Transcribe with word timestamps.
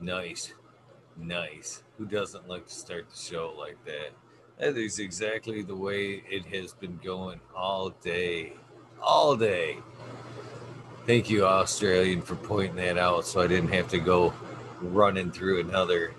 Nice. 0.00 0.54
Nice. 1.16 1.82
Who 1.98 2.06
doesn't 2.06 2.48
like 2.48 2.66
to 2.66 2.74
start 2.74 3.10
the 3.10 3.16
show 3.16 3.54
like 3.58 3.76
that? 3.84 4.12
That 4.58 4.76
is 4.76 4.98
exactly 4.98 5.62
the 5.62 5.74
way 5.74 6.22
it 6.28 6.46
has 6.46 6.72
been 6.72 6.98
going 7.04 7.40
all 7.54 7.90
day. 7.90 8.54
All 9.02 9.36
day. 9.36 9.78
Thank 11.06 11.28
you, 11.28 11.44
Australian, 11.44 12.22
for 12.22 12.36
pointing 12.36 12.76
that 12.76 12.96
out 12.96 13.26
so 13.26 13.40
I 13.40 13.46
didn't 13.46 13.72
have 13.72 13.88
to 13.88 13.98
go 13.98 14.32
running 14.80 15.30
through 15.30 15.60
another 15.60 16.14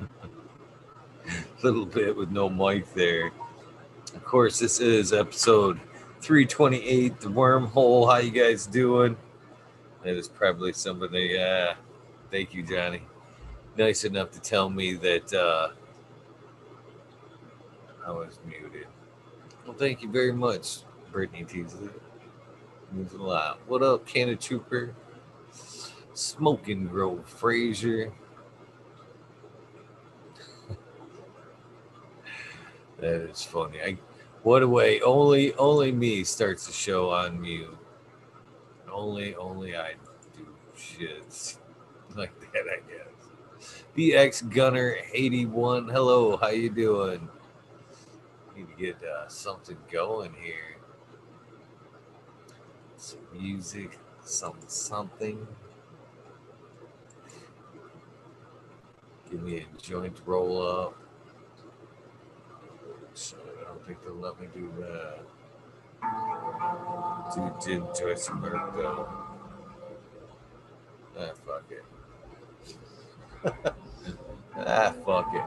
little 1.62 1.86
bit 1.86 2.16
with 2.16 2.30
no 2.30 2.48
mic 2.48 2.92
there. 2.94 3.32
Of 4.14 4.24
course, 4.24 4.58
this 4.58 4.80
is 4.80 5.12
episode 5.12 5.78
328, 6.20 7.20
the 7.20 7.28
wormhole. 7.28 8.10
How 8.10 8.18
you 8.18 8.32
guys 8.32 8.66
doing? 8.66 9.16
That 10.02 10.16
is 10.16 10.28
probably 10.28 10.72
somebody. 10.72 11.38
Uh, 11.38 11.74
thank 12.30 12.54
you, 12.54 12.62
Johnny. 12.62 13.02
Nice 13.76 14.04
enough 14.04 14.30
to 14.32 14.40
tell 14.40 14.70
me 14.70 14.94
that 14.94 15.32
uh, 15.32 15.68
I 18.06 18.10
was 18.10 18.38
muted. 18.46 18.86
Well, 19.66 19.76
thank 19.76 20.02
you 20.02 20.10
very 20.10 20.32
much, 20.32 20.78
Brittany 21.12 21.44
Teasley. 21.44 21.90
Means 22.92 23.12
a 23.12 23.22
lot. 23.22 23.60
What 23.68 23.82
up, 23.82 24.06
Canada 24.06 24.36
Trooper? 24.36 24.94
Smoking 26.14 26.86
Grove 26.86 27.24
Fraser. 27.28 28.12
that 32.98 33.14
is 33.30 33.42
funny. 33.42 33.80
I 33.80 33.96
what 34.42 34.62
a 34.62 34.68
way. 34.68 35.00
Only 35.02 35.54
only 35.54 35.92
me 35.92 36.24
starts 36.24 36.66
the 36.66 36.72
show 36.72 37.10
on 37.10 37.40
mute. 37.40 37.76
Only 38.90 39.34
only 39.36 39.76
I 39.76 39.94
do 40.36 40.46
that, 40.98 41.59
I 42.54 42.80
guess. 42.88 43.70
BX 43.96 44.54
Gunner 44.54 44.96
81. 45.12 45.88
Hello, 45.88 46.36
how 46.36 46.48
you 46.48 46.70
doing? 46.70 47.28
Need 48.56 48.66
to 48.76 48.82
get 48.82 49.02
uh, 49.04 49.28
something 49.28 49.76
going 49.90 50.34
here. 50.40 50.76
Some 52.96 53.20
music, 53.32 53.98
some 54.22 54.56
something. 54.66 55.46
Give 59.30 59.42
me 59.42 59.58
a 59.58 59.80
joint 59.80 60.20
roll 60.26 60.66
up. 60.66 60.96
So 63.14 63.36
I 63.60 63.64
don't 63.64 63.86
think 63.86 64.02
they'll 64.02 64.14
let 64.14 64.40
me 64.40 64.48
do 64.52 64.72
that. 64.80 65.20
Dude 67.64 67.86
did 67.94 68.18
some 68.18 68.42
work 68.42 68.74
though. 68.74 69.08
Ah, 71.18 71.32
fuck 71.46 71.64
it. 71.70 71.84
Ah, 73.44 74.94
fuck 75.04 75.34
it. 75.34 75.44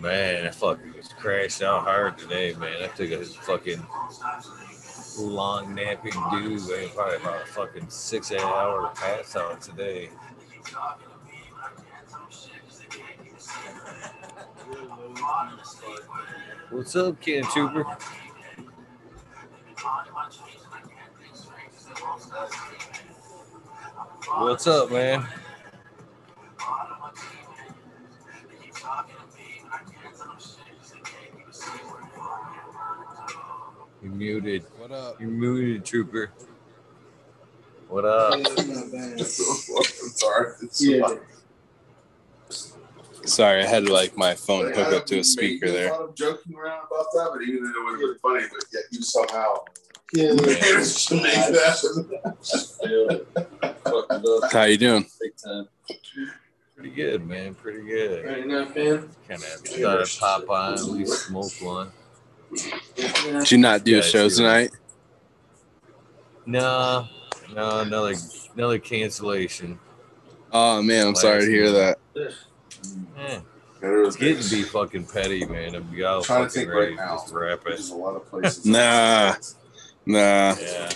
Man, 0.00 0.46
I 0.46 0.50
fucking 0.50 0.92
just 0.94 1.16
crashed 1.16 1.62
out 1.62 1.82
hard 1.84 2.18
today, 2.18 2.54
man. 2.54 2.82
I 2.82 2.86
took 2.88 3.10
a 3.10 3.24
fucking 3.24 3.84
long 5.18 5.74
napping 5.74 6.12
dude, 6.30 6.68
man. 6.68 6.88
Probably 6.94 7.16
about 7.16 7.42
a 7.42 7.46
fucking 7.46 7.88
six, 7.88 8.32
eight 8.32 8.40
hour 8.40 8.92
pass 8.94 9.36
out 9.36 9.60
today. 9.60 10.10
What's 16.70 16.96
up, 16.96 17.20
Ken 17.20 17.44
Trooper? 17.44 17.84
What's 24.38 24.66
up, 24.66 24.90
man? 24.90 25.26
You 34.02 34.10
muted. 34.10 34.64
What 34.78 34.90
up? 34.90 35.20
You 35.20 35.28
muted, 35.28 35.84
Trooper. 35.84 36.30
What 37.88 38.04
up? 38.04 38.34
I'm 38.58 39.24
sorry. 39.24 40.52
Yeah. 40.78 41.08
Sorry, 43.24 43.62
I 43.62 43.66
had 43.66 43.88
like 43.88 44.16
my 44.16 44.34
phone 44.34 44.66
Like, 44.66 44.74
hook 44.76 44.92
up 44.92 45.06
to 45.06 45.18
a 45.20 45.24
speaker 45.24 45.70
there. 45.70 45.90
fun 45.90 46.02
of 46.02 46.14
joking 46.16 46.56
around 46.56 46.86
about 46.90 47.06
that, 47.12 47.30
but 47.32 47.42
even 47.42 47.64
though 47.64 47.94
it 47.94 47.98
was 47.98 48.18
funny, 48.20 48.44
but 48.50 48.64
yet 48.72 48.82
you 48.90 49.02
somehow 49.02 49.58
Yeah. 50.14 50.32
managed 50.34 51.08
to 51.08 51.14
make 51.14 51.32
that. 51.34 51.78
How 54.52 54.64
you 54.64 54.76
doing? 54.76 55.06
Big 55.20 55.32
time. 55.42 55.68
Pretty 56.76 56.90
good, 56.90 57.26
man. 57.26 57.54
Pretty 57.54 57.82
good. 57.86 58.24
Right 58.26 58.46
now, 58.46 58.66
fam. 58.66 59.08
Kind 59.28 59.42
of 59.42 59.60
thought 59.60 60.00
I'd 60.02 60.18
pop 60.20 60.50
on, 60.50 60.74
at 60.74 60.84
least 60.84 61.26
smoke 61.28 61.52
one. 61.60 61.90
Did 62.96 63.50
you 63.50 63.58
not 63.58 63.84
do 63.84 63.92
Yeah, 63.92 63.98
a 63.98 64.02
show 64.02 64.28
tonight? 64.28 64.70
No, 66.44 67.06
no, 67.54 67.80
another 67.80 68.14
another 68.54 68.78
cancellation. 68.78 69.78
Oh 70.52 70.82
man, 70.82 71.06
I'm 71.06 71.14
sorry 71.14 71.46
to 71.46 71.50
hear 71.50 71.70
that. 71.70 71.98
It 72.14 72.34
it's 73.80 74.16
getting 74.16 74.42
to 74.42 74.50
be 74.50 74.62
fucking 74.62 75.06
petty, 75.06 75.46
man. 75.46 75.74
I'm 75.76 76.04
all 76.04 76.22
Trying 76.22 76.44
to 76.44 76.48
fucking 76.48 76.50
think 76.50 76.70
right 76.70 76.94
now. 76.94 77.14
just 77.16 77.32
wrap 77.32 77.60
it. 77.60 77.64
There's 77.64 77.90
a 77.90 77.94
lot 77.94 78.16
of 78.16 78.26
places. 78.30 78.66
Nah. 78.66 79.34
Nah, 80.06 80.56
Yeah. 80.60 80.90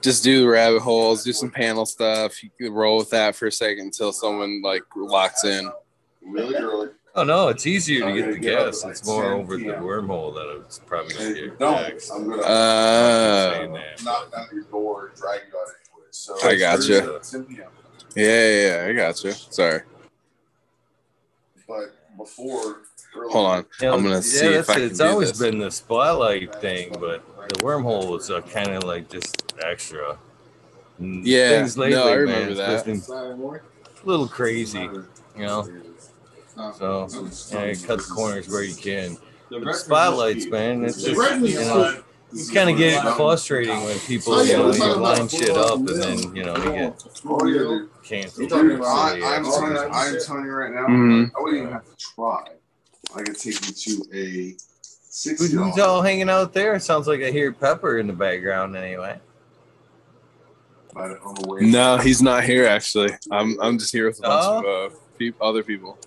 just 0.00 0.24
do 0.24 0.40
the 0.42 0.48
rabbit 0.48 0.80
holes, 0.80 1.24
do 1.24 1.32
some 1.32 1.50
panel 1.50 1.84
stuff. 1.86 2.42
You 2.42 2.50
can 2.58 2.72
roll 2.72 2.98
with 2.98 3.10
that 3.10 3.36
for 3.36 3.46
a 3.48 3.52
second 3.52 3.84
until 3.86 4.12
someone 4.12 4.62
like 4.62 4.82
locks 4.96 5.44
in. 5.44 5.70
Really 6.22 6.54
early. 6.56 6.90
Oh 7.14 7.24
no, 7.24 7.48
it's 7.48 7.66
easier 7.66 8.06
to 8.06 8.12
get 8.14 8.32
the 8.32 8.38
get 8.38 8.58
up 8.58 8.66
guests. 8.66 8.84
It's 8.84 9.06
more 9.06 9.32
over 9.32 9.56
the 9.56 9.64
wormhole 9.64 10.32
that 10.34 10.62
it's 10.64 10.78
probably 10.78 11.12
gonna 11.14 11.24
Hey, 11.34 11.34
get 11.46 11.60
No. 11.60 11.74
I'm 12.14 12.28
gonna 12.30 12.42
Uh, 12.42 13.50
saying 13.52 13.72
knock 14.04 14.30
down 14.32 14.46
your 14.52 14.62
door 14.64 15.12
drag 15.16 15.40
you 15.52 15.58
out 15.58 15.66
anyway. 15.66 16.06
So 16.12 16.36
I 16.42 16.56
gotcha. 16.56 17.16
It's 17.16 17.32
10 17.32 17.44
p.m. 17.46 17.64
yeah, 18.14 18.24
yeah, 18.26 18.84
yeah, 18.84 18.88
I 18.88 18.92
got 18.94 19.22
you. 19.24 19.32
Sorry. 19.32 19.82
But 21.68 21.94
before. 22.16 22.82
Hold 23.30 23.46
on. 23.46 23.66
I'm 23.82 24.02
gonna 24.04 24.22
see 24.22 24.46
if 24.46 24.70
I 24.70 24.74
can 24.74 24.82
It's 24.84 24.98
do 24.98 25.04
always 25.06 25.30
this. 25.30 25.38
been 25.50 25.58
the 25.58 25.70
spotlight 25.70 26.54
thing, 26.60 26.96
but 27.00 27.24
the 27.48 27.56
wormhole 27.56 28.10
was 28.10 28.30
uh, 28.30 28.40
kind 28.42 28.70
of 28.70 28.84
like 28.84 29.08
just 29.08 29.54
extra. 29.62 30.18
Yeah, 30.98 31.60
things 31.60 31.78
lately, 31.78 31.96
no, 31.96 32.08
I 32.08 32.12
remember 32.12 32.50
it's 32.50 32.58
that. 32.58 32.84
been 32.84 33.00
Saturday 33.00 33.38
morning. 33.38 33.62
a 34.02 34.06
little 34.06 34.28
crazy, 34.28 34.80
you 34.80 35.06
know. 35.36 35.66
So 36.74 37.08
yeah, 37.50 37.66
you 37.66 37.86
cut 37.86 37.98
the 37.98 38.08
corners 38.10 38.48
where 38.48 38.62
you 38.62 38.74
can. 38.74 39.16
But 39.50 39.64
the 39.64 39.72
spotlights, 39.72 40.46
man, 40.46 40.84
it's 40.84 41.02
just 41.02 41.40
you 41.40 41.54
know, 41.60 42.02
you 42.32 42.46
kind 42.52 42.70
of 42.70 42.76
get 42.76 43.02
frustrating 43.16 43.82
when 43.82 43.98
people, 44.00 44.44
you 44.44 44.56
know, 44.56 44.72
you 44.72 44.94
line 44.94 45.28
shit 45.28 45.50
up 45.50 45.78
and 45.78 45.88
then 45.88 46.36
you 46.36 46.44
know 46.44 46.56
you 46.56 46.72
get 46.72 47.02
yeah, 47.24 47.38
dude. 47.44 47.88
canceled. 48.04 48.52
I, 48.52 48.56
silly 48.56 49.24
I'm, 49.24 49.44
ass 49.44 49.56
telling 49.56 49.72
you. 49.72 49.78
I'm 49.78 50.20
telling 50.20 50.44
you 50.44 50.52
right 50.52 50.72
now, 50.72 50.86
Mhm. 50.86 51.30
I 51.36 51.42
wouldn't 51.42 51.62
even 51.62 51.72
have 51.72 51.84
to 51.84 51.96
try. 51.96 52.44
I 53.16 53.22
could 53.22 53.38
take 53.38 53.66
you 53.66 53.72
to 53.72 54.16
a 54.16 54.56
Who- 55.24 55.34
Who's 55.34 55.78
all 55.78 56.02
hanging 56.02 56.30
out 56.30 56.52
there? 56.52 56.78
Sounds 56.78 57.06
like 57.08 57.20
I 57.20 57.30
hear 57.30 57.52
Pepper 57.52 57.98
in 57.98 58.06
the 58.06 58.12
background 58.12 58.76
anyway. 58.76 59.18
on 60.96 61.34
the 61.40 61.48
way. 61.48 61.60
No, 61.62 61.96
he's 61.98 62.22
not 62.22 62.44
here 62.44 62.66
actually. 62.66 63.10
I'm 63.30 63.60
I'm 63.60 63.78
just 63.78 63.92
here 63.92 64.06
with 64.06 64.18
a 64.20 64.22
bunch 64.22 64.44
Oh. 64.46 64.58
of 64.86 64.92
uh, 64.92 64.96
peop 65.18 65.36
other 65.40 65.62
people. 65.62 65.98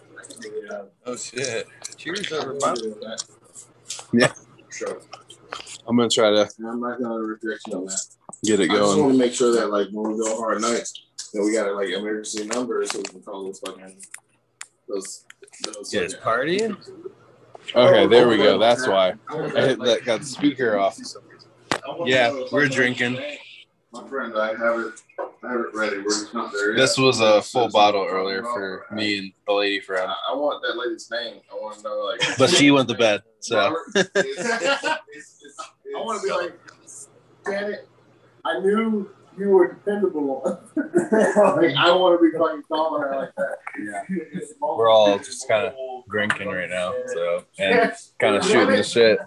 Oh 1.05 1.15
shit! 1.15 1.67
Cheers, 1.97 2.31
everybody. 2.31 2.93
Yeah. 4.13 4.31
Sure. 4.71 4.99
I'm 5.87 5.95
gonna 5.97 6.09
try 6.09 6.29
to 6.31 6.49
I'm 6.65 6.79
not 6.79 6.99
gonna 7.01 7.15
reject 7.21 7.67
you 7.67 7.73
on 7.77 7.85
that. 7.85 7.99
get 8.43 8.59
it 8.59 8.67
going. 8.67 8.81
I 8.81 8.85
just 8.85 8.99
want 8.99 9.11
to 9.13 9.19
make 9.19 9.33
sure 9.33 9.53
that 9.53 9.69
like 9.69 9.89
when 9.91 10.13
we 10.13 10.17
go 10.23 10.37
hard 10.37 10.61
nights, 10.61 10.93
that 11.33 11.43
we 11.43 11.53
got 11.53 11.73
like 11.75 11.89
emergency 11.89 12.45
numbers 12.47 12.91
so 12.91 12.99
we 12.99 13.03
can 13.03 13.21
call 13.21 13.43
those 13.45 13.59
fucking 13.59 13.97
those. 14.87 15.25
those 15.65 15.93
You 15.93 16.01
guys 16.01 16.15
partying? 16.15 16.77
Okay, 17.69 18.03
oh, 18.03 18.07
there 18.07 18.27
we 18.27 18.39
oh, 18.41 18.43
go. 18.43 18.55
Oh. 18.55 18.59
That's 18.59 18.87
why 18.87 19.13
I 19.29 19.61
hit 19.61 19.79
that 19.79 20.05
got 20.05 20.19
the 20.21 20.25
speaker 20.25 20.77
off. 20.77 20.99
Yeah, 22.05 22.43
we're 22.51 22.67
drinking. 22.67 23.19
My 23.91 24.07
friend, 24.07 24.33
I 24.37 24.49
have 24.49 24.79
it. 24.79 25.01
I 25.43 25.51
have 25.51 25.59
it 25.59 25.73
ready. 25.73 25.97
We're 25.97 26.03
just 26.03 26.33
not 26.33 26.51
there 26.51 26.71
yet. 26.71 26.77
This 26.77 26.97
was 26.97 27.19
a 27.19 27.41
full 27.41 27.69
bottle 27.69 28.07
earlier 28.09 28.43
for 28.43 28.85
me 28.91 29.19
and 29.19 29.33
the 29.45 29.53
lady 29.53 29.79
friend, 29.81 30.09
I, 30.09 30.31
I 30.31 30.35
want 30.35 30.63
that 30.63 30.77
lady's 30.77 31.09
name. 31.11 31.41
I 31.51 31.55
want 31.55 31.77
to 31.77 31.83
know 31.83 31.99
like. 31.99 32.21
but 32.37 32.49
she 32.49 32.71
went 32.71 32.89
to 32.89 32.95
bed. 32.95 33.23
So 33.39 33.57
I 33.95 34.07
want 35.95 36.21
to 36.21 36.27
be 36.27 36.33
like, 36.33 36.59
Janet. 37.45 37.87
I 38.45 38.59
knew 38.59 39.09
you 39.37 39.49
were 39.49 39.67
dependable 39.73 40.41
on. 40.45 41.61
like 41.61 41.75
I 41.75 41.91
want 41.91 42.19
to 42.19 42.31
be 42.31 42.37
fucking 42.37 42.63
calling 42.67 43.03
her 43.03 43.15
like 43.15 43.35
that. 43.35 43.57
Yeah. 43.79 44.39
we're 44.61 44.89
all 44.89 45.17
just 45.17 45.47
kind 45.47 45.65
of 45.67 45.73
drinking 46.09 46.47
right 46.47 46.69
now. 46.69 46.93
So 47.13 47.43
and 47.59 47.91
kind 48.19 48.35
of 48.35 48.43
shooting 48.45 48.75
the 48.75 48.83
shit. 48.83 49.19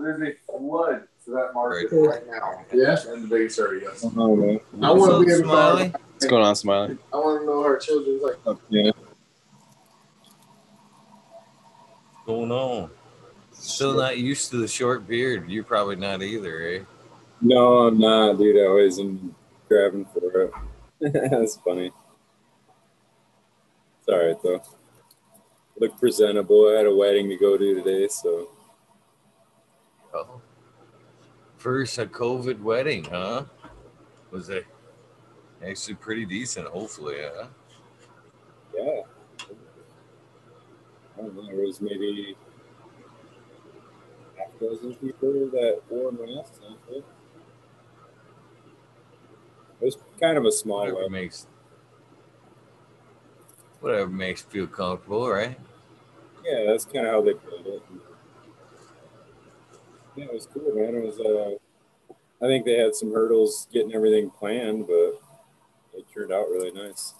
There's 0.00 0.20
a 0.22 0.32
flood 0.58 1.02
to 1.24 1.30
that 1.30 1.50
market 1.54 1.88
Right. 1.92 2.08
right 2.16 2.26
now. 2.26 2.64
Yes, 2.72 3.06
in 3.06 3.22
the 3.22 3.28
Vegas 3.28 3.58
area. 3.58 3.82
Yes. 3.84 4.04
Oh, 4.16 4.36
man. 4.36 4.60
I 4.82 4.90
want 4.90 5.10
to 5.12 5.16
What's 5.18 5.24
be 5.26 5.32
up, 5.32 5.38
able 5.38 5.48
Smiley? 5.50 5.88
to. 5.90 5.98
What's 6.14 6.26
going 6.26 6.44
on, 6.44 6.56
Smiley? 6.56 6.98
I 7.12 7.16
want 7.16 7.40
to 7.40 7.46
know 7.46 7.62
her 7.62 7.76
children's 7.78 8.22
like. 8.22 8.58
Yeah. 8.68 8.90
What's 12.12 12.26
going 12.26 12.50
on? 12.50 12.90
Still 13.52 13.94
not 13.94 14.18
used 14.18 14.50
to 14.50 14.56
the 14.58 14.68
short 14.68 15.06
beard. 15.06 15.48
You're 15.48 15.64
probably 15.64 15.96
not 15.96 16.22
either, 16.22 16.62
eh? 16.62 16.80
No, 17.40 17.86
I'm 17.86 17.98
not, 17.98 18.38
dude. 18.38 18.56
I 18.56 18.66
always 18.66 18.98
am 18.98 19.34
grabbing 19.74 20.06
for 20.06 20.42
it. 20.42 20.52
That's 21.30 21.56
funny. 21.56 21.90
It's 23.98 24.08
all 24.08 24.24
right, 24.24 24.36
though. 24.42 24.62
Look 25.80 25.98
presentable. 25.98 26.68
I 26.72 26.78
had 26.78 26.86
a 26.86 26.94
wedding 26.94 27.28
to 27.28 27.36
go 27.36 27.58
to 27.58 27.74
today, 27.74 28.06
so 28.08 28.50
Oh. 30.14 30.40
First 31.56 31.98
a 31.98 32.06
COVID 32.06 32.60
wedding, 32.60 33.04
huh? 33.04 33.44
Was 34.30 34.48
it 34.48 34.64
actually 35.66 35.94
pretty 35.94 36.24
decent, 36.24 36.68
hopefully, 36.68 37.16
huh? 37.20 37.46
yeah. 38.76 39.00
I 41.18 41.20
don't 41.22 41.34
know. 41.34 41.46
There 41.46 41.66
was 41.66 41.80
maybe 41.80 42.36
half 44.38 44.48
a 44.60 44.64
dozen 44.64 44.94
people 44.94 45.48
that 45.50 45.80
wore 45.90 46.12
masks. 46.12 46.60
I 46.62 46.90
think. 46.92 47.04
It 49.80 49.84
was 49.84 49.96
kind 50.24 50.38
of 50.38 50.46
a 50.46 50.52
small 50.52 50.80
Whatever 50.80 51.10
makes 51.10 51.46
whatever 53.80 54.08
makes 54.08 54.42
you 54.42 54.66
feel 54.66 54.66
comfortable, 54.66 55.28
right? 55.28 55.58
Yeah, 56.44 56.64
that's 56.66 56.84
kind 56.86 57.06
of 57.06 57.12
how 57.12 57.22
they 57.22 57.34
played 57.34 57.66
it. 57.66 57.82
Yeah, 60.16 60.24
it 60.24 60.32
was 60.32 60.46
cool, 60.46 60.74
man. 60.74 60.94
It 60.94 61.04
was. 61.04 61.18
Uh, 61.20 61.56
I 62.42 62.48
think 62.48 62.64
they 62.64 62.78
had 62.78 62.94
some 62.94 63.12
hurdles 63.12 63.68
getting 63.72 63.94
everything 63.94 64.30
planned, 64.30 64.86
but 64.86 65.20
it 65.94 66.06
turned 66.12 66.32
out 66.32 66.48
really 66.48 66.70
nice. 66.72 67.14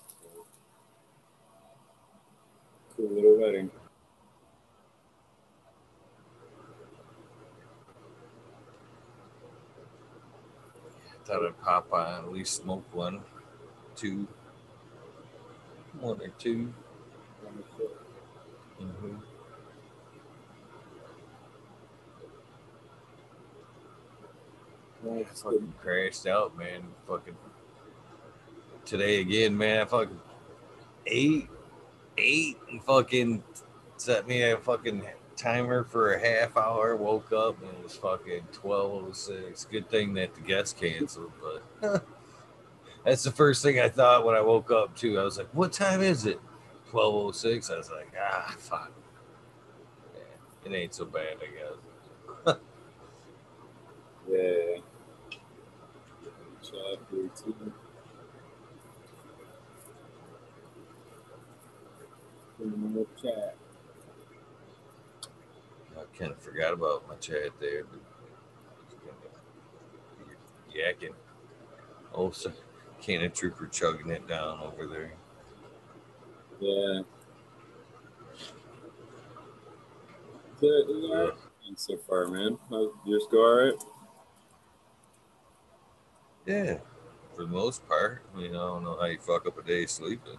Cool 2.96 3.10
little 3.10 3.38
wedding. 3.38 3.70
Thought 11.24 11.46
I'd 11.46 11.60
pop 11.62 11.92
on 11.92 12.24
at 12.24 12.32
least 12.32 12.56
smoke 12.56 12.84
one, 12.92 13.22
two, 13.96 14.26
one 16.00 16.20
or 16.20 16.28
2 16.38 16.72
Mhm. 18.80 19.22
Nice. 25.02 25.42
Fucking 25.42 25.74
crashed 25.80 26.26
out, 26.26 26.56
man. 26.56 26.82
Fucking 27.06 27.36
today 28.84 29.20
again, 29.20 29.56
man. 29.56 29.82
I 29.82 29.84
fucking 29.84 30.20
eight, 31.06 31.48
eight, 32.18 32.58
and 32.70 32.82
fucking 32.84 33.42
set 33.96 34.26
me 34.26 34.42
a 34.42 34.56
fucking 34.56 35.06
timer 35.36 35.84
for 35.84 36.14
a 36.14 36.20
half 36.20 36.56
hour. 36.56 36.96
Woke 36.96 37.32
up 37.32 37.60
and 37.62 37.70
it 37.70 37.82
was 37.82 37.94
fucking 37.96 38.42
twelve 38.52 39.04
oh 39.08 39.12
six. 39.12 39.64
Good 39.64 39.88
thing 39.90 40.14
that 40.14 40.34
the 40.34 40.40
guest 40.40 40.78
canceled, 40.78 41.32
but 41.80 42.04
that's 43.04 43.22
the 43.24 43.30
first 43.32 43.62
thing 43.62 43.80
I 43.80 43.88
thought 43.88 44.24
when 44.24 44.34
I 44.34 44.40
woke 44.40 44.70
up 44.70 44.96
too. 44.96 45.18
I 45.18 45.24
was 45.24 45.38
like, 45.38 45.48
"What 45.52 45.72
time 45.72 46.02
is 46.02 46.26
it?" 46.26 46.40
Twelve 46.90 47.14
oh 47.14 47.32
six. 47.32 47.70
I 47.70 47.76
was 47.76 47.90
like, 47.90 48.12
"Ah, 48.20 48.54
fuck." 48.58 48.92
Yeah, 50.14 50.70
it 50.72 50.74
ain't 50.74 50.94
so 50.94 51.04
bad, 51.04 51.36
I 51.42 51.46
guess. 51.46 52.56
Yeah. 54.30 54.78
Criminal 62.56 63.06
chat. 63.20 63.56
Kind 66.18 66.30
of 66.30 66.40
forgot 66.40 66.72
about 66.72 67.08
my 67.08 67.16
chat 67.16 67.50
there. 67.60 67.84
Yakking. 70.74 71.14
Oh, 72.14 72.30
so 72.30 72.52
can 73.00 73.22
of 73.22 73.34
trooper 73.34 73.66
chugging 73.66 74.10
it 74.10 74.26
down 74.26 74.60
over 74.60 74.86
there. 74.86 75.12
Yeah. 76.60 77.02
So, 80.60 80.66
yeah, 80.66 81.30
so 81.76 81.96
far, 81.98 82.28
man. 82.28 82.58
Uh, 82.70 82.76
How's 82.76 82.90
yours 83.04 83.24
go 83.30 83.38
all 83.38 83.64
right? 83.64 83.74
Yeah, 86.46 86.78
for 87.34 87.42
the 87.42 87.48
most 87.48 87.86
part. 87.88 88.22
I 88.34 88.38
mean, 88.38 88.50
I 88.52 88.58
don't 88.58 88.84
know 88.84 88.96
how 88.98 89.06
you 89.06 89.18
fuck 89.18 89.46
up 89.46 89.58
a 89.58 89.62
day 89.62 89.86
sleeping. 89.86 90.38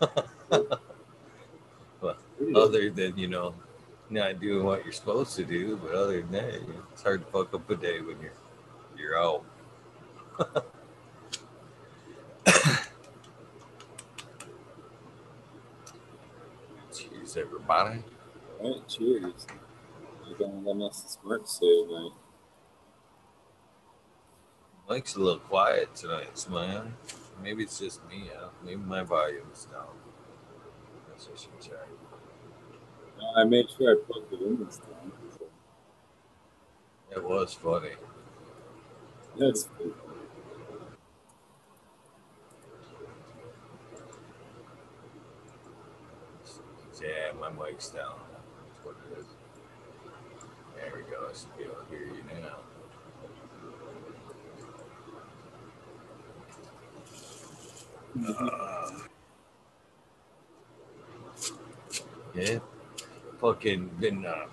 well, 2.00 2.16
other 2.56 2.90
than 2.90 3.16
you 3.16 3.28
know, 3.28 3.54
not 4.10 4.40
doing 4.40 4.64
what 4.64 4.84
you're 4.84 4.92
supposed 4.92 5.36
to 5.36 5.44
do, 5.44 5.76
but 5.76 5.92
other 5.92 6.20
than 6.20 6.32
that, 6.32 6.60
it's 6.92 7.02
hard 7.02 7.24
to 7.24 7.32
fuck 7.32 7.54
up 7.54 7.68
a 7.70 7.76
day 7.76 8.00
when 8.00 8.20
you're 8.20 8.32
you're 8.96 9.18
out. 9.18 9.44
Cheers, 16.94 17.36
everybody. 17.36 18.02
All 18.60 18.74
right, 18.74 18.88
cheers. 18.88 19.46
You're 20.26 20.38
gonna 20.38 20.60
let 20.70 20.92
the 20.92 20.98
smart 21.08 21.48
say 21.48 21.84
tonight. 21.86 22.12
Mike's 24.88 25.16
a 25.16 25.20
little 25.20 25.40
quiet 25.40 25.94
tonight, 25.94 26.46
man. 26.50 26.94
Maybe 27.42 27.62
it's 27.64 27.78
just 27.78 28.06
me. 28.08 28.30
Uh, 28.36 28.48
maybe 28.64 28.76
my 28.76 29.02
volume's 29.02 29.66
down. 29.66 29.86
I 31.08 31.18
should 31.18 31.60
check. 31.60 31.88
I 33.36 33.44
made 33.44 33.68
sure 33.70 33.92
I 33.92 33.96
plugged 34.06 34.32
it 34.32 34.40
in 34.42 34.64
this 34.64 34.78
time. 34.78 35.12
It 37.10 37.22
was 37.22 37.54
funny. 37.54 37.90
that's 39.38 39.64
good. 39.78 39.94
Yeah, 47.02 47.32
my 47.38 47.50
mic's 47.50 47.90
down. 47.90 48.14
That's 48.32 48.84
what 48.84 48.96
it 49.12 49.18
is. 49.18 49.26
There 50.74 50.92
we 50.96 51.02
go. 51.10 51.28
I 51.28 51.32
should 51.36 51.56
be 51.58 51.64
able 51.64 51.74
to 51.74 51.90
hear 51.90 52.06
you 52.06 52.24
now. 52.40 52.58
Uh, 58.38 58.90
yeah, 62.34 62.58
fucking 63.44 63.90
been 64.00 64.24
uh, 64.24 64.46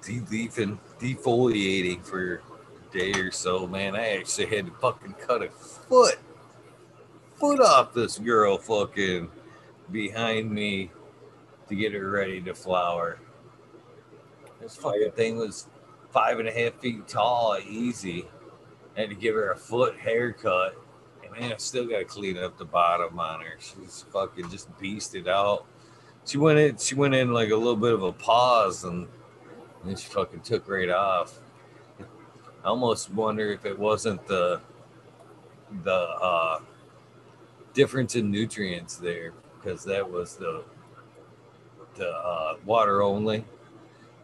defoliating 0.00 2.00
for 2.04 2.36
a 2.36 2.96
day 2.96 3.10
or 3.18 3.32
so, 3.32 3.66
man. 3.66 3.96
I 3.96 4.18
actually 4.18 4.46
had 4.46 4.66
to 4.66 4.72
fucking 4.74 5.14
cut 5.14 5.42
a 5.42 5.48
foot, 5.48 6.18
foot 7.34 7.60
off 7.60 7.92
this 7.92 8.18
girl 8.18 8.56
fucking 8.56 9.28
behind 9.90 10.48
me 10.48 10.92
to 11.68 11.74
get 11.74 11.92
her 11.92 12.08
ready 12.08 12.40
to 12.42 12.54
flower. 12.54 13.18
This 14.60 14.76
fucking 14.76 15.10
thing 15.12 15.36
was 15.36 15.66
five 16.12 16.38
and 16.38 16.48
a 16.48 16.52
half 16.52 16.74
feet 16.74 17.08
tall, 17.08 17.58
easy. 17.68 18.26
I 18.96 19.00
had 19.00 19.08
to 19.08 19.16
give 19.16 19.34
her 19.34 19.50
a 19.50 19.56
foot 19.56 19.98
haircut. 19.98 20.76
And 21.24 21.32
man, 21.32 21.52
I 21.52 21.56
still 21.56 21.86
gotta 21.86 22.04
clean 22.04 22.38
up 22.38 22.58
the 22.58 22.64
bottom 22.64 23.18
on 23.18 23.40
her. 23.40 23.56
She's 23.58 24.04
fucking 24.12 24.50
just 24.50 24.70
beasted 24.78 25.26
out. 25.26 25.66
She 26.24 26.38
went 26.38 26.58
in 26.58 26.76
she 26.78 26.94
went 26.94 27.14
in 27.14 27.32
like 27.32 27.50
a 27.50 27.56
little 27.56 27.76
bit 27.76 27.92
of 27.92 28.02
a 28.02 28.12
pause 28.12 28.84
and 28.84 29.08
then 29.84 29.96
she 29.96 30.08
fucking 30.08 30.40
took 30.40 30.68
right 30.68 30.90
off. 30.90 31.38
I 32.00 32.68
almost 32.68 33.12
wonder 33.12 33.50
if 33.52 33.66
it 33.66 33.78
wasn't 33.78 34.26
the 34.26 34.60
the 35.82 35.92
uh 35.92 36.60
difference 37.74 38.14
in 38.14 38.30
nutrients 38.30 38.96
there 38.96 39.32
because 39.60 39.84
that 39.84 40.10
was 40.10 40.36
the 40.36 40.64
the 41.96 42.10
uh, 42.10 42.56
water 42.64 43.02
only, 43.02 43.44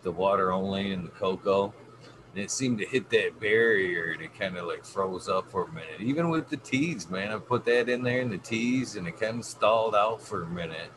the 0.02 0.10
water 0.10 0.52
only 0.52 0.92
and 0.92 1.06
the 1.06 1.10
coco. 1.10 1.72
And 2.32 2.42
it 2.42 2.50
seemed 2.50 2.78
to 2.78 2.86
hit 2.86 3.10
that 3.10 3.40
barrier 3.40 4.12
and 4.12 4.22
it 4.22 4.38
kind 4.38 4.56
of 4.56 4.66
like 4.66 4.84
froze 4.84 5.28
up 5.28 5.50
for 5.50 5.64
a 5.64 5.72
minute. 5.72 6.00
Even 6.00 6.30
with 6.30 6.48
the 6.48 6.56
teas, 6.56 7.10
man, 7.10 7.32
I 7.32 7.38
put 7.38 7.64
that 7.64 7.88
in 7.88 8.02
there 8.02 8.20
in 8.20 8.30
the 8.30 8.38
teas 8.38 8.96
and 8.96 9.06
it 9.06 9.18
kind 9.18 9.40
of 9.40 9.44
stalled 9.44 9.94
out 9.94 10.22
for 10.22 10.44
a 10.44 10.48
minute. 10.48 10.90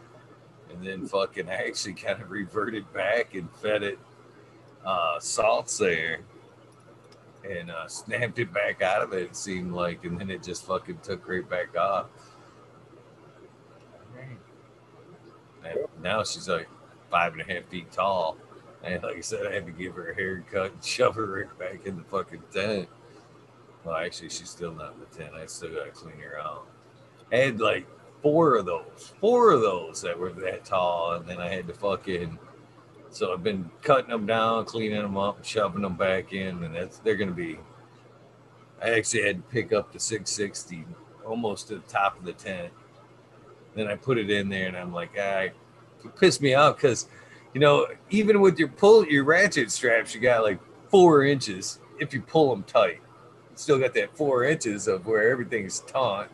And 0.71 0.85
then 0.85 1.05
fucking 1.05 1.49
actually 1.49 1.93
kind 1.93 2.21
of 2.21 2.31
reverted 2.31 2.91
back 2.93 3.35
and 3.35 3.49
fed 3.61 3.83
it 3.83 3.99
uh, 4.85 5.19
salts 5.19 5.77
there 5.77 6.19
and 7.49 7.71
uh, 7.71 7.87
snapped 7.87 8.39
it 8.39 8.53
back 8.53 8.81
out 8.81 9.01
of 9.01 9.13
it, 9.13 9.23
it 9.23 9.35
seemed 9.35 9.73
like. 9.73 10.05
And 10.05 10.19
then 10.19 10.29
it 10.29 10.43
just 10.43 10.65
fucking 10.65 10.99
took 11.03 11.27
right 11.27 11.47
back 11.47 11.75
off. 11.77 12.07
And 15.65 15.79
now 16.01 16.23
she's 16.23 16.49
like 16.49 16.67
five 17.09 17.33
and 17.33 17.41
a 17.41 17.45
half 17.45 17.65
feet 17.65 17.91
tall. 17.91 18.37
And 18.83 19.01
like 19.03 19.17
I 19.17 19.21
said, 19.21 19.47
I 19.47 19.53
had 19.53 19.65
to 19.65 19.71
give 19.71 19.95
her 19.95 20.11
a 20.11 20.15
haircut 20.15 20.73
and 20.73 20.83
shove 20.83 21.15
her 21.15 21.25
right 21.25 21.59
back 21.59 21.85
in 21.85 21.97
the 21.97 22.03
fucking 22.03 22.43
tent. 22.53 22.89
Well, 23.83 23.95
actually, 23.95 24.29
she's 24.29 24.49
still 24.49 24.73
not 24.73 24.93
in 24.93 24.99
the 24.99 25.05
tent. 25.05 25.33
I 25.35 25.45
still 25.45 25.73
gotta 25.73 25.91
clean 25.91 26.17
her 26.19 26.39
out. 26.39 26.67
Had 27.31 27.59
like 27.59 27.87
four 28.23 28.55
of 28.55 28.65
those, 28.65 29.13
four 29.19 29.51
of 29.51 29.61
those 29.61 30.01
that 30.01 30.17
were 30.17 30.31
that 30.31 30.65
tall, 30.65 31.11
and 31.13 31.27
then 31.27 31.39
I 31.39 31.49
had 31.49 31.67
to 31.67 31.73
fucking. 31.73 32.39
So 33.11 33.31
I've 33.31 33.43
been 33.43 33.69
cutting 33.83 34.09
them 34.09 34.25
down, 34.25 34.65
cleaning 34.65 35.01
them 35.01 35.17
up, 35.17 35.45
shoving 35.45 35.83
them 35.83 35.95
back 35.95 36.33
in, 36.33 36.63
and 36.63 36.73
that's 36.73 36.97
they're 36.99 37.17
gonna 37.17 37.31
be. 37.31 37.59
I 38.81 38.91
actually 38.91 39.23
had 39.23 39.37
to 39.37 39.43
pick 39.43 39.71
up 39.71 39.93
the 39.93 39.99
660 39.99 40.85
almost 41.25 41.67
to 41.67 41.75
the 41.75 41.81
top 41.81 42.17
of 42.17 42.25
the 42.25 42.33
tent. 42.33 42.73
Then 43.75 43.87
I 43.87 43.95
put 43.95 44.17
it 44.17 44.31
in 44.31 44.49
there, 44.49 44.67
and 44.67 44.77
I'm 44.77 44.93
like, 44.93 45.11
ah, 45.19 45.41
it 45.41 45.55
pissed 46.19 46.41
me 46.41 46.53
off 46.53 46.77
because, 46.77 47.07
you 47.53 47.61
know, 47.61 47.87
even 48.09 48.41
with 48.41 48.57
your 48.57 48.69
pull, 48.69 49.05
your 49.05 49.23
ratchet 49.23 49.71
straps, 49.71 50.15
you 50.15 50.21
got 50.21 50.43
like 50.43 50.59
four 50.89 51.23
inches 51.23 51.79
if 51.99 52.13
you 52.13 52.21
pull 52.21 52.49
them 52.49 52.63
tight. 52.63 52.99
You 53.51 53.57
still 53.57 53.79
got 53.79 53.93
that 53.93 54.15
four 54.17 54.45
inches 54.45 54.87
of 54.87 55.05
where 55.05 55.29
everything's 55.29 55.79
taut, 55.81 56.29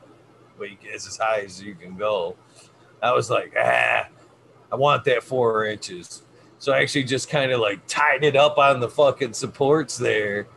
but 0.60 0.68
get 0.82 0.94
as 0.94 1.18
high 1.18 1.42
as 1.42 1.62
you 1.62 1.74
can 1.74 1.96
go. 1.96 2.36
I 3.02 3.14
was 3.14 3.30
like, 3.30 3.54
ah, 3.58 4.08
I 4.72 4.76
want 4.76 5.06
that 5.06 5.24
four 5.24 5.66
inches. 5.66 6.24
So 6.60 6.74
I 6.74 6.82
actually 6.82 7.06
just 7.06 7.30
kind 7.30 7.52
of 7.52 7.62
like 7.62 7.80
tied 7.88 8.24
it 8.24 8.36
up 8.36 8.58
on 8.58 8.82
the 8.82 8.90
fucking 8.90 9.34
supports 9.34 9.98
there 9.98 10.48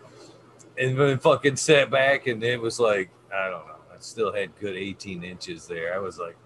and 0.76 0.98
then 0.98 1.18
fucking 1.18 1.56
sat 1.56 1.90
back 1.90 2.26
and 2.26 2.42
it 2.42 2.60
was 2.60 2.80
like, 2.80 3.10
I 3.32 3.48
don't 3.48 3.66
know. 3.66 3.74
I 3.92 3.96
still 4.00 4.32
had 4.32 4.50
good 4.58 4.76
18 4.76 5.22
inches 5.22 5.66
there. 5.66 5.94
I 5.94 5.98
was 5.98 6.18
like, 6.18 6.36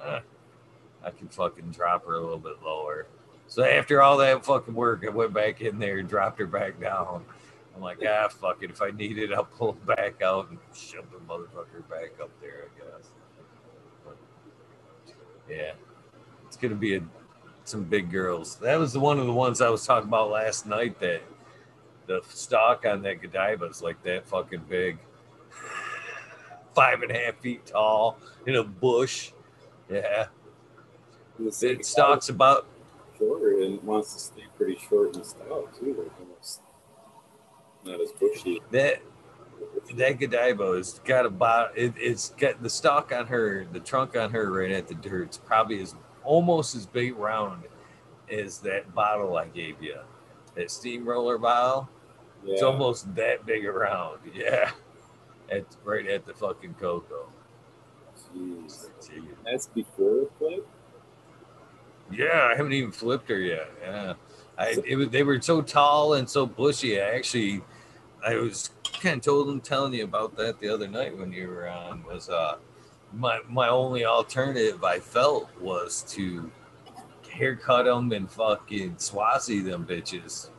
uh, 0.00 0.20
I 1.04 1.10
can 1.10 1.28
fucking 1.28 1.70
drop 1.70 2.06
her 2.06 2.14
a 2.14 2.20
little 2.20 2.38
bit 2.38 2.62
lower. 2.64 3.06
So 3.48 3.64
after 3.64 4.02
all 4.02 4.16
that 4.18 4.44
fucking 4.44 4.74
work, 4.74 5.04
I 5.06 5.10
went 5.10 5.32
back 5.32 5.60
in 5.60 5.78
there 5.78 5.98
and 5.98 6.08
dropped 6.08 6.38
her 6.38 6.46
back 6.46 6.80
down. 6.80 7.24
I'm 7.76 7.82
like, 7.82 7.98
ah, 8.08 8.28
fuck 8.28 8.62
it. 8.62 8.70
If 8.70 8.80
I 8.80 8.90
need 8.90 9.18
it, 9.18 9.32
I'll 9.32 9.44
pull 9.44 9.70
it 9.70 9.86
back 9.86 10.22
out 10.22 10.48
and 10.48 10.58
shove 10.74 11.04
the 11.12 11.18
motherfucker 11.18 11.86
back 11.90 12.18
up 12.22 12.30
there, 12.40 12.64
I 12.64 12.78
guess. 12.78 13.10
But, 14.02 14.16
yeah, 15.48 15.72
it's 16.46 16.56
gonna 16.56 16.74
be 16.74 16.96
a, 16.96 17.02
some 17.64 17.84
big 17.84 18.10
girls. 18.10 18.56
That 18.56 18.78
was 18.78 18.94
the 18.94 19.00
one 19.00 19.18
of 19.18 19.26
the 19.26 19.32
ones 19.32 19.60
I 19.60 19.68
was 19.68 19.84
talking 19.84 20.08
about 20.08 20.30
last 20.30 20.66
night. 20.66 20.98
That 21.00 21.20
the 22.06 22.22
stock 22.28 22.86
on 22.86 23.02
that 23.02 23.20
Godiva 23.20 23.66
is 23.66 23.82
like 23.82 24.02
that 24.04 24.26
fucking 24.26 24.62
big, 24.70 24.98
five 26.74 27.02
and 27.02 27.10
a 27.10 27.18
half 27.18 27.36
feet 27.40 27.66
tall 27.66 28.18
in 28.46 28.56
a 28.56 28.64
bush. 28.64 29.32
Yeah, 29.90 30.28
the 31.38 31.78
stock's 31.82 32.30
about 32.30 32.66
shorter 33.18 33.60
and 33.60 33.82
wants 33.82 34.14
to 34.14 34.20
stay 34.20 34.44
pretty 34.56 34.78
short 34.88 35.14
and 35.14 35.26
stout 35.26 35.78
too, 35.78 35.94
like 35.98 36.25
not 37.86 38.00
as 38.00 38.12
bushy. 38.12 38.60
that. 38.70 39.02
That 39.94 40.18
Godiva 40.18 40.76
has 40.76 41.00
got 41.04 41.26
about 41.26 41.76
it, 41.78 41.94
it's 41.96 42.30
got 42.30 42.60
the 42.60 42.68
stalk 42.68 43.12
on 43.12 43.26
her, 43.28 43.66
the 43.72 43.78
trunk 43.78 44.16
on 44.16 44.30
her 44.30 44.50
right 44.50 44.72
at 44.72 44.88
the 44.88 44.94
dirt. 44.94 45.24
It's 45.24 45.38
probably 45.38 45.80
as 45.80 45.94
almost 46.24 46.74
as 46.74 46.86
big 46.86 47.16
round 47.16 47.64
as 48.30 48.58
that 48.60 48.92
bottle 48.94 49.36
I 49.36 49.46
gave 49.46 49.80
you, 49.80 49.98
that 50.56 50.70
steamroller 50.70 51.38
bottle. 51.38 51.88
Yeah. 52.44 52.54
It's 52.54 52.62
almost 52.62 53.14
that 53.14 53.46
big 53.46 53.64
around. 53.64 54.18
Yeah. 54.34 54.70
At 55.50 55.64
right 55.84 56.06
at 56.08 56.26
the 56.26 56.34
fucking 56.34 56.74
coco. 56.74 57.28
Jeez. 58.34 58.88
That's 59.44 59.68
before 59.68 60.28
flip. 60.38 60.66
Yeah, 62.10 62.50
I 62.52 62.56
haven't 62.56 62.72
even 62.72 62.90
flipped 62.92 63.28
her 63.28 63.38
yet. 63.38 63.70
Yeah. 63.80 64.14
I 64.58 64.76
it 64.84 64.96
was 64.96 65.10
they 65.10 65.22
were 65.22 65.40
so 65.40 65.62
tall 65.62 66.14
and 66.14 66.28
so 66.28 66.46
bushy. 66.46 67.00
I 67.00 67.10
actually 67.14 67.62
I 68.26 68.34
was 68.34 68.70
kind 69.00 69.18
of 69.18 69.22
told 69.24 69.46
them 69.46 69.60
telling 69.60 69.94
you 69.94 70.02
about 70.02 70.36
that 70.36 70.58
the 70.58 70.68
other 70.68 70.88
night 70.88 71.16
when 71.16 71.30
you 71.30 71.46
were 71.48 71.68
on 71.68 72.02
was 72.04 72.28
uh 72.28 72.56
my 73.12 73.40
my 73.48 73.68
only 73.68 74.04
alternative 74.04 74.82
I 74.82 74.98
felt 74.98 75.48
was 75.60 76.02
to 76.08 76.50
haircut 77.30 77.84
them 77.84 78.10
and 78.10 78.28
fucking 78.28 78.96
schwazz 78.96 79.64
them 79.64 79.86
bitches. 79.86 80.50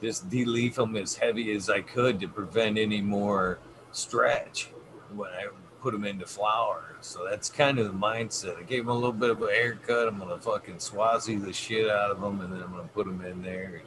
Just 0.00 0.28
de-leaf 0.30 0.74
them 0.74 0.96
as 0.96 1.14
heavy 1.14 1.52
as 1.52 1.70
I 1.70 1.80
could 1.80 2.18
to 2.20 2.28
prevent 2.28 2.76
any 2.76 3.00
more 3.00 3.60
stretch 3.92 4.70
when 5.14 5.30
I 5.30 5.46
put 5.80 5.92
them 5.92 6.04
into 6.04 6.26
flower. 6.26 6.96
So 7.02 7.24
that's 7.28 7.48
kind 7.48 7.78
of 7.78 7.86
the 7.86 7.92
mindset. 7.92 8.58
I 8.58 8.62
gave 8.62 8.86
them 8.86 8.88
a 8.88 8.94
little 8.94 9.12
bit 9.12 9.30
of 9.30 9.40
a 9.42 9.46
haircut. 9.46 10.08
I'm 10.08 10.18
gonna 10.18 10.38
fucking 10.38 10.76
schwazz 10.76 11.26
the 11.44 11.52
shit 11.52 11.88
out 11.88 12.10
of 12.10 12.20
them, 12.20 12.40
and 12.40 12.52
then 12.52 12.62
I'm 12.62 12.72
gonna 12.72 12.88
put 12.88 13.06
them 13.06 13.24
in 13.24 13.42
there. 13.42 13.82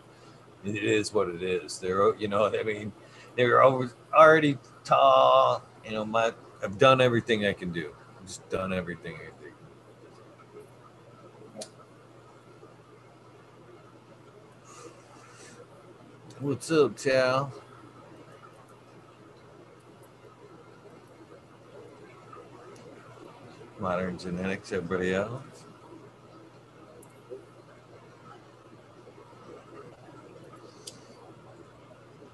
It 0.64 0.84
is 0.84 1.14
what 1.14 1.28
it 1.28 1.44
is. 1.44 1.80
They're, 1.80 2.16
you 2.16 2.28
know, 2.28 2.46
I 2.46 2.64
mean, 2.64 2.92
they're 3.36 3.64
over 3.64 3.92
already 4.14 4.58
tall. 4.84 5.64
You 5.86 5.92
know, 5.92 6.06
my 6.06 6.34
I've 6.64 6.78
done 6.78 7.02
everything 7.02 7.46
I 7.46 7.54
can 7.54 7.72
do. 7.72 7.94
I've 8.20 8.28
just 8.28 8.48
done 8.50 8.74
everything 8.74 9.16
I 9.16 9.42
think. 9.42 9.54
What's 16.40 16.72
up, 16.72 16.98
Tal? 16.98 17.54
Modern 23.80 24.18
genetics, 24.18 24.72
everybody 24.72 25.14
else. 25.14 25.55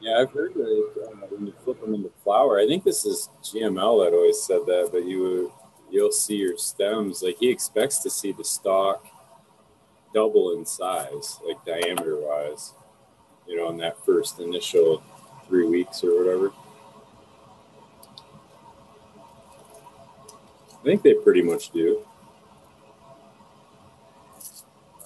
Yeah, 0.01 0.17
I've 0.17 0.31
heard 0.31 0.55
that 0.55 0.91
uh, 1.05 1.27
when 1.27 1.45
you 1.45 1.53
flip 1.63 1.79
them 1.79 1.93
into 1.93 2.09
flower, 2.23 2.59
I 2.59 2.65
think 2.65 2.83
this 2.83 3.05
is 3.05 3.29
GML 3.43 4.03
that 4.03 4.15
always 4.15 4.41
said 4.41 4.65
that, 4.65 4.89
but 4.91 5.05
you 5.05 5.53
you'll 5.91 6.11
see 6.11 6.37
your 6.37 6.57
stems 6.57 7.21
like 7.21 7.37
he 7.37 7.49
expects 7.49 7.99
to 7.99 8.09
see 8.09 8.31
the 8.31 8.43
stalk 8.43 9.05
double 10.13 10.57
in 10.57 10.65
size, 10.65 11.39
like 11.45 11.63
diameter 11.65 12.17
wise, 12.17 12.73
you 13.47 13.57
know, 13.57 13.69
in 13.69 13.77
that 13.77 14.03
first 14.03 14.39
initial 14.39 15.03
three 15.47 15.67
weeks 15.67 16.03
or 16.03 16.17
whatever. 16.17 16.51
I 20.79 20.83
think 20.83 21.03
they 21.03 21.13
pretty 21.13 21.43
much 21.43 21.69
do. 21.69 22.03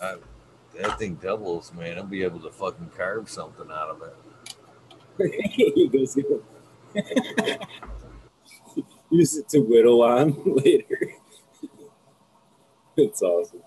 I, 0.02 0.16
that 0.80 0.98
thing 0.98 1.16
doubles, 1.16 1.74
man. 1.74 1.98
I'll 1.98 2.06
be 2.06 2.24
able 2.24 2.40
to 2.40 2.50
fucking 2.50 2.92
carve 2.96 3.30
something 3.30 3.70
out 3.70 3.90
of 3.90 4.02
it. 4.02 4.16
He 5.18 5.88
goes, 5.88 6.18
use 9.10 9.38
it 9.38 9.50
to 9.50 9.60
whittle 9.60 10.02
on 10.02 10.42
later. 10.46 11.14
it's 12.98 13.22
awesome. 13.22 13.62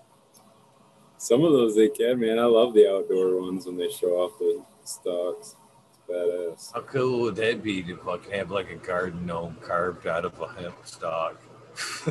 Some 1.17 1.43
of 1.43 1.51
those 1.51 1.75
they 1.75 1.89
can, 1.89 2.19
man. 2.19 2.39
I 2.39 2.45
love 2.45 2.73
the 2.73 2.89
outdoor 2.89 3.41
ones 3.41 3.65
when 3.65 3.77
they 3.77 3.89
show 3.89 4.11
off 4.21 4.39
the 4.39 4.63
stalks. 4.83 5.55
It's 5.89 5.99
badass. 6.09 6.73
How 6.73 6.81
cool 6.81 7.21
would 7.21 7.35
that 7.35 7.61
be 7.61 7.83
to 7.83 7.97
fucking 7.97 8.31
have 8.31 8.51
like 8.51 8.71
a 8.71 8.75
garden 8.75 9.25
gnome 9.25 9.57
carved 9.61 10.07
out 10.07 10.25
of 10.25 10.39
a 10.39 10.47
hemp 10.53 10.75
stalk? 10.85 11.41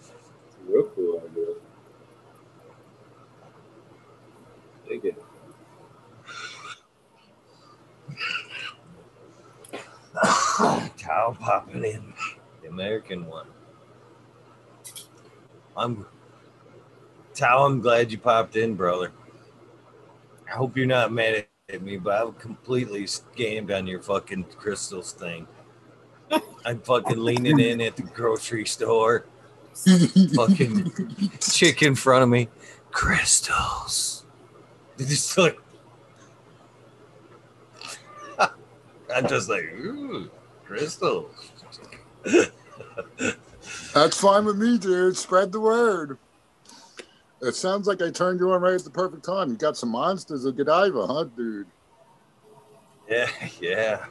It's 0.00 0.56
a 0.56 0.72
real 0.72 0.84
cool 0.94 1.22
idea. 1.24 1.54
Dig 4.88 5.14
it. 10.60 10.96
Cow 10.96 11.36
popping 11.38 11.84
in. 11.84 12.12
The 12.62 12.68
American 12.68 13.26
one. 13.26 13.46
I'm 15.76 16.06
Tao, 17.34 17.64
I'm 17.64 17.80
glad 17.80 18.10
you 18.10 18.18
popped 18.18 18.56
in, 18.56 18.74
brother. 18.74 19.12
I 20.48 20.56
hope 20.56 20.76
you're 20.76 20.86
not 20.86 21.12
mad 21.12 21.46
at 21.68 21.82
me, 21.82 21.96
but 21.96 22.20
I'm 22.20 22.32
completely 22.32 23.04
scammed 23.04 23.76
on 23.76 23.86
your 23.86 24.02
fucking 24.02 24.42
crystals 24.56 25.12
thing. 25.12 25.46
I'm 26.64 26.80
fucking 26.80 27.22
leaning 27.22 27.60
in 27.60 27.80
at 27.80 27.94
the 27.94 28.02
grocery 28.02 28.66
store. 28.66 29.26
fucking 30.34 30.90
chick 31.40 31.82
in 31.82 31.94
front 31.94 32.24
of 32.24 32.28
me. 32.28 32.48
Crystals. 32.90 34.24
Just 34.98 35.38
like 35.38 35.58
I'm 39.14 39.28
just 39.28 39.48
like, 39.48 39.62
ooh, 39.62 40.28
crystals. 40.68 41.50
That's 43.94 44.20
fine 44.20 44.44
with 44.44 44.56
me, 44.58 44.78
dude. 44.78 45.16
Spread 45.16 45.50
the 45.52 45.60
word. 45.60 46.18
It 47.40 47.54
sounds 47.54 47.86
like 47.86 48.02
I 48.02 48.10
turned 48.10 48.40
you 48.40 48.50
on 48.52 48.60
right 48.60 48.74
at 48.74 48.84
the 48.84 48.90
perfect 48.90 49.24
time. 49.24 49.50
You 49.50 49.56
got 49.56 49.76
some 49.76 49.90
monsters 49.90 50.44
of 50.44 50.56
Godiva, 50.56 51.06
huh, 51.06 51.24
dude? 51.36 51.66
Yeah, 53.08 53.28
yeah. 53.60 54.04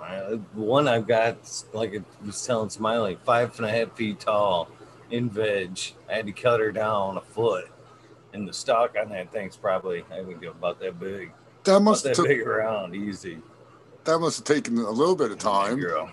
I- 0.00 0.38
one 0.54 0.86
I've 0.86 1.06
got, 1.08 1.38
like 1.72 1.94
I 1.94 2.02
was 2.24 2.44
telling 2.46 2.70
Smiley, 2.70 3.18
five 3.24 3.56
and 3.58 3.66
a 3.66 3.70
half 3.70 3.96
feet 3.96 4.20
tall 4.20 4.68
in 5.10 5.28
veg. 5.28 5.78
I 6.08 6.14
had 6.14 6.26
to 6.26 6.32
cut 6.32 6.60
her 6.60 6.70
down 6.70 7.16
a 7.16 7.20
foot 7.20 7.68
And 8.32 8.46
the 8.46 8.52
stock 8.52 8.94
on 9.00 9.08
that 9.08 9.32
thing's 9.32 9.56
probably 9.56 10.04
I 10.12 10.20
would 10.20 10.38
think 10.40 10.54
about 10.54 10.78
that 10.80 11.00
big. 11.00 11.32
That 11.64 11.80
must 11.80 12.04
that 12.04 12.10
have 12.10 12.16
took, 12.18 12.28
big 12.28 12.46
around, 12.46 12.94
easy. 12.94 13.38
That 14.08 14.18
must 14.18 14.38
have 14.38 14.56
taken 14.56 14.78
a 14.78 14.90
little 14.90 15.14
bit 15.14 15.30
of 15.30 15.38
time. 15.38 15.78
Girl. 15.78 16.10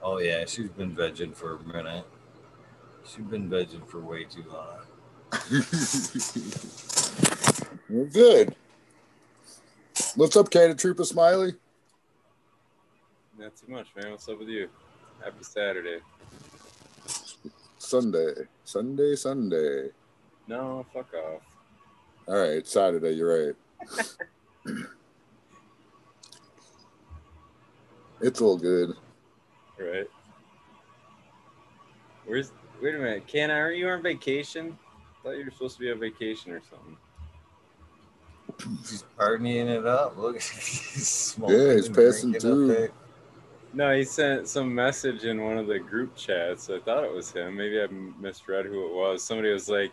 Oh 0.00 0.18
yeah, 0.18 0.44
she's 0.46 0.68
been 0.68 0.94
vegging 0.94 1.34
for 1.34 1.56
a 1.56 1.62
minute. 1.64 2.04
She's 3.04 3.24
been 3.24 3.50
vegging 3.50 3.84
for 3.88 3.98
way 3.98 4.22
too 4.22 4.44
long. 4.48 4.78
We're 7.90 8.04
good. 8.04 8.54
What's 10.14 10.36
up, 10.36 10.50
Canada 10.50 10.76
Trooper 10.76 11.04
Smiley? 11.04 11.54
Not 13.36 13.56
too 13.56 13.72
much, 13.72 13.88
man. 13.96 14.12
What's 14.12 14.28
up 14.28 14.38
with 14.38 14.48
you? 14.48 14.68
Happy 15.20 15.42
Saturday. 15.42 15.98
Sunday, 17.78 18.34
Sunday, 18.62 19.16
Sunday. 19.16 19.88
No, 20.46 20.86
fuck 20.94 21.12
off. 21.14 21.42
All 22.28 22.36
right, 22.36 22.64
Saturday. 22.64 23.10
You're 23.10 23.48
right. 23.48 23.56
it's 28.24 28.40
all 28.40 28.56
good. 28.56 28.94
Right. 29.78 30.08
Where's 32.26 32.52
wait 32.82 32.94
a 32.94 32.98
minute, 32.98 33.26
Ken, 33.26 33.50
aren't 33.50 33.76
you 33.76 33.88
on 33.88 34.02
vacation? 34.02 34.78
thought 35.24 35.38
you 35.38 35.44
were 35.44 35.50
supposed 35.50 35.76
to 35.76 35.80
be 35.80 35.90
on 35.90 35.98
vacation 35.98 36.52
or 36.52 36.60
something. 36.70 36.96
She's 38.86 39.04
partying 39.18 39.68
it 39.68 39.86
up. 39.86 40.18
Look, 40.18 40.36
he's 40.40 41.08
smoking. 41.08 41.58
Yeah, 41.58 41.74
he's 41.74 41.88
passing 41.88 42.34
through. 42.34 42.90
No, 43.72 43.96
he 43.96 44.04
sent 44.04 44.46
some 44.46 44.72
message 44.72 45.24
in 45.24 45.42
one 45.42 45.58
of 45.58 45.66
the 45.66 45.78
group 45.78 46.14
chats. 46.14 46.70
I 46.70 46.78
thought 46.78 47.04
it 47.04 47.12
was 47.12 47.32
him. 47.32 47.56
Maybe 47.56 47.80
I 47.80 47.86
misread 48.20 48.66
who 48.66 48.86
it 48.86 48.94
was. 48.94 49.24
Somebody 49.24 49.50
was 49.50 49.68
like, 49.68 49.92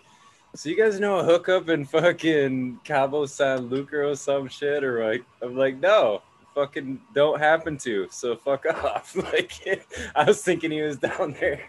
"So 0.54 0.70
you 0.70 0.76
guys 0.76 1.00
know 1.00 1.20
a 1.20 1.24
hookup 1.24 1.70
in 1.70 1.86
fucking 1.86 2.82
Cabo 2.84 3.26
San 3.26 3.70
Lucas 3.70 3.94
or 3.94 4.16
some 4.16 4.48
shit?" 4.50 4.84
Or 4.84 5.04
like, 5.04 5.24
I'm 5.42 5.58
like, 5.58 5.80
"No, 5.80 6.22
fucking 6.56 7.00
don't 7.14 7.40
happen 7.40 7.78
to." 7.80 8.08
So 8.12 8.36
fuck 8.36 8.66
off. 8.84 9.16
Like, 9.16 9.86
I 10.16 10.24
was 10.26 10.42
thinking 10.42 10.72
he 10.72 10.82
was 10.82 10.98
down 10.98 11.36
there 11.40 11.62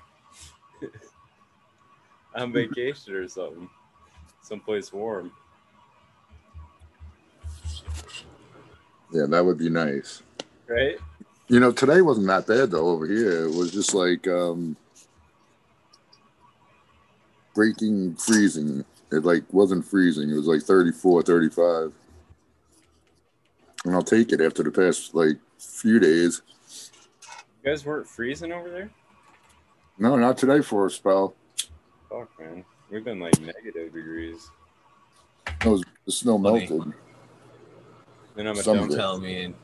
on 2.35 2.53
vacation 2.53 3.15
or 3.15 3.29
something, 3.29 3.69
someplace 4.43 4.93
warm. 4.93 5.33
Yeah, 9.13 9.27
that 9.29 9.45
would 9.45 9.59
be 9.59 9.69
nice. 9.69 10.23
Right? 10.67 10.97
You 11.49 11.61
know, 11.61 11.71
today 11.71 12.01
wasn't 12.01 12.29
that 12.29 12.47
bad 12.47 12.71
though 12.71 12.89
over 12.89 13.07
here. 13.07 13.45
It 13.45 13.55
was 13.55 13.71
just 13.71 13.95
like 13.95 14.27
um 14.27 14.77
breaking 17.55 18.15
freezing. 18.17 18.85
It 19.11 19.25
like 19.25 19.45
wasn't 19.53 19.85
freezing. 19.85 20.31
It 20.31 20.35
was 20.35 20.47
like 20.47 20.63
34, 20.63 21.23
35. 21.23 21.93
And 23.85 23.95
I'll 23.95 24.03
take 24.03 24.33
it 24.33 24.41
after 24.41 24.63
the 24.63 24.71
past 24.71 25.15
like 25.15 25.37
few 25.59 25.99
days. 25.99 26.43
You 27.65 27.71
guys 27.71 27.85
weren't 27.85 28.07
freezing 28.07 28.53
over 28.53 28.71
there? 28.71 28.91
No, 29.99 30.17
not 30.17 30.39
today 30.39 30.63
for 30.63 30.87
a 30.87 30.91
spell. 30.91 31.35
Fuck, 32.09 32.29
man. 32.41 32.65
We've 32.91 33.05
been 33.05 33.21
like 33.21 33.39
negative 33.41 33.93
degrees. 33.93 34.51
It 35.47 35.67
was 35.67 35.83
the 36.07 36.13
snow 36.13 36.39
Funny. 36.41 36.69
melted. 36.69 36.93
Then 38.35 38.47
I'm 38.47 38.59
a 38.59 38.63
Some 38.63 38.79
dumb 38.79 38.89
good. 38.89 38.97
Tell 38.97 39.19
me 39.21 39.43
in 39.43 39.55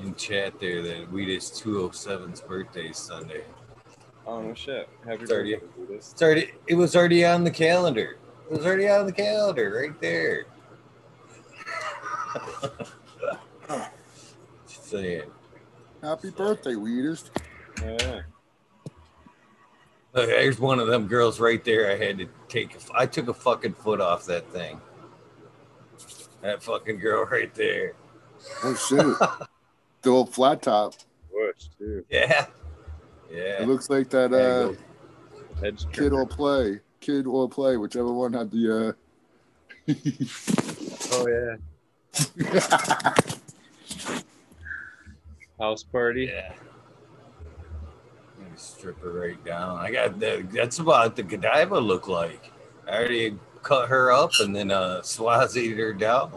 in 0.00 0.14
chat 0.14 0.60
there 0.60 0.80
that 0.82 1.10
Wheatus 1.12 1.50
207's 1.60 2.40
birthday 2.42 2.88
is 2.88 2.96
Sunday. 2.96 3.42
Oh 4.26 4.42
no 4.42 4.54
shit. 4.54 4.88
Happy 5.04 5.26
Thirty. 5.26 5.54
birthday, 5.54 5.66
Buddhist. 5.76 6.12
It's 6.12 6.22
already 6.22 6.52
it 6.66 6.74
was 6.74 6.94
already 6.94 7.24
on 7.24 7.44
the 7.44 7.50
calendar. 7.50 8.18
It 8.50 8.56
was 8.56 8.64
already 8.66 8.88
on 8.88 9.06
the 9.06 9.12
calendar 9.12 9.80
right 9.82 10.00
there. 10.00 10.46
Just 14.68 14.90
saying. 14.90 15.30
Happy 16.02 16.30
birthday, 16.30 16.76
Weeders. 16.76 17.30
Oh, 17.82 17.96
yeah. 18.00 18.20
Look, 20.14 20.28
there's 20.30 20.58
one 20.58 20.78
of 20.80 20.88
them 20.88 21.06
girls 21.06 21.38
right 21.38 21.62
there. 21.64 21.90
I 21.90 21.96
had 21.96 22.18
to 22.18 22.28
take. 22.48 22.76
I 22.94 23.06
took 23.06 23.28
a 23.28 23.34
fucking 23.34 23.74
foot 23.74 24.00
off 24.00 24.26
that 24.26 24.50
thing. 24.50 24.80
That 26.42 26.62
fucking 26.62 26.98
girl 26.98 27.24
right 27.24 27.54
there. 27.54 27.94
Oh 28.64 28.74
shit. 28.74 28.98
the 30.02 30.10
old 30.10 30.32
flat 30.32 30.62
top. 30.62 30.94
Bush 31.30 31.68
too. 31.78 32.04
Yeah. 32.08 32.46
Yeah. 33.30 33.62
It 33.62 33.68
looks 33.68 33.90
like 33.90 34.08
that 34.10 34.32
uh 34.32 34.68
go. 34.68 34.76
Kid 35.60 35.84
trimmer. 35.92 36.22
or 36.22 36.26
play. 36.26 36.80
Kid 37.00 37.26
or 37.26 37.48
play, 37.48 37.76
whichever 37.76 38.12
one 38.12 38.32
had 38.32 38.50
the 38.50 38.96
uh 39.88 39.92
Oh 41.12 41.26
yeah. 41.28 41.56
House 45.58 45.82
party. 45.82 46.30
Yeah. 46.32 46.52
I'm 48.40 48.56
strip 48.56 49.00
her 49.00 49.12
right 49.12 49.44
down. 49.44 49.78
I 49.78 49.90
got 49.90 50.18
that. 50.20 50.52
That's 50.52 50.78
about 50.78 51.16
the 51.16 51.22
Godiva 51.22 51.78
look 51.78 52.08
like. 52.08 52.52
I 52.86 52.96
already 52.98 53.38
cut 53.62 53.88
her 53.88 54.12
up 54.12 54.30
and 54.40 54.54
then 54.54 54.70
uh 54.70 55.00
Schwazzed 55.02 55.76
her 55.76 55.92
down. 55.92 56.32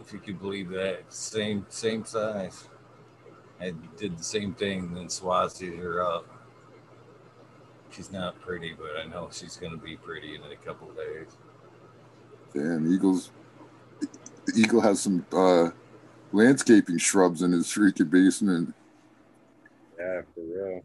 If 0.00 0.12
you 0.12 0.18
could 0.18 0.40
believe 0.40 0.70
that. 0.70 1.12
Same 1.12 1.66
same 1.68 2.04
size. 2.04 2.68
I 3.60 3.74
did 3.96 4.16
the 4.18 4.24
same 4.24 4.54
thing, 4.54 4.80
and 4.80 4.96
then 4.96 5.06
Schwazzed 5.06 5.76
her 5.78 6.02
up. 6.02 6.26
She's 7.90 8.12
not 8.12 8.40
pretty, 8.40 8.74
but 8.78 8.96
I 9.02 9.06
know 9.08 9.28
she's 9.32 9.56
gonna 9.56 9.76
be 9.76 9.96
pretty 9.96 10.34
in 10.34 10.42
a 10.42 10.56
couple 10.56 10.88
days. 10.92 11.36
Damn, 12.54 12.92
Eagles. 12.92 13.30
The 14.48 14.60
Eagle 14.60 14.80
has 14.80 15.00
some 15.00 15.26
uh, 15.32 15.70
landscaping 16.32 16.96
shrubs 16.98 17.42
in 17.42 17.52
his 17.52 17.66
freaking 17.66 18.10
basement. 18.10 18.74
Yeah, 19.98 20.22
for 20.34 20.40
real. 20.40 20.82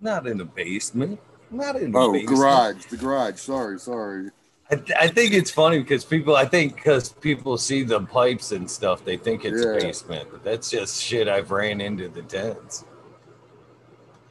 Not 0.00 0.26
in 0.28 0.38
the 0.38 0.44
basement. 0.44 1.18
Not 1.50 1.76
in 1.76 1.90
the 1.90 1.98
Oh, 1.98 2.12
basement. 2.12 2.36
garage. 2.38 2.84
The 2.86 2.96
garage. 2.96 3.38
Sorry, 3.40 3.78
sorry. 3.80 4.30
I, 4.70 4.76
th- 4.76 4.98
I 5.00 5.08
think 5.08 5.32
it's 5.32 5.50
funny 5.50 5.78
because 5.80 6.04
people, 6.04 6.36
I 6.36 6.44
think 6.44 6.76
because 6.76 7.08
people 7.12 7.56
see 7.58 7.82
the 7.82 8.00
pipes 8.02 8.52
and 8.52 8.70
stuff, 8.70 9.04
they 9.04 9.16
think 9.16 9.44
it's 9.44 9.64
Yeah. 9.64 9.78
basement, 9.78 10.28
but 10.30 10.44
that's 10.44 10.70
just 10.70 11.02
shit 11.02 11.28
I've 11.28 11.50
ran 11.50 11.80
into 11.80 12.08
the 12.08 12.22
tents. 12.22 12.84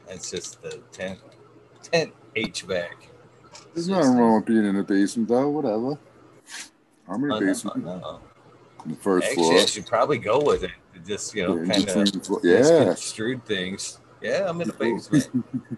That's 0.08 0.30
just 0.30 0.62
the 0.62 0.80
tent, 0.92 1.18
tent 1.82 2.12
HVAC. 2.36 2.88
There's 3.74 3.88
nothing 3.88 4.16
wrong 4.16 4.36
with 4.36 4.46
being 4.46 4.64
in 4.64 4.76
a 4.76 4.82
basement, 4.82 5.28
though. 5.28 5.48
Whatever. 5.50 5.98
I'm 7.08 7.22
in 7.24 7.30
a 7.30 7.34
Oh, 7.34 7.38
no, 7.38 7.46
basement 7.46 7.84
no. 7.84 7.90
on 7.92 8.20
the 8.88 8.96
first 8.96 9.28
Actually, 9.28 9.42
floor. 9.44 9.60
I 9.60 9.66
should 9.66 9.86
probably 9.86 10.18
go 10.18 10.40
with 10.40 10.64
it. 10.64 10.70
Just 11.06 11.34
you 11.34 11.46
know, 11.46 11.56
Yeah, 11.56 11.72
kind 11.72 11.88
of 11.88 12.12
between 12.12 12.40
yeah. 12.42 12.58
misconstrued 12.60 13.44
things. 13.44 14.00
Yeah, 14.20 14.48
I'm 14.48 14.60
in 14.60 14.68
the 14.68 14.74
basement, 14.74 15.28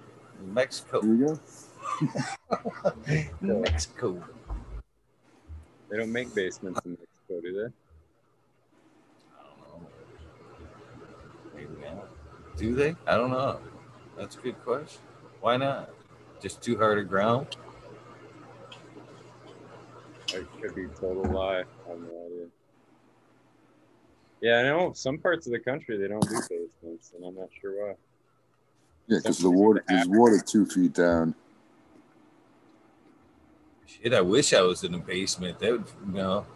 Mexico, 0.45 1.01
There 1.03 1.15
you 1.15 1.37
go. 3.41 3.61
Mexico. 3.61 4.23
They 5.91 5.97
don't 5.97 6.13
make 6.13 6.35
basements 6.35 6.81
in 6.85 6.93
Mexico, 6.93 7.41
do 7.43 7.53
they? 7.53 7.73
I 9.37 9.43
don't 9.71 9.83
know. 9.83 9.87
Maybe 11.55 11.83
not. 11.83 12.09
Do 12.57 12.75
they? 12.75 12.95
I 13.07 13.17
don't 13.17 13.31
know. 13.31 13.61
That's 14.17 14.37
a 14.37 14.41
good 14.41 14.63
question. 14.65 15.01
Why 15.41 15.57
not? 15.57 15.91
Just 16.41 16.63
too 16.63 16.77
hard 16.79 16.99
to 16.99 17.05
ground? 17.05 17.57
It 20.35 20.47
could 20.61 20.75
be 20.75 20.87
total 21.01 21.25
lie. 21.33 21.63
I 21.87 21.89
have 21.89 21.99
no 21.99 22.27
idea. 22.27 22.38
Yeah, 24.41 24.59
I 24.59 24.63
know 24.63 24.93
some 24.93 25.19
parts 25.19 25.47
of 25.47 25.53
the 25.53 25.59
country 25.59 25.97
they 25.99 26.09
don't 26.09 26.21
do 26.29 26.37
basements, 26.49 27.13
and 27.17 27.25
I'm 27.25 27.35
not 27.35 27.49
sure 27.61 27.87
why. 27.89 27.95
Yeah, 29.09 29.19
because 29.19 29.39
the 29.39 29.51
water, 29.51 29.83
there's 29.89 30.07
water 30.09 30.41
two 30.45 30.67
feet 30.67 30.93
down. 30.95 31.35
Shit, 33.87 34.13
I 34.15 34.21
wish 34.21 34.53
I 34.53 34.61
was 34.63 34.85
in 34.85 34.95
a 34.95 34.99
basement. 34.99 35.59
That 35.59 35.73
would, 35.73 35.85
you 36.07 36.13
know, 36.13 36.47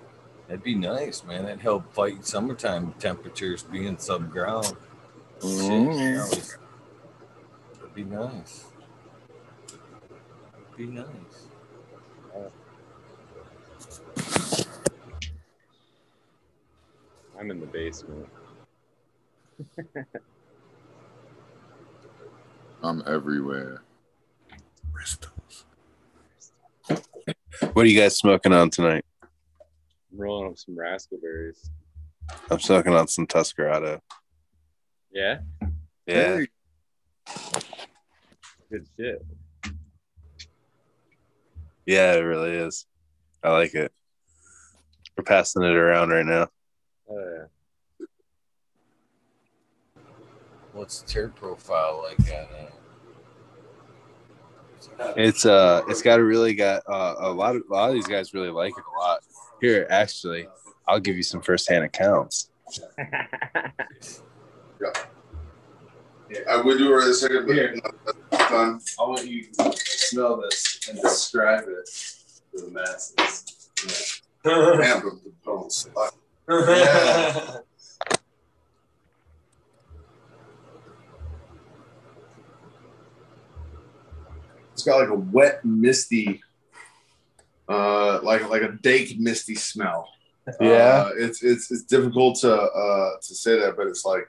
that'd 0.47 0.63
be 0.63 0.75
nice, 0.75 1.25
man. 1.25 1.45
That'd 1.45 1.61
help 1.61 1.93
fight 1.95 2.25
summertime 2.27 2.93
temperatures 2.99 3.63
being 3.63 3.97
subground. 3.97 4.77
Shit, 5.41 5.51
Mhm. 5.51 5.97
that 6.17 6.37
was- 6.37 6.57
that'd 7.79 7.95
be 7.95 8.05
nice. 8.05 8.65
That'd 10.53 10.77
be 10.77 10.87
nice. 10.87 11.07
I'm 17.43 17.51
in 17.51 17.59
the 17.59 17.67
basement. 17.67 18.29
I'm 22.85 23.03
everywhere. 23.05 23.83
What 27.73 27.85
are 27.85 27.89
you 27.89 27.99
guys 27.99 28.17
smoking 28.17 28.53
on 28.53 28.71
tonight? 28.71 29.05
I'm 30.13 30.21
rolling 30.21 30.53
up 30.53 30.59
some 30.59 30.79
raspberries. 30.79 31.69
I'm 32.49 32.61
smoking 32.61 32.95
on 32.95 33.09
some 33.09 33.27
Tuscarado. 33.27 34.01
Yeah, 35.11 35.39
Yeah. 36.07 36.39
Hey, 36.39 36.47
good 38.71 38.87
shit. 38.97 39.27
Yeah, 41.87 42.13
it 42.13 42.21
really 42.21 42.53
is. 42.53 42.87
I 43.43 43.51
like 43.51 43.75
it. 43.75 43.91
We're 45.17 45.25
passing 45.25 45.65
it 45.65 45.75
around 45.75 46.11
right 46.11 46.25
now. 46.25 46.47
What's 50.73 51.03
the 51.03 51.07
terp 51.13 51.35
profile 51.35 52.05
like 52.09 52.19
on 52.33 52.47
uh, 55.07 55.13
It's 55.17 55.45
uh, 55.45 55.83
it's 55.89 56.01
got 56.03 56.19
a 56.19 56.25
really 56.25 56.55
got 56.55 56.83
uh, 56.89 57.15
a 57.19 57.31
lot 57.31 57.57
of 57.57 57.63
a 57.71 57.73
lot 57.73 57.89
of 57.91 57.95
these 57.95 58.07
guys 58.07 58.33
really 58.33 58.51
like 58.51 58.73
it 58.77 58.85
a 58.97 58.99
lot. 58.99 59.21
Here, 59.61 59.87
actually, 59.91 60.49
I'll 60.89 60.99
give 61.01 61.17
you 61.17 61.23
some 61.23 61.43
firsthand 61.43 61.85
accounts. 61.85 62.51
Yeah 66.31 66.39
i 66.49 66.57
would 66.61 66.79
do 66.79 66.93
it 66.93 66.97
right 66.97 67.09
a 67.09 67.13
second, 67.15 67.47
but 67.47 67.55
Here. 67.55 67.75
no, 67.75 67.91
that's 68.31 68.51
done. 68.51 68.81
I 68.99 69.03
want 69.03 69.27
you 69.27 69.45
to 69.59 69.73
smell 69.77 70.41
this 70.41 70.81
and 70.89 70.99
describe 71.01 71.65
it 71.69 71.87
to 72.57 72.65
the 72.65 72.71
masses. 72.71 73.71
Damn, 74.43 75.01
the- 75.03 75.21
the 75.25 75.33
bones. 75.45 75.89
Yeah. 76.49 77.59
It's 84.83 84.89
got 84.89 84.99
like 84.99 85.11
a 85.11 85.15
wet, 85.15 85.65
misty, 85.65 86.43
uh, 87.69 88.21
like 88.23 88.49
like 88.51 88.63
a 88.63 88.73
dank, 88.73 89.17
misty 89.17 89.55
smell. 89.55 90.09
Yeah. 90.61 91.07
Uh, 91.07 91.11
it's 91.17 91.41
it's 91.45 91.71
it's 91.71 91.85
difficult 91.85 92.41
to 92.41 92.53
uh 92.53 93.11
to 93.21 93.35
say 93.35 93.61
that, 93.61 93.77
but 93.77 93.87
it's 93.87 94.05
like, 94.05 94.29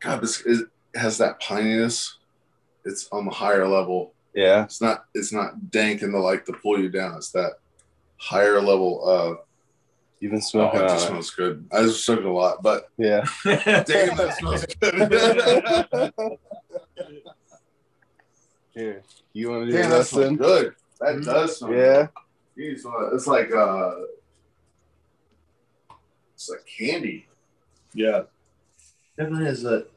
God, 0.00 0.22
this 0.22 0.40
it 0.46 0.66
has 0.94 1.18
that 1.18 1.42
pininess. 1.42 2.14
It's 2.86 3.06
on 3.12 3.26
the 3.26 3.32
higher 3.32 3.68
level. 3.68 4.14
Yeah. 4.34 4.64
It's 4.64 4.80
not 4.80 5.04
it's 5.12 5.32
not 5.32 5.70
dank 5.70 6.00
in 6.00 6.10
the 6.10 6.18
like 6.18 6.46
to 6.46 6.54
pull 6.54 6.80
you 6.80 6.88
down. 6.88 7.16
It's 7.16 7.32
that 7.32 7.58
higher 8.16 8.60
level 8.60 9.04
of 9.06 9.38
You've 10.20 10.30
been 10.32 10.40
oh, 10.54 10.70
it 10.70 10.88
just 10.88 11.06
smells 11.08 11.30
good. 11.32 11.66
I 11.70 11.82
just 11.82 12.02
smoked 12.06 12.24
a 12.24 12.32
lot, 12.32 12.62
but 12.62 12.88
Yeah. 12.96 13.26
damn, 13.44 13.84
that 14.16 14.36
smells 14.38 14.64
good. 14.80 16.38
Here, 18.74 19.02
you 19.32 19.50
want 19.50 19.66
to 19.66 19.70
do 19.70 19.76
damn, 19.76 19.92
a 19.92 19.94
that 19.96 20.04
smells 20.06 20.22
lesson? 20.24 20.36
good. 20.36 20.74
That 21.00 21.22
does 21.24 21.58
smell 21.58 21.72
Yeah. 21.74 22.06
good. 22.56 22.78
Jeez, 22.78 23.12
it's 23.14 23.26
like 23.26 23.52
uh, 23.52 23.92
it's 26.34 26.48
like 26.48 26.64
candy. 26.66 27.26
Yeah. 27.92 28.22
Definitely 29.18 29.46
is 29.48 29.62
that. 29.62 29.88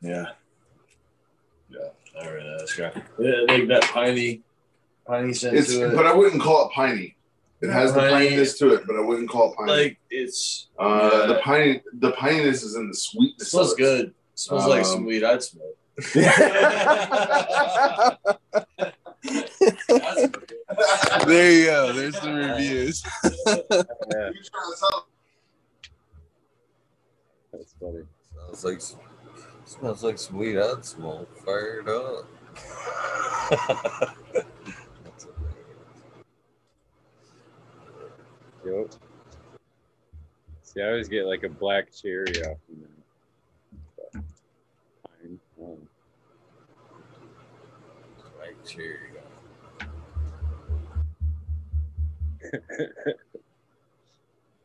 Yeah. 0.00 0.26
Yeah. 1.70 1.78
All 2.16 2.22
right, 2.24 2.32
really 2.32 2.56
that's 2.58 2.78
right. 2.78 2.94
Yeah, 3.18 3.42
like 3.48 3.68
that 3.68 3.84
piney, 3.84 4.42
piney 5.08 5.32
scent 5.32 5.56
It's 5.56 5.72
to 5.72 5.90
it. 5.90 5.96
but 5.96 6.06
I 6.06 6.14
wouldn't 6.14 6.40
call 6.42 6.66
it 6.68 6.72
piney. 6.72 7.16
It 7.60 7.70
has 7.70 7.92
the 7.92 7.98
Piney. 8.00 8.30
pininess 8.30 8.56
to 8.58 8.72
it, 8.74 8.86
but 8.86 8.94
I 8.94 9.00
wouldn't 9.00 9.28
call 9.28 9.50
it 9.52 9.56
piney. 9.56 9.72
like 9.72 9.98
it's. 10.10 10.68
uh, 10.78 11.10
yeah. 11.12 11.26
the 11.26 11.40
piney, 11.42 11.82
the 11.94 12.12
pininess 12.12 12.62
is 12.62 12.76
in 12.76 12.84
the 12.84 12.90
It 12.90 12.96
sweetness. 12.96 13.50
smells 13.50 13.72
of 13.72 13.78
it. 13.78 13.82
good. 13.82 14.06
It 14.06 14.14
smells 14.34 14.66
like 14.66 14.84
some 14.86 14.98
Um, 14.98 15.04
weed 15.06 15.24
I'd 15.24 15.42
smoke. 15.42 15.74
there 21.26 21.50
you 21.52 21.64
go. 21.66 21.92
There's 21.92 22.16
some 22.20 22.34
reviews. 22.34 23.02
Yeah, 23.24 23.32
You 23.46 23.62
trying 23.64 24.32
to 24.32 24.76
tell- 24.78 25.06
that's 27.52 27.74
funny. 27.80 28.02
Sounds 28.46 28.64
like 28.64 28.80
smells 29.64 30.02
like 30.04 30.18
sweet 30.18 30.58
I'd 30.58 30.84
smoke. 30.84 31.28
Fired 31.44 31.88
up. 31.88 32.24
Yep. 38.68 38.94
See, 40.62 40.82
I 40.82 40.88
always 40.88 41.08
get 41.08 41.24
like 41.26 41.42
a 41.44 41.48
black 41.48 41.90
cherry 41.92 42.42
off 42.42 42.58
of 42.68 42.80
them. 42.80 43.02
But, 43.96 44.12
fine. 45.22 45.40
Um, 45.62 45.88
Like 48.38 48.56
cherry. 48.66 48.98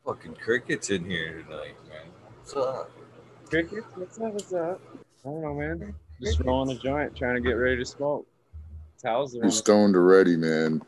Fucking 0.06 0.36
crickets 0.36 0.90
in 0.90 1.06
here 1.10 1.44
tonight, 1.44 1.76
man. 1.88 2.08
What's 2.40 2.56
up? 2.56 2.92
Crickets, 3.50 3.88
what's 3.96 4.20
up? 4.20 4.34
What's 4.34 4.54
up? 4.54 4.82
I 5.26 5.30
don't 5.30 5.42
know, 5.42 5.54
man. 5.54 5.96
Just 6.22 6.42
rolling 6.42 6.76
a 6.76 6.80
joint, 6.80 7.16
trying 7.16 7.36
to 7.36 7.42
get 7.42 7.54
ready 7.54 7.78
to 7.78 7.86
smoke. 7.86 8.28
Towels 9.02 9.36
are 9.38 9.44
I'm 9.44 9.52
stoned 9.52 9.96
already, 9.96 10.36
man. 10.36 10.82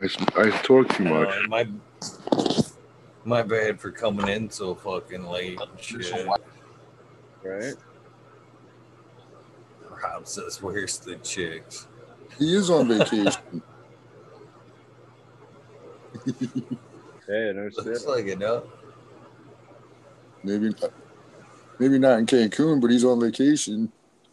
I, 0.00 0.04
s- 0.04 0.16
I 0.36 0.50
talk 0.62 0.88
too 0.94 1.04
much. 1.04 1.28
Uh, 1.28 1.48
my 1.48 1.66
my 3.24 3.42
bad 3.42 3.80
for 3.80 3.90
coming 3.90 4.28
in 4.28 4.48
so 4.50 4.74
fucking 4.74 5.24
late. 5.26 5.60
and 5.60 5.80
Shit. 5.80 6.26
right. 7.42 7.74
Rob 10.02 10.26
says, 10.26 10.62
"Where's 10.62 10.98
the 10.98 11.16
chicks?" 11.16 11.86
He 12.38 12.54
is 12.54 12.70
on 12.70 12.88
vacation. 12.88 13.62
Hey, 17.26 17.52
no 17.54 17.68
shit. 17.68 17.84
Looks 17.84 18.06
like 18.06 18.24
it, 18.24 18.38
no? 18.38 18.62
maybe, 20.42 20.74
maybe 21.78 21.98
not 21.98 22.20
in 22.20 22.24
Cancun, 22.24 22.80
but 22.80 22.90
he's 22.90 23.04
on 23.04 23.20
vacation. 23.20 23.92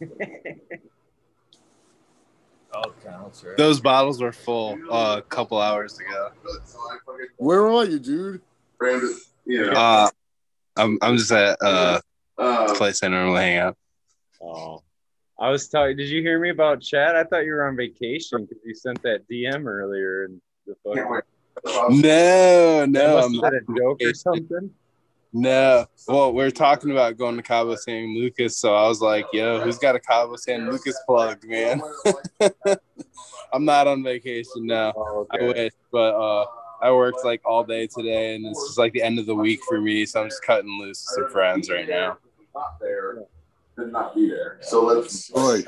All 2.76 2.92
counts. 3.04 3.44
Those 3.56 3.80
bottles 3.80 4.20
were 4.20 4.32
full 4.32 4.78
uh, 4.90 5.16
a 5.18 5.22
couple 5.22 5.58
hours 5.58 5.98
ago. 5.98 6.30
So 6.64 6.78
I 6.78 6.96
fucking 7.06 7.26
Where 7.38 7.66
are 7.70 7.84
you, 7.84 7.98
dude? 7.98 8.40
rammed 8.78 9.02
it. 9.46 9.74
Uh, 9.74 10.10
I'm 10.76 10.98
I'm 11.00 11.16
just 11.16 11.32
at 11.32 11.56
uh 11.62 12.00
Uh, 12.38 12.74
place 12.74 13.02
I 13.02 13.08
normally 13.08 13.40
hang 13.40 13.58
out. 13.58 13.76
Oh. 14.42 14.82
I 15.40 15.50
was 15.50 15.68
talking. 15.68 15.96
Did 15.96 16.08
you 16.08 16.20
hear 16.22 16.38
me 16.38 16.50
about 16.50 16.80
Chad? 16.82 17.16
I 17.16 17.24
thought 17.24 17.44
you 17.44 17.52
were 17.52 17.66
on 17.66 17.76
vacation 17.76 18.44
because 18.44 18.62
you 18.64 18.74
sent 18.74 19.02
that 19.02 19.26
DM 19.28 19.64
earlier 19.66 20.24
and 20.24 20.40
the 20.66 20.74
can't 20.84 20.98
fucking. 21.08 21.12
wait. 21.12 22.02
No, 22.02 22.84
no, 22.86 23.14
must 23.16 23.26
I'm 23.28 23.32
not. 23.36 23.52
been 23.52 23.64
a 23.76 23.78
joke 23.78 24.02
or 24.02 24.12
something. 24.14 24.70
No. 25.36 25.84
Well, 26.08 26.32
we 26.32 26.42
are 26.44 26.50
talking 26.50 26.92
about 26.92 27.18
going 27.18 27.36
to 27.36 27.42
Cabo 27.42 27.74
San 27.74 28.16
Lucas, 28.18 28.56
so 28.56 28.74
I 28.74 28.88
was 28.88 29.02
like, 29.02 29.26
"Yo, 29.34 29.60
who's 29.60 29.76
got 29.76 29.94
a 29.94 30.00
Cabo 30.00 30.34
San 30.36 30.70
Lucas 30.70 30.98
plug, 31.06 31.44
man?" 31.44 31.82
I'm 33.52 33.66
not 33.66 33.86
on 33.86 34.02
vacation 34.02 34.64
now. 34.64 34.94
Oh, 34.96 35.26
I 35.30 35.42
wish, 35.42 35.72
but 35.92 36.14
uh, 36.14 36.46
I 36.80 36.90
worked 36.90 37.22
like 37.22 37.42
all 37.44 37.64
day 37.64 37.86
today, 37.86 38.34
and 38.34 38.46
it's 38.46 38.66
just 38.66 38.78
like 38.78 38.94
the 38.94 39.02
end 39.02 39.18
of 39.18 39.26
the 39.26 39.34
week 39.34 39.60
for 39.68 39.78
me, 39.78 40.06
so 40.06 40.22
I'm 40.22 40.30
just 40.30 40.42
cutting 40.42 40.70
loose 40.80 41.06
with 41.06 41.24
some 41.24 41.30
friends 41.30 41.68
right 41.68 41.86
now. 41.86 42.16
Not 42.54 42.80
there, 42.80 43.18
then 43.76 43.92
not 43.92 44.14
be 44.14 44.30
there. 44.30 44.56
So 44.62 44.86
let's 44.86 45.30
Oi, 45.36 45.64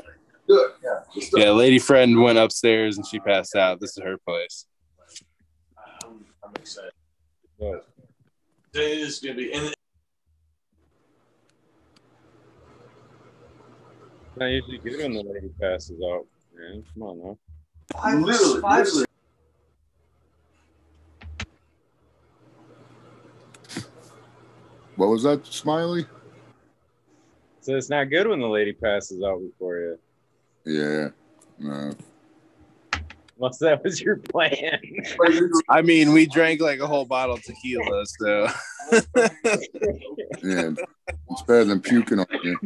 good. 0.46 0.70
Yeah. 0.82 1.20
Yeah, 1.36 1.50
lady 1.50 1.78
friend 1.78 2.22
went 2.22 2.38
upstairs 2.38 2.96
and 2.96 3.06
she 3.06 3.18
passed 3.18 3.54
out. 3.54 3.80
This 3.80 3.98
is 3.98 4.02
her 4.02 4.16
place. 4.16 4.64
I'm, 6.02 6.24
I'm 6.42 6.54
excited. 6.56 6.92
Good. 8.78 8.98
Is 8.98 9.18
gonna 9.18 9.34
be. 9.34 9.52
And 9.52 9.66
It's 9.66 9.76
not 14.36 14.46
usually 14.46 14.78
good 14.78 14.98
when 14.98 15.14
the 15.14 15.22
lady 15.22 15.50
passes 15.60 16.00
out. 16.00 16.26
Man, 16.56 16.84
come 16.94 17.02
on 17.02 17.18
now. 17.18 17.38
literally, 18.20 18.60
literally. 18.60 19.04
what 24.94 25.08
was 25.08 25.24
that, 25.24 25.44
Smiley? 25.44 26.06
So 27.60 27.74
it's 27.74 27.90
not 27.90 28.04
good 28.04 28.28
when 28.28 28.40
the 28.40 28.46
lady 28.46 28.74
passes 28.74 29.20
out 29.24 29.40
before 29.40 29.78
you. 29.78 29.98
Yeah. 30.64 31.08
No. 31.58 31.96
Unless 33.40 33.58
that 33.58 33.84
was 33.84 34.00
your 34.00 34.16
plan. 34.16 34.80
I 35.68 35.82
mean, 35.82 36.12
we 36.12 36.26
drank 36.26 36.60
like 36.60 36.80
a 36.80 36.86
whole 36.86 37.04
bottle 37.04 37.36
of 37.36 37.42
tequila, 37.42 38.04
so 38.06 38.48
Yeah. 40.42 40.70
It's 41.30 41.42
better 41.46 41.64
than 41.64 41.80
puking 41.80 42.18
on 42.18 42.26
you. 42.42 42.58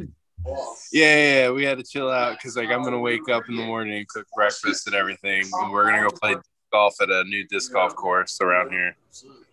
yeah, 0.46 0.54
yeah, 0.92 1.40
yeah, 1.42 1.50
we 1.50 1.64
had 1.64 1.78
to 1.78 1.85
chill 1.85 2.11
out 2.11 2.38
because 2.38 2.56
like 2.56 2.70
I'm 2.70 2.82
gonna 2.82 2.98
wake 2.98 3.28
up 3.28 3.48
in 3.48 3.56
the 3.56 3.64
morning 3.64 3.98
and 3.98 4.08
cook 4.08 4.26
breakfast 4.35 4.87
and 4.87 4.96
everything, 4.96 5.44
and 5.52 5.72
we're 5.72 5.85
gonna 5.85 6.08
go 6.08 6.11
play 6.11 6.37
golf 6.72 6.94
at 7.02 7.11
a 7.11 7.24
new 7.24 7.46
disc 7.48 7.72
golf 7.72 7.94
course 7.94 8.40
around 8.40 8.70
here. 8.70 8.96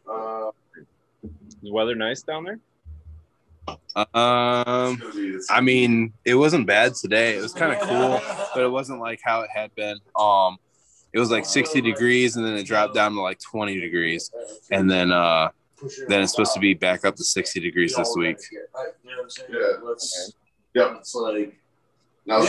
Uh, 0.10 0.52
the 1.62 1.72
weather 1.72 1.96
nice 1.96 2.22
down 2.22 2.46
there? 2.46 2.60
Um, 3.96 5.02
I 5.50 5.62
mean, 5.62 6.14
it 6.26 6.36
wasn't 6.36 6.66
bad 6.66 6.96
today. 6.96 7.38
It 7.38 7.42
was 7.42 7.54
kind 7.54 7.74
of 7.74 7.80
cool, 7.82 8.22
but 8.56 8.64
it 8.64 8.70
wasn't 8.70 9.00
like 9.00 9.20
how 9.24 9.42
it 9.42 9.50
had 9.54 9.76
been. 9.76 9.98
Um, 10.16 10.58
it 11.14 11.20
was 11.20 11.32
like 11.32 11.46
60 11.46 11.82
degrees, 11.82 12.36
and 12.36 12.46
then 12.46 12.54
it 12.54 12.66
dropped 12.66 12.94
down 12.94 13.14
to 13.14 13.22
like 13.22 13.40
20 13.40 13.80
degrees, 13.80 14.32
and 14.72 14.90
then 14.90 15.12
uh, 15.12 15.50
then 16.08 16.22
it's 16.22 16.32
supposed 16.32 16.54
to 16.54 16.60
be 16.60 16.74
back 16.74 17.06
up 17.06 17.16
to 17.16 17.24
60 17.24 17.60
degrees 17.60 17.96
this 17.96 18.14
week. 18.16 18.38
You 18.52 18.60
know 18.76 19.18
what 19.18 19.24
I'm 19.24 19.30
saying? 19.30 19.50
Yeah. 19.52 19.78
Let's. 19.82 20.34
Yep. 20.74 20.96
It's 21.00 21.16
like. 21.16 21.58
now, 22.26 22.46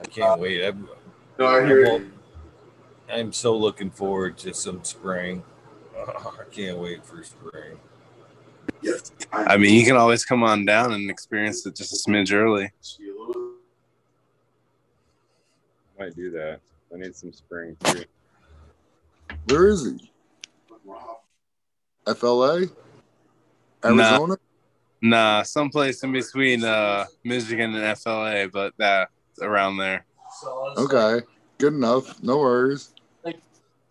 I 0.00 0.06
can't 0.10 0.40
wait. 0.40 0.64
I'm, 0.64 0.88
No, 1.38 1.46
I 1.46 1.66
hear 1.66 1.82
Well, 1.84 2.00
you. 2.00 2.10
I'm 3.10 3.32
so 3.32 3.56
looking 3.56 3.90
forward 3.90 4.38
to 4.38 4.54
some 4.54 4.84
spring. 4.84 5.42
Oh, 5.96 6.36
I 6.40 6.44
can't 6.54 6.78
wait 6.78 7.04
for 7.04 7.22
spring. 7.22 7.78
I 9.32 9.56
mean, 9.56 9.74
you 9.74 9.84
can 9.84 9.96
always 9.96 10.24
come 10.24 10.42
on 10.42 10.64
down 10.64 10.92
and 10.92 11.10
experience 11.10 11.64
it 11.66 11.74
just 11.74 11.92
a 11.92 12.10
smidge 12.10 12.32
early. 12.32 12.70
Might 15.98 16.14
do 16.16 16.30
that. 16.32 16.60
I 16.92 16.98
need 16.98 17.14
some 17.14 17.32
spring 17.32 17.76
too. 17.84 18.04
Where 19.48 19.68
is 19.68 19.84
he? 19.84 20.10
FLA? 22.14 22.66
Arizona? 23.84 24.36
Nah, 25.02 25.42
someplace 25.42 26.02
in 26.02 26.12
between 26.12 26.64
uh, 26.64 27.04
Michigan 27.24 27.74
and 27.74 27.98
FLA, 27.98 28.48
but 28.48 28.72
that 28.78 29.08
around 29.40 29.76
there. 29.76 30.06
Okay. 30.76 31.24
Good 31.58 31.74
enough. 31.74 32.22
No 32.22 32.38
worries. 32.38 32.94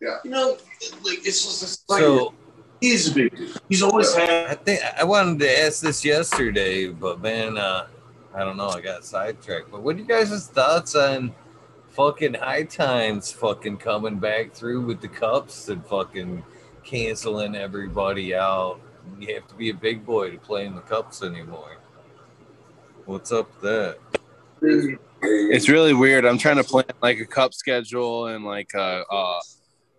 Yeah, 0.02 0.18
you 0.26 0.32
know, 0.32 0.58
like 1.06 1.26
it's 1.26 1.46
just 1.46 1.64
it's 1.64 1.84
like 1.88 2.02
So 2.02 2.34
he's 2.82 3.10
a 3.10 3.14
big 3.14 3.36
dude. 3.38 3.58
He's 3.70 3.82
always 3.82 4.14
had. 4.14 4.48
I 4.50 4.56
think 4.56 4.82
I 5.00 5.06
wanted 5.06 5.40
to 5.40 5.60
ask 5.62 5.82
this 5.82 6.04
yesterday, 6.04 6.90
but 6.90 7.22
man, 7.22 7.58
uh, 7.58 7.88
I 8.36 8.40
don't 8.40 8.58
know. 8.58 8.68
I 8.68 8.82
got 8.82 9.06
sidetracked. 9.06 9.72
But 9.72 9.82
what 9.82 9.96
are 9.96 10.00
you 10.00 10.06
guys' 10.06 10.48
thoughts 10.48 10.96
on 10.96 11.34
fucking 11.94 12.34
high 12.34 12.64
times 12.64 13.32
fucking 13.32 13.78
coming 13.78 14.18
back 14.18 14.54
through 14.54 14.82
with 14.86 15.00
the 15.02 15.08
cups 15.08 15.70
and 15.70 15.86
fucking 15.86 16.44
canceling 16.84 17.56
everybody 17.56 18.36
out? 18.36 18.80
You 19.20 19.34
have 19.36 19.48
to 19.48 19.56
be 19.56 19.70
a 19.70 19.74
big 19.74 20.06
boy 20.06 20.32
to 20.32 20.38
play 20.38 20.66
in 20.66 20.76
the 20.76 20.82
cups 20.82 21.24
anymore. 21.24 21.78
What's 23.06 23.32
up 23.32 23.50
with 23.62 23.98
that? 24.62 25.00
It's 25.22 25.70
really 25.70 25.94
weird. 25.94 26.26
I'm 26.26 26.38
trying 26.38 26.58
to 26.58 26.64
plan 26.64 26.86
like 27.02 27.20
a 27.20 27.26
cup 27.26 27.54
schedule 27.54 28.28
and 28.28 28.44
like 28.44 28.74
uh, 28.74 29.04
uh 29.10 29.40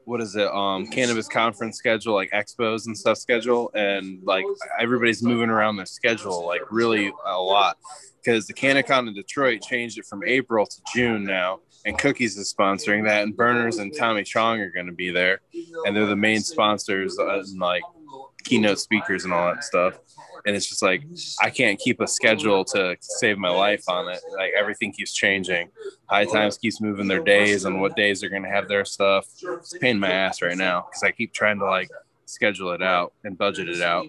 what 0.04 0.20
is 0.20 0.36
it? 0.36 0.48
Um 0.48 0.86
cannabis 0.86 1.28
conference 1.28 1.76
schedule, 1.76 2.14
like 2.14 2.30
expos 2.32 2.86
and 2.86 2.96
stuff 2.96 3.18
schedule, 3.18 3.70
and 3.74 4.22
like 4.24 4.44
everybody's 4.80 5.22
moving 5.22 5.50
around 5.50 5.76
their 5.76 5.86
schedule 5.86 6.46
like 6.46 6.62
really 6.70 7.12
a 7.26 7.40
lot. 7.40 7.76
Because 8.22 8.46
the 8.46 8.54
CannaCon 8.54 9.06
in 9.08 9.14
Detroit 9.14 9.60
changed 9.60 9.98
it 9.98 10.06
from 10.06 10.22
April 10.24 10.64
to 10.64 10.76
June 10.94 11.24
now, 11.24 11.60
and 11.84 11.98
Cookies 11.98 12.36
is 12.36 12.52
sponsoring 12.52 13.06
that, 13.06 13.22
and 13.22 13.36
Burners 13.36 13.78
and 13.78 13.94
Tommy 13.94 14.24
Chong 14.24 14.60
are 14.60 14.70
going 14.70 14.86
to 14.86 14.92
be 14.92 15.10
there, 15.10 15.40
and 15.84 15.94
they're 15.94 16.06
the 16.06 16.16
main 16.16 16.40
sponsors 16.40 17.18
uh, 17.18 17.38
and 17.38 17.58
like 17.58 17.82
keynote 18.44 18.78
speakers 18.78 19.24
and 19.24 19.32
all 19.32 19.52
that 19.52 19.64
stuff. 19.64 19.98
And 20.46 20.54
it's 20.54 20.68
just 20.68 20.82
like 20.82 21.02
I 21.42 21.48
can't 21.50 21.78
keep 21.78 22.00
a 22.00 22.06
schedule 22.06 22.64
to 22.66 22.96
save 23.00 23.38
my 23.38 23.48
life 23.48 23.84
on 23.88 24.08
it. 24.08 24.20
Like 24.36 24.52
everything 24.58 24.92
keeps 24.92 25.14
changing. 25.14 25.70
High 26.06 26.26
Times 26.26 26.58
keeps 26.58 26.80
moving 26.80 27.08
their 27.08 27.22
days 27.22 27.64
and 27.64 27.80
what 27.80 27.96
days 27.96 28.20
they're 28.20 28.30
going 28.30 28.42
to 28.42 28.50
have 28.50 28.68
their 28.68 28.84
stuff. 28.84 29.26
It's 29.42 29.74
in 29.74 29.98
my 29.98 30.10
ass 30.10 30.42
right 30.42 30.56
now 30.56 30.82
because 30.82 31.02
I 31.02 31.12
keep 31.12 31.32
trying 31.32 31.58
to 31.60 31.64
like 31.64 31.88
schedule 32.26 32.72
it 32.72 32.82
out 32.82 33.14
and 33.24 33.38
budget 33.38 33.68
it 33.68 33.80
out. 33.80 34.06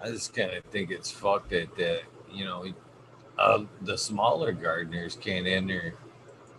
I 0.00 0.10
just 0.10 0.34
kind 0.34 0.52
of 0.52 0.64
think 0.64 0.90
it's 0.90 1.10
fucked 1.10 1.50
that 1.50 2.02
you 2.38 2.44
know 2.44 2.64
uh, 3.38 3.64
the 3.82 3.98
smaller 3.98 4.52
gardeners 4.52 5.16
can't 5.20 5.46
enter 5.46 5.94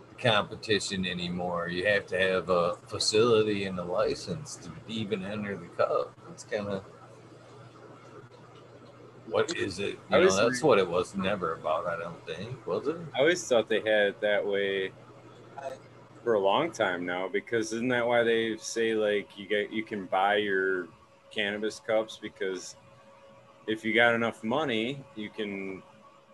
the 0.10 0.22
competition 0.22 1.06
anymore. 1.06 1.70
You 1.70 1.86
have 1.88 2.06
to 2.08 2.20
have 2.20 2.50
a 2.50 2.76
facility 2.88 3.66
and 3.66 3.80
a 3.80 3.84
license 3.84 4.56
to 4.58 4.72
even 4.88 5.24
enter 5.24 5.56
the 5.58 5.68
cup. 5.68 6.14
It's 6.32 6.44
kind 6.44 6.68
of 6.68 6.84
what 9.28 9.56
is 9.56 9.80
it? 9.80 10.00
You 10.12 10.20
know, 10.20 10.36
that's 10.36 10.64
what 10.64 10.80
it 10.80 10.90
was 10.90 11.16
never 11.16 11.54
about. 11.54 11.86
I 11.86 11.98
don't 11.98 12.26
think 12.26 12.66
was 12.66 12.88
it. 12.88 12.98
I 13.16 13.20
always 13.20 13.46
thought 13.48 13.70
they 13.70 13.80
had 13.80 14.08
it 14.08 14.22
that 14.22 14.46
way 14.46 14.92
for 16.24 16.34
a 16.34 16.40
long 16.40 16.72
time 16.72 17.06
now 17.06 17.28
because 17.28 17.72
isn't 17.74 17.88
that 17.90 18.06
why 18.06 18.24
they 18.24 18.58
say 18.58 18.94
like 18.94 19.30
you 19.38 19.48
get 19.48 19.72
you 19.72 19.84
can 19.84 20.06
buy 20.06 20.36
your 20.36 20.88
cannabis 21.32 21.80
cups 21.80 22.20
because 22.22 22.76
if 23.70 23.86
you 23.86 23.94
got 23.94 24.16
enough 24.16 24.44
money 24.44 25.00
you 25.16 25.30
can 25.30 25.82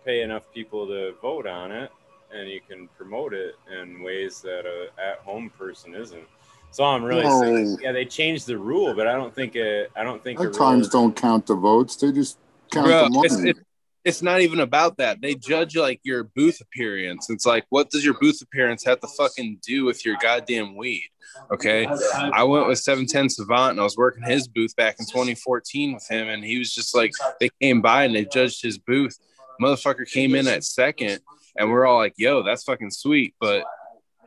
pay 0.04 0.22
enough 0.22 0.44
people 0.54 0.86
to 0.86 1.14
vote 1.20 1.46
on 1.46 1.70
it 1.70 1.90
and 2.34 2.48
you 2.48 2.60
can 2.68 2.88
promote 2.98 3.32
it 3.34 3.54
in 3.80 4.02
ways 4.02 4.40
that 4.40 4.64
a 4.66 4.78
at 5.00 5.18
home 5.18 5.50
person 5.50 5.94
isn't. 5.94 6.26
So 6.70 6.84
I'm 6.84 7.04
really 7.04 7.24
No. 7.24 7.40
saying 7.42 7.78
yeah 7.82 7.92
they 7.92 8.04
changed 8.04 8.46
the 8.46 8.58
rule 8.58 8.94
but 8.94 9.06
I 9.06 9.14
don't 9.20 9.34
think 9.34 9.54
it 9.54 9.90
I 9.94 10.02
don't 10.02 10.22
think 10.24 10.38
High 10.38 10.44
a 10.46 10.48
rule 10.48 10.56
times 10.56 10.88
don't 10.88 11.14
count 11.14 11.46
the 11.46 11.54
votes. 11.54 11.96
They 11.96 12.10
just 12.12 12.38
count 12.70 12.86
Bro, 12.86 13.04
the 13.04 13.10
money. 13.10 13.26
it's, 13.26 13.38
it's, 13.50 13.60
it's 14.04 14.22
not 14.22 14.40
even 14.40 14.60
about 14.60 14.96
that. 14.98 15.20
They 15.20 15.34
judge 15.34 15.76
like 15.76 16.00
your 16.04 16.24
booth 16.24 16.60
appearance. 16.60 17.28
It's 17.28 17.44
like, 17.44 17.66
what 17.70 17.90
does 17.90 18.04
your 18.04 18.14
booth 18.20 18.40
appearance 18.40 18.84
have 18.84 19.00
to 19.00 19.08
fucking 19.08 19.58
do 19.62 19.84
with 19.84 20.04
your 20.06 20.16
goddamn 20.22 20.76
weed? 20.76 21.10
Okay. 21.50 21.86
I 22.14 22.42
went 22.44 22.66
with 22.66 22.78
710 22.78 23.30
Savant 23.30 23.72
and 23.72 23.80
I 23.80 23.84
was 23.84 23.96
working 23.96 24.22
his 24.24 24.48
booth 24.48 24.74
back 24.76 24.96
in 24.98 25.06
2014 25.06 25.94
with 25.94 26.06
him. 26.08 26.28
And 26.28 26.44
he 26.44 26.58
was 26.58 26.72
just 26.72 26.94
like, 26.94 27.12
they 27.40 27.50
came 27.60 27.80
by 27.80 28.04
and 28.04 28.14
they 28.14 28.24
judged 28.24 28.62
his 28.62 28.78
booth. 28.78 29.18
Motherfucker 29.60 30.10
came 30.10 30.34
in 30.34 30.46
at 30.48 30.64
second 30.64 31.20
and 31.56 31.70
we're 31.70 31.86
all 31.86 31.98
like, 31.98 32.14
yo, 32.16 32.42
that's 32.42 32.64
fucking 32.64 32.90
sweet. 32.90 33.34
But, 33.40 33.64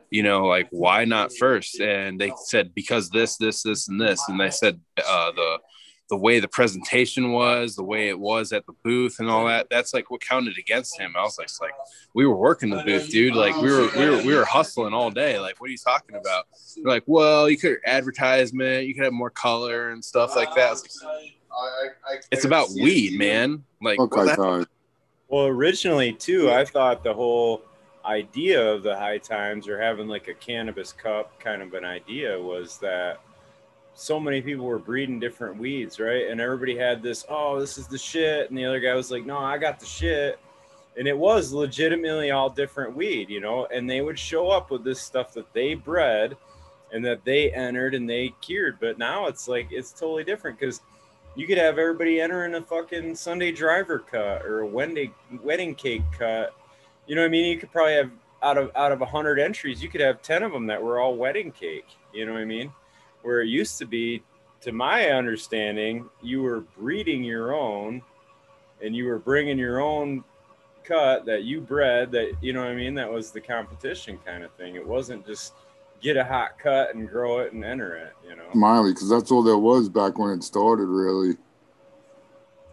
you 0.10 0.24
know, 0.24 0.45
like, 0.45 0.67
why 0.72 1.06
not 1.06 1.32
first? 1.38 1.80
And 1.80 2.19
they 2.19 2.32
said, 2.45 2.74
because 2.74 3.10
this, 3.10 3.38
this, 3.38 3.63
this, 3.63 3.88
and 3.88 4.00
this. 4.00 4.28
And 4.28 4.39
they 4.39 4.50
said, 4.50 4.80
uh, 4.98 5.32
the, 5.32 5.58
the 6.10 6.17
way 6.17 6.39
the 6.39 6.48
presentation 6.48 7.32
was, 7.32 7.76
the 7.76 7.84
way 7.84 8.10
it 8.10 8.19
was 8.19 8.52
at 8.52 8.65
the 8.65 8.74
booth 8.84 9.19
and 9.19 9.30
all 9.30 9.45
that, 9.45 9.67
that's 9.69 9.93
like 9.93 10.10
what 10.10 10.22
counted 10.22 10.58
against 10.58 11.00
him. 11.00 11.13
I 11.15 11.22
was 11.22 11.38
like, 11.38 11.50
like 11.62 11.74
we 12.13 12.26
were 12.26 12.36
working 12.36 12.69
the 12.69 12.84
booth, 12.84 13.10
dude. 13.10 13.36
Like 13.36 13.56
we 13.58 13.72
were 13.72 13.89
we 13.95 14.10
were 14.10 14.17
we 14.24 14.36
were 14.36 14.45
hustling 14.45 14.93
all 14.93 15.12
day. 15.12 15.39
Like, 15.39 15.62
what 15.62 15.67
are 15.67 15.72
you 15.72 15.78
talking 15.78 16.15
about? 16.15 16.48
They're 16.76 16.86
like, 16.86 17.04
well, 17.06 17.50
you 17.50 17.58
could 17.58 17.78
advertisement, 17.86 18.88
you 18.88 18.95
could 18.95 19.04
have 19.04 19.13
more 19.13 19.30
color 19.30 19.91
and 19.91 20.04
stuff 20.04 20.36
like 20.36 20.54
that. 20.56 20.74
It's, 20.74 21.04
like, 21.04 22.24
it's 22.32 22.45
about 22.45 22.69
weed, 22.72 23.17
man. 23.17 23.63
Like 23.82 24.00
what 24.00 24.36
high. 24.36 24.65
Well, 25.28 25.45
originally 25.45 26.13
too, 26.13 26.50
I 26.50 26.65
thought 26.65 27.04
the 27.04 27.13
whole 27.13 27.62
idea 28.04 28.67
of 28.67 28.82
the 28.82 28.95
high 28.95 29.19
times 29.19 29.67
or 29.67 29.80
having 29.80 30.08
like 30.08 30.28
a 30.28 30.34
cannabis 30.34 30.91
cup 30.91 31.39
kind 31.39 31.62
of 31.62 31.76
an 31.76 31.86
idea 31.86 32.39
was 32.39 32.80
that 32.80 33.19
so 33.99 34.17
many 34.17 34.41
people 34.41 34.65
were 34.65 34.79
breeding 34.79 35.19
different 35.19 35.57
weeds, 35.57 35.99
right? 35.99 36.27
And 36.29 36.39
everybody 36.39 36.77
had 36.77 37.03
this, 37.03 37.25
oh, 37.27 37.59
this 37.59 37.77
is 37.77 37.88
the 37.88 37.97
shit, 37.97 38.49
and 38.49 38.57
the 38.57 38.63
other 38.63 38.79
guy 38.79 38.93
was 38.95 39.12
like, 39.12 39.25
no, 39.25 39.38
I 39.38 39.57
got 39.57 39.77
the 39.77 39.85
shit. 39.85 40.39
And 40.97 41.05
it 41.05 41.17
was 41.17 41.51
legitimately 41.51 42.31
all 42.31 42.49
different 42.49 42.95
weed, 42.95 43.29
you 43.29 43.41
know, 43.41 43.65
and 43.65 43.89
they 43.89 43.99
would 43.99 44.17
show 44.17 44.49
up 44.49 44.71
with 44.71 44.85
this 44.85 45.01
stuff 45.01 45.33
that 45.33 45.51
they 45.53 45.73
bred 45.73 46.38
and 46.93 47.03
that 47.03 47.25
they 47.25 47.51
entered 47.51 47.93
and 47.93 48.09
they 48.09 48.33
cured. 48.41 48.79
But 48.79 48.97
now 48.97 49.27
it's 49.27 49.49
like 49.49 49.67
it's 49.69 49.91
totally 49.91 50.23
different 50.23 50.57
because 50.57 50.81
you 51.35 51.45
could 51.45 51.57
have 51.57 51.77
everybody 51.77 52.21
entering 52.21 52.55
a 52.55 52.62
fucking 52.62 53.15
Sunday 53.15 53.51
driver 53.51 53.99
cut 53.99 54.43
or 54.45 54.62
a 54.62 54.67
wedding 54.67 55.13
wedding 55.43 55.75
cake 55.75 56.03
cut. 56.17 56.55
You 57.05 57.15
know 57.15 57.21
what 57.21 57.27
I 57.27 57.31
mean? 57.31 57.45
You 57.45 57.57
could 57.57 57.71
probably 57.71 57.93
have 57.95 58.12
out 58.41 58.57
of 58.57 58.71
out 58.75 58.91
of 58.91 59.01
hundred 59.01 59.39
entries, 59.39 59.83
you 59.83 59.89
could 59.89 60.01
have 60.01 60.21
ten 60.21 60.43
of 60.43 60.51
them 60.51 60.67
that 60.67 60.81
were 60.81 60.99
all 60.99 61.15
wedding 61.15 61.51
cake. 61.51 61.88
You 62.13 62.25
know 62.25 62.33
what 62.33 62.41
I 62.41 62.45
mean? 62.45 62.71
Where 63.21 63.41
it 63.41 63.47
used 63.47 63.77
to 63.79 63.86
be, 63.86 64.23
to 64.62 64.71
my 64.71 65.10
understanding, 65.12 66.10
you 66.21 66.41
were 66.41 66.62
breeding 66.77 67.23
your 67.23 67.53
own, 67.53 68.01
and 68.82 68.95
you 68.95 69.05
were 69.05 69.19
bringing 69.19 69.58
your 69.58 69.79
own 69.82 70.23
cut 70.84 71.25
that 71.25 71.43
you 71.43 71.62
bred. 71.62 72.12
That 72.12 72.34
you 72.41 72.53
know 72.53 72.62
what 72.62 72.69
I 72.69 72.75
mean? 72.75 72.95
That 72.95 73.12
was 73.12 73.32
the 73.32 73.41
competition 73.41 74.17
kind 74.25 74.43
of 74.43 74.51
thing. 74.53 74.75
It 74.75 74.86
wasn't 74.86 75.25
just 75.25 75.53
get 76.01 76.15
a 76.17 76.23
hot 76.23 76.58
cut 76.58 76.95
and 76.95 77.10
grow 77.10 77.39
it 77.39 77.51
and 77.51 77.63
enter 77.63 77.95
it. 77.95 78.13
You 78.27 78.36
know? 78.36 78.45
Miley, 78.53 78.93
because 78.93 79.10
that's 79.10 79.32
all 79.32 79.43
there 79.43 79.58
was 79.58 79.89
back 79.89 80.17
when 80.17 80.32
it 80.32 80.43
started. 80.43 80.86
Really, 80.86 81.36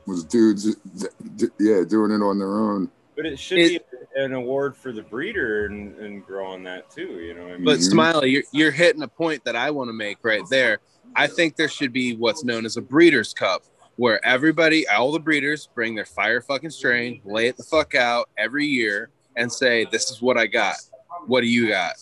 was 0.06 0.22
dudes, 0.24 0.76
d- 0.76 1.06
d- 1.34 1.46
yeah, 1.58 1.82
doing 1.82 2.12
it 2.12 2.22
on 2.22 2.38
their 2.38 2.60
own. 2.60 2.90
But 3.16 3.26
it 3.26 3.38
should 3.38 3.58
It- 3.58 3.68
be 3.70 3.78
an 4.16 4.32
award 4.32 4.76
for 4.76 4.92
the 4.92 5.02
breeder 5.02 5.66
and, 5.66 5.94
and 5.98 6.24
growing 6.24 6.64
that 6.64 6.90
too. 6.90 7.20
You 7.20 7.34
know 7.34 7.46
I 7.46 7.52
mean? 7.56 7.64
But. 7.64 7.82
Smiley, 7.82 8.30
you're, 8.30 8.42
you're 8.52 8.70
hitting 8.70 9.02
a 9.02 9.08
point 9.08 9.44
that 9.44 9.54
I 9.54 9.70
want 9.70 9.88
to 9.88 9.92
make 9.92 10.18
right 10.22 10.42
there. 10.50 10.78
I 11.14 11.26
think 11.26 11.56
there 11.56 11.68
should 11.68 11.92
be 11.92 12.16
what's 12.16 12.42
known 12.42 12.66
as 12.66 12.76
a 12.76 12.82
breeder's 12.82 13.32
cup, 13.32 13.62
where 13.96 14.24
everybody, 14.26 14.88
all 14.88 15.12
the 15.12 15.20
breeders, 15.20 15.68
bring 15.74 15.94
their 15.94 16.04
fire 16.04 16.40
fucking 16.40 16.70
strain, 16.70 17.20
lay 17.24 17.46
it 17.46 17.56
the 17.56 17.62
fuck 17.62 17.94
out 17.94 18.28
every 18.36 18.66
year, 18.66 19.10
and 19.36 19.52
say, 19.52 19.86
"This 19.90 20.10
is 20.10 20.20
what 20.20 20.36
I 20.36 20.46
got. 20.46 20.76
What 21.26 21.42
do 21.42 21.46
you 21.46 21.68
got?" 21.68 21.94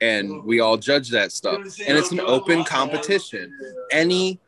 And 0.00 0.44
we 0.44 0.60
all 0.60 0.76
judge 0.76 1.10
that 1.10 1.32
stuff, 1.32 1.60
and 1.86 1.98
it's 1.98 2.12
an 2.12 2.20
open 2.20 2.64
competition. 2.64 3.52
Any 3.90 4.40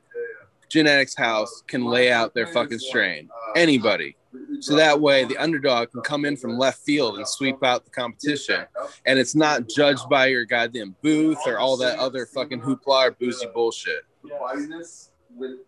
genetics 0.74 1.14
house 1.14 1.62
can 1.68 1.84
lay 1.84 2.10
out 2.10 2.34
their 2.34 2.48
fucking 2.48 2.80
strain. 2.80 3.28
Anybody. 3.54 4.16
So 4.58 4.74
that 4.74 5.00
way, 5.00 5.24
the 5.24 5.36
underdog 5.36 5.92
can 5.92 6.00
come 6.00 6.24
in 6.24 6.36
from 6.36 6.58
left 6.58 6.80
field 6.80 7.16
and 7.16 7.28
sweep 7.28 7.62
out 7.62 7.84
the 7.84 7.92
competition 7.92 8.66
and 9.06 9.16
it's 9.16 9.36
not 9.36 9.68
judged 9.68 10.08
by 10.08 10.26
your 10.26 10.44
goddamn 10.44 10.96
booth 11.00 11.38
or 11.46 11.60
all 11.60 11.76
that 11.76 11.96
other 12.00 12.26
fucking 12.26 12.60
hoopla 12.60 13.08
or 13.08 13.10
boozy 13.12 13.46
bullshit. 13.54 14.02
Yeah, 14.24 14.36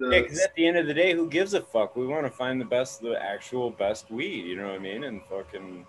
because 0.01 0.41
at 0.41 0.55
the 0.57 0.67
end 0.67 0.77
of 0.77 0.89
the 0.89 0.95
day, 0.95 1.13
who 1.13 1.29
gives 1.29 1.55
a 1.55 1.61
fuck? 1.61 1.95
We 1.95 2.07
want 2.09 2.27
to 2.27 2.31
find 2.31 2.61
the 2.61 2.65
best, 2.65 3.01
the 3.01 3.23
actual 3.23 3.71
best 3.71 4.11
weed. 4.11 4.45
You 4.47 4.57
know 4.57 4.67
what 4.67 4.75
I 4.75 4.79
mean? 4.79 5.05
And 5.05 5.21
fucking, 5.31 5.87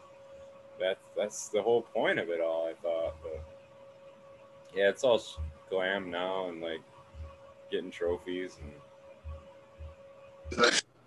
that's 0.80 1.00
that's 1.16 1.50
the 1.50 1.62
whole 1.62 1.82
point 1.82 2.20
of 2.20 2.30
it 2.30 2.42
all. 2.42 2.68
I 2.68 2.74
thought, 2.84 3.16
but 3.24 3.44
yeah, 4.76 4.90
it's 4.90 5.04
all 5.04 5.22
glam 5.70 6.12
now 6.12 6.50
and 6.50 6.62
like 6.62 6.82
getting 7.72 7.92
trophies 7.92 8.58
and 8.62 8.72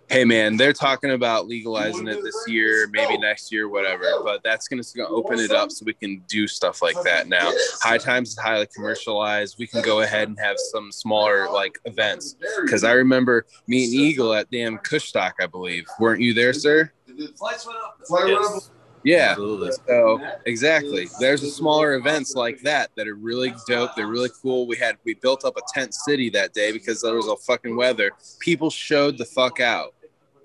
Hey 0.09 0.25
man, 0.25 0.57
they're 0.57 0.73
talking 0.73 1.13
about 1.13 1.47
legalizing 1.47 2.09
it 2.09 2.21
this 2.21 2.35
year, 2.49 2.89
maybe 2.91 3.17
next 3.17 3.53
year, 3.53 3.69
whatever. 3.69 4.07
But 4.25 4.43
that's 4.43 4.67
going 4.67 4.83
to 4.83 5.07
open 5.07 5.39
it 5.39 5.53
up 5.53 5.71
so 5.71 5.85
we 5.85 5.95
can 5.95 6.25
do 6.27 6.49
stuff 6.49 6.83
like 6.83 7.01
that 7.05 7.29
now. 7.29 7.53
High 7.81 7.99
Times 7.99 8.31
is 8.31 8.39
highly 8.39 8.67
commercialized. 8.75 9.55
We 9.61 9.69
can 9.69 9.83
go 9.83 10.01
ahead 10.01 10.27
and 10.27 10.37
have 10.41 10.57
some 10.73 10.91
smaller 10.91 11.49
like 11.49 11.79
events. 11.85 12.35
Because 12.61 12.83
I 12.83 12.93
remember 12.95 13.47
me 13.69 13.85
and 13.85 13.95
Eagle 13.95 14.35
at 14.35 14.51
damn 14.51 14.79
Kushstock, 14.79 15.35
I 15.41 15.47
believe. 15.47 15.87
Weren't 16.01 16.21
you 16.21 16.35
there, 16.35 16.55
sir? 16.55 16.91
Flight 17.37 17.65
went 17.65 17.79
up. 17.79 18.01
Yes. 18.27 18.71
Yeah. 19.03 19.31
Absolutely. 19.31 19.73
So 19.87 20.21
exactly, 20.47 21.09
there's 21.21 21.43
a 21.43 21.51
smaller 21.51 21.95
events 21.95 22.35
like 22.35 22.61
that 22.63 22.91
that 22.97 23.09
are 23.09 23.15
really 23.15 23.55
dope. 23.67 23.95
They're 23.97 24.07
really 24.07 24.31
cool. 24.43 24.67
We 24.67 24.77
had 24.77 24.97
we 25.05 25.15
built 25.15 25.45
up 25.45 25.57
a 25.57 25.63
tent 25.73 25.95
city 25.95 26.29
that 26.31 26.53
day 26.53 26.73
because 26.73 27.01
there 27.01 27.15
was 27.15 27.27
a 27.27 27.37
fucking 27.37 27.77
weather. 27.77 28.11
People 28.41 28.71
showed 28.71 29.19
the 29.19 29.25
fuck 29.25 29.61
out. 29.61 29.95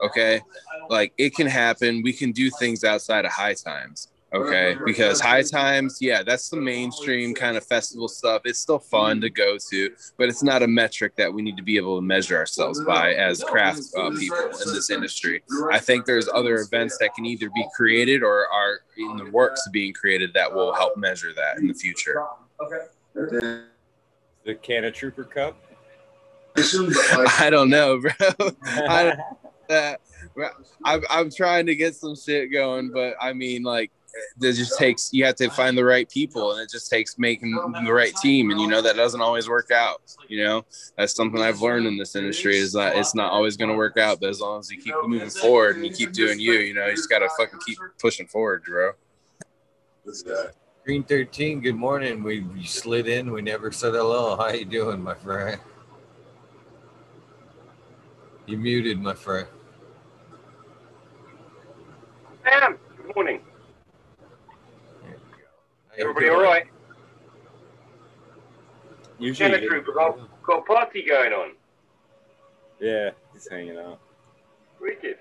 Okay, 0.02 0.42
like 0.90 1.14
it 1.18 1.36
can 1.36 1.48
happen. 1.48 2.02
We 2.02 2.14
can 2.14 2.32
do 2.32 2.50
things 2.50 2.84
outside 2.84 3.26
of 3.26 3.32
high 3.32 3.54
times. 3.54 4.10
Okay, 4.34 4.76
because 4.86 5.20
high 5.22 5.44
times, 5.44 6.00
yeah, 6.02 6.24
that's 6.24 6.50
the 6.50 6.58
mainstream 6.58 7.34
kind 7.34 7.58
of 7.58 7.66
festival 7.66 8.08
stuff. 8.08 8.42
It's 8.46 8.60
still 8.60 8.80
fun 8.80 9.22
to 9.22 9.30
go 9.30 9.58
to, 9.70 9.92
but 10.18 10.30
it's 10.30 10.44
not 10.44 10.64
a 10.64 10.68
metric 10.68 11.16
that 11.18 11.34
we 11.34 11.42
need 11.42 11.58
to 11.58 11.64
be 11.64 11.78
able 11.78 11.98
to 11.98 12.02
measure 12.02 12.36
ourselves 12.38 12.84
by 12.84 13.14
as 13.14 13.44
craft 13.44 13.82
uh, 13.98 14.10
people 14.12 14.38
in 14.38 14.74
this 14.74 14.90
industry. 14.90 15.44
I 15.72 15.80
think 15.80 16.06
there's 16.06 16.28
other 16.28 16.56
events 16.56 16.98
that 17.00 17.14
can 17.14 17.26
either 17.26 17.50
be 17.50 17.66
created 17.76 18.24
or 18.24 18.48
are 18.52 18.80
in 18.98 19.18
the 19.18 19.30
works 19.32 19.68
being 19.72 19.94
created 19.94 20.34
that 20.34 20.54
will 20.54 20.74
help 20.74 20.98
measure 20.98 21.34
that 21.34 21.58
in 21.58 21.68
the 21.68 21.74
future. 21.74 22.24
Okay. 22.62 22.86
the 24.44 24.56
Canna 24.62 24.92
Trooper 24.92 25.24
Cup. 25.24 25.56
I 26.58 27.50
don't 27.50 27.70
know, 27.70 28.00
bro. 28.00 28.12
I, 28.66 29.18
uh, 29.70 29.96
I'm, 30.84 31.02
I'm 31.10 31.32
trying 31.32 31.66
to 31.66 31.76
get 31.76 31.96
some 31.96 32.16
shit 32.16 32.52
going, 32.52 32.92
but 32.92 33.16
I 33.20 33.34
mean, 33.34 33.64
like, 33.64 33.92
it 34.42 34.54
just 34.54 34.78
takes 34.78 35.12
you 35.14 35.26
have 35.26 35.36
to 35.36 35.50
find 35.50 35.78
the 35.78 35.84
right 35.84 36.10
people, 36.10 36.54
and 36.54 36.62
it 36.62 36.70
just 36.70 36.90
takes 36.90 37.18
making 37.18 37.52
the 37.84 37.94
right 37.94 38.16
team, 38.18 38.52
and 38.52 38.60
you 38.60 38.68
know 38.68 38.82
that 38.82 38.96
doesn't 38.96 39.22
always 39.22 39.50
work 39.50 39.72
out. 39.72 40.02
You 40.28 40.44
know, 40.44 40.66
that's 40.98 41.16
something 41.16 41.42
I've 41.42 41.62
learned 41.62 41.88
in 41.88 41.98
this 41.98 42.16
industry 42.16 42.58
is 42.58 42.74
that 42.74 42.98
it's 42.98 43.16
not 43.16 43.32
always 43.32 43.58
going 43.58 43.70
to 43.70 43.76
work 43.76 43.98
out, 43.98 44.20
but 44.20 44.30
as 44.30 44.40
long 44.40 44.60
as 44.60 44.72
you 44.72 44.82
keep 44.82 44.96
moving 45.04 45.30
forward 45.30 45.78
and 45.78 45.86
you 45.86 45.92
keep 45.92 46.14
doing 46.14 46.40
you, 46.40 46.54
you 46.54 46.74
know, 46.74 46.86
you 46.86 46.96
just 46.96 47.10
gotta 47.10 47.30
fucking 47.38 47.60
keep 47.66 47.78
pushing 48.00 48.28
forward, 48.28 48.64
bro. 48.64 48.92
Green 50.86 51.04
13, 51.04 51.62
good 51.62 51.76
morning. 51.76 52.22
We, 52.22 52.42
we 52.42 52.64
slid 52.64 53.08
in. 53.08 53.32
We 53.32 53.42
never 53.42 53.72
said 53.72 53.96
hello. 53.96 54.38
How 54.38 54.50
you 54.50 54.66
doing, 54.66 55.02
my 55.02 55.16
friend? 55.16 55.60
You 58.46 58.58
muted, 58.60 59.02
my 59.02 59.16
friend. 59.16 59.48
Sam, 62.44 62.78
good 62.98 63.16
morning. 63.16 63.42
There 65.02 65.10
you 65.10 65.18
go. 65.18 65.48
How 65.85 65.85
you 65.85 65.85
Everybody 65.98 66.28
doing? 66.28 66.38
all 66.38 66.44
right? 66.44 66.66
Usually, 69.18 69.50
Canna 69.50 69.66
Trooper, 69.66 69.94
got, 69.94 70.44
got 70.44 70.60
a 70.60 70.62
party 70.64 71.04
going 71.04 71.32
on. 71.32 71.52
yeah, 72.82 73.12
he's 73.34 73.48
hanging 73.50 73.78
out. 73.78 74.00
Wicked. 74.82 75.18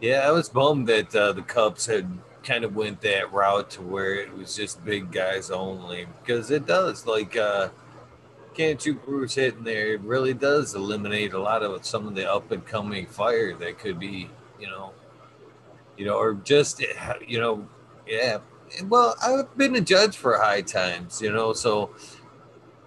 Yeah, 0.00 0.26
I 0.26 0.32
was 0.32 0.48
bummed 0.48 0.88
that 0.88 1.14
uh, 1.14 1.32
the 1.32 1.42
Cubs 1.42 1.86
had 1.86 2.10
kind 2.42 2.64
of 2.64 2.76
went 2.76 3.00
that 3.00 3.32
route 3.32 3.70
to 3.70 3.82
where 3.82 4.14
it 4.14 4.32
was 4.36 4.54
just 4.54 4.84
big 4.84 5.10
guys 5.10 5.50
only 5.50 6.06
because 6.20 6.50
it 6.50 6.66
does 6.66 7.06
like 7.06 7.38
uh 7.38 7.70
can't 8.52 8.84
you 8.84 8.92
Bruce 8.92 9.34
hitting 9.34 9.64
there 9.64 9.94
it 9.94 10.00
really 10.02 10.34
does 10.34 10.74
eliminate 10.74 11.32
a 11.32 11.38
lot 11.38 11.62
of 11.62 11.86
some 11.86 12.06
of 12.06 12.14
the 12.14 12.30
up 12.30 12.50
and 12.52 12.64
coming 12.66 13.06
fire 13.06 13.54
that 13.54 13.78
could 13.78 13.98
be 13.98 14.28
you 14.60 14.66
know 14.66 14.92
you 15.96 16.04
know 16.04 16.14
or 16.16 16.34
just 16.34 16.82
you 17.26 17.38
know 17.40 17.66
yeah. 18.06 18.38
Well 18.88 19.14
I've 19.22 19.56
been 19.56 19.76
a 19.76 19.80
judge 19.80 20.16
for 20.16 20.38
high 20.38 20.62
times 20.62 21.20
you 21.22 21.32
know 21.32 21.52
so 21.52 21.90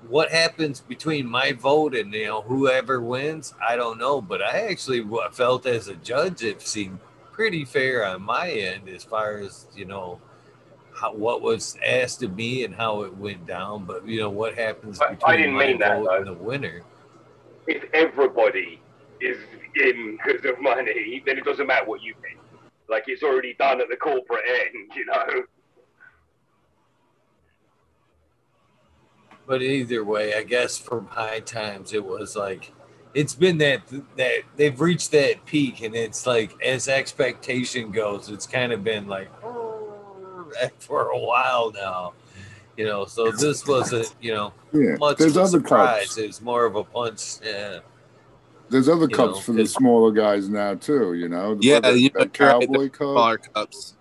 what 0.07 0.31
happens 0.31 0.79
between 0.79 1.27
my 1.27 1.51
vote 1.53 1.95
and 1.95 2.13
you 2.13 2.25
know 2.27 2.41
whoever 2.41 3.01
wins 3.01 3.53
i 3.67 3.75
don't 3.75 3.97
know 3.97 4.21
but 4.21 4.41
i 4.41 4.67
actually 4.69 5.05
felt 5.33 5.65
as 5.65 5.87
a 5.87 5.95
judge 5.95 6.43
it 6.43 6.61
seemed 6.61 6.99
pretty 7.33 7.65
fair 7.65 8.05
on 8.05 8.21
my 8.21 8.49
end 8.49 8.87
as 8.87 9.03
far 9.03 9.37
as 9.39 9.67
you 9.75 9.85
know 9.85 10.19
how, 10.93 11.13
what 11.13 11.41
was 11.41 11.77
asked 11.85 12.23
of 12.23 12.35
me 12.35 12.63
and 12.63 12.73
how 12.75 13.01
it 13.01 13.17
went 13.17 13.45
down 13.45 13.85
but 13.85 14.07
you 14.07 14.19
know 14.19 14.29
what 14.29 14.55
happens 14.55 14.99
I- 15.01 15.05
I 15.05 15.09
between 15.15 15.37
didn't 15.37 15.55
my 15.55 15.67
mean 15.67 15.79
that, 15.79 15.97
vote 16.03 16.17
and 16.19 16.27
the 16.27 16.33
winner. 16.33 16.83
If 17.67 17.83
everybody 17.93 18.79
is 19.19 19.37
in 19.75 20.17
because 20.25 20.45
of 20.45 20.59
money, 20.61 21.21
then 21.25 21.37
it 21.37 21.43
doesn't 21.43 21.67
matter 21.67 21.85
what 21.85 22.01
you 22.01 22.13
think. 22.21 22.37
Like 22.89 23.04
it's 23.08 23.23
already 23.23 23.54
done 23.54 23.82
at 23.82 23.89
the 23.89 23.97
corporate 23.97 24.45
end, 24.50 24.91
you 24.95 25.06
know. 25.06 25.43
but 29.47 29.62
either 29.62 30.04
way 30.04 30.34
i 30.36 30.43
guess 30.43 30.78
from 30.78 31.08
high 31.08 31.39
times 31.39 31.93
it 31.93 32.04
was 32.04 32.36
like 32.36 32.73
it's 33.13 33.34
been 33.34 33.58
that 33.58 33.82
that 34.17 34.41
they've 34.58 34.80
reached 34.82 35.12
that 35.12 35.43
peak 35.45 35.82
and 35.82 35.95
it's 35.95 36.28
like 36.28 36.52
as 36.62 36.88
expectation 36.89 37.91
goes 37.91 38.30
it's 38.30 38.45
kind 38.45 38.71
of 38.73 38.84
been 38.84 39.08
like 39.08 39.30
for 40.80 41.10
a 41.10 41.17
while 41.17 41.71
now 41.71 42.13
you 42.76 42.86
know 42.86 43.06
so 43.06 43.32
this 43.32 43.65
wasn't 43.65 44.13
you 44.21 44.33
know 44.33 44.52
Yeah, 44.73 44.96
much 45.00 45.17
there's 45.17 45.38
of 45.38 45.44
a 45.44 45.46
other 45.46 45.60
surprise 45.60 46.00
cups. 46.08 46.17
it 46.17 46.27
was 46.27 46.42
more 46.42 46.65
of 46.65 46.75
a 46.75 46.83
punch 46.83 47.35
yeah 47.44 47.79
There's 48.69 48.89
other 48.89 49.07
cups 49.07 49.35
know, 49.35 49.41
for 49.41 49.53
the 49.53 49.65
smaller 49.65 50.11
guys 50.11 50.49
now 50.49 50.75
too. 50.75 51.13
You 51.13 51.29
know, 51.29 51.57
Yeah, 51.61 51.79
the, 51.79 51.99
you 51.99 52.09
know, 52.13 52.19
that 52.19 52.19
right, 52.19 52.33
cowboy 52.33 52.83
the 52.83 52.89
cup. 52.89 52.97
smaller 52.99 53.37
cups. 53.37 53.93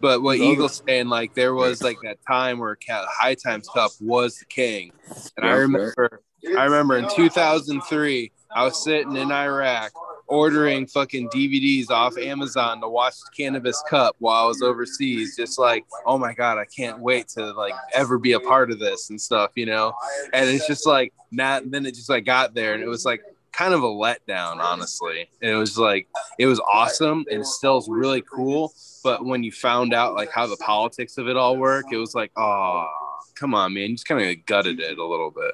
But 0.00 0.22
what 0.22 0.38
The 0.38 0.44
other- 0.44 0.52
Eagle's 0.54 0.82
saying, 0.86 1.08
like 1.08 1.34
there 1.34 1.54
was 1.54 1.82
like 1.82 1.98
that 2.04 2.18
time 2.26 2.58
where 2.58 2.76
High 2.88 3.34
Times 3.34 3.68
Cup 3.68 3.90
was 4.00 4.38
the 4.38 4.46
king, 4.46 4.92
and 5.36 5.44
I 5.46 5.50
Yeah, 5.50 5.54
remember, 5.56 6.20
I 6.56 6.64
remember 6.64 6.96
in 6.96 7.06
2003, 7.10 8.32
I 8.54 8.64
was 8.64 8.82
sitting 8.82 9.14
in 9.16 9.30
Iraq 9.30 9.92
ordering 10.26 10.86
fucking 10.86 11.28
DVDs 11.28 11.90
off 11.90 12.16
Amazon 12.16 12.80
to 12.80 12.88
watch 12.88 13.14
Cannabis 13.36 13.82
Cup 13.88 14.16
while 14.20 14.44
I 14.44 14.46
was 14.46 14.62
overseas. 14.62 15.36
Just 15.36 15.58
like, 15.58 15.84
oh 16.06 16.16
my 16.18 16.32
god, 16.32 16.56
I 16.56 16.64
can't 16.64 16.98
wait 17.00 17.28
to 17.28 17.52
like 17.52 17.74
ever 17.92 18.18
be 18.18 18.32
a 18.32 18.40
part 18.40 18.70
of 18.70 18.78
this 18.78 19.10
and 19.10 19.20
stuff, 19.20 19.50
you 19.54 19.66
know. 19.66 19.92
And 20.32 20.48
it's 20.48 20.66
just 20.66 20.86
like, 20.86 21.12
not. 21.30 21.70
Then 21.70 21.84
it 21.84 21.94
just 21.94 22.08
like 22.08 22.24
got 22.24 22.54
there, 22.54 22.72
and 22.74 22.82
it 22.82 22.88
was 22.88 23.04
like 23.04 23.20
kind 23.52 23.74
of 23.74 23.82
a 23.82 23.86
letdown, 23.86 24.58
honestly. 24.58 25.28
And 25.42 25.50
it 25.50 25.56
was 25.56 25.78
like 25.78 26.08
it 26.38 26.46
was 26.46 26.60
awesome 26.60 27.24
and 27.30 27.46
still 27.46 27.78
is 27.78 27.88
really 27.88 28.22
cool. 28.22 28.72
But 29.02 29.24
when 29.24 29.42
you 29.42 29.52
found 29.52 29.94
out 29.94 30.14
like 30.14 30.30
how 30.30 30.46
the 30.46 30.56
politics 30.56 31.18
of 31.18 31.28
it 31.28 31.36
all 31.36 31.56
work, 31.56 31.86
it 31.92 31.96
was 31.96 32.14
like, 32.14 32.32
oh, 32.36 32.86
come 33.34 33.54
on, 33.54 33.74
man, 33.74 33.90
you 33.90 33.94
just 33.94 34.06
kind 34.06 34.20
of 34.20 34.46
gutted 34.46 34.80
it 34.80 34.98
a 34.98 35.04
little 35.04 35.30
bit. 35.30 35.52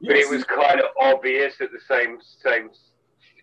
But 0.00 0.16
it 0.16 0.30
was 0.30 0.44
kind 0.44 0.80
of 0.80 0.86
obvious 1.00 1.54
at 1.60 1.70
the 1.72 1.80
same 1.88 2.18
same 2.44 2.70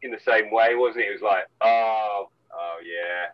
in 0.04 0.12
the 0.12 0.20
same 0.20 0.52
way, 0.52 0.76
wasn't 0.76 1.06
it? 1.06 1.10
It 1.10 1.14
was 1.14 1.22
like, 1.22 1.46
oh, 1.62 2.30
oh 2.54 2.78
yeah. 2.84 3.32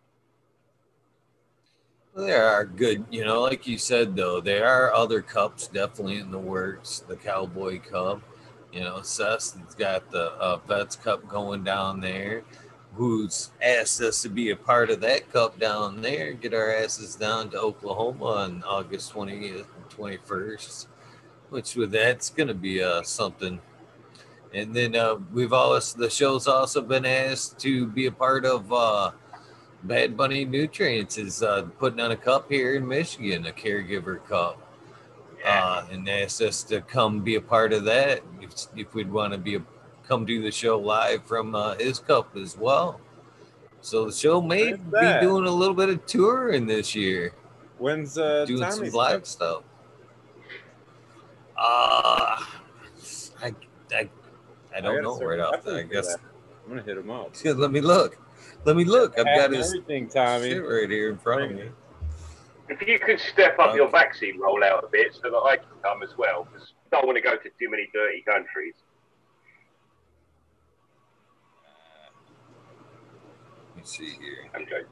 There 2.14 2.46
are 2.46 2.66
good, 2.66 3.06
you 3.10 3.24
know, 3.24 3.42
like 3.42 3.68
you 3.68 3.78
said 3.78 4.16
though, 4.16 4.42
there 4.42 4.68
are 4.68 4.94
other 4.94 5.22
cups 5.22 5.68
definitely 5.68 6.18
in 6.18 6.32
the 6.32 6.40
works. 6.40 7.04
The 7.08 7.16
Cowboy 7.16 7.80
Cup, 7.80 8.22
you 8.72 8.82
know, 8.82 9.02
Seth's 9.02 9.56
got 9.78 10.10
the 10.12 10.32
uh, 10.34 10.58
Vets 10.68 10.96
Cup 10.96 11.28
going 11.28 11.64
down 11.64 12.02
there. 12.02 12.44
Who's 12.96 13.52
asked 13.62 14.02
us 14.02 14.22
to 14.24 14.30
be 14.30 14.50
a 14.50 14.56
part 14.56 14.90
of 14.90 15.00
that 15.02 15.32
cup 15.32 15.60
down 15.60 16.02
there? 16.02 16.34
Get 16.34 16.54
our 16.54 16.74
asses 16.74 17.16
down 17.16 17.50
to 17.52 17.60
Oklahoma 17.60 18.26
on 18.26 18.64
August 18.64 19.12
twentieth 19.12 19.68
and 19.76 19.90
twenty 19.90 20.18
first, 20.18 20.88
which 21.50 21.76
with 21.76 21.92
that's 21.92 22.30
going 22.30 22.50
to 22.50 22.54
be 22.54 22.84
uh, 22.84 23.02
something. 23.04 23.62
And 24.54 24.76
then 24.76 24.96
uh, 24.96 25.16
we've 25.34 25.54
always 25.54 25.94
the 25.94 26.10
show's 26.10 26.48
also 26.48 26.82
been 26.82 27.06
asked 27.06 27.60
to 27.60 27.88
be 27.88 28.08
a 28.08 28.12
part 28.12 28.46
of. 28.46 28.72
Uh, 28.72 29.12
Bad 29.84 30.16
Bunny 30.16 30.46
Nutrients 30.46 31.18
is 31.18 31.42
uh, 31.42 31.64
putting 31.80 32.00
on 32.00 32.12
a 32.12 32.16
cup 32.16 32.52
here 32.52 32.76
in 32.76 32.88
Michigan, 32.88 33.48
a 33.48 33.52
caregiver 33.52 34.24
cup, 34.28 34.62
uh, 35.46 35.86
and 35.92 36.08
asked 36.10 36.42
us 36.42 36.64
to 36.64 36.82
come 36.82 37.22
be 37.22 37.36
a 37.36 37.42
part 37.42 37.74
of 37.74 37.84
that 37.86 38.22
if, 38.42 38.52
if 38.76 38.94
we'd 38.94 39.12
want 39.12 39.34
to 39.34 39.40
be 39.40 39.56
a, 39.56 39.64
come 40.08 40.26
do 40.26 40.42
the 40.42 40.52
show 40.52 40.78
live 40.80 41.26
from 41.26 41.56
uh, 41.56 41.76
his 41.76 42.00
cup 42.00 42.36
as 42.36 42.58
well. 42.58 43.00
So 43.82 44.06
the 44.06 44.12
show 44.12 44.42
may 44.42 44.74
be 44.74 45.20
doing 45.22 45.46
a 45.48 45.52
little 45.52 45.74
bit 45.74 45.90
of 45.90 46.06
touring 46.06 46.68
this 46.68 46.94
year, 46.94 47.34
When's 47.80 48.18
uh, 48.18 48.46
doing 48.46 48.60
some 48.62 48.72
Tommy's 48.72 48.94
live 48.94 49.22
Cup? 49.22 49.26
stuff. 49.26 49.64
Uh, 51.58 52.38
I, 52.38 52.46
I, 53.42 53.54
I 53.96 54.10
I 54.76 54.82
don't 54.82 54.96
gotta 54.96 55.02
know 55.02 55.20
right 55.20 55.40
off. 55.40 55.68
I 55.68 55.82
guess. 55.84 56.08
that. 56.08 56.20
I'm 56.64 56.70
gonna 56.70 56.84
hit 56.84 56.98
him 56.98 57.10
up. 57.10 57.34
Yeah, 57.44 57.52
let 57.56 57.72
me 57.72 57.82
look. 57.82 58.18
Let 58.66 58.76
me 58.76 58.86
look. 58.86 59.18
I've 59.18 59.26
got 59.26 59.52
his 59.52 59.68
everything, 59.68 60.08
Tommy. 60.08 60.54
right 60.60 60.90
here 60.90 61.10
in 61.10 61.18
front 61.18 61.44
of 61.44 61.52
me. 61.52 61.70
If 62.72 62.88
you 62.88 62.98
could 63.00 63.20
step 63.20 63.60
up 63.60 63.76
your 63.76 63.90
vaccine 63.90 64.40
rollout 64.40 64.86
a 64.86 64.88
bit 64.90 65.14
so 65.14 65.30
that 65.30 65.38
I 65.38 65.58
can 65.58 65.68
come 65.84 66.02
as 66.04 66.18
well, 66.18 66.48
because 66.50 66.72
I 66.92 66.96
don't 66.96 67.06
want 67.06 67.18
to 67.18 67.22
go 67.22 67.36
to 67.36 67.44
too 67.44 67.70
many 67.70 67.90
dirty 67.94 68.22
countries. 68.22 68.76
Let 73.70 73.76
me 73.76 73.82
see 73.84 74.06
here. 74.06 74.50
I'm 74.56 74.64
joking. 74.64 74.86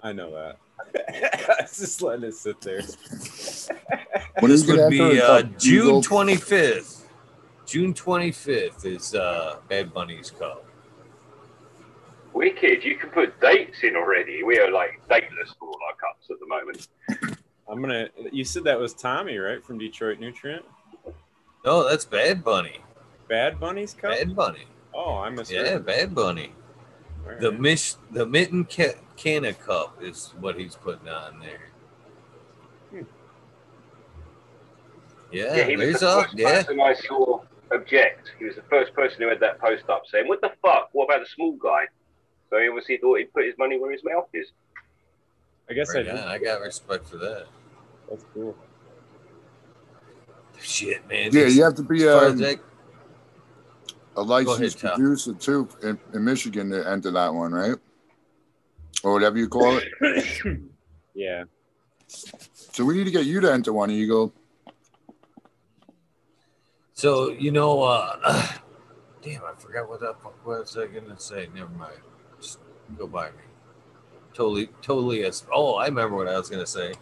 I 0.00 0.12
know 0.12 0.30
that. 0.30 0.58
I 1.58 1.62
was 1.62 1.76
just 1.76 2.00
letting 2.02 2.24
it 2.24 2.34
sit 2.36 2.60
there. 2.60 2.82
When 4.38 4.52
this 4.52 4.64
you 4.64 4.76
get 4.76 4.82
would 4.84 4.90
be 4.90 5.20
uh, 5.20 5.42
June 5.58 6.00
25th. 6.00 7.02
June 7.66 7.94
25th 7.94 8.84
is 8.86 9.14
uh, 9.16 9.56
Bad 9.68 9.92
Bunny's 9.92 10.30
Cup. 10.30 10.67
Wicked, 12.32 12.84
you 12.84 12.96
can 12.96 13.10
put 13.10 13.38
dates 13.40 13.82
in 13.82 13.96
already. 13.96 14.42
We 14.42 14.58
are 14.58 14.70
like 14.70 15.00
dateless 15.08 15.54
for 15.58 15.68
all 15.68 15.78
our 15.88 15.96
cups 15.96 16.28
at 16.30 16.38
the 16.40 16.46
moment. 16.46 16.88
I'm 17.70 17.80
gonna. 17.80 18.08
You 18.32 18.44
said 18.44 18.64
that 18.64 18.78
was 18.78 18.94
Tommy, 18.94 19.36
right, 19.38 19.64
from 19.64 19.78
Detroit 19.78 20.20
Nutrient? 20.20 20.64
No, 21.64 21.86
that's 21.88 22.04
Bad 22.04 22.42
Bunny. 22.44 22.78
Bad 23.28 23.60
Bunny's 23.60 23.92
cup. 23.94 24.12
Bad 24.12 24.34
Bunny. 24.34 24.66
Oh, 24.94 25.18
I 25.18 25.28
misheard. 25.30 25.66
Yeah, 25.66 25.78
Bad 25.78 26.14
Bunny. 26.14 26.52
All 27.24 27.32
right. 27.32 27.40
The 27.40 27.52
Mish, 27.52 27.94
the 28.10 28.24
Mitten 28.24 28.64
Ca- 28.64 28.96
Canna 29.16 29.52
Cup 29.52 30.02
is 30.02 30.32
what 30.40 30.58
he's 30.58 30.76
putting 30.76 31.08
on 31.08 31.40
there. 31.40 31.68
Hmm. 32.90 33.02
Yeah, 35.30 35.56
Yeah, 35.56 35.64
he 35.64 35.76
was 35.76 35.86
there's 35.86 36.00
the 36.00 36.08
up. 36.08 36.24
first 36.24 36.38
Yeah, 36.38 36.62
person 36.62 36.80
I 36.80 36.94
saw 36.94 37.40
object. 37.72 38.30
He 38.38 38.46
was 38.46 38.54
the 38.54 38.62
first 38.70 38.94
person 38.94 39.20
who 39.20 39.28
had 39.28 39.40
that 39.40 39.60
post 39.60 39.88
up 39.90 40.04
saying, 40.10 40.26
"What 40.26 40.40
the 40.40 40.52
fuck? 40.62 40.88
What 40.92 41.04
about 41.04 41.20
the 41.20 41.26
small 41.34 41.52
guy?" 41.52 41.84
So 42.50 42.58
he 42.58 42.68
obviously 42.68 42.96
thought 42.98 43.18
he'd 43.18 43.32
put 43.32 43.44
his 43.44 43.54
money 43.58 43.78
where 43.78 43.92
his 43.92 44.02
mouth 44.04 44.28
is. 44.32 44.52
I 45.68 45.74
guess 45.74 45.94
right 45.94 46.08
I. 46.08 46.10
on. 46.12 46.18
I 46.18 46.38
got 46.38 46.60
respect 46.60 47.06
for 47.06 47.18
that. 47.18 47.46
That's 48.08 48.24
cool. 48.32 48.56
Shit, 50.60 51.06
man. 51.08 51.30
Yeah, 51.32 51.46
you 51.46 51.62
have 51.62 51.74
to 51.76 51.82
be 51.82 52.00
far 52.00 52.26
as 52.26 52.32
um, 52.32 52.38
that- 52.38 52.60
a 54.16 54.22
licensed 54.22 54.80
Tom. 54.80 54.96
producer 54.98 55.32
too 55.34 55.68
in, 55.82 55.96
in 56.12 56.24
Michigan 56.24 56.70
to 56.70 56.88
enter 56.88 57.12
that 57.12 57.32
one, 57.32 57.52
right? 57.52 57.76
Or 59.04 59.12
whatever 59.12 59.38
you 59.38 59.48
call 59.48 59.78
it. 59.78 60.58
Yeah. 61.14 61.44
So 62.06 62.84
we 62.84 62.96
need 62.96 63.04
to 63.04 63.10
get 63.10 63.26
you 63.26 63.40
to 63.40 63.52
enter 63.52 63.72
one, 63.72 63.90
Eagle. 63.90 64.32
So 66.94 67.30
you 67.32 67.50
know, 67.50 67.82
uh, 67.82 68.16
damn, 69.22 69.42
I 69.44 69.52
forgot 69.58 69.88
what 69.88 69.98
that 70.00 70.22
fuck 70.22 70.46
was 70.46 70.76
I 70.76 70.86
gonna 70.86 71.18
say. 71.18 71.48
Never 71.52 71.70
mind. 71.70 71.98
Go 72.96 73.06
by 73.06 73.28
me. 73.28 73.36
Totally, 74.34 74.68
totally. 74.82 75.24
As 75.24 75.44
oh, 75.52 75.74
I 75.74 75.86
remember 75.86 76.16
what 76.16 76.28
I 76.28 76.38
was 76.38 76.48
gonna 76.48 76.66
say. 76.66 76.94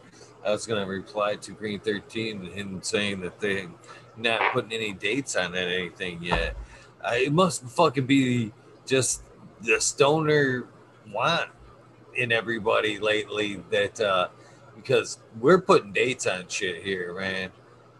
I 0.44 0.50
was 0.50 0.66
gonna 0.66 0.86
reply 0.86 1.36
to 1.36 1.52
Green 1.52 1.80
Thirteen 1.80 2.38
and 2.44 2.52
him 2.52 2.82
saying 2.82 3.20
that 3.20 3.38
they 3.40 3.68
not 4.16 4.52
putting 4.52 4.72
any 4.72 4.92
dates 4.92 5.36
on 5.36 5.52
that 5.52 5.68
anything 5.68 6.22
yet. 6.22 6.56
I, 7.04 7.16
it 7.16 7.32
must 7.32 7.64
fucking 7.64 8.06
be 8.06 8.52
just 8.86 9.22
the 9.60 9.80
stoner 9.80 10.66
want 11.12 11.50
in 12.14 12.32
everybody 12.32 12.98
lately 12.98 13.62
that 13.70 14.00
uh 14.00 14.28
because 14.74 15.18
we're 15.40 15.60
putting 15.60 15.92
dates 15.92 16.26
on 16.26 16.46
shit 16.48 16.82
here, 16.82 17.14
man. 17.18 17.50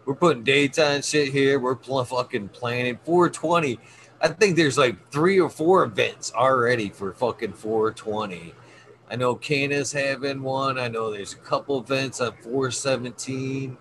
We're 0.05 0.15
putting 0.15 0.43
dates 0.43 0.79
on 0.79 1.01
shit 1.01 1.33
here. 1.33 1.59
We're 1.59 1.75
pl- 1.75 2.05
fucking 2.05 2.49
planning 2.49 2.97
420. 3.03 3.79
I 4.21 4.29
think 4.29 4.55
there's 4.55 4.77
like 4.77 5.11
three 5.11 5.39
or 5.39 5.49
four 5.49 5.83
events 5.83 6.31
already 6.33 6.89
for 6.89 7.13
fucking 7.13 7.53
420. 7.53 8.53
I 9.09 9.15
know 9.15 9.35
Cana's 9.35 9.91
having 9.91 10.41
one. 10.41 10.79
I 10.79 10.87
know 10.87 11.11
there's 11.11 11.33
a 11.33 11.37
couple 11.37 11.79
events 11.79 12.19
on 12.19 12.33
417. 12.41 13.77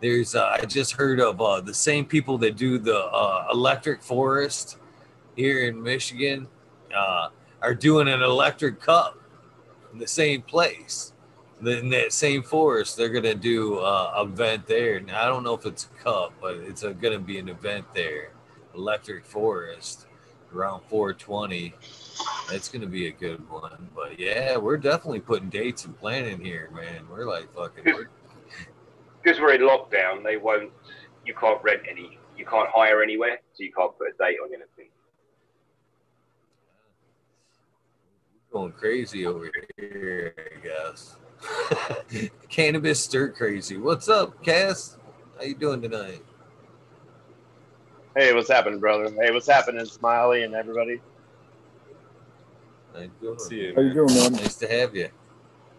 There's 0.00 0.34
uh, 0.34 0.56
I 0.60 0.64
just 0.64 0.92
heard 0.92 1.20
of 1.20 1.40
uh, 1.40 1.60
the 1.60 1.74
same 1.74 2.04
people 2.06 2.38
that 2.38 2.56
do 2.56 2.78
the 2.78 2.98
uh, 2.98 3.48
Electric 3.52 4.02
Forest 4.02 4.78
here 5.36 5.68
in 5.68 5.82
Michigan 5.82 6.46
uh, 6.96 7.28
are 7.60 7.74
doing 7.74 8.08
an 8.08 8.22
electric 8.22 8.80
cup 8.80 9.18
in 9.92 9.98
the 9.98 10.06
same 10.06 10.42
place 10.42 11.12
in 11.66 11.90
that 11.90 12.12
same 12.12 12.42
forest, 12.42 12.96
they're 12.96 13.10
gonna 13.10 13.34
do 13.34 13.78
uh, 13.78 14.12
a 14.16 14.22
event 14.22 14.66
there. 14.66 15.00
I 15.14 15.26
don't 15.26 15.42
know 15.42 15.54
if 15.54 15.66
it's 15.66 15.84
a 15.84 16.02
cup, 16.02 16.32
but 16.40 16.56
it's 16.56 16.82
gonna 16.82 17.18
be 17.18 17.38
an 17.38 17.48
event 17.48 17.84
there. 17.94 18.30
Electric 18.80 19.26
Forest 19.26 20.06
around 20.54 20.80
420. 20.88 21.74
It's 22.50 22.68
gonna 22.68 22.86
be 22.86 23.08
a 23.08 23.12
good 23.12 23.48
one. 23.50 23.88
But 23.94 24.18
yeah, 24.18 24.56
we're 24.56 24.78
definitely 24.78 25.20
putting 25.20 25.50
dates 25.50 25.84
and 25.84 25.96
planning 25.98 26.40
here, 26.40 26.70
man. 26.74 27.06
We're 27.10 27.26
like 27.26 27.52
fucking. 27.54 27.84
Because 29.22 29.38
we're 29.38 29.52
in 29.52 29.60
lockdown, 29.60 30.24
they 30.24 30.38
won't. 30.38 30.72
You 31.26 31.34
can't 31.34 31.62
rent 31.62 31.82
any. 31.88 32.18
You 32.38 32.46
can't 32.46 32.70
hire 32.70 33.02
anywhere, 33.02 33.38
so 33.52 33.62
you 33.62 33.72
can't 33.72 33.96
put 33.98 34.08
a 34.08 34.12
date 34.18 34.38
on 34.42 34.48
anything. 34.48 34.88
going 38.52 38.72
crazy 38.72 39.26
over 39.26 39.48
here, 39.76 40.34
I 40.36 40.66
guess. 40.66 41.16
Cannabis 42.48 42.98
stir 42.98 43.28
crazy. 43.28 43.76
What's 43.76 44.08
up, 44.08 44.42
Cass? 44.42 44.98
How 45.38 45.44
you 45.44 45.54
doing 45.54 45.80
tonight? 45.80 46.24
Hey, 48.16 48.34
what's 48.34 48.50
happening, 48.50 48.80
brother? 48.80 49.08
Hey, 49.20 49.30
what's 49.30 49.48
happening, 49.48 49.84
Smiley 49.84 50.42
and 50.42 50.52
everybody? 50.52 51.00
How 52.92 53.02
you 53.02 53.10
doing? 53.20 53.38
See 53.38 53.56
you. 53.56 53.74
How 53.76 53.82
you 53.82 53.94
doing, 53.94 54.12
man? 54.12 54.32
Nice 54.32 54.56
to 54.56 54.66
have 54.66 54.96
you. 54.96 55.10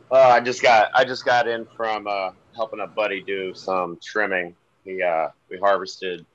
Uh, 0.10 0.16
I 0.16 0.40
just 0.40 0.62
got 0.62 0.92
I 0.96 1.04
just 1.04 1.26
got 1.26 1.50
in 1.50 1.68
from 1.76 2.08
uh, 2.08 2.32
helping 2.56 2.80
a 2.80 2.88
buddy 2.88 3.22
do 3.22 3.54
some 3.54 3.98
trimming. 4.02 4.56
He 4.86 5.04
uh, 5.04 5.28
we 5.50 5.58
harvested 5.58 6.26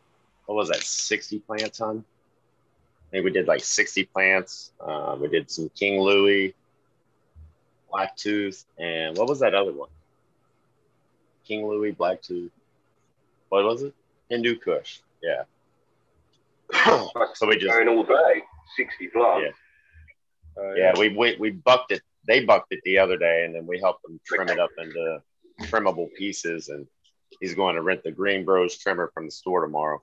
what 0.44 0.54
was 0.54 0.68
that, 0.68 0.82
sixty 0.82 1.38
plants 1.38 1.80
on? 1.80 2.04
I 3.08 3.10
think 3.10 3.24
we 3.24 3.30
did 3.30 3.48
like 3.48 3.64
sixty 3.64 4.04
plants. 4.04 4.72
Uh, 4.78 5.16
we 5.18 5.28
did 5.28 5.50
some 5.50 5.70
King 5.70 6.00
Louis, 6.02 6.54
Black 7.90 8.14
Tooth, 8.16 8.66
and 8.78 9.16
what 9.16 9.28
was 9.28 9.40
that 9.40 9.54
other 9.54 9.72
one? 9.72 9.88
King 11.48 11.66
Louis, 11.66 11.92
Black 11.92 12.20
Tooth. 12.20 12.52
What 13.48 13.64
was 13.64 13.82
it? 13.82 13.94
Hindu 14.28 14.58
Kush. 14.58 14.98
Yeah. 15.22 15.44
So 17.34 17.46
we 17.46 17.56
just 17.56 17.72
Going 17.72 17.88
all 17.88 18.04
day, 18.04 18.42
sixty 18.76 19.08
plants. 19.08 19.56
Uh, 20.58 20.74
Yeah, 20.74 20.94
we, 20.98 21.08
we 21.10 21.36
we 21.38 21.50
bucked 21.50 21.92
it. 21.92 22.02
They 22.26 22.44
bucked 22.44 22.72
it 22.72 22.80
the 22.84 22.98
other 22.98 23.16
day, 23.16 23.44
and 23.44 23.54
then 23.54 23.66
we 23.66 23.78
helped 23.78 24.02
them 24.02 24.18
trim 24.24 24.48
it 24.48 24.58
up 24.58 24.70
into 24.78 25.20
trimmable 25.62 26.12
pieces. 26.14 26.68
And 26.68 26.86
he's 27.40 27.54
going 27.54 27.76
to 27.76 27.82
rent 27.82 28.02
the 28.02 28.12
GreenBroz 28.12 28.80
trimmer 28.80 29.10
from 29.14 29.26
the 29.26 29.30
store 29.30 29.60
tomorrow. 29.62 30.02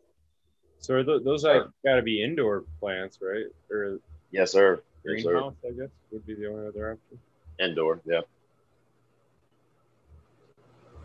So 0.80 0.96
are 0.96 1.04
th- 1.04 1.24
those 1.24 1.46
are 1.46 1.72
got 1.86 1.96
to 1.96 2.02
be 2.02 2.24
indoor 2.24 2.64
plants, 2.80 3.20
right? 3.22 3.46
Or 3.72 4.00
Yes, 4.32 4.52
sir. 4.52 4.82
Yes, 5.06 5.24
sir. 5.24 5.32
greenhouse, 5.32 5.54
I 5.66 5.72
guess, 5.72 5.90
would 6.12 6.26
be 6.26 6.36
the 6.36 6.48
only 6.50 6.68
other 6.68 6.94
option. 6.94 7.20
Indoor. 7.60 8.02
Yeah. 8.06 8.22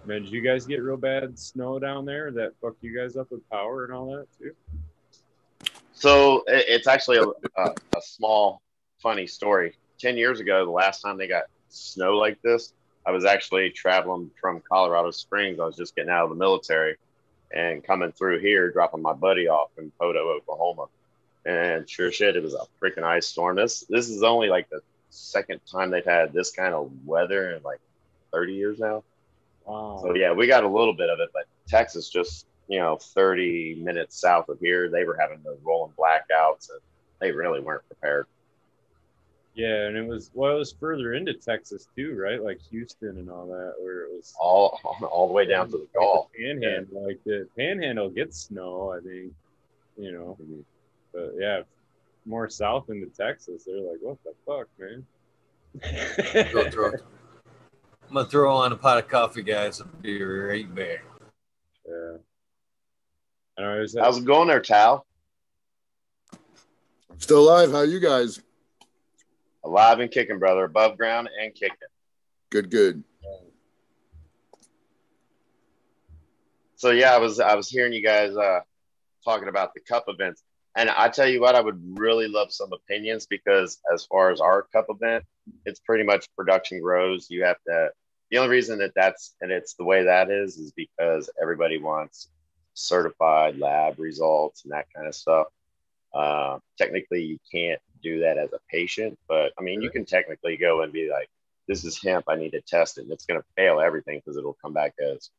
Man, 0.05 0.23
did 0.23 0.31
you 0.33 0.41
guys 0.41 0.67
get 0.67 0.83
real 0.83 0.97
bad 0.97 1.39
snow 1.39 1.79
down 1.79 2.05
there 2.07 2.31
that 2.33 2.53
fucked 2.63 2.83
you 2.83 2.97
guys 2.97 3.17
up 3.17 3.31
with 3.31 3.49
power 3.51 3.85
and 3.85 3.93
all 3.93 4.07
that 4.17 4.27
too? 4.39 4.53
So 5.99 6.45
it, 6.47 6.65
it's 6.69 6.87
actually 6.87 7.19
a, 7.19 7.25
a, 7.61 7.71
a 7.97 8.03
small, 8.03 8.63
funny 9.03 9.27
story. 9.27 9.75
Ten 9.99 10.17
years 10.17 10.41
ago, 10.41 10.65
the 10.65 10.71
last 10.71 11.01
time 11.01 11.19
they 11.19 11.27
got 11.27 11.45
snow 11.69 12.17
like 12.17 12.41
this, 12.43 12.73
I 13.05 13.11
was 13.11 13.25
actually 13.25 13.71
traveling 13.71 14.31
from 14.41 14.61
Colorado 14.61 15.11
Springs. 15.11 15.59
I 15.59 15.65
was 15.65 15.77
just 15.77 15.97
getting 15.97 16.11
out 16.11 16.25
of 16.25 16.31
the 16.31 16.37
military 16.37 16.97
and 17.51 17.83
coming 17.83 18.13
through 18.13 18.41
here, 18.41 18.71
dropping 18.71 19.03
my 19.03 19.13
buddy 19.13 19.49
off 19.49 19.71
in 19.79 19.91
Poteau, 20.01 20.37
Oklahoma. 20.37 20.87
And 21.45 21.89
sure 21.89 22.13
shit, 22.13 22.37
it 22.37 22.43
was 22.43 22.55
a 22.55 22.67
freaking 22.81 23.03
ice 23.03 23.27
storm. 23.27 23.57
This 23.57 23.81
this 23.89 24.09
is 24.09 24.23
only 24.23 24.49
like 24.49 24.69
the 24.71 24.81
second 25.11 25.61
time 25.71 25.91
they've 25.91 26.05
had 26.05 26.33
this 26.33 26.51
kind 26.51 26.75
of 26.75 26.91
weather 27.07 27.53
in 27.53 27.63
like 27.63 27.81
30 28.33 28.53
years 28.53 28.79
now. 28.79 29.03
Wow. 29.65 30.01
So 30.03 30.15
yeah, 30.15 30.33
we 30.33 30.47
got 30.47 30.65
a 30.65 30.69
little 30.69 30.95
bit 30.95 31.11
of 31.11 31.21
it, 31.21 31.31
but 31.33 31.45
Texas 31.67 32.09
just 32.09 32.47
you 32.69 32.79
know 32.79 32.97
30 32.97 33.77
minutes 33.83 34.21
south 34.21 34.49
of 34.49 34.59
here, 34.61 34.89
they 34.89 35.05
were 35.05 35.17
having 35.19 35.43
the 35.43 35.57
rolling 35.65 35.93
blackouts, 35.99 36.71
and 36.71 36.81
they 37.21 37.33
really 37.33 37.61
weren't 37.61 37.87
prepared. 37.89 38.27
Yeah, 39.55 39.87
and 39.87 39.97
it 39.97 40.07
was 40.07 40.31
well, 40.35 40.55
it 40.55 40.59
was 40.59 40.73
further 40.79 41.15
into 41.15 41.35
Texas 41.35 41.89
too, 41.97 42.15
right? 42.17 42.41
Like 42.43 42.61
Houston 42.71 43.19
and 43.19 43.29
all 43.29 43.47
that, 43.47 43.75
where 43.81 44.03
it 44.03 44.11
was 44.13 44.33
All 44.39 44.79
all 45.11 45.27
the 45.27 45.33
way 45.33 45.47
down 45.47 45.71
to 45.71 45.79
the 45.79 45.89
Gulf. 45.95 46.27
Like 46.27 46.33
the 46.33 46.45
panhandle, 46.61 47.07
like 47.07 47.25
the 47.25 47.49
panhandle 47.57 48.11
gets 48.11 48.41
snow, 48.43 48.93
I 48.97 49.01
think, 49.01 49.33
you 49.97 50.13
know. 50.13 50.37
Mhm. 50.41 50.65
But 51.13 51.33
yeah, 51.39 51.63
more 52.25 52.49
south 52.49 52.91
into 52.91 53.07
Texas, 53.07 53.65
they're 53.65 53.81
like, 53.81 53.99
what 54.01 54.19
the 54.23 54.35
fuck, 54.47 54.69
man? 54.79 55.05
Go 56.53 56.71
throw. 56.71 56.93
I'm 58.09 58.15
gonna 58.15 58.29
throw 58.29 58.55
on 58.55 58.73
a 58.73 58.77
pot 58.77 58.99
of 58.99 59.09
coffee, 59.09 59.43
guys. 59.43 59.81
I'll 59.81 59.89
be 60.01 60.23
right 60.23 60.73
back. 60.75 61.03
yeah. 61.87 62.17
I 63.59 63.63
don't 63.63 63.95
know. 63.95 64.03
How's 64.03 64.19
it 64.19 64.25
going 64.25 64.47
there, 64.47 64.61
Tal? 64.61 65.05
Still 67.19 67.41
alive. 67.41 67.73
How 67.73 67.83
you 67.83 67.99
guys? 67.99 68.41
Alive 69.65 69.99
and 69.99 70.11
kicking, 70.11 70.39
brother. 70.39 70.65
Above 70.65 70.97
ground 70.97 71.29
and 71.43 71.53
kicking. 71.53 71.77
Good, 72.51 72.71
good. 72.71 73.03
So 76.77 76.93
yeah, 76.93 77.13
I 77.13 77.19
was 77.19 77.41
I 77.41 77.57
was 77.57 77.69
hearing 77.69 77.93
you 77.93 78.03
guys 78.03 78.37
uh 78.37 78.61
talking 79.25 79.49
about 79.49 79.75
the 79.75 79.81
cup 79.81 80.05
events. 80.07 80.45
And 80.77 80.89
I 80.89 81.09
tell 81.09 81.27
you 81.27 81.41
what, 81.41 81.57
I 81.57 81.61
would 81.61 81.99
really 81.99 82.29
love 82.29 82.53
some 82.53 82.73
opinions 82.73 83.27
because 83.27 83.81
as 83.93 84.05
far 84.05 84.31
as 84.31 84.41
our 84.41 84.63
cup 84.73 84.87
event, 84.89 85.25
it's 85.65 85.81
pretty 85.81 86.05
much 86.05 86.29
production 86.37 86.81
grows. 86.81 87.27
You 87.29 87.43
have 87.43 87.57
to. 87.67 87.91
The 88.31 88.39
only 88.39 88.51
reason 88.51 88.79
that 88.79 88.93
that's 88.95 89.35
and 89.41 89.51
it's 89.51 89.75
the 89.75 89.85
way 89.85 90.05
that 90.05 90.31
is 90.31 90.57
is 90.59 90.73
because 90.73 91.29
everybody 91.43 91.79
wants 91.79 92.29
certified 92.79 93.59
lab 93.59 93.99
results 93.99 94.63
and 94.65 94.73
that 94.73 94.87
kind 94.95 95.07
of 95.07 95.15
stuff. 95.15 95.49
Uh, 96.15 96.59
technically, 96.79 97.23
you 97.23 97.39
can't 97.53 97.81
do 98.03 98.21
that 98.21 98.39
as 98.39 98.53
a 98.53 98.61
patient, 98.71 99.19
but 99.29 99.53
I 99.59 99.63
mean, 99.63 99.83
you 99.83 99.91
can 99.91 100.05
technically 100.05 100.57
go 100.57 100.83
and 100.83 100.93
be 100.93 101.11
like, 101.11 101.29
"This 101.67 101.85
is 101.85 102.01
hemp. 102.03 102.27
I 102.29 102.37
need 102.37 102.53
to 102.53 102.61
test 102.63 102.99
it." 102.99 103.03
And 103.03 103.13
it's 103.13 103.27
going 103.27 103.41
to 103.41 103.47
fail 103.57 103.81
everything 103.81 104.19
because 104.19 104.37
it'll 104.37 104.57
come 104.63 104.73
back 104.73 104.95
as 105.01 105.31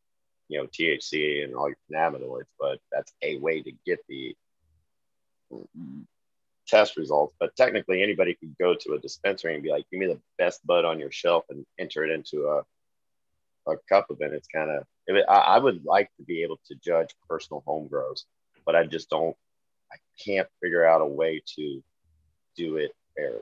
you 0.47 0.59
know 0.59 0.67
THC 0.67 1.43
and 1.43 1.55
all 1.55 1.69
your 1.69 1.77
cannabinoids. 1.91 2.51
But 2.59 2.79
that's 2.91 3.13
a 3.21 3.37
way 3.37 3.61
to 3.61 3.71
get 3.85 3.99
the 4.07 4.35
test 6.67 6.97
results. 6.97 7.33
But 7.39 7.55
technically, 7.55 8.03
anybody 8.03 8.35
could 8.35 8.55
go 8.59 8.75
to 8.75 8.93
a 8.93 8.99
dispensary 8.99 9.55
and 9.55 9.63
be 9.63 9.71
like, 9.71 9.89
"Give 9.89 9.99
me 9.99 10.07
the 10.07 10.21
best 10.37 10.65
bud 10.67 10.85
on 10.85 10.99
your 10.99 11.11
shelf," 11.11 11.45
and 11.49 11.65
enter 11.79 12.03
it 12.03 12.11
into 12.11 12.47
a 12.47 12.63
a 13.67 13.75
cup 13.87 14.07
event. 14.09 14.33
It's 14.33 14.47
kind 14.47 14.69
of 14.69 14.85
I, 15.27 15.33
I 15.33 15.59
would 15.59 15.85
like 15.85 16.09
to 16.17 16.23
be 16.23 16.43
able 16.43 16.59
to 16.67 16.75
judge 16.75 17.09
personal 17.27 17.63
home 17.65 17.87
grows, 17.87 18.25
but 18.65 18.75
I 18.75 18.85
just 18.85 19.09
don't. 19.09 19.35
I 19.91 19.95
can't 20.23 20.47
figure 20.61 20.85
out 20.85 21.01
a 21.01 21.05
way 21.05 21.41
to 21.55 21.83
do 22.55 22.77
it 22.77 22.91
fairly. 23.15 23.39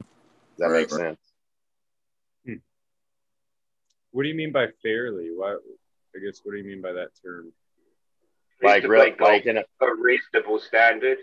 Does 0.00 0.58
that 0.58 0.66
Right, 0.66 0.82
make 0.82 0.92
right. 0.92 1.00
sense? 1.00 1.20
Hmm. 2.46 2.54
What 4.12 4.22
do 4.22 4.28
you 4.28 4.36
mean 4.36 4.52
by 4.52 4.68
fairly? 4.82 5.30
What 5.34 5.60
I 6.14 6.24
guess 6.24 6.40
what 6.44 6.52
do 6.52 6.58
you 6.58 6.64
mean 6.64 6.82
by 6.82 6.92
that 6.92 7.08
term? 7.24 7.52
Like, 8.62 8.82
to 8.82 8.88
real, 8.88 9.12
like 9.20 9.46
in 9.46 9.58
a, 9.58 9.64
a 9.80 9.94
reasonable 9.96 10.60
standard, 10.60 11.18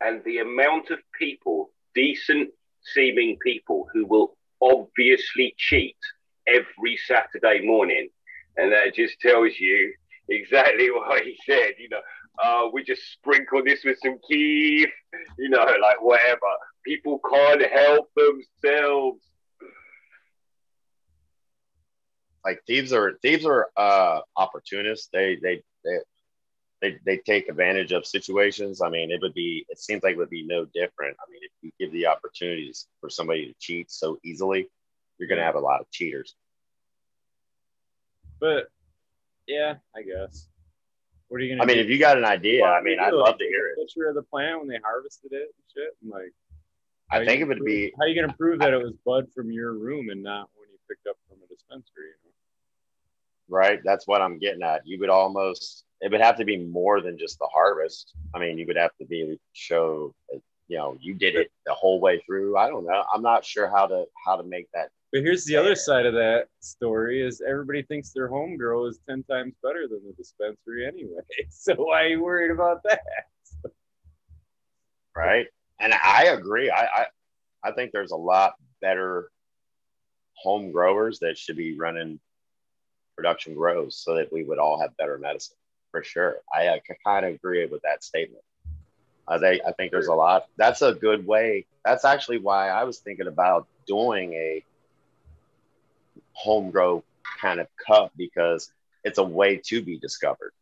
and 0.00 0.24
the 0.24 0.38
amount 0.38 0.90
of 0.90 0.98
people, 1.18 1.70
decent 1.94 2.50
seeming 2.82 3.36
people, 3.44 3.86
who 3.92 4.06
will 4.06 4.36
obviously 4.62 5.54
cheat 5.58 5.96
every 6.50 6.96
Saturday 7.06 7.64
morning, 7.66 8.08
and 8.56 8.72
that 8.72 8.94
just 8.94 9.20
tells 9.20 9.52
you 9.58 9.94
exactly 10.28 10.90
what 10.92 11.22
he 11.22 11.36
said. 11.46 11.72
You 11.78 11.88
know, 11.90 12.00
uh, 12.42 12.68
we 12.72 12.84
just 12.84 13.02
sprinkle 13.12 13.62
this 13.64 13.84
with 13.84 13.98
some 14.02 14.18
kief, 14.28 14.90
you 15.38 15.48
know, 15.50 15.64
like 15.80 16.00
whatever. 16.00 16.40
People 16.84 17.20
can't 17.30 17.62
help 17.72 18.08
themselves. 18.16 19.22
like 22.44 22.60
thieves 22.66 22.92
are 22.92 23.18
thieves 23.22 23.44
are 23.44 23.68
uh 23.76 24.20
opportunists 24.36 25.08
they 25.12 25.38
they 25.42 25.62
they 25.84 25.98
they, 26.80 26.98
they 27.04 27.16
take 27.18 27.48
advantage 27.48 27.92
of 27.92 28.06
situations 28.06 28.80
i 28.80 28.88
mean 28.88 29.10
it 29.10 29.20
would 29.20 29.34
be 29.34 29.64
it 29.68 29.78
seems 29.78 30.02
like 30.02 30.12
it 30.12 30.18
would 30.18 30.30
be 30.30 30.46
no 30.46 30.64
different 30.74 31.16
i 31.20 31.30
mean 31.30 31.40
if 31.42 31.50
you 31.62 31.70
give 31.78 31.92
the 31.92 32.06
opportunities 32.06 32.86
for 33.00 33.10
somebody 33.10 33.46
to 33.46 33.54
cheat 33.58 33.90
so 33.90 34.18
easily 34.24 34.68
you're 35.20 35.28
going 35.28 35.38
to 35.38 35.44
have 35.44 35.54
a 35.54 35.60
lot 35.60 35.80
of 35.80 35.90
cheaters 35.90 36.34
But 38.40 38.70
yeah, 39.46 39.74
I 39.94 40.02
guess. 40.02 40.48
What 41.28 41.40
are 41.40 41.44
you 41.44 41.54
gonna? 41.54 41.62
I 41.62 41.66
mean 41.66 41.76
do? 41.76 41.82
if 41.82 41.90
you 41.90 41.98
got 41.98 42.16
an 42.18 42.24
idea 42.24 42.62
Well, 42.62 42.72
i 42.72 42.80
mean 42.80 42.98
i'd 42.98 43.12
love 43.12 43.38
to 43.38 43.44
hear 43.44 43.68
it 43.68 43.78
Picture 43.78 44.08
of 44.08 44.14
the 44.16 44.22
plant 44.22 44.58
when 44.58 44.68
they 44.68 44.78
harvested 44.82 45.32
it 45.32 45.54
and 45.54 45.64
shit. 45.72 45.96
And 46.02 46.10
like, 46.10 46.32
i 47.10 47.24
think 47.24 47.40
it 47.42 47.48
would 47.48 47.64
be 47.64 47.90
prove- 47.90 47.92
How 48.00 48.06
you 48.06 48.20
gonna 48.20 48.32
prove 48.36 48.58
that 48.60 48.72
it 48.72 48.82
was 48.82 48.94
bud 49.04 49.26
from 49.34 49.52
your 49.52 49.74
room 49.74 50.08
and 50.10 50.22
not 50.22 50.48
when 50.56 50.68
you 50.70 50.78
picked 50.88 51.06
up 51.06 51.16
from 51.28 51.38
a 51.44 51.46
dispensary? 51.46 52.08
You 52.24 52.30
know? 52.30 53.56
right 53.58 53.80
that's 53.84 54.06
what 54.06 54.22
i'm 54.22 54.38
getting 54.38 54.62
at 54.62 54.86
you 54.86 54.98
would 55.00 55.10
almost 55.10 55.84
it 56.00 56.10
would 56.10 56.20
have 56.20 56.36
to 56.36 56.44
be 56.44 56.56
more 56.56 57.00
than 57.00 57.18
just 57.18 57.38
the 57.38 57.48
harvest 57.52 58.14
i 58.34 58.38
mean 58.38 58.58
you 58.58 58.66
would 58.66 58.76
have 58.76 58.96
to 59.00 59.04
be 59.06 59.38
show 59.52 60.14
uh, 60.34 60.38
you 60.68 60.78
know 60.78 60.96
you 61.00 61.14
did 61.14 61.34
it 61.34 61.50
the 61.66 61.74
whole 61.74 62.00
way 62.00 62.20
through 62.26 62.56
i 62.56 62.68
don't 62.68 62.84
know 62.86 63.04
i'm 63.12 63.22
not 63.22 63.44
sure 63.44 63.68
how 63.68 63.86
to 63.86 64.04
how 64.24 64.36
to 64.36 64.44
make 64.44 64.68
that 64.72 64.90
But 65.12 65.22
here's 65.22 65.44
the 65.44 65.56
other 65.56 65.74
side 65.74 66.06
of 66.06 66.14
that 66.14 66.46
story: 66.60 67.22
is 67.22 67.42
everybody 67.46 67.82
thinks 67.82 68.12
their 68.12 68.28
home 68.28 68.56
grow 68.56 68.86
is 68.86 69.00
ten 69.08 69.24
times 69.24 69.54
better 69.62 69.88
than 69.88 70.00
the 70.06 70.12
dispensary 70.14 70.86
anyway. 70.86 71.22
So 71.50 71.74
why 71.74 72.04
are 72.04 72.08
you 72.08 72.22
worried 72.22 72.50
about 72.50 72.82
that? 72.84 73.00
right? 75.16 75.46
And 75.80 75.92
I 75.94 76.24
agree. 76.26 76.70
I, 76.70 76.84
I 76.84 77.06
I 77.62 77.72
think 77.72 77.92
there's 77.92 78.12
a 78.12 78.16
lot 78.16 78.54
better 78.80 79.30
home 80.34 80.72
growers 80.72 81.18
that 81.20 81.36
should 81.36 81.56
be 81.56 81.76
running 81.78 82.18
production 83.16 83.54
grows 83.54 83.96
so 83.96 84.14
that 84.14 84.32
we 84.32 84.44
would 84.44 84.58
all 84.58 84.80
have 84.80 84.96
better 84.96 85.18
medicine 85.18 85.56
for 85.90 86.02
sure. 86.02 86.36
I, 86.54 86.68
I 86.68 86.80
kind 87.04 87.26
of 87.26 87.34
agree 87.34 87.66
with 87.66 87.82
that 87.82 88.02
statement. 88.02 88.42
I 89.28 89.38
think 89.38 89.62
I 89.66 89.72
think 89.72 89.92
there's 89.92 90.08
a 90.08 90.14
lot. 90.14 90.46
That's 90.56 90.82
a 90.82 90.94
good 90.94 91.26
way. 91.26 91.66
That's 91.84 92.04
actually 92.04 92.38
why 92.38 92.70
I 92.70 92.84
was 92.84 92.98
thinking 92.98 93.26
about 93.26 93.66
doing 93.86 94.32
a 94.32 94.64
home 96.42 96.70
grow 96.70 97.04
kind 97.40 97.60
of 97.60 97.66
cup 97.86 98.12
because 98.16 98.72
it's 99.04 99.18
a 99.18 99.24
way 99.24 99.60
to 99.66 99.82
be 99.82 99.98
discovered. 99.98 100.52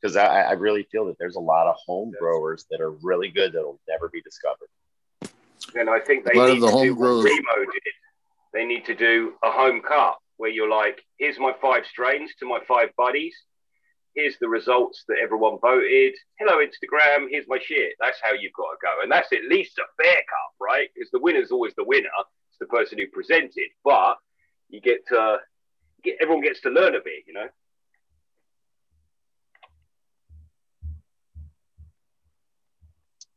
Because 0.00 0.16
I, 0.16 0.42
I 0.42 0.52
really 0.52 0.82
feel 0.90 1.06
that 1.06 1.18
there's 1.18 1.36
a 1.36 1.40
lot 1.40 1.68
of 1.68 1.76
home 1.86 2.12
growers 2.18 2.66
that 2.70 2.80
are 2.80 2.90
really 2.90 3.28
good 3.28 3.52
that'll 3.52 3.80
never 3.88 4.08
be 4.08 4.20
discovered. 4.20 4.68
And 5.74 5.88
I 5.88 6.00
think 6.00 6.24
they 6.24 6.32
A 6.32 6.38
lot 6.38 6.50
of 6.50 6.54
need 6.54 6.62
the 6.62 6.66
to 6.66 6.72
do 6.72 6.94
home 6.94 6.98
what 6.98 7.24
Remo 7.24 7.72
did. 7.72 7.82
They 8.52 8.64
need 8.64 8.84
to 8.86 8.94
do 8.94 9.34
a 9.42 9.50
home 9.50 9.80
cup 9.80 10.18
where 10.36 10.50
you're 10.50 10.68
like, 10.68 11.02
here's 11.18 11.38
my 11.38 11.54
five 11.62 11.86
strains 11.86 12.32
to 12.40 12.46
my 12.46 12.58
five 12.66 12.90
buddies. 12.96 13.34
Here's 14.14 14.36
the 14.40 14.48
results 14.48 15.04
that 15.08 15.16
everyone 15.22 15.58
voted. 15.62 16.14
Hello, 16.38 16.58
Instagram. 16.58 17.28
Here's 17.30 17.46
my 17.48 17.58
shit. 17.64 17.94
That's 17.98 18.18
how 18.22 18.32
you've 18.32 18.52
got 18.52 18.72
to 18.72 18.76
go. 18.82 19.02
And 19.02 19.10
that's 19.10 19.32
at 19.32 19.44
least 19.48 19.78
a 19.78 20.02
fair 20.02 20.16
cup, 20.16 20.52
right? 20.60 20.88
Because 20.94 21.10
the 21.12 21.20
winner's 21.20 21.50
always 21.50 21.74
the 21.76 21.84
winner. 21.84 22.10
It's 22.50 22.58
the 22.58 22.66
person 22.66 22.98
who 22.98 23.06
presented. 23.06 23.70
But 23.84 24.16
you 24.72 24.80
get 24.80 25.06
to, 25.08 25.38
get, 26.02 26.16
everyone 26.20 26.42
gets 26.42 26.60
to 26.62 26.70
learn 26.70 26.96
a 26.96 27.00
bit, 27.00 27.24
you 27.26 27.34
know? 27.34 27.46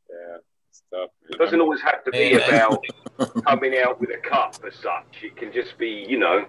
Yeah, 0.10 0.38
it's. 0.70 0.82
It 1.30 1.38
doesn't 1.38 1.60
always 1.60 1.82
have 1.82 2.04
to 2.06 2.12
be 2.12 2.36
Man. 2.36 2.50
about 2.50 2.84
coming 3.46 3.76
out 3.78 4.00
with 4.00 4.12
a 4.12 4.18
cup 4.18 4.56
as 4.66 4.76
such. 4.76 5.24
It 5.24 5.36
can 5.36 5.52
just 5.52 5.78
be, 5.78 6.06
you 6.08 6.18
know, 6.18 6.46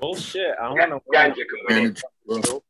Bullshit. 0.00 0.54
I 0.60 0.74
Ga- 0.74 0.90
want 0.90 1.04
to 1.04 1.10
Ganja 1.16 1.34
can 1.34 1.94
win 2.26 2.42
it. 2.42 2.62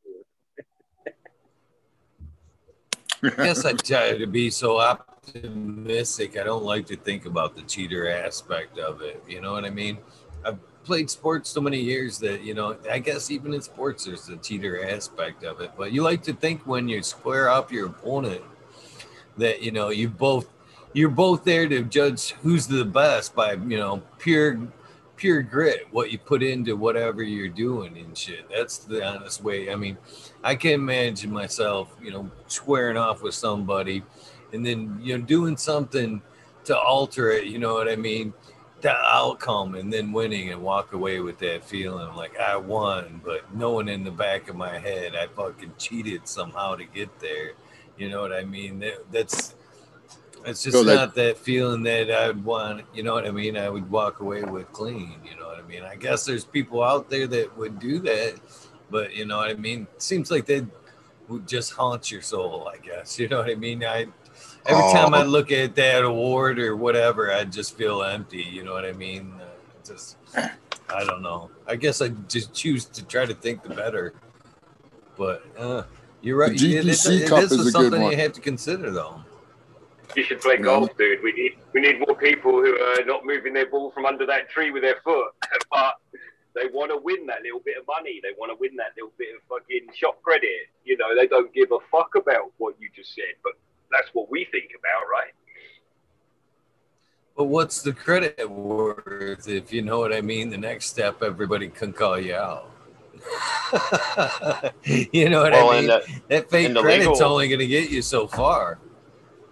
I 3.23 3.45
guess 3.45 3.65
I 3.65 3.73
try 3.73 4.19
to 4.19 4.27
be 4.27 4.51
so 4.51 4.79
optimistic. 4.79 6.37
I 6.37 6.43
don't 6.43 6.65
like 6.65 6.87
to 6.87 6.97
think 6.97 7.25
about 7.25 7.57
the 7.57 7.63
cheater 7.63 8.11
aspect 8.11 8.79
of 8.79 9.01
it. 9.01 9.23
You 9.29 9.41
know 9.41 9.53
what 9.53 9.65
I 9.65 9.71
mean? 9.71 9.99
Played 10.85 11.11
sports 11.11 11.49
so 11.49 11.61
many 11.61 11.81
years 11.81 12.19
that, 12.19 12.43
you 12.43 12.55
know, 12.55 12.77
I 12.91 12.99
guess 12.99 13.31
even 13.31 13.55
in 13.55 13.63
sports, 13.63 14.05
there's 14.05 14.27
the 14.27 14.37
cheater 14.37 14.89
aspect 14.89 15.45
of 15.45 15.61
it. 15.61 15.71
But 15.79 15.93
you 15.93 16.03
like 16.03 16.23
to 16.25 16.33
think 16.33 16.67
when 16.67 16.89
you 16.89 17.03
square 17.03 17.49
up 17.49 17.71
your 17.71 17.87
opponent 17.87 18.43
that, 19.37 19.63
you 19.63 19.71
know, 19.71 19.91
you 19.91 20.09
both, 20.09 20.49
you're 20.93 21.09
both 21.09 21.45
there 21.45 21.69
to 21.69 21.85
judge 21.85 22.33
who's 22.43 22.67
the 22.67 22.85
best 22.85 23.35
by, 23.35 23.53
you 23.53 23.79
know, 23.79 24.03
pure, 24.19 24.61
pure 25.17 25.41
grit, 25.41 25.87
what 25.93 26.11
you 26.11 26.19
put 26.19 26.43
into 26.43 26.75
whatever 26.75 27.23
you're 27.23 27.49
doing 27.49 27.97
and 27.97 28.19
shit. 28.19 28.51
That's 28.51 28.79
the 28.79 29.07
honest 29.07 29.43
way. 29.43 29.71
I 29.71 29.77
mean, 29.77 29.97
I 30.43 30.57
can 30.57 30.73
imagine 30.73 31.31
myself, 31.31 31.95
you 32.03 32.11
know, 32.11 32.29
squaring 32.49 32.97
off 32.97 33.23
with 33.23 33.35
somebody 33.35 34.03
and 34.53 34.67
then, 34.67 34.99
you 35.01 35.17
know, 35.17 35.25
doing 35.25 35.57
something 35.57 36.21
to 36.65 36.77
alter 36.77 37.31
it, 37.31 37.45
you 37.47 37.59
know 37.59 37.75
what 37.75 37.89
I 37.89 37.97
mean? 37.97 38.35
The 38.83 38.91
outcome 38.97 39.77
and 39.77 39.93
then 39.93 40.13
winning 40.13 40.51
and 40.51 40.61
walk 40.61 40.93
away 40.93 41.21
with 41.21 41.39
that 41.39 41.65
feeling 41.65 42.15
like 42.17 42.39
I 42.39 42.57
won, 42.57 43.21
but 43.25 43.55
knowing 43.55 43.89
in 43.89 44.03
the 44.05 44.11
back 44.11 44.49
of 44.51 44.57
my 44.57 44.77
head 44.79 45.15
I 45.15 45.29
fucking 45.29 45.75
cheated 45.79 46.27
somehow 46.27 46.75
to 46.75 46.85
get 46.85 47.21
there. 47.21 47.53
You 47.97 48.11
know 48.11 48.21
what 48.23 48.33
I 48.33 48.43
mean? 48.45 48.81
That, 48.81 49.11
that's 49.13 49.55
it's 50.45 50.65
just 50.65 50.77
So 50.77 50.83
that- 50.83 50.95
not 50.97 51.15
that 51.15 51.39
feeling 51.39 51.85
that 51.85 52.11
I'd 52.11 52.45
want, 52.45 52.85
you 52.93 53.05
know 53.05 53.15
what 53.15 53.25
I 53.27 53.31
mean? 53.31 53.57
I 53.57 53.69
would 53.69 53.89
walk 53.89 54.19
away 54.19 54.43
with 54.43 54.71
clean, 54.73 55.15
you 55.25 55.39
know 55.39 55.47
what 55.47 55.59
I 55.61 55.63
mean? 55.63 55.85
I 55.85 55.95
guess 55.95 56.25
there's 56.25 56.45
people 56.45 56.83
out 56.83 57.09
there 57.09 57.29
that 57.29 57.57
would 57.57 57.79
do 57.79 58.01
that, 58.01 58.35
but 58.91 59.15
you 59.15 59.27
know 59.27 59.37
what 59.37 59.51
I 59.51 59.55
mean? 59.55 59.87
Seems 59.99 60.29
like 60.33 60.45
they 60.47 60.67
would 61.29 61.47
just 61.47 61.73
haunt 61.73 62.11
your 62.11 62.23
soul, 62.23 62.69
I 62.69 62.79
guess. 62.79 63.17
You 63.21 63.29
know 63.29 63.39
what 63.39 63.51
I 63.51 63.55
mean? 63.55 63.85
I 63.85 64.09
every 64.67 64.93
time 64.93 65.15
I 65.15 65.23
Oh. 65.23 65.27
look 65.27 65.51
at 65.53 65.75
that 65.77 66.05
award 66.05 66.59
or 66.59 66.77
whatever, 66.77 67.33
I 67.33 67.45
just 67.45 67.77
feel 67.77 68.03
empty, 68.03 68.43
you 68.43 68.63
know 68.65 68.73
what 68.73 68.85
I 68.85 68.93
mean? 68.93 69.33
Uh, 69.41 69.47
just 69.87 70.17
I 70.89 71.05
don't 71.05 71.23
know. 71.23 71.51
I 71.67 71.77
guess 71.77 72.01
I 72.03 72.09
just 72.29 72.53
choose 72.55 72.85
to 72.87 73.05
try 73.05 73.25
to 73.27 73.35
think 73.35 73.63
the 73.63 73.71
better. 73.71 74.15
But 75.17 75.43
uh 75.59 75.83
You're 76.21 76.37
right. 76.39 76.57
The 76.57 76.77
It- 76.77 76.87
it- 76.87 76.91
GPC 76.91 77.23
it 77.23 77.29
Cup 77.29 77.43
is 77.45 77.53
is 77.53 77.61
a 77.61 77.65
good 77.65 77.73
something 77.73 78.03
one. 78.03 78.11
you 78.13 78.17
have 78.19 78.33
to 78.33 78.41
consider, 78.41 78.91
though. 78.91 79.23
You 80.15 80.23
should 80.25 80.41
play 80.41 80.59
golf, 80.59 80.95
dude. 80.99 81.23
We 81.23 81.33
need 81.33 81.59
we 81.73 81.81
need 81.81 81.99
more 81.99 82.15
people 82.17 82.53
who 82.53 82.79
are 82.79 83.05
not 83.05 83.25
moving 83.25 83.55
their 83.55 83.67
ball 83.67 83.91
from 83.93 84.05
under 84.07 84.27
that 84.27 84.51
tree 84.51 84.71
with 84.71 84.83
their 84.83 85.01
foot, 85.03 85.33
but 85.71 85.95
they 86.55 86.67
want 86.67 86.91
to 86.91 86.99
win 86.99 87.25
that 87.27 87.43
little 87.43 87.61
bit 87.61 87.79
of 87.79 87.87
money. 87.87 88.21
They 88.23 88.33
want 88.39 88.53
to 88.53 88.57
win 88.61 88.77
that 88.77 88.93
little 88.95 89.13
bit 89.17 89.29
of 89.35 89.43
fucking 89.49 89.89
shop 89.95 90.21
credit. 90.23 90.69
You 90.85 90.99
know, 90.99 91.17
they 91.17 91.27
don't 91.27 91.53
give 91.55 91.73
a 91.73 91.79
fuck 91.91 92.15
about 92.15 92.53
what 92.59 92.75
you 92.79 92.91
just 92.95 93.15
said, 93.15 93.35
but 93.43 93.55
that's 93.93 94.09
what 94.13 94.31
we 94.31 94.47
think 94.51 94.71
about, 94.79 95.09
right? 95.11 95.33
But 97.37 97.45
what's 97.45 97.81
the 97.83 97.93
credit 97.93 98.49
worth 98.51 99.49
if 99.49 99.73
you 99.73 99.83
know 99.83 99.99
what 99.99 100.13
I 100.13 100.21
mean? 100.21 100.51
The 100.51 100.59
next 100.59 100.87
step, 100.87 101.23
everybody 101.23 101.69
can 101.69 101.93
call 101.93 102.19
you 102.21 102.35
out. 102.35 102.71
you 104.85 105.29
know 105.31 105.43
what 105.43 105.53
Well, 105.53 105.71
I 105.71 105.81
mean? 105.81 105.87
the, 105.87 106.03
that 106.29 106.51
fake 106.51 106.75
credit's 106.77 107.07
legal- 107.09 107.25
only 107.33 107.49
going 107.49 107.61
to 107.61 107.67
get 107.67 107.91
you 107.91 108.03
so 108.03 108.27
far, 108.27 108.79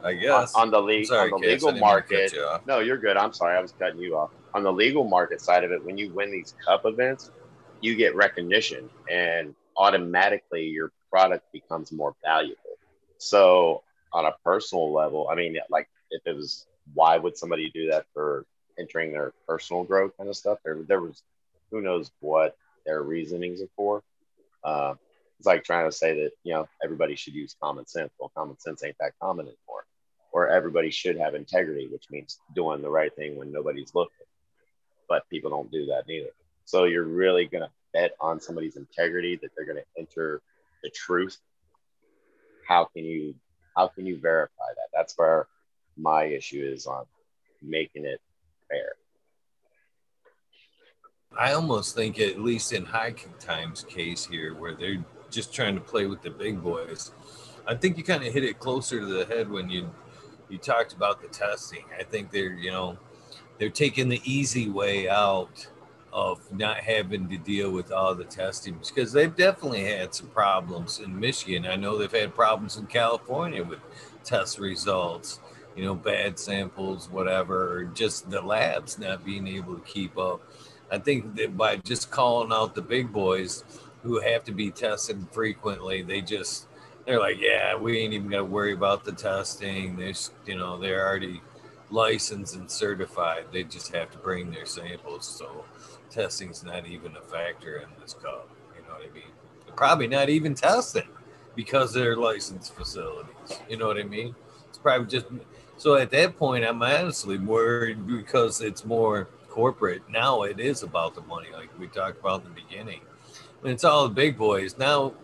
I 0.02 0.14
guess. 0.14 0.54
on 0.54 0.70
the 0.70 0.80
league 0.80 1.06
Sorry, 1.06 1.30
on 1.32 1.40
the 1.40 1.46
Cass, 1.46 1.54
legal 1.54 1.72
didn't 1.72 1.86
mean 1.86 1.94
to 1.94 2.02
cut 2.02 2.10
market. 2.10 2.32
you. 2.32 2.48
No, 2.66 2.80
you're 2.80 2.98
good. 2.98 3.16
I'm 3.16 3.32
sorry, 3.32 3.56
I 3.56 3.60
was 3.60 3.72
cutting 3.72 4.00
you 4.00 4.16
off. 4.16 4.30
On 4.52 4.62
the 4.62 4.72
legal 4.72 5.04
market 5.04 5.40
side 5.40 5.64
of 5.64 5.70
it, 5.72 5.82
when 5.84 5.96
you 5.96 6.12
win 6.12 6.30
these 6.30 6.54
cup 6.66 6.82
events, 6.84 7.30
you 7.80 7.94
get 7.94 8.14
recognition, 8.14 8.90
and 9.10 9.54
automatically 9.76 10.64
your 10.66 10.92
product 11.10 11.44
becomes 11.52 11.92
more 11.92 12.14
valuable. 12.22 12.56
So, 13.18 13.82
on 14.12 14.26
a 14.26 14.34
personal 14.44 14.92
level, 14.92 15.28
I 15.30 15.34
mean, 15.34 15.56
like 15.70 15.88
if 16.10 16.22
it 16.26 16.36
was, 16.36 16.66
why 16.94 17.18
would 17.18 17.36
somebody 17.36 17.70
do 17.70 17.90
that 17.90 18.06
for 18.12 18.44
entering 18.78 19.12
their 19.12 19.32
personal 19.46 19.84
growth 19.84 20.16
kind 20.16 20.28
of 20.28 20.36
stuff? 20.36 20.58
There, 20.64 20.78
there 20.86 21.00
was, 21.00 21.22
who 21.70 21.80
knows 21.80 22.10
what 22.20 22.56
their 22.86 23.02
reasonings 23.02 23.62
are 23.62 23.68
for. 23.76 24.02
Uh, 24.64 24.94
it's 25.38 25.46
like 25.46 25.64
trying 25.64 25.88
to 25.88 25.96
say 25.96 26.22
that 26.22 26.32
you 26.44 26.52
know 26.52 26.68
everybody 26.84 27.16
should 27.16 27.34
use 27.34 27.56
common 27.62 27.86
sense. 27.86 28.10
Well, 28.18 28.30
common 28.36 28.58
sense 28.58 28.84
ain't 28.84 28.96
that 29.00 29.12
common 29.20 29.46
anymore. 29.46 29.86
Or 30.32 30.48
everybody 30.48 30.90
should 30.90 31.18
have 31.18 31.34
integrity, 31.34 31.88
which 31.90 32.04
means 32.10 32.38
doing 32.54 32.82
the 32.82 32.90
right 32.90 33.14
thing 33.16 33.36
when 33.36 33.50
nobody's 33.50 33.94
looking. 33.94 34.26
But 35.08 35.28
people 35.30 35.50
don't 35.50 35.72
do 35.72 35.86
that 35.86 36.06
neither. 36.06 36.28
So 36.66 36.84
you're 36.84 37.04
really 37.04 37.46
gonna 37.46 37.70
bet 37.94 38.12
on 38.20 38.38
somebody's 38.38 38.76
integrity 38.76 39.36
that 39.36 39.50
they're 39.56 39.66
gonna 39.66 39.80
enter 39.98 40.42
the 40.82 40.90
truth. 40.90 41.38
How 42.68 42.84
can 42.84 43.04
you 43.04 43.34
how 43.76 43.88
can 43.88 44.06
you 44.06 44.18
verify 44.18 44.68
that? 44.76 44.88
That's 44.94 45.14
where 45.16 45.46
my 45.96 46.24
issue 46.24 46.62
is 46.64 46.86
on 46.86 47.04
making 47.62 48.04
it 48.04 48.20
fair. 48.68 48.92
I 51.38 51.52
almost 51.52 51.94
think, 51.94 52.18
at 52.18 52.40
least 52.40 52.72
in 52.72 52.84
High 52.84 53.14
Times 53.38 53.84
case 53.84 54.26
here, 54.26 54.54
where 54.54 54.74
they're 54.74 55.04
just 55.30 55.54
trying 55.54 55.76
to 55.76 55.80
play 55.80 56.06
with 56.06 56.22
the 56.22 56.30
big 56.30 56.60
boys, 56.60 57.12
I 57.66 57.74
think 57.74 57.96
you 57.96 58.02
kind 58.02 58.24
of 58.24 58.32
hit 58.32 58.44
it 58.44 58.58
closer 58.58 58.98
to 58.98 59.06
the 59.06 59.24
head 59.26 59.48
when 59.48 59.70
you 59.70 59.90
you 60.48 60.58
talked 60.58 60.92
about 60.92 61.22
the 61.22 61.28
testing. 61.28 61.84
I 61.98 62.02
think 62.02 62.30
they're 62.32 62.52
you 62.52 62.72
know 62.72 62.98
they're 63.58 63.70
taking 63.70 64.08
the 64.08 64.20
easy 64.24 64.68
way 64.68 65.08
out 65.08 65.68
of 66.12 66.40
not 66.52 66.78
having 66.78 67.28
to 67.28 67.36
deal 67.36 67.70
with 67.70 67.92
all 67.92 68.14
the 68.14 68.24
testing 68.24 68.78
because 68.88 69.12
they've 69.12 69.34
definitely 69.36 69.84
had 69.84 70.14
some 70.14 70.26
problems 70.28 70.98
in 70.98 71.18
Michigan. 71.18 71.66
I 71.66 71.76
know 71.76 71.96
they've 71.96 72.10
had 72.10 72.34
problems 72.34 72.76
in 72.76 72.86
California 72.86 73.62
with 73.62 73.78
test 74.24 74.58
results, 74.58 75.40
you 75.76 75.84
know, 75.84 75.94
bad 75.94 76.38
samples, 76.38 77.08
whatever, 77.10 77.84
just 77.94 78.28
the 78.30 78.40
labs 78.40 78.98
not 78.98 79.24
being 79.24 79.46
able 79.46 79.76
to 79.76 79.82
keep 79.82 80.18
up. 80.18 80.42
I 80.90 80.98
think 80.98 81.36
that 81.36 81.56
by 81.56 81.76
just 81.76 82.10
calling 82.10 82.52
out 82.52 82.74
the 82.74 82.82
big 82.82 83.12
boys 83.12 83.64
who 84.02 84.18
have 84.20 84.42
to 84.44 84.52
be 84.52 84.70
tested 84.70 85.24
frequently, 85.30 86.02
they 86.02 86.20
just 86.20 86.66
they're 87.06 87.20
like, 87.20 87.40
yeah, 87.40 87.76
we 87.76 87.98
ain't 87.98 88.12
even 88.12 88.28
gonna 88.28 88.44
worry 88.44 88.72
about 88.72 89.04
the 89.04 89.12
testing. 89.12 89.96
There's, 89.96 90.32
you 90.46 90.56
know, 90.56 90.78
they're 90.78 91.06
already 91.06 91.40
licensed 91.90 92.56
and 92.56 92.70
certified. 92.70 93.46
They 93.52 93.64
just 93.64 93.94
have 93.94 94.10
to 94.10 94.18
bring 94.18 94.50
their 94.50 94.66
samples. 94.66 95.26
So 95.26 95.64
testing's 96.10 96.64
not 96.64 96.86
even 96.86 97.16
a 97.16 97.20
factor 97.20 97.78
in 97.78 97.88
this 98.00 98.14
cup. 98.14 98.48
You 98.76 98.82
know 98.82 98.94
what 98.94 99.08
I 99.08 99.14
mean? 99.14 99.22
They're 99.64 99.74
probably 99.74 100.08
not 100.08 100.28
even 100.28 100.54
testing 100.54 101.08
because 101.54 101.92
they're 101.92 102.16
licensed 102.16 102.74
facilities. 102.74 103.60
You 103.68 103.76
know 103.76 103.86
what 103.86 103.98
I 103.98 104.04
mean? 104.04 104.34
It's 104.68 104.78
probably 104.78 105.06
just 105.06 105.26
so 105.76 105.94
at 105.96 106.10
that 106.10 106.36
point 106.36 106.64
I'm 106.64 106.82
honestly 106.82 107.38
worried 107.38 108.06
because 108.06 108.60
it's 108.60 108.84
more 108.84 109.28
corporate. 109.48 110.02
Now 110.10 110.42
it 110.42 110.60
is 110.60 110.82
about 110.82 111.14
the 111.14 111.22
money, 111.22 111.48
like 111.52 111.70
we 111.78 111.86
talked 111.88 112.20
about 112.20 112.44
in 112.44 112.54
the 112.54 112.60
beginning. 112.60 113.00
When 113.60 113.72
it's 113.72 113.84
all 113.84 114.04
the 114.08 114.14
big 114.14 114.38
boys, 114.38 114.78
now 114.78 115.14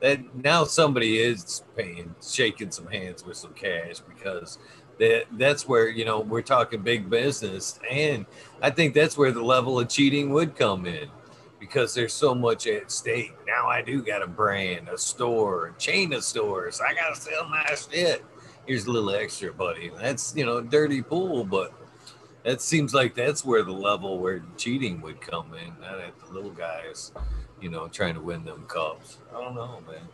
that 0.00 0.34
now 0.34 0.64
somebody 0.64 1.18
is 1.18 1.62
paying, 1.76 2.14
shaking 2.22 2.70
some 2.70 2.86
hands 2.86 3.24
with 3.24 3.36
some 3.36 3.54
cash 3.54 4.00
because 4.00 4.58
that 4.98 5.24
that's 5.32 5.66
where 5.66 5.88
you 5.88 6.04
know 6.04 6.20
we're 6.20 6.42
talking 6.42 6.82
big 6.82 7.10
business, 7.10 7.78
and 7.90 8.26
I 8.62 8.70
think 8.70 8.94
that's 8.94 9.16
where 9.16 9.32
the 9.32 9.42
level 9.42 9.80
of 9.80 9.88
cheating 9.88 10.30
would 10.30 10.56
come 10.56 10.86
in 10.86 11.08
because 11.58 11.94
there's 11.94 12.12
so 12.12 12.34
much 12.34 12.66
at 12.66 12.90
stake. 12.90 13.34
Now 13.46 13.68
I 13.68 13.82
do 13.82 14.02
got 14.02 14.22
a 14.22 14.26
brand, 14.26 14.88
a 14.88 14.98
store, 14.98 15.68
a 15.68 15.72
chain 15.78 16.12
of 16.12 16.24
stores. 16.24 16.80
I 16.80 16.94
gotta 16.94 17.16
sell 17.16 17.48
my 17.48 17.64
shit. 17.74 18.24
Here's 18.66 18.86
a 18.86 18.90
little 18.90 19.10
extra, 19.10 19.52
buddy. 19.52 19.90
That's 20.00 20.34
you 20.36 20.46
know 20.46 20.60
dirty 20.60 21.02
pool, 21.02 21.44
but 21.44 21.72
that 22.44 22.60
seems 22.60 22.94
like 22.94 23.14
that's 23.14 23.44
where 23.44 23.62
the 23.62 23.72
level 23.72 24.18
where 24.18 24.42
cheating 24.56 25.00
would 25.00 25.20
come 25.20 25.54
in, 25.54 25.72
not 25.80 26.00
at 26.00 26.18
the 26.20 26.32
little 26.32 26.50
guys, 26.50 27.12
you 27.60 27.70
know, 27.70 27.88
trying 27.88 28.14
to 28.14 28.20
win 28.20 28.44
them 28.44 28.66
cups. 28.68 29.18
I 29.34 29.40
don't 29.40 29.54
know, 29.54 29.82
man. 29.88 30.06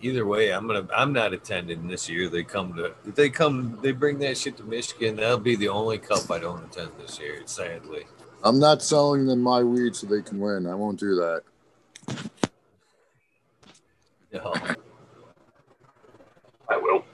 Either 0.00 0.26
way, 0.26 0.52
I'm 0.52 0.66
gonna 0.66 0.86
I'm 0.94 1.12
not 1.12 1.32
attending 1.32 1.88
this 1.88 2.08
year. 2.08 2.28
They 2.28 2.44
come 2.44 2.74
to 2.74 2.92
if 3.06 3.14
they 3.14 3.28
come 3.30 3.78
they 3.82 3.92
bring 3.92 4.18
that 4.20 4.38
shit 4.38 4.56
to 4.58 4.62
Michigan. 4.62 5.16
That'll 5.16 5.38
be 5.38 5.56
the 5.56 5.68
only 5.68 5.98
cup 5.98 6.30
I 6.30 6.38
don't 6.38 6.62
attend 6.64 6.92
this 7.00 7.18
year, 7.18 7.42
sadly. 7.46 8.06
I'm 8.44 8.60
not 8.60 8.82
selling 8.82 9.26
them 9.26 9.40
my 9.40 9.62
weed 9.62 9.96
so 9.96 10.06
they 10.06 10.22
can 10.22 10.38
win. 10.38 10.66
I 10.66 10.74
won't 10.74 11.00
do 11.00 11.16
that. 11.16 11.42
No. 14.32 14.54
I 16.68 16.76
will. 16.76 17.04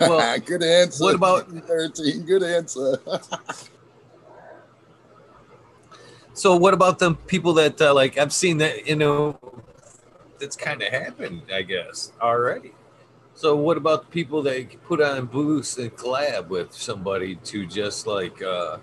Well, 0.00 0.38
good 0.44 0.62
answer. 0.62 1.02
what 1.04 1.14
about- 1.14 1.48
13? 1.48 2.26
Good 2.26 2.42
answer. 2.42 2.98
So 6.34 6.54
what 6.54 6.72
about 6.72 7.00
the 7.00 7.14
people 7.14 7.54
that 7.54 7.80
uh, 7.82 7.92
like 7.92 8.16
I've 8.16 8.32
seen 8.32 8.58
that 8.58 8.86
you 8.86 8.94
know 8.94 9.36
that's 10.38 10.56
kind 10.56 10.82
of 10.82 10.88
happened, 10.88 11.42
I 11.52 11.62
guess 11.62 12.12
already. 12.20 12.72
So 13.34 13.54
what 13.54 13.76
about 13.76 14.02
the 14.02 14.08
people 14.08 14.42
that 14.42 14.82
put 14.84 15.00
on 15.00 15.26
booths 15.26 15.78
and 15.78 15.94
collab 15.94 16.48
with 16.48 16.72
somebody 16.72 17.36
to 17.36 17.66
just 17.66 18.06
like 18.06 18.42
uh, 18.42 18.78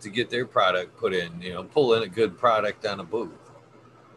to 0.00 0.10
get 0.10 0.30
their 0.30 0.46
product 0.46 0.96
put 0.96 1.12
in, 1.12 1.40
you 1.42 1.52
know, 1.52 1.64
pull 1.64 1.94
in 1.94 2.02
a 2.02 2.08
good 2.08 2.38
product 2.38 2.86
on 2.86 3.00
a 3.00 3.04
booth. 3.04 3.32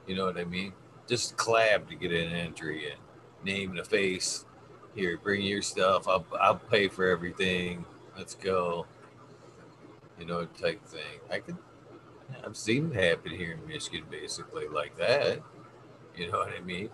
You 0.05 0.15
know 0.15 0.25
what 0.25 0.37
I 0.37 0.43
mean? 0.43 0.73
Just 1.07 1.35
collab 1.35 1.87
to 1.89 1.95
get 1.95 2.11
an 2.11 2.31
entry 2.31 2.91
in, 2.91 3.45
name 3.45 3.71
and 3.71 3.79
a 3.79 3.83
face. 3.83 4.45
Here, 4.93 5.17
bring 5.17 5.41
your 5.41 5.61
stuff. 5.61 6.07
I'll 6.07 6.25
I'll 6.39 6.57
pay 6.57 6.87
for 6.87 7.07
everything. 7.07 7.85
Let's 8.17 8.35
go. 8.35 8.85
You 10.19 10.25
know, 10.25 10.45
type 10.45 10.85
thing. 10.85 11.19
I 11.31 11.39
could 11.39 11.57
I've 12.45 12.57
seen 12.57 12.91
it 12.93 13.03
happen 13.03 13.31
here 13.31 13.53
in 13.53 13.67
Michigan, 13.67 14.03
basically 14.09 14.67
like 14.67 14.97
that. 14.97 15.41
You 16.15 16.31
know 16.31 16.39
what 16.39 16.53
I 16.55 16.61
mean? 16.61 16.89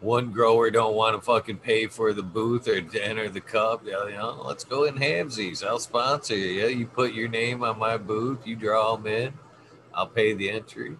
One 0.00 0.32
grower 0.32 0.70
don't 0.70 0.94
want 0.94 1.14
to 1.14 1.22
fucking 1.22 1.58
pay 1.58 1.86
for 1.86 2.12
the 2.12 2.24
booth 2.24 2.66
or 2.66 2.80
to 2.80 3.06
enter 3.06 3.28
the 3.28 3.40
cup. 3.40 3.86
You 3.86 3.96
oh, 3.96 4.08
know, 4.08 4.42
let's 4.44 4.64
go 4.64 4.84
in 4.84 4.96
halvesies. 4.96 5.64
I'll 5.64 5.78
sponsor 5.78 6.36
you. 6.36 6.60
Yeah, 6.60 6.66
you 6.66 6.86
put 6.86 7.12
your 7.12 7.28
name 7.28 7.62
on 7.62 7.78
my 7.78 7.96
booth. 7.98 8.44
You 8.44 8.56
draw 8.56 8.96
them 8.96 9.06
in. 9.06 9.32
I'll 9.94 10.08
pay 10.08 10.32
the 10.32 10.50
entry. 10.50 10.96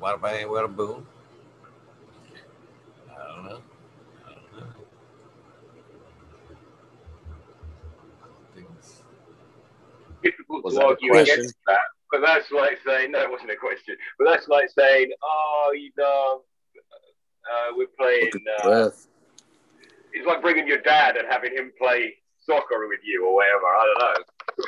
What 0.00 0.20
bang? 0.20 0.48
What 0.48 0.64
a 0.64 0.68
boom. 0.68 1.06
I 3.08 3.28
don't 3.28 3.44
know. 3.44 3.60
I 4.26 4.32
don't 4.32 4.56
know. 4.56 4.72
Things- 8.54 9.02
difficult 10.24 10.64
Was 10.64 10.74
to 10.74 10.84
argue 10.84 11.14
against 11.14 11.54
that. 11.66 11.78
But 12.10 12.22
that's 12.22 12.50
like 12.50 12.78
saying, 12.84 13.12
no, 13.12 13.20
it 13.20 13.30
wasn't 13.30 13.52
a 13.52 13.56
question. 13.56 13.96
But 14.18 14.24
that's 14.24 14.48
like 14.48 14.70
saying, 14.76 15.10
oh, 15.22 15.72
you 15.76 15.92
know, 15.96 16.42
uh, 17.48 17.72
we're 17.76 17.86
playing. 17.98 18.30
Uh, 18.64 18.90
it's 20.12 20.26
like 20.26 20.42
bringing 20.42 20.66
your 20.66 20.80
dad 20.82 21.16
and 21.16 21.26
having 21.28 21.52
him 21.52 21.72
play 21.78 22.14
soccer 22.44 22.88
with 22.88 23.00
you 23.04 23.26
or 23.26 23.34
whatever. 23.36 23.64
I 23.64 23.94
don't 23.98 24.18
know. 24.58 24.64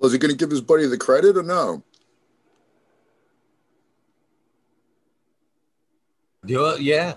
Was 0.00 0.12
he 0.12 0.18
going 0.18 0.30
to 0.30 0.36
give 0.36 0.50
his 0.50 0.60
buddy 0.60 0.86
the 0.86 0.96
credit 0.96 1.36
or 1.36 1.42
no? 1.42 1.82
Yeah, 6.44 6.76
yeah. 6.76 7.14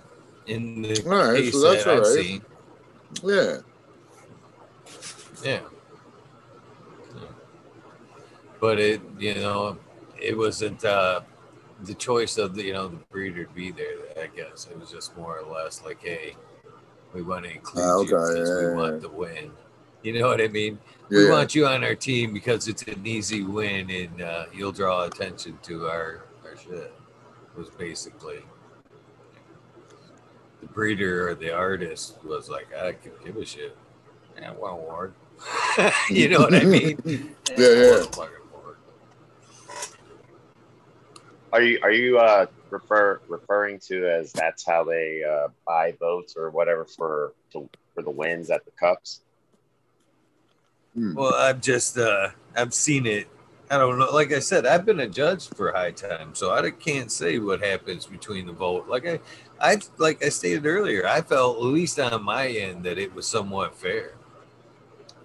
In 0.47 0.81
the 0.81 1.03
All 1.05 1.31
right, 1.31 1.43
case 1.43 1.53
so 1.53 1.61
that's 1.61 1.83
that 1.83 1.91
I've 1.91 2.03
all 2.03 2.09
right. 2.09 2.25
seen, 2.25 2.41
Yeah. 3.23 3.57
yeah. 5.43 5.59
Yeah. 7.15 7.21
But 8.59 8.79
it, 8.79 9.01
you 9.19 9.35
know, 9.35 9.77
it 10.19 10.35
wasn't. 10.37 10.83
uh 10.83 11.21
the 11.83 11.93
choice 11.93 12.37
of 12.37 12.55
the 12.55 12.63
you 12.63 12.73
know 12.73 12.87
the 12.87 12.97
breeder 13.11 13.45
to 13.45 13.53
be 13.53 13.71
there. 13.71 13.97
I 14.21 14.27
guess 14.27 14.67
it 14.69 14.79
was 14.79 14.91
just 14.91 15.15
more 15.17 15.39
or 15.39 15.51
less 15.51 15.83
like, 15.83 16.01
hey, 16.01 16.35
we 17.13 17.21
want 17.21 17.45
to 17.45 17.51
include 17.51 17.85
Ah, 17.85 17.95
you 17.95 17.99
okay, 18.01 18.09
because 18.09 18.49
yeah, 18.49 18.55
we 18.57 18.71
yeah, 18.71 18.75
want 18.75 18.93
yeah. 18.93 18.99
the 18.99 19.09
win. 19.09 19.51
You 20.03 20.19
know 20.19 20.27
what 20.29 20.41
I 20.41 20.47
mean? 20.47 20.79
We 21.09 21.29
want 21.29 21.53
you 21.53 21.67
on 21.67 21.83
our 21.83 21.93
team 21.93 22.33
because 22.33 22.67
it's 22.67 22.81
an 22.83 23.05
easy 23.05 23.43
win 23.43 23.89
and 23.89 24.21
uh, 24.21 24.45
you'll 24.53 24.71
draw 24.71 25.03
attention 25.03 25.59
to 25.63 25.87
our 25.87 26.25
our 26.43 26.57
shit. 26.57 26.93
Was 27.55 27.69
basically 27.69 28.39
the 30.61 30.67
breeder 30.67 31.29
or 31.29 31.35
the 31.35 31.51
artist 31.53 32.23
was 32.23 32.49
like, 32.49 32.73
I 32.73 32.93
could 32.93 33.13
give 33.25 33.35
a 33.35 33.45
shit. 33.45 33.77
Yeah, 34.39 34.51
one 34.53 34.71
award. 34.71 35.13
you 36.09 36.29
know 36.29 36.39
what 36.39 36.55
I 36.55 36.63
mean? 36.63 36.97
Yeah, 37.57 37.67
yeah. 37.67 37.91
One 37.97 38.03
fucking 38.13 38.35
award. 38.53 38.77
Are 41.53 41.61
you 41.61 41.79
are 41.83 41.91
you 41.91 42.17
uh 42.17 42.45
refer 42.69 43.19
referring 43.27 43.79
to 43.79 44.07
as 44.07 44.31
that's 44.31 44.65
how 44.65 44.83
they 44.83 45.23
uh, 45.23 45.49
buy 45.67 45.93
votes 45.99 46.35
or 46.37 46.49
whatever 46.49 46.85
for 46.85 47.33
to, 47.51 47.69
for 47.93 48.01
the 48.01 48.09
wins 48.09 48.49
at 48.49 48.63
the 48.63 48.71
cups? 48.71 49.21
Hmm. 50.93 51.13
Well, 51.13 51.33
I've 51.33 51.61
just 51.61 51.97
uh 51.97 52.29
I've 52.55 52.73
seen 52.73 53.05
it. 53.05 53.27
I 53.69 53.77
don't 53.77 53.99
know. 53.99 54.11
Like 54.11 54.33
I 54.33 54.39
said, 54.39 54.65
I've 54.65 54.85
been 54.85 54.99
a 54.99 55.07
judge 55.07 55.47
for 55.47 55.71
high 55.71 55.91
time, 55.91 56.35
so 56.35 56.51
I 56.51 56.71
can't 56.71 57.09
say 57.09 57.39
what 57.39 57.61
happens 57.61 58.05
between 58.05 58.45
the 58.45 58.51
vote. 58.51 58.87
Like 58.89 59.07
I, 59.07 59.19
I 59.59 59.77
like 59.97 60.23
I 60.23 60.29
stated 60.29 60.65
earlier, 60.65 61.07
I 61.07 61.21
felt 61.21 61.57
at 61.57 61.63
least 61.63 61.99
on 61.99 62.23
my 62.23 62.47
end 62.47 62.83
that 62.83 62.97
it 62.97 63.13
was 63.13 63.27
somewhat 63.27 63.75
fair. 63.75 64.15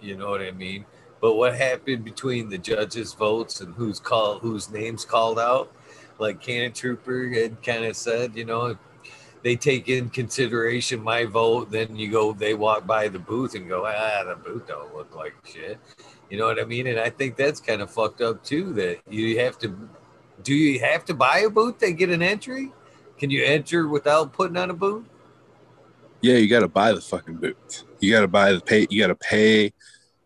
You 0.00 0.16
know 0.16 0.30
what 0.30 0.42
I 0.42 0.52
mean? 0.52 0.84
But 1.20 1.34
what 1.34 1.56
happened 1.56 2.04
between 2.04 2.48
the 2.48 2.58
judges' 2.58 3.14
votes 3.14 3.60
and 3.60 3.74
who's 3.74 3.98
called, 3.98 4.42
whose 4.42 4.70
names 4.70 5.04
called 5.04 5.40
out, 5.40 5.72
like 6.18 6.40
Canna 6.40 6.70
Trooper 6.70 7.28
had 7.28 7.62
kind 7.62 7.84
of 7.84 7.96
said, 7.96 8.36
you 8.36 8.44
know, 8.44 8.76
they 9.42 9.56
take 9.56 9.88
in 9.88 10.10
consideration 10.10 11.02
my 11.02 11.24
vote. 11.24 11.70
Then 11.70 11.96
you 11.96 12.10
go, 12.10 12.32
they 12.32 12.54
walk 12.54 12.86
by 12.86 13.08
the 13.08 13.18
booth 13.18 13.54
and 13.54 13.68
go, 13.68 13.86
ah, 13.86 14.24
the 14.24 14.36
booth 14.36 14.66
don't 14.66 14.94
look 14.94 15.14
like 15.14 15.34
shit. 15.44 15.78
You 16.30 16.38
know 16.38 16.46
what 16.46 16.60
I 16.60 16.64
mean? 16.64 16.88
And 16.88 16.98
I 16.98 17.10
think 17.10 17.36
that's 17.36 17.60
kind 17.60 17.80
of 17.80 17.90
fucked 17.90 18.20
up 18.20 18.42
too. 18.42 18.72
That 18.72 19.00
you 19.08 19.38
have 19.40 19.58
to, 19.60 19.88
do 20.42 20.54
you 20.54 20.80
have 20.80 21.04
to 21.04 21.14
buy 21.14 21.40
a 21.40 21.50
booth 21.50 21.78
to 21.78 21.92
get 21.92 22.10
an 22.10 22.22
entry? 22.22 22.72
Can 23.18 23.30
you 23.30 23.44
enter 23.44 23.88
without 23.88 24.32
putting 24.32 24.56
on 24.56 24.70
a 24.70 24.74
booth? 24.74 25.04
Yeah, 26.22 26.34
you 26.34 26.48
got 26.48 26.60
to 26.60 26.68
buy 26.68 26.92
the 26.92 27.00
fucking 27.00 27.36
booth. 27.36 27.84
You 28.00 28.10
got 28.10 28.22
to 28.22 28.28
buy 28.28 28.52
the 28.52 28.60
pay. 28.60 28.86
You 28.90 29.00
got 29.00 29.08
to 29.08 29.14
pay 29.14 29.72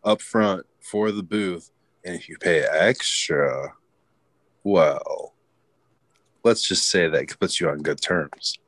up 0.02 0.22
front 0.22 0.64
for 0.80 1.12
the 1.12 1.22
booth, 1.22 1.70
and 2.04 2.14
if 2.14 2.28
you 2.28 2.38
pay 2.38 2.62
extra, 2.62 3.74
well, 4.64 5.34
let's 6.44 6.66
just 6.66 6.88
say 6.88 7.08
that 7.08 7.38
puts 7.38 7.60
you 7.60 7.68
on 7.68 7.78
good 7.78 8.00
terms. 8.00 8.58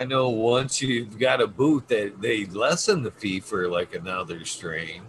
I 0.00 0.04
know 0.04 0.28
once 0.28 0.80
you've 0.80 1.18
got 1.18 1.40
a 1.40 1.46
booth 1.46 1.88
that 1.88 2.20
they 2.20 2.44
lessen 2.44 3.02
the 3.02 3.10
fee 3.10 3.40
for 3.40 3.66
like 3.68 3.94
another 3.94 4.44
strain. 4.44 5.02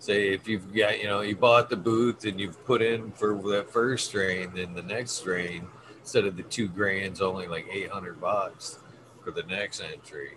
Say 0.00 0.34
if 0.34 0.48
you've 0.48 0.74
got, 0.74 0.98
you 0.98 1.06
know, 1.06 1.20
you 1.20 1.36
bought 1.36 1.70
the 1.70 1.76
booth 1.76 2.24
and 2.24 2.40
you've 2.40 2.62
put 2.64 2.82
in 2.82 3.12
for 3.12 3.40
that 3.50 3.70
first 3.70 4.08
strain, 4.08 4.50
then 4.54 4.74
the 4.74 4.82
next 4.82 5.12
strain, 5.12 5.68
instead 6.00 6.24
of 6.26 6.36
the 6.36 6.42
two 6.42 6.68
grand's 6.68 7.20
only 7.22 7.46
like 7.46 7.66
800 7.72 8.20
bucks 8.20 8.80
for 9.22 9.30
the 9.30 9.44
next 9.44 9.80
entry. 9.80 10.32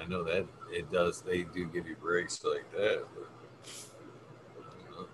I 0.00 0.06
know 0.06 0.22
that 0.24 0.46
it 0.70 0.90
does, 0.92 1.20
they 1.20 1.42
do 1.42 1.66
give 1.66 1.86
you 1.88 1.96
breaks 1.96 2.44
like 2.44 2.70
that. 2.72 3.04
But, 3.14 3.28
you 4.78 4.96
know. 4.96 5.06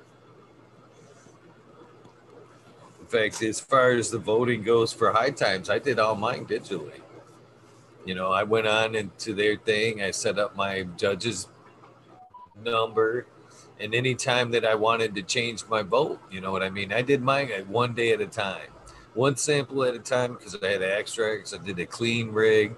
As 3.15 3.61
far 3.61 3.91
as 3.91 4.11
the 4.11 4.19
voting 4.19 4.63
goes 4.63 4.93
for 4.93 5.13
high 5.13 5.31
times, 5.31 5.69
I 5.69 5.79
did 5.79 5.99
all 5.99 6.15
mine 6.15 6.47
digitally. 6.47 7.01
You 8.05 8.15
know 8.17 8.33
i 8.33 8.43
went 8.43 8.67
on 8.67 8.95
into 8.95 9.33
their 9.35 9.57
thing. 9.57 10.03
I 10.03 10.11
set 10.11 10.39
up 10.39 10.57
my 10.57 10.83
judge's 10.97 11.49
number. 12.65 13.27
And 13.81 13.95
anytime 13.95 14.51
that 14.53 14.65
i 14.65 14.75
wanted 14.75 15.15
to 15.17 15.23
change 15.23 15.65
my 15.69 15.83
vote 15.83 16.21
you 16.31 16.41
know 16.41 16.53
what 16.53 16.63
i 16.63 16.71
mean? 16.71 16.93
I 16.93 17.03
did 17.03 17.23
mine 17.23 17.51
one 17.69 17.95
day 17.95 18.13
at 18.13 18.21
a 18.21 18.27
time. 18.27 18.69
One 19.15 19.37
sample 19.37 19.85
at 19.85 19.95
a 19.95 19.99
time 19.99 20.35
because 20.35 20.57
i 20.63 20.67
had 20.67 20.83
extracts 20.83 21.53
i 21.55 21.59
did 21.59 21.79
a 21.79 21.87
clean 21.87 22.31
rig 22.33 22.75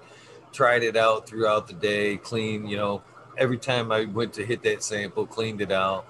tried 0.51 0.83
it 0.83 0.95
out 0.95 1.27
throughout 1.27 1.67
the 1.67 1.73
day 1.73 2.17
clean 2.17 2.67
you 2.67 2.77
know. 2.77 3.01
Every 3.37 3.57
time 3.57 3.91
i 3.91 4.05
went 4.05 4.33
to 4.33 4.45
hit 4.45 4.63
that 4.63 4.83
sample 4.83 5.25
cleaned 5.25 5.61
it 5.61 5.71
out. 5.71 6.05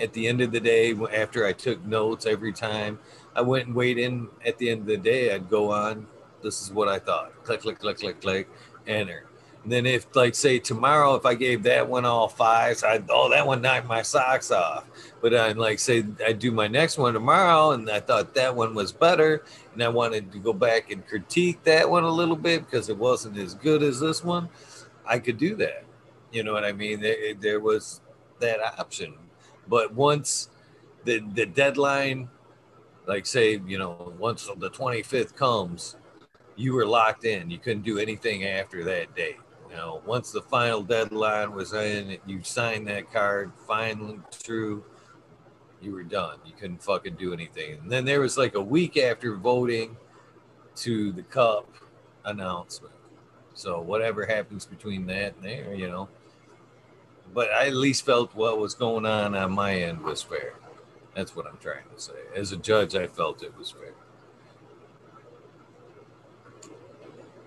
At 0.00 0.12
the 0.12 0.28
end 0.28 0.40
of 0.40 0.52
the 0.52 0.60
day 0.60 0.94
after 1.14 1.46
i 1.46 1.52
took 1.52 1.84
notes 1.84 2.26
every 2.26 2.52
time 2.52 2.98
i 3.34 3.40
went 3.40 3.66
and 3.66 3.74
weighed 3.74 3.98
in 3.98 4.28
at 4.44 4.58
the 4.58 4.70
end 4.70 4.80
of 4.80 4.86
the 4.86 4.96
day 4.96 5.34
i'd 5.34 5.48
go 5.48 5.70
on 5.70 6.06
this 6.42 6.62
is 6.62 6.72
what 6.72 6.88
I 6.88 6.98
thought. 6.98 7.32
Click, 7.44 7.60
click, 7.60 7.78
click, 7.78 7.98
click, 7.98 8.20
click, 8.20 8.48
enter. 8.86 9.24
And 9.64 9.72
then 9.72 9.86
if 9.86 10.14
like 10.14 10.34
say 10.34 10.58
tomorrow, 10.58 11.14
if 11.14 11.26
I 11.26 11.34
gave 11.34 11.64
that 11.64 11.88
one 11.88 12.04
all 12.04 12.28
fives, 12.28 12.84
I 12.84 13.02
oh 13.10 13.28
that 13.30 13.46
one 13.46 13.60
knocked 13.60 13.88
my 13.88 14.02
socks 14.02 14.50
off. 14.50 14.84
But 15.20 15.34
I'm 15.34 15.58
like 15.58 15.78
say 15.78 16.04
I 16.24 16.32
do 16.32 16.52
my 16.52 16.68
next 16.68 16.96
one 16.96 17.12
tomorrow, 17.12 17.72
and 17.72 17.90
I 17.90 18.00
thought 18.00 18.34
that 18.34 18.54
one 18.54 18.74
was 18.74 18.92
better, 18.92 19.42
and 19.74 19.82
I 19.82 19.88
wanted 19.88 20.32
to 20.32 20.38
go 20.38 20.52
back 20.52 20.90
and 20.90 21.06
critique 21.06 21.62
that 21.64 21.90
one 21.90 22.04
a 22.04 22.10
little 22.10 22.36
bit 22.36 22.64
because 22.64 22.88
it 22.88 22.96
wasn't 22.96 23.36
as 23.36 23.54
good 23.54 23.82
as 23.82 23.98
this 23.98 24.22
one. 24.22 24.48
I 25.04 25.18
could 25.18 25.38
do 25.38 25.56
that. 25.56 25.84
You 26.30 26.44
know 26.44 26.52
what 26.52 26.64
I 26.64 26.72
mean? 26.72 27.00
There, 27.00 27.34
there 27.34 27.60
was 27.60 28.00
that 28.38 28.60
option. 28.78 29.14
But 29.66 29.92
once 29.92 30.48
the 31.04 31.18
the 31.34 31.46
deadline, 31.46 32.30
like 33.08 33.26
say 33.26 33.60
you 33.66 33.78
know 33.78 34.14
once 34.18 34.48
the 34.58 34.70
25th 34.70 35.34
comes 35.34 35.96
you 36.58 36.74
were 36.74 36.84
locked 36.84 37.24
in. 37.24 37.50
You 37.50 37.58
couldn't 37.58 37.84
do 37.84 37.98
anything 37.98 38.44
after 38.44 38.84
that 38.84 39.14
date. 39.14 39.38
You 39.70 39.76
know, 39.76 40.02
once 40.04 40.32
the 40.32 40.42
final 40.42 40.82
deadline 40.82 41.52
was 41.52 41.72
in, 41.72 42.18
you 42.26 42.42
signed 42.42 42.88
that 42.88 43.12
card, 43.12 43.52
finally 43.66 44.18
true, 44.42 44.84
you 45.80 45.92
were 45.92 46.02
done. 46.02 46.38
You 46.44 46.52
couldn't 46.58 46.82
fucking 46.82 47.14
do 47.14 47.32
anything. 47.32 47.78
And 47.80 47.90
then 47.90 48.04
there 48.04 48.20
was 48.20 48.36
like 48.36 48.56
a 48.56 48.60
week 48.60 48.96
after 48.96 49.36
voting 49.36 49.96
to 50.76 51.12
the 51.12 51.22
cup 51.22 51.68
announcement. 52.24 52.94
So 53.54 53.80
whatever 53.80 54.26
happens 54.26 54.66
between 54.66 55.06
that 55.06 55.36
and 55.36 55.44
there, 55.44 55.74
you 55.74 55.88
know. 55.88 56.08
But 57.34 57.52
I 57.52 57.66
at 57.66 57.74
least 57.74 58.04
felt 58.04 58.34
what 58.34 58.58
was 58.58 58.74
going 58.74 59.06
on 59.06 59.36
on 59.36 59.52
my 59.52 59.74
end 59.74 60.00
was 60.00 60.22
fair. 60.22 60.54
That's 61.18 61.34
what 61.34 61.48
I'm 61.48 61.58
trying 61.60 61.82
to 61.92 62.00
say. 62.00 62.12
As 62.36 62.52
a 62.52 62.56
judge, 62.56 62.94
I 62.94 63.08
felt 63.08 63.42
it 63.42 63.52
was 63.58 63.72
fair. 63.72 63.90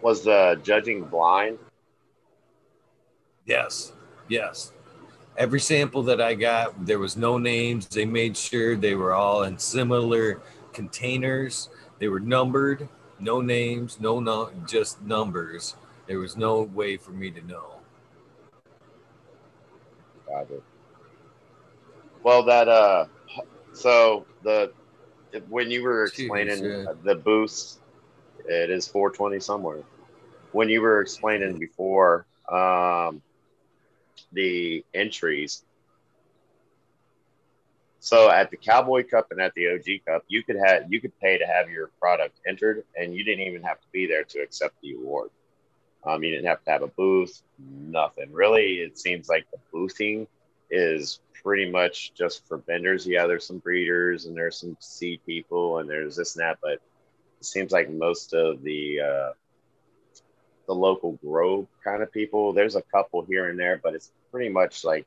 Was 0.02 0.26
the 0.26 0.60
judging 0.62 1.06
blind? 1.06 1.58
Yes, 3.46 3.94
yes. 4.28 4.74
Every 5.38 5.62
sample 5.62 6.04
that 6.04 6.20
I 6.20 6.34
got, 6.34 6.86
there 6.86 7.00
was 7.00 7.16
no 7.16 7.38
names. 7.38 7.88
They 7.88 8.04
made 8.04 8.36
sure 8.36 8.76
they 8.76 8.94
were 8.94 9.14
all 9.14 9.44
in 9.44 9.58
similar 9.58 10.42
containers. 10.74 11.70
They 11.98 12.10
were 12.10 12.20
numbered, 12.20 12.90
no 13.22 13.40
names, 13.40 14.02
no 14.02 14.20
no, 14.20 14.52
just 14.68 15.02
numbers. 15.02 15.78
There 16.08 16.20
was 16.20 16.36
no 16.36 16.64
way 16.64 16.98
for 16.98 17.12
me 17.12 17.32
to 17.32 17.48
know. 17.48 17.76
Got 20.28 20.52
it. 20.52 20.64
Well, 22.22 22.44
that 22.44 22.68
uh, 22.68 23.06
so 23.74 24.26
the 24.44 24.72
when 25.48 25.72
you 25.72 25.84
were 25.84 26.06
explaining 26.06 26.62
Jeez, 26.62 26.86
yeah. 26.86 26.94
the 27.04 27.16
boost, 27.16 27.80
it 28.46 28.70
is 28.70 28.88
420 28.88 29.40
somewhere. 29.40 29.84
When 30.52 30.68
you 30.68 30.82
were 30.82 31.02
explaining 31.02 31.58
before 31.58 32.26
um, 32.52 33.22
the 34.34 34.84
entries, 34.94 35.64
so 38.00 38.30
at 38.32 38.50
the 38.50 38.58
Cowboy 38.58 39.08
Cup 39.08 39.28
and 39.32 39.40
at 39.40 39.54
the 39.54 39.70
OG 39.70 40.06
Cup, 40.06 40.24
you 40.28 40.44
could 40.44 40.58
have 40.58 40.92
you 40.92 41.00
could 41.00 41.18
pay 41.20 41.38
to 41.38 41.46
have 41.46 41.70
your 41.70 41.92
product 42.00 42.40
entered, 42.48 42.84
and 42.98 43.14
you 43.14 43.24
didn't 43.24 43.46
even 43.46 43.62
have 43.64 43.80
to 43.80 43.88
be 43.94 44.08
there 44.08 44.24
to 44.24 44.40
accept 44.40 44.76
the 44.82 44.94
award. 44.94 45.30
Um, 46.04 46.24
you 46.24 46.32
didn't 46.32 46.48
have 46.48 46.64
to 46.64 46.72
have 46.72 46.82
a 46.82 46.88
booth, 46.88 47.44
nothing. 47.60 48.34
Really, 48.34 48.80
it 48.80 48.98
seems 48.98 49.30
like 49.30 49.46
the 49.52 49.60
boothing 49.72 50.28
is 50.72 51.20
pretty 51.44 51.70
much 51.70 52.14
just 52.14 52.48
for 52.48 52.58
vendors. 52.58 53.06
Yeah, 53.06 53.28
there's 53.28 53.46
some 53.46 53.60
breeders 53.60 54.26
and 54.26 54.36
there's 54.36 54.58
some 54.58 54.78
seed 54.80 55.22
people 55.26 55.80
and 55.80 55.90
there's 55.90 56.16
this 56.16 56.36
and 56.36 56.44
that, 56.44 56.60
but 56.62 56.74
it 56.74 57.46
seems 57.46 57.72
like 57.72 57.90
most 57.90 58.34
of 58.34 58.62
the 58.64 59.02
uh, 59.02 59.32
the 60.68 60.74
local 60.74 61.14
grow 61.14 61.68
kind 61.84 62.02
of 62.04 62.12
people. 62.12 62.54
There's 62.54 62.76
a 62.76 62.82
couple 62.82 63.24
here 63.24 63.50
and 63.50 63.60
there, 63.60 63.80
but 63.84 63.96
it's 63.96 64.12
pretty 64.32 64.50
much 64.50 64.84
like 64.84 65.06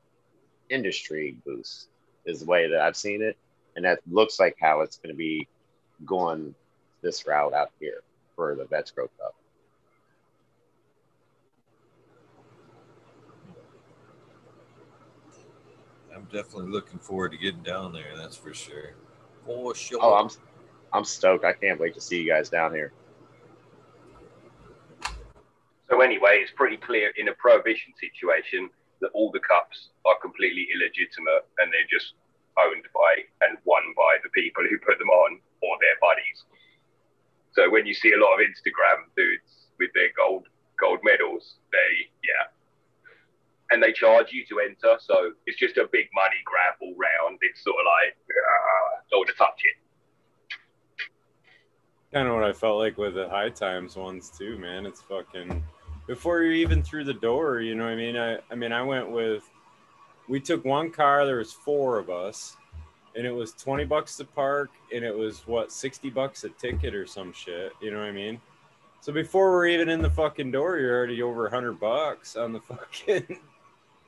industry 0.69 1.37
boost 1.45 1.89
is 2.27 2.41
the 2.41 2.47
way 2.47 2.69
that 2.69 2.81
I've 2.81 2.97
seen 2.97 3.23
it, 3.23 3.37
and 3.77 3.85
that 3.85 4.01
looks 4.11 4.41
like 4.41 4.57
how 4.61 4.81
it's 4.81 4.97
going 4.99 5.15
to 5.15 5.17
be 5.17 5.49
going 6.05 6.55
this 7.03 7.27
route 7.27 7.53
out 7.53 7.71
here 7.81 8.03
for 8.35 8.55
the 8.55 8.65
Vets 8.65 8.91
Grow 8.91 9.09
Cup. 9.21 9.35
I'm 16.25 16.37
definitely 16.37 16.73
looking 16.73 16.99
forward 16.99 17.33
to 17.33 17.39
getting 17.39 17.63
down 17.63 17.93
there. 17.93 18.17
That's 18.17 18.37
for 18.37 18.55
sure. 18.55 18.95
For 19.45 19.71
oh, 19.71 19.73
sure. 19.75 19.99
Oh, 20.01 20.15
I'm 20.15 20.31
I'm 20.93 21.05
stoked. 21.05 21.45
I 21.45 21.53
can't 21.53 21.79
wait 21.79 21.93
to 21.95 22.01
see 22.01 22.23
you 22.23 22.29
guys 22.29 22.49
down 22.49 22.73
here. 22.73 22.93
So 25.91 26.01
anyway, 26.01 26.41
it's 26.41 26.53
pretty 26.53 26.79
clear 26.79 27.13
in 27.19 27.29
a 27.29 27.35
prohibition 27.35 27.93
situation 28.01 28.71
that 29.01 29.11
all 29.13 29.31
the 29.33 29.41
cups 29.41 29.91
are 30.07 30.17
completely 30.23 30.67
illegitimate 30.75 31.45
and 31.59 31.71
they're 31.71 31.91
just 31.91 32.15
owned 32.57 32.85
by 32.95 33.47
and 33.47 33.59
won 33.65 33.83
by 33.95 34.17
the 34.23 34.31
people 34.31 34.65
who 34.65 34.79
put 34.79 34.99
them 34.99 35.11
on 35.11 35.39
or 35.61 35.77
their 35.81 35.99
buddies. 36.01 36.45
So 37.53 37.69
when 37.69 37.85
you 37.85 37.93
see 37.93 38.13
a 38.13 38.19
lot 38.19 38.41
of 38.41 38.41
Instagram 38.41 39.13
dudes 39.15 39.69
with 39.79 39.91
their 39.93 40.09
gold 40.17 40.49
gold 40.81 41.01
medals, 41.05 41.57
they 41.71 42.09
yeah, 42.25 42.49
and 43.71 43.83
they 43.83 43.93
charge 43.93 44.33
you 44.33 44.45
to 44.47 44.61
enter. 44.61 44.97
So 45.01 45.33
it's 45.47 45.59
just 45.59 45.77
a 45.77 45.89
big 45.91 46.07
money 46.15 46.37
grab 46.45 46.75
all 46.81 46.95
round. 46.97 47.39
It's 47.43 47.63
sort 47.63 47.77
of 47.77 47.87
like 47.87 48.17
uh, 48.31 49.01
don't 49.11 49.21
want 49.21 49.29
to 49.29 49.35
touch 49.35 49.63
it. 49.65 49.77
Kind 52.13 52.29
of 52.29 52.35
what 52.35 52.45
I 52.45 52.53
felt 52.53 52.79
like 52.79 52.97
with 52.97 53.15
the 53.15 53.29
high 53.29 53.51
times 53.51 53.97
ones 53.97 54.31
too, 54.31 54.59
man. 54.59 54.87
It's 54.87 55.01
fucking 55.03 55.63
before 56.07 56.43
you're 56.43 56.53
even 56.53 56.83
through 56.83 57.05
the 57.05 57.15
door. 57.15 57.61
You 57.61 57.75
know 57.75 57.85
what 57.85 57.93
I 57.93 57.97
mean? 57.97 58.17
I 58.17 58.39
I 58.51 58.55
mean 58.55 58.73
I 58.73 58.83
went 58.83 59.11
with. 59.11 59.43
We 60.29 60.41
took 60.41 60.65
one 60.65 60.91
car. 60.91 61.27
There 61.27 61.37
was 61.37 61.53
four 61.53 61.99
of 61.99 62.09
us, 62.09 62.57
and 63.15 63.27
it 63.27 63.33
was 63.33 63.53
twenty 63.53 63.85
bucks 63.85 64.17
to 64.17 64.25
park, 64.25 64.71
and 64.95 65.05
it 65.05 65.15
was 65.15 65.47
what 65.47 65.73
sixty 65.73 66.09
bucks 66.11 66.45
a 66.45 66.51
ticket 66.51 66.95
or 66.95 67.07
some 67.07 67.33
shit. 67.33 67.73
You 67.83 67.91
know 67.91 67.99
what 67.99 68.07
I 68.07 68.13
mean? 68.13 68.41
So 69.01 69.13
before 69.13 69.53
we're 69.53 69.67
even 69.67 69.91
in 69.91 70.01
the 70.01 70.09
fucking 70.09 70.51
door, 70.51 70.79
you're 70.79 70.97
already 70.97 71.21
over 71.21 71.51
hundred 71.51 71.79
bucks 71.79 72.37
on 72.37 72.55
the 72.55 72.61
fucking 72.69 73.39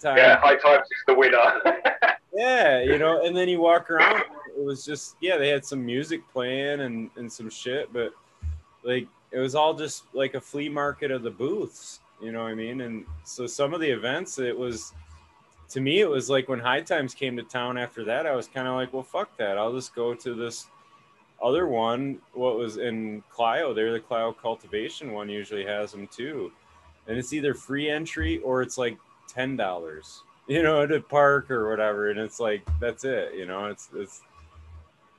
time. 0.00 0.16
Yeah, 0.16 0.38
high 0.38 0.56
times 0.56 0.86
is 0.86 1.02
the 1.06 1.14
winner. 1.14 1.60
Yeah, 2.36 2.82
you 2.82 2.98
know, 2.98 3.24
and 3.24 3.34
then 3.34 3.48
you 3.48 3.60
walk 3.60 3.90
around. 3.90 4.22
It 4.54 4.62
was 4.62 4.84
just 4.84 5.16
yeah, 5.22 5.38
they 5.38 5.48
had 5.48 5.64
some 5.64 5.84
music 5.84 6.20
playing 6.30 6.80
and 6.80 7.08
and 7.16 7.32
some 7.32 7.48
shit, 7.48 7.90
but 7.94 8.12
like 8.82 9.08
it 9.32 9.38
was 9.38 9.54
all 9.54 9.72
just 9.72 10.04
like 10.12 10.34
a 10.34 10.40
flea 10.40 10.68
market 10.68 11.10
of 11.10 11.22
the 11.22 11.30
booths. 11.30 12.00
You 12.20 12.32
know 12.32 12.42
what 12.42 12.52
I 12.52 12.54
mean? 12.54 12.82
And 12.82 13.06
so 13.24 13.46
some 13.46 13.72
of 13.72 13.80
the 13.80 13.88
events, 13.88 14.38
it 14.38 14.56
was 14.56 14.92
to 15.70 15.80
me, 15.80 16.00
it 16.00 16.08
was 16.08 16.28
like 16.28 16.46
when 16.48 16.58
High 16.58 16.82
Times 16.82 17.14
came 17.14 17.38
to 17.38 17.42
town. 17.42 17.78
After 17.78 18.04
that, 18.04 18.26
I 18.26 18.36
was 18.36 18.48
kind 18.48 18.68
of 18.68 18.74
like, 18.74 18.92
well, 18.92 19.02
fuck 19.02 19.34
that. 19.38 19.56
I'll 19.56 19.72
just 19.72 19.94
go 19.94 20.14
to 20.14 20.34
this 20.34 20.66
other 21.42 21.66
one. 21.66 22.18
What 22.34 22.58
was 22.58 22.76
in 22.76 23.22
Clio? 23.30 23.72
There, 23.72 23.92
the 23.92 24.00
Clio 24.00 24.32
Cultivation 24.32 25.12
one 25.12 25.30
usually 25.30 25.64
has 25.64 25.92
them 25.92 26.06
too, 26.08 26.52
and 27.08 27.16
it's 27.16 27.32
either 27.32 27.54
free 27.54 27.88
entry 27.88 28.40
or 28.40 28.60
it's 28.60 28.76
like 28.76 28.98
ten 29.36 29.56
dollars 29.56 30.22
you 30.46 30.62
know, 30.62 30.86
to 30.86 31.00
park 31.00 31.50
or 31.50 31.68
whatever, 31.68 32.10
and 32.10 32.20
it's 32.20 32.38
like 32.38 32.62
that's 32.80 33.04
it. 33.04 33.34
You 33.34 33.46
know, 33.46 33.66
it's 33.66 33.88
it's 33.94 34.20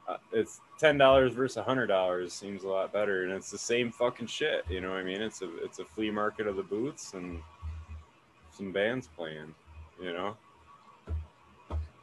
uh, 0.08 0.18
it's 0.32 0.62
ten 0.80 0.98
dollars 0.98 1.34
versus 1.34 1.58
a 1.58 1.64
hundred 1.64 1.88
dollars 1.88 2.34
seems 2.34 2.64
a 2.64 2.68
lot 2.68 2.94
better, 2.94 3.24
and 3.24 3.34
it's 3.34 3.52
the 3.52 3.58
same 3.58 3.92
fucking 3.92 4.28
shit. 4.28 4.64
You 4.70 4.82
know 4.82 4.94
I 4.94 5.04
mean? 5.04 5.22
It's 5.22 5.42
a 5.42 5.64
it's 5.64 5.80
a 5.80 5.86
flea 5.86 6.12
market 6.12 6.48
of 6.48 6.56
the 6.56 6.64
booths 6.64 7.14
and 7.14 7.42
some 8.52 8.72
bands 8.72 9.10
playing. 9.16 9.54
You 10.02 10.14
know, 10.14 10.38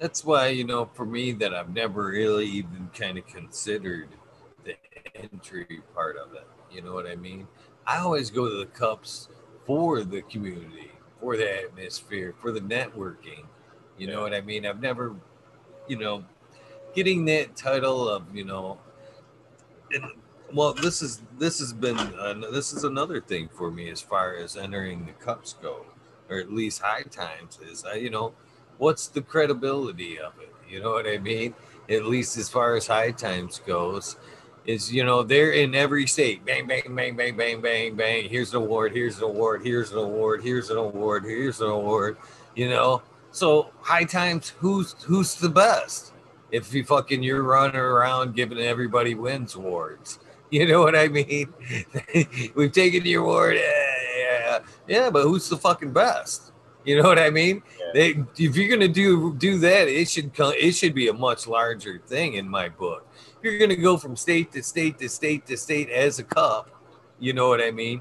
That's 0.00 0.24
why, 0.24 0.48
you 0.48 0.64
know, 0.64 0.84
for 0.84 1.06
me, 1.06 1.32
that 1.32 1.54
I've 1.54 1.72
never 1.72 2.06
really 2.08 2.46
even 2.46 2.90
kind 2.92 3.16
of 3.16 3.26
considered 3.26 4.08
the 4.64 4.74
entry 5.14 5.80
part 5.94 6.16
of 6.16 6.34
it. 6.34 6.46
You 6.72 6.82
know 6.82 6.92
what 6.92 7.06
I 7.06 7.14
mean? 7.14 7.46
I 7.86 7.98
always 7.98 8.30
go 8.30 8.48
to 8.48 8.56
the 8.56 8.66
cups 8.66 9.28
for 9.64 10.02
the 10.02 10.22
community, 10.22 10.90
for 11.24 11.38
the 11.38 11.64
atmosphere, 11.64 12.34
for 12.38 12.52
the 12.52 12.60
networking. 12.60 13.44
You 13.96 14.08
know 14.08 14.20
what 14.20 14.34
I 14.34 14.42
mean? 14.42 14.66
I've 14.66 14.82
never, 14.82 15.16
you 15.88 15.96
know, 15.96 16.22
getting 16.94 17.24
that 17.24 17.56
title 17.56 18.08
of, 18.10 18.24
you 18.34 18.44
know, 18.44 18.78
and 19.90 20.04
well, 20.52 20.74
this 20.74 21.00
is 21.00 21.22
this 21.38 21.60
has 21.60 21.72
been 21.72 21.96
uh, 21.96 22.34
this 22.52 22.74
is 22.74 22.84
another 22.84 23.22
thing 23.22 23.48
for 23.48 23.70
me 23.70 23.88
as 23.88 24.02
far 24.02 24.36
as 24.36 24.54
entering 24.56 25.06
the 25.06 25.12
cups 25.12 25.54
go, 25.62 25.86
or 26.28 26.36
at 26.38 26.52
least 26.52 26.82
high 26.82 27.02
times 27.02 27.58
is, 27.62 27.86
I, 27.86 27.94
you 27.94 28.10
know, 28.10 28.34
what's 28.76 29.08
the 29.08 29.22
credibility 29.22 30.18
of 30.18 30.34
it? 30.40 30.52
You 30.68 30.82
know 30.82 30.90
what 30.90 31.06
I 31.06 31.16
mean? 31.16 31.54
At 31.88 32.04
least 32.04 32.36
as 32.36 32.50
far 32.50 32.76
as 32.76 32.86
high 32.86 33.12
times 33.12 33.62
goes, 33.66 34.16
is 34.66 34.92
you 34.92 35.04
know 35.04 35.22
they're 35.22 35.52
in 35.52 35.74
every 35.74 36.06
state. 36.06 36.44
Bang, 36.44 36.66
bang, 36.66 36.94
bang, 36.94 37.16
bang, 37.16 37.36
bang, 37.36 37.60
bang, 37.60 37.94
bang. 37.94 38.28
Here's 38.28 38.54
an 38.54 38.62
award. 38.62 38.92
Here's 38.92 39.18
an 39.18 39.24
award. 39.24 39.62
Here's 39.64 39.92
an 39.92 39.98
award. 39.98 40.42
Here's 40.42 40.70
an 40.70 40.78
award. 40.78 41.24
Here's 41.24 41.60
an 41.60 41.68
award. 41.68 42.16
You 42.54 42.70
know. 42.70 43.02
So 43.30 43.70
high 43.80 44.04
times. 44.04 44.50
Who's 44.58 44.94
who's 45.04 45.34
the 45.34 45.48
best? 45.48 46.12
If 46.50 46.72
you 46.72 46.84
fucking 46.84 47.22
you're 47.22 47.42
running 47.42 47.76
around 47.76 48.34
giving 48.34 48.58
everybody 48.58 49.14
wins 49.14 49.54
awards. 49.54 50.18
You 50.50 50.68
know 50.68 50.82
what 50.82 50.94
I 50.94 51.08
mean? 51.08 51.52
We've 52.54 52.70
taken 52.70 53.04
your 53.04 53.24
award. 53.24 53.56
Yeah, 53.56 53.94
yeah, 54.18 54.58
yeah. 54.86 55.10
But 55.10 55.24
who's 55.24 55.48
the 55.48 55.56
fucking 55.56 55.92
best? 55.92 56.52
You 56.84 57.02
know 57.02 57.08
what 57.08 57.18
I 57.18 57.30
mean? 57.30 57.62
They, 57.92 58.22
if 58.36 58.54
you're 58.54 58.68
gonna 58.68 58.86
do 58.86 59.34
do 59.34 59.58
that, 59.58 59.88
it 59.88 60.08
should 60.08 60.32
come. 60.32 60.52
It 60.56 60.72
should 60.72 60.94
be 60.94 61.08
a 61.08 61.12
much 61.12 61.48
larger 61.48 62.00
thing 62.06 62.34
in 62.34 62.48
my 62.48 62.68
book. 62.68 63.04
If 63.45 63.51
you're 63.51 63.59
gonna 63.59 63.76
go 63.76 63.99
from 63.99 64.16
state 64.16 64.53
to 64.53 64.62
state 64.62 64.99
to 65.01 65.09
state 65.11 65.45
to 65.49 65.59
state 65.59 65.90
as 65.90 66.18
a 66.18 66.24
cup, 66.24 66.70
you 67.20 67.34
know 67.34 67.47
what 67.51 67.61
I 67.61 67.72
mean? 67.72 68.01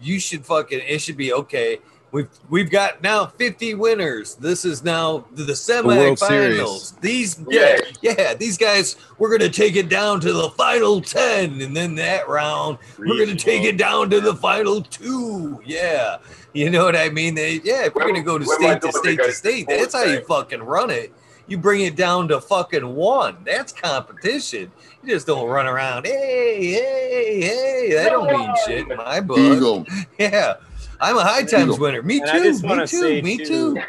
You 0.00 0.20
should 0.20 0.46
fucking. 0.46 0.82
It 0.86 1.00
should 1.00 1.16
be 1.16 1.32
okay. 1.32 1.80
We've 2.12 2.28
we've 2.48 2.70
got 2.70 3.02
now 3.02 3.26
50 3.26 3.74
winners. 3.74 4.36
This 4.36 4.64
is 4.64 4.84
now 4.84 5.24
the, 5.32 5.42
the 5.42 5.82
World 5.84 6.18
semifinals. 6.18 7.00
These 7.00 7.44
yeah, 7.50 7.78
yeah, 8.02 8.34
these 8.34 8.56
guys. 8.56 8.94
We're 9.18 9.36
gonna 9.36 9.50
take 9.50 9.74
it 9.74 9.88
down 9.88 10.20
to 10.20 10.32
the 10.32 10.50
final 10.50 11.00
10, 11.00 11.60
and 11.60 11.76
then 11.76 11.96
that 11.96 12.28
round 12.28 12.78
we're 12.96 13.18
gonna 13.18 13.34
take 13.34 13.64
it 13.64 13.76
down 13.76 14.10
to 14.10 14.20
the 14.20 14.36
final 14.36 14.80
two. 14.80 15.60
Yeah, 15.66 16.18
you 16.52 16.70
know 16.70 16.84
what 16.84 16.94
I 16.94 17.08
mean? 17.08 17.34
They, 17.34 17.60
yeah, 17.64 17.86
if 17.86 17.96
we're 17.96 18.06
gonna 18.06 18.22
go 18.22 18.38
to 18.38 18.44
state 18.44 18.80
to 18.82 18.92
state 18.92 19.18
to 19.18 19.32
state, 19.32 19.66
that's 19.66 19.92
how 19.92 20.04
you 20.04 20.24
fucking 20.24 20.62
run 20.62 20.90
it. 20.90 21.12
You 21.46 21.58
bring 21.58 21.82
it 21.82 21.94
down 21.96 22.28
to 22.28 22.40
fucking 22.40 22.94
one. 22.94 23.36
That's 23.44 23.72
competition. 23.72 24.72
You 25.02 25.10
just 25.10 25.26
don't 25.26 25.48
run 25.48 25.66
around. 25.66 26.06
Hey, 26.06 26.72
hey, 26.72 27.40
hey. 27.42 27.92
That 27.94 28.10
don't 28.10 28.32
mean 28.32 28.50
shit 28.66 28.88
in 28.90 28.96
my 28.96 29.20
book. 29.20 29.38
Eagle. 29.38 29.86
Yeah, 30.18 30.54
I'm 31.00 31.16
a 31.18 31.22
high 31.22 31.42
times 31.42 31.74
Eagle. 31.74 31.78
winner. 31.78 32.02
Me 32.02 32.22
And 32.22 32.30
too. 32.30 32.62
Me 32.66 32.86
too. 32.86 33.22
Me 33.22 33.36
too, 33.36 33.44
too. 33.74 33.82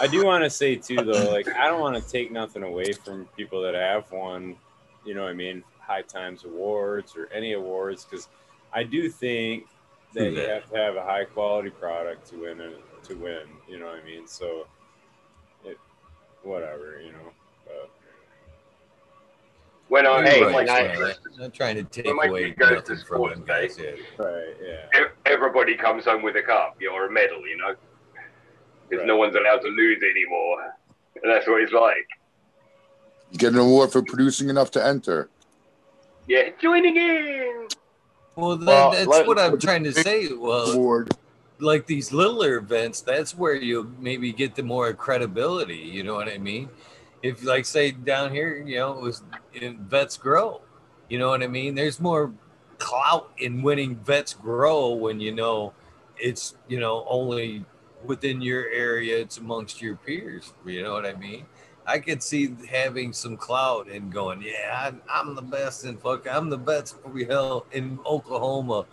I 0.00 0.06
do 0.06 0.24
want 0.24 0.44
to 0.44 0.50
say 0.50 0.76
too, 0.76 0.96
though, 0.96 1.30
like 1.30 1.48
I 1.48 1.66
don't 1.68 1.80
want 1.80 2.02
to 2.02 2.10
take 2.10 2.32
nothing 2.32 2.62
away 2.62 2.92
from 2.92 3.26
people 3.36 3.62
that 3.62 3.74
have 3.74 4.10
won, 4.10 4.56
you 5.04 5.14
know, 5.14 5.22
what 5.22 5.30
I 5.30 5.34
mean, 5.34 5.62
high 5.78 6.02
times 6.02 6.44
awards 6.44 7.14
or 7.16 7.28
any 7.32 7.52
awards, 7.52 8.04
because 8.04 8.28
I 8.72 8.82
do 8.82 9.08
think 9.08 9.66
that 10.14 10.32
you 10.32 10.40
have 10.40 10.68
to 10.70 10.76
have 10.76 10.96
a 10.96 11.02
high 11.02 11.24
quality 11.24 11.70
product 11.70 12.28
to 12.30 12.40
win 12.40 12.60
it, 12.60 12.80
to 13.04 13.14
win. 13.14 13.42
You 13.68 13.78
know 13.78 13.86
what 13.86 14.00
I 14.02 14.04
mean? 14.04 14.26
So, 14.26 14.46
it, 14.56 14.66
whatever, 16.44 17.00
you 17.04 17.12
know. 17.12 17.18
But 17.66 17.90
when 19.88 20.06
uh, 20.06 20.10
I, 20.12 20.22
Hey, 20.28 20.38
You're 20.40 20.46
when 20.52 20.54
right, 20.54 20.66
my- 20.66 20.72
I- 20.74 20.94
Smiler. 20.94 21.14
I'm 21.34 21.40
not 21.40 21.54
trying 21.54 21.76
to 21.76 21.84
take 21.84 22.06
away 22.06 22.50
goes 22.50 22.68
to 22.68 22.74
nothing 22.74 22.96
from 22.96 23.04
sports 23.06 23.34
them 23.36 23.44
guys. 23.44 23.76
day, 23.76 23.96
Yeah. 24.18 24.24
right, 24.24 24.54
yeah, 24.62 25.04
everybody 25.26 25.76
comes 25.76 26.04
home 26.04 26.22
with 26.22 26.36
a 26.36 26.42
cup 26.42 26.76
you 26.80 26.88
know, 26.90 26.94
or 26.96 27.06
a 27.06 27.10
medal, 27.10 27.46
you 27.46 27.56
know, 27.56 27.74
because 28.88 29.00
Right. 29.00 29.06
no 29.06 29.16
one's 29.16 29.34
allowed 29.36 29.58
to 29.62 29.68
lose 29.68 30.02
anymore, 30.02 30.74
and 31.22 31.30
that's 31.32 31.46
what 31.46 31.60
it's 31.62 31.72
like. 31.72 32.06
You 33.30 33.38
get 33.38 33.52
an 33.52 33.58
award 33.58 33.90
for 33.90 34.02
producing 34.02 34.48
enough 34.48 34.70
to 34.72 34.84
enter. 34.86 35.28
Yeah, 36.28 36.50
joining 36.62 36.96
in. 36.96 37.68
Well, 38.36 38.56
that, 38.56 38.66
Well, 38.66 38.90
that's 38.92 39.06
let- 39.08 39.26
what 39.26 39.38
I'm 39.38 39.58
trying 39.58 39.84
to 39.84 39.92
say. 39.92 40.28
Well, 40.32 40.70
Award. 40.72 41.10
Like 41.64 41.86
these 41.86 42.12
littler 42.12 42.56
events, 42.56 43.00
that's 43.00 43.36
where 43.36 43.54
you 43.54 43.94
maybe 43.98 44.32
get 44.32 44.54
the 44.54 44.62
more 44.62 44.92
credibility. 44.92 45.76
You 45.76 46.04
know 46.04 46.14
what 46.14 46.28
I 46.28 46.38
mean? 46.38 46.68
If 47.22 47.42
like 47.42 47.64
say 47.64 47.92
down 47.92 48.32
here, 48.32 48.62
you 48.64 48.76
know, 48.76 48.92
it 48.98 49.02
was 49.02 49.22
in 49.54 49.78
Vets 49.78 50.16
Grow. 50.16 50.60
You 51.08 51.18
know 51.18 51.30
what 51.30 51.42
I 51.42 51.48
mean? 51.48 51.74
There's 51.74 52.00
more 52.00 52.32
clout 52.78 53.30
in 53.38 53.62
winning 53.62 53.96
Vets 53.96 54.34
Grow 54.34 54.92
when 54.92 55.20
you 55.20 55.32
know 55.32 55.72
it's 56.18 56.56
you 56.68 56.78
know 56.80 57.04
only 57.08 57.64
within 58.04 58.40
your 58.40 58.68
area. 58.68 59.18
It's 59.18 59.38
amongst 59.38 59.80
your 59.80 59.96
peers. 59.96 60.52
You 60.66 60.82
know 60.82 60.92
what 60.92 61.06
I 61.06 61.14
mean? 61.14 61.46
I 61.86 61.98
could 61.98 62.22
see 62.22 62.54
having 62.70 63.12
some 63.12 63.36
clout 63.36 63.88
and 63.88 64.10
going, 64.10 64.40
yeah, 64.40 64.86
I'm, 64.86 65.02
I'm 65.10 65.34
the 65.34 65.42
best 65.42 65.84
in 65.84 65.98
fuck. 65.98 66.26
I'm 66.30 66.48
the 66.48 66.56
best 66.56 66.96
for 67.02 67.18
hell 67.24 67.66
in 67.72 67.98
Oklahoma 68.06 68.86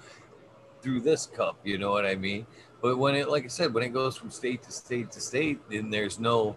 through 0.82 1.02
this 1.02 1.26
cup. 1.26 1.58
You 1.64 1.78
know 1.78 1.92
what 1.92 2.06
I 2.06 2.16
mean? 2.16 2.46
But 2.82 2.98
when 2.98 3.16
it, 3.16 3.30
like 3.30 3.46
I 3.46 3.48
said, 3.48 3.74
when 3.74 3.84
it 3.84 3.94
goes 3.94 4.18
from 4.18 4.32
state 4.32 4.64
to 4.64 4.72
state 4.72 5.12
to 5.12 5.22
state, 5.22 5.60
then 5.70 5.90
there's 5.90 6.20
no, 6.20 6.56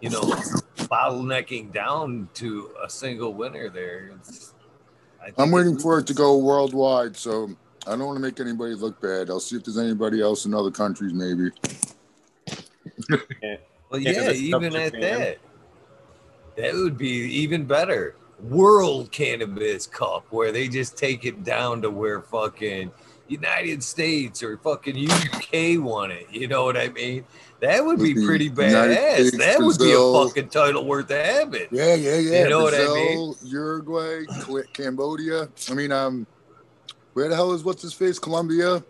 you 0.00 0.10
know, 0.10 0.20
bottlenecking 0.20 1.72
down 1.72 2.28
to 2.34 2.70
a 2.84 2.90
single 2.90 3.32
winner 3.32 3.70
there. 3.70 4.12
It's, 4.20 4.54
I 5.20 5.26
think 5.26 5.38
I'm 5.38 5.50
waiting 5.50 5.78
for 5.78 5.98
it 5.98 6.06
to 6.08 6.14
go 6.14 6.36
worldwide, 6.36 7.16
so 7.16 7.50
I 7.86 7.90
don't 7.90 8.06
want 8.06 8.16
to 8.16 8.22
make 8.22 8.38
anybody 8.38 8.74
look 8.74 9.00
bad. 9.00 9.30
I'll 9.30 9.40
see 9.40 9.56
if 9.56 9.64
there's 9.64 9.78
anybody 9.78 10.20
else 10.20 10.44
in 10.44 10.52
other 10.52 10.70
countries, 10.70 11.14
maybe. 11.14 11.50
Well, 13.90 14.00
Yeah, 14.00 14.30
yeah, 14.30 14.30
even 14.32 14.74
at 14.76 14.92
Japan. 14.94 15.20
that, 15.20 15.38
that 16.56 16.74
would 16.74 16.98
be 16.98 17.08
even 17.08 17.64
better. 17.64 18.16
World 18.40 19.12
Cannabis 19.12 19.86
Cup 19.86 20.26
where 20.30 20.50
they 20.50 20.66
just 20.66 20.96
take 20.96 21.24
it 21.24 21.44
down 21.44 21.82
to 21.82 21.90
where 21.90 22.20
fucking 22.20 22.90
United 23.32 23.82
States 23.82 24.42
or 24.42 24.56
fucking 24.58 24.96
UK 25.10 25.82
won 25.82 26.10
it. 26.10 26.26
You 26.30 26.48
know 26.48 26.64
what 26.64 26.76
I 26.76 26.88
mean? 26.88 27.24
That 27.60 27.84
would 27.84 27.98
be 28.00 28.14
pretty 28.14 28.50
badass. 28.50 29.28
States, 29.28 29.38
That 29.38 29.60
would 29.60 29.78
be 29.78 29.92
a 29.92 29.96
fucking 30.26 30.48
title 30.48 30.84
worth 30.84 31.10
having. 31.10 31.68
Yeah, 31.70 31.94
yeah, 31.94 32.16
yeah. 32.18 32.42
You 32.44 32.50
know 32.50 32.62
what 32.62 32.74
I 32.74 32.78
Brazil, 32.78 32.94
mean? 32.94 33.34
Uruguay, 33.44 34.22
Cambodia. 34.72 35.48
I 35.70 35.74
mean, 35.74 35.92
um, 35.92 36.26
where 37.12 37.28
the 37.28 37.36
hell 37.36 37.52
is 37.52 37.62
what's 37.64 37.82
his 37.82 37.92
face? 37.92 38.18
Colombia. 38.18 38.82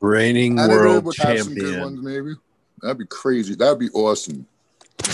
Reigning 0.00 0.56
Canada 0.56 0.74
world 0.78 1.04
would 1.06 1.16
have 1.18 1.40
some 1.40 1.54
good 1.54 1.62
champion. 1.62 1.80
ones, 1.80 2.00
maybe. 2.02 2.34
That'd 2.82 2.98
be 2.98 3.06
crazy. 3.06 3.56
That'd 3.56 3.80
be 3.80 3.90
awesome. 3.90 4.46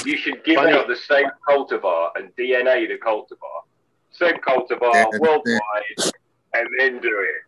You 0.05 0.17
should 0.19 0.45
give 0.45 0.57
Funny. 0.57 0.73
out 0.73 0.87
the 0.87 0.97
same 0.97 1.27
cultivar 1.49 2.11
and 2.17 2.35
DNA 2.37 2.87
the 2.89 2.99
cultivar. 2.99 3.63
Same 4.13 4.37
cultivar 4.47 4.93
Yeah. 4.93 5.07
worldwide 5.19 6.13
and 6.55 6.69
then 6.79 7.01
do 7.01 7.19
it. 7.21 7.43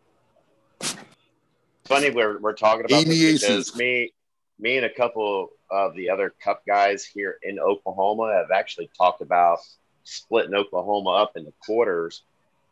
Funny 1.85 2.11
we're, 2.11 2.39
we're 2.39 2.53
talking 2.53 2.85
about 2.85 3.05
this 3.05 3.43
because 3.43 3.77
me 3.77 4.13
me 4.59 4.77
and 4.77 4.87
a 4.87 4.91
couple 4.91 5.51
of 5.71 5.95
the 5.95 6.11
other 6.11 6.35
cup 6.43 6.63
guys 6.67 7.05
here 7.05 7.39
in 7.43 7.59
Oklahoma 7.59 8.33
have 8.33 8.51
actually 8.51 8.91
talked 8.97 9.21
about 9.21 9.59
splitting 10.05 10.55
Oklahoma 10.55 11.11
up 11.11 11.37
into 11.37 11.53
quarters. 11.65 12.23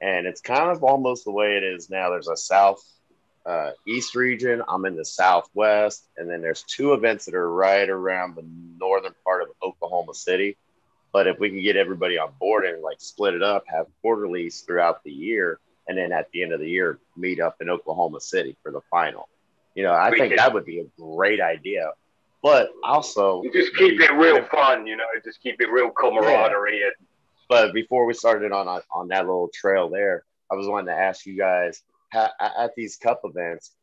And 0.00 0.26
it's 0.26 0.40
kind 0.40 0.70
of 0.70 0.82
almost 0.82 1.24
the 1.24 1.32
way 1.32 1.56
it 1.56 1.62
is 1.62 1.90
now. 1.90 2.10
There's 2.10 2.28
a 2.28 2.36
south 2.36 2.82
uh, 3.46 3.70
east 3.86 4.14
region. 4.14 4.62
I'm 4.68 4.84
in 4.86 4.96
the 4.96 5.04
southwest. 5.04 6.04
And 6.16 6.30
then 6.30 6.40
there's 6.40 6.62
two 6.62 6.94
events 6.94 7.26
that 7.26 7.34
are 7.34 7.50
right 7.50 7.88
around 7.88 8.36
the 8.36 8.44
northern 8.78 9.14
part 9.24 9.42
of 9.42 9.48
Oklahoma 9.62 10.14
City. 10.14 10.56
But 11.12 11.26
if 11.26 11.38
we 11.38 11.48
can 11.48 11.62
get 11.62 11.76
everybody 11.76 12.18
on 12.18 12.32
board 12.40 12.64
and 12.64 12.82
like 12.82 13.00
split 13.00 13.34
it 13.34 13.42
up 13.42 13.64
have 13.66 13.86
quarterlies 14.02 14.62
throughout 14.62 15.04
the 15.04 15.12
year 15.12 15.60
and 15.88 15.96
then 15.98 16.12
at 16.12 16.30
the 16.32 16.42
end 16.42 16.52
of 16.52 16.60
the 16.60 16.68
year 16.68 16.98
meet 17.16 17.40
up 17.40 17.56
in 17.60 17.68
Oklahoma 17.70 18.20
City 18.20 18.56
for 18.62 18.72
the 18.72 18.80
final. 18.90 19.28
You 19.74 19.82
know, 19.82 19.92
I 19.92 20.10
We 20.10 20.18
think 20.18 20.30
can- 20.30 20.36
that 20.38 20.52
would 20.54 20.64
be 20.64 20.80
a 20.80 20.84
great 21.00 21.40
idea. 21.40 21.92
But 22.42 22.70
also, 22.84 23.42
You 23.42 23.50
just 23.52 23.74
keep 23.76 23.98
it 24.00 24.12
real 24.12 24.44
fun, 24.44 24.86
you 24.86 24.96
know, 24.96 25.04
just 25.24 25.40
keep 25.42 25.60
it 25.62 25.70
real 25.70 25.90
camaraderie. 25.90 26.82
And 26.82 26.92
but 27.48 27.72
before 27.72 28.04
we 28.04 28.12
started 28.14 28.52
on 28.52 28.68
on 28.92 29.08
that 29.08 29.26
little 29.26 29.48
trail 29.52 29.88
there, 29.88 30.24
I 30.50 30.54
was 30.54 30.68
wanting 30.68 30.94
to 30.94 31.00
ask 31.00 31.24
you 31.26 31.36
guys 31.38 31.82
at 32.12 32.74
these 32.76 32.96
cup 32.96 33.22
events. 33.24 33.74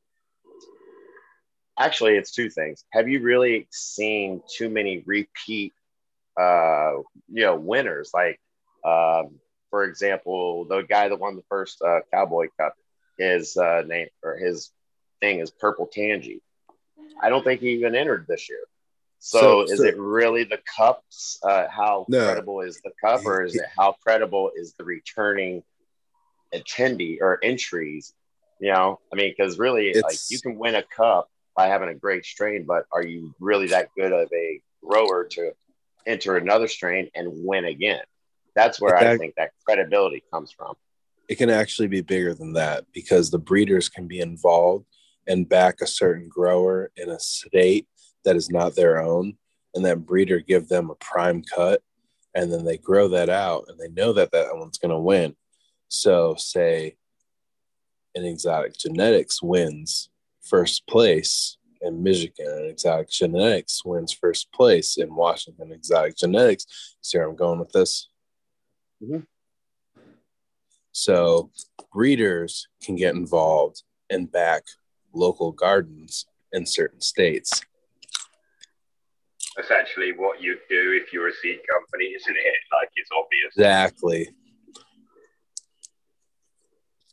Actually, 1.79 2.15
it's 2.17 2.31
two 2.31 2.49
things. 2.49 2.85
Have 2.91 3.09
you 3.09 3.21
really 3.21 3.67
seen 3.71 4.41
too 4.47 4.69
many 4.69 5.01
repeat, 5.05 5.73
uh, 6.39 6.93
you 7.29 7.43
know, 7.45 7.55
winners? 7.55 8.11
Like, 8.13 8.39
um, 8.85 9.39
for 9.71 9.85
example, 9.85 10.65
the 10.65 10.81
guy 10.81 11.09
that 11.09 11.19
won 11.19 11.35
the 11.35 11.43
first 11.49 11.81
uh, 11.81 12.01
Cowboy 12.13 12.49
Cup, 12.59 12.75
his 13.17 13.57
uh, 13.57 13.81
name 13.87 14.07
or 14.23 14.37
his 14.37 14.69
thing 15.19 15.39
is 15.39 15.49
Purple 15.49 15.87
Tangy. 15.87 16.41
I 17.19 17.29
don't 17.29 17.43
think 17.43 17.61
he 17.61 17.69
even 17.69 17.95
entered 17.95 18.25
this 18.27 18.49
year. 18.49 18.59
So, 19.19 19.39
So- 19.39 19.61
is 19.73 19.77
so- 19.79 19.85
it 19.85 19.97
really 19.97 20.43
the 20.43 20.59
cups? 20.77 21.39
Uh, 21.41 21.67
how 21.67 22.05
No. 22.09 22.25
credible 22.25 22.61
is 22.61 22.79
the 22.81 22.91
cup, 23.03 23.25
or 23.25 23.43
is 23.43 23.55
it 23.55 23.65
how 23.75 23.93
credible 24.03 24.51
is 24.55 24.73
the 24.77 24.83
returning 24.83 25.63
attendee 26.53 27.19
or 27.21 27.39
entries? 27.41 28.13
You 28.59 28.73
know, 28.73 28.99
I 29.11 29.15
mean, 29.15 29.31
because 29.35 29.57
really, 29.57 29.93
like 29.93 30.17
you 30.29 30.39
can 30.39 30.57
win 30.57 30.75
a 30.75 30.83
cup 30.83 31.29
by 31.55 31.67
having 31.67 31.89
a 31.89 31.95
great 31.95 32.25
strain, 32.25 32.65
but 32.65 32.85
are 32.91 33.03
you 33.03 33.33
really 33.39 33.67
that 33.67 33.89
good 33.95 34.11
of 34.11 34.31
a 34.33 34.61
grower 34.83 35.25
to 35.25 35.53
enter 36.05 36.35
another 36.35 36.67
strain 36.67 37.09
and 37.15 37.43
win 37.45 37.65
again? 37.65 38.03
That's 38.55 38.79
where 38.81 38.95
I 38.97 39.03
That- 39.03 39.19
think 39.19 39.35
that 39.35 39.51
credibility 39.65 40.23
comes 40.31 40.51
from. 40.51 40.75
it 41.29 41.35
can 41.37 41.49
actually 41.49 41.87
be 41.87 42.01
bigger 42.01 42.33
than 42.33 42.51
that 42.53 42.85
because 42.91 43.29
the 43.31 43.37
breeders 43.39 43.87
can 43.87 44.05
be 44.05 44.19
involved 44.19 44.85
and 45.27 45.47
back 45.47 45.79
a 45.79 45.87
certain 45.87 46.27
grower 46.27 46.91
in 46.97 47.09
a 47.09 47.19
state 47.19 47.87
that 48.25 48.35
is 48.35 48.49
not 48.49 48.75
their 48.75 48.99
own 48.99 49.37
and 49.73 49.85
that 49.85 50.05
breeder 50.05 50.39
give 50.39 50.67
them 50.67 50.89
a 50.89 50.95
prime 50.95 51.41
cut 51.43 51.81
and 52.35 52.51
then 52.51 52.65
they 52.65 52.77
grow 52.77 53.07
that 53.07 53.29
out 53.29 53.63
and 53.69 53.79
they 53.79 53.87
know 53.89 54.11
that 54.11 54.31
that 54.31 54.57
one's 54.57 54.77
going 54.77 54.91
to 54.91 54.97
win 54.99 55.33
so 55.87 56.35
say 56.37 56.97
an 58.15 58.25
exotic 58.25 58.77
genetics 58.77 59.41
wins 59.41 60.09
first 60.41 60.85
place 60.87 61.55
in 61.81 62.03
michigan 62.03 62.47
and 62.47 62.65
exotic 62.69 63.09
genetics 63.09 63.85
wins 63.85 64.11
first 64.11 64.51
place 64.51 64.97
in 64.97 65.15
washington 65.15 65.71
exotic 65.71 66.17
genetics 66.17 66.65
see 67.01 67.17
where 67.17 67.27
i'm 67.29 67.35
going 67.37 67.59
with 67.59 67.71
this 67.71 68.09
Mhm. 69.01 69.25
so 70.91 71.49
breeders 71.91 72.67
can 72.83 72.95
get 72.95 73.15
involved 73.15 73.83
and 74.09 74.31
back 74.31 74.63
local 75.13 75.51
gardens 75.51 76.25
in 76.51 76.65
certain 76.65 77.01
states. 77.01 77.61
Essentially, 79.57 80.11
what 80.13 80.41
you'd 80.41 80.59
do 80.69 80.99
if 81.01 81.11
you're 81.11 81.27
a 81.27 81.33
seed 81.33 81.59
company, 81.69 82.05
isn't 82.05 82.35
it? 82.37 82.55
Like 82.71 82.89
it's 82.95 83.09
obvious. 83.11 83.53
Exactly. 83.55 84.29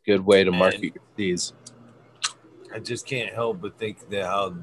Good 0.06 0.20
way 0.24 0.44
to 0.44 0.50
Man. 0.50 0.60
market 0.60 0.94
your 0.94 1.04
seeds. 1.16 1.52
I 2.72 2.78
just 2.78 3.06
can't 3.06 3.32
help 3.34 3.60
but 3.60 3.78
think 3.78 4.08
that 4.10 4.24
how 4.24 4.56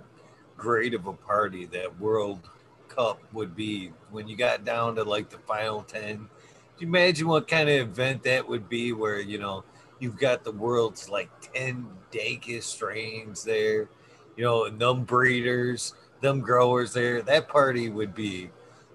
great 0.57 0.93
of 0.93 1.07
a 1.07 1.13
party 1.13 1.65
that 1.67 1.99
World 1.99 2.47
Cup 2.87 3.21
would 3.33 3.55
be 3.55 3.91
when 4.11 4.27
you 4.27 4.37
got 4.37 4.63
down 4.63 4.95
to 4.95 5.03
like 5.03 5.29
the 5.29 5.39
final 5.39 5.83
10. 5.83 6.29
Can 6.77 6.87
you 6.87 6.87
imagine 6.89 7.27
what 7.27 7.47
kind 7.47 7.69
of 7.69 7.75
event 7.75 8.23
that 8.23 8.47
would 8.49 8.67
be 8.67 8.91
where, 8.91 9.19
you 9.19 9.37
know, 9.37 9.63
you've 9.99 10.17
got 10.17 10.43
the 10.43 10.51
world's 10.51 11.09
like 11.09 11.29
10 11.53 11.87
dankest 12.11 12.63
strains 12.63 13.45
there, 13.45 13.87
you 14.35 14.43
know, 14.43 14.65
and 14.65 14.77
them 14.77 15.05
breeders, 15.05 15.93
them 16.19 16.41
growers 16.41 16.91
there. 16.91 17.21
That 17.21 17.47
party 17.47 17.89
would 17.89 18.13
be 18.13 18.49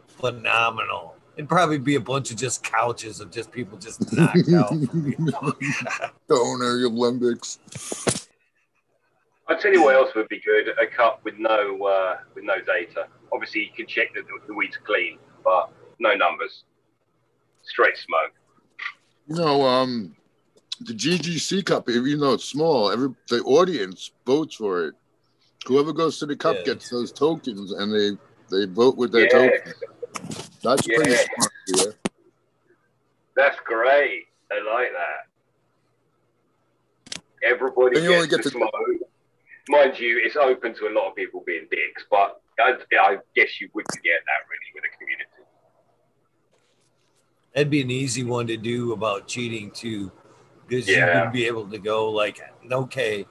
phenomenal. 0.09 1.17
It'd 1.37 1.49
probably 1.49 1.79
be 1.79 1.95
a 1.95 2.01
bunch 2.01 2.31
of 2.31 2.37
just 2.37 2.63
couches 2.63 3.21
of 3.21 3.31
just 3.31 3.51
people 3.51 3.79
just 3.79 4.13
knocked 4.13 4.53
out. 4.53 4.73
Donor 6.29 6.85
Olympics. 6.85 7.59
I'll 9.49 9.59
tell 9.59 9.73
you 9.73 9.83
what 9.83 9.95
else 9.95 10.15
would 10.15 10.29
be 10.29 10.41
good: 10.41 10.69
a 10.79 10.87
cup 10.87 11.21
with 11.25 11.35
no 11.39 11.83
uh, 11.83 12.19
with 12.35 12.45
no 12.45 12.61
data. 12.61 13.07
Obviously, 13.33 13.63
you 13.63 13.71
can 13.75 13.87
check 13.87 14.13
that 14.15 14.27
the, 14.27 14.39
the 14.47 14.55
weed's 14.55 14.77
clean, 14.85 15.19
but 15.43 15.73
no 15.99 16.15
numbers. 16.15 16.65
Straight 17.71 17.97
smoke. 17.97 18.33
You 19.29 19.37
know, 19.37 19.63
um, 19.63 20.17
the 20.81 20.93
GGC 20.93 21.65
Cup, 21.65 21.89
even 21.89 22.19
though 22.21 22.33
it's 22.35 22.45
small, 22.45 22.91
every 22.91 23.09
the 23.29 23.41
audience 23.43 24.11
votes 24.27 24.57
for 24.57 24.87
it. 24.89 24.95
Whoever 25.67 25.93
goes 25.93 26.19
to 26.19 26.27
the 26.27 26.35
cup 26.37 26.57
Yeah. 26.59 26.73
gets 26.75 26.89
those 26.89 27.13
tokens, 27.13 27.73
and 27.73 27.93
they 27.95 28.19
they 28.51 28.65
vote 28.67 28.97
with 28.97 29.13
their 29.13 29.25
Yeah. 29.25 29.51
tokens. 29.51 29.75
That's 30.63 30.87
pretty 30.87 31.15
smart. 31.15 31.53
Yeah. 31.69 31.93
That's 33.37 33.59
great. 33.65 34.27
I 34.51 34.55
like 34.75 34.91
that. 34.93 35.29
Everybody 37.43 37.97
And 37.97 38.05
you 38.05 38.15
only 38.15 38.27
gets 38.29 38.39
get 38.39 38.43
to 38.45 38.51
to- 38.51 38.57
smoke. 38.59 38.75
Mind 39.69 39.99
you, 40.01 40.19
it's 40.25 40.35
open 40.37 40.75
to 40.75 40.89
a 40.89 40.93
lot 40.93 41.09
of 41.11 41.15
people 41.15 41.43
being 41.47 41.69
dicks, 41.71 42.05
but 42.11 42.43
I, 42.59 42.75
I 43.01 43.19
guess 43.37 43.61
you 43.61 43.71
wouldn't 43.73 44.03
get 44.03 44.21
that 44.27 44.49
really 44.51 44.71
with 44.75 44.85
a 44.85 44.97
community. 44.99 45.31
That'd 47.55 47.71
be 47.71 47.81
an 47.81 47.91
easy 47.91 48.23
one 48.25 48.47
to 48.47 48.57
do 48.57 48.93
about 48.93 49.27
cheating 49.27 49.71
too, 49.73 50.13
because 50.67 50.87
you 50.89 50.97
would 51.25 51.33
be 51.33 51.47
able 51.47 51.69
to 51.69 51.79
go 51.79 52.11
like, 52.11 52.41
okay, 52.71 53.27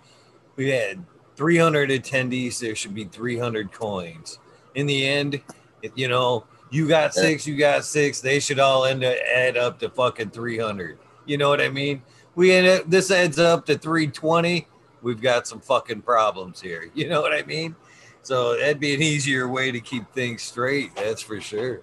we 0.56 0.70
had 0.70 1.04
300 1.36 1.90
attendees, 1.90 2.60
there 2.60 2.76
should 2.76 2.94
be 2.94 3.06
300 3.06 3.72
coins. 3.72 4.40
In 4.76 4.86
the 4.88 5.08
end, 5.08 5.42
if, 5.82 5.92
you 5.96 6.10
know, 6.10 6.46
you 6.70 6.88
got 6.88 7.14
six, 7.14 7.48
you 7.48 7.58
got 7.58 7.86
six, 7.86 8.20
they 8.20 8.40
should 8.40 8.60
all 8.60 8.86
end 8.86 9.04
up 9.04 9.16
add 9.34 9.58
up 9.58 9.80
to 9.80 9.90
fucking 9.90 10.32
300. 10.32 11.00
You 11.26 11.38
know 11.38 11.50
what 11.50 11.62
I 11.62 11.70
mean? 11.70 12.02
We 12.36 12.52
end 12.52 12.68
up, 12.68 12.90
this 12.90 13.10
adds 13.12 13.40
up 13.40 13.66
to 13.68 13.78
320. 13.78 14.68
We've 15.02 15.22
got 15.22 15.48
some 15.48 15.62
fucking 15.62 16.02
problems 16.02 16.62
here. 16.62 16.92
You 16.96 17.08
know 17.08 17.22
what 17.22 17.34
I 17.34 17.44
mean? 17.44 17.76
So 18.22 18.58
that'd 18.58 18.80
be 18.80 18.94
an 18.94 19.02
easier 19.02 19.48
way 19.48 19.72
to 19.72 19.80
keep 19.80 20.12
things 20.14 20.42
straight. 20.42 20.96
That's 20.96 21.22
for 21.22 21.40
sure. 21.40 21.82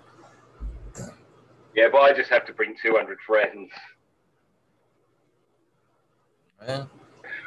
Yeah, 1.76 1.88
but 1.92 1.98
I 2.00 2.12
just 2.14 2.30
have 2.30 2.46
to 2.46 2.54
bring 2.54 2.74
200 2.82 3.18
friends. 3.26 3.70
Well, 6.66 6.88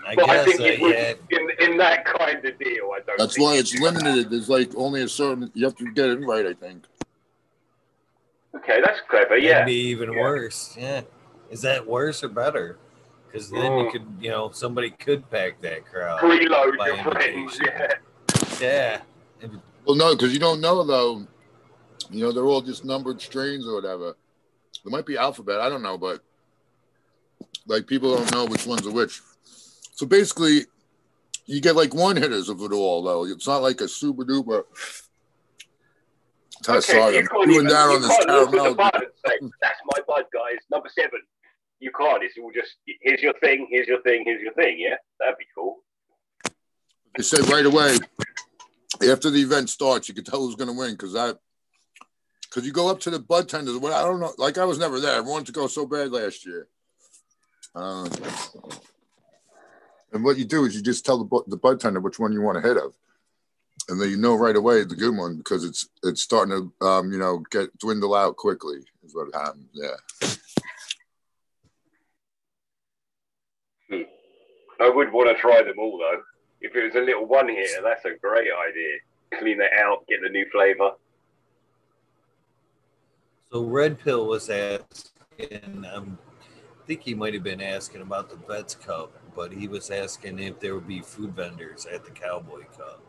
I 0.07 0.15
But 0.15 0.29
I 0.29 0.35
guess 0.45 0.45
think 0.57 0.61
uh, 0.61 0.87
yeah, 0.87 1.13
in, 1.31 1.71
in 1.71 1.77
that 1.77 2.05
kind 2.05 2.45
of 2.45 2.59
deal, 2.59 2.91
I 2.95 2.99
don't 3.05 3.17
That's 3.17 3.35
think 3.35 3.47
why 3.47 3.55
it's 3.57 3.71
do 3.71 3.79
that. 3.79 3.95
limited. 3.95 4.29
There's 4.29 4.47
like 4.47 4.71
only 4.75 5.01
a 5.01 5.09
certain. 5.09 5.49
You 5.55 5.65
have 5.65 5.75
to 5.77 5.91
get 5.91 6.09
it 6.09 6.19
right. 6.25 6.45
I 6.45 6.53
think. 6.53 6.83
Okay, 8.55 8.79
that's 8.85 8.99
clever. 9.09 9.29
That'd 9.29 9.43
Yeah. 9.43 9.65
be 9.65 9.73
even 9.73 10.13
Yeah. 10.13 10.21
worse. 10.21 10.75
Yeah. 10.79 11.01
Is 11.49 11.61
that 11.63 11.85
worse 11.85 12.23
or 12.23 12.29
better? 12.29 12.77
Because 13.31 13.49
then 13.49 13.77
you 13.79 13.85
Mm. 13.85 13.91
could, 13.91 14.07
you 14.21 14.29
know, 14.29 14.51
somebody 14.51 14.91
could 14.91 15.27
pack 15.31 15.59
that 15.61 15.85
crowd. 15.85 16.19
Preload 16.19 16.77
by 16.77 16.87
your 16.87 16.97
friends. 16.97 17.59
invitation. 17.59 17.65
Yeah. 18.61 19.01
Yeah. 19.41 19.49
Well, 19.85 19.95
no, 19.95 20.15
because 20.15 20.33
you 20.33 20.39
don't 20.39 20.61
know 20.61 20.83
though. 20.83 21.25
You 22.09 22.25
know, 22.25 22.31
they're 22.31 22.45
all 22.45 22.61
just 22.61 22.85
numbered 22.85 23.21
strains 23.21 23.67
or 23.67 23.75
whatever. 23.75 24.15
There 24.83 24.91
might 24.91 25.05
be 25.05 25.17
alphabet. 25.17 25.59
I 25.59 25.69
don't 25.69 25.83
know, 25.83 25.97
but 25.97 26.21
like 27.67 27.87
people 27.87 28.15
don't 28.15 28.31
know 28.31 28.45
which 28.45 28.65
ones 28.65 28.87
are 28.87 28.91
which. 28.91 29.21
So 29.93 30.05
basically, 30.05 30.65
you 31.45 31.61
get 31.61 31.75
like 31.75 31.93
one 31.93 32.15
hitters 32.15 32.49
of 32.49 32.61
it 32.61 32.71
all, 32.71 33.03
though. 33.03 33.25
It's 33.25 33.47
not 33.47 33.61
like 33.61 33.81
a 33.81 33.87
super 33.87 34.23
duper. 34.23 34.63
That's 36.65 36.89
Okay, 36.89 36.99
sorry, 36.99 37.15
you 37.17 37.27
can't 37.27 37.45
doing 37.45 37.55
even, 37.55 37.67
down 37.67 37.89
you 37.89 37.95
on 37.95 38.01
this 38.01 38.17
can't 38.17 38.29
look 38.29 38.47
at 38.47 38.51
the 38.51 38.75
caramel. 38.75 39.01
say, 39.25 39.49
that's 39.61 39.79
my 39.85 40.01
bud, 40.07 40.25
guys. 40.33 40.59
Number 40.69 40.89
seven. 40.93 41.19
You 41.79 41.91
can't. 41.97 42.21
It's 42.21 42.37
all 42.37 42.51
just, 42.53 42.75
here's 43.01 43.21
your 43.21 43.33
thing, 43.39 43.67
here's 43.71 43.87
your 43.87 44.01
thing, 44.01 44.23
here's 44.25 44.41
your 44.41 44.53
thing. 44.53 44.77
Yeah, 44.79 44.95
that'd 45.19 45.37
be 45.37 45.45
cool. 45.55 45.77
They 47.15 47.23
said 47.23 47.47
right 47.49 47.65
away 47.65 47.97
after 49.09 49.29
the 49.29 49.41
event 49.41 49.69
starts, 49.69 50.09
you 50.09 50.15
can 50.15 50.25
tell 50.25 50.41
who's 50.41 50.55
going 50.55 50.69
to 50.69 50.77
win 50.77 50.91
because 50.91 51.15
I, 51.15 51.33
because 52.49 52.65
you 52.65 52.73
go 52.73 52.89
up 52.89 52.99
to 53.01 53.09
the 53.09 53.19
bud 53.19 53.47
tenders. 53.47 53.77
Well, 53.77 53.93
I 53.93 54.07
don't 54.07 54.19
know. 54.19 54.33
Like 54.37 54.57
I 54.57 54.65
was 54.65 54.79
never 54.79 54.99
there. 54.99 55.15
I 55.15 55.21
wanted 55.21 55.47
to 55.47 55.51
go 55.51 55.67
so 55.67 55.85
bad 55.85 56.11
last 56.11 56.45
year. 56.45 56.67
Um, 57.75 58.09
and 60.11 60.23
what 60.23 60.37
you 60.37 60.45
do 60.45 60.65
is 60.65 60.75
you 60.75 60.81
just 60.81 61.05
tell 61.05 61.23
the 61.23 61.43
the 61.47 61.57
bud 61.57 61.79
tender 61.79 61.99
which 61.99 62.19
one 62.19 62.33
you 62.33 62.41
want 62.41 62.57
ahead 62.57 62.77
of, 62.77 62.93
and 63.87 64.01
then 64.01 64.09
you 64.09 64.17
know 64.17 64.35
right 64.35 64.55
away 64.55 64.83
the 64.83 64.95
good 64.95 65.15
one 65.15 65.37
because 65.37 65.63
it's 65.63 65.87
it's 66.03 66.21
starting 66.21 66.71
to 66.79 66.85
um, 66.85 67.11
you 67.11 67.19
know 67.19 67.43
get 67.51 67.77
dwindle 67.77 68.15
out 68.15 68.35
quickly. 68.35 68.79
Is 69.03 69.15
what 69.15 69.33
happens. 69.33 69.69
Yeah. 69.73 69.95
I 74.81 74.89
would 74.89 75.11
want 75.11 75.27
to 75.29 75.35
try 75.39 75.61
them 75.61 75.77
all 75.77 75.97
though. 75.97 76.21
If 76.61 76.75
it 76.75 76.83
was 76.85 76.95
a 76.95 77.05
little 77.05 77.25
one 77.25 77.49
here, 77.49 77.67
that's 77.83 78.05
a 78.05 78.17
great 78.21 78.47
idea. 78.69 78.97
Clean 79.39 79.59
it 79.61 79.71
out, 79.77 80.07
get 80.07 80.21
the 80.21 80.29
new 80.29 80.45
flavor. 80.51 80.91
So 83.51 83.63
Red 83.63 83.99
Pill 83.99 84.27
was 84.27 84.49
asking, 84.49 85.85
um, 85.91 86.17
I 86.83 86.85
think 86.85 87.01
he 87.01 87.15
might 87.15 87.33
have 87.33 87.43
been 87.43 87.61
asking 87.61 88.01
about 88.01 88.29
the 88.29 88.35
Vets 88.47 88.75
Cup, 88.75 89.11
but 89.35 89.51
he 89.51 89.67
was 89.67 89.89
asking 89.89 90.39
if 90.39 90.59
there 90.59 90.75
would 90.75 90.87
be 90.87 91.01
food 91.01 91.35
vendors 91.35 91.85
at 91.87 92.05
the 92.05 92.11
Cowboy 92.11 92.63
Cup. 92.77 93.01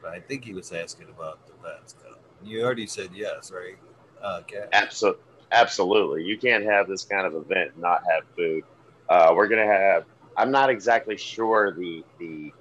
But 0.00 0.12
I 0.12 0.20
think 0.20 0.44
he 0.44 0.54
was 0.54 0.72
asking 0.72 1.08
about 1.08 1.46
the 1.46 1.54
Vets 1.62 1.94
Cup. 1.94 2.20
You 2.44 2.62
already 2.62 2.86
said 2.86 3.10
yes, 3.12 3.50
right? 3.50 3.76
Uh? 4.22 4.42
Absolutely, 4.72 5.22
absolutely. 5.50 6.24
You 6.24 6.38
can't 6.38 6.64
have 6.64 6.86
this 6.86 7.04
kind 7.04 7.26
of 7.26 7.34
event 7.34 7.72
and 7.72 7.82
not 7.82 8.02
have 8.08 8.24
food. 8.36 8.62
Uh, 9.08 9.32
we're 9.34 9.48
gonna 9.48 9.66
have. 9.66 10.04
I'm 10.36 10.52
not 10.52 10.70
exactly 10.70 11.16
sure 11.16 11.72
the 11.72 12.04
the 12.20 12.52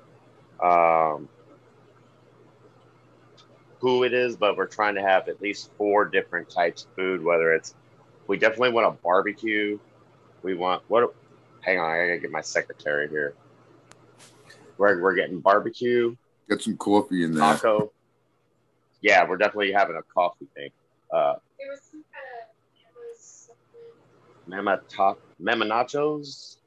um, 0.65 1.29
who 3.80 4.03
it 4.03 4.13
is, 4.13 4.36
but 4.36 4.57
we're 4.57 4.67
trying 4.67 4.95
to 4.95 5.01
have 5.01 5.28
at 5.28 5.41
least 5.41 5.71
four 5.78 6.05
different 6.05 6.49
types 6.49 6.84
of 6.86 6.95
food. 6.95 7.23
Whether 7.23 7.53
it's, 7.53 7.75
we 8.28 8.38
definitely 8.38 8.71
want 8.71 8.88
a 8.88 8.91
barbecue. 9.03 9.80
We 10.43 10.53
want 10.55 10.84
what? 10.88 11.13
Hang 11.61 11.80
on, 11.80 11.89
I 11.89 12.07
gotta 12.07 12.19
get 12.19 12.32
my 12.32 12.41
secretary 12.41 13.09
here. 13.09 13.34
We're 14.78 15.01
we're 15.01 15.15
getting 15.15 15.39
barbecue, 15.39 16.15
Get 16.49 16.61
some 16.61 16.78
coffee 16.78 17.23
in 17.23 17.34
there. 17.34 17.41
taco. 17.41 17.91
Yeah, 19.01 19.28
we're 19.28 19.38
definitely 19.38 19.71
having 19.71 19.95
a 19.95 20.03
coffee 20.13 20.47
thing. 20.55 20.69
Uh, 21.11 21.36
There 21.59 21.69
was 21.69 21.82
some 21.91 22.03
kind 22.13 22.25
of 22.41 22.49
it 22.75 22.93
was 22.95 23.49
Mama 24.47 24.82
top 24.89 25.19
Mama 25.39 25.65
nachos. 25.65 26.57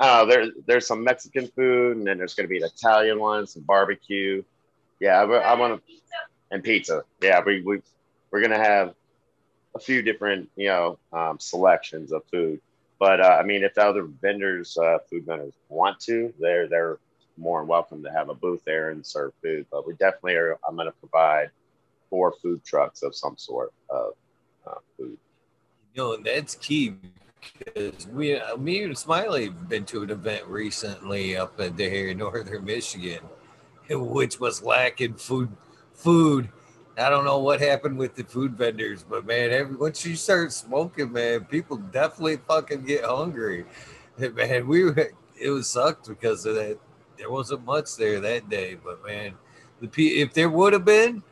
Oh, 0.00 0.26
there, 0.26 0.46
there's 0.66 0.86
some 0.86 1.02
Mexican 1.02 1.48
food, 1.48 1.96
and 1.96 2.06
then 2.06 2.18
there's 2.18 2.34
going 2.34 2.44
to 2.44 2.48
be 2.48 2.58
an 2.58 2.64
Italian 2.64 3.18
one, 3.18 3.48
some 3.48 3.62
barbecue. 3.64 4.44
Yeah, 5.00 5.20
I, 5.20 5.24
I 5.24 5.54
want 5.58 5.74
to, 5.74 5.80
pizza. 5.84 6.04
And 6.50 6.62
pizza. 6.62 7.04
Yeah, 7.20 7.42
we 7.44 7.62
we 7.62 7.80
we're 8.30 8.46
to 8.48 8.58
have 8.58 8.94
a 9.74 9.78
few 9.78 10.02
different, 10.02 10.48
you 10.56 10.68
know, 10.68 10.98
um, 11.12 11.38
selections 11.38 12.12
of 12.12 12.22
food. 12.32 12.60
But 12.98 13.20
uh, 13.20 13.38
I 13.40 13.44
mean, 13.44 13.62
if 13.62 13.74
the 13.74 13.84
other 13.84 14.04
vendors, 14.04 14.76
uh, 14.76 14.98
food 15.08 15.24
vendors, 15.24 15.54
want 15.68 16.00
to, 16.00 16.32
they're 16.40 16.68
they're 16.68 16.98
more 17.36 17.60
than 17.60 17.68
welcome 17.68 18.02
to 18.02 18.10
have 18.10 18.28
a 18.28 18.34
booth 18.34 18.62
there 18.64 18.90
and 18.90 19.06
serve 19.06 19.32
food. 19.42 19.66
But 19.70 19.86
we 19.86 19.94
definitely 19.94 20.34
are. 20.34 20.58
I'm 20.66 20.74
going 20.74 20.88
to 20.88 20.92
provide 20.92 21.50
four 22.10 22.32
food 22.42 22.64
trucks 22.64 23.02
of 23.02 23.14
some 23.14 23.36
sort 23.36 23.72
of 23.90 24.14
uh, 24.66 24.78
food. 24.96 25.16
You 25.94 26.02
know, 26.02 26.16
that's 26.16 26.54
key 26.56 26.94
because 27.58 28.06
we, 28.08 28.36
uh, 28.36 28.56
me 28.56 28.82
and 28.82 28.96
Smiley 28.96 29.44
have 29.44 29.68
been 29.68 29.84
to 29.86 30.02
an 30.02 30.10
event 30.10 30.44
recently 30.46 31.36
up 31.36 31.58
in 31.60 31.76
there 31.76 32.08
in 32.08 32.18
northern 32.18 32.64
Michigan, 32.64 33.20
which 33.90 34.40
was 34.40 34.62
lacking 34.62 35.14
food. 35.14 35.50
Food. 35.98 36.48
I 36.96 37.10
don't 37.10 37.24
know 37.24 37.38
what 37.38 37.60
happened 37.60 37.98
with 37.98 38.14
the 38.14 38.22
food 38.22 38.52
vendors, 38.52 39.04
but 39.04 39.26
man, 39.26 39.50
every, 39.50 39.76
once 39.76 40.04
you 40.06 40.14
start 40.14 40.52
smoking, 40.52 41.12
man, 41.12 41.44
people 41.44 41.76
definitely 41.76 42.38
fucking 42.48 42.84
get 42.84 43.04
hungry. 43.04 43.64
And, 44.16 44.34
Man, 44.34 44.66
we 44.66 44.84
were, 44.84 45.10
it 45.40 45.50
was 45.50 45.68
sucked 45.68 46.08
because 46.08 46.46
of 46.46 46.54
that. 46.54 46.78
There 47.16 47.30
wasn't 47.30 47.64
much 47.64 47.96
there 47.96 48.20
that 48.20 48.48
day, 48.48 48.76
but 48.82 49.04
man, 49.04 49.34
the 49.80 50.20
if 50.20 50.32
there 50.32 50.50
would 50.50 50.72
have 50.72 50.84
been, 50.84 51.22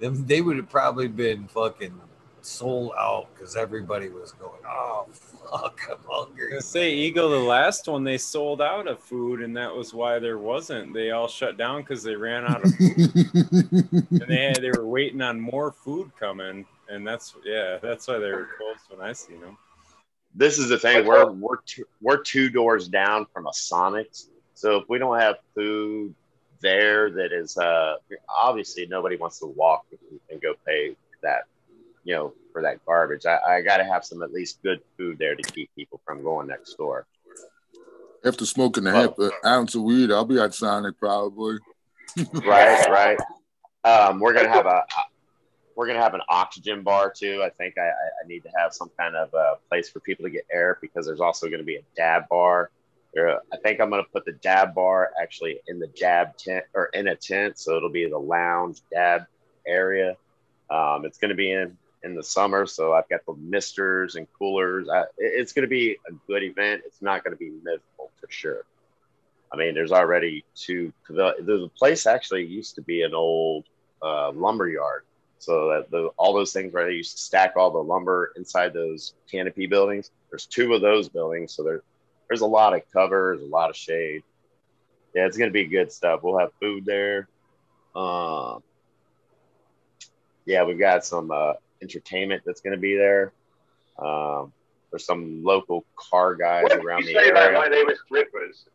then 0.00 0.24
they 0.26 0.40
would 0.40 0.56
have 0.56 0.70
probably 0.70 1.08
been 1.08 1.48
fucking 1.48 2.00
sold 2.44 2.92
out 2.98 3.28
because 3.34 3.56
everybody 3.56 4.08
was 4.08 4.32
going, 4.32 4.60
oh 4.66 5.06
fuck, 5.12 5.80
I'm 5.90 5.96
hungry. 6.08 6.50
gonna 6.50 6.62
say 6.62 6.92
Eagle, 6.92 7.30
the 7.30 7.38
last 7.38 7.88
one 7.88 8.04
they 8.04 8.18
sold 8.18 8.60
out 8.60 8.86
of 8.88 9.00
food, 9.00 9.40
and 9.42 9.56
that 9.56 9.74
was 9.74 9.94
why 9.94 10.18
there 10.18 10.38
wasn't. 10.38 10.92
They 10.94 11.10
all 11.10 11.28
shut 11.28 11.56
down 11.56 11.82
because 11.82 12.02
they 12.02 12.16
ran 12.16 12.44
out 12.44 12.64
of 12.64 12.74
food, 12.74 12.98
and 14.10 14.24
they 14.28 14.44
had, 14.44 14.62
they 14.62 14.70
were 14.70 14.86
waiting 14.86 15.22
on 15.22 15.40
more 15.40 15.72
food 15.72 16.10
coming, 16.18 16.66
and 16.88 17.06
that's 17.06 17.34
yeah, 17.44 17.78
that's 17.82 18.08
why 18.08 18.18
they 18.18 18.30
were 18.30 18.48
closed 18.58 18.80
when 18.88 19.06
I 19.08 19.12
seen 19.12 19.40
them. 19.40 19.56
this 20.34 20.58
is 20.58 20.68
the 20.68 20.78
thing 20.78 21.06
we're 21.06 21.30
we're 21.30 21.60
two, 21.66 21.84
we're 22.00 22.22
two 22.22 22.50
doors 22.50 22.88
down 22.88 23.26
from 23.32 23.46
a 23.46 23.50
Sonics, 23.50 24.28
so 24.54 24.76
if 24.76 24.88
we 24.88 24.98
don't 24.98 25.18
have 25.20 25.36
food 25.54 26.14
there, 26.60 27.10
that 27.10 27.32
is 27.32 27.56
uh 27.56 27.96
obviously 28.28 28.86
nobody 28.86 29.16
wants 29.16 29.38
to 29.40 29.46
walk 29.46 29.84
and 30.30 30.40
go 30.40 30.54
pay 30.66 30.96
that 31.22 31.42
you 32.04 32.14
know 32.14 32.32
for 32.52 32.62
that 32.62 32.84
garbage. 32.84 33.26
I, 33.26 33.38
I 33.56 33.60
got 33.62 33.78
to 33.78 33.84
have 33.84 34.04
some 34.04 34.22
at 34.22 34.32
least 34.32 34.62
good 34.62 34.80
food 34.96 35.18
there 35.18 35.34
to 35.34 35.42
keep 35.42 35.70
people 35.74 36.00
from 36.04 36.22
going 36.22 36.48
next 36.48 36.74
door. 36.74 37.06
After 38.24 38.46
smoking 38.46 38.86
a 38.86 38.92
half 38.92 39.18
an 39.18 39.30
ounce 39.44 39.74
of 39.74 39.82
weed, 39.82 40.12
I'll 40.12 40.24
be 40.24 40.38
at 40.38 40.54
Sonic 40.54 40.98
probably. 40.98 41.58
Right, 42.44 42.86
right. 42.90 43.18
Um, 43.84 44.20
we're 44.20 44.34
gonna 44.34 44.50
have 44.50 44.66
a 44.66 44.84
we're 45.74 45.86
gonna 45.86 46.02
have 46.02 46.12
an 46.12 46.20
oxygen 46.28 46.82
bar 46.82 47.10
too. 47.10 47.42
I 47.42 47.48
think 47.48 47.78
I, 47.78 47.88
I 47.88 48.26
need 48.26 48.42
to 48.42 48.50
have 48.58 48.74
some 48.74 48.90
kind 48.98 49.16
of 49.16 49.32
a 49.32 49.54
place 49.70 49.88
for 49.88 50.00
people 50.00 50.24
to 50.24 50.30
get 50.30 50.44
air 50.52 50.76
because 50.82 51.06
there's 51.06 51.20
also 51.20 51.46
going 51.46 51.60
to 51.60 51.64
be 51.64 51.76
a 51.76 51.82
dab 51.96 52.28
bar. 52.28 52.70
I 53.16 53.56
think 53.62 53.80
I'm 53.80 53.90
going 53.90 54.04
to 54.04 54.10
put 54.10 54.24
the 54.24 54.32
dab 54.32 54.74
bar 54.74 55.10
actually 55.20 55.60
in 55.68 55.78
the 55.78 55.86
dab 55.86 56.36
tent 56.36 56.64
or 56.74 56.86
in 56.86 57.08
a 57.08 57.16
tent, 57.16 57.58
so 57.58 57.76
it'll 57.76 57.90
be 57.90 58.08
the 58.08 58.18
lounge 58.18 58.80
dab 58.90 59.24
area. 59.66 60.16
Um, 60.70 61.04
it's 61.04 61.18
going 61.18 61.30
to 61.30 61.34
be 61.34 61.52
in 61.52 61.76
in 62.04 62.14
the 62.14 62.22
summer, 62.22 62.66
so 62.66 62.92
I've 62.92 63.08
got 63.08 63.24
the 63.26 63.34
misters 63.34 64.16
and 64.16 64.26
coolers. 64.38 64.88
I, 64.88 65.04
it's 65.18 65.52
going 65.52 65.62
to 65.62 65.68
be 65.68 65.98
a 66.08 66.12
good 66.26 66.42
event. 66.42 66.82
It's 66.86 67.02
not 67.02 67.24
going 67.24 67.32
to 67.32 67.38
be 67.38 67.50
miserable 67.50 68.10
for 68.20 68.28
sure. 68.28 68.64
I 69.52 69.56
mean, 69.56 69.74
there's 69.74 69.92
already 69.92 70.44
two. 70.54 70.92
The, 71.08 71.34
the 71.40 71.70
place 71.76 72.06
actually 72.06 72.44
used 72.46 72.74
to 72.76 72.82
be 72.82 73.02
an 73.02 73.14
old 73.14 73.66
uh, 74.02 74.32
lumber 74.32 74.68
yard. 74.68 75.04
So 75.38 75.70
that 75.70 75.90
the, 75.90 76.06
all 76.16 76.32
those 76.32 76.52
things 76.52 76.72
where 76.72 76.86
they 76.86 76.92
used 76.92 77.16
to 77.16 77.22
stack 77.22 77.54
all 77.56 77.72
the 77.72 77.82
lumber 77.82 78.32
inside 78.36 78.72
those 78.72 79.14
canopy 79.30 79.66
buildings. 79.66 80.12
There's 80.30 80.46
two 80.46 80.72
of 80.72 80.80
those 80.80 81.08
buildings, 81.08 81.52
so 81.52 81.64
there, 81.64 81.82
there's 82.28 82.42
a 82.42 82.46
lot 82.46 82.74
of 82.74 82.82
cover, 82.92 83.34
there's 83.36 83.48
a 83.48 83.50
lot 83.50 83.68
of 83.68 83.76
shade. 83.76 84.22
Yeah, 85.14 85.26
it's 85.26 85.36
gonna 85.36 85.50
be 85.50 85.64
good 85.64 85.90
stuff. 85.90 86.20
We'll 86.22 86.38
have 86.38 86.50
food 86.60 86.86
there. 86.86 87.28
Um, 87.96 88.62
yeah, 90.46 90.62
we've 90.62 90.78
got 90.78 91.04
some 91.04 91.32
uh, 91.32 91.54
entertainment 91.82 92.42
that's 92.46 92.60
gonna 92.60 92.76
be 92.76 92.96
there. 92.96 93.32
Um, 93.98 94.52
there's 94.90 95.06
some 95.06 95.42
local 95.42 95.84
car 95.96 96.34
guys 96.34 96.64
What 96.64 96.84
around 96.84 97.00
you 97.00 97.06
the 97.06 97.12
say 97.14 97.30
that 97.32 97.42
area. 97.44 97.58
like 97.58 97.70
they 97.70 97.82
were 97.82 97.96
strippers? 98.06 98.66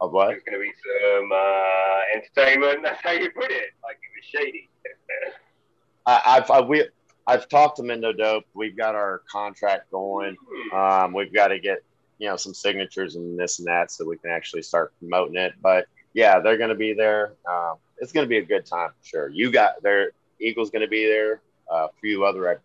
Of 0.00 0.12
what? 0.12 0.28
There's 0.28 0.42
going 0.42 0.58
to 0.58 0.64
be 0.64 0.72
some 1.16 1.30
uh, 1.32 2.00
entertainment. 2.14 2.82
That's 2.82 3.00
how 3.02 3.12
you 3.12 3.30
put 3.30 3.50
it. 3.50 3.70
Like 3.82 3.96
it 3.96 4.12
was 4.14 4.24
shady. 4.24 4.68
I, 6.06 6.20
I've 6.26 6.50
I, 6.50 6.60
we 6.60 6.86
I've 7.26 7.48
talked 7.48 7.78
to 7.78 7.82
Mendo 7.82 8.16
Dope. 8.16 8.44
We've 8.54 8.76
got 8.76 8.94
our 8.94 9.22
contract 9.30 9.90
going. 9.90 10.36
Um, 10.74 11.12
we've 11.14 11.32
got 11.32 11.48
to 11.48 11.58
get 11.58 11.78
you 12.18 12.28
know 12.28 12.36
some 12.36 12.52
signatures 12.54 13.16
and 13.16 13.38
this 13.38 13.58
and 13.58 13.68
that 13.68 13.90
so 13.90 14.04
we 14.04 14.18
can 14.18 14.30
actually 14.30 14.62
start 14.62 14.92
promoting 14.98 15.36
it. 15.36 15.54
But 15.62 15.86
yeah, 16.12 16.40
they're 16.40 16.58
going 16.58 16.70
to 16.70 16.74
be 16.76 16.92
there. 16.92 17.32
Um, 17.48 17.76
it's 17.98 18.12
going 18.12 18.24
to 18.24 18.28
be 18.28 18.38
a 18.38 18.44
good 18.44 18.66
time 18.66 18.90
for 18.90 19.06
sure. 19.06 19.28
You 19.30 19.50
got 19.50 19.82
there. 19.82 20.12
Eagles 20.40 20.70
going 20.70 20.82
to 20.82 20.88
be 20.88 21.06
there. 21.06 21.40
a 21.70 21.88
few 22.00 22.24
other, 22.24 22.48
I 22.50 22.56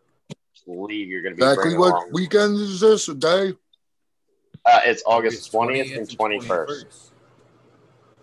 believe 0.65 1.07
you're 1.07 1.23
going 1.23 1.35
to 1.35 1.37
be 1.39 1.43
Exactly 1.43 1.75
what 1.77 1.89
along. 1.93 2.09
weekend 2.11 2.55
is 2.57 2.79
this? 2.79 3.07
A 3.09 3.15
day? 3.15 3.53
Uh, 4.65 4.79
it's 4.85 5.01
August 5.07 5.51
20th 5.51 5.97
and 5.97 6.07
21st. 6.07 7.09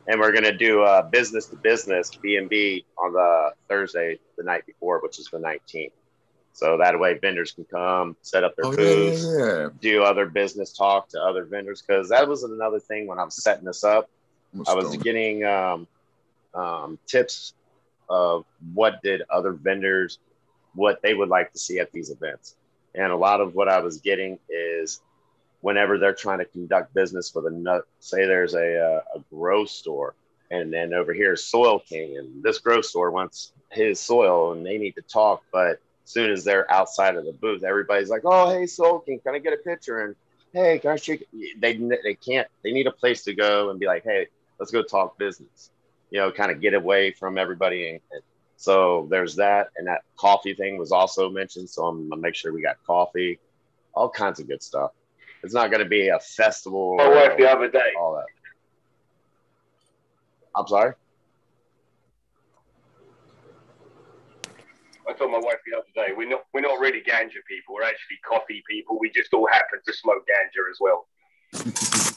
and 0.07 0.21
we're 0.21 0.31
gonna 0.33 0.57
do 0.57 0.83
uh, 0.83 1.03
business 1.03 1.47
to 1.47 1.57
business 1.57 2.11
B 2.23 2.37
and 2.37 2.49
B 2.49 2.87
on 2.97 3.13
the 3.13 3.51
Thursday, 3.69 4.19
the 4.37 4.45
night 4.45 4.65
before, 4.65 5.01
which 5.03 5.19
is 5.19 5.29
the 5.33 5.39
19th. 5.39 5.91
So 6.53 6.79
that 6.79 6.99
way 6.99 7.19
vendors 7.19 7.51
can 7.53 7.65
come, 7.65 8.17
set 8.23 8.45
up 8.45 8.55
their 8.57 8.67
Oh, 8.67 8.77
booths, 8.77 9.25
yeah, 9.37 9.47
yeah. 9.63 9.69
do 9.81 10.03
other 10.05 10.27
business 10.27 10.73
talk 10.73 11.09
to 11.11 11.21
other 11.21 11.45
vendors. 11.45 11.83
Because 11.83 12.09
that 12.11 12.27
was 12.29 12.45
another 12.45 12.79
thing 12.81 13.07
when 13.09 13.19
I 13.19 13.25
was 13.25 13.43
setting 13.43 13.65
this 13.65 13.83
up. 13.85 14.09
What's 14.53 14.71
I 14.71 14.75
was 14.75 14.85
going- 14.87 15.01
getting 15.01 15.45
um, 15.45 15.87
um, 16.55 16.99
tips 17.09 17.53
of 18.09 18.45
what 18.75 19.03
did 19.03 19.23
other 19.31 19.53
vendors, 19.53 20.19
what 20.75 21.01
they 21.03 21.15
would 21.15 21.29
like 21.29 21.53
to 21.53 21.59
see 21.59 21.79
at 21.79 21.93
these 21.93 22.11
events. 22.11 22.57
And 22.95 23.13
a 23.13 23.17
lot 23.17 23.41
of 23.41 23.55
what 23.55 23.69
I 23.69 23.81
was 23.81 23.99
getting 23.99 24.39
is 24.49 25.01
whenever 25.61 25.99
they're 25.99 26.15
trying 26.15 26.39
to 26.39 26.45
conduct 26.45 26.95
business 26.95 27.35
with 27.35 27.47
a 27.47 27.51
nut, 27.51 27.87
say 28.01 28.27
there's 28.27 28.55
a, 28.55 28.79
uh, 28.79 29.01
a 29.17 29.21
grow 29.35 29.65
store, 29.65 30.15
and 30.51 30.73
then 30.73 30.95
over 30.95 31.13
here 31.13 31.35
is 31.35 31.45
Soil 31.45 31.79
King, 31.81 32.17
and 32.17 32.43
this 32.43 32.59
grow 32.59 32.81
store 32.81 33.11
wants 33.11 33.53
his 33.71 34.01
soil, 34.01 34.53
and 34.53 34.65
they 34.65 34.79
need 34.79 34.93
to 34.93 35.03
talk. 35.03 35.43
But 35.53 35.73
as 35.73 35.79
soon 36.05 36.31
as 36.31 36.45
they're 36.45 36.71
outside 36.73 37.17
of 37.17 37.25
the 37.25 37.33
booth, 37.33 37.65
everybody's 37.65 38.09
like, 38.09 38.23
"Oh, 38.25 38.51
hey, 38.51 38.67
Soil 38.67 39.01
King, 39.01 39.21
can 39.21 39.35
I 39.35 39.39
get 39.41 39.53
a 39.53 39.59
picture?" 39.59 40.07
And 40.07 40.17
hey, 40.53 40.79
can 40.79 40.93
I 40.93 40.97
shake? 40.97 41.27
They 41.59 41.75
they 41.75 42.15
can't. 42.15 42.49
They 42.65 42.73
need 42.73 42.87
a 42.87 42.93
place 42.93 43.25
to 43.25 43.35
go 43.35 43.71
and 43.71 43.79
be 43.79 43.87
like, 43.87 44.05
"Hey, 44.05 44.29
let's 44.59 44.73
go 44.73 44.83
talk 44.83 45.19
business." 45.19 45.71
You 46.11 46.21
know, 46.21 46.33
kind 46.33 46.51
of 46.51 46.61
get 46.61 46.75
away 46.75 47.13
from 47.13 47.39
everybody. 47.39 47.91
And, 47.91 48.01
and 48.13 48.23
so 48.57 49.07
there's 49.11 49.37
that, 49.37 49.69
and 49.77 49.87
that 49.87 50.03
coffee 50.17 50.55
thing 50.55 50.79
was 50.79 50.93
also 50.93 51.31
mentioned. 51.31 51.69
So 51.69 51.87
I'm 51.87 52.09
gonna 52.09 52.21
make 52.21 52.35
sure 52.35 52.53
we 52.53 52.63
got 52.63 52.77
coffee, 52.87 53.39
all 53.95 54.09
kinds 54.09 54.41
of 54.41 54.49
good 54.49 54.63
stuff. 54.63 54.93
It's 55.43 55.55
not 55.55 55.71
going 55.71 55.83
to 55.83 55.89
be 55.89 56.09
a 56.09 56.19
festival. 56.19 56.97
My 56.97 57.09
wife 57.09 57.37
the 57.39 57.49
other 57.49 57.71
day. 57.71 57.93
All 57.99 58.15
that. 58.15 58.27
I'm 60.57 60.67
sorry. 60.67 60.95
I 65.09 65.13
told 65.15 65.31
my 65.31 65.39
wife 65.39 65.59
the 65.67 65.77
other 65.77 65.87
day, 65.95 66.13
we're 66.15 66.29
not 66.29 66.45
we're 66.53 66.61
not 66.61 66.81
really 66.81 67.01
ganja 67.01 67.41
people. 67.49 67.75
We're 67.75 67.85
actually 67.85 68.19
coffee 68.29 68.63
people. 68.69 68.99
We 68.99 69.11
just 69.11 69.33
all 69.33 69.49
happen 69.51 69.81
to 69.87 69.93
smoke 69.93 70.27
ganja 70.29 70.71
as 70.71 70.79
well. 70.81 71.07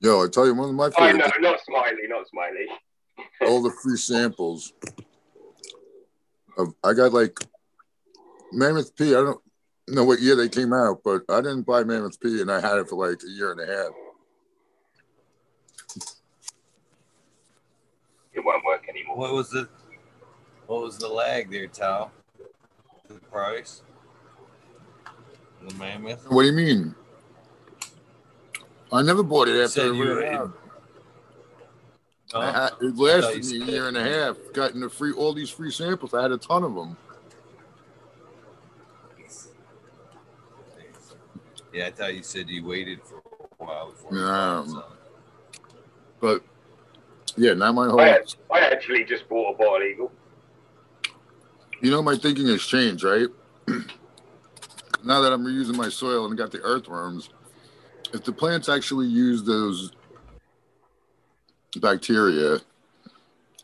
Yo, 0.00 0.24
I 0.24 0.28
tell 0.28 0.46
you, 0.46 0.54
one 0.54 0.68
of 0.68 0.74
my 0.74 0.86
oh, 0.86 0.92
I 0.98 1.12
favorite 1.12 1.32
know, 1.40 1.50
not 1.50 1.60
smiley, 1.64 2.06
not 2.08 2.28
smiley. 2.28 2.66
all 3.46 3.62
the 3.62 3.74
free 3.82 3.96
samples 3.96 4.72
of 6.58 6.74
I 6.84 6.92
got 6.92 7.12
like 7.12 7.38
Mammoth 8.52 8.94
P. 8.96 9.10
I 9.10 9.22
don't 9.22 9.40
know 9.88 10.04
what 10.04 10.20
year 10.20 10.36
they 10.36 10.48
came 10.48 10.72
out, 10.72 11.00
but 11.02 11.22
I 11.28 11.40
didn't 11.40 11.62
buy 11.62 11.82
Mammoth 11.84 12.20
P 12.20 12.40
and 12.40 12.50
I 12.50 12.60
had 12.60 12.78
it 12.78 12.88
for 12.88 13.08
like 13.08 13.22
a 13.22 13.30
year 13.30 13.52
and 13.52 13.60
a 13.60 13.66
half. 13.66 13.92
It 18.34 18.44
won't 18.44 18.64
work 18.64 18.86
anymore. 18.88 19.16
What 19.16 19.32
was 19.32 19.50
the 19.50 19.68
what 20.66 20.82
was 20.82 20.98
the 20.98 21.08
lag 21.08 21.50
there, 21.50 21.68
Tal? 21.68 22.10
The 23.08 23.14
price? 23.14 23.82
The 25.66 25.74
mammoth? 25.74 26.28
What 26.28 26.42
do 26.42 26.48
you 26.48 26.54
mean? 26.54 26.94
I 28.92 29.02
never 29.02 29.22
bought 29.22 29.48
it 29.48 29.60
after 29.60 29.68
Said 29.80 29.86
it 29.86 29.94
you 29.96 30.24
out. 30.24 30.58
Oh, 32.34 32.40
I 32.40 32.46
had, 32.46 32.52
it 32.54 32.56
I 32.56 32.68
thought 32.68 32.80
you 32.82 32.92
lasted 33.04 33.44
me 33.44 33.62
a 33.62 33.64
year 33.64 33.88
and 33.88 33.96
a 33.96 34.02
half. 34.02 34.36
Gotten 34.52 34.80
the 34.80 34.88
free 34.88 35.12
all 35.12 35.32
these 35.32 35.50
free 35.50 35.70
samples. 35.70 36.14
I 36.14 36.22
had 36.22 36.32
a 36.32 36.38
ton 36.38 36.64
of 36.64 36.74
them. 36.74 36.96
Yeah, 41.72 41.88
I 41.88 41.90
thought 41.90 42.14
you 42.14 42.22
said 42.22 42.48
you 42.48 42.64
waited 42.64 43.00
for 43.04 43.16
a 43.16 43.64
while 43.64 43.90
before. 43.90 44.12
you 44.12 44.18
No. 44.20 44.26
Um, 44.26 44.82
but 46.20 46.42
yeah, 47.36 47.52
now 47.52 47.70
my 47.72 47.86
whole 47.86 48.00
I, 48.00 48.08
had- 48.08 48.34
I 48.52 48.60
actually 48.60 49.04
just 49.04 49.28
bought 49.28 49.54
a 49.54 49.58
bottle 49.58 49.86
eagle. 49.86 50.12
You 51.82 51.90
know, 51.90 52.02
my 52.02 52.16
thinking 52.16 52.46
has 52.46 52.62
changed, 52.62 53.04
right? 53.04 53.28
now 55.04 55.20
that 55.20 55.32
I'm 55.32 55.44
reusing 55.44 55.76
my 55.76 55.90
soil 55.90 56.24
and 56.24 56.36
got 56.36 56.50
the 56.50 56.62
earthworms, 56.62 57.28
if 58.16 58.24
the 58.24 58.32
plants 58.32 58.68
actually 58.68 59.06
use 59.06 59.42
those 59.42 59.92
bacteria, 61.76 62.58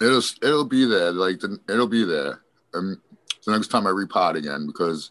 it'll 0.00 0.22
it'll 0.42 0.66
be 0.66 0.84
there. 0.84 1.10
Like 1.10 1.40
the, 1.40 1.58
it'll 1.68 1.88
be 1.88 2.04
there. 2.04 2.42
Um, 2.74 3.00
the 3.46 3.52
next 3.52 3.68
time 3.68 3.86
I 3.86 3.90
repot 3.90 4.36
again 4.36 4.66
because 4.66 5.10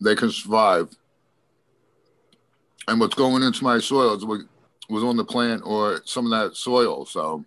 they 0.00 0.16
can 0.16 0.30
survive. 0.30 0.90
And 2.88 2.98
what's 2.98 3.14
going 3.14 3.44
into 3.44 3.62
my 3.62 3.78
soil 3.78 4.16
is 4.16 4.24
what 4.24 4.40
was 4.90 5.04
on 5.04 5.16
the 5.16 5.24
plant 5.24 5.62
or 5.64 6.02
some 6.04 6.26
of 6.26 6.32
that 6.32 6.56
soil. 6.56 7.06
So 7.06 7.44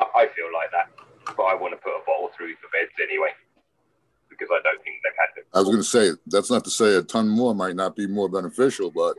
I 0.00 0.26
feel 0.34 0.48
like 0.54 0.70
that, 0.72 0.88
but 1.36 1.42
I 1.42 1.54
want 1.54 1.74
to 1.74 1.76
put 1.76 1.90
a 1.90 2.02
bottle 2.06 2.30
through 2.34 2.48
the 2.48 2.68
beds 2.72 2.92
anyway 3.02 3.28
because 4.38 4.52
I 4.52 4.60
don't 4.62 4.82
think 4.82 4.96
they've 5.02 5.12
had 5.18 5.28
them. 5.36 5.44
I 5.54 5.58
was 5.58 5.68
going 5.68 5.78
to 5.78 5.84
say 5.84 6.10
that's 6.26 6.50
not 6.50 6.64
to 6.64 6.70
say 6.70 6.96
a 6.96 7.02
ton 7.02 7.28
more 7.28 7.54
might 7.54 7.76
not 7.76 7.96
be 7.96 8.06
more 8.06 8.28
beneficial, 8.28 8.90
but 8.90 9.16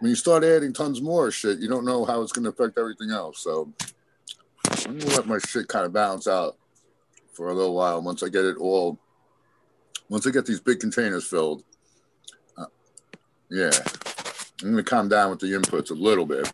when 0.00 0.10
you 0.10 0.16
start 0.16 0.44
adding 0.44 0.72
tons 0.72 1.00
more 1.00 1.30
shit, 1.30 1.58
you 1.58 1.68
don't 1.68 1.84
know 1.84 2.04
how 2.04 2.22
it's 2.22 2.32
going 2.32 2.44
to 2.44 2.50
affect 2.50 2.78
everything 2.78 3.10
else. 3.10 3.40
So 3.40 3.72
I'm 4.86 4.98
going 4.98 5.00
to 5.00 5.16
let 5.16 5.26
my 5.26 5.38
shit 5.38 5.68
kind 5.68 5.86
of 5.86 5.92
balance 5.92 6.26
out 6.26 6.56
for 7.32 7.48
a 7.48 7.54
little 7.54 7.74
while 7.74 8.02
once 8.02 8.22
I 8.22 8.28
get 8.28 8.44
it 8.44 8.56
all. 8.58 8.98
Once 10.08 10.26
I 10.26 10.30
get 10.30 10.46
these 10.46 10.60
big 10.60 10.80
containers 10.80 11.26
filled, 11.26 11.64
uh, 12.58 12.66
yeah, 13.50 13.70
I'm 14.62 14.72
going 14.72 14.76
to 14.76 14.82
calm 14.82 15.08
down 15.08 15.30
with 15.30 15.40
the 15.40 15.46
inputs 15.46 15.90
a 15.90 15.94
little 15.94 16.26
bit. 16.26 16.52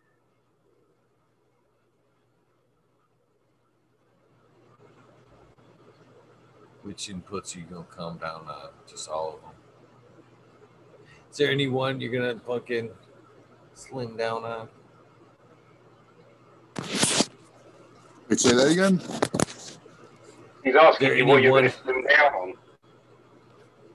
Which 6.91 7.09
inputs 7.09 7.55
are 7.55 7.61
you 7.61 7.67
gonna 7.67 7.85
calm 7.85 8.19
down 8.19 8.49
on? 8.49 8.71
Just 8.89 9.09
all 9.09 9.35
of 9.37 9.43
them. 9.43 9.53
Is 11.31 11.37
there 11.37 11.49
any 11.49 11.69
one 11.69 12.01
you're 12.01 12.11
gonna 12.11 12.41
fucking 12.41 12.91
slim 13.75 14.17
down 14.17 14.43
on? 14.45 14.69
Wait, 18.29 18.41
say 18.41 18.57
that 18.57 18.73
again? 18.73 19.01
He's 20.65 20.75
asking 20.75 21.17
you 21.17 21.27
what 21.27 21.45
you're 21.45 21.57
anyone- 21.57 21.62
going 21.62 21.71
to 21.71 21.79
slim 21.79 22.05
down 22.09 22.35
on. 22.35 22.55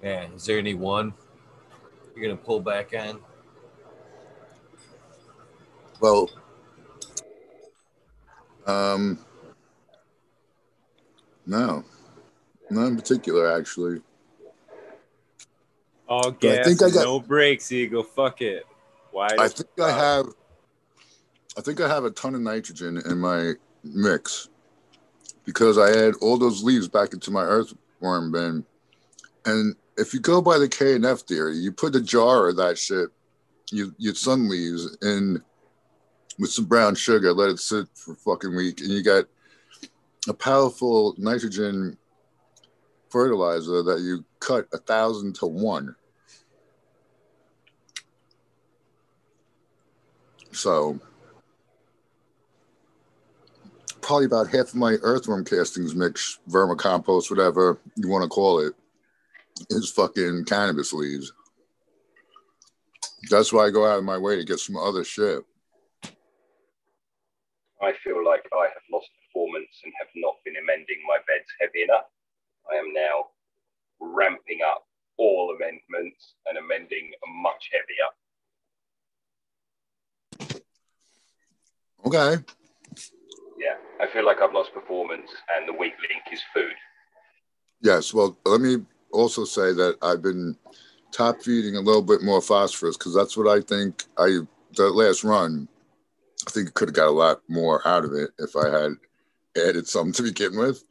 Yeah. 0.01 0.27
Is 0.33 0.45
there 0.45 0.57
any 0.57 0.73
one 0.73 1.13
you're 2.15 2.23
gonna 2.29 2.41
pull 2.41 2.61
back 2.61 2.93
on? 2.97 3.21
Well, 5.99 6.29
um, 8.65 9.19
no, 11.45 11.83
not 12.69 12.87
in 12.87 12.95
particular, 12.95 13.51
actually. 13.51 14.01
All 16.07 16.31
But 16.31 16.49
I 16.49 16.55
gas, 16.57 16.65
think 16.67 16.81
I 16.83 16.89
got- 16.89 17.03
no 17.03 17.19
brakes, 17.19 17.71
Eagle. 17.71 18.03
Fuck 18.03 18.41
it. 18.41 18.65
Why? 19.11 19.29
I 19.39 19.47
think 19.47 19.69
I 19.79 19.91
have. 19.91 20.27
I 21.57 21.61
think 21.61 21.79
I 21.79 21.87
have 21.87 22.03
a 22.03 22.11
ton 22.11 22.35
of 22.35 22.41
nitrogen 22.41 22.97
in 23.05 23.17
my 23.19 23.53
mix 23.83 24.49
because 25.45 25.77
I 25.77 25.91
add 25.91 26.15
all 26.21 26.37
those 26.37 26.63
leaves 26.63 26.87
back 26.89 27.13
into 27.13 27.31
my 27.31 27.43
earthworm 27.43 28.31
bin, 28.31 28.65
and 29.45 29.75
if 29.97 30.13
you 30.13 30.19
go 30.19 30.41
by 30.41 30.57
the 30.57 30.67
KNF 30.67 31.21
theory, 31.21 31.55
you 31.55 31.71
put 31.71 31.95
a 31.95 32.01
jar 32.01 32.49
of 32.49 32.57
that 32.57 32.77
shit, 32.77 33.09
you 33.71 33.95
you 33.97 34.13
sun 34.13 34.49
leaves 34.49 34.97
in 35.01 35.41
with 36.37 36.51
some 36.51 36.65
brown 36.65 36.93
sugar, 36.93 37.31
let 37.31 37.49
it 37.49 37.59
sit 37.59 37.87
for 37.93 38.11
a 38.11 38.15
fucking 38.17 38.53
week, 38.53 38.81
and 38.81 38.89
you 38.89 39.01
got 39.01 39.23
a 40.27 40.33
powerful 40.33 41.15
nitrogen 41.17 41.97
fertilizer 43.15 43.81
that 43.81 44.01
you 44.01 44.25
cut 44.41 44.67
a 44.73 44.77
thousand 44.77 45.33
to 45.33 45.45
one. 45.45 45.95
So 50.51 50.99
probably 54.01 54.25
about 54.25 54.49
half 54.49 54.67
of 54.67 54.75
my 54.75 54.97
earthworm 55.01 55.45
castings 55.45 55.95
mix, 55.95 56.39
vermicompost, 56.49 57.29
whatever 57.29 57.79
you 57.95 58.09
want 58.09 58.23
to 58.23 58.27
call 58.27 58.59
it, 58.59 58.73
is 59.69 59.89
fucking 59.89 60.43
cannabis 60.43 60.91
leaves. 60.91 61.31
That's 63.29 63.53
why 63.53 63.67
I 63.67 63.69
go 63.69 63.85
out 63.85 63.99
of 63.99 64.03
my 64.03 64.17
way 64.17 64.35
to 64.35 64.43
get 64.43 64.59
some 64.59 64.75
other 64.75 65.05
shit. 65.05 65.41
I 67.81 67.93
feel 68.03 68.25
like 68.25 68.43
I 68.51 68.63
have 68.63 68.83
lost 68.91 69.07
performance 69.23 69.79
and 69.85 69.93
have 69.99 70.09
not 70.15 70.35
been 70.43 70.55
amending 70.61 70.97
my 71.07 71.19
beds 71.25 71.47
heavy 71.61 71.83
enough. 71.83 72.07
I 72.71 72.75
am 72.75 72.93
now 72.93 73.27
ramping 73.99 74.59
up 74.67 74.85
all 75.17 75.55
amendments 75.55 76.35
and 76.47 76.57
amending 76.57 77.11
much 77.41 77.69
heavier. 77.71 78.09
Okay. 82.05 82.43
Yeah, 83.57 83.75
I 83.99 84.07
feel 84.11 84.25
like 84.25 84.41
I've 84.41 84.53
lost 84.53 84.73
performance, 84.73 85.31
and 85.55 85.67
the 85.67 85.73
weak 85.73 85.93
link 86.09 86.23
is 86.31 86.41
food. 86.53 86.73
Yes. 87.81 88.13
Well, 88.13 88.37
let 88.45 88.61
me 88.61 88.85
also 89.11 89.45
say 89.45 89.73
that 89.73 89.97
I've 90.01 90.21
been 90.21 90.57
top 91.11 91.41
feeding 91.41 91.75
a 91.77 91.81
little 91.81 92.01
bit 92.01 92.21
more 92.21 92.41
phosphorus 92.41 92.97
because 92.97 93.13
that's 93.13 93.37
what 93.37 93.47
I 93.47 93.61
think 93.61 94.03
I 94.17 94.39
the 94.75 94.89
last 94.89 95.23
run. 95.23 95.67
I 96.47 96.51
think 96.51 96.73
could 96.73 96.89
have 96.89 96.95
got 96.95 97.07
a 97.07 97.11
lot 97.11 97.41
more 97.47 97.87
out 97.87 98.05
of 98.05 98.13
it 98.13 98.31
if 98.37 98.55
I 98.55 98.69
had 98.69 98.91
added 99.57 99.87
some 99.87 100.11
to 100.11 100.23
begin 100.23 100.57
with 100.57 100.83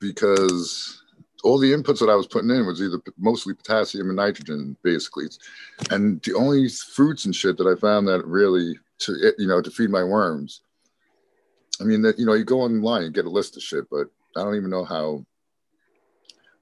because 0.00 1.02
all 1.42 1.58
the 1.58 1.72
inputs 1.72 2.00
that 2.00 2.10
I 2.10 2.14
was 2.14 2.26
putting 2.26 2.50
in 2.50 2.66
was 2.66 2.82
either 2.82 3.00
mostly 3.18 3.54
potassium 3.54 4.08
and 4.08 4.16
nitrogen, 4.16 4.76
basically. 4.82 5.26
And 5.90 6.20
the 6.22 6.34
only 6.34 6.68
fruits 6.68 7.24
and 7.24 7.34
shit 7.34 7.56
that 7.58 7.66
I 7.66 7.78
found 7.80 8.08
that 8.08 8.26
really 8.26 8.78
to 9.00 9.32
you 9.38 9.46
know 9.46 9.60
to 9.62 9.70
feed 9.70 9.90
my 9.90 10.04
worms. 10.04 10.62
I 11.80 11.84
mean 11.84 12.02
that 12.02 12.18
you 12.18 12.26
know 12.26 12.34
you 12.34 12.44
go 12.44 12.60
online 12.60 13.04
and 13.04 13.14
get 13.14 13.24
a 13.24 13.30
list 13.30 13.56
of 13.56 13.62
shit, 13.62 13.84
but 13.90 14.08
I 14.36 14.42
don't 14.42 14.56
even 14.56 14.70
know 14.70 14.84
how. 14.84 15.24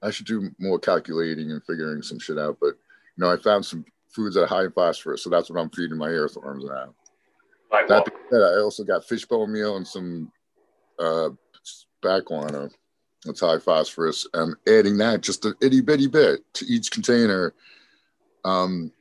I 0.01 0.11
should 0.11 0.27
do 0.27 0.49
more 0.59 0.79
calculating 0.79 1.51
and 1.51 1.61
figuring 1.65 2.01
some 2.01 2.19
shit 2.19 2.37
out. 2.37 2.57
But 2.61 2.75
you 3.17 3.25
know, 3.25 3.31
I 3.31 3.35
found 3.35 3.65
some 3.65 3.83
foods 4.07 4.35
that 4.35 4.43
are 4.43 4.47
high 4.47 4.63
in 4.63 4.71
phosphorus, 4.71 5.23
so 5.23 5.29
that's 5.29 5.49
what 5.49 5.59
I'm 5.59 5.69
feeding 5.71 5.97
my 5.97 6.07
earthworms 6.07 6.63
now. 6.63 6.95
Like 7.69 7.87
That 7.89 8.07
said, 8.31 8.41
I 8.41 8.61
also 8.61 8.85
got 8.85 9.03
fishbone 9.03 9.51
meal 9.51 9.75
and 9.75 9.85
some 9.85 10.31
uh, 10.97 11.29
backwater. 12.01 12.71
That's 13.25 13.41
high 13.41 13.59
phosphorus. 13.59 14.27
I'm 14.33 14.55
adding 14.67 14.97
that 14.97 15.21
just 15.21 15.45
a 15.45 15.53
itty 15.61 15.81
bitty 15.81 16.07
bit 16.07 16.41
to 16.53 16.65
each 16.65 16.89
container. 16.91 17.53
Um, 18.45 18.91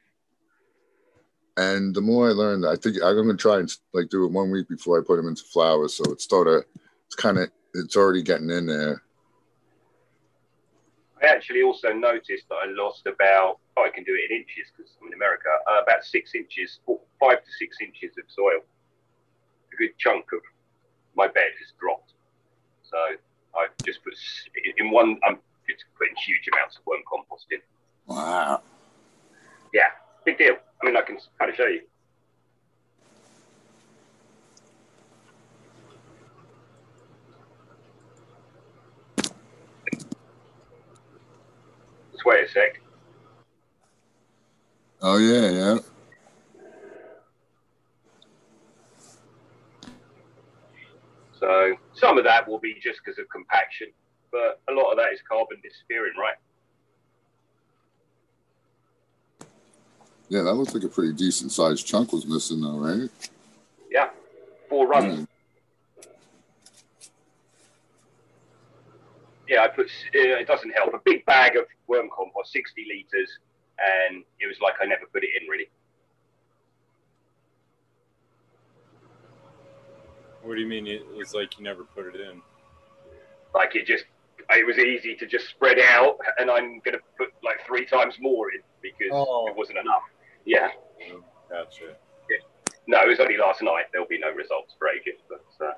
and 1.57 1.95
the 1.95 2.01
more 2.01 2.29
I 2.29 2.33
learned, 2.33 2.67
I 2.67 2.77
think 2.77 2.97
I'm 3.03 3.17
gonna 3.17 3.37
try 3.37 3.59
and 3.59 3.73
like 3.93 4.09
do 4.09 4.25
it 4.25 4.33
one 4.33 4.51
week 4.51 4.69
before 4.69 4.99
I 4.99 5.05
put 5.05 5.17
them 5.17 5.29
into 5.29 5.45
flowers. 5.45 5.95
So 5.95 6.05
it's 6.13 6.29
sort 6.29 6.49
of, 6.49 6.65
it's 7.07 7.15
kind 7.15 7.39
of, 7.39 7.51
it's 7.75 7.97
already 7.97 8.23
getting 8.23 8.51
in 8.51 8.67
there. 8.67 9.03
I 11.23 11.27
actually 11.27 11.63
also 11.63 11.93
noticed 11.93 12.49
that 12.49 12.59
I 12.63 12.67
lost 12.71 13.07
about, 13.07 13.59
oh, 13.77 13.85
I 13.85 13.91
can 13.91 14.05
do 14.05 14.15
it 14.15 14.31
in 14.31 14.39
inches 14.39 14.71
because 14.77 14.93
I'm 15.01 15.09
in 15.09 15.15
America, 15.15 15.49
uh, 15.71 15.83
about 15.83 16.05
six 16.05 16.35
inches, 16.35 16.79
four, 16.87 17.01
five 17.19 17.45
to 17.45 17.51
six 17.59 17.79
inches 17.81 18.17
of 18.19 18.25
soil. 18.29 18.63
A 19.73 19.77
good 19.77 19.99
chunk 19.99 20.27
of 20.33 20.41
my 21.17 21.27
bed 21.27 21.51
has 21.59 21.73
dropped. 21.81 22.13
So 22.83 22.97
I've 23.59 23.77
just 23.85 24.03
put, 24.05 24.15
in 24.79 24.91
one, 24.91 25.19
I'm 25.27 25.39
just 25.69 25.85
putting 25.99 26.15
huge 26.17 26.49
amounts 26.53 26.77
of 26.77 26.87
worm 26.87 27.01
compost 27.09 27.47
in. 27.51 27.59
Wow. 28.07 28.63
Yeah, 29.75 29.89
big 30.25 30.39
deal. 30.39 30.57
I 30.83 30.87
mean, 30.87 30.97
I 30.97 31.03
can 31.03 31.19
kind 31.39 31.51
of 31.51 31.57
show 31.57 31.67
you. 31.67 31.83
Just 42.13 42.25
wait 42.25 42.45
a 42.45 42.49
sec. 42.49 42.81
Oh 45.01 45.19
yeah, 45.19 45.51
yeah. 45.51 45.79
So 51.39 51.77
some 51.99 52.19
of 52.19 52.25
that 52.25 52.49
will 52.49 52.59
be 52.59 52.75
just 52.81 53.01
because 53.05 53.19
of 53.19 53.29
compaction, 53.29 53.89
but 54.31 54.61
a 54.69 54.73
lot 54.73 54.91
of 54.91 54.97
that 54.99 55.13
is 55.13 55.21
carbon 55.29 55.59
disappearing, 55.63 56.13
right? 56.19 56.37
Yeah, 60.29 60.43
that 60.43 60.55
looks 60.55 60.75
like 60.75 60.85
a 60.85 60.89
pretty 60.89 61.15
decent 61.15 61.53
sized 61.53 61.87
chunk 61.87 62.13
was 62.13 62.27
missing 62.27 62.61
though, 62.61 62.79
right? 62.79 63.11
Yeah, 63.91 64.11
four 64.69 64.87
runs. 64.87 65.21
Mm. 65.21 65.27
Yeah, 69.49 69.63
I 69.63 69.69
put. 69.69 69.87
Uh, 69.87 70.37
it 70.37 70.47
doesn't 70.47 70.71
help. 70.71 70.93
A 70.93 70.99
big 71.05 71.25
bag 71.25 71.57
of 71.57 71.65
worm 71.87 72.11
compost, 72.15 72.53
sixty 72.53 72.85
liters, 72.87 73.39
and 73.79 74.23
it 74.41 74.47
was 74.47 74.61
like 74.61 74.75
I 74.83 74.85
never 74.85 75.07
put 75.11 75.25
it 75.25 75.31
in 75.41 75.49
really. 75.49 75.71
What 80.49 80.55
do 80.55 80.63
you 80.63 80.67
mean? 80.67 80.87
It 80.87 81.03
was 81.15 81.35
like 81.35 81.59
you 81.59 81.65
never 81.65 81.85
put 81.85 82.07
it 82.07 82.15
in. 82.19 82.41
Like 83.55 83.77
it 83.77 83.87
just, 83.87 84.05
it 84.49 84.67
was 84.67 84.79
easy 84.79 85.15
to 85.17 85.27
just 85.27 85.47
spread 85.51 85.79
out, 85.79 86.17
and 86.39 86.51
I'm 86.51 86.81
gonna 86.87 86.97
put 87.19 87.29
like 87.45 87.67
three 87.67 87.85
times 87.85 88.15
more 88.19 88.51
in 88.53 88.61
because 88.81 89.11
Oh. 89.13 89.47
it 89.49 89.55
wasn't 89.55 89.77
enough. 89.77 90.05
Yeah. 90.47 90.69
Gotcha. 91.51 91.97
No, 92.87 93.03
it 93.03 93.09
was 93.09 93.21
only 93.21 93.37
last 93.37 93.61
night. 93.61 93.85
There'll 93.93 94.07
be 94.09 94.19
no 94.19 94.31
results 94.33 94.75
for 94.79 94.89
ages, 94.89 95.21
but 95.29 95.45
uh, 95.67 95.73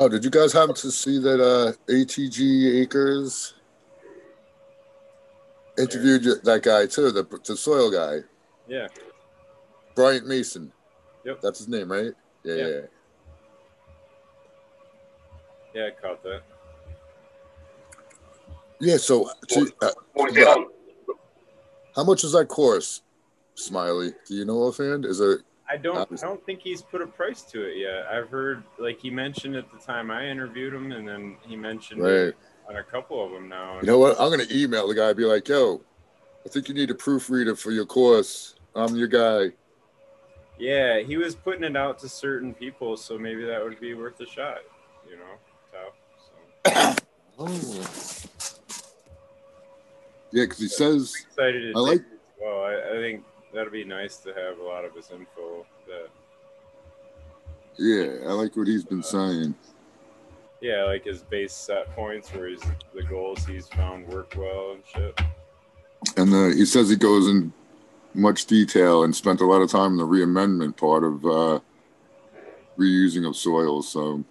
Oh, 0.00 0.08
did 0.08 0.24
you 0.24 0.30
guys 0.30 0.52
happen 0.52 0.74
to 0.76 0.90
see 0.90 1.18
that 1.20 1.40
uh, 1.40 1.72
ATG 1.92 2.82
Acres 2.82 3.54
interviewed 5.76 6.24
you- 6.24 6.38
that 6.42 6.62
guy 6.64 6.86
too, 6.86 7.10
the, 7.12 7.24
the 7.44 7.56
soil 7.56 7.90
guy, 7.92 8.18
Yeah. 8.66 8.88
Bryant 9.94 10.26
Mason? 10.26 10.72
Yep. 11.24 11.40
That's 11.42 11.58
his 11.58 11.68
name, 11.68 11.90
right? 11.90 12.12
Yeah, 12.48 12.54
Yeah. 12.54 12.66
yeah. 12.68 12.80
Yeah, 15.74 15.86
I 15.86 15.90
caught 15.90 16.22
that. 16.22 16.42
Yeah, 18.80 18.96
so, 18.96 19.30
so, 19.48 19.66
uh, 19.82 19.90
what 20.14 20.28
was 20.30 20.36
it 20.36 20.46
on? 20.48 20.66
how 21.94 22.04
much 22.04 22.24
is 22.24 22.32
that 22.32 22.48
course, 22.48 23.02
Smiley? 23.54 24.12
Do 24.26 24.34
you 24.34 24.44
know 24.44 24.58
offhand? 24.62 25.04
Is 25.04 25.20
it? 25.20 25.40
I 25.68 25.76
don't. 25.76 26.10
I 26.10 26.26
don't 26.26 26.44
think 26.46 26.60
he's 26.62 26.80
put 26.80 27.02
a 27.02 27.06
price 27.06 27.42
to 27.42 27.62
it 27.62 27.76
yet. 27.76 28.06
I've 28.06 28.30
heard 28.30 28.62
like 28.78 28.98
he 29.00 29.10
mentioned 29.10 29.56
at 29.56 29.70
the 29.70 29.78
time 29.78 30.10
I 30.10 30.26
interviewed 30.26 30.72
him, 30.72 30.92
and 30.92 31.06
then 31.06 31.36
he 31.46 31.56
mentioned 31.56 32.02
Right. 32.02 32.10
it 32.12 32.36
on 32.68 32.76
a 32.76 32.84
couple 32.84 33.22
of 33.22 33.32
them 33.32 33.48
now. 33.48 33.78
You 33.80 33.86
know 33.86 33.98
what? 33.98 34.18
I'm 34.18 34.30
gonna 34.30 34.44
email 34.50 34.88
the 34.88 34.94
guy. 34.94 35.12
Be 35.12 35.24
like, 35.24 35.46
yo, 35.48 35.82
I 36.46 36.48
think 36.48 36.68
you 36.68 36.74
need 36.74 36.90
a 36.90 36.94
proofreader 36.94 37.54
for 37.56 37.72
your 37.72 37.84
course. 37.84 38.54
I'm 38.74 38.96
your 38.96 39.08
guy. 39.08 39.52
Yeah, 40.58 41.00
he 41.00 41.16
was 41.16 41.34
putting 41.34 41.64
it 41.64 41.76
out 41.76 41.98
to 42.00 42.08
certain 42.08 42.52
people, 42.54 42.96
so 42.96 43.16
maybe 43.18 43.44
that 43.44 43.62
would 43.62 43.78
be 43.80 43.94
worth 43.94 44.20
a 44.20 44.26
shot. 44.26 44.58
You 45.08 45.16
know. 45.16 45.24
So 47.38 47.46
Yeah, 50.32 50.44
because 50.44 50.58
he 50.58 50.68
says 50.68 51.14
excited 51.28 51.74
I 51.74 51.78
like- 51.78 52.02
well. 52.40 52.62
I, 52.64 52.74
I 52.90 52.96
think 53.00 53.24
that'd 53.54 53.72
be 53.72 53.84
nice 53.84 54.18
to 54.18 54.28
have 54.34 54.58
a 54.58 54.62
lot 54.62 54.84
of 54.84 54.94
his 54.94 55.10
info. 55.10 55.64
That 55.86 56.08
Yeah, 57.78 58.28
I 58.28 58.32
like 58.32 58.56
what 58.56 58.66
he's 58.68 58.84
been 58.84 59.02
saying. 59.02 59.54
yeah, 60.60 60.84
like 60.84 61.04
his 61.04 61.22
base 61.22 61.52
set 61.54 61.94
points 61.94 62.32
where 62.34 62.48
he's 62.48 62.62
the 62.94 63.02
goals 63.04 63.46
he's 63.46 63.68
found 63.68 64.06
work 64.08 64.34
well 64.36 64.72
and 64.72 64.82
shit. 64.84 65.18
And 66.16 66.32
uh, 66.34 66.48
he 66.54 66.64
says 66.66 66.90
he 66.90 66.96
goes 66.96 67.28
in 67.28 67.52
much 68.14 68.46
detail 68.46 69.04
and 69.04 69.14
spent 69.14 69.40
a 69.40 69.46
lot 69.46 69.62
of 69.62 69.70
time 69.70 69.92
in 69.92 69.96
the 69.96 70.06
reamendment 70.06 70.76
part 70.76 71.04
of 71.04 71.24
uh, 71.24 71.60
reusing 72.78 73.28
of 73.28 73.36
soil. 73.36 73.82
So 73.82 74.24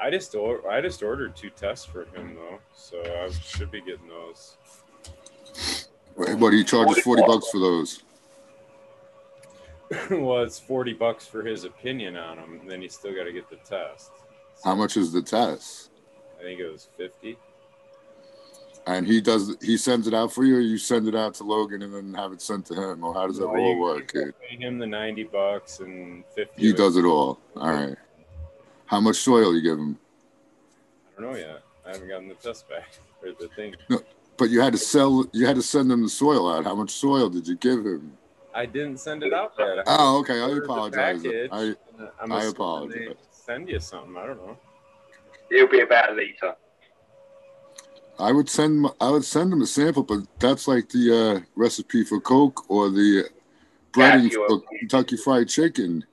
I 0.00 0.10
just 0.10 0.34
or, 0.34 0.68
I 0.70 0.80
just 0.80 1.02
ordered 1.02 1.36
two 1.36 1.50
tests 1.50 1.84
for 1.84 2.04
him 2.04 2.34
though, 2.34 2.58
so 2.74 3.00
I 3.00 3.30
should 3.30 3.70
be 3.70 3.80
getting 3.80 4.08
those. 4.08 4.56
but 6.38 6.50
he 6.50 6.64
charges 6.64 7.02
40 7.02 7.22
bucks 7.26 7.48
for 7.50 7.58
those. 7.58 8.02
well, 10.10 10.42
it's 10.42 10.58
forty 10.58 10.92
bucks 10.92 11.26
for 11.26 11.44
his 11.44 11.64
opinion 11.64 12.16
on 12.16 12.36
them, 12.36 12.58
and 12.60 12.70
then 12.70 12.82
you 12.82 12.88
still 12.88 13.14
got 13.14 13.24
to 13.24 13.32
get 13.32 13.48
the 13.48 13.56
test. 13.56 14.10
How 14.64 14.74
much 14.74 14.96
is 14.96 15.12
the 15.12 15.22
test? 15.22 15.90
I 16.40 16.42
think 16.42 16.58
it 16.58 16.70
was 16.70 16.88
fifty. 16.96 17.38
And 18.88 19.04
he 19.06 19.20
does 19.20 19.56
he 19.60 19.76
sends 19.76 20.06
it 20.06 20.14
out 20.14 20.32
for 20.32 20.44
you 20.44 20.56
or 20.56 20.60
you 20.60 20.78
send 20.78 21.08
it 21.08 21.14
out 21.16 21.34
to 21.34 21.44
Logan 21.44 21.82
and 21.82 21.92
then 21.92 22.14
have 22.14 22.32
it 22.32 22.40
sent 22.40 22.66
to 22.66 22.74
him? 22.74 23.02
Or 23.02 23.12
how 23.14 23.26
does 23.26 23.38
that 23.38 23.46
No, 23.46 23.56
all 23.56 23.72
you- 23.74 23.80
work? 23.80 24.12
you 24.14 24.32
Pay 24.48 24.56
him 24.56 24.78
the 24.78 24.86
ninety 24.86 25.24
bucks 25.24 25.80
and 25.80 26.24
fifty. 26.34 26.62
He 26.62 26.72
does 26.72 26.96
it 26.96 27.04
all. 27.04 27.40
All 27.56 27.70
right. 27.72 27.96
How 28.86 29.00
much 29.00 29.16
soil 29.16 29.54
you 29.54 29.60
give 29.62 29.78
him? 29.78 29.98
I 31.18 31.20
don't 31.22 31.32
know 31.32 31.36
yet. 31.38 31.62
I 31.84 31.90
haven't 31.92 32.08
gotten 32.08 32.28
the 32.28 32.34
test 32.34 32.68
back 32.68 32.96
or 33.24 33.32
the 33.40 33.48
thing. 33.56 33.74
no, 33.88 34.00
But 34.36 34.50
you 34.50 34.60
had 34.60 34.72
to 34.72 34.78
sell 34.78 35.24
you 35.32 35.46
had 35.46 35.56
to 35.56 35.62
send 35.62 35.90
him 35.90 36.02
the 36.04 36.08
soil 36.08 36.48
out. 36.48 36.64
How 36.64 36.74
much 36.76 36.90
soil 36.92 37.28
did 37.28 37.48
you 37.48 37.56
give 37.56 37.80
him? 37.84 38.16
I 38.54 38.66
didn't 38.66 38.98
send 39.00 39.22
it 39.24 39.32
out 39.34 39.52
yet. 39.58 39.82
Oh, 39.86 40.20
okay. 40.20 40.38
I 40.38 40.42
ordered 40.42 40.60
the 40.60 40.64
apologize. 40.72 41.22
package, 41.22 41.48
I 41.52 41.74
I'm 42.22 42.32
I 42.32 42.44
apologize. 42.44 43.16
Send 43.32 43.68
you 43.68 43.80
something. 43.80 44.16
I 44.16 44.26
don't 44.26 44.38
know. 44.46 44.56
It'll 45.50 45.68
be 45.68 45.80
about 45.80 46.12
a 46.12 46.14
liter. 46.14 46.54
I 48.18 48.32
would 48.32 48.48
send 48.48 48.86
I 49.00 49.10
would 49.10 49.24
send 49.24 49.52
him 49.52 49.62
a 49.62 49.66
sample, 49.66 50.02
but 50.02 50.20
that's 50.38 50.66
like 50.66 50.88
the 50.88 51.12
uh, 51.36 51.40
recipe 51.54 52.04
for 52.04 52.20
Coke 52.20 52.68
or 52.70 52.90
the 52.90 53.24
breading 53.92 54.30
you 54.30 54.44
for 54.48 54.60
Kentucky 54.78 55.16
Fried 55.16 55.48
Chicken. 55.48 56.04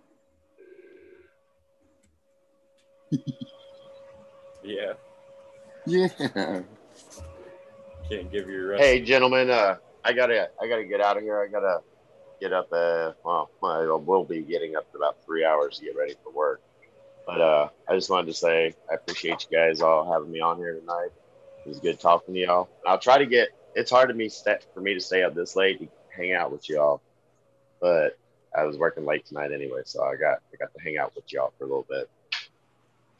Yeah, 4.63 4.93
Yeah. 5.85 6.07
can't 8.09 8.31
give 8.31 8.47
you 8.47 8.53
your 8.53 8.77
Hey, 8.77 9.01
gentlemen, 9.01 9.49
uh, 9.49 9.77
I 10.03 10.13
gotta, 10.13 10.49
I 10.61 10.67
gotta 10.67 10.85
get 10.85 11.01
out 11.01 11.17
of 11.17 11.23
here. 11.23 11.41
I 11.41 11.47
gotta 11.47 11.81
get 12.39 12.53
up. 12.53 12.71
Uh, 12.71 13.13
well, 13.23 13.49
I 13.63 13.85
will 13.85 14.23
be 14.23 14.41
getting 14.41 14.75
up 14.75 14.87
in 14.93 14.99
about 14.99 15.17
three 15.25 15.45
hours 15.45 15.79
to 15.79 15.85
get 15.85 15.95
ready 15.95 16.15
for 16.23 16.31
work. 16.31 16.61
But 17.25 17.41
uh, 17.41 17.69
I 17.87 17.95
just 17.95 18.09
wanted 18.09 18.27
to 18.27 18.33
say 18.33 18.75
I 18.89 18.95
appreciate 18.95 19.47
you 19.49 19.57
guys 19.57 19.81
all 19.81 20.11
having 20.11 20.31
me 20.31 20.39
on 20.39 20.57
here 20.57 20.77
tonight. 20.77 21.09
It 21.65 21.69
was 21.69 21.79
good 21.79 21.99
talking 21.99 22.33
to 22.33 22.39
y'all. 22.39 22.69
I'll 22.85 22.99
try 22.99 23.17
to 23.17 23.25
get. 23.25 23.49
It's 23.75 23.89
hard 23.89 24.09
to 24.09 24.15
me 24.15 24.29
sta 24.29 24.57
for 24.73 24.81
me 24.81 24.93
to 24.93 24.99
stay 24.99 25.23
up 25.23 25.33
this 25.33 25.55
late 25.55 25.79
to 25.79 25.87
hang 26.15 26.33
out 26.33 26.51
with 26.51 26.69
y'all, 26.69 27.01
but 27.81 28.17
I 28.55 28.63
was 28.63 28.77
working 28.77 29.05
late 29.05 29.25
tonight 29.25 29.51
anyway, 29.51 29.81
so 29.85 30.03
I 30.03 30.15
got 30.15 30.39
I 30.53 30.57
got 30.59 30.73
to 30.73 30.83
hang 30.83 30.97
out 30.97 31.13
with 31.15 31.31
y'all 31.31 31.53
for 31.57 31.63
a 31.63 31.67
little 31.67 31.85
bit. 31.89 32.09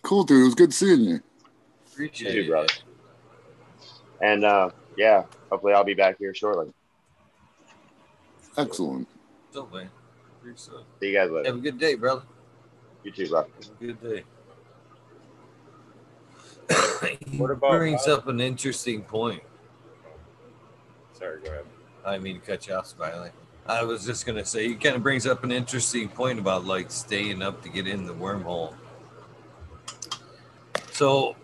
Cool, 0.03 0.23
dude. 0.23 0.41
It 0.41 0.45
was 0.45 0.55
good 0.55 0.73
seeing 0.73 1.01
you. 1.01 1.19
Appreciate 1.91 2.35
You 2.35 2.49
brother. 2.49 2.73
And 4.21 4.43
uh, 4.43 4.69
yeah, 4.97 5.23
hopefully 5.49 5.73
I'll 5.73 5.83
be 5.83 5.93
back 5.93 6.17
here 6.19 6.33
shortly. 6.33 6.71
Excellent. 8.57 9.07
So, 9.51 9.67
man. 9.73 9.89
Appreciate 10.39 10.75
it. 10.75 10.85
See 10.99 11.07
you 11.07 11.13
guys 11.17 11.31
later. 11.31 11.47
Have 11.47 11.57
a 11.57 11.61
good 11.61 11.79
day, 11.79 11.95
brother. 11.95 12.23
You 13.03 13.11
too, 13.11 13.29
bro. 13.29 13.41
Have 13.41 13.47
a 13.81 13.83
good 13.83 14.01
day. 14.01 14.23
He 17.07 17.37
What 17.37 17.51
about- 17.51 17.71
brings 17.71 18.07
up 18.07 18.27
an 18.27 18.39
interesting 18.39 19.01
point. 19.03 19.43
Sorry, 21.17 21.39
go 21.41 21.49
ahead. 21.51 21.65
I 22.05 22.11
didn't 22.13 22.23
mean 22.23 22.39
to 22.41 22.45
cut 22.45 22.67
you 22.67 22.73
off, 22.73 22.87
Smiley. 22.87 23.29
I 23.65 23.83
was 23.83 24.05
just 24.05 24.25
gonna 24.25 24.43
say 24.43 24.67
he 24.67 24.75
kind 24.75 24.95
of 24.95 25.03
brings 25.03 25.25
up 25.25 25.43
an 25.43 25.51
interesting 25.51 26.09
point 26.09 26.37
about 26.39 26.65
like 26.65 26.91
staying 26.91 27.41
up 27.41 27.61
to 27.63 27.69
get 27.69 27.87
in 27.87 28.05
the 28.05 28.13
wormhole. 28.13 28.73
So, 30.91 31.35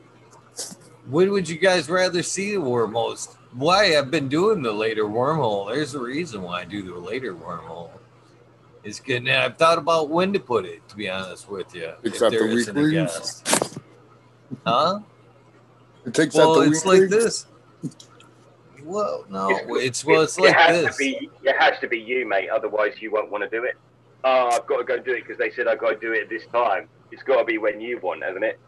when 1.10 1.32
would 1.32 1.48
you 1.48 1.58
guys 1.58 1.90
rather 1.90 2.22
see 2.24 2.52
the 2.54 2.62
wormholes? 2.62 3.36
Why 3.54 3.98
I've 3.98 4.12
been 4.12 4.28
doing 4.28 4.62
the 4.62 4.72
later 4.72 5.06
wormhole? 5.06 5.74
There's 5.74 5.96
a 5.96 6.00
reason 6.00 6.42
why 6.44 6.62
I 6.62 6.66
do 6.66 6.84
the 6.84 6.96
later 7.00 7.34
wormhole. 7.34 7.90
It's 8.84 9.00
good. 9.00 9.18
And 9.28 9.30
I've 9.32 9.58
thought 9.58 9.78
about 9.78 10.10
when 10.10 10.32
to 10.34 10.40
put 10.40 10.66
it. 10.66 10.88
To 10.90 10.96
be 10.96 11.10
honest 11.10 11.50
with 11.50 11.74
you, 11.74 11.86
if 11.86 12.06
Except 12.06 12.32
there 12.32 12.48
the 12.48 12.54
isn't 12.56 12.78
a 12.78 12.82
weeklies? 12.82 13.42
guest. 13.44 13.78
Huh? 14.66 15.00
It 16.06 16.14
takes 16.14 16.36
Well, 16.36 16.60
out 16.60 16.64
the 16.66 16.72
it's 16.72 16.86
like 16.86 17.02
weekly? 17.02 17.18
this. 17.20 17.46
Well, 18.84 19.26
no, 19.30 19.50
It's- 19.52 19.68
it's 19.86 20.06
well, 20.06 20.22
it's 20.22 20.38
it, 20.38 20.42
like 20.46 20.56
has 20.56 20.86
this. 20.86 20.96
To 20.96 21.00
be, 21.04 21.30
it 21.44 21.56
has 21.58 21.80
to 21.80 21.88
be 21.88 22.00
you, 22.00 22.28
mate. 22.28 22.50
Otherwise, 22.50 23.02
you 23.02 23.12
won't 23.12 23.30
want 23.30 23.44
to 23.44 23.50
do 23.50 23.64
it. 23.66 23.76
Oh, 24.24 24.50
I've 24.52 24.66
got 24.66 24.78
to 24.78 24.84
go 24.84 24.98
do 24.98 25.12
it 25.14 25.22
because 25.24 25.38
they 25.38 25.52
said 25.52 25.68
I've 25.68 25.80
got 25.80 25.92
to 25.92 26.00
do 26.00 26.14
it 26.14 26.24
at 26.24 26.30
this 26.30 26.46
time. 26.48 26.88
It's 27.12 27.24
got 27.24 27.38
to 27.38 27.46
be 27.46 27.58
when 27.58 27.80
you 27.80 28.00
want, 28.00 28.24
hasn't 28.24 28.44
it? 28.44 28.60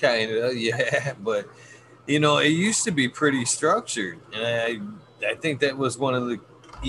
Kind 0.00 0.30
of, 0.32 0.56
yeah, 0.56 1.14
but 1.22 1.46
you 2.06 2.20
know, 2.20 2.38
it 2.38 2.48
used 2.48 2.84
to 2.84 2.90
be 2.90 3.08
pretty 3.08 3.44
structured, 3.44 4.18
and 4.34 4.44
I, 5.24 5.26
I 5.30 5.34
think 5.36 5.60
that 5.60 5.76
was 5.78 5.96
one 5.96 6.14
of 6.14 6.26
the 6.26 6.38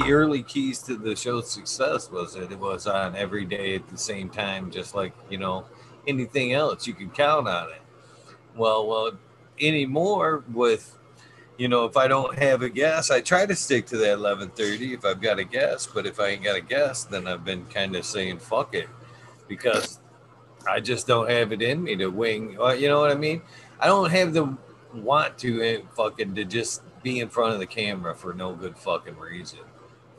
early 0.10 0.44
keys 0.44 0.82
to 0.84 0.98
the 0.98 1.16
show's 1.16 1.50
success 1.50 2.12
was 2.12 2.34
that 2.34 2.52
it 2.52 2.60
was 2.60 2.88
on 2.88 3.16
every 3.16 3.46
day 3.46 3.76
at 3.76 3.88
the 3.88 3.98
same 3.98 4.30
time, 4.30 4.72
just 4.72 4.94
like 4.96 5.14
you 5.30 5.38
know 5.38 5.66
anything 6.08 6.54
else. 6.54 6.86
You 6.88 6.94
could 6.96 7.14
count 7.14 7.48
on 7.48 7.70
it. 7.70 7.82
Well, 8.56 8.88
well, 8.88 9.12
anymore 9.60 10.44
with 10.54 10.98
you 11.58 11.70
know, 11.70 11.86
if 11.86 11.96
I 11.96 12.08
don't 12.10 12.38
have 12.38 12.62
a 12.64 12.70
guess, 12.70 13.10
I 13.10 13.22
try 13.22 13.46
to 13.46 13.56
stick 13.56 13.86
to 13.88 13.98
that 13.98 14.14
eleven 14.14 14.50
thirty 14.50 14.94
if 14.94 15.06
I've 15.06 15.22
got 15.22 15.40
a 15.40 15.44
guess. 15.44 15.88
But 15.88 16.06
if 16.06 16.20
I 16.20 16.28
ain't 16.30 16.44
got 16.44 16.58
a 16.58 16.62
guess, 16.62 17.06
then 17.06 17.28
I've 17.28 17.46
been 17.46 17.66
kind 17.68 17.96
of 17.96 18.06
saying 18.06 18.40
fuck 18.40 18.74
it 18.76 18.90
because 19.48 20.00
I 20.70 20.80
just 20.80 21.08
don't 21.08 21.30
have 21.30 21.52
it 21.54 21.62
in 21.62 21.84
me 21.84 21.96
to 21.98 22.08
wing. 22.08 22.58
uh, 22.60 22.74
You 22.74 22.90
know 22.90 23.00
what 23.00 23.12
I 23.12 23.16
mean? 23.16 23.42
I 23.80 23.88
don't 23.88 24.12
have 24.12 24.34
the 24.34 24.58
want 24.94 25.38
to 25.40 25.78
uh, 25.78 25.82
fucking 25.96 26.36
to 26.36 26.46
just 26.46 26.82
be 27.04 27.20
in 27.20 27.30
front 27.30 27.54
of 27.54 27.60
the 27.60 27.66
camera 27.66 28.16
for 28.16 28.34
no 28.34 28.54
good 28.54 28.78
fucking 28.78 29.18
reason 29.18 29.60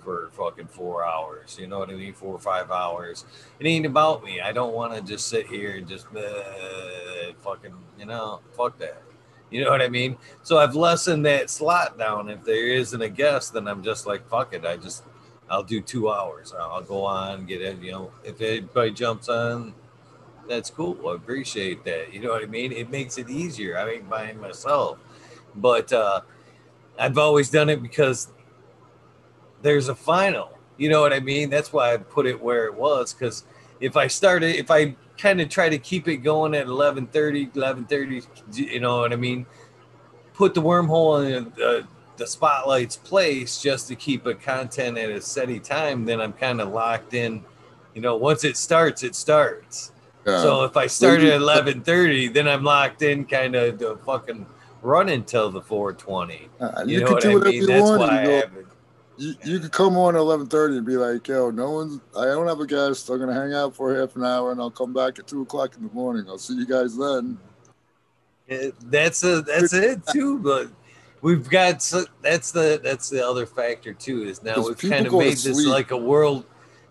for 0.07 0.31
fucking 0.35 0.69
four 0.69 1.05
hours. 1.05 1.59
You 1.61 1.67
know 1.67 1.81
what 1.81 1.91
I 1.91 1.95
mean? 1.95 2.13
Four 2.13 2.33
or 2.33 2.39
five 2.39 2.71
hours. 2.71 3.25
It 3.59 3.67
ain't 3.67 3.87
about 3.87 4.23
me. 4.23 4.41
I 4.41 4.53
don't 4.53 4.73
want 4.73 4.95
to 4.95 5.03
just 5.03 5.27
sit 5.27 5.49
here 5.49 5.73
and 5.73 5.89
just 5.89 6.07
uh, 6.15 7.33
fucking, 7.41 7.75
you 7.99 8.07
know, 8.07 8.41
fuck 8.57 8.79
that. 8.79 9.03
You 9.51 9.65
know 9.65 9.71
what 9.71 9.83
I 9.83 9.89
mean? 9.89 10.17
So 10.45 10.59
I've 10.59 10.77
lessened 10.77 11.27
that 11.27 11.51
slot 11.51 11.99
down. 11.99 12.29
If 12.29 12.45
there 12.45 12.69
isn't 12.69 13.03
a 13.03 13.09
guest, 13.09 13.53
then 13.53 13.67
I'm 13.67 13.83
just 13.83 14.07
like, 14.07 14.29
fuck 14.29 14.55
it. 14.55 14.65
I 14.65 14.77
just, 14.77 15.03
I'll 15.51 15.65
do 15.65 15.81
two 15.81 16.09
hours. 16.09 16.55
I'll 16.57 16.83
go 16.83 17.05
on, 17.05 17.45
get 17.45 17.61
it. 17.61 17.83
You 17.83 17.91
know, 17.91 18.13
if 18.23 18.41
anybody 18.41 18.93
jumps 18.93 19.29
on, 19.29 19.75
that's 20.49 20.71
cool. 20.71 21.09
I 21.09 21.17
appreciate 21.17 21.85
that. 21.85 22.15
You 22.15 22.21
know 22.21 22.31
what 22.31 22.45
I 22.45 22.47
mean? 22.47 22.71
It 22.71 22.91
makes 22.91 23.19
it 23.19 23.29
easier. 23.29 23.77
I 23.77 23.91
ain't 23.91 24.09
buying 24.09 24.41
myself, 24.41 24.99
but 25.57 25.93
uh, 25.93 26.21
I've 26.97 27.19
always 27.19 27.51
done 27.51 27.71
it 27.71 27.83
because 27.83 28.29
there's 29.67 29.89
a 29.89 29.95
final. 29.95 30.57
You 30.77 30.89
know 30.89 31.01
what 31.01 31.13
I 31.13 31.19
mean? 31.19 31.51
That's 31.51 31.73
why 31.73 31.93
I 31.93 31.97
put 31.97 32.27
it 32.27 32.41
where 32.41 32.67
it 32.67 32.75
was. 32.75 33.13
Because 33.13 33.45
if 33.81 33.97
I 33.97 34.07
started, 34.07 34.55
if 34.57 34.71
I 34.71 34.95
kind 35.19 35.41
of 35.41 35.49
try 35.49 35.69
to 35.69 35.79
keep 35.79 36.07
it 36.07 36.19
going 36.19 36.55
at 36.55 36.67
11:30, 36.67 37.53
11:30, 37.53 38.25
you 38.73 38.81
know 38.81 39.01
what 39.01 39.13
I 39.13 39.17
mean? 39.17 39.45
Put 40.35 40.55
the 40.55 40.63
wormhole 40.63 41.27
in 41.27 41.53
the, 41.57 41.87
the 42.17 42.27
spotlight's 42.27 42.97
place 42.97 43.61
just 43.61 43.89
to 43.89 43.97
keep 43.97 44.27
a 44.27 44.35
content 44.35 44.99
at 44.99 45.11
a 45.11 45.21
steady 45.21 45.59
time. 45.59 46.05
Then 46.05 46.21
I'm 46.21 46.33
kind 46.33 46.61
of 46.61 46.69
locked 46.69 47.15
in. 47.15 47.45
You 47.95 48.03
know, 48.03 48.17
once 48.17 48.45
it 48.45 48.57
starts, 48.57 49.03
it 49.03 49.17
starts. 49.17 49.93
Yeah. 50.27 50.43
So 50.43 50.65
if 50.65 50.77
I 50.77 50.87
start 50.87 51.23
at 51.23 51.33
eleven 51.33 51.81
thirty, 51.81 52.29
then 52.29 52.47
I'm 52.47 52.63
locked 52.63 53.03
in, 53.03 53.25
kind 53.25 53.57
of 53.57 53.79
to 53.79 53.97
fucking 54.05 54.47
run 54.83 55.09
until 55.09 55.51
the 55.51 55.63
four 55.63 55.93
twenty. 55.93 56.49
Uh, 56.61 56.85
You, 56.87 56.99
you 56.99 57.05
know 57.05 57.13
what 57.13 57.27
I 57.27 57.35
mean? 57.35 57.67
That's 57.67 57.91
why 57.91 58.09
I 58.09 58.23
you 58.23 58.29
know. 58.29 58.66
You, 59.19 59.35
you 59.45 59.61
could 59.61 59.73
come 59.73 59.97
on 59.97 60.15
at 60.15 60.19
eleven 60.19 60.47
thirty 60.47 60.77
and 60.77 60.85
be 60.87 60.97
like, 60.97 61.27
"Yo, 61.27 61.51
no 61.51 61.71
one's. 61.71 62.01
I 62.17 62.27
don't 62.27 62.47
have 62.47 62.61
a 62.61 62.67
guest. 62.67 63.09
I'm 63.09 63.19
gonna 63.19 63.33
hang 63.35 63.55
out 63.55 63.75
for 63.75 63.95
half 63.95 64.15
an 64.17 64.25
hour, 64.25 64.53
and 64.53 64.61
I'll 64.61 64.71
come 64.71 64.93
back 64.93 65.19
at 65.19 65.27
two 65.27 65.43
o'clock 65.43 65.75
in 65.77 65.87
the 65.87 65.93
morning. 65.95 66.27
I'll 66.29 66.39
see 66.39 66.55
you 66.55 66.67
guys 66.67 66.97
then." 66.97 67.39
It- 68.49 68.75
that's 68.91 69.25
a 69.25 69.43
that's 69.43 69.73
it 69.73 70.07
too. 70.13 70.39
But 70.39 70.69
we've 71.23 71.49
got 71.49 71.83
so 71.83 72.05
that's 72.23 72.53
the 72.53 72.81
that's 72.83 73.09
the 73.09 73.27
other 73.27 73.47
factor 73.47 73.93
too. 73.95 74.23
Is 74.25 74.43
now 74.43 74.57
we've 74.57 74.79
kind 74.79 75.07
of 75.07 75.13
made 75.15 75.31
this 75.33 75.43
sleep. 75.57 75.69
like 75.69 75.91
a 75.91 75.97
world. 75.97 76.45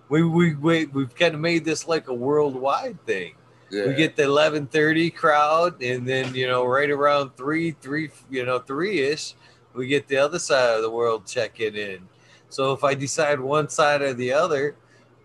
We 0.10 0.24
we 0.24 0.56
we 0.56 0.86
we've 0.88 1.14
kind 1.16 1.34
of 1.36 1.42
made 1.42 1.64
this 1.64 1.88
like 1.88 2.08
a 2.10 2.14
worldwide 2.14 3.04
thing. 3.06 3.36
Yeah. 3.72 3.88
We 3.88 3.94
get 3.96 4.16
the 4.16 4.24
eleven 4.24 4.68
thirty 4.68 5.10
crowd, 5.12 5.82
and 5.82 6.08
then 6.08 6.34
you 6.36 6.48
know 6.48 6.66
right 6.66 6.90
around 6.90 7.38
three 7.38 7.72
three 7.82 8.10
you 8.30 8.46
know 8.46 8.60
three 8.60 9.00
ish, 9.02 9.36
we 9.74 9.88
get 9.88 10.08
the 10.08 10.18
other 10.18 10.40
side 10.40 10.76
of 10.76 10.82
the 10.82 10.90
world 10.92 11.26
checking 11.28 11.76
in. 11.76 12.08
So 12.56 12.72
if 12.72 12.86
I 12.86 12.94
decide 12.94 13.42
one 13.42 13.68
side 13.68 14.02
or 14.02 14.14
the 14.14 14.32
other, 14.32 14.78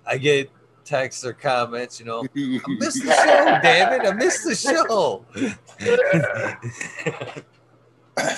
I 0.04 0.18
get 0.18 0.50
texts 0.84 1.24
or 1.24 1.32
comments. 1.32 2.00
You 2.00 2.06
know, 2.06 2.24
I 2.24 2.68
missed 2.80 3.04
the 3.04 3.12
show, 3.12 3.60
damn 3.62 3.92
it! 4.00 4.04
I 4.04 4.12
missed 4.14 4.44
the 4.44 4.56
show. 4.56 5.24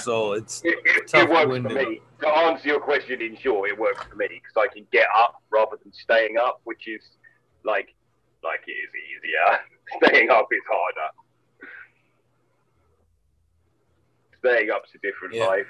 so 0.02 0.32
it's 0.34 0.60
It, 0.62 0.78
it, 0.84 1.08
Tough 1.08 1.22
it 1.22 1.30
works 1.30 1.48
window. 1.48 1.70
for 1.70 1.74
me. 1.74 2.02
To 2.20 2.28
answer 2.28 2.68
your 2.68 2.80
question 2.80 3.22
in 3.22 3.34
short, 3.38 3.70
it 3.70 3.78
works 3.78 4.04
for 4.04 4.14
me 4.14 4.26
because 4.28 4.56
I 4.58 4.66
can 4.72 4.86
get 4.92 5.06
up 5.16 5.42
rather 5.50 5.78
than 5.82 5.92
staying 5.94 6.36
up, 6.36 6.60
which 6.64 6.86
is 6.86 7.00
like 7.64 7.94
like 8.44 8.60
it 8.66 8.72
is 8.72 8.90
easier. 9.08 9.58
staying 10.10 10.28
up 10.28 10.48
is 10.52 10.60
harder. 10.70 11.10
Staying 14.40 14.70
up's 14.70 14.90
a 14.94 14.98
different 14.98 15.34
Yeah. 15.34 15.46
life. 15.46 15.66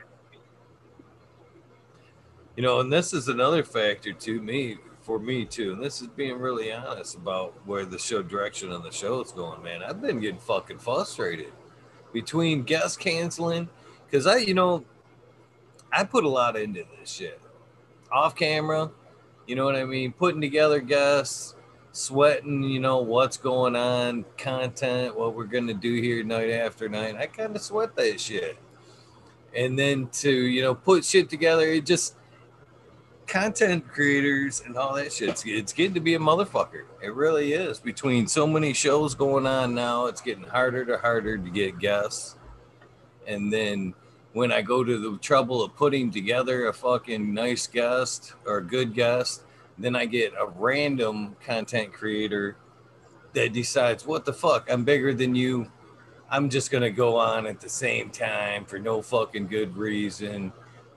You 2.57 2.63
know, 2.63 2.81
and 2.81 2.93
this 2.93 3.13
is 3.13 3.29
another 3.29 3.65
factor 3.65 4.13
to 4.13 4.41
me 4.41 4.79
for 5.01 5.19
me 5.19 5.45
too. 5.45 5.73
And 5.73 5.83
this 5.83 6.01
is 6.01 6.09
being 6.09 6.39
really 6.39 6.73
honest 6.73 7.17
about 7.17 7.55
where 7.67 7.85
the 7.85 7.99
show 7.99 8.23
direction 8.23 8.71
of 8.71 8.83
the 8.83 8.91
show 8.91 9.21
is 9.21 9.33
going, 9.33 9.63
man. 9.63 9.83
I've 9.83 10.01
been 10.01 10.21
getting 10.21 10.39
fucking 10.39 10.79
frustrated 10.79 11.53
between 12.13 12.63
guest 12.63 13.01
canceling 13.01 13.69
because 14.07 14.27
I, 14.27 14.37
you 14.39 14.55
know, 14.55 14.85
I 15.93 16.05
put 16.05 16.25
a 16.25 16.29
lot 16.29 16.57
into 16.57 16.85
this 16.99 17.11
shit 17.11 17.41
off 18.11 18.35
camera. 18.35 18.91
You 19.47 19.57
know 19.57 19.65
what 19.65 19.77
I 19.77 19.85
mean? 19.85 20.13
Putting 20.13 20.41
together 20.41 20.81
guests, 20.81 21.57
sweating, 21.91 22.63
you 22.63 22.79
know, 22.79 22.99
what's 22.99 23.37
going 23.37 23.75
on, 23.75 24.25
content, 24.39 25.19
what 25.19 25.35
we're 25.35 25.45
going 25.45 25.67
to 25.67 25.75
do 25.75 26.01
here 26.01 26.23
night 26.23 26.51
after 26.51 26.89
night. 26.89 27.17
I 27.17 27.27
kind 27.27 27.57
of 27.57 27.63
sweat 27.63 27.97
that 27.97 28.21
shit. 28.21 28.57
And 29.55 29.79
then 29.79 30.09
to, 30.13 30.31
you 30.31 30.63
know, 30.63 30.75
put 30.75 31.05
shit 31.05 31.29
together, 31.29 31.67
it 31.67 31.85
just, 31.85 32.15
content 33.33 33.89
creators 33.89 34.63
and 34.67 34.77
all 34.77 34.93
that 34.93 35.11
shit. 35.11 35.31
It's, 35.31 35.43
it's 35.47 35.73
getting 35.73 35.95
to 35.95 36.01
be 36.01 36.17
a 36.17 36.19
motherfucker. 36.19 36.85
It 37.03 37.15
really 37.15 37.55
is. 37.55 37.81
Between 37.81 38.27
so 38.27 38.47
many 38.47 38.75
shows 38.75 39.15
going 39.15 39.47
on 39.47 39.75
now, 39.75 40.05
it's 40.05 40.21
getting 40.21 40.45
harder 40.45 40.85
to 40.85 40.99
harder 40.99 41.39
to 41.39 41.51
get 41.51 41.79
guests. 41.79 42.37
And 43.27 43.51
then 43.51 43.95
when 44.35 44.53
I 44.53 44.61
go 44.61 44.85
to 44.85 44.99
the 44.99 45.17
trouble 45.17 45.63
of 45.63 45.75
putting 45.75 46.11
together 46.11 46.67
a 46.67 46.75
fucking 46.75 47.33
nice 47.33 47.67
guest 47.67 48.35
or 48.45 48.59
a 48.59 48.63
good 48.63 48.93
guest, 48.93 49.45
then 49.79 49.97
I 49.97 50.05
get 50.05 50.35
a 50.39 50.47
random 50.47 51.35
content 51.43 51.95
creator 51.95 52.57
that 53.33 53.55
decides, 53.55 54.07
what 54.07 54.27
the 54.27 54.35
fuck, 54.35 54.71
I'm 54.71 54.85
bigger 54.85 55.15
than 55.15 55.35
you. 55.35 55.73
I'm 56.31 56.51
just 56.51 56.71
gonna 56.71 56.91
go 56.91 57.17
on 57.17 57.47
at 57.47 57.63
the 57.63 57.69
same 57.71 58.11
time 58.11 58.67
for 58.67 58.79
no 58.79 59.01
fucking 59.01 59.47
good 59.47 59.75
reason, 59.75 60.53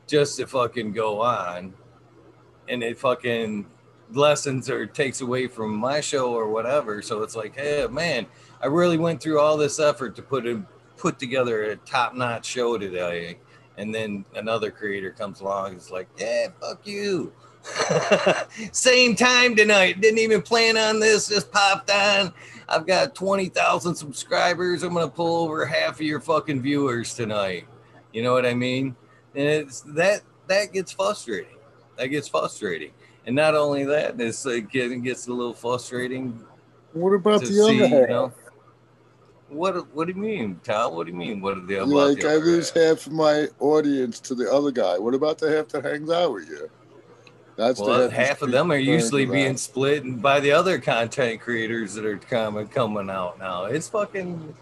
just 0.05 0.35
to 0.37 0.47
fucking 0.47 0.91
go 0.91 1.21
on 1.21 1.73
and 2.69 2.83
it 2.83 2.97
fucking 2.97 3.65
lessens 4.11 4.69
or 4.69 4.85
takes 4.85 5.21
away 5.21 5.47
from 5.47 5.75
my 5.75 6.01
show 6.01 6.33
or 6.33 6.49
whatever. 6.49 7.01
So 7.01 7.23
it's 7.23 7.35
like, 7.35 7.55
hey 7.55 7.87
man, 7.89 8.25
I 8.61 8.67
really 8.67 8.97
went 8.97 9.21
through 9.21 9.39
all 9.39 9.57
this 9.57 9.79
effort 9.79 10.15
to 10.15 10.21
put 10.21 10.45
put 10.97 11.19
together 11.19 11.63
a 11.63 11.75
top 11.77 12.13
notch 12.15 12.45
show 12.45 12.77
today. 12.77 13.39
And 13.77 13.93
then 13.93 14.23
another 14.35 14.71
creator 14.71 15.11
comes 15.11 15.41
along, 15.41 15.67
and 15.69 15.75
it's 15.75 15.91
like, 15.91 16.07
yeah, 16.17 16.47
fuck 16.61 16.87
you. 16.87 17.33
Same 18.71 19.15
time 19.15 19.55
tonight. 19.55 19.99
Didn't 19.99 20.19
even 20.19 20.41
plan 20.41 20.77
on 20.77 20.99
this. 20.99 21.27
Just 21.27 21.51
popped 21.51 21.91
on. 21.91 22.33
I've 22.69 22.87
got 22.87 23.15
20,000 23.15 23.95
subscribers. 23.95 24.83
I'm 24.83 24.93
going 24.93 25.07
to 25.07 25.13
pull 25.13 25.43
over 25.43 25.65
half 25.65 25.95
of 25.95 26.01
your 26.01 26.21
fucking 26.21 26.61
viewers 26.61 27.13
tonight. 27.13 27.67
You 28.13 28.23
know 28.23 28.33
what 28.33 28.45
I 28.45 28.53
mean? 28.53 28.95
And 29.35 29.45
it's 29.45 29.81
that 29.81 30.21
that 30.47 30.71
gets 30.71 30.93
frustrating. 30.93 31.54
That 31.97 32.07
gets 32.07 32.27
frustrating. 32.27 32.91
And 33.25 33.35
not 33.35 33.55
only 33.55 33.85
that, 33.85 34.19
it's 34.19 34.45
like 34.45 34.69
getting 34.69 35.01
gets 35.01 35.27
a 35.27 35.33
little 35.33 35.53
frustrating. 35.53 36.43
What 36.93 37.13
about 37.13 37.41
the 37.41 37.61
other 37.61 37.87
half? 37.87 37.99
you 37.99 38.07
know, 38.07 38.33
what 39.49 39.93
what 39.93 40.07
do 40.07 40.13
you 40.13 40.19
mean, 40.19 40.59
Tom? 40.63 40.95
What 40.95 41.05
do 41.05 41.11
you 41.11 41.17
mean? 41.17 41.41
What 41.41 41.57
are 41.57 41.61
the 41.61 41.77
about 41.77 41.89
like 41.89 42.19
the 42.19 42.29
I 42.29 42.35
lose 42.35 42.69
half 42.69 43.07
of 43.07 43.13
my 43.13 43.47
audience 43.59 44.19
to 44.21 44.35
the 44.35 44.51
other 44.51 44.71
guy. 44.71 44.97
What 44.97 45.13
about 45.13 45.37
the 45.37 45.55
half 45.55 45.69
that 45.69 45.83
hangs 45.83 46.09
out 46.09 46.33
with 46.33 46.49
you? 46.49 46.69
That's 47.55 47.79
well, 47.79 48.09
the 48.09 48.13
half 48.13 48.41
of 48.41 48.51
them 48.51 48.71
are 48.71 48.77
usually 48.77 49.25
being 49.25 49.55
split 49.55 50.21
by 50.21 50.39
the 50.41 50.51
other 50.51 50.77
content 50.77 51.39
creators 51.39 51.93
that 51.93 52.05
are 52.05 52.17
coming 52.17 52.67
coming 52.67 53.09
out 53.09 53.39
now. 53.39 53.65
It's 53.65 53.87
fucking, 53.87 54.55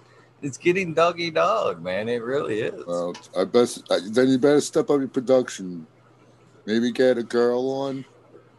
it's 0.43 0.57
getting 0.57 0.93
doggy 0.93 1.31
dog, 1.31 1.81
man. 1.81 2.07
It 2.07 2.21
really 2.21 2.61
is. 2.61 2.85
Well, 2.85 3.15
I 3.35 3.45
best 3.45 3.89
then 4.11 4.29
you 4.29 4.37
better 4.37 4.61
step 4.61 4.91
up 4.91 4.99
your 4.99 5.07
production. 5.07 5.87
Maybe 6.65 6.91
get 6.91 7.17
a 7.17 7.23
girl 7.23 7.69
on 7.69 8.05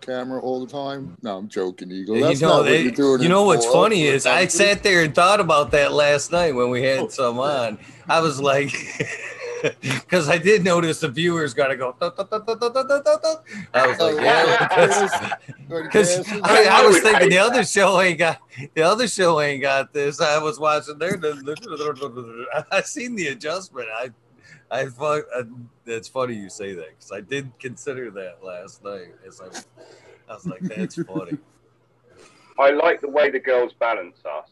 camera 0.00 0.40
all 0.40 0.64
the 0.64 0.70
time. 0.70 1.16
No, 1.22 1.38
I'm 1.38 1.48
joking, 1.48 1.90
Eagle. 1.90 2.20
That's 2.20 2.40
you 2.40 2.46
know, 2.46 2.62
not 2.62 2.70
what 2.70 2.82
you're 2.82 2.92
doing. 2.92 3.22
you 3.22 3.28
know 3.28 3.44
what's 3.44 3.66
funny 3.66 4.02
is 4.04 4.26
I 4.26 4.46
sat 4.46 4.82
there 4.82 5.02
and 5.02 5.14
thought 5.14 5.40
about 5.40 5.70
that 5.70 5.92
last 5.92 6.32
night 6.32 6.54
when 6.54 6.70
we 6.70 6.82
had 6.82 7.10
some 7.10 7.38
on. 7.38 7.78
I 8.06 8.20
was 8.20 8.40
like, 8.40 8.70
because 9.80 10.28
I 10.28 10.36
did 10.38 10.62
notice 10.64 11.00
the 11.00 11.08
viewers 11.08 11.54
got 11.54 11.68
to 11.68 11.76
go. 11.76 11.96
I 12.00 13.86
was 13.86 13.98
like, 13.98 14.16
yeah, 14.16 15.36
because 15.68 16.30
I, 16.42 16.66
I 16.70 16.86
was 16.86 17.00
thinking 17.00 17.30
the 17.30 17.38
other 17.38 17.64
show 17.64 18.00
ain't 18.00 18.18
got 18.18 18.40
the 18.74 18.82
other 18.82 19.08
show 19.08 19.40
ain't 19.40 19.62
got 19.62 19.92
this. 19.92 20.20
I 20.20 20.38
was 20.38 20.58
watching 20.58 20.98
there. 20.98 21.18
I 22.70 22.82
seen 22.82 23.14
the 23.16 23.28
adjustment. 23.28 23.88
I, 23.94 24.10
I 24.70 24.86
thought 24.86 25.24
uh, 25.34 25.44
that's 25.84 26.08
funny 26.08 26.34
you 26.34 26.48
say 26.48 26.74
that 26.74 26.88
because 26.90 27.12
I 27.12 27.20
did 27.20 27.50
consider 27.58 28.10
that 28.12 28.42
last 28.42 28.82
night. 28.82 29.14
As 29.26 29.40
I, 29.40 29.46
I 30.30 30.34
was 30.34 30.46
like, 30.46 30.62
that's 30.62 30.94
funny. 31.02 31.38
I 32.58 32.70
like 32.70 33.00
the 33.00 33.08
way 33.08 33.30
the 33.30 33.40
girls 33.40 33.72
balance 33.78 34.18
us. 34.24 34.48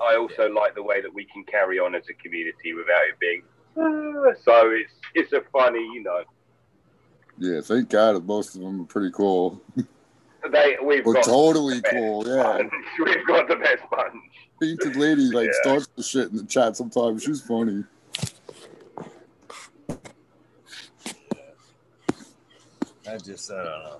I 0.00 0.16
also 0.16 0.48
like 0.50 0.74
the 0.74 0.82
way 0.82 1.00
that 1.02 1.12
we 1.12 1.26
can 1.26 1.44
carry 1.44 1.78
on 1.78 1.94
as 1.94 2.04
a 2.08 2.14
community 2.14 2.72
without 2.72 3.02
it 3.08 3.18
being. 3.20 3.42
"Ah," 3.78 4.32
So 4.44 4.70
it's 4.70 4.92
it's 5.14 5.32
a 5.32 5.42
funny, 5.52 5.80
you 5.80 6.02
know. 6.02 6.24
Yeah, 7.38 7.60
thank 7.62 7.88
God 7.90 8.24
most 8.26 8.54
of 8.54 8.60
them 8.62 8.82
are 8.82 8.86
pretty 8.86 9.10
cool. 9.12 9.60
They 10.50 10.78
we've 10.82 11.06
Or 11.06 11.12
got 11.12 11.24
totally 11.24 11.82
cool, 11.82 12.26
yeah. 12.26 12.62
we've 13.04 13.26
got 13.26 13.46
the 13.46 13.56
best 13.56 13.82
bunch. 13.90 14.14
Painted 14.58 14.96
lady 14.96 15.30
like 15.30 15.48
Yeah. 15.48 15.60
starts 15.60 15.86
the 15.96 16.02
shit 16.02 16.30
in 16.30 16.36
the 16.38 16.44
chat 16.44 16.78
sometimes. 16.78 17.22
She's 17.22 17.42
funny. 17.42 17.84
I 23.10 23.16
just 23.18 23.50
I 23.50 23.56
don't 23.56 23.64
know. 23.64 23.96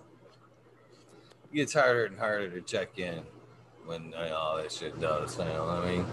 It 1.53 1.57
gets 1.57 1.73
harder 1.75 2.05
and 2.07 2.19
harder 2.19 2.49
to 2.51 2.61
check 2.61 2.99
in 2.99 3.21
when 3.87 4.15
uh, 4.17 4.35
all 4.37 4.57
that 4.59 4.71
shit 4.71 4.99
does. 5.01 5.37
You 5.39 5.45
know 5.45 5.65
what 5.67 5.85
I 5.85 5.91
mean? 5.91 6.07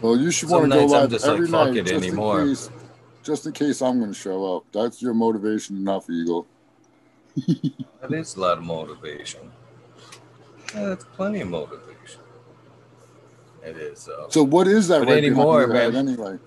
Well, 0.00 0.16
you 0.18 0.30
should 0.30 0.48
want 0.50 0.64
to 0.72 0.78
go 0.78 0.84
live 0.86 1.10
just 1.10 1.24
like, 1.26 1.34
every 1.34 1.46
fuck 1.46 1.68
night 1.68 1.76
it 1.76 1.86
just 1.86 2.04
anymore. 2.04 2.42
in 2.42 2.48
case. 2.48 2.70
Just 3.22 3.46
in 3.46 3.52
case 3.52 3.80
I'm 3.80 3.98
going 4.00 4.12
to 4.12 4.18
show 4.18 4.56
up. 4.56 4.64
That's 4.72 5.00
your 5.00 5.14
motivation 5.14 5.76
enough, 5.76 6.10
Eagle. 6.10 6.46
That 8.02 8.12
is 8.12 8.36
a 8.36 8.40
lot 8.40 8.58
of 8.58 8.64
motivation. 8.64 9.50
Yeah, 10.74 10.86
that's 10.90 11.04
plenty 11.06 11.40
of 11.40 11.48
motivation. 11.48 12.20
It 13.64 13.78
is. 13.78 14.00
So, 14.00 14.26
So 14.28 14.42
what 14.42 14.66
is 14.68 14.88
that 14.88 14.98
But 14.98 15.08
right 15.08 15.16
anymore, 15.24 15.66
behind 15.66 15.94
your 15.94 16.02
head 16.02 16.04
man. 16.04 16.08
anyway? 16.08 16.38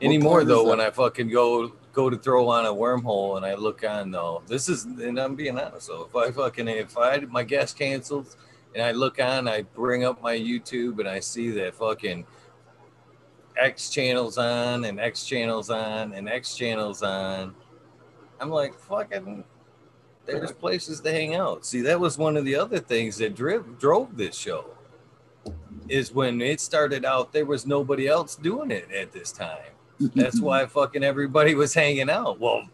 anymore 0.00 0.44
though, 0.44 0.68
when 0.68 0.80
I 0.80 0.90
fucking 0.90 1.28
go 1.30 1.72
go 1.96 2.10
to 2.10 2.18
throw 2.18 2.50
on 2.50 2.66
a 2.66 2.68
wormhole 2.68 3.38
and 3.38 3.46
I 3.46 3.54
look 3.54 3.82
on 3.82 4.10
though, 4.10 4.42
this 4.46 4.68
is 4.68 4.84
and 4.84 5.18
I'm 5.18 5.34
being 5.34 5.58
honest. 5.58 5.86
So 5.86 6.06
if 6.08 6.14
I 6.14 6.30
fucking 6.30 6.68
if 6.68 6.96
I 6.98 7.20
my 7.20 7.42
guest 7.42 7.78
cancels 7.78 8.36
and 8.74 8.84
I 8.84 8.92
look 8.92 9.18
on, 9.18 9.48
I 9.48 9.62
bring 9.62 10.04
up 10.04 10.22
my 10.22 10.36
YouTube 10.36 10.98
and 10.98 11.08
I 11.08 11.20
see 11.20 11.50
that 11.52 11.74
fucking 11.74 12.26
X 13.56 13.88
channels 13.88 14.36
on 14.36 14.84
and 14.84 15.00
X 15.00 15.24
channels 15.24 15.70
on 15.70 16.12
and 16.12 16.28
X 16.28 16.54
channels 16.54 17.02
on. 17.02 17.54
I'm 18.38 18.50
like 18.50 18.74
fucking. 18.74 19.42
There's 20.26 20.52
places 20.52 21.00
to 21.00 21.12
hang 21.12 21.34
out. 21.34 21.64
See, 21.64 21.80
that 21.82 21.98
was 21.98 22.18
one 22.18 22.36
of 22.36 22.44
the 22.44 22.56
other 22.56 22.78
things 22.78 23.16
that 23.18 23.34
drove 23.34 23.78
drove 23.78 24.18
this 24.18 24.36
show. 24.36 24.66
Is 25.88 26.12
when 26.12 26.42
it 26.42 26.60
started 26.60 27.06
out, 27.06 27.32
there 27.32 27.46
was 27.46 27.64
nobody 27.64 28.06
else 28.06 28.36
doing 28.36 28.70
it 28.70 28.90
at 28.92 29.12
this 29.12 29.32
time. 29.32 29.75
That's 29.98 30.40
why 30.40 30.66
fucking 30.66 31.04
everybody 31.04 31.54
was 31.54 31.72
hanging 31.74 32.10
out. 32.10 32.38
Well, 32.38 32.68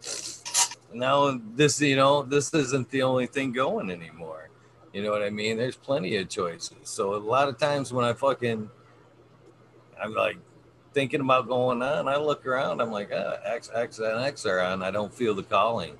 now 0.93 1.39
this, 1.55 1.79
you 1.81 1.95
know, 1.95 2.23
this 2.23 2.53
isn't 2.53 2.89
the 2.89 3.03
only 3.03 3.27
thing 3.27 3.51
going 3.51 3.89
anymore. 3.89 4.49
You 4.93 5.03
know 5.03 5.11
what 5.11 5.23
I 5.23 5.29
mean? 5.29 5.57
There's 5.57 5.75
plenty 5.75 6.17
of 6.17 6.29
choices. 6.29 6.77
So 6.83 7.15
a 7.15 7.17
lot 7.17 7.49
of 7.49 7.57
times 7.57 7.91
when 7.91 8.05
I 8.05 8.13
fucking, 8.13 8.69
I'm 10.01 10.13
like 10.13 10.37
thinking 10.93 11.21
about 11.21 11.47
going 11.47 11.81
on, 11.81 12.07
I 12.07 12.17
look 12.17 12.45
around, 12.45 12.81
I'm 12.81 12.91
like, 12.91 13.11
ah, 13.13 13.37
X, 13.43 13.71
X, 13.73 13.99
and 13.99 14.23
X 14.23 14.45
are 14.45 14.59
on. 14.59 14.83
I 14.83 14.91
don't 14.91 15.13
feel 15.13 15.33
the 15.33 15.43
calling. 15.43 15.97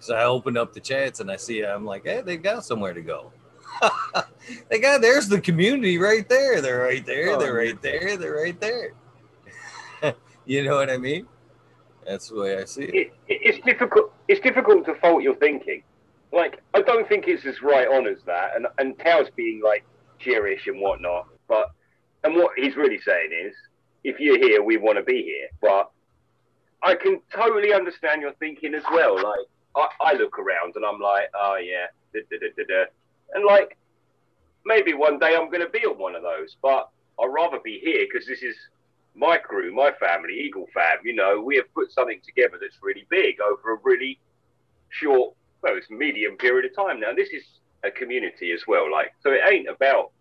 So 0.00 0.16
I 0.16 0.24
opened 0.24 0.58
up 0.58 0.72
the 0.72 0.80
chats 0.80 1.20
and 1.20 1.30
I 1.30 1.36
see, 1.36 1.64
I'm 1.64 1.84
like, 1.84 2.04
hey, 2.04 2.22
they've 2.22 2.42
got 2.42 2.64
somewhere 2.64 2.92
to 2.92 3.02
go. 3.02 3.30
they 4.68 4.80
got, 4.80 5.00
there's 5.00 5.28
the 5.28 5.40
community 5.40 5.98
right 5.98 6.28
there. 6.28 6.60
They're 6.60 6.80
right 6.80 7.06
there. 7.06 7.38
They're 7.38 7.54
right 7.54 7.80
there. 7.80 8.16
They're 8.16 8.34
right 8.34 8.60
there. 8.60 8.94
you 10.46 10.64
know 10.64 10.76
what 10.76 10.90
I 10.90 10.98
mean? 10.98 11.26
That's 12.06 12.28
the 12.28 12.40
way 12.40 12.58
I 12.58 12.64
see 12.64 12.82
it. 12.82 12.94
it, 12.94 13.12
it's 13.28 13.64
difficult. 13.64 14.12
It's 14.28 14.40
difficult 14.40 14.84
to 14.86 14.94
fault 14.96 15.22
your 15.22 15.36
thinking. 15.36 15.82
Like 16.32 16.62
I 16.74 16.82
don't 16.82 17.08
think 17.08 17.28
it's 17.28 17.44
as 17.46 17.62
right 17.62 17.86
on 17.86 18.06
as 18.06 18.18
that. 18.26 18.56
And 18.56 18.66
and 18.78 18.98
Tao's 18.98 19.28
being 19.36 19.62
like 19.62 19.84
cheerish 20.18 20.66
and 20.66 20.80
whatnot. 20.80 21.28
But 21.48 21.70
and 22.24 22.34
what 22.34 22.52
he's 22.56 22.76
really 22.76 23.00
saying 23.00 23.30
is, 23.46 23.54
if 24.04 24.18
you're 24.18 24.38
here, 24.38 24.62
we 24.62 24.76
want 24.76 24.98
to 24.98 25.04
be 25.04 25.22
here. 25.22 25.48
But 25.60 25.90
I 26.82 26.94
can 26.94 27.20
totally 27.32 27.72
understand 27.72 28.22
your 28.22 28.32
thinking 28.34 28.74
as 28.74 28.82
well. 28.90 29.16
Like 29.16 29.46
I, 29.76 29.88
I 30.00 30.12
look 30.14 30.38
around 30.38 30.74
and 30.74 30.84
I'm 30.84 31.00
like, 31.00 31.28
oh 31.34 31.56
yeah, 31.56 31.86
da, 32.12 32.20
da, 32.30 32.64
da, 32.68 32.84
and 33.34 33.44
like 33.44 33.76
maybe 34.64 34.94
one 34.94 35.18
day 35.18 35.36
I'm 35.36 35.50
going 35.50 35.64
to 35.64 35.68
be 35.68 35.86
on 35.86 35.98
one 35.98 36.14
of 36.14 36.22
those. 36.22 36.56
But 36.62 36.88
I'd 37.20 37.26
rather 37.26 37.58
be 37.62 37.80
here 37.82 38.06
because 38.10 38.26
this 38.26 38.42
is 38.42 38.56
my 39.14 39.38
crew, 39.38 39.74
my 39.74 39.92
family, 40.00 40.34
Eagle 40.34 40.66
fam, 40.72 40.98
you 41.04 41.14
know, 41.14 41.40
we 41.40 41.56
have 41.56 41.72
put 41.74 41.92
something 41.92 42.20
together 42.24 42.58
that's 42.60 42.76
really 42.82 43.06
big 43.10 43.40
over 43.40 43.74
a 43.74 43.78
really 43.82 44.18
short, 44.88 45.34
well, 45.62 45.76
it's 45.76 45.90
medium 45.90 46.36
period 46.36 46.70
of 46.70 46.74
time 46.74 47.00
now. 47.00 47.12
This 47.14 47.28
is 47.30 47.44
a 47.84 47.90
community 47.90 48.52
as 48.52 48.62
well. 48.66 48.90
Like, 48.90 49.12
so 49.22 49.30
it 49.30 49.40
ain't 49.50 49.68
about 49.68 50.12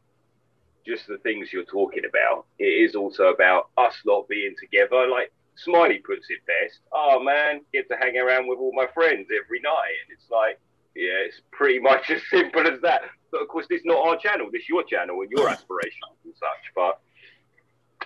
just 0.85 1.07
the 1.07 1.17
things 1.19 1.51
you're 1.51 1.63
talking 1.65 2.03
about. 2.07 2.45
It 2.59 2.65
is 2.65 2.95
also 2.95 3.25
about 3.25 3.69
us 3.77 3.95
not 4.05 4.27
being 4.27 4.55
together. 4.59 5.07
Like 5.07 5.31
Smiley 5.55 5.99
puts 5.99 6.27
it 6.29 6.39
best. 6.45 6.79
Oh 6.91 7.21
man, 7.23 7.61
get 7.73 7.87
to 7.89 7.97
hang 7.97 8.17
around 8.17 8.47
with 8.47 8.59
all 8.59 8.73
my 8.73 8.87
friends 8.93 9.27
every 9.31 9.59
night. 9.61 9.95
And 10.05 10.17
it's 10.17 10.29
like, 10.29 10.59
yeah, 10.95 11.25
it's 11.25 11.41
pretty 11.51 11.79
much 11.89 12.09
as 12.09 12.21
simple 12.29 12.67
as 12.67 12.81
that. 12.81 13.01
But 13.31 13.41
of 13.41 13.47
course, 13.47 13.67
this 13.69 13.79
is 13.79 13.85
not 13.85 14.05
our 14.05 14.17
channel. 14.17 14.49
This 14.51 14.63
is 14.63 14.69
your 14.69 14.83
channel 14.83 15.21
and 15.21 15.31
your 15.31 15.49
aspirations 15.55 16.17
and 16.23 16.33
such. 16.35 16.73
But 16.75 16.99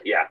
yeah, 0.03 0.27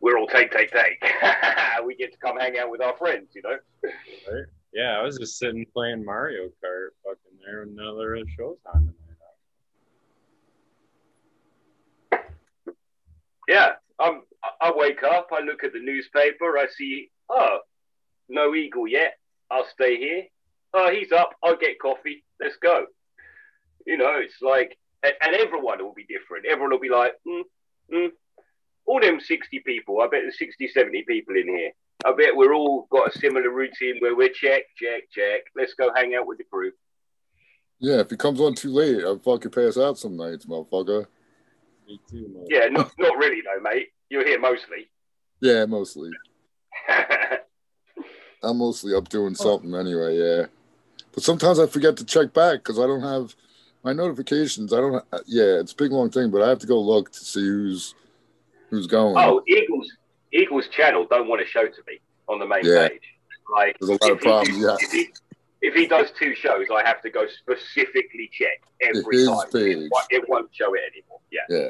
we're 0.00 0.18
all 0.18 0.26
take, 0.26 0.50
take, 0.52 0.70
take. 0.70 1.02
we 1.84 1.94
get 1.96 2.12
to 2.12 2.18
come 2.18 2.38
hang 2.38 2.58
out 2.58 2.70
with 2.70 2.80
our 2.80 2.96
friends, 2.96 3.28
you 3.34 3.42
know. 3.42 3.58
Right? 3.82 4.44
Yeah, 4.72 4.98
I 4.98 5.02
was 5.02 5.18
just 5.18 5.38
sitting 5.38 5.66
playing 5.72 6.04
Mario 6.04 6.48
Kart 6.64 6.88
fucking 7.04 7.38
there 7.44 7.60
when 7.60 7.74
none 7.74 7.86
of 7.86 7.96
the 7.96 8.04
real 8.04 8.24
shows 8.36 8.58
on 8.74 8.80
tonight. 12.10 12.24
Yeah, 13.48 13.72
um, 13.98 14.24
I- 14.44 14.68
I 14.68 14.72
wake 14.74 15.02
up, 15.02 15.28
I 15.32 15.40
look 15.40 15.64
at 15.64 15.72
the 15.72 15.80
newspaper, 15.80 16.58
I 16.58 16.66
see, 16.68 17.10
oh, 17.30 17.60
no 18.28 18.54
eagle 18.54 18.86
yet. 18.86 19.18
I'll 19.50 19.66
stay 19.66 19.96
here. 19.96 20.24
Oh, 20.74 20.90
he's 20.90 21.12
up. 21.12 21.30
I'll 21.42 21.56
get 21.56 21.80
coffee. 21.80 22.24
Let's 22.40 22.56
go. 22.56 22.86
You 23.86 23.96
know, 23.96 24.16
it's 24.18 24.42
like, 24.42 24.78
and, 25.02 25.14
and 25.22 25.34
everyone 25.34 25.82
will 25.82 25.94
be 25.94 26.04
different. 26.04 26.44
Everyone 26.44 26.70
will 26.72 26.78
be 26.78 26.90
like, 26.90 27.14
mm, 27.26 27.42
mm. 27.92 28.10
All 28.88 29.00
them 29.00 29.20
60 29.20 29.60
people, 29.60 30.00
I 30.00 30.06
bet 30.06 30.20
there's 30.22 30.38
60, 30.38 30.66
70 30.68 31.04
people 31.06 31.36
in 31.36 31.46
here. 31.46 31.72
I 32.06 32.12
bet 32.12 32.34
we're 32.34 32.54
all 32.54 32.88
got 32.90 33.14
a 33.14 33.18
similar 33.18 33.50
routine 33.50 33.96
where 33.98 34.16
we're 34.16 34.30
check, 34.30 34.62
check, 34.76 35.10
check. 35.10 35.42
Let's 35.54 35.74
go 35.74 35.90
hang 35.94 36.14
out 36.14 36.26
with 36.26 36.38
the 36.38 36.44
crew. 36.44 36.72
Yeah, 37.80 38.00
if 38.00 38.08
he 38.10 38.16
comes 38.16 38.40
on 38.40 38.54
too 38.54 38.72
late, 38.72 39.04
I'll 39.04 39.18
fucking 39.18 39.50
pass 39.50 39.76
out 39.76 39.98
some 39.98 40.16
nights, 40.16 40.46
motherfucker. 40.46 41.06
Me 41.86 42.00
too, 42.10 42.28
man. 42.34 42.46
Yeah, 42.48 42.68
not, 42.68 42.90
not 42.98 43.18
really 43.18 43.42
though, 43.42 43.60
mate. 43.60 43.88
You're 44.08 44.26
here 44.26 44.40
mostly. 44.40 44.88
Yeah, 45.40 45.66
mostly. 45.66 46.10
I'm 48.42 48.56
mostly 48.56 48.94
up 48.94 49.08
doing 49.10 49.36
oh. 49.38 49.44
something 49.44 49.74
anyway, 49.74 50.16
yeah. 50.16 50.46
But 51.12 51.22
sometimes 51.22 51.58
I 51.58 51.66
forget 51.66 51.98
to 51.98 52.06
check 52.06 52.32
back 52.32 52.60
because 52.60 52.78
I 52.78 52.86
don't 52.86 53.02
have 53.02 53.34
my 53.84 53.92
notifications. 53.92 54.72
I 54.72 54.76
don't. 54.76 55.04
Yeah, 55.26 55.60
it's 55.60 55.72
a 55.72 55.76
big 55.76 55.92
long 55.92 56.10
thing, 56.10 56.30
but 56.30 56.42
I 56.42 56.48
have 56.48 56.60
to 56.60 56.66
go 56.66 56.80
look 56.80 57.12
to 57.12 57.24
see 57.24 57.44
who's 57.44 57.94
who's 58.70 58.86
going. 58.86 59.16
Oh, 59.16 59.42
Eagles 59.48 59.90
Eagles 60.32 60.68
channel 60.68 61.06
don't 61.08 61.28
want 61.28 61.40
to 61.40 61.46
show 61.46 61.64
to 61.66 61.82
me 61.86 61.98
on 62.28 62.38
the 62.38 62.46
main 62.46 62.64
Yeah. 62.64 62.88
page. 62.88 63.02
Like 63.52 63.78
There's 63.80 63.88
a 63.90 63.92
lot 63.92 64.10
of 64.10 64.16
if 64.18 64.22
he- 64.22 64.28
problems, 64.28 64.58
yeah. 64.58 64.76
If 64.80 64.92
he, 64.92 65.08
if 65.62 65.74
he 65.74 65.86
does 65.86 66.10
two 66.18 66.34
shows, 66.34 66.66
I 66.74 66.86
have 66.86 67.00
to 67.02 67.10
go 67.10 67.26
specifically 67.26 68.30
check 68.32 68.60
every 68.82 69.16
His 69.18 69.26
time. 69.28 69.50
page. 69.50 69.76
It, 69.78 69.88
won't- 69.90 70.06
it 70.10 70.28
won't 70.28 70.50
show 70.54 70.74
it 70.74 70.80
anymore. 70.92 71.20
Yeah. 71.30 71.40
Yeah. 71.48 71.68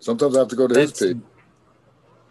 Sometimes 0.00 0.36
I 0.36 0.40
have 0.40 0.48
to 0.48 0.56
go 0.56 0.68
to 0.68 0.78
his 0.78 0.92
That's- 0.92 1.14
page. 1.14 1.22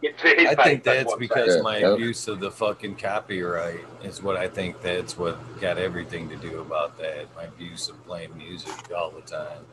To 0.03 0.27
his 0.27 0.47
I 0.47 0.55
page, 0.55 0.63
think 0.63 0.83
that's 0.83 1.03
that's 1.09 1.15
because 1.19 1.51
saying. 1.53 1.63
my 1.63 1.79
Yeah. 1.79 1.93
abuse 1.93 2.27
of 2.27 2.39
the 2.39 2.51
fucking 2.51 2.95
copyright 2.97 3.83
is 4.03 4.21
what 4.21 4.37
I 4.37 4.47
think 4.47 4.79
that's 4.81 5.17
what 5.17 5.37
got 5.59 5.77
everything 5.79 6.29
to 6.29 6.35
do 6.37 6.61
about 6.61 6.97
that. 6.99 7.25
My 7.35 7.45
abuse 7.45 7.89
of 7.89 8.01
playing 8.05 8.37
music 8.37 8.71
all 8.95 9.09
the 9.09 9.21
time. 9.21 9.65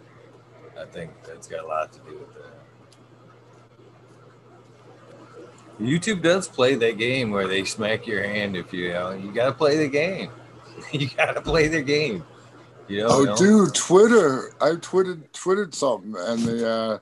I 0.81 0.87
think 0.87 1.13
that's 1.25 1.47
got 1.47 1.65
a 1.65 1.67
lot 1.69 1.93
to 1.93 1.99
do 2.01 2.17
with 2.19 2.35
that. 2.35 2.64
YouTube 5.81 6.23
does 6.23 6.47
play 6.49 6.75
that 6.77 6.99
game 6.99 7.31
where 7.31 7.49
they 7.49 7.65
smack 7.65 8.07
your 8.07 8.23
hand 8.23 8.57
if 8.57 8.73
you, 8.73 8.87
you 8.87 8.93
know, 8.93 9.11
you 9.13 9.33
gotta 9.33 9.53
play 9.53 9.77
the 9.77 9.89
game. 9.89 10.31
you 10.93 11.09
gotta 11.17 11.41
play 11.41 11.69
the 11.69 11.83
game. 11.83 12.25
You 12.89 13.01
know, 13.03 13.09
Oh, 13.11 13.21
you 13.21 13.27
know? 13.27 13.37
dude, 13.37 13.75
Twitter! 13.75 14.53
I 14.61 14.71
tweeted 14.73 15.23
tweeted 15.33 15.75
something, 15.75 16.15
and 16.17 16.41
they 16.43 16.65
uh, 16.65 16.99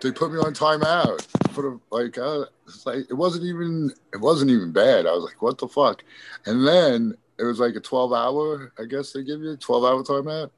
they 0.00 0.10
put 0.10 0.32
me 0.32 0.38
on 0.38 0.54
timeout. 0.54 1.26
Put 1.54 1.64
a, 1.64 1.78
like, 1.90 2.16
uh, 2.16 2.46
it's 2.66 2.86
like 2.86 3.04
it 3.10 3.14
wasn't 3.14 3.44
even 3.44 3.92
it 4.12 4.20
wasn't 4.20 4.50
even 4.50 4.72
bad. 4.72 5.06
I 5.06 5.12
was 5.12 5.24
like, 5.24 5.42
what 5.42 5.58
the 5.58 5.68
fuck? 5.68 6.02
And 6.46 6.66
then 6.66 7.14
it 7.38 7.44
was 7.44 7.60
like 7.60 7.74
a 7.76 7.80
twelve 7.80 8.12
hour. 8.12 8.72
I 8.78 8.84
guess 8.84 9.12
they 9.12 9.22
give 9.22 9.40
you 9.42 9.52
a 9.52 9.56
twelve 9.56 9.84
hour 9.84 10.02
timeout. 10.02 10.50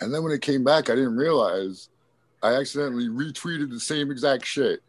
And 0.00 0.12
then 0.14 0.22
when 0.22 0.32
it 0.32 0.40
came 0.40 0.64
back, 0.64 0.88
I 0.88 0.94
didn't 0.94 1.16
realize 1.16 1.90
I 2.42 2.54
accidentally 2.54 3.08
retweeted 3.08 3.70
the 3.70 3.80
same 3.80 4.10
exact 4.10 4.46
shit. 4.46 4.80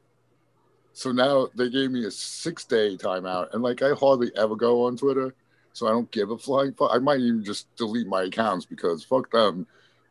So 0.94 1.12
now 1.12 1.48
they 1.56 1.70
gave 1.70 1.92
me 1.92 2.06
a 2.06 2.12
six 2.12 2.66
day 2.66 2.98
timeout, 2.98 3.54
and 3.54 3.64
like 3.64 3.82
I 3.82 3.92
hardly 3.94 4.32
ever 4.36 4.56
go 4.56 4.86
on 4.86 4.98
Twitter, 4.98 5.34
so 5.74 5.88
I 5.88 5.92
don't 5.92 6.12
give 6.12 6.32
a 6.32 6.38
flying 6.38 6.74
fuck. 6.74 6.92
I 6.94 6.98
might 7.00 7.20
even 7.22 7.44
just 7.44 7.74
delete 7.76 8.08
my 8.08 8.24
accounts 8.24 8.66
because 8.66 9.04
fuck 9.04 9.32
them. 9.32 9.66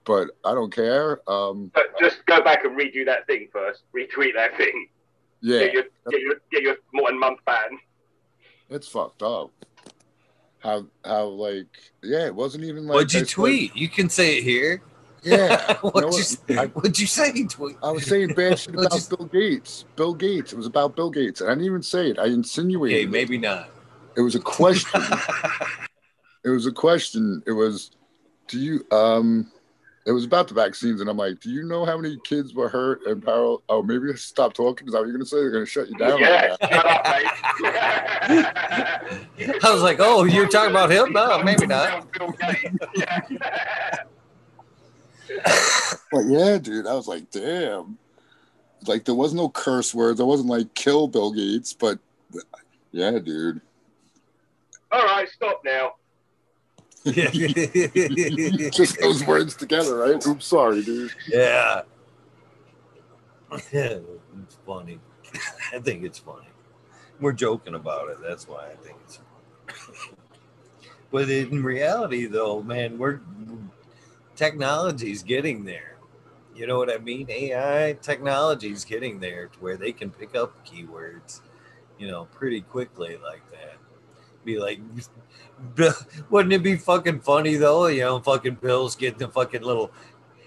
But 0.05 0.29
I 0.45 0.55
don't 0.55 0.75
care. 0.75 1.21
Um, 1.31 1.71
But 1.75 1.85
just 2.01 2.25
go 2.25 2.41
back 2.43 2.65
and 2.65 2.77
redo 2.79 3.05
that 3.05 3.27
thing 3.27 3.49
first. 3.53 3.83
Retweet 3.95 4.35
that 4.35 4.57
thing. 4.57 4.89
yeah, 5.43 5.61
Get 5.67 5.73
your 5.75 5.83
get 6.11 6.21
your 6.21 6.35
get 6.51 6.63
your 6.63 6.77
one 6.93 7.19
month 7.21 7.41
ban. 7.45 7.79
it's 8.71 8.89
fucked 8.89 9.23
up. 9.23 9.51
How 10.61 10.87
how 11.05 11.25
like 11.27 11.69
yeah, 12.03 12.27
it 12.27 12.35
wasn't 12.35 12.65
even 12.65 12.87
like 12.87 12.95
What'd 12.95 13.13
you 13.13 13.21
I 13.21 13.23
said- 13.25 13.29
tweet? 13.29 13.77
You 13.77 13.89
can 13.89 14.09
say 14.09 14.39
it 14.39 14.45
here. 14.45 14.83
Yeah, 15.23 15.69
you 15.69 15.75
know 15.75 15.91
What'd, 15.91 16.03
you, 16.03 16.07
what? 16.07 16.15
say- 16.25 16.57
I- 16.57 16.67
what'd 16.67 16.99
you 16.99 17.07
say? 17.07 17.45
Tweet. 17.45 17.77
I 17.83 17.91
was 17.91 18.07
saying 18.07 18.29
bad 18.35 18.59
shit 18.59 18.75
about 18.79 18.95
you- 18.95 19.17
Bill 19.17 19.27
Gates. 19.27 19.85
Bill 19.97 20.15
Gates. 20.15 20.53
It 20.53 20.57
was 20.57 20.67
about 20.67 20.97
Bill 20.97 21.11
Gates. 21.11 21.41
And 21.41 21.51
I 21.51 21.55
didn't 21.55 21.67
even 21.67 21.83
say 21.83 22.11
it. 22.11 22.19
I 22.19 22.27
insinuated. 22.27 22.97
Okay, 22.97 23.05
it. 23.05 23.11
maybe 23.11 23.39
not. 23.39 23.69
It 24.17 24.23
was 24.23 24.35
a 24.35 24.41
question. 24.41 25.01
it 26.45 26.49
was 26.51 26.67
a 26.67 26.73
question. 26.73 27.43
It 27.47 27.53
was, 27.53 27.91
do 28.49 28.59
you 28.59 28.85
um 28.91 29.51
it 30.07 30.13
was 30.13 30.25
about 30.25 30.49
the 30.49 30.55
vaccines, 30.55 31.03
and 31.03 31.11
I'm 31.11 31.19
like, 31.19 31.41
do 31.41 31.51
you 31.51 31.63
know 31.63 31.85
how 31.85 31.97
many 31.99 32.17
kids 32.25 32.55
were 32.55 32.71
hurt 32.71 33.03
and 33.07 33.23
parallel? 33.23 33.63
Oh, 33.69 33.83
maybe 33.83 34.11
I 34.11 34.15
stop 34.15 34.55
talking. 34.55 34.89
Is 34.89 34.95
that 34.95 35.01
what 35.01 35.05
you're 35.09 35.13
gonna 35.13 35.27
say? 35.27 35.37
They're 35.37 35.51
gonna 35.51 35.67
shut 35.67 35.89
you 35.91 35.97
down. 35.99 36.19
Yeah, 36.19 36.57
Right 36.59 36.59
shut 36.59 36.87
up, 36.87 37.05
mate. 39.45 39.61
I 39.63 39.71
was 39.73 39.83
like, 39.83 39.99
oh, 40.01 40.25
you're 40.25 40.49
talking 40.49 40.71
about 40.71 40.91
him? 40.91 41.13
No, 41.13 41.43
maybe 41.43 41.67
not. 41.67 42.07
Bill 45.31 45.43
Yeah. 45.47 45.93
But 46.13 46.27
yeah, 46.27 46.59
dude, 46.59 46.87
I 46.87 46.95
was 46.95 47.07
like, 47.07 47.31
damn. 47.31 47.99
Like 48.87 49.05
there 49.05 49.15
was 49.15 49.35
no 49.35 49.49
curse 49.49 49.95
words. 49.95 50.21
I 50.21 50.25
wasn't 50.25 50.49
like 50.49 50.75
kill 50.75 51.07
Bill 51.07 51.33
Gates, 51.33 51.73
but 51.73 51.99
yeah, 52.93 53.19
dude. 53.19 53.61
All 54.91 55.05
right, 55.05 55.29
stop 55.29 55.63
now. 55.65 55.93
Just 57.05 59.01
those 59.01 59.25
words 59.25 59.55
together, 59.55 59.97
right? 59.97 60.27
Oops, 60.27 60.45
sorry, 60.45 60.83
dude. 60.83 61.13
yeah. 61.29 61.83
it's 63.73 64.59
funny. 64.67 64.99
I 65.73 65.79
think 65.79 66.05
it's 66.05 66.19
funny. 66.19 66.49
We're 67.21 67.33
joking 67.33 67.75
about 67.75 68.09
it. 68.09 68.19
That's 68.23 68.49
why 68.49 68.67
I 68.67 68.75
think 68.77 68.97
it's 69.05 69.17
funny. 69.17 70.17
But 71.13 71.29
in 71.29 71.65
reality, 71.65 72.27
though, 72.27 72.63
man, 72.63 72.97
we're 72.97 73.19
technology's 74.41 75.23
getting 75.23 75.65
there. 75.65 75.99
You 76.55 76.67
know 76.67 76.79
what 76.79 76.91
I 76.91 76.97
mean? 76.97 77.27
AI 77.29 77.95
technology's 78.01 78.87
getting 78.87 79.21
there 79.21 79.49
to 79.49 79.59
where 79.61 79.77
they 79.77 79.93
can 79.93 80.11
pick 80.11 80.35
up 80.35 80.67
keywords, 80.67 81.43
you 81.99 82.09
know, 82.09 82.25
pretty 82.35 82.63
quickly 82.63 83.19
like 83.23 83.43
that. 83.51 83.77
Be 84.43 84.59
like, 84.59 84.81
wouldn't 86.31 86.55
it 86.55 86.63
be 86.63 86.77
fucking 86.77 87.21
funny 87.21 87.57
though? 87.57 87.89
You 87.89 88.01
know, 88.01 88.21
fucking 88.21 88.55
Bill's 88.63 88.97
getting 88.97 89.19
the 89.19 89.29
fucking 89.29 89.61
little. 89.61 89.91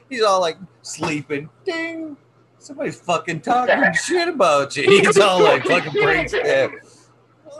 He's 0.10 0.24
all 0.24 0.42
like 0.42 0.58
sleeping. 0.82 1.52
Ding. 1.64 2.18
Somebody's 2.58 3.00
fucking 3.00 3.42
talking 3.42 3.94
shit 4.04 4.28
about 4.28 4.76
you. 4.76 4.90
He's 4.90 5.20
all 5.20 5.44
like 5.44 5.66
fucking 5.66 6.02
brain 6.02 6.28
stab. 6.28 6.72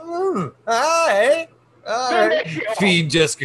Mm, 0.04 0.52
hi. 0.68 1.48
All 1.86 2.28
right. 2.28 2.46
Feed 2.76 3.08
just. 3.08 3.42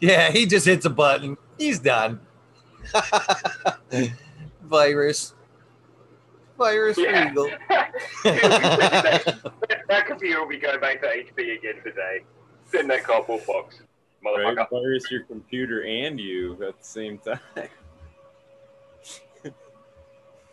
Yeah, 0.00 0.32
he 0.32 0.46
just 0.46 0.66
hits 0.66 0.84
a 0.84 0.90
button. 0.90 1.36
He's 1.58 1.78
done. 1.78 2.20
Virus. 4.62 5.34
Virus 6.58 6.98
Yeah. 6.98 7.28
Regal. 7.28 7.50
that, 7.68 7.92
that 9.88 10.06
computer 10.06 10.40
will 10.40 10.48
be 10.48 10.58
going 10.58 10.80
back 10.80 11.00
to 11.02 11.06
HP 11.08 11.58
again 11.58 11.82
today. 11.84 12.20
Send 12.66 12.88
that 12.90 13.04
cardboard 13.04 13.44
box, 13.46 13.80
Right? 14.24 14.56
motherfucker. 14.56 14.70
Virus 14.70 15.10
your 15.10 15.24
computer 15.24 15.82
and 15.84 16.18
you 16.20 16.52
at 16.66 16.78
the 16.78 16.84
same 16.84 17.18
time. 17.18 17.40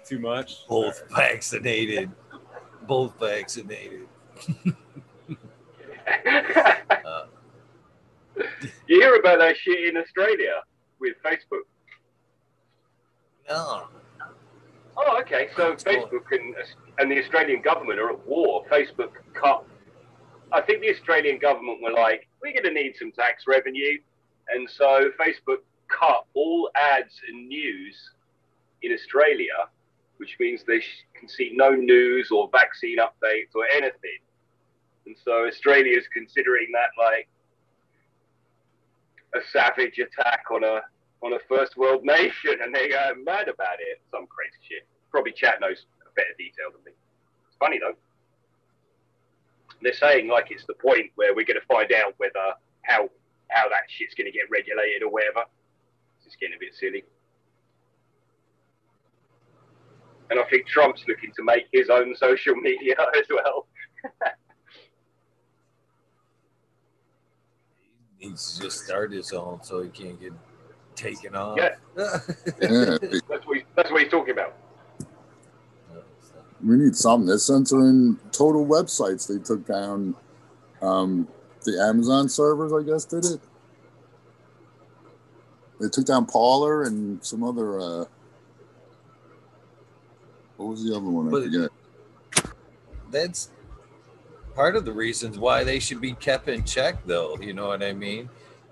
Too 0.05 0.19
much. 0.19 0.67
Both 0.67 1.03
vaccinated. 1.15 2.11
Both 2.87 3.19
vaccinated. 3.19 4.07
Uh, 7.05 7.25
you 8.87 8.99
hear 9.01 9.15
about 9.15 9.37
that 9.39 9.55
shit 9.55 9.87
in 9.89 9.97
Australia 9.97 10.61
with 10.99 11.15
Facebook? 11.23 11.65
no. 13.49 13.87
Oh, 14.97 15.17
okay. 15.21 15.47
So 15.55 15.75
going- 15.75 16.01
Facebook 16.01 16.25
and 16.31 16.55
and 16.97 17.09
the 17.09 17.19
Australian 17.19 17.61
government 17.61 17.99
are 17.99 18.09
at 18.11 18.27
war. 18.27 18.65
Facebook 18.69 19.13
cut. 19.33 19.63
I 20.51 20.59
think 20.61 20.81
the 20.81 20.89
Australian 20.89 21.37
government 21.39 21.81
were 21.81 21.91
like, 21.93 22.27
we're 22.41 22.51
going 22.51 22.65
to 22.65 22.71
need 22.73 22.95
some 22.97 23.11
tax 23.13 23.45
revenue, 23.47 23.97
and 24.49 24.69
so 24.69 25.09
Facebook 25.17 25.59
cut 25.87 26.25
all 26.33 26.69
ads 26.75 27.21
and 27.29 27.47
news 27.47 27.95
in 28.81 28.91
Australia, 28.91 29.69
which 30.17 30.35
means 30.39 30.63
they 30.67 30.81
sh- 30.81 31.05
can 31.17 31.29
see 31.29 31.51
no 31.53 31.69
news 31.71 32.29
or 32.31 32.49
vaccine 32.51 32.97
updates 32.97 33.55
or 33.55 33.65
anything. 33.71 34.19
And 35.05 35.15
so 35.23 35.45
Australia 35.47 35.97
is 35.97 36.07
considering 36.11 36.67
that 36.73 36.89
like 37.01 37.29
a 39.35 39.39
savage 39.51 39.99
attack 39.99 40.43
on 40.51 40.63
a 40.63 40.81
on 41.21 41.33
a 41.33 41.39
first 41.49 41.75
world 41.75 42.03
nation, 42.03 42.59
and 42.63 42.73
they 42.73 42.93
are 42.93 43.13
mad 43.15 43.49
about 43.49 43.79
it. 43.79 44.01
Some 44.11 44.25
crazy 44.27 44.55
shit. 44.67 44.87
Probably 45.11 45.33
chat 45.33 45.59
knows 45.59 45.85
a 46.01 46.13
better 46.15 46.33
detail 46.37 46.71
than 46.71 46.83
me. 46.85 46.91
It's 47.47 47.57
funny 47.57 47.79
though. 47.79 47.95
They're 49.81 49.93
saying 49.93 50.27
like 50.27 50.51
it's 50.51 50.65
the 50.65 50.75
point 50.75 51.11
where 51.15 51.35
we're 51.35 51.45
going 51.45 51.59
to 51.59 51.67
find 51.67 51.91
out 51.93 52.13
whether 52.17 52.55
how 52.83 53.09
how 53.49 53.67
that 53.69 53.89
shit's 53.89 54.13
going 54.15 54.31
to 54.31 54.31
get 54.31 54.49
regulated 54.49 55.03
or 55.03 55.09
whatever. 55.09 55.43
It's 56.25 56.35
getting 56.35 56.55
a 56.55 56.59
bit 56.59 56.75
silly. 56.75 57.03
And 60.29 60.39
I 60.39 60.43
think 60.47 60.67
Trump's 60.67 61.03
looking 61.07 61.31
to 61.37 61.43
make 61.43 61.65
his 61.73 61.89
own 61.89 62.15
social 62.15 62.55
media 62.61 62.95
as 63.17 63.25
well. 63.29 63.65
He 67.81 68.05
needs 68.21 68.55
to 68.57 68.63
just 68.63 68.83
start 68.85 69.11
his 69.11 69.31
own 69.33 69.59
so 69.63 69.81
he 69.81 69.89
can't 69.89 70.19
get 70.19 70.33
taken 70.95 71.35
off. 71.35 71.57
Yeah. 71.57 71.75
Yeah, 71.97 72.17
That's 72.59 73.45
what, 73.45 73.57
he, 73.57 73.63
that's 73.75 73.91
what 73.91 74.01
he's 74.01 74.11
talking 74.11 74.33
about. 74.33 74.55
we 76.63 76.75
need 76.75 76.95
something. 76.95 77.27
They're 77.27 77.37
censoring 77.37 78.19
total 78.31 78.65
websites. 78.65 79.27
They 79.27 79.41
took 79.43 79.65
down 79.65 80.15
um, 80.81 81.27
the 81.63 81.79
Amazon 81.81 82.27
servers, 82.29 82.73
I 82.73 82.83
guess, 82.89 83.05
did 83.05 83.25
it. 83.25 83.39
They 85.79 85.87
took 85.87 86.05
down 86.05 86.25
Parler 86.25 86.83
and 86.83 87.23
some 87.23 87.43
other. 87.43 87.79
Uh, 87.79 88.05
what 90.57 90.67
was 90.69 90.83
the 90.83 90.93
other 90.93 91.05
one? 91.09 91.27
I 91.27 91.31
But- 91.31 91.43
forget. 91.43 91.69
That's 93.11 93.49
part 94.59 94.75
of 94.75 94.83
the 94.83 94.91
reasons 94.91 95.39
why 95.39 95.63
they 95.63 95.79
should 95.79 96.01
be 96.01 96.11
kept 96.15 96.49
in 96.49 96.61
check, 96.65 96.95
though. 97.05 97.37
You 97.39 97.53
know 97.53 97.67
what 97.69 97.81
I 97.81 97.93
mean? 97.93 98.29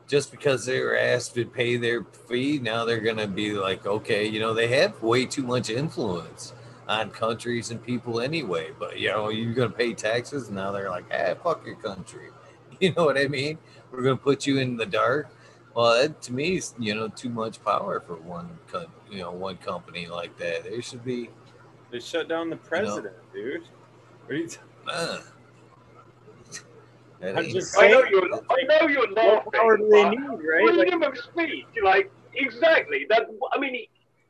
just 0.10 0.32
because 0.32 0.66
they 0.66 0.80
were 0.80 0.98
asked 0.98 1.34
to 1.36 1.44
pay 1.46 1.76
their 1.76 2.02
fee, 2.30 2.60
now 2.64 2.86
they're 2.86 3.02
gonna 3.02 3.28
be 3.28 3.52
like, 3.52 3.86
okay, 3.86 4.26
you 4.26 4.40
know, 4.40 4.54
they 4.54 4.70
have 4.70 5.02
way 5.04 5.26
too 5.26 5.44
much 5.44 5.70
influence 5.70 6.54
on 6.88 7.10
countries 7.10 7.72
and 7.72 7.84
people 7.84 8.22
anyway. 8.22 8.70
But 8.80 8.98
you 9.00 9.10
know, 9.10 9.28
you're 9.28 9.54
gonna 9.54 9.70
pay 9.70 9.94
taxes, 9.94 10.50
now 10.50 10.72
they're 10.72 10.90
like, 10.90 11.04
ah, 11.14 11.34
fuck 11.44 11.66
your 11.66 11.76
country. 11.76 12.30
You 12.80 12.94
know 12.96 13.06
what 13.06 13.18
I 13.18 13.28
mean? 13.28 13.58
We're 13.92 14.02
gonna 14.04 14.16
put 14.18 14.46
you 14.48 14.60
in 14.60 14.78
the 14.78 14.86
dark. 14.86 15.30
Well, 15.74 16.00
that 16.02 16.22
to 16.24 16.32
me 16.34 16.56
is 16.58 16.74
you 16.80 16.94
know 16.96 17.08
too 17.10 17.30
much 17.30 17.62
power 17.66 18.00
for 18.00 18.16
one, 18.18 18.48
co- 18.72 18.86
you 19.12 19.20
know, 19.20 19.32
one 19.32 19.58
company 19.58 20.06
like 20.08 20.38
that. 20.38 20.64
There 20.64 20.82
should 20.82 21.04
be. 21.04 21.30
They 21.92 22.00
shut 22.00 22.28
down 22.30 22.50
the 22.50 22.56
president, 22.58 23.16
dude. 23.34 23.64
What 24.26 24.36
are 24.36 24.38
you 24.38 24.48
t- 24.48 24.58
Uh, 24.88 25.18
that 25.18 25.24
I'm 26.30 26.38
ain't- 26.38 26.46
just 26.46 26.64
I 27.22 27.88
know 27.88 28.04
you're. 28.04 28.34
I 28.50 28.64
know 28.64 28.88
you're 28.88 29.12
laughing. 29.12 29.52
power 29.52 29.78
do 29.78 29.90
they 29.90 30.10
need, 30.10 30.20
right? 30.20 30.66
Like, 30.66 30.76
Freedom 30.76 31.04
of 31.04 31.18
speech, 31.18 31.66
like 31.84 32.12
exactly. 32.36 33.06
That 33.10 33.28
I 33.52 33.60
mean, 33.60 33.74
he, 33.74 33.90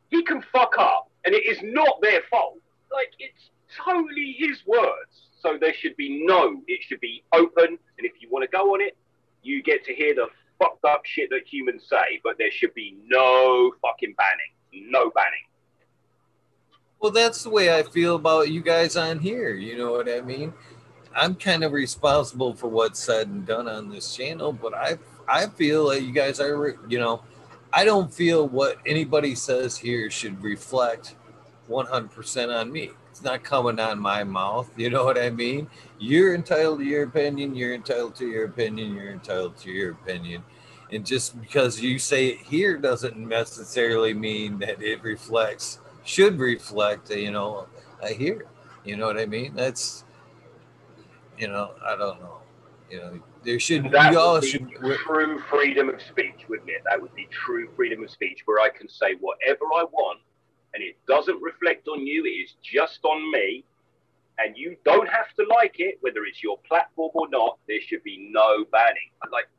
he 0.09 0.23
can 0.23 0.41
fuck 0.53 0.75
up, 0.79 1.09
and 1.25 1.35
it 1.35 1.45
is 1.45 1.59
not 1.63 1.99
their 2.01 2.21
fault. 2.29 2.59
Like 2.91 3.11
it's 3.19 3.49
totally 3.83 4.35
his 4.37 4.65
words. 4.65 5.27
So 5.41 5.57
there 5.59 5.73
should 5.73 5.95
be 5.97 6.23
no. 6.25 6.61
It 6.67 6.81
should 6.83 7.01
be 7.01 7.23
open, 7.33 7.65
and 7.67 8.05
if 8.05 8.13
you 8.21 8.29
want 8.31 8.49
to 8.49 8.57
go 8.57 8.73
on 8.73 8.81
it, 8.81 8.95
you 9.43 9.61
get 9.61 9.83
to 9.85 9.93
hear 9.93 10.15
the 10.15 10.27
fucked 10.57 10.85
up 10.85 11.05
shit 11.05 11.29
that 11.31 11.41
humans 11.45 11.83
say. 11.89 12.21
But 12.23 12.37
there 12.37 12.51
should 12.51 12.73
be 12.73 12.97
no 13.05 13.73
fucking 13.81 14.15
banning. 14.17 14.89
No 14.89 15.11
banning. 15.11 15.43
Well, 16.99 17.11
that's 17.11 17.43
the 17.43 17.49
way 17.49 17.77
I 17.77 17.83
feel 17.83 18.15
about 18.15 18.49
you 18.49 18.61
guys 18.61 18.97
on 18.97 19.19
here. 19.19 19.53
You 19.53 19.77
know 19.77 19.91
what 19.91 20.09
I 20.09 20.21
mean? 20.21 20.53
I'm 21.17 21.35
kind 21.35 21.63
of 21.63 21.71
responsible 21.73 22.53
for 22.53 22.67
what's 22.67 22.99
said 22.99 23.27
and 23.27 23.45
done 23.45 23.67
on 23.67 23.89
this 23.89 24.15
channel, 24.15 24.53
but 24.53 24.73
I 24.73 24.97
I 25.27 25.47
feel 25.47 25.87
like 25.87 26.03
you 26.03 26.11
guys 26.11 26.39
are, 26.39 26.77
you 26.87 26.99
know, 26.99 27.23
I 27.73 27.83
don't 27.83 28.13
feel 28.13 28.47
what 28.47 28.77
anybody 28.85 29.35
says 29.35 29.77
here 29.77 30.09
should 30.09 30.41
reflect 30.41 31.15
100% 31.69 32.55
on 32.55 32.71
me. 32.71 32.91
It's 33.11 33.21
not 33.21 33.43
coming 33.43 33.79
on 33.79 33.99
my 33.99 34.23
mouth. 34.23 34.71
You 34.77 34.89
know 34.89 35.03
what 35.03 35.17
I 35.17 35.29
mean? 35.29 35.67
You're 35.99 36.33
entitled 36.33 36.79
to 36.79 36.85
your 36.85 37.03
opinion. 37.03 37.55
You're 37.55 37.73
entitled 37.73 38.15
to 38.17 38.25
your 38.27 38.45
opinion. 38.45 38.95
You're 38.95 39.11
entitled 39.11 39.57
to 39.57 39.71
your 39.71 39.91
opinion. 39.91 40.43
And 40.91 41.05
just 41.05 41.39
because 41.41 41.81
you 41.81 41.99
say 41.99 42.27
it 42.27 42.37
here 42.39 42.77
doesn't 42.77 43.17
necessarily 43.17 44.13
mean 44.13 44.59
that 44.59 44.81
it 44.81 45.03
reflects, 45.03 45.79
should 46.05 46.39
reflect, 46.39 47.09
you 47.09 47.31
know, 47.31 47.67
I 48.01 48.13
hear. 48.13 48.45
You 48.85 48.95
know 48.95 49.07
what 49.07 49.17
I 49.17 49.25
mean? 49.25 49.53
That's, 49.55 50.05
you 51.37 51.47
know, 51.47 51.71
I 51.85 51.95
don't 51.95 52.19
know. 52.19 52.37
You 52.89 52.97
know, 52.99 53.19
there 53.43 53.59
should, 53.59 53.91
That 53.91 54.11
we 54.11 54.17
all 54.17 54.33
would 54.33 54.41
be 54.41 54.47
should, 54.47 54.69
true 54.69 55.39
freedom 55.49 55.89
of 55.89 56.01
speech, 56.01 56.45
wouldn't 56.47 56.69
it? 56.69 56.81
That 56.89 57.01
would 57.01 57.13
be 57.15 57.27
true 57.31 57.69
freedom 57.75 58.03
of 58.03 58.09
speech, 58.09 58.43
where 58.45 58.63
I 58.63 58.69
can 58.69 58.87
say 58.87 59.15
whatever 59.19 59.65
I 59.75 59.83
want, 59.83 60.19
and 60.73 60.81
it 60.81 60.97
doesn't 61.07 61.41
reflect 61.41 61.87
on 61.89 62.05
you. 62.07 62.23
It 62.25 62.29
is 62.29 62.53
just 62.63 62.99
on 63.03 63.29
me, 63.31 63.65
and 64.39 64.55
you 64.57 64.77
don't 64.85 65.09
have 65.09 65.33
to 65.37 65.45
like 65.49 65.75
it, 65.79 65.97
whether 65.99 66.23
it's 66.25 66.41
your 66.41 66.57
platform 66.59 67.11
or 67.13 67.27
not. 67.29 67.57
There 67.67 67.81
should 67.81 68.03
be 68.03 68.29
no 68.31 68.63
banning. 68.71 69.11
Like, 69.33 69.49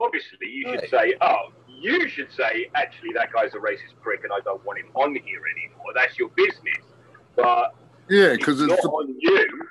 obviously, 0.00 0.48
you 0.48 0.70
should 0.70 0.88
say, 0.88 1.14
"Oh, 1.20 1.52
you 1.68 2.08
should 2.08 2.32
say, 2.32 2.70
actually, 2.74 3.12
that 3.14 3.32
guy's 3.34 3.52
a 3.54 3.58
racist 3.58 4.00
prick, 4.00 4.24
and 4.24 4.32
I 4.32 4.40
don't 4.40 4.64
want 4.64 4.78
him 4.78 4.88
on 4.94 5.14
here 5.14 5.42
anymore." 5.46 5.92
That's 5.94 6.18
your 6.18 6.30
business, 6.30 6.84
but 7.34 7.74
Yeah, 8.08 8.32
because 8.32 8.62
it's 8.62 8.72
it's 8.72 8.82
not 8.84 8.90
the, 8.90 8.96
on 8.96 9.14
you. 9.18 9.68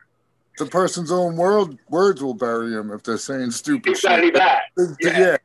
The 0.57 0.65
person's 0.65 1.11
own 1.11 1.35
world 1.35 1.77
words 1.89 2.23
will 2.23 2.33
bury 2.33 2.71
him 2.73 2.91
if 2.91 3.03
they're 3.03 3.17
saying 3.17 3.51
stupid 3.51 3.91
Exactly 3.93 4.27
shit. 4.27 4.33
that. 4.35 4.61
yeah. 5.01 5.19
Yeah. 5.19 5.37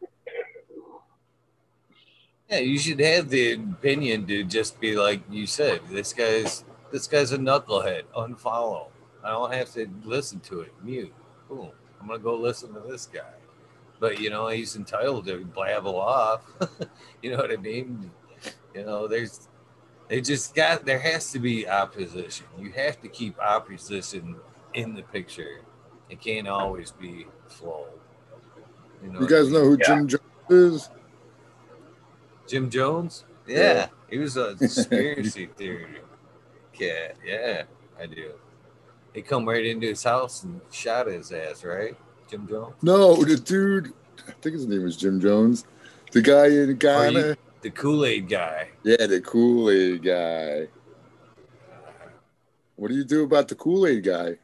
Yeah, 2.49 2.59
you 2.59 2.79
should 2.81 2.99
have 3.01 3.29
the 3.29 3.53
opinion 3.53 4.27
to 4.27 4.43
just 4.43 4.81
be 4.81 4.97
like 4.97 5.23
you 5.31 5.47
said. 5.47 5.81
This 5.89 6.13
guy's 6.13 6.65
this 6.91 7.07
guy's 7.07 7.31
a 7.33 7.39
knucklehead. 7.39 8.03
Unfollow. 8.17 8.89
I 9.23 9.31
don't 9.31 9.53
have 9.55 9.73
to 9.75 9.89
listen 10.05 10.41
to 10.41 10.63
it. 10.63 10.73
Mute. 10.83 11.13
Boom. 11.49 11.71
I'm 12.01 12.09
gonna 12.09 12.19
go 12.19 12.35
listen 12.37 12.75
to 12.75 12.81
this 12.81 13.07
guy. 13.07 13.35
But 14.01 14.19
you 14.19 14.31
know 14.31 14.49
he's 14.49 14.75
entitled 14.75 15.27
to 15.27 15.45
blabble 15.45 15.95
off. 15.95 16.43
you 17.23 17.31
know 17.31 17.37
what 17.37 17.53
I 17.53 17.57
mean? 17.57 18.11
You 18.75 18.85
know 18.85 19.07
there's 19.07 19.49
they 20.09 20.21
just 20.21 20.53
got 20.53 20.85
there 20.85 20.99
has 20.99 21.31
to 21.31 21.39
be 21.39 21.69
opposition. 21.69 22.47
You 22.59 22.73
have 22.73 23.01
to 23.03 23.09
keep 23.09 23.39
opposition 23.39 24.35
in 24.75 24.95
the 24.95 25.03
picture. 25.03 25.61
It 26.09 26.21
can't 26.21 26.49
always 26.49 26.91
be 26.93 27.27
flow. 27.49 27.87
You, 29.03 29.09
know 29.13 29.21
You 29.21 29.27
what 29.27 29.33
I 29.33 29.37
guys 29.37 29.45
mean? 29.45 29.53
know 29.55 29.65
who 29.65 29.77
Jim 29.79 30.09
Jones 30.09 30.21
is? 30.51 30.91
Jim 32.49 32.71
Jones? 32.71 33.25
Yeah, 33.47 33.59
Yeah. 33.59 33.87
he 34.11 34.19
was 34.19 34.37
a 34.37 34.55
conspiracy 34.59 35.47
theory 35.57 36.01
cat. 36.73 37.17
Yeah, 37.25 37.63
I 37.99 38.07
do. 38.07 38.33
He 39.15 39.23
come 39.23 39.49
right 39.49 39.65
into 39.65 39.87
his 39.89 40.03
house 40.05 40.45
and 40.45 40.61
shot 40.71 41.07
his 41.07 41.33
ass, 41.33 41.65
right? 41.65 41.97
Jim 42.31 42.47
Jones? 42.49 42.75
No, 42.83 43.17
the 43.25 43.37
dude. 43.37 43.93
I 44.29 44.33
think 44.43 44.55
his 44.55 44.67
name 44.67 44.83
was 44.85 44.97
Jim 44.97 45.21
Jones. 45.21 45.65
The 46.13 46.23
guy 46.23 46.47
in 46.47 46.69
oh, 46.69 46.71
Or 46.71 46.75
Ghana. 46.75 47.19
you- 47.21 47.37
the 47.63 47.71
Kool 47.71 48.05
Aid 48.07 48.29
guy. 48.29 48.69
Yeah, 48.85 49.07
the 49.07 49.21
Kool 49.21 49.69
Aid 49.71 50.03
guy. 50.03 50.69
Uh-huh. 51.71 52.09
What 52.77 52.89
do 52.89 52.95
you 52.95 53.05
do 53.05 53.25
about 53.25 53.49
the 53.49 53.55
Kool 53.55 53.87
Aid 53.87 54.03
guy? 54.05 54.37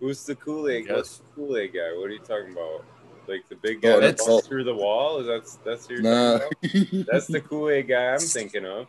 Who's 0.00 0.24
the 0.24 0.34
Kool 0.34 0.68
Aid? 0.68 0.86
Yes. 0.88 0.96
What's 0.96 1.16
the 1.18 1.24
Kool 1.36 1.56
Aid 1.56 1.72
guy? 1.74 1.92
What 1.96 2.04
are 2.06 2.10
you 2.10 2.18
talking 2.20 2.52
about? 2.52 2.84
Like 3.28 3.48
the 3.48 3.54
big 3.56 3.82
guy 3.82 3.90
Oh, 3.90 4.00
that 4.00 4.16
that's- 4.16 4.26
busts 4.26 4.48
through 4.48 4.64
the 4.64 4.74
wall? 4.74 5.18
Is 5.18 5.26
that 5.26 5.64
that's 5.64 5.88
your 5.88 6.00
you're 6.00 6.12
Nah. 6.12 7.04
That's 7.12 7.26
the 7.26 7.40
Kool 7.40 7.68
Aid 7.70 7.88
guy 7.88 8.12
I'm 8.14 8.18
thinking 8.18 8.64
of. 8.66 8.86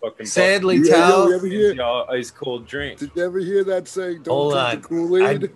Fucking 0.00 0.26
Sadly, 0.26 0.76
Yeah, 0.76 0.82
yo, 0.82 0.88
Tal, 0.92 1.28
you 1.28 1.34
ever 1.36 1.46
hear- 1.46 1.72
y'all 1.74 2.10
ice 2.10 2.30
cold 2.30 2.66
drink. 2.66 2.98
Did 2.98 3.10
you 3.14 3.24
ever 3.24 3.38
hear 3.38 3.62
that 3.64 3.86
saying? 3.86 4.22
Don't 4.22 4.34
Hold 4.34 4.52
drink 4.54 4.64
on. 4.66 4.80
the 4.80 4.88
Kool 4.88 5.16
Aid. 5.28 5.50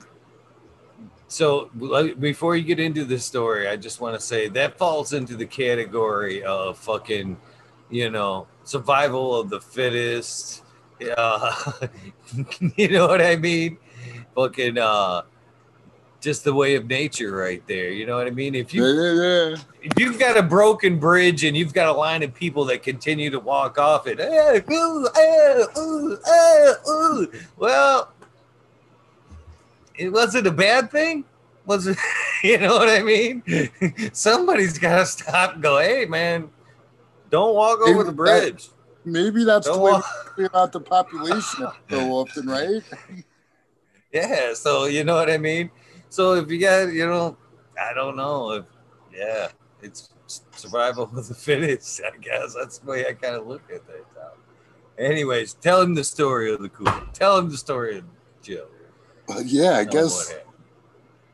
So 1.29 1.71
before 2.21 2.57
you 2.57 2.63
get 2.63 2.79
into 2.79 3.05
the 3.07 3.19
story, 3.19 3.67
I 3.67 3.77
just 3.77 4.01
want 4.03 4.15
to 4.15 4.21
say 4.21 4.49
that 4.49 4.77
falls 4.77 5.15
into 5.15 5.35
the 5.35 5.47
category 5.47 6.43
of 6.45 6.77
fucking, 6.79 7.39
you 7.91 8.11
know, 8.11 8.47
survival 8.65 9.35
of 9.41 9.49
the 9.51 9.61
fittest. 9.61 10.63
Uh, 11.19 11.53
you 12.77 12.87
know 12.91 13.09
what 13.09 13.21
I 13.21 13.35
mean? 13.35 13.77
Fucking, 14.35 14.79
uh, 14.79 15.23
just 16.21 16.45
the 16.45 16.55
way 16.55 16.77
of 16.77 16.87
nature 16.87 17.33
right 17.37 17.63
there. 17.67 17.91
You 17.91 18.07
know 18.07 18.17
what 18.17 18.27
I 18.27 18.31
mean? 18.31 18.55
If 18.55 18.73
you 18.73 18.87
Yeah, 18.87 19.03
yeah, 19.03 19.49
yeah. 19.51 19.57
if 19.83 19.93
you've 19.99 20.19
got 20.19 20.37
a 20.37 20.43
broken 20.43 20.99
bridge 20.99 21.45
and 21.45 21.57
you've 21.57 21.75
got 21.75 21.89
a 21.89 21.93
line 21.93 22.23
of 22.23 22.33
people 22.33 22.65
that 22.67 22.83
continue 22.83 23.29
to 23.31 23.41
walk 23.41 23.79
off 23.79 24.07
it, 24.07 24.21
eh, 24.21 24.61
ooh, 24.71 25.09
eh, 25.17 25.65
ooh, 25.79 26.19
eh, 26.27 26.73
ooh, 26.89 27.33
well, 27.57 28.13
it 29.97 30.11
wasn't 30.11 30.47
a 30.47 30.53
bad 30.53 30.91
thing. 30.91 31.25
Was 31.67 31.87
it? 31.87 31.99
You 32.45 32.59
know 32.59 32.75
what 32.77 32.89
I 32.89 33.03
mean? 33.05 33.41
Somebody's 34.13 34.77
got 34.77 34.97
to 34.99 35.07
stop. 35.07 35.55
And 35.55 35.63
go, 35.63 35.79
hey 35.79 36.07
man, 36.07 36.51
don't 37.31 37.55
walk 37.55 37.79
over 37.87 38.03
the 38.03 38.11
bridge. 38.11 38.69
Maybe 39.05 39.45
that's 39.45 39.69
Don't 39.69 39.77
the 39.77 39.83
way 39.85 39.93
walk. 39.93 40.35
we 40.37 40.49
out 40.53 40.73
the 40.73 40.81
population 40.81 41.69
so 41.89 42.11
often, 42.11 42.47
right? 42.49 42.83
Yeah. 44.13 44.55
So 44.55 44.87
you 44.87 45.05
know 45.05 45.17
what 45.17 45.31
I 45.31 45.39
mean. 45.39 45.71
So 46.09 46.35
if 46.35 46.51
you 46.51 46.61
got, 46.61 46.93
you 46.93 47.07
know, 47.07 47.37
I 47.81 47.95
don't 47.95 48.17
know 48.17 48.53
if, 48.53 48.65
yeah, 49.15 49.49
it's 49.81 50.11
survival 50.51 51.05
of 51.05 51.29
the 51.29 51.35
fittest. 51.35 52.01
I 52.15 52.17
guess 52.19 52.55
that's 52.55 52.79
the 52.79 52.91
way 52.91 53.07
I 53.07 53.15
kind 53.15 53.35
of 53.35 53.47
look 53.47 53.63
at 53.73 53.87
that. 53.87 54.05
Anyways, 54.99 55.55
tell 55.55 55.81
him 55.81 55.95
the 55.95 56.05
story 56.05 56.53
of 56.53 56.61
the 56.61 56.69
cool. 56.69 56.93
Tell 57.13 57.39
him 57.39 57.49
the 57.49 57.57
story 57.57 57.99
of 57.99 58.05
Jill. 58.43 58.69
But 59.27 59.47
yeah, 59.47 59.73
I 59.73 59.83
him 59.83 59.91
guess 59.91 60.35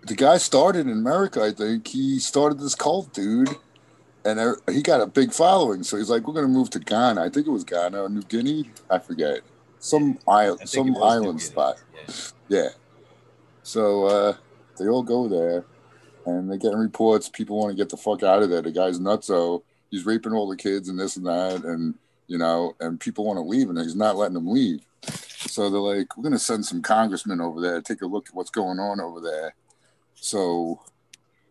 the 0.03 0.15
guy 0.15 0.39
started 0.39 0.87
in 0.87 0.93
America. 0.93 1.43
I 1.43 1.53
think 1.53 1.87
he 1.89 2.19
started 2.19 2.61
this 2.61 2.75
cult, 2.75 3.13
dude, 3.13 3.51
and 4.25 4.39
er- 4.39 4.61
he 4.71 4.81
got 4.81 5.01
a 5.01 5.07
big 5.07 5.33
following. 5.33 5.83
So 5.83 5.97
he's 5.97 6.09
like, 6.09 6.27
"We're 6.27 6.35
gonna 6.35 6.49
move 6.49 6.71
to 6.71 6.79
Ghana." 6.79 7.21
I 7.21 7.29
think 7.29 7.47
it 7.47 7.51
was 7.51 7.65
Ghana 7.65 8.01
or 8.01 8.09
New 8.09 8.23
Guinea. 8.23 8.71
I 8.89 8.99
forget. 8.99 9.41
Some 9.81 10.19
island, 10.27 10.69
some 10.69 10.97
island 11.03 11.41
spot. 11.41 11.77
Yeah. 11.95 12.15
Yeah. 12.49 12.69
So 13.62 14.07
uh, 14.07 14.37
they 14.79 14.89
all 14.89 15.03
go 15.03 15.29
there, 15.29 15.65
and 16.27 16.51
they're 16.51 16.59
getting 16.59 16.79
reports. 16.79 17.29
People 17.29 17.59
want 17.59 17.70
to 17.70 17.77
get 17.77 17.91
the 17.91 17.97
fuck 17.97 18.23
out 18.23 18.43
of 18.43 18.51
there. 18.51 18.62
The 18.62 18.70
guy's 18.70 18.99
nutso. 18.99 19.62
He's 19.91 20.07
raping 20.07 20.33
all 20.33 20.49
the 20.49 20.57
kids 20.57 20.89
and 20.89 20.99
this 20.99 21.16
and 21.16 21.27
that, 21.27 21.65
and 21.65 21.95
you 22.27 22.39
know, 22.39 22.75
and 22.81 23.01
people 23.01 23.25
want 23.25 23.39
to 23.39 23.43
leave, 23.43 23.69
and 23.69 23.79
he's 23.79 23.97
not 23.97 24.16
letting 24.16 24.35
them 24.35 24.51
leave. 24.51 24.81
So 25.03 25.70
they're 25.70 25.81
like, 25.81 26.16
"We're 26.16 26.25
gonna 26.25 26.39
send 26.39 26.66
some 26.66 26.83
congressmen 26.83 27.41
over 27.41 27.61
there, 27.61 27.81
take 27.81 28.03
a 28.03 28.07
look 28.07 28.29
at 28.29 28.35
what's 28.35 28.51
going 28.51 28.79
on 28.79 29.01
over 29.01 29.20
there." 29.20 29.55
So 30.15 30.81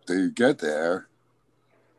they 0.07 0.29
get 0.29 0.59
there, 0.59 1.07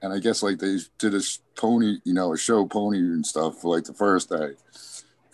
and 0.02 0.12
I 0.12 0.18
guess 0.18 0.42
like 0.42 0.58
they 0.58 0.78
did 0.98 1.14
a 1.14 1.22
pony, 1.56 1.98
you 2.04 2.14
know, 2.14 2.32
a 2.32 2.38
show 2.38 2.66
pony 2.66 2.98
and 2.98 3.26
stuff 3.26 3.60
for 3.60 3.74
like 3.74 3.84
the 3.84 3.94
first 3.94 4.28
day. 4.30 4.52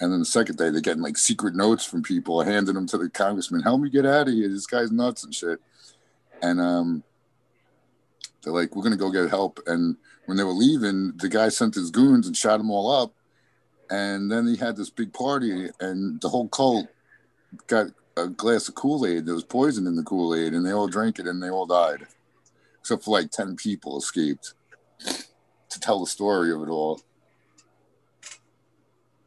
And 0.01 0.13
then 0.13 0.19
the 0.19 0.25
second 0.25 0.57
day, 0.59 0.71
they're 0.71 0.81
getting 0.81 1.03
like 1.03 1.17
secret 1.17 1.55
notes 1.55 1.85
from 1.85 2.03
people, 2.03 2.43
handing 2.43 2.75
them 2.75 2.87
to 2.89 2.99
the 2.99 3.09
congressman. 3.09 3.63
Help 3.63 3.81
me 3.81 3.91
get 3.91 4.05
out 4.05 4.29
of 4.29 4.35
here. 4.35 4.49
This 4.49 4.67
guy's 4.67 4.91
nuts 4.91 5.25
and 5.25 5.35
shit. 5.35 5.61
and 6.43 6.61
um, 6.61 7.03
they're 8.43 8.53
like, 8.53 8.75
"We're 8.75 8.83
gonna 8.83 8.97
go 8.97 9.11
get 9.11 9.31
help." 9.31 9.61
And 9.67 9.97
when 10.27 10.37
they 10.37 10.45
were 10.45 10.51
leaving, 10.51 11.13
the 11.17 11.29
guy 11.29 11.49
sent 11.49 11.75
his 11.75 11.91
goons 11.91 12.27
and 12.27 12.37
shot 12.37 12.59
them 12.59 12.71
all 12.71 12.91
up. 12.91 13.15
And 13.91 14.31
then 14.31 14.47
he 14.47 14.57
had 14.57 14.77
this 14.77 14.91
big 14.91 15.13
party, 15.13 15.69
and 15.81 16.21
the 16.21 16.29
whole 16.29 16.49
cult 16.49 16.89
got 17.67 17.87
a 18.17 18.29
glass 18.29 18.69
of 18.69 18.75
Kool 18.75 19.07
Aid. 19.07 19.27
There 19.27 19.35
was 19.35 19.45
poison 19.45 19.87
in 19.87 19.97
the 19.97 20.03
Kool 20.03 20.35
Aid, 20.35 20.55
and 20.55 20.65
they 20.67 20.73
all 20.73 20.89
drank 20.89 21.19
it, 21.19 21.27
and 21.27 21.43
they 21.43 21.51
all 21.51 21.67
died, 21.67 22.07
except 22.81 23.05
for 23.05 23.13
like 23.13 23.31
ten 23.31 23.57
people 23.57 23.97
escaped. 23.99 24.55
To 25.71 25.81
tell 25.81 25.99
the 26.01 26.07
story 26.07 26.53
of 26.53 26.63
it 26.63 26.69
all. 26.69 27.01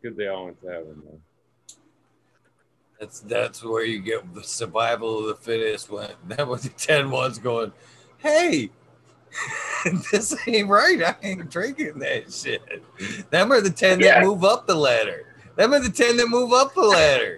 Good 0.02 0.16
they 0.18 0.28
all 0.28 0.46
went 0.46 0.62
to 0.62 0.68
heaven, 0.68 1.02
man. 1.06 1.22
That's 3.00 3.20
that's 3.22 3.64
where 3.64 3.84
you 3.86 4.00
get 4.00 4.34
the 4.34 4.44
survival 4.44 5.20
of 5.20 5.28
the 5.28 5.36
fittest. 5.36 5.90
When 5.90 6.10
that 6.28 6.48
was 6.48 6.64
the 6.64 6.70
ten 6.70 7.12
ones 7.12 7.38
going, 7.40 7.72
hey, 8.18 8.70
this 10.12 10.36
ain't 10.48 10.70
right. 10.70 11.02
I 11.04 11.16
ain't 11.24 11.50
drinking 11.50 12.00
that 12.00 12.32
shit. 12.34 12.62
Them 13.30 13.52
are 13.52 13.62
the 13.62 13.70
ten 13.70 14.00
Yeah. 14.00 14.20
that 14.20 14.26
move 14.26 14.44
up 14.44 14.68
the 14.68 14.76
ladder. 14.76 15.26
Them 15.56 15.74
are 15.74 15.80
the 15.80 15.90
ten 15.90 16.18
that 16.18 16.28
move 16.28 16.54
up 16.54 16.74
the 16.74 16.82
ladder. 16.82 17.36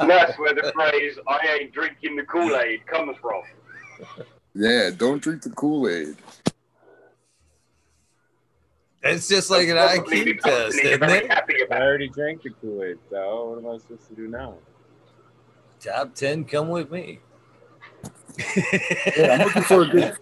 And 0.00 0.10
that's 0.10 0.38
where 0.38 0.54
the 0.54 0.72
phrase 0.74 1.18
"I 1.26 1.58
ain't 1.60 1.72
drinking 1.72 2.16
the 2.16 2.24
Kool 2.24 2.56
Aid" 2.56 2.86
comes 2.86 3.16
from. 3.18 3.42
Yeah, 4.54 4.90
don't 4.96 5.22
drink 5.22 5.42
the 5.42 5.50
Kool 5.50 5.88
Aid. 5.88 6.16
It's 9.02 9.28
just 9.28 9.50
like 9.50 9.68
an 9.68 9.76
IQ 9.76 10.40
test, 10.40 10.78
isn't 10.78 11.02
it? 11.02 11.30
happy 11.30 11.54
I 11.70 11.80
already 11.80 12.08
drank 12.08 12.42
the 12.42 12.50
Kool 12.50 12.82
Aid, 12.82 12.98
so 13.10 13.50
what 13.50 13.58
am 13.58 13.74
I 13.74 13.78
supposed 13.78 14.08
to 14.08 14.14
do 14.14 14.28
now? 14.28 14.54
Top 15.80 16.14
ten, 16.14 16.44
come 16.44 16.68
with 16.68 16.90
me. 16.90 17.20
Yeah, 18.38 19.38
I'm 19.38 19.46
looking 19.46 19.62
for 19.62 19.82
a 19.82 19.86
good. 19.86 20.16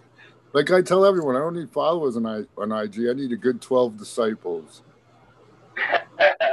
Like 0.53 0.71
I 0.71 0.81
tell 0.81 1.05
everyone, 1.05 1.35
I 1.35 1.39
don't 1.39 1.55
need 1.55 1.71
followers 1.71 2.15
on, 2.15 2.25
I, 2.25 2.43
on 2.57 2.71
IG. 2.71 3.09
I 3.09 3.13
need 3.13 3.31
a 3.31 3.37
good 3.37 3.61
12 3.61 3.97
disciples. 3.97 4.83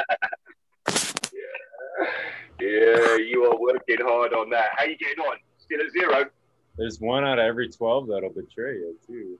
Yeah, 2.63 3.17
you 3.17 3.45
are 3.51 3.59
working 3.59 3.99
hard 4.01 4.33
on 4.33 4.49
that. 4.51 4.69
How 4.77 4.85
you 4.85 4.97
getting 4.97 5.19
on? 5.25 5.37
Still 5.59 5.81
at 5.81 5.91
zero? 5.91 6.31
There's 6.79 7.01
one 7.01 7.25
out 7.25 7.41
of 7.41 7.45
every 7.45 7.69
12 7.69 8.07
that'll 8.07 8.31
betray 8.31 8.75
you, 8.75 8.97
too. 9.05 9.39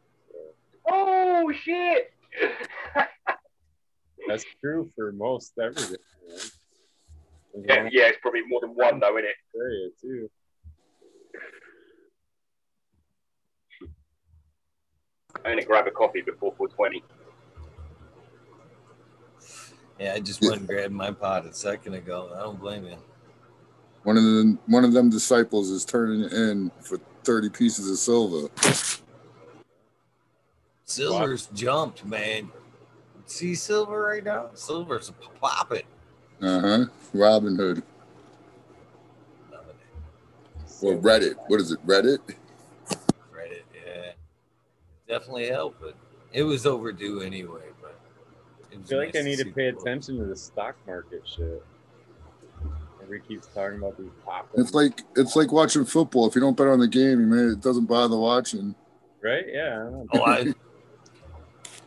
Oh 0.91 1.53
shit! 1.65 2.13
That's 4.29 4.45
true 4.61 4.91
for 4.97 5.13
most 5.13 5.53
everything. 5.63 5.97
Man. 7.55 7.67
Yeah, 7.69 7.89
yeah, 7.91 8.09
it's 8.09 8.19
probably 8.23 8.43
more 8.49 8.61
than 8.61 8.71
one 8.71 8.99
though, 8.99 9.19
isn't 9.19 9.29
it? 9.29 9.37
betray 9.53 9.73
you, 9.73 9.93
too. 10.01 10.31
I'm 15.45 15.53
gonna 15.53 15.65
grab 15.65 15.87
a 15.87 15.91
coffee 15.91 16.23
before 16.23 16.55
420. 16.57 17.03
Yeah, 19.99 20.15
I 20.15 20.21
just 20.21 20.41
went 20.43 20.61
and 20.61 20.67
grabbed 20.67 20.95
my 20.95 21.11
pot 21.11 21.47
a 21.47 21.53
second 21.53 21.95
ago. 21.95 22.31
I 22.35 22.41
don't 22.41 22.59
blame 22.59 22.85
you. 22.85 22.97
One 24.05 24.17
of 24.17 24.25
the 24.25 24.59
one 24.67 24.85
of 24.85 24.93
them 24.93 25.11
disciples 25.11 25.71
is 25.71 25.85
turning 25.85 26.23
it 26.23 26.33
in 26.33 26.71
for 26.81 26.99
30 27.25 27.51
pieces 27.51 27.91
of 27.91 27.99
silver. 27.99 28.49
Silver's 30.93 31.47
jumped, 31.55 32.05
man. 32.05 32.51
See 33.27 33.55
silver 33.55 34.03
right 34.03 34.23
now? 34.23 34.51
Silver's 34.55 35.13
popping. 35.41 35.85
Uh 36.41 36.61
huh. 36.61 36.85
Robinhood 37.15 37.83
or 40.83 40.97
Reddit. 40.97 41.37
What 41.47 41.61
is 41.61 41.71
it? 41.71 41.85
Reddit? 41.87 42.19
Reddit, 43.33 43.63
yeah. 43.75 44.13
Definitely 45.09 45.49
helped, 45.49 45.81
but 45.81 45.95
it 46.33 46.43
was 46.43 46.67
overdue 46.67 47.21
anyway. 47.21 47.69
But 47.81 47.99
I 48.73 48.77
was 48.79 48.89
feel 48.89 48.99
like 48.99 49.17
I 49.17 49.23
need 49.23 49.37
to 49.39 49.45
see 49.45 49.51
pay 49.51 49.69
attention 49.69 50.19
to 50.19 50.25
the 50.25 50.37
stock 50.37 50.77
market 50.87 51.23
shit. 51.25 51.63
Everybody 53.03 53.29
keeps 53.29 53.47
talking 53.49 53.79
about 53.79 53.99
these 53.99 54.11
popping, 54.25 54.61
It's 54.61 54.75
like 54.75 55.03
it's 55.17 55.37
like 55.37 55.53
watching 55.53 55.85
football. 55.85 56.27
If 56.29 56.35
you 56.35 56.41
don't 56.41 56.57
bet 56.57 56.69
on 56.69 56.81
the 56.81 56.89
game, 56.89 57.21
you 57.21 57.27
may 57.27 57.53
it 57.53 57.61
doesn't 57.61 57.87
bother 57.87 58.17
watching. 58.17 58.75
right? 59.23 59.45
Yeah. 59.49 59.91
I. 60.13 60.19
Oh, 60.19 60.25
I, 60.25 60.55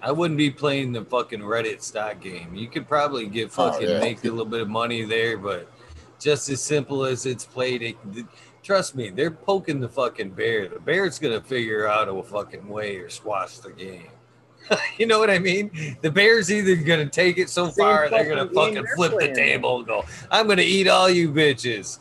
I 0.02 0.12
wouldn't 0.12 0.38
be 0.38 0.52
playing 0.52 0.92
the 0.92 1.04
fucking 1.04 1.40
Reddit 1.42 1.82
stock 1.82 2.22
game. 2.22 2.54
You 2.54 2.68
could 2.68 2.88
probably 2.88 3.28
get 3.28 3.46
Oh, 3.58 3.72
fucking 3.72 3.90
yeah. 3.90 4.00
make 4.00 4.24
a 4.24 4.30
little 4.30 4.46
bit 4.46 4.62
of 4.62 4.70
money 4.70 5.04
there, 5.04 5.38
but 5.38 5.72
just 6.20 6.50
as 6.50 6.62
simple 6.62 7.06
as 7.06 7.26
it's 7.26 7.46
played, 7.46 7.82
it, 7.82 7.98
trust 8.64 8.96
me, 8.96 9.10
they're 9.10 9.32
poking 9.32 9.80
the 9.80 9.90
fucking 9.90 10.30
bear. 10.32 10.68
The 10.68 10.80
bear's 10.80 11.18
gonna 11.20 11.42
figure 11.42 11.88
out 11.88 12.08
a 12.08 12.24
fucking 12.24 12.68
way 12.68 12.98
or 12.98 13.10
squash 13.10 13.58
the 13.60 13.72
game. 13.72 14.10
you 14.98 15.06
know 15.06 15.20
what 15.20 15.30
I 15.30 15.38
mean? 15.38 15.98
The 16.02 16.10
bear's 16.10 16.52
either 16.52 16.76
gonna 16.76 17.06
take 17.08 17.38
it 17.38 17.50
so 17.50 17.66
Same 17.70 17.86
far, 17.86 18.10
they're 18.10 18.28
gonna 18.28 18.46
fucking 18.50 18.54
game 18.54 18.56
fucking 18.56 18.84
they're 18.84 18.96
flip 18.96 19.20
the 19.20 19.36
table 19.36 19.78
and 19.78 19.88
go, 19.88 20.04
"I'm 20.32 20.48
gonna 20.48 20.64
eat 20.64 20.88
all 20.88 21.10
you 21.10 21.30
bitches." 21.32 22.00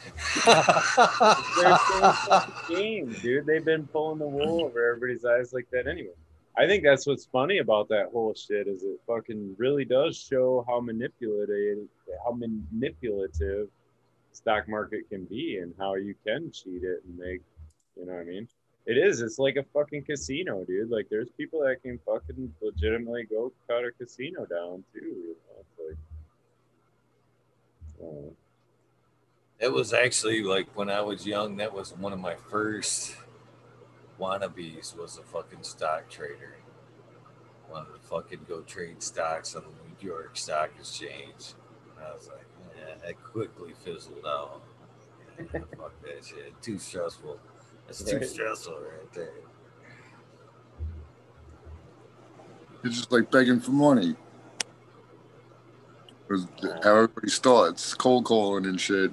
Playing 2.68 3.06
game, 3.12 3.12
dude. 3.20 3.46
They've 3.46 3.64
been 3.64 3.86
pulling 3.86 4.18
the 4.18 4.26
wool 4.26 4.64
over 4.64 4.88
everybody's 4.94 5.24
eyes 5.24 5.52
like 5.52 5.68
that 5.72 5.86
anyway. 5.86 6.12
I 6.56 6.66
think 6.68 6.85
that's 6.85 7.06
what's 7.06 7.26
funny 7.26 7.59
about 7.59 7.89
that 7.89 8.10
whole 8.12 8.35
shit 8.35 8.68
is 8.68 8.82
it 8.85 9.01
fucking 9.06 9.56
really 9.59 9.85
does 9.85 10.16
show 10.16 10.64
how 10.68 10.81
manipulative 10.81 11.89
how 12.24 12.32
manipulative 12.32 13.68
stock 14.32 14.68
market 14.68 15.09
can 15.10 15.24
be 15.24 15.59
and 15.59 15.74
how 15.78 15.94
you 15.94 16.14
can 16.24 16.52
cheat 16.52 16.82
it 16.82 17.02
and 17.05 17.18
make 17.18 17.40
you 17.97 18.06
know 18.06 18.12
what 18.12 18.22
I 18.22 18.24
mean? 18.24 18.48
It 18.86 18.98
is. 18.98 19.20
It's 19.22 19.39
like 19.39 19.56
a 19.56 19.62
fucking 19.72 20.05
casino, 20.05 20.64
dude. 20.64 20.90
Like 20.90 21.06
there's 21.10 21.31
people 21.36 21.60
that 21.60 21.82
can 21.82 21.98
fucking 22.05 22.52
legitimately 22.60 23.24
go 23.31 23.52
cut 23.66 23.85
a 23.85 23.90
casino 23.93 24.44
down 24.44 24.85
too. 24.93 25.01
You 25.01 25.36
know? 25.48 25.89
Like 25.89 25.98
uh, 28.02 28.31
It 29.60 29.72
was 29.72 29.93
actually 29.93 30.43
like 30.43 30.66
when 30.76 30.90
I 30.90 31.01
was 31.01 31.26
young, 31.26 31.56
that 31.56 31.72
was 31.72 31.97
one 31.97 32.12
of 32.12 32.20
my 32.20 32.35
first 32.35 33.16
wannabes 34.20 34.96
was 34.96 35.18
a 35.18 35.22
fucking 35.22 35.62
stock 35.62 36.08
trader. 36.08 36.56
Wanted 37.70 37.94
to 37.94 38.08
fucking 38.08 38.46
go 38.48 38.60
trade 38.62 39.02
stocks 39.02 39.54
on 39.54 39.62
the 39.62 39.68
New 40.04 40.08
York 40.08 40.36
Stock 40.36 40.70
Exchange. 40.78 41.54
And 41.96 42.06
I 42.06 42.14
was 42.14 42.28
like, 42.28 42.46
yeah, 42.76 42.94
that 43.04 43.22
quickly 43.22 43.72
fizzled 43.84 44.24
out. 44.26 44.62
Yeah, 45.38 45.44
fuck 45.78 46.00
that 46.02 46.24
shit. 46.24 46.60
Too 46.62 46.78
stressful. 46.78 47.38
That's 47.86 48.02
too 48.02 48.18
Right. 48.18 48.26
stressful 48.28 48.74
right 48.74 49.12
there. 49.12 49.30
It's 52.84 52.96
just 52.96 53.10
like 53.12 53.30
begging 53.30 53.60
for 53.60 53.70
money. 53.70 54.14
It's 56.30 56.44
how 56.84 56.92
uh, 56.92 56.94
everybody 56.96 57.28
starts, 57.28 57.94
cold 57.94 58.24
calling 58.24 58.66
and 58.66 58.80
shit. 58.80 59.12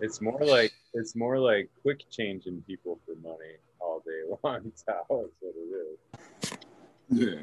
It's 0.00 0.20
more 0.20 0.40
like 0.44 0.72
it's 0.94 1.14
more 1.14 1.38
like 1.38 1.70
quick 1.82 2.02
changing 2.10 2.62
people 2.66 2.98
for 3.06 3.14
money 3.16 3.26
all 3.26 3.36
day 3.38 3.46
long. 4.42 4.72
How 4.86 5.24
it's 5.24 5.34
what 5.40 5.54
it 5.56 5.68
is. 5.78 6.58
Yeah. 7.08 7.42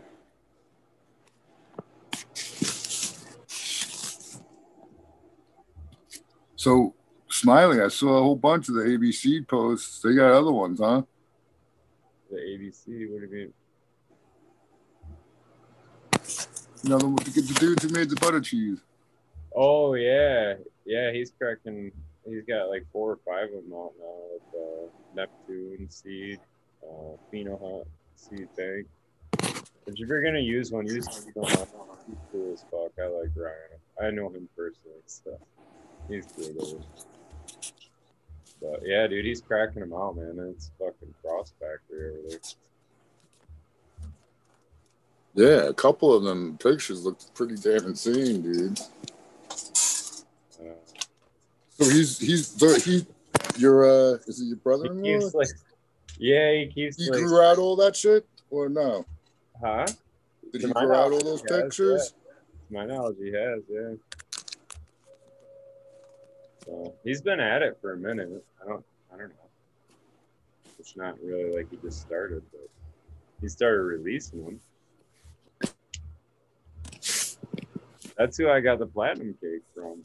So, 6.56 6.94
Smiley, 7.30 7.82
I 7.82 7.88
saw 7.88 8.18
a 8.18 8.22
whole 8.22 8.36
bunch 8.36 8.68
of 8.68 8.76
the 8.76 8.82
ABC 8.82 9.48
posts. 9.48 10.02
They 10.02 10.14
got 10.14 10.34
other 10.34 10.52
ones, 10.52 10.80
huh? 10.80 11.04
The 12.30 12.36
ABC. 12.36 13.10
What 13.10 13.22
do 13.22 13.28
you 13.28 13.32
mean? 13.32 13.54
You 16.84 16.90
know, 16.90 16.98
the, 16.98 17.42
the 17.42 17.58
dudes 17.60 17.84
who 17.84 17.90
made 17.90 18.10
the 18.10 18.18
butter 18.18 18.42
cheese. 18.42 18.80
Oh 19.56 19.94
yeah, 19.94 20.56
yeah. 20.86 21.12
He's 21.12 21.32
cracking. 21.32 21.92
He's 22.26 22.44
got 22.44 22.70
like 22.70 22.86
four 22.92 23.12
or 23.12 23.20
five 23.26 23.46
of 23.46 23.64
them 23.64 23.74
out 23.74 23.94
now 24.00 24.20
with 24.34 24.42
uh, 24.54 24.88
Neptune 25.16 25.90
Seed, 25.90 26.40
uh, 26.84 27.18
Pheno 27.32 27.60
Hunt 27.60 27.88
Seed 28.16 28.48
Bank. 28.56 28.88
If 29.88 29.98
you're 29.98 30.22
gonna 30.24 30.40
use 30.40 30.72
one, 30.72 30.86
use 30.86 31.08
Pheno 31.08 31.48
Hunt. 31.50 31.70
He's 32.08 32.18
cool 32.32 32.54
as 32.54 32.64
fuck. 32.72 32.92
I 33.04 33.08
like 33.08 33.30
Ryan. 33.36 33.80
I 34.02 34.10
know 34.12 34.30
him 34.30 34.48
personally, 34.56 35.02
so 35.06 35.38
he's 36.08 36.26
cool. 36.36 36.54
Though. 36.60 36.84
But 38.62 38.82
yeah, 38.86 39.08
dude, 39.08 39.26
he's 39.26 39.42
cracking 39.42 39.80
them 39.82 39.94
out, 39.94 40.18
man. 40.18 40.38
It's 40.54 40.72
fucking 40.80 41.14
frost 41.22 41.54
factory 41.60 42.12
over 42.12 42.30
there. 42.30 42.40
Yeah, 45.36 45.70
a 45.70 45.74
couple 45.74 46.14
of 46.14 46.24
them 46.24 46.58
pictures 46.58 47.06
looked 47.06 47.34
pretty 47.36 47.56
damn 47.56 47.86
insane, 47.86 48.42
dude. 48.42 48.80
Uh, 50.60 50.74
So 51.70 51.86
he's 51.86 52.20
he's 52.20 52.54
the 52.56 52.78
he 52.84 53.06
your 53.62 53.86
uh 53.86 54.18
is 54.28 54.42
it 54.42 54.46
your 54.46 54.58
brother-in-law? 54.58 55.04
keeps 55.04 55.34
like, 55.34 55.48
yeah, 56.20 56.52
he 56.54 56.68
keeps 56.68 56.98
He 56.98 57.10
like, 57.10 57.20
grew 57.20 57.42
out 57.42 57.58
all 57.58 57.76
that 57.78 57.96
shit 57.96 58.28
or 58.50 58.70
no? 58.70 59.06
huh? 59.62 59.88
Did 60.52 60.62
To 60.62 60.68
you 60.68 60.74
grow 60.74 60.96
out 60.96 61.12
all 61.12 61.24
those 61.24 61.42
has, 61.42 61.50
pictures? 61.62 62.14
To 62.68 62.74
my 62.74 62.86
knowledge, 62.86 63.18
he 63.20 63.32
has, 63.34 63.62
yeah. 63.70 63.94
So 66.66 66.94
he's 67.04 67.22
been 67.22 67.40
at 67.40 67.62
it 67.62 67.78
for 67.82 67.94
a 67.94 67.98
minute. 67.98 68.30
I 68.62 68.68
don't, 68.68 68.86
I 69.14 69.18
don't 69.18 69.30
know. 69.30 69.36
It's 70.78 70.96
not 70.96 71.16
really 71.24 71.56
like 71.56 71.70
he 71.72 71.78
just 71.78 72.02
started, 72.02 72.44
but 72.52 72.70
he 73.42 73.48
started 73.48 73.82
releasing 73.82 74.44
them. 74.44 74.60
That's 78.18 78.38
who 78.38 78.50
I 78.50 78.60
got 78.60 78.80
the 78.80 78.86
platinum 78.86 79.36
cake 79.42 79.62
from. 79.74 80.04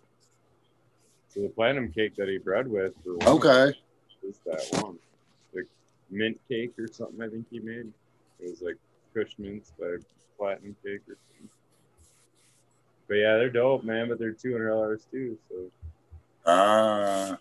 So 1.28 1.40
the 1.42 1.48
platinum 1.48 1.90
cake 1.90 2.14
that 2.16 2.28
he 2.28 2.38
bred 2.38 2.68
with 2.68 2.92
for 3.02 3.16
one 3.18 3.36
Okay. 3.36 3.76
is 4.22 4.38
that 4.46 4.66
one. 4.80 4.98
The 6.14 6.18
mint 6.20 6.38
cake 6.48 6.72
or 6.78 6.86
something 6.86 7.20
I 7.22 7.28
think 7.28 7.46
he 7.50 7.58
made. 7.58 7.92
It 8.40 8.50
was 8.50 8.62
like 8.62 8.76
Kush 9.14 9.32
Mints 9.38 9.72
by 9.78 9.96
Platinum 10.38 10.76
Cake 10.84 11.00
or 11.08 11.16
something. 11.28 11.48
But 13.08 13.14
yeah, 13.14 13.36
they're 13.36 13.50
dope, 13.50 13.82
man, 13.84 14.08
but 14.08 14.18
they're 14.18 14.32
two 14.32 14.52
hundred 14.52 14.68
dollars 14.70 15.06
too, 15.10 15.36
so 15.50 15.70
Ah. 16.46 17.38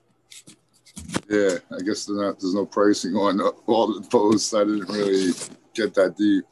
yeah, 1.29 1.57
I 1.71 1.81
guess 1.83 2.05
there's 2.05 2.19
not, 2.19 2.39
there's 2.39 2.53
no 2.55 2.65
pricing 2.65 3.15
on 3.15 3.39
all 3.67 3.93
the 3.99 4.07
posts. 4.07 4.53
I 4.53 4.59
didn't 4.63 4.89
really 4.89 5.31
get 5.73 5.93
that 5.95 6.15
deep. 6.17 6.43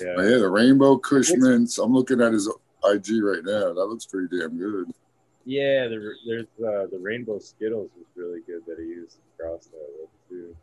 yeah. 0.00 0.14
But 0.16 0.22
yeah, 0.22 0.38
the 0.38 0.48
Rainbow 0.48 0.96
Kush 0.98 1.30
Mints. 1.32 1.78
I'm 1.78 1.92
looking 1.92 2.20
at 2.22 2.32
his 2.32 2.48
IG 2.84 3.22
right 3.22 3.44
now. 3.44 3.74
That 3.74 3.86
looks 3.86 4.06
pretty 4.06 4.38
damn 4.38 4.56
good. 4.56 4.86
Yeah, 5.44 5.88
there, 5.88 6.14
there's 6.26 6.46
uh, 6.58 6.86
the 6.90 6.98
Rainbow 7.00 7.38
Skittles 7.38 7.90
was 7.96 8.06
really 8.16 8.40
good 8.46 8.62
that 8.66 8.78
he 8.78 8.84
used 8.86 9.16
to 9.16 9.42
cross 9.42 9.66
that 9.66 9.88
with 10.00 10.10
too. 10.28 10.56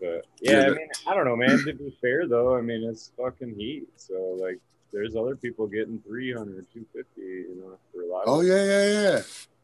But 0.00 0.26
yeah, 0.40 0.52
Yeah, 0.52 0.66
I 0.66 0.70
mean, 0.70 0.88
I 1.06 1.14
don't 1.14 1.26
know, 1.26 1.36
man. 1.36 1.58
To 1.64 1.74
be 1.74 1.96
fair 2.00 2.26
though, 2.26 2.56
I 2.56 2.62
mean 2.62 2.82
it's 2.84 3.12
fucking 3.16 3.54
heat. 3.54 3.88
So 3.96 4.38
like, 4.40 4.58
there's 4.92 5.14
other 5.14 5.36
people 5.36 5.66
getting 5.66 6.00
300, 6.06 6.66
250, 6.72 7.20
you 7.20 7.56
know, 7.60 7.78
for 7.92 8.02
a 8.02 8.06
lot. 8.06 8.24
Oh 8.26 8.40
yeah, 8.40 8.64
yeah, 8.64 9.02
yeah. 9.02 9.20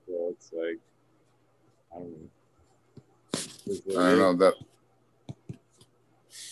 So 0.07 0.31
it's 0.31 0.53
like, 0.53 0.79
I 1.93 1.99
don't 1.99 2.11
know. 2.11 2.31
A 3.69 3.99
I 3.99 4.11
don't 4.11 4.19
know 4.19 4.35
that 4.35 4.55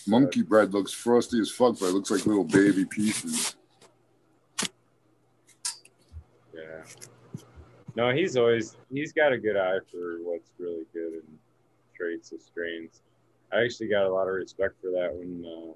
monkey 0.07 0.41
bread 0.41 0.73
looks 0.73 0.91
frosty 0.91 1.39
as 1.39 1.49
fuck, 1.51 1.79
but 1.79 1.87
it 1.87 1.93
looks 1.93 2.11
like 2.11 2.25
little 2.25 2.43
baby 2.43 2.85
pieces. 2.85 3.55
Yeah. 6.53 6.83
No, 7.95 8.13
he's 8.13 8.35
always 8.35 8.75
he's 8.91 9.13
got 9.13 9.31
a 9.31 9.37
good 9.37 9.55
eye 9.57 9.79
for 9.91 10.17
what's 10.23 10.51
really 10.59 10.85
good 10.93 11.13
and 11.13 11.39
traits 11.95 12.31
of 12.31 12.41
strains. 12.41 13.01
I 13.51 13.63
actually 13.63 13.87
got 13.87 14.05
a 14.05 14.13
lot 14.13 14.27
of 14.27 14.33
respect 14.33 14.75
for 14.81 14.91
that 14.91 15.13
when 15.13 15.45
uh, 15.45 15.73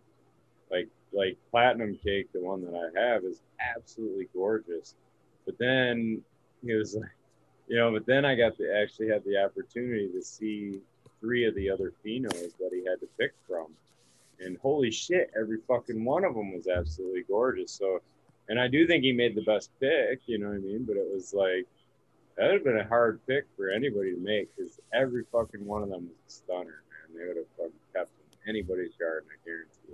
like 0.72 0.88
like 1.12 1.38
platinum 1.52 1.98
cake, 2.04 2.32
the 2.34 2.42
one 2.42 2.62
that 2.66 2.76
I 2.76 3.00
have 3.00 3.24
is 3.24 3.42
absolutely 3.76 4.28
gorgeous. 4.34 4.96
But 5.46 5.58
then 5.58 6.22
he 6.64 6.74
was 6.74 6.96
like 6.96 7.10
you 7.68 7.78
know, 7.78 7.92
but 7.92 8.06
then 8.06 8.26
I 8.26 8.36
got 8.36 8.58
to 8.58 8.82
actually 8.82 9.10
had 9.10 9.24
the 9.24 9.44
opportunity 9.44 10.10
to 10.12 10.22
see 10.24 10.80
three 11.20 11.46
of 11.46 11.54
the 11.56 11.70
other 11.70 11.94
phenos 12.04 12.58
that 12.58 12.72
he 12.72 12.84
had 12.90 13.00
to 13.02 13.08
pick 13.20 13.34
from. 13.48 13.68
And 14.40 14.58
holy 14.58 14.90
shit, 14.90 15.32
every 15.40 15.60
fucking 15.68 16.04
one 16.04 16.24
of 16.24 16.34
them 16.34 16.54
was 16.54 16.68
absolutely 16.68 17.24
gorgeous. 17.28 17.72
So 17.72 18.02
and 18.48 18.60
I 18.60 18.68
do 18.68 18.88
think 18.88 19.04
he 19.04 19.12
made 19.12 19.36
the 19.36 19.44
best 19.44 19.70
pick, 19.80 20.22
you 20.26 20.40
know 20.40 20.48
what 20.48 20.56
I 20.56 20.60
mean? 20.60 20.84
But 20.84 20.98
it 20.98 21.08
was 21.14 21.34
like 21.34 21.68
that 22.38 22.46
would 22.46 22.54
have 22.54 22.64
been 22.64 22.80
a 22.80 22.88
hard 22.88 23.20
pick 23.28 23.46
for 23.56 23.70
anybody 23.70 24.16
to 24.16 24.20
make 24.20 24.50
because 24.56 24.80
every 24.94 25.26
fucking 25.32 25.66
one 25.66 25.84
of 25.84 25.90
them 25.90 26.08
was 26.08 26.16
a 26.28 26.32
stunner. 26.32 26.84
They 27.20 27.28
would 27.28 27.36
have 27.36 27.46
fucking 27.58 27.74
kept 27.94 28.12
them 28.16 28.26
in 28.32 28.50
anybody's 28.50 28.94
garden, 28.98 29.30
I 29.30 29.36
guarantee 29.46 29.94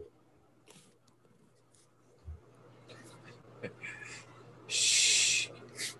it. 3.63 3.71
Shh. 4.67 5.49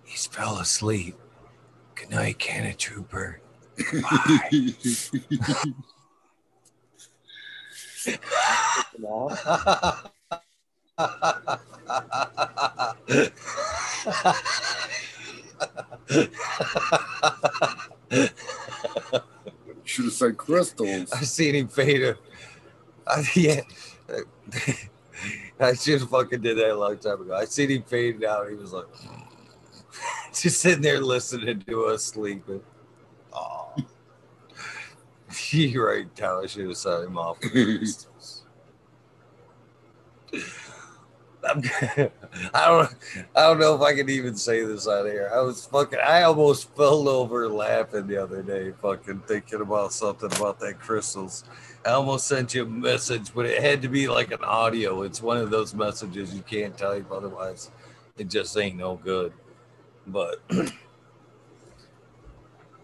He's 0.04 0.28
fell 0.28 0.60
asleep. 0.60 1.16
Good 1.96 2.12
night, 2.12 2.38
Canna 2.38 2.76
Trooper. 2.76 3.42
Come 8.96 9.06
on. 9.06 9.36
Should 19.96 20.06
have 20.06 20.14
said 20.14 20.36
crystals. 20.36 21.14
I 21.14 21.22
seen 21.22 21.56
him 21.56 21.70
fade. 21.70 22.18
I, 23.08 23.24
yeah. 23.34 23.62
I 25.58 25.72
just 25.72 26.10
fucking 26.10 26.42
did 26.42 26.58
that 26.58 26.72
a 26.72 26.76
long 26.76 26.98
time 26.98 27.22
ago. 27.22 27.34
I 27.34 27.46
seen 27.46 27.70
him 27.70 27.84
fade 27.84 28.22
out. 28.26 28.50
He 28.50 28.58
was 28.58 28.74
like, 28.74 28.88
just 30.34 30.60
sitting 30.60 30.82
there 30.82 31.00
listening 31.00 31.62
to 31.62 31.86
us 31.86 32.04
sleeping. 32.04 32.62
Oh, 33.32 33.74
you're 35.52 35.88
right. 35.88 36.22
I 36.22 36.46
should 36.46 36.68
have 36.68 36.76
set 36.76 37.04
him 37.04 37.18
off. 37.18 37.38
with 41.54 41.64
the 41.64 41.70
crystals. 41.70 42.10
I'm, 42.36 42.50
I 42.54 42.68
don't. 42.68 42.96
I 43.36 43.42
don't 43.42 43.60
know 43.60 43.76
if 43.76 43.82
I 43.82 43.96
can 43.96 44.10
even 44.10 44.36
say 44.36 44.64
this 44.64 44.88
on 44.88 45.06
here. 45.06 45.32
I 45.34 45.42
was 45.42 45.66
fucking. 45.66 46.00
I 46.00 46.24
almost 46.24 46.76
fell 46.76 47.08
over 47.08 47.48
laughing 47.50 48.08
the 48.08 48.18
other 48.18 48.42
day, 48.42 48.74
fucking 48.82 49.22
thinking 49.28 49.62
about 49.62 49.94
something 49.94 50.32
about 50.36 50.60
that 50.60 50.80
crystals. 50.80 51.44
I 51.86 51.92
almost 51.92 52.28
sent 52.28 52.56
you 52.56 52.64
a 52.64 52.66
message, 52.66 53.34
but 53.34 53.46
it 53.46 53.62
had 53.62 53.82
to 53.84 53.90
be 53.90 54.08
like 54.08 54.32
an 54.32 54.44
audio. 54.44 55.04
It's 55.04 55.22
one 55.22 55.38
of 55.38 55.52
those 55.52 55.76
messages 55.76 56.34
you 56.34 56.42
can't 56.42 56.76
type, 56.78 57.12
otherwise, 57.12 57.70
it 58.18 58.30
just 58.30 58.58
ain't 58.58 58.78
no 58.78 58.96
good. 58.96 59.32
But 60.08 60.42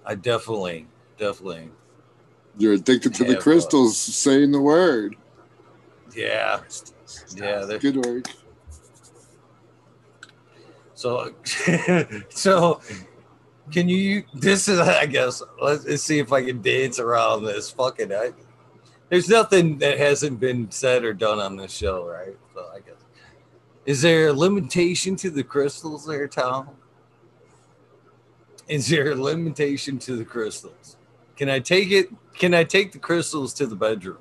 I 0.06 0.16
definitely, 0.16 0.88
definitely, 1.18 1.70
You're 2.58 2.74
addicted 2.74 3.16
to 3.16 3.24
the 3.24 3.38
crystals, 3.38 3.98
saying 3.98 4.52
the 4.52 4.62
word. 4.62 5.16
yeah, 6.16 6.62
yeah. 7.36 7.66
Good 7.80 8.06
work. 8.06 8.26
So, 11.02 11.34
so 12.30 12.80
can 13.72 13.90
you? 13.90 14.24
This 14.36 14.68
is, 14.68 14.80
I 14.80 15.08
guess. 15.08 15.42
Let's, 15.60 15.84
let's 15.84 16.04
see 16.04 16.20
if 16.20 16.32
I 16.32 16.46
can 16.46 16.62
dance 16.62 17.00
around 17.00 17.44
this. 17.44 17.72
Fucking, 17.72 18.14
I, 18.14 18.34
there's 19.10 19.28
nothing 19.28 19.80
that 19.80 19.98
hasn't 19.98 20.40
been 20.40 20.70
said 20.70 21.04
or 21.04 21.14
done 21.14 21.40
on 21.40 21.56
this 21.58 21.76
show, 21.76 22.08
right? 22.08 22.38
So 22.54 22.68
I 22.72 22.82
guess. 22.82 23.04
Is 23.88 24.04
there 24.04 24.28
a 24.28 24.34
limitation 24.34 25.16
to 25.16 25.32
the 25.32 25.44
crystals 25.44 26.06
there, 26.06 26.28
Tom? 26.28 26.70
Is 28.68 28.88
there 28.88 29.14
a 29.14 29.16
limitation 29.16 29.98
to 30.00 30.16
the 30.16 30.24
crystals? 30.24 30.98
Can 31.36 31.50
I 31.50 31.58
take 31.58 31.90
it? 31.90 32.10
Can 32.36 32.54
I 32.54 32.64
take 32.64 32.92
the 32.92 33.00
crystals 33.00 33.56
to 33.56 33.66
the 33.66 33.76
bedroom? 33.76 34.20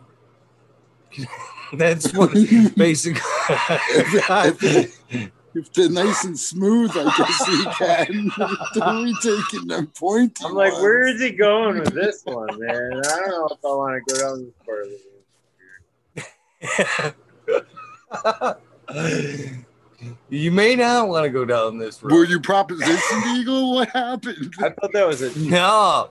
That's 1.74 2.14
what 2.14 2.32
basically. 2.74 3.20
If, 5.54 5.66
if 5.66 5.72
they're 5.72 5.90
nice 5.90 6.24
and 6.24 6.38
smooth, 6.38 6.92
I 6.94 7.04
guess 7.16 7.48
you 7.48 7.64
can. 7.78 8.30
Don't 8.74 9.04
be 9.04 9.14
taking 9.22 9.68
them 9.68 9.86
pointy. 9.88 10.44
I'm 10.44 10.54
like, 10.54 10.72
ones. 10.72 10.82
where 10.82 11.06
is 11.08 11.20
he 11.20 11.30
going 11.30 11.78
with 11.78 11.94
this 11.94 12.22
one, 12.24 12.58
man? 12.58 12.92
I 12.94 13.20
don't 13.20 13.30
know 13.30 13.48
if 13.50 13.64
I 13.64 13.68
want 13.68 14.02
to 14.06 14.14
go 14.14 14.20
down 14.20 14.44
this 14.44 14.54
part 14.64 14.86
of 14.86 14.90
the 14.90 15.00
you 20.28 20.50
may 20.50 20.76
not 20.76 21.08
want 21.08 21.24
to 21.24 21.30
go 21.30 21.44
down 21.44 21.78
this 21.78 22.02
road. 22.02 22.12
Were 22.12 22.24
you 22.24 22.40
propositioned, 22.40 23.36
Eagle? 23.36 23.74
What 23.74 23.88
happened? 23.90 24.54
I 24.58 24.70
thought 24.70 24.92
that 24.92 25.06
was 25.06 25.22
it. 25.22 25.36
No, 25.36 26.10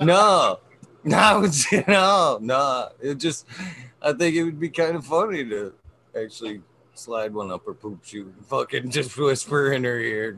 no, 0.00 0.60
no, 1.04 1.48
no, 1.88 2.38
no. 2.40 2.88
It 3.00 3.16
just, 3.16 3.46
I 4.00 4.12
think 4.12 4.36
it 4.36 4.44
would 4.44 4.60
be 4.60 4.68
kind 4.68 4.96
of 4.96 5.04
funny 5.04 5.44
to 5.44 5.72
actually 6.20 6.62
slide 6.98 7.34
one 7.34 7.50
up 7.50 7.66
her 7.66 7.74
poop 7.74 8.04
shoot 8.04 8.26
and 8.26 8.46
fucking 8.46 8.90
just 8.90 9.16
whisper 9.16 9.72
in 9.72 9.84
her 9.84 9.98
ear, 9.98 10.36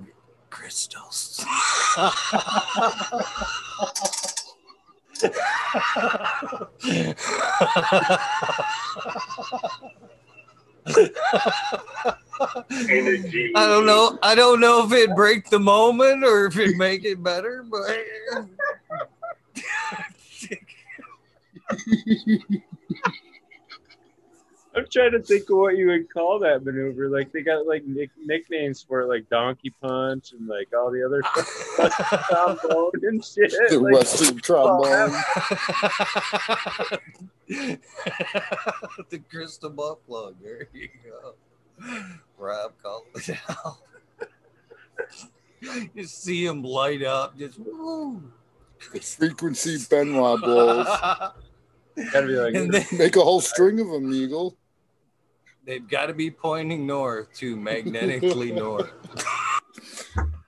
crystals. 0.50 1.44
I 1.96 2.12
don't 13.66 13.86
know. 13.86 14.18
I 14.22 14.34
don't 14.34 14.60
know 14.60 14.84
if 14.84 14.92
it 14.92 15.14
break 15.14 15.48
the 15.50 15.58
moment 15.58 16.24
or 16.24 16.46
if 16.46 16.58
it 16.58 16.76
make 16.76 17.04
it 17.04 17.22
better, 17.22 17.64
but 17.68 17.90
I'm 24.78 24.86
trying 24.90 25.12
to 25.12 25.20
think 25.20 25.50
of 25.50 25.56
what 25.58 25.76
you 25.76 25.88
would 25.88 26.12
call 26.12 26.38
that 26.40 26.64
maneuver. 26.64 27.08
Like 27.08 27.32
they 27.32 27.42
got 27.42 27.66
like 27.66 27.84
nick- 27.84 28.10
nicknames 28.24 28.82
for 28.82 29.00
it, 29.00 29.06
like 29.08 29.28
Donkey 29.28 29.70
Punch 29.82 30.32
and 30.32 30.46
like 30.46 30.68
all 30.74 30.90
the 30.90 31.04
other 31.04 31.22
trombone 32.28 32.90
and 33.02 33.24
shit. 33.24 33.52
The 33.70 33.78
Like, 33.80 33.94
Western 33.94 34.38
trombone. 34.42 35.10
the 39.08 39.18
crystal 39.30 39.70
butt 39.70 40.06
plug. 40.06 40.36
There 40.42 40.68
you 40.72 40.88
go. 41.04 41.34
Rob 42.36 42.72
called 42.82 43.04
it 43.16 43.38
out. 43.48 43.78
you 45.94 46.04
see 46.04 46.44
him 46.46 46.62
light 46.62 47.02
up, 47.02 47.36
just 47.38 47.58
woo. 47.58 48.22
The 48.92 49.00
frequency 49.00 49.76
Ben 49.90 50.14
Wa 50.16 50.36
balls. 50.36 50.86
Gotta 52.12 52.26
be 52.28 52.34
like, 52.34 52.54
And 52.54 52.72
then 52.72 52.86
Make 52.96 53.16
a 53.16 53.20
whole 53.20 53.40
string 53.40 53.80
of 53.80 53.88
them, 53.88 54.12
Eagle. 54.12 54.56
They've 55.68 55.86
got 55.86 56.06
to 56.06 56.14
be 56.14 56.30
pointing 56.30 56.86
north 56.86 57.32
to 57.34 57.54
magnetically 57.54 58.50
north. 58.54 58.90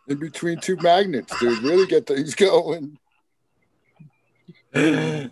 In 0.09 0.19
between 0.19 0.59
two 0.59 0.77
magnets, 0.77 1.39
dude. 1.39 1.63
Really 1.63 1.87
get 1.87 2.07
things 2.07 2.35
going. 2.35 2.99
I 4.75 5.29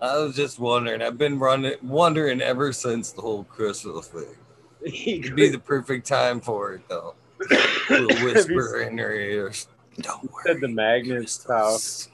was 0.00 0.36
just 0.36 0.58
wondering. 0.58 1.00
I've 1.00 1.18
been 1.18 1.38
running, 1.38 1.74
wondering 1.82 2.40
ever 2.42 2.72
since 2.72 3.12
the 3.12 3.22
whole 3.22 3.44
crystal 3.44 4.02
thing. 4.02 4.36
It'd 4.82 5.34
be 5.34 5.48
the 5.48 5.58
perfect 5.58 6.06
time 6.06 6.40
for 6.40 6.74
it, 6.74 6.82
though. 6.88 7.14
Whisper 7.90 8.82
in 8.82 8.98
her 8.98 9.14
ears. 9.14 9.68
Don't 10.00 10.30
said 10.44 10.60
the 10.60 10.68
magnets 10.68 11.44
house. 11.46 12.08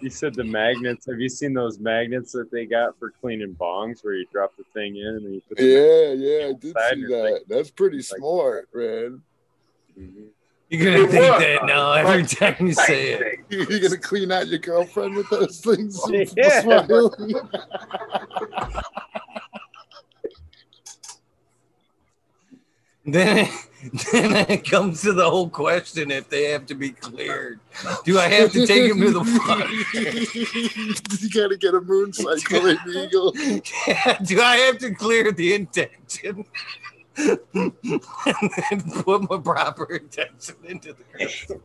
You 0.00 0.10
said 0.10 0.34
the 0.34 0.44
magnets. 0.44 1.06
Have 1.06 1.20
you 1.20 1.28
seen 1.28 1.54
those 1.54 1.78
magnets 1.78 2.32
that 2.32 2.50
they 2.50 2.66
got 2.66 2.98
for 2.98 3.10
cleaning 3.10 3.54
bongs, 3.54 4.04
where 4.04 4.14
you 4.14 4.26
drop 4.30 4.52
the 4.56 4.64
thing 4.74 4.96
in 4.96 5.06
and 5.06 5.34
you 5.34 5.40
put 5.48 5.58
Yeah, 5.58 6.12
yeah, 6.12 6.48
I 6.48 6.52
did 6.52 6.76
see 6.90 7.00
your 7.00 7.08
that. 7.08 7.44
That's 7.48 7.70
pretty 7.70 8.02
smart, 8.02 8.68
man. 8.74 9.22
You're 10.68 10.84
gonna 10.84 11.06
think 11.06 11.38
that 11.38 11.64
now 11.64 11.92
every 11.92 12.24
time 12.24 12.66
you 12.66 12.72
say 12.74 13.12
it. 13.12 13.38
You're 13.70 13.80
gonna 13.80 13.96
clean 13.96 14.32
out 14.32 14.48
your 14.48 14.58
girlfriend 14.58 15.14
with 15.14 15.30
those 15.30 15.60
things. 15.60 16.00
Yeah. 16.36 16.62
Then, 23.08 23.48
then 24.12 24.50
it 24.50 24.64
comes 24.70 25.02
to 25.02 25.12
the 25.12 25.28
whole 25.28 25.48
question: 25.48 26.10
if 26.10 26.28
they 26.28 26.50
have 26.50 26.66
to 26.66 26.74
be 26.74 26.90
cleared, 26.90 27.60
do 28.04 28.18
I 28.18 28.28
have 28.28 28.52
to 28.52 28.66
take 28.66 28.88
them 28.88 29.00
to 29.00 29.10
the 29.10 29.24
front? 29.24 29.70
you 31.22 31.30
gotta 31.30 31.56
get 31.56 31.74
a 31.74 31.80
moon 31.80 32.12
cycle 32.12 32.66
in 32.66 32.78
Eagle. 32.88 33.30
do 34.24 34.40
I 34.40 34.56
have 34.66 34.78
to 34.78 34.94
clear 34.94 35.32
the 35.32 35.54
intention? 35.54 36.44
and 37.18 37.40
then 38.70 39.02
put 39.02 39.30
my 39.30 39.38
proper 39.38 39.86
intention 39.86 40.56
into 40.64 40.92
the 40.92 41.02
crystal, 41.14 41.62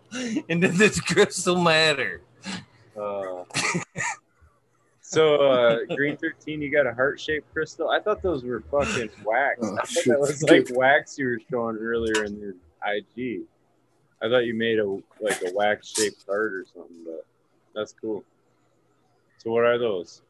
into 0.48 0.70
this 0.70 1.00
crystal 1.02 1.62
matter. 1.62 2.22
Uh, 2.98 3.44
so 5.12 5.36
uh, 5.36 5.78
green 5.96 6.16
thirteen, 6.18 6.62
you 6.62 6.72
got 6.72 6.88
a 6.88 6.94
heart 6.94 7.20
shaped 7.20 7.52
crystal. 7.54 7.90
I 7.90 8.00
thought 8.00 8.22
those 8.22 8.44
were 8.44 8.62
fucking 8.72 9.10
wax. 9.26 9.60
Oh, 9.62 9.74
I 9.74 9.76
thought 9.78 9.88
shit. 9.90 10.06
that 10.06 10.20
was 10.20 10.42
like 10.44 10.68
wax 10.72 11.18
you 11.18 11.26
were 11.28 11.40
showing 11.50 11.78
earlier 11.78 12.24
in 12.24 12.40
your 12.40 12.54
IG. 12.86 13.42
I 14.22 14.30
thought 14.30 14.46
you 14.46 14.54
made 14.54 14.80
a 14.80 14.86
like 15.20 15.42
a 15.42 15.52
wax 15.54 15.90
shaped 15.90 16.26
heart 16.28 16.54
or 16.54 16.66
something, 16.74 16.98
but 17.06 17.26
that's 17.76 17.94
cool. 18.00 18.24
So 19.40 19.52
what 19.52 19.66
are 19.66 19.78
those? 19.78 20.22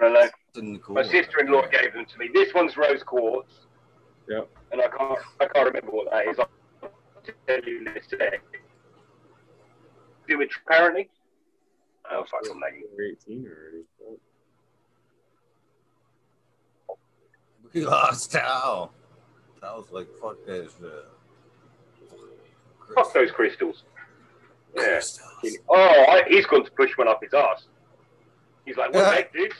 I 0.00 0.02
don't 0.02 0.12
know. 0.14 0.78
My 0.88 1.02
sister-in-law 1.02 1.66
gave 1.70 1.92
them 1.92 2.06
to 2.06 2.18
me. 2.18 2.30
This 2.32 2.54
one's 2.54 2.76
rose 2.76 3.02
quartz, 3.02 3.66
Yep. 4.28 4.48
and 4.72 4.80
I 4.80 4.88
can't 4.88 5.18
I 5.40 5.46
can't 5.46 5.66
remember 5.66 5.90
what 5.90 6.10
that 6.10 6.26
is. 6.28 6.38
I'll 6.38 6.48
tell 7.46 7.60
you 7.64 7.80
in 7.80 7.88
a 7.88 8.02
sec. 8.02 8.40
Do 10.26 10.40
it 10.40 10.50
apparently. 10.66 11.10
Oh 12.10 12.24
fuck, 12.24 12.40
I'm 12.50 12.60
lagging. 12.60 12.84
We're 12.96 13.12
eighteen 13.12 13.46
already. 13.46 13.84
We 17.72 17.84
lost 17.84 18.32
Tao. 18.32 18.90
Tao's 19.60 19.90
like, 19.90 20.08
fuck 20.20 20.36
that 20.46 20.70
shit. 20.80 21.04
Fuck 22.94 23.12
those 23.12 23.30
crystals. 23.30 23.84
Yeah. 24.74 25.00
Oh, 25.68 26.04
I, 26.08 26.24
he's 26.28 26.46
going 26.46 26.64
to 26.64 26.70
push 26.70 26.96
one 26.96 27.08
up 27.08 27.22
his 27.22 27.34
ass. 27.34 27.66
He's 28.64 28.76
like, 28.76 28.92
what 28.92 29.04
the 29.04 29.10
heck, 29.10 29.32
dude? 29.32 29.52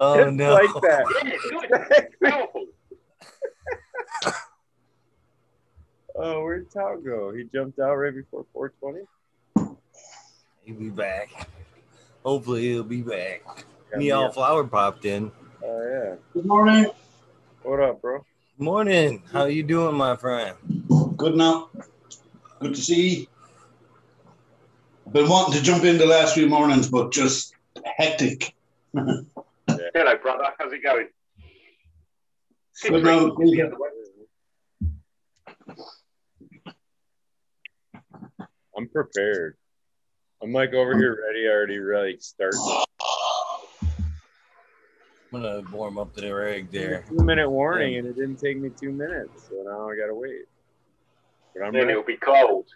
oh 0.00 0.24
Just 0.24 0.36
no. 0.36 0.54
like 0.54 0.82
that. 0.82 1.04
Yeah, 1.24 1.36
good. 1.90 2.30
Powerful. 2.30 2.66
Oh, 6.20 6.42
where'd 6.42 6.68
Tao 6.68 6.96
go? 6.96 7.32
He 7.32 7.44
jumped 7.54 7.78
out 7.78 7.94
right 7.94 8.12
before 8.12 8.44
420. 8.52 9.78
He'll 10.64 10.74
be 10.74 10.90
back. 10.90 11.48
Hopefully 12.24 12.62
he'll 12.62 12.82
be 12.82 13.02
back. 13.02 13.42
Yeah, 13.92 13.98
Me 13.98 14.10
all 14.10 14.24
yeah. 14.24 14.30
flower 14.30 14.64
popped 14.64 15.04
in. 15.04 15.30
Oh 15.62 15.82
yeah. 15.88 16.16
Good 16.32 16.44
morning. 16.44 16.86
What 17.62 17.80
up, 17.80 18.02
bro? 18.02 18.24
Morning. 18.58 19.22
How 19.32 19.44
you 19.44 19.62
doing, 19.62 19.94
my 19.94 20.16
friend? 20.16 20.56
Good 21.16 21.36
now. 21.36 21.70
Good 22.58 22.74
to 22.74 22.80
see. 22.80 23.28
I've 25.06 25.12
been 25.12 25.28
wanting 25.28 25.54
to 25.54 25.62
jump 25.62 25.84
in 25.84 25.98
the 25.98 26.06
last 26.06 26.34
few 26.34 26.48
mornings, 26.48 26.88
but 26.88 27.12
just 27.12 27.54
hectic. 27.84 28.54
Hello, 28.92 29.24
brother. 30.20 30.48
How's 30.58 30.72
it 30.72 30.82
going? 30.82 31.06
Good 32.82 33.04
now. 33.04 33.36
I'm 38.78 38.88
prepared. 38.88 39.56
I'm 40.40 40.52
like 40.52 40.72
over 40.72 40.96
here 40.96 41.18
ready, 41.26 41.48
I 41.48 41.50
already 41.50 41.80
like 41.80 42.22
start. 42.22 42.54
I'm 45.32 45.42
gonna 45.42 45.62
warm 45.72 45.98
up 45.98 46.14
the 46.14 46.30
rig 46.32 46.70
there. 46.70 47.04
Two 47.08 47.24
minute 47.24 47.50
warning, 47.50 47.96
and 47.96 48.06
it 48.06 48.14
didn't 48.14 48.36
take 48.36 48.56
me 48.56 48.70
two 48.80 48.92
minutes, 48.92 49.48
so 49.48 49.56
now 49.64 49.90
I 49.90 49.96
gotta 49.96 50.14
wait. 50.14 50.42
But 51.54 51.64
I'm 51.64 51.72
Then 51.72 51.82
ready. 51.82 51.92
it'll 51.92 52.04
be 52.04 52.18
cold. 52.18 52.66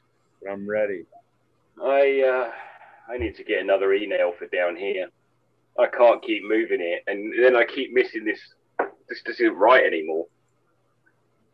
But 0.43 0.51
I'm 0.51 0.69
ready. 0.69 1.05
I 1.81 2.21
uh, 2.23 3.13
I 3.13 3.17
need 3.19 3.37
to 3.37 3.45
get 3.45 3.61
another 3.61 3.95
e-nail 3.95 4.33
for 4.37 4.49
down 4.49 4.75
here. 4.75 5.07
I 5.79 5.87
can't 5.87 6.21
keep 6.21 6.43
moving 6.43 6.81
it, 6.81 7.05
and 7.07 7.33
then 7.41 7.55
I 7.55 7.65
keep 7.65 7.93
missing 7.95 8.25
this. 8.25 8.41
This 9.09 9.23
this 9.25 9.39
isn't 9.39 9.55
right 9.55 9.85
anymore, 9.87 10.27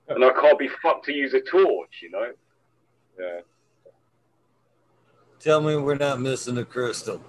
and 0.08 0.24
I 0.24 0.32
can't 0.32 0.58
be 0.58 0.70
fucked 0.80 1.04
to 1.04 1.12
use 1.12 1.34
a 1.34 1.42
torch. 1.42 2.00
You 2.00 2.12
know. 2.12 2.32
Yeah. 3.20 3.40
Tell 5.40 5.60
me 5.60 5.77
we're 5.77 5.94
not 5.94 6.20
missing 6.20 6.59
a 6.59 6.65
crystal. 6.65 7.23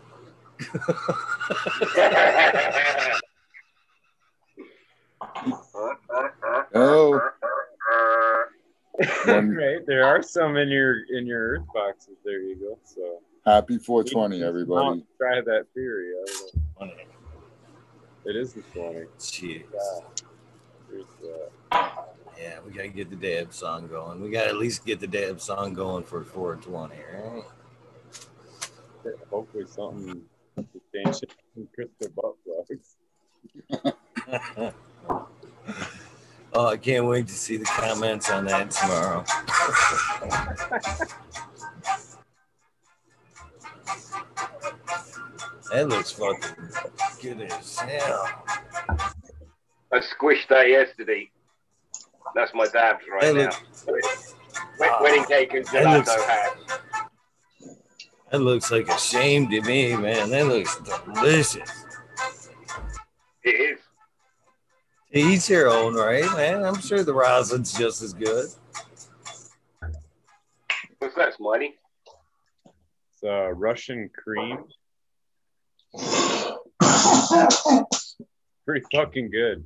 Oh, 6.76 7.12
One- 9.26 9.56
right. 9.56 9.86
There 9.88 10.04
are 10.04 10.22
some 10.22 10.58
in 10.58 10.70
your 10.70 11.04
in 11.18 11.26
your 11.26 11.52
earth 11.52 11.66
boxes. 11.74 12.18
There 12.24 12.42
you 12.42 12.56
go. 12.56 12.78
So 12.84 13.20
happy 13.46 13.78
420, 13.78 14.44
everybody. 14.44 15.06
Try 15.18 15.42
that 15.42 15.66
theory. 15.74 16.12
I 16.80 16.82
don't 16.86 16.90
know. 16.90 16.96
It 18.26 18.36
is 18.36 18.54
the 18.54 18.62
20. 18.74 19.06
Jeez. 19.20 19.64
Yeah. 20.92 21.00
Uh, 21.72 21.90
Yeah, 22.38 22.60
we 22.66 22.72
gotta 22.72 22.90
get 22.90 23.10
the 23.10 23.16
dab 23.16 23.54
song 23.54 23.88
going. 23.88 24.22
We 24.22 24.30
gotta 24.30 24.50
at 24.50 24.58
least 24.58 24.86
get 24.86 25.00
the 25.00 25.08
dab 25.08 25.40
song 25.42 25.74
going 25.74 26.04
for 26.04 26.24
420, 26.24 26.96
right? 26.96 27.44
Hopefully 29.30 29.66
something 29.68 30.22
substantial 30.74 31.30
from 31.54 31.68
crystal 31.74 32.10
butt 32.16 32.36
oh, 35.10 35.28
uh, 36.54 36.66
I 36.66 36.78
can't 36.78 37.06
wait 37.06 37.28
to 37.28 37.34
see 37.34 37.58
the 37.58 37.66
comments 37.66 38.30
on 38.30 38.46
that 38.46 38.72
tomorrow. 38.72 39.24
that 45.72 45.88
looks 45.88 46.12
fucking 46.12 46.56
good 47.22 47.42
as 47.52 47.78
hell. 47.80 48.28
I 49.92 50.00
squished 50.00 50.48
that 50.50 50.68
yesterday. 50.70 51.30
That's 52.36 52.54
my 52.54 52.68
dabs 52.68 53.04
right 53.12 53.22
That 53.22 53.36
now. 53.36 53.52
looks- 53.88 54.36
Wed- 54.80 54.92
Wedding 55.02 55.26
cake 55.26 55.54
and 55.54 55.66
That 55.68 55.86
gelato 55.86 55.98
looks- 55.98 56.26
hat. 56.26 56.58
That 58.32 58.42
looks 58.42 58.72
like 58.72 58.88
a 58.88 59.00
shame 59.00 59.50
to 59.50 59.62
me, 59.62 59.96
man. 59.96 60.30
That 60.30 60.48
looks 60.48 60.80
delicious. 61.14 61.86
It 63.44 63.50
is. 63.50 63.80
To 65.14 65.20
each 65.20 65.48
their 65.48 65.68
own, 65.68 65.96
right, 65.96 66.24
man? 66.36 66.64
I'm 66.64 66.80
sure 66.80 67.04
the 67.04 67.14
rosin's 67.14 67.74
just 67.74 68.02
as 68.04 68.14
good. 68.14 68.50
What's 71.00 71.16
that, 71.16 71.34
Smiley? 71.36 71.76
It's 73.14 73.24
uh, 73.24 73.50
Russian 73.54 74.10
cream. 74.16 74.60
Pretty 78.66 78.86
fucking 78.94 79.32
good. 79.32 79.66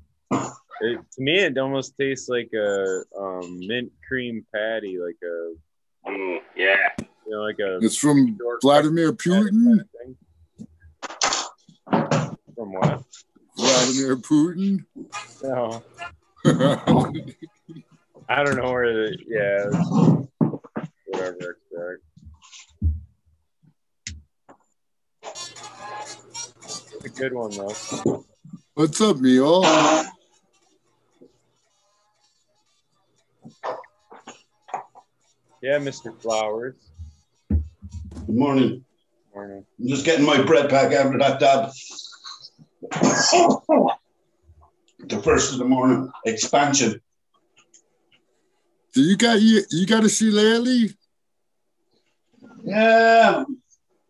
It, 0.81 0.99
to 1.11 1.21
me, 1.21 1.39
it 1.39 1.57
almost 1.57 1.97
tastes 1.97 2.29
like 2.29 2.51
a 2.53 3.03
um, 3.19 3.59
mint 3.59 3.91
cream 4.07 4.45
patty, 4.53 4.97
like 4.99 5.17
a 5.23 5.53
Mm, 6.05 6.39
yeah. 6.55 6.89
You 7.25 7.31
know, 7.31 7.41
like 7.41 7.59
a 7.59 7.77
It's 7.83 7.97
from 7.97 8.37
Vladimir 8.61 9.13
Putin. 9.13 9.85
from 11.89 12.73
what? 12.73 13.03
Vladimir 13.57 14.15
Putin. 14.17 14.85
No. 15.43 15.83
I 18.29 18.43
don't 18.43 18.55
know 18.57 18.71
where 18.71 18.93
the 18.93 19.17
yeah. 19.27 19.67
it's- 19.67 20.27
Whatever. 21.07 21.57
It's 25.23 26.93
It's 26.95 27.05
a 27.05 27.09
good 27.09 27.33
one 27.33 27.51
though. 27.51 28.25
What's 28.75 28.99
up, 29.01 29.17
Mio? 29.17 29.61
Yeah, 35.61 35.79
Mr. 35.79 36.13
Flowers. 36.21 36.75
Good 38.33 38.39
morning. 38.39 38.83
Morning. 39.35 39.63
I'm 39.79 39.87
just 39.87 40.05
getting 40.05 40.25
my 40.25 40.41
bread 40.41 40.67
pack 40.67 40.91
out 40.91 41.13
of 41.13 41.19
that 41.19 41.39
dab. 41.39 41.69
the 45.07 45.21
first 45.21 45.53
of 45.53 45.59
the 45.59 45.65
morning 45.65 46.11
expansion. 46.25 46.99
Do 48.95 49.01
you 49.01 49.17
got 49.17 49.39
you 49.39 49.61
you 49.69 49.85
got 49.85 50.01
to 50.01 50.09
see 50.09 50.31
Larry? 50.31 50.95
Yeah, 52.63 53.43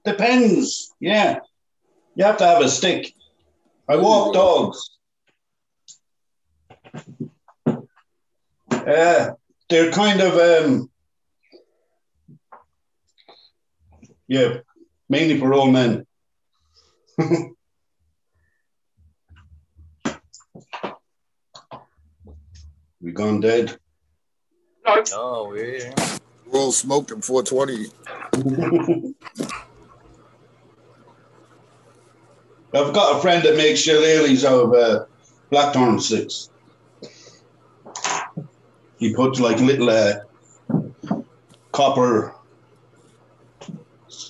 depends. 0.05 0.93
Yeah, 1.01 1.39
you 2.15 2.23
have 2.23 2.37
to 2.37 2.45
have 2.45 2.61
a 2.61 2.69
stick. 2.69 3.13
I 3.89 3.97
walk 3.97 4.33
dogs. 4.33 4.89
Yeah, 8.71 9.31
they're 9.67 9.91
kind 9.91 10.21
of 10.21 10.37
um, 10.37 10.89
yeah, 14.33 14.57
mainly 15.09 15.39
for 15.39 15.53
old 15.53 15.71
men. 15.71 16.07
we 22.99 23.11
gone 23.11 23.41
dead. 23.41 23.77
No. 24.83 25.03
No, 25.11 25.49
we're 25.51 25.93
We're 26.47 26.59
all 26.59 26.71
smoking 26.71 27.21
420. 27.21 27.91
I've 32.73 32.91
got 32.91 33.17
a 33.17 33.21
friend 33.21 33.43
that 33.43 33.55
makes 33.55 33.81
shillelaghs 33.81 34.43
out 34.43 34.61
of 34.63 34.73
uh, 34.73 35.05
blackthorn 35.51 35.99
sticks. 35.99 36.49
He 38.97 39.13
puts 39.13 39.39
like 39.39 39.59
little 39.59 39.91
uh, 39.91 40.21
copper 41.71 42.33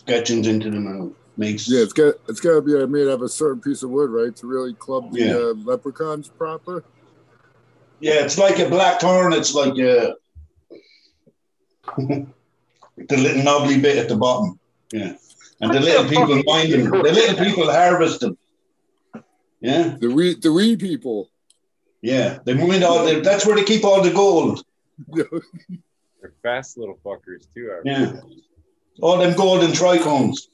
sketchings 0.05 0.47
into 0.47 0.69
them 0.69 0.87
and 0.87 1.15
makes. 1.37 1.67
Yeah, 1.69 1.81
it's 1.81 1.93
got 1.93 2.15
it's 2.27 2.39
got 2.39 2.55
to 2.55 2.61
be 2.61 2.75
uh, 2.75 2.87
made 2.87 3.07
out 3.07 3.13
of 3.15 3.21
a 3.23 3.29
certain 3.29 3.61
piece 3.61 3.83
of 3.83 3.89
wood, 3.89 4.09
right, 4.09 4.35
to 4.37 4.47
really 4.47 4.73
club 4.73 5.11
the 5.11 5.19
Yeah. 5.19 5.35
uh, 5.35 5.53
leprechauns 5.65 6.29
proper. 6.29 6.83
Yeah, 7.99 8.23
it's 8.25 8.37
like 8.37 8.59
a 8.59 8.69
blackthorn. 8.69 9.33
It's 9.33 9.53
like 9.55 9.77
a 9.77 10.15
the 11.97 12.27
little 13.09 13.43
knobbly 13.43 13.79
bit 13.79 13.97
at 13.97 14.09
the 14.09 14.15
bottom. 14.15 14.59
Yeah, 14.91 15.15
and 15.61 15.73
the 15.73 15.79
little 15.79 16.05
people 16.07 16.41
mind 16.45 16.73
them. 16.73 16.89
The 16.91 17.01
little 17.01 17.43
people 17.45 17.71
harvest 17.71 18.19
them. 18.21 18.37
Yeah, 19.61 19.95
The 19.99 20.09
wee 20.09 20.35
the 20.35 20.51
wee 20.51 20.75
people. 20.75 21.29
yeah. 22.01 22.39
They 22.45 22.53
mind 22.53 22.83
all. 22.83 23.05
The, 23.05 23.21
that's 23.21 23.45
where 23.45 23.55
they 23.55 23.63
keep 23.63 23.85
all 23.85 24.01
the 24.03 24.11
gold. 24.11 24.63
They're 25.07 26.33
fast 26.41 26.77
little 26.77 26.99
fuckers 27.03 27.47
too. 27.55 27.71
I 27.73 27.79
Yeah. 27.85 28.19
All 29.01 29.17
them 29.17 29.35
golden 29.35 29.71
trichomes. 29.71 30.47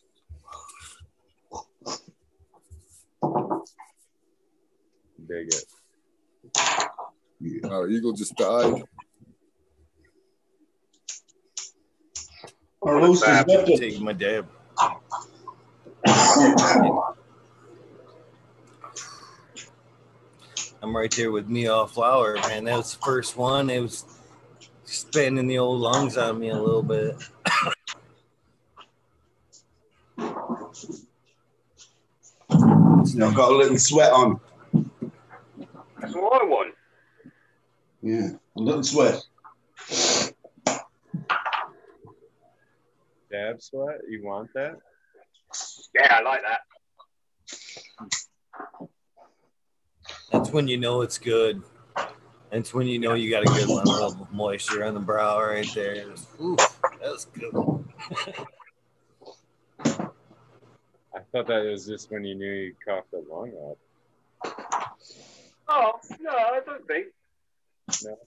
dig 5.29 5.47
it. 5.53 5.65
Our 7.65 7.87
Eagle 7.87 8.13
just 8.13 8.35
died. 8.35 8.83
Our 12.81 12.95
roast 12.95 13.21
is 13.21 13.27
Crap, 13.27 13.47
left 13.47 13.69
it. 13.69 13.79
taking 13.79 14.03
my 14.03 14.13
dab. 14.13 14.47
I'm 20.81 20.95
right 20.95 21.11
there 21.11 21.31
with 21.31 21.47
me 21.47 21.67
all 21.67 21.87
flower, 21.87 22.35
man. 22.35 22.63
That 22.63 22.77
was 22.77 22.95
the 22.95 23.01
first 23.05 23.37
one. 23.37 23.69
It 23.69 23.81
was 23.81 24.05
spinning 24.85 25.47
the 25.47 25.59
old 25.59 25.81
lungs 25.81 26.17
on 26.17 26.39
me 26.39 26.49
a 26.49 26.57
little 26.57 26.81
bit. 26.83 27.15
You 33.13 33.19
know, 33.19 33.31
got 33.31 33.51
a 33.51 33.55
little 33.55 33.77
sweat 33.77 34.11
on. 34.11 34.39
That's 35.99 36.13
what 36.13 36.41
I 36.41 36.45
want. 36.45 36.73
Yeah, 38.01 38.29
a 38.55 38.59
little 38.59 38.83
sweat. 38.83 39.21
Dab 43.31 43.61
sweat? 43.61 43.97
You 44.07 44.23
want 44.23 44.49
that? 44.53 44.77
Yeah, 45.95 46.17
I 46.19 46.21
like 46.21 46.41
that. 46.41 46.59
That's 50.31 50.51
when 50.51 50.67
you 50.67 50.77
know 50.77 51.01
it's 51.01 51.17
good. 51.17 51.63
That's 52.51 52.73
when 52.73 52.87
you 52.87 52.99
know 52.99 53.15
you 53.15 53.29
got 53.29 53.43
a 53.43 53.45
good 53.45 53.67
level 53.67 54.03
of 54.03 54.31
moisture 54.31 54.83
on 54.85 54.93
the 54.93 54.99
brow 54.99 55.41
right 55.41 55.67
there. 55.73 56.05
Ooh, 56.41 56.55
that 56.55 57.01
was 57.01 57.25
good. 57.25 58.45
I 61.29 61.37
thought 61.37 61.47
that 61.47 61.63
was 61.63 61.85
just 61.85 62.09
when 62.09 62.23
you 62.23 62.33
knew 62.33 62.51
you 62.51 62.75
coughed 62.83 63.11
the 63.11 63.23
lung 63.29 63.53
up. 63.69 64.97
Oh 65.67 65.91
no, 66.19 66.31
I 66.31 66.59
don't 66.65 66.87
think. 66.87 67.07
No. 68.03 68.17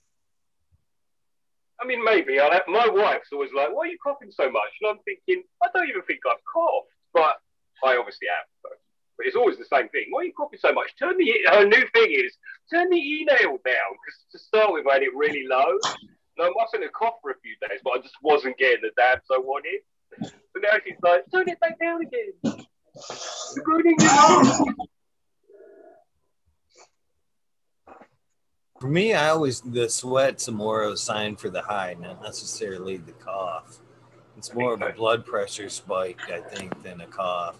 I 1.80 1.84
mean, 1.84 2.04
maybe. 2.04 2.38
I 2.38 2.60
my 2.68 2.88
wife's 2.88 3.32
always 3.32 3.50
like, 3.52 3.74
"Why 3.74 3.86
are 3.86 3.90
you 3.90 3.98
coughing 4.00 4.30
so 4.30 4.48
much?" 4.48 4.70
And 4.80 4.90
I'm 4.90 4.98
thinking, 5.04 5.42
I 5.64 5.66
don't 5.74 5.88
even 5.88 6.02
think 6.02 6.20
I've 6.30 6.44
coughed, 6.44 6.92
but 7.12 7.40
I 7.82 7.96
obviously 7.96 8.28
have. 8.28 8.46
But, 8.62 8.78
but 9.16 9.26
it's 9.26 9.34
always 9.34 9.58
the 9.58 9.64
same 9.64 9.88
thing. 9.88 10.06
Why 10.10 10.20
are 10.20 10.24
you 10.26 10.32
coughing 10.32 10.60
so 10.62 10.72
much? 10.72 10.94
Turn 10.96 11.18
the 11.18 11.34
her 11.50 11.66
new 11.66 11.84
thing 11.92 12.12
is 12.12 12.36
turn 12.70 12.88
the 12.88 12.96
e 12.96 13.24
nail 13.24 13.58
down 13.66 13.90
because 13.98 14.24
to 14.30 14.38
start 14.38 14.72
with, 14.72 14.86
I 14.86 14.94
had 14.94 15.02
it 15.02 15.14
really 15.16 15.44
low. 15.48 15.76
And 16.38 16.46
I 16.46 16.50
wasn't 16.54 16.84
have 16.84 16.92
coughed 16.92 17.18
for 17.20 17.32
a 17.32 17.40
few 17.42 17.56
days, 17.68 17.80
but 17.82 17.94
I 17.94 17.98
just 17.98 18.14
wasn't 18.22 18.56
getting 18.58 18.82
the 18.82 18.92
dabs 18.96 19.26
I 19.30 19.38
wanted. 19.38 19.80
But 20.20 20.62
now 20.62 20.78
she's 20.84 20.96
like, 21.02 21.24
turn 21.32 21.48
it 21.48 21.58
back 21.58 21.80
down 21.80 22.00
again. 22.02 22.66
You're 22.94 23.64
ruining 23.66 23.96
your. 24.00 24.86
For 28.80 28.88
me, 28.88 29.14
I 29.14 29.28
always 29.28 29.60
the 29.60 29.88
sweat's 29.88 30.48
a 30.48 30.52
more 30.52 30.82
of 30.82 30.94
a 30.94 30.96
sign 30.96 31.36
for 31.36 31.48
the 31.48 31.62
high, 31.62 31.94
not 32.00 32.20
necessarily 32.20 32.96
the 32.96 33.12
cough. 33.12 33.78
It's 34.36 34.52
more 34.52 34.74
of 34.74 34.82
a 34.82 34.90
blood 34.90 35.24
pressure 35.24 35.68
spike, 35.68 36.18
I 36.28 36.40
think, 36.40 36.82
than 36.82 37.00
a 37.00 37.06
cough. 37.06 37.56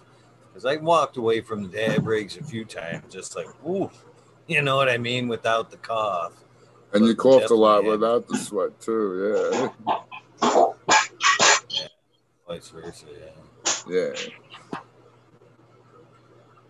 Because 0.49 0.67
I 0.67 0.77
walked 0.77 1.17
away 1.17 1.41
from 1.41 1.63
the 1.63 1.69
dab 1.69 2.07
rigs 2.07 2.37
a 2.37 2.43
few 2.43 2.65
times, 2.65 3.05
just 3.09 3.37
like, 3.37 3.47
ooh, 3.65 3.89
you 4.49 4.63
know 4.63 4.77
what 4.77 4.89
I 4.89 4.99
mean, 4.99 5.29
without 5.29 5.71
the 5.71 5.77
cough. 5.77 6.33
And 6.93 7.07
you 7.07 7.15
But 7.15 7.23
coughed 7.23 7.51
a 7.51 7.55
lot 7.55 7.85
without 7.85 8.27
the 8.27 8.37
sweat 8.37 8.81
too. 8.81 9.71
Yeah. 10.43 10.69
Vice 12.49 12.69
versa, 12.69 13.07
yeah. 13.09 13.31
Yeah. 13.89 14.13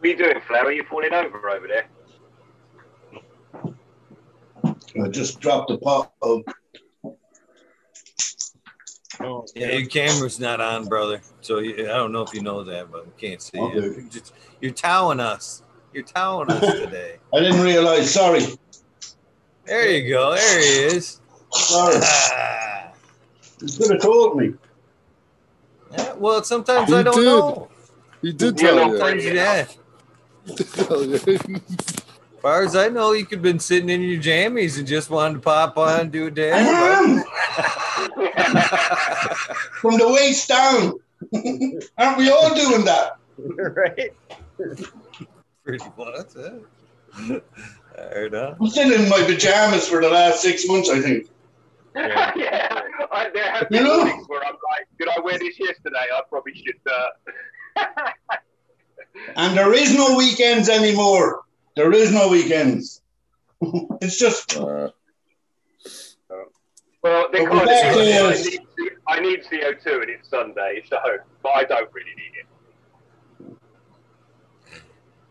What 0.02 0.08
are 0.08 0.10
you 0.14 0.18
doing, 0.18 0.40
Flair? 0.48 0.64
Are 0.64 0.72
you 0.72 0.82
falling 0.90 1.12
over 1.14 1.48
over 1.48 1.68
there? 1.68 1.86
I 5.00 5.08
just 5.10 5.38
dropped 5.38 5.68
the 5.68 5.78
pot 5.78 6.12
of 6.20 6.42
Oh, 9.20 9.46
Yeah, 9.54 9.70
your 9.70 9.86
camera's 9.86 10.40
not 10.40 10.60
on, 10.60 10.86
brother. 10.86 11.20
So 11.40 11.60
you, 11.60 11.84
I 11.84 11.92
don't 11.94 12.10
know 12.10 12.22
if 12.22 12.34
you 12.34 12.42
know 12.42 12.64
that, 12.64 12.90
but 12.90 13.06
we 13.06 13.12
can't 13.16 13.40
see 13.40 13.60
Okay. 13.60 13.78
it. 13.78 13.84
You're, 13.96 14.08
just, 14.08 14.32
you're 14.60 14.72
towing 14.72 15.20
us. 15.20 15.62
You're 15.92 16.02
towing 16.02 16.50
us 16.50 16.60
today. 16.80 17.18
I 17.32 17.38
didn't 17.38 17.60
realize. 17.60 18.12
Sorry. 18.12 18.42
There 19.66 19.88
you 19.88 20.10
go. 20.12 20.34
There 20.34 20.58
he 20.58 20.96
is. 20.96 21.20
Sorry. 21.52 21.94
Ah. 22.02 22.90
You 23.60 23.68
could 23.78 23.90
have 23.92 24.02
told 24.02 24.36
me. 24.36 24.54
Yeah, 25.92 26.14
well, 26.14 26.42
sometimes 26.42 26.88
He 26.88 26.96
I 26.96 27.04
don't 27.04 27.14
did. 27.14 27.24
know. 27.24 27.68
He 28.20 28.32
did 28.32 28.58
tell 28.58 28.74
no, 28.74 28.86
you. 28.86 28.98
Sometimes, 28.98 29.24
yeah. 29.26 29.66
Tell 30.74 31.04
you. 31.04 31.14
As 31.14 31.22
far 32.42 32.62
as 32.64 32.74
I 32.74 32.88
know, 32.88 33.12
you 33.12 33.24
could 33.24 33.38
have 33.38 33.42
been 33.42 33.60
sitting 33.60 33.88
in 33.88 34.02
your 34.02 34.20
jammies 34.20 34.78
and 34.78 34.86
just 34.86 35.10
wanted 35.10 35.34
to 35.34 35.40
pop 35.40 35.78
on 35.78 36.00
and 36.00 36.10
do 36.12 36.24
a 36.24 36.26
I 36.26 36.30
dance. 36.30 36.68
am 36.68 37.24
from 39.80 39.96
the 39.98 40.08
waist 40.12 40.48
down. 40.48 40.94
Aren't 41.98 42.18
we 42.18 42.30
all 42.30 42.52
doing 42.54 42.84
that? 42.84 43.16
right? 43.38 44.10
Pretty 45.64 45.84
much. 45.96 46.26
Huh? 46.36 47.40
Fair 47.94 48.26
enough. 48.26 48.56
I'm 48.60 48.66
sitting 48.68 49.02
in 49.04 49.08
my 49.08 49.22
pajamas 49.22 49.86
for 49.88 50.00
the 50.00 50.10
last 50.10 50.42
six 50.42 50.66
months, 50.66 50.90
I 50.90 51.00
think. 51.00 51.28
Yeah, 51.94 52.32
I, 53.12 53.30
there 53.32 53.50
have 53.52 53.68
been 53.68 53.82
You 53.82 53.88
know- 53.88 53.96
mornings 54.04 54.26
where 54.28 54.40
I'm 54.44 54.54
like, 54.54 54.88
did 54.98 55.08
I 55.08 55.20
wear 55.20 55.38
this 55.38 55.60
yesterday? 55.60 56.06
I 56.12 56.22
probably 56.28 56.54
should. 56.54 56.80
Uh... 57.76 57.76
And 59.36 59.56
there 59.56 59.72
is 59.74 59.94
no 59.94 60.16
weekends 60.16 60.68
anymore. 60.68 61.42
There 61.76 61.92
is 61.92 62.12
no 62.12 62.28
weekends. 62.28 63.00
it's 64.00 64.18
just 64.18 64.56
Uh, 64.56 64.90
Well, 67.02 67.28
they 67.32 67.44
But 67.44 67.66
can't. 67.66 67.68
I 67.68 68.42
need, 68.42 68.60
I 69.08 69.20
need 69.20 69.44
CO2 69.44 70.02
and 70.02 70.10
it's 70.10 70.28
Sunday, 70.28 70.82
so 70.88 70.98
but 71.42 71.50
I 71.50 71.64
don't 71.64 71.92
really 71.92 72.14
need 72.16 72.34
it. 72.40 72.46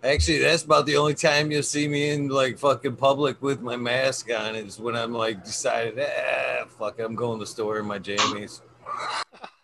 Actually, 0.04 0.40
that's 0.40 0.64
about 0.64 0.88
the 0.88 0.98
only 0.98 1.14
time 1.14 1.52
you'll 1.52 1.62
see 1.62 1.88
me 1.88 2.10
in 2.10 2.28
like 2.28 2.58
fucking 2.58 2.96
public 2.96 3.40
with 3.42 3.62
my 3.62 3.76
mask 3.76 4.32
on 4.32 4.56
is 4.56 4.80
when 4.80 4.96
I'm 4.96 5.14
like 5.14 5.44
decided, 5.44 6.00
ah, 6.00 6.66
fuck, 6.66 6.98
it, 6.98 7.04
I'm 7.04 7.14
going 7.16 7.38
to 7.38 7.44
the 7.44 7.48
store 7.48 7.78
in 7.80 7.86
my 7.86 8.00
jammies. 8.00 8.62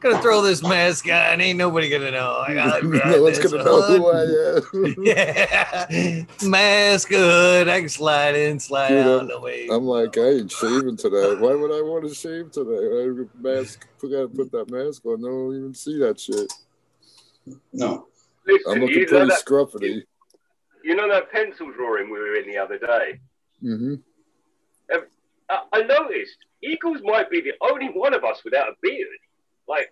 gonna 0.00 0.20
throw 0.22 0.40
this 0.42 0.62
mask 0.62 1.06
on. 1.08 1.40
Ain't 1.40 1.58
nobody 1.58 1.88
gonna 1.88 2.10
know. 2.10 2.42
I 2.46 2.54
got, 2.54 2.82
no 2.84 3.22
one's 3.22 3.38
gonna 3.38 3.62
know 3.64 3.82
who 3.82 4.08
I 4.08 4.22
am. 4.56 4.94
Yeah, 5.04 6.24
mask 6.48 7.08
good. 7.08 7.68
I 7.68 7.80
can 7.80 7.88
slide 7.88 8.34
in, 8.36 8.58
slide 8.60 8.88
Dude, 8.88 8.98
out. 8.98 9.18
I'm- 9.18 9.26
No 9.28 9.40
way. 9.40 9.68
I'm 9.70 9.84
like, 9.84 10.16
I 10.18 10.28
ain't 10.28 10.50
shaving 10.52 10.96
today. 10.96 11.34
Why 11.34 11.54
would 11.54 11.70
I 11.72 11.80
want 11.82 12.08
to 12.08 12.14
shave 12.14 12.50
today? 12.52 12.70
I 12.70 13.06
have 13.06 13.18
a 13.18 13.28
mask. 13.40 13.86
Forgot 13.98 14.20
to 14.22 14.28
put 14.28 14.52
that 14.52 14.70
mask 14.70 15.04
on. 15.06 15.20
No 15.20 15.28
one 15.28 15.46
will 15.46 15.56
even 15.56 15.74
see 15.74 15.98
that 15.98 16.18
shit. 16.20 16.52
no. 17.72 18.06
Listen, 18.46 18.72
I'm 18.72 18.80
looking 18.80 18.94
you 18.98 19.00
know 19.02 19.06
pretty 19.08 19.28
that 19.28 19.44
scruffy. 19.46 20.02
you 20.82 20.94
know 20.96 21.08
that 21.08 21.30
pencil 21.30 21.70
drawing 21.70 22.10
we 22.10 22.18
were 22.18 22.34
in 22.34 22.48
the 22.48 22.58
other 22.58 22.76
day. 22.78 23.20
hmm 23.60 23.94
I, 25.48 25.58
I 25.72 25.82
noticed 25.82 26.36
Eagles 26.62 26.98
might 27.04 27.30
be 27.30 27.40
the 27.40 27.52
only 27.60 27.86
one 27.88 28.14
of 28.14 28.24
us 28.24 28.42
without 28.44 28.68
a 28.68 28.72
beard. 28.80 29.06
Like 29.72 29.88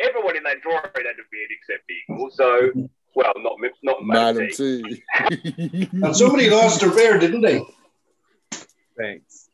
everyone 0.00 0.36
in 0.36 0.44
that 0.44 0.60
drawing 0.62 0.80
had 0.84 1.18
a 1.18 1.26
beard 1.30 1.50
except 1.58 1.90
Eagle. 1.90 2.30
So, 2.30 2.70
well, 3.14 3.32
not 3.38 3.58
Mi- 3.58 3.70
not 3.82 4.04
Madam 4.04 4.44
Matty. 4.44 4.54
T. 4.54 5.88
And 6.04 6.16
somebody 6.16 6.48
lost 6.48 6.80
their 6.80 6.94
beard, 6.94 7.20
didn't 7.20 7.40
they? 7.42 7.60
Thanks. 8.96 9.48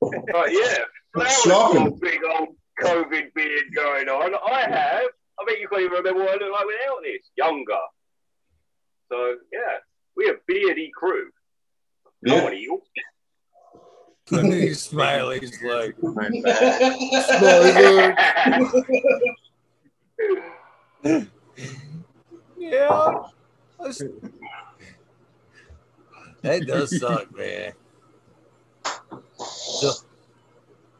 But 0.00 0.52
yeah, 0.52 0.78
Flowers 1.14 1.42
Shocking. 1.42 1.86
a 1.86 1.90
big 1.92 2.20
old 2.38 2.50
COVID 2.82 3.32
beard 3.34 3.64
going 3.74 4.08
on. 4.08 4.34
I 4.50 4.60
have. 4.60 5.08
I 5.40 5.44
bet 5.46 5.60
you 5.60 5.68
can't 5.68 5.82
even 5.82 5.92
remember 5.92 6.20
what 6.20 6.30
I 6.30 6.44
look 6.44 6.52
like 6.52 6.66
without 6.66 7.02
this. 7.02 7.22
Younger. 7.36 7.84
So 9.10 9.36
yeah, 9.52 9.78
we 10.16 10.28
a 10.28 10.34
beardy 10.46 10.90
crew. 10.94 11.30
Yeah. 12.22 12.48
On, 14.32 14.46
Eagle. 14.46 14.58
He's 14.58 14.82
smiling. 14.82 15.40
He's 15.40 15.62
like, 15.62 15.96
yeah. 22.56 23.14
that's- 23.78 24.02
That 26.42 26.66
does 26.66 26.98
suck, 26.98 27.36
man. 27.36 27.72
So, 29.36 29.92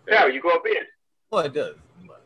yeah, 0.08 0.26
you 0.26 0.40
got 0.40 0.56
up 0.56 0.64
beard. 0.64 0.86
well, 1.30 1.44
it 1.44 1.52
does. 1.54 1.76
but 2.06 2.22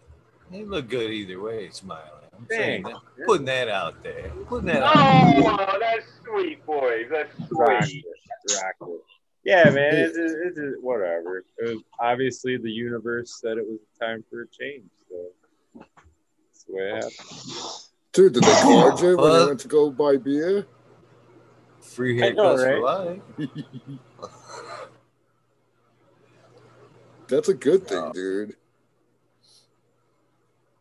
They 0.50 0.64
look 0.64 0.88
good 0.88 1.10
either 1.10 1.40
way, 1.40 1.68
smiling. 1.70 2.08
I'm 2.36 2.46
saying 2.50 2.82
that, 2.84 2.96
putting 3.26 3.46
that 3.46 3.68
out 3.68 4.02
there. 4.02 4.30
Putting 4.48 4.66
that 4.66 4.82
oh, 4.82 4.86
out 4.86 5.34
there. 5.36 5.66
Oh, 5.68 5.78
that's 5.78 6.06
sweet, 6.24 6.64
boys. 6.66 7.06
That's 7.10 7.34
sweet. 7.36 7.50
Rock 7.52 7.84
sweet. 7.84 8.04
it. 8.04 8.62
Rock 8.62 8.74
it. 8.90 9.00
Yeah, 9.44 9.64
man. 9.70 9.94
It's, 9.94 10.16
it's, 10.16 10.59
it's 10.59 10.77
whatever. 10.81 11.44
It 11.59 11.69
was 11.69 11.82
obviously 12.01 12.56
the 12.56 12.70
universe 12.70 13.40
said 13.40 13.59
it 13.59 13.66
was 13.66 13.81
time 14.01 14.24
for 14.31 14.43
a 14.43 14.48
change. 14.48 14.90
So 15.09 15.16
that's 15.74 16.64
the 16.64 16.74
way 16.74 16.82
it 16.82 16.94
happened. 16.94 17.14
Dude, 18.12 18.35
did 18.35 18.43
they 18.44 18.52
card 18.52 19.01
you 19.01 19.16
when 19.16 19.32
you 19.32 19.47
went 19.47 19.60
to 19.60 19.69
go 19.69 19.90
buy 19.90 20.16
beer? 20.19 20.66
Free 21.81 22.23
I 22.23 22.31
know, 22.31 22.55
haircuts 22.55 22.59
for 22.59 22.81
right? 22.81 23.23
life. 23.39 23.48
That's 27.28 27.48
a 27.48 27.55
good 27.55 27.89
thing, 27.89 28.12
dude. 28.12 28.56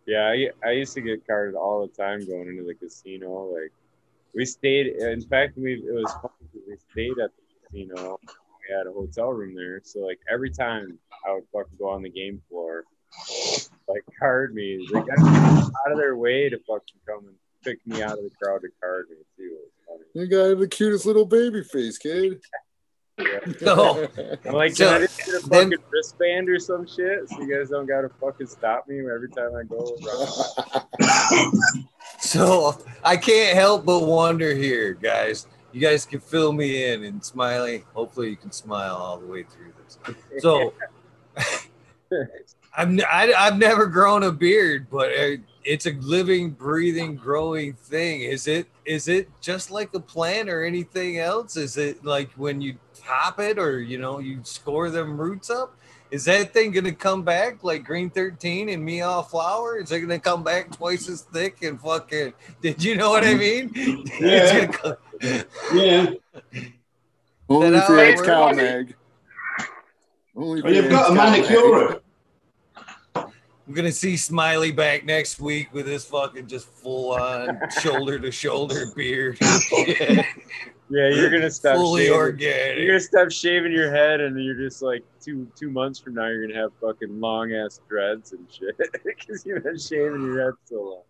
Yeah, 0.06 0.26
I, 0.28 0.50
I 0.66 0.72
used 0.72 0.94
to 0.96 1.02
get 1.02 1.26
carded 1.26 1.56
all 1.56 1.88
the 1.88 1.94
time 1.94 2.28
going 2.28 2.50
into 2.50 2.64
the 2.64 2.74
casino. 2.74 3.54
Like 3.54 3.72
we 4.36 4.46
stayed. 4.46 4.88
In 4.88 5.22
fact, 5.22 5.58
we 5.58 5.76
it 5.76 5.94
was 5.94 6.12
fun 6.22 6.32
because 6.42 6.68
we 6.68 6.76
stayed 6.92 7.20
at 7.24 7.32
the 7.36 7.86
casino. 7.86 8.20
We 8.72 8.77
had 8.77 8.88
a 8.88 8.91
hotel 8.93 9.34
room 9.34 9.53
there, 9.53 9.81
so 9.84 9.99
like 9.99 10.19
every 10.31 10.49
time 10.49 10.98
I 11.27 11.34
would 11.34 11.43
fucking 11.52 11.77
go 11.77 11.89
on 11.89 12.03
the 12.03 12.10
game 12.10 12.41
floor, 12.48 12.85
like 13.89 14.02
card 14.18 14.56
me. 14.56 14.88
They 14.93 14.99
got 15.02 15.19
out 15.19 15.91
of 15.91 15.98
their 15.98 16.15
way 16.15 16.48
to 16.48 16.57
fucking 16.60 17.02
come 17.06 17.26
and 17.27 17.35
pick 17.65 17.85
me 17.85 18.02
out 18.02 18.18
of 18.18 18.23
the 18.23 18.30
crowd 18.41 18.61
to 18.61 18.69
card 18.81 19.07
me 19.10 19.18
too. 19.35 19.57
It 19.57 19.60
was 19.60 19.72
funny. 19.88 20.06
You 20.14 20.27
got 20.53 20.57
the 20.60 20.68
cutest 20.69 21.06
little 21.06 21.26
baby 21.26 21.64
face, 21.64 21.98
kid. 21.98 22.39
No. 23.61 24.07
I'm 24.45 24.53
like, 24.53 24.73
So, 24.76 24.85
can 24.88 24.95
I 24.95 24.99
just 25.06 25.18
get 25.19 25.27
a 25.27 25.49
then- 25.49 25.72
fucking 25.72 25.85
wristband 25.91 26.49
or 26.49 26.57
some 26.60 26.88
shit 26.88 27.27
so 27.30 27.41
you 27.41 27.53
guys 27.53 27.69
don't 27.69 27.85
gotta 27.88 28.07
fucking 28.22 28.48
stop 28.48 28.88
me 28.88 28.99
every 28.99 29.30
time 29.30 29.52
I 29.53 29.64
go 29.64 29.98
around? 30.07 31.85
So 32.19 32.77
I 33.03 33.18
can't 33.18 33.57
help 33.57 33.84
but 33.84 34.06
wonder 34.06 34.53
here, 34.53 34.93
guys. 34.93 35.48
You 35.72 35.80
guys 35.80 36.06
can 36.06 36.19
fill 36.19 36.52
me 36.53 36.91
in 36.91 37.03
and 37.03 37.23
smiley. 37.23 37.85
Hopefully, 37.93 38.30
you 38.30 38.35
can 38.35 38.52
smile 38.52 38.95
all 38.95 39.18
the 39.18 39.27
way 39.27 39.43
through 39.43 39.73
this. 39.84 39.98
So 40.41 40.73
I'm 42.77 42.99
I, 43.11 43.34
I've 43.38 43.57
never 43.57 43.85
grown 43.85 44.23
a 44.23 44.31
beard, 44.31 44.88
but 44.89 45.11
it's 45.64 45.85
a 45.85 45.91
living, 45.91 46.52
breathing, 46.52 47.15
growing 47.15 47.73
thing. 47.73 48.22
Is 48.22 48.48
it 48.48 48.68
is 48.85 49.07
it 49.07 49.30
just 49.41 49.72
like 49.72 49.93
a 49.93 49.99
plant 49.99 50.49
or 50.49 50.64
anything 50.64 51.19
else? 51.19 51.57
Is 51.57 51.77
it 51.77 52.03
like 52.03 52.31
when 52.34 52.61
you 52.61 52.77
top 52.95 53.39
it 53.39 53.60
or 53.60 53.81
you 53.81 53.98
know 53.98 54.19
you 54.19 54.39
score 54.43 54.89
them 54.89 55.19
roots 55.19 55.49
up? 55.49 55.76
Is 56.12 56.26
that 56.26 56.54
thing 56.54 56.72
gonna 56.72 56.92
come 56.92 57.24
back 57.24 57.64
like 57.64 57.86
Green 57.86 58.10
13 58.10 58.68
and 58.68 58.84
me 58.84 59.02
off 59.02 59.32
flower? 59.32 59.78
Is 59.80 59.94
it 59.94 60.02
gonna 60.02 60.20
come 60.20 60.44
back 60.44 60.70
twice 60.70 61.08
as 61.08 61.22
thick 61.22 61.64
and 61.64 61.80
fucking 61.80 62.34
did 62.62 62.84
you 62.84 62.98
know 62.98 63.10
what 63.10 63.24
I 63.24 63.34
mm-hmm. 63.34 63.82
mean? 63.82 64.04
It's 64.20 64.78
gonna 64.78 64.98
Yeah. 65.74 66.12
Only 67.48 67.70
That 67.72 67.90
if 67.90 68.18
you've 68.18 68.26
cow 68.26 68.46
works? 68.48 68.58
mag. 68.58 68.96
Only 70.36 70.60
if 70.60 70.64
Well, 70.66 70.74
you've 70.74 70.90
got 70.90 71.12
a 71.12 71.14
manicure. 71.14 72.02
I'm 73.16 73.74
gonna 73.74 73.92
see 73.94 74.18
Smiley 74.18 74.72
back 74.72 75.06
next 75.06 75.40
week 75.40 75.74
with 75.74 75.88
his 75.88 76.04
fucking 76.04 76.48
just 76.48 76.68
full 76.68 77.14
on 77.14 77.58
shoulder 77.80 78.20
to 78.20 78.32
shoulder 78.32 78.88
beard. 78.98 79.40
Yeah, 80.92 81.08
you're 81.08 81.30
gonna 81.30 81.50
stop 81.50 81.76
Fully 81.76 82.04
shaving. 82.06 82.18
organic. 82.18 82.78
You're 82.80 82.88
gonna 82.88 83.00
stop 83.00 83.32
shaving 83.32 83.72
your 83.72 83.90
head, 83.92 84.20
and 84.20 84.38
you're 84.44 84.56
just 84.56 84.82
like 84.82 85.04
two 85.22 85.48
two 85.56 85.70
months 85.70 86.00
from 86.00 86.16
now, 86.16 86.28
you're 86.28 86.46
gonna 86.46 86.60
have 86.60 86.72
fucking 86.82 87.20
long 87.20 87.54
ass 87.54 87.80
dreads 87.88 88.34
and 88.34 88.46
shit 88.52 88.76
because 89.06 89.46
you've 89.46 89.64
been 89.64 89.78
shaving 89.78 90.22
your 90.22 90.44
head 90.44 90.54
so 90.66 91.04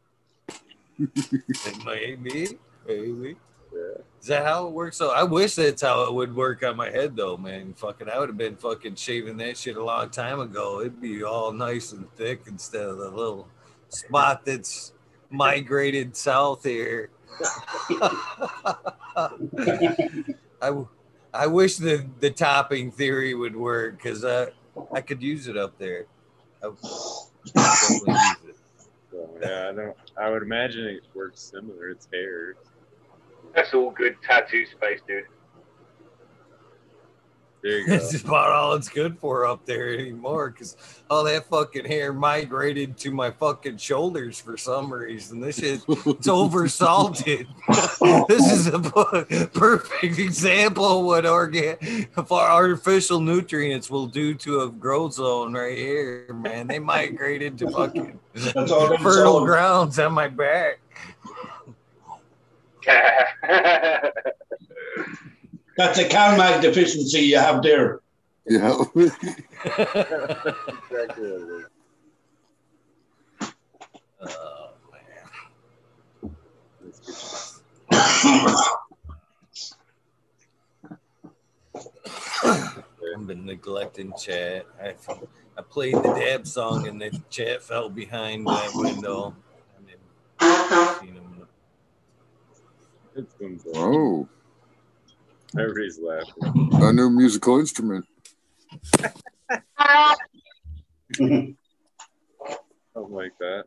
long. 0.99 1.09
Maybe, 1.85 2.59
maybe. 2.87 3.35
Yeah. 3.73 4.01
Is 4.19 4.27
that 4.27 4.45
how 4.45 4.67
it 4.67 4.71
works? 4.73 4.97
So 4.97 5.09
I 5.09 5.23
wish 5.23 5.55
that's 5.55 5.81
how 5.81 6.03
it 6.03 6.13
would 6.13 6.35
work 6.35 6.63
on 6.63 6.75
my 6.75 6.91
head, 6.91 7.15
though, 7.15 7.37
man. 7.37 7.73
Fucking, 7.73 8.07
I 8.07 8.19
would 8.19 8.29
have 8.29 8.37
been 8.37 8.55
fucking 8.57 8.95
shaving 8.95 9.37
that 9.37 9.57
shit 9.57 9.77
a 9.77 9.83
long 9.83 10.09
time 10.09 10.39
ago. 10.39 10.81
It'd 10.81 11.01
be 11.01 11.23
all 11.23 11.51
nice 11.53 11.91
and 11.93 12.11
thick 12.15 12.41
instead 12.45 12.83
of 12.83 12.97
the 12.97 13.09
little 13.09 13.47
spot 13.89 14.45
that's 14.45 14.93
migrated 15.31 16.15
south 16.15 16.63
here. 16.65 17.09
I, 20.61 20.67
w- 20.67 20.87
I 21.33 21.47
wish 21.47 21.77
the, 21.77 22.05
the 22.19 22.29
topping 22.31 22.91
theory 22.91 23.33
would 23.33 23.55
work 23.55 23.97
because 23.97 24.23
I, 24.23 24.29
uh, 24.29 24.45
I 24.93 25.01
could 25.01 25.21
use 25.21 25.47
it 25.47 25.57
up 25.57 25.77
there. 25.77 26.05
I 26.63 26.67
would 26.67 28.07
use 28.07 28.37
it. 28.47 28.55
Yeah, 29.41 29.69
I 29.69 29.73
don't. 29.73 29.97
I 30.17 30.29
would 30.29 30.43
imagine 30.43 30.85
it 30.85 31.03
works 31.13 31.41
similar. 31.41 31.89
It's 31.89 32.07
hair. 32.11 32.55
That's 33.55 33.73
all 33.73 33.91
good 33.91 34.15
tattoo 34.21 34.65
space, 34.65 34.99
dude. 35.07 35.25
There 37.63 37.79
you 37.79 37.87
go. 37.87 37.93
It's 37.93 38.21
about 38.23 38.51
all 38.51 38.73
it's 38.73 38.89
good 38.89 39.17
for 39.19 39.45
up 39.45 39.65
there 39.65 39.93
anymore 39.93 40.49
because 40.49 40.75
all 41.09 41.23
that 41.25 41.45
fucking 41.45 41.85
hair 41.85 42.11
migrated 42.11 42.97
to 42.99 43.11
my 43.11 43.29
fucking 43.31 43.77
shoulders 43.77 44.39
for 44.39 44.57
some 44.57 44.91
reason. 44.91 45.39
This 45.39 45.59
shit, 45.59 45.81
it's 45.87 46.27
over 46.27 46.67
salted. 46.67 47.47
this 48.27 48.51
is 48.51 48.67
a 48.67 48.79
perfect 49.53 50.17
example 50.19 50.99
of 50.99 51.05
what 51.05 51.25
organ 51.25 51.77
of 52.15 52.31
our 52.31 52.49
artificial 52.49 53.19
nutrients 53.19 53.89
will 53.89 54.07
do 54.07 54.33
to 54.35 54.61
a 54.61 54.69
growth 54.69 55.13
zone 55.13 55.53
right 55.53 55.77
here, 55.77 56.33
man. 56.33 56.67
They 56.67 56.79
migrated 56.79 57.57
to 57.59 57.69
fucking 57.69 58.19
That's 58.33 58.51
fertile 58.53 59.05
solid. 59.05 59.45
grounds 59.45 59.99
on 59.99 60.13
my 60.13 60.27
back. 60.29 60.79
That's 65.81 65.97
a 65.97 66.07
CalMag 66.07 66.61
deficiency 66.61 67.21
you 67.21 67.39
have 67.39 67.63
there. 67.63 68.01
Yeah. 68.45 68.83
exactly 68.93 69.15
what 70.91 71.41
it 71.41 71.65
is. 73.41 73.49
Oh, 74.21 74.73
man. 74.91 76.35
Let's 76.83 76.99
get 83.01 83.25
been 83.25 83.43
neglecting 83.47 84.13
chat. 84.19 84.67
I, 84.79 84.93
I 85.57 85.61
played 85.63 85.95
the 85.95 86.13
dab 86.13 86.45
song 86.45 86.85
and 86.85 87.01
the 87.01 87.19
chat 87.31 87.63
fell 87.63 87.89
behind 87.89 88.45
that 88.45 88.69
window. 88.75 89.35
And 89.77 89.87
then 89.87 89.97
seen 90.99 91.15
him. 91.15 91.47
It's 93.15 93.33
been 93.33 93.57
good. 93.57 93.73
Oh, 93.77 94.29
Everybody's 95.59 95.99
laughing. 95.99 96.69
a 96.81 96.93
new 96.93 97.09
musical 97.09 97.59
instrument. 97.59 98.05
Something 101.17 101.57
like 102.95 103.33
that. 103.39 103.63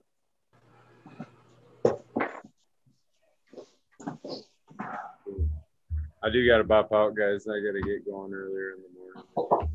I 6.22 6.30
do 6.30 6.46
got 6.46 6.58
to 6.58 6.64
bop 6.64 6.90
out, 6.92 7.14
guys. 7.14 7.46
I 7.46 7.60
got 7.60 7.72
to 7.72 7.82
get 7.82 8.06
going 8.06 8.32
earlier 8.32 8.72
in 8.72 8.78
the 8.82 8.88
morning. 8.98 9.68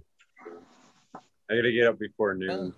I 1.51 1.55
got 1.55 1.61
to 1.61 1.71
get 1.71 1.87
up 1.87 1.99
before 1.99 2.33
noon. 2.33 2.73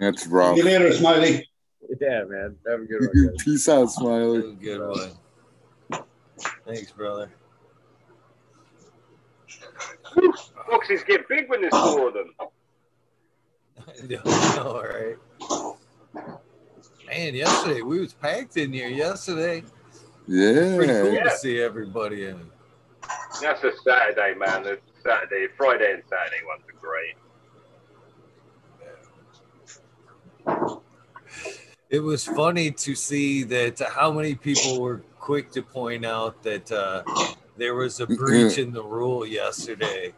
That's 0.00 0.26
rough. 0.26 0.56
See 0.56 0.62
you 0.62 0.64
later, 0.64 0.92
Smiley. 0.92 1.47
Yeah, 2.00 2.24
man. 2.24 2.56
Have 2.66 2.80
a 2.82 2.84
good 2.84 3.00
one, 3.00 3.26
guys. 3.32 3.42
Peace 3.44 3.68
out, 3.68 3.86
Smiley. 3.86 4.54
Good 4.54 4.80
one. 4.80 6.02
Thanks, 6.66 6.92
brother. 6.92 7.30
Boxes 10.70 11.02
get 11.06 11.28
big 11.28 11.48
when 11.48 11.62
there's 11.62 11.72
four 11.72 12.08
of 12.08 12.14
them. 12.14 12.32
I 13.88 14.06
know, 14.06 14.20
all 14.64 14.82
right. 14.82 15.16
Man, 17.06 17.34
yesterday 17.34 17.80
we 17.82 18.00
was 18.00 18.12
packed 18.12 18.56
in 18.58 18.72
here 18.72 18.88
yesterday. 18.88 19.62
Yeah. 20.26 20.76
Pretty 20.76 20.92
cool 20.92 21.12
Yeah. 21.12 21.24
to 21.24 21.30
see 21.38 21.60
everybody 21.60 22.26
in. 22.26 22.50
That's 23.40 23.64
a 23.64 23.72
Saturday, 23.82 24.34
man. 24.34 24.62
The 24.64 24.78
Saturday, 25.02 25.46
Friday, 25.56 25.94
and 25.94 26.02
Saturday 26.08 26.44
ones 26.46 26.62
are 26.68 26.78
great. 26.80 27.14
It 31.90 32.00
was 32.00 32.24
funny 32.24 32.70
to 32.70 32.94
see 32.94 33.44
that 33.44 33.80
how 33.80 34.12
many 34.12 34.34
people 34.34 34.80
were 34.80 34.98
quick 35.18 35.50
to 35.52 35.62
point 35.62 36.04
out 36.04 36.42
that 36.42 36.70
uh, 36.70 37.02
there 37.56 37.74
was 37.74 38.00
a 38.00 38.06
breach 38.06 38.58
in 38.58 38.72
the 38.72 38.82
rule 38.82 39.26
yesterday. 39.26 40.12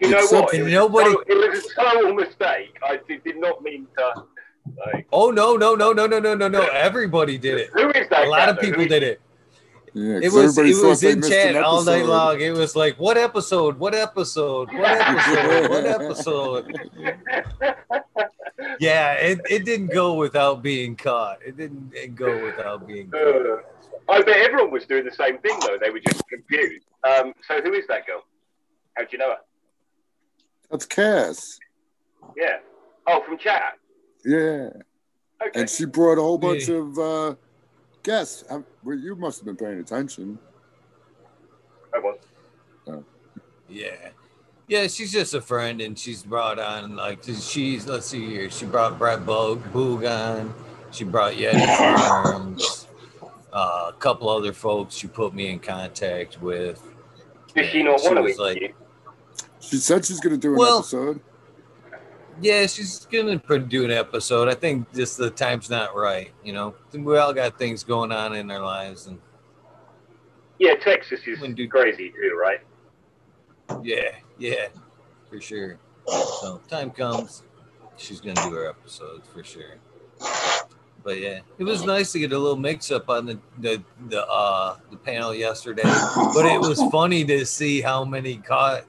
You 0.00 0.10
know 0.10 0.26
what? 0.26 0.54
It 0.54 0.62
was, 0.62 0.72
nobody- 0.72 1.12
so- 1.12 1.24
it 1.26 1.50
was 1.50 1.64
a 1.64 1.74
total 1.82 2.14
mistake. 2.14 2.76
I 2.82 3.00
did, 3.08 3.24
did 3.24 3.36
not 3.38 3.62
mean 3.62 3.86
to. 3.98 4.24
Like, 4.86 5.06
Oh 5.12 5.30
no, 5.30 5.56
no, 5.56 5.74
no, 5.74 5.92
no, 5.92 6.06
no, 6.06 6.18
no, 6.20 6.34
no, 6.34 6.48
no! 6.48 6.62
Everybody 6.72 7.36
did 7.36 7.58
it. 7.58 7.70
who 7.74 7.90
is 7.90 8.08
that? 8.08 8.26
A 8.26 8.30
lot 8.30 8.48
of 8.48 8.58
people 8.58 8.76
Who 8.76 8.82
is- 8.84 8.88
did 8.88 9.02
it. 9.02 9.20
Yeah, 9.96 10.16
It 10.16 10.22
'cause 10.30 10.32
was 10.34 10.58
it 10.58 10.84
was 10.86 11.02
in 11.04 11.22
chat 11.22 11.54
all 11.56 11.84
night 11.84 12.04
long. 12.06 12.40
It 12.40 12.50
was 12.52 12.74
like, 12.74 12.98
what 12.98 13.16
episode? 13.16 13.78
What 13.78 13.94
episode? 13.94 14.68
What 14.72 14.84
episode? 15.00 15.70
What 15.70 15.86
episode? 16.00 16.78
Yeah, 18.78 19.14
it, 19.14 19.40
it 19.50 19.64
didn't 19.64 19.88
go 19.88 20.14
without 20.14 20.62
being 20.62 20.96
caught. 20.96 21.38
It 21.44 21.56
didn't 21.56 21.92
it 21.94 22.14
go 22.14 22.44
without 22.44 22.86
being 22.86 23.10
caught. 23.10 23.20
Uh, 23.20 23.56
I 24.08 24.22
bet 24.22 24.36
everyone 24.36 24.70
was 24.70 24.86
doing 24.86 25.04
the 25.04 25.10
same 25.10 25.38
thing 25.38 25.58
though. 25.60 25.76
They 25.80 25.90
were 25.90 26.00
just 26.00 26.22
confused. 26.28 26.86
Um, 27.02 27.32
so 27.46 27.60
who 27.60 27.72
is 27.72 27.86
that 27.88 28.06
girl? 28.06 28.22
How 28.96 29.02
do 29.02 29.08
you 29.12 29.18
know 29.18 29.30
her? 29.30 29.38
That's 30.70 30.86
Cass. 30.86 31.58
Yeah. 32.36 32.58
Oh, 33.06 33.22
from 33.24 33.38
chat. 33.38 33.78
Yeah. 34.24 34.70
Okay. 35.44 35.60
And 35.60 35.68
she 35.68 35.84
brought 35.84 36.18
a 36.18 36.22
whole 36.22 36.38
bunch 36.38 36.68
of 36.68 36.98
uh, 36.98 37.34
guests. 38.02 38.44
Um, 38.48 38.64
well, 38.82 38.96
you 38.96 39.14
must 39.16 39.38
have 39.40 39.46
been 39.46 39.56
paying 39.56 39.80
attention. 39.80 40.38
I 41.94 41.98
was. 41.98 42.18
Yeah. 43.68 44.10
Yeah, 44.66 44.86
she's 44.86 45.12
just 45.12 45.34
a 45.34 45.40
friend 45.42 45.80
and 45.80 45.98
she's 45.98 46.22
brought 46.22 46.58
on 46.58 46.96
like 46.96 47.22
she's 47.24 47.86
let's 47.86 48.06
see 48.06 48.26
here. 48.26 48.48
She 48.50 48.64
brought 48.66 48.98
Brett 48.98 49.20
Boog, 49.20 49.60
Boog 49.72 50.08
on. 50.10 50.54
She 50.90 51.04
brought 51.04 51.34
Yeti 51.34 51.66
Farms. 51.76 52.86
Uh, 53.52 53.90
a 53.90 53.96
couple 53.98 54.28
other 54.28 54.52
folks 54.52 54.94
she 54.96 55.06
put 55.06 55.34
me 55.34 55.48
in 55.48 55.58
contact 55.58 56.40
with. 56.40 56.82
Does 57.54 57.66
she 57.68 57.82
not 57.82 58.00
She 58.00 58.06
want 58.06 58.16
to 58.18 58.22
was 58.22 58.38
like- 58.38 58.74
She 59.60 59.76
said 59.76 60.04
she's 60.04 60.18
going 60.20 60.34
to 60.34 60.40
do 60.40 60.52
an 60.52 60.58
Well- 60.58 60.78
episode. 60.78 61.20
Yeah, 62.42 62.66
she's 62.66 63.06
gonna 63.06 63.38
do 63.60 63.84
an 63.84 63.92
episode. 63.92 64.48
I 64.48 64.54
think 64.54 64.92
just 64.92 65.18
the 65.18 65.30
time's 65.30 65.70
not 65.70 65.94
right. 65.94 66.32
You 66.42 66.52
know, 66.52 66.74
we 66.92 67.16
all 67.16 67.32
got 67.32 67.56
things 67.60 67.84
going 67.84 68.10
on 68.10 68.34
in 68.34 68.50
our 68.50 68.58
lives, 68.58 69.06
and 69.06 69.20
Yeah, 70.58 70.74
Texas 70.74 71.20
is 71.28 71.40
When 71.40 71.54
do- 71.54 71.68
crazy 71.68 72.10
too, 72.10 72.36
right? 72.36 72.58
yeah, 73.84 74.16
yeah, 74.38 74.68
for 75.28 75.40
sure. 75.40 75.78
So 76.06 76.60
time 76.68 76.90
comes, 76.90 77.42
she's 77.96 78.20
gonna 78.20 78.40
do 78.48 78.54
her 78.54 78.68
episodes 78.68 79.26
for 79.28 79.42
sure. 79.42 79.76
But 81.02 81.20
yeah, 81.20 81.40
it 81.58 81.64
was 81.64 81.84
nice 81.84 82.12
to 82.12 82.18
get 82.18 82.32
a 82.32 82.38
little 82.38 82.56
mix 82.56 82.90
up 82.90 83.10
on 83.10 83.26
the 83.26 83.38
the 83.58 83.82
the 84.08 84.26
uh 84.26 84.76
the 84.90 84.96
panel 84.96 85.34
yesterday. 85.34 85.82
But 85.82 86.46
it 86.46 86.60
was 86.60 86.82
funny 86.90 87.24
to 87.26 87.44
see 87.44 87.80
how 87.80 88.04
many 88.04 88.36
caught 88.36 88.84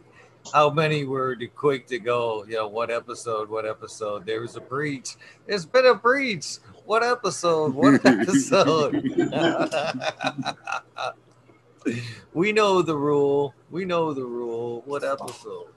how 0.53 0.69
many 0.69 1.05
were 1.05 1.35
too 1.35 1.49
quick 1.49 1.87
to 1.87 1.99
go, 1.99 2.45
you 2.45 2.55
know, 2.55 2.67
what 2.67 2.91
episode, 2.91 3.49
what 3.49 3.65
episode. 3.65 4.25
There 4.25 4.41
was 4.41 4.55
a 4.55 4.61
breach. 4.61 5.15
There's 5.47 5.65
been 5.65 5.85
a 5.85 5.95
breach. 5.95 6.57
What 6.85 7.03
episode? 7.03 7.73
What 7.73 7.95
episode? 8.05 9.03
we 12.33 12.51
know 12.51 12.81
the 12.81 12.95
rule. 12.95 13.53
We 13.69 13.85
know 13.85 14.13
the 14.13 14.25
rule. 14.25 14.83
What 14.85 15.03
episode? 15.03 15.67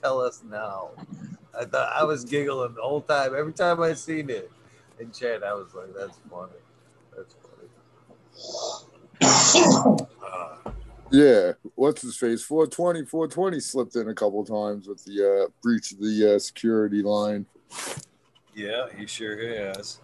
Tell 0.00 0.20
us 0.20 0.42
now. 0.48 0.90
I 1.58 1.64
thought 1.64 1.92
I 1.94 2.04
was 2.04 2.24
giggling 2.24 2.74
the 2.74 2.82
whole 2.82 3.00
time. 3.00 3.34
Every 3.36 3.52
time 3.52 3.82
I 3.82 3.94
seen 3.94 4.30
it 4.30 4.50
in 4.98 5.10
chat, 5.12 5.42
I 5.42 5.54
was 5.54 5.74
like, 5.74 5.94
"That's 5.96 6.18
funny. 6.30 6.52
That's 7.16 7.34
funny." 7.42 7.68
Uh, 10.22 10.70
Yeah. 11.12 11.52
What's 11.76 12.02
his 12.02 12.16
face? 12.16 12.42
420. 12.42 13.04
420 13.06 13.60
slipped 13.60 13.94
in 13.96 14.08
a 14.08 14.14
couple 14.14 14.44
times 14.44 14.88
with 14.88 15.04
the 15.04 15.44
uh, 15.44 15.50
breach 15.62 15.92
of 15.92 16.00
the 16.00 16.34
uh, 16.34 16.38
security 16.38 17.00
line. 17.00 17.46
yeah, 18.54 18.86
he 18.96 19.06
sure 19.06 19.36
has. 19.38 20.00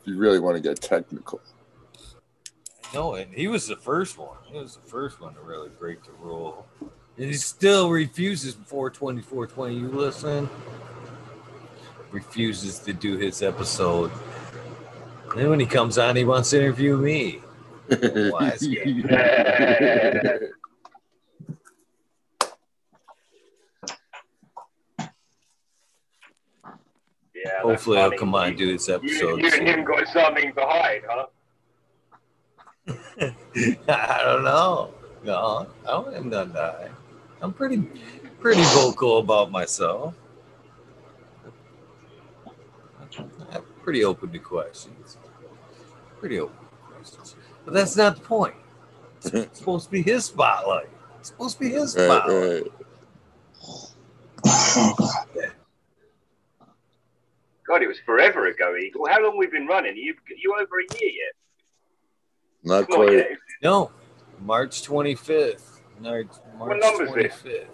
If 0.00 0.06
you 0.06 0.16
really 0.16 0.38
want 0.40 0.56
to 0.56 0.62
get 0.62 0.80
technical. 0.80 1.40
I 2.90 2.94
know 2.94 3.14
it. 3.14 3.28
He 3.32 3.48
was 3.48 3.66
the 3.66 3.76
first 3.76 4.18
one. 4.18 4.36
He 4.46 4.58
was 4.58 4.76
the 4.76 4.88
first 4.88 5.20
one 5.20 5.34
to 5.34 5.40
really 5.40 5.68
break 5.68 6.02
the 6.04 6.12
rule. 6.20 6.66
And 6.80 7.26
he 7.26 7.34
still 7.34 7.90
refuses 7.90 8.54
420, 8.54 9.22
420. 9.22 9.74
You 9.74 9.88
listen? 9.88 10.48
Refuses 12.10 12.78
to 12.80 12.92
do 12.92 13.18
his 13.18 13.42
episode. 13.42 14.10
And 15.30 15.40
then 15.40 15.50
when 15.50 15.60
he 15.60 15.66
comes 15.66 15.98
on, 15.98 16.16
he 16.16 16.24
wants 16.24 16.50
to 16.50 16.58
interview 16.58 16.96
me. 16.96 17.40
Wise 17.90 18.66
guy. 18.66 20.38
Yeah. 27.34 27.62
Hopefully, 27.62 27.98
I'll 27.98 28.10
come 28.10 28.34
on 28.34 28.48
and 28.48 28.58
do 28.58 28.72
this 28.72 28.88
episode. 28.88 29.40
you 29.40 29.50
and 29.52 29.68
him 29.68 29.84
got 29.84 30.06
something 30.08 30.52
to 30.54 30.60
hide, 30.60 31.02
huh? 31.08 31.26
I 33.88 34.20
don't 34.24 34.44
know. 34.44 34.94
No, 35.24 35.66
I 35.84 35.90
don't 35.90 36.14
have 36.14 36.24
none 36.24 36.52
to 36.52 36.58
hide. 36.58 36.90
I'm 37.40 37.52
pretty, 37.52 37.78
pretty 38.40 38.62
vocal 38.62 39.18
about 39.18 39.50
myself. 39.50 40.14
I'm 43.52 43.62
pretty 43.82 44.04
open 44.04 44.30
to 44.32 44.38
questions. 44.38 45.18
Pretty 46.18 46.38
open 46.40 46.56
to 46.56 46.92
questions. 46.94 47.36
But 47.64 47.74
that's 47.74 47.96
not 47.96 48.16
the 48.16 48.22
point. 48.22 48.54
It's 49.24 49.58
supposed 49.58 49.86
to 49.86 49.90
be 49.90 50.02
his 50.02 50.26
spotlight. 50.26 50.88
It's 51.18 51.28
supposed 51.28 51.58
to 51.58 51.64
be 51.64 51.70
his 51.70 51.96
Right, 51.96 52.04
spotlight. 52.04 52.62
right. 52.62 52.72
God, 57.66 57.82
it 57.82 57.88
was 57.88 57.98
forever 58.00 58.46
ago, 58.46 58.76
Eagle. 58.76 59.06
How 59.08 59.22
long 59.22 59.36
we've 59.36 59.50
been 59.52 59.66
running? 59.66 59.96
You 59.96 60.14
you 60.36 60.54
over 60.54 60.78
a 60.78 60.98
year 61.00 61.10
yet? 61.10 61.34
Not 62.64 62.80
Not 62.80 62.88
quite. 62.88 63.12
yet. 63.12 63.28
No, 63.62 63.90
March 64.40 64.82
25th. 64.82 65.80
March, 66.00 66.28
March 66.58 66.80
number 66.80 67.18
is 67.20 67.32
this? 67.42 67.42
25th. 67.42 67.66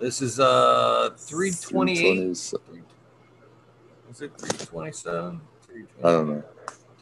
This 0.00 0.22
is 0.22 0.40
uh 0.40 1.10
328. 1.16 1.96
327. 2.36 2.84
Is 4.10 4.20
it 4.22 4.32
327? 4.38 5.40
I 6.02 6.02
don't 6.02 6.28
know. 6.28 6.42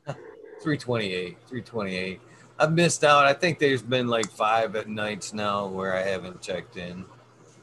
328. 0.63 1.37
328. 1.49 2.21
I've 2.59 2.73
missed 2.73 3.03
out. 3.03 3.25
I 3.25 3.33
think 3.33 3.59
there's 3.59 3.83
been 3.83 4.09
like 4.09 4.31
five 4.31 4.77
at 4.77 4.89
nights 4.89 5.33
now 5.33 5.67
where 5.67 5.95
I 5.97 6.03
haven't 6.03 6.41
checked 6.43 6.77
in. 6.77 7.05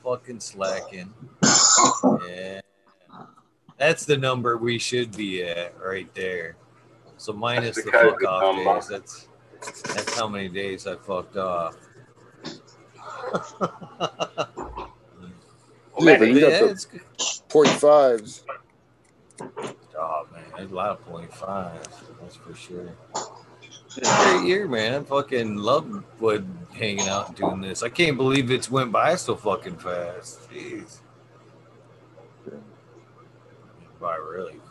Fucking 0.04 0.40
slacking. 0.40 1.14
Yeah. 2.28 2.62
That's 3.78 4.06
the 4.06 4.18
number 4.18 4.58
we 4.58 4.78
should 4.78 5.16
be 5.16 5.44
at 5.44 5.74
right 5.82 6.14
there. 6.14 6.58
So 7.20 7.34
minus 7.34 7.76
the 7.76 7.84
the 7.84 7.92
fuck 7.92 8.24
off 8.24 8.56
number. 8.56 8.76
days. 8.76 8.88
That's 8.88 9.28
That's 9.94 10.18
how 10.18 10.28
many 10.28 10.48
days 10.48 10.88
I 10.88 10.96
fucked 10.96 11.38
off. 11.38 11.76
Yeah, 16.02 16.18
but 16.18 16.30
you 16.30 16.40
got 16.40 16.52
the 16.52 17.02
point 17.50 17.68
fives. 17.68 18.44
Oh 19.42 20.28
man, 20.32 20.44
there's 20.56 20.72
a 20.72 20.74
lot 20.74 20.92
of 20.92 21.06
point 21.06 21.34
fives. 21.34 21.90
That's 22.22 22.38
for 22.38 22.56
sure. 22.56 22.96
It's 23.86 23.98
a 23.98 24.02
great 24.32 24.48
year, 24.48 24.66
man. 24.66 25.02
I 25.02 25.04
fucking 25.04 25.58
love 25.58 26.06
what 26.20 26.44
hanging 26.74 27.10
out 27.10 27.28
and 27.28 27.36
doing 27.36 27.60
this. 27.60 27.84
I 27.84 27.90
can't 27.90 28.16
believe 28.16 28.50
it's 28.50 28.72
went 28.72 28.94
by 28.94 29.16
so 29.16 29.36
fucking 29.36 29.78
fast. 29.78 30.50
Jeez. 30.50 31.00
By 34.00 34.16
really 34.16 34.54
quick. 34.54 34.69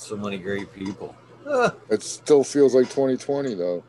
So 0.00 0.16
many 0.16 0.38
great 0.38 0.72
people. 0.74 1.14
It 1.90 2.02
still 2.02 2.42
feels 2.42 2.74
like 2.74 2.86
2020 2.86 3.54
though. 3.54 3.84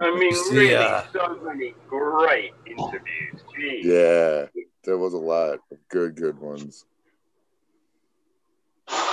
I 0.00 0.18
mean, 0.18 0.34
See, 0.50 0.56
really, 0.56 0.74
uh, 0.74 1.02
so 1.12 1.40
many 1.44 1.74
great 1.88 2.52
interviews. 2.66 3.40
Jeez. 3.56 3.84
Yeah, 3.84 4.62
there 4.82 4.98
was 4.98 5.14
a 5.14 5.18
lot 5.18 5.60
of 5.70 5.78
good, 5.88 6.16
good 6.16 6.38
ones. 6.40 6.86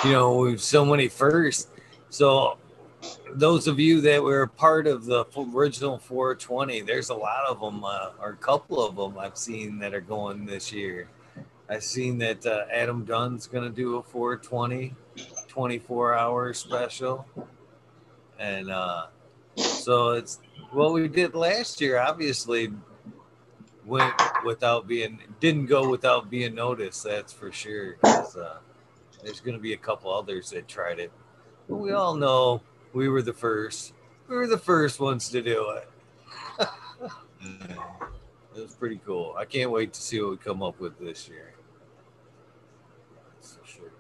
you 0.04 0.12
know, 0.12 0.36
we've 0.36 0.60
so 0.60 0.84
many 0.84 1.08
firsts. 1.08 1.70
So 2.10 2.58
those 3.36 3.68
of 3.68 3.80
you 3.80 4.02
that 4.02 4.22
were 4.22 4.48
part 4.48 4.88
of 4.88 5.06
the 5.06 5.26
original 5.38 6.00
420, 6.00 6.82
there's 6.82 7.10
a 7.10 7.16
lot 7.16 7.46
of 7.48 7.60
them, 7.60 7.84
uh, 7.84 8.12
or 8.20 8.30
a 8.30 8.38
couple 8.38 8.84
of 8.84 8.96
them 8.96 9.20
I've 9.20 9.38
seen 9.38 9.78
that 9.80 9.94
are 9.94 10.02
going 10.02 10.46
this 10.46 10.72
year. 10.72 11.08
I've 11.70 11.84
seen 11.84 12.18
that 12.18 12.46
uh, 12.46 12.66
Adam 12.72 13.06
Dunn's 13.06 13.48
going 13.48 13.64
to 13.64 13.70
do 13.70 13.98
a 13.98 14.04
420 14.04 14.96
24 15.54 16.16
hour 16.16 16.54
special. 16.54 17.28
And 18.40 18.72
uh, 18.72 19.08
so 19.56 20.12
it's 20.12 20.40
what 20.72 20.94
we 20.94 21.08
did 21.08 21.36
last 21.36 21.80
year, 21.80 22.00
obviously 22.00 22.72
went 23.86 24.14
without 24.44 24.88
being, 24.88 25.20
didn't 25.40 25.68
go 25.68 25.88
without 25.88 26.30
being 26.30 26.56
noticed. 26.56 27.04
That's 27.04 27.32
for 27.32 27.52
sure. 27.52 27.98
uh, 28.04 28.58
there's 29.24 29.42
going 29.42 29.56
to 29.56 29.62
be 29.62 29.74
a 29.74 29.78
couple 29.78 30.12
others 30.12 30.50
that 30.50 30.68
tried 30.68 31.00
it. 31.00 31.12
But 31.70 31.76
we 31.76 31.92
all 31.92 32.16
know 32.16 32.62
we 32.92 33.08
were 33.08 33.22
the 33.22 33.34
first. 33.34 33.94
We 34.28 34.36
were 34.36 34.48
the 34.48 34.58
first 34.58 35.00
ones 35.00 35.30
to 35.30 35.42
do 35.44 35.78
it. 35.78 35.90
it 37.42 38.62
was 38.62 38.74
pretty 38.74 39.00
cool. 39.06 39.36
I 39.38 39.46
can't 39.46 39.70
wait 39.70 39.94
to 39.94 40.02
see 40.02 40.20
what 40.20 40.32
we 40.32 40.38
come 40.38 40.64
up 40.64 40.80
with 40.80 41.00
this 41.00 41.28
year. 41.28 41.54
That's 43.36 43.54
for 43.54 43.68
sure. 43.68 43.92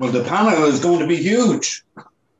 Well, 0.00 0.10
the 0.10 0.24
panel 0.24 0.64
is 0.64 0.80
going 0.80 1.00
to 1.00 1.06
be 1.06 1.16
huge. 1.16 1.84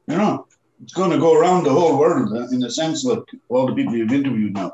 You 0.07 0.17
know, 0.17 0.47
it's 0.83 0.95
going 0.95 1.11
to 1.11 1.19
go 1.19 1.39
around 1.39 1.65
the 1.65 1.71
whole 1.71 1.99
world 1.99 2.35
uh, 2.35 2.49
in 2.51 2.59
the 2.59 2.71
sense 2.71 3.05
that 3.05 3.23
all 3.51 3.67
the 3.67 3.75
people 3.75 3.95
you've 3.95 4.15
interviewed 4.15 4.55
now. 4.55 4.73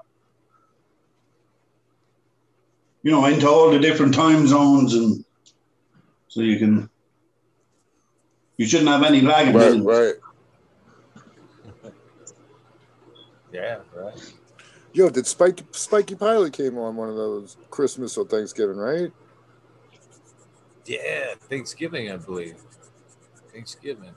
You 3.03 3.11
know, 3.11 3.25
into 3.27 3.49
all 3.49 3.73
the 3.73 3.81
different 3.81 4.15
time 4.15 4.47
zones, 4.47 4.95
and 4.95 5.25
so 6.29 6.43
you 6.43 6.59
can. 6.61 6.89
You 8.57 8.67
shouldn't 8.67 8.89
have 8.89 9.03
any 9.03 9.21
lag. 9.21 9.53
Right, 9.53 9.65
business. 9.65 9.85
right. 9.85 10.15
Yeah, 13.53 13.79
right. 13.97 14.33
Yo, 14.93 15.11
did 15.11 15.27
Spike 15.27 15.61
Spiky 15.73 16.15
Pilot 16.15 16.53
came 16.53 16.79
on 16.79 16.95
one 16.95 17.09
of 17.09 17.17
those 17.17 17.57
Christmas 17.69 18.17
or 18.17 18.25
Thanksgiving, 18.25 18.77
right? 18.77 19.11
Yeah, 20.85 21.35
Thanksgiving, 21.49 22.13
I 22.13 22.17
believe. 22.17 22.57
Thanksgiving. 23.57 24.15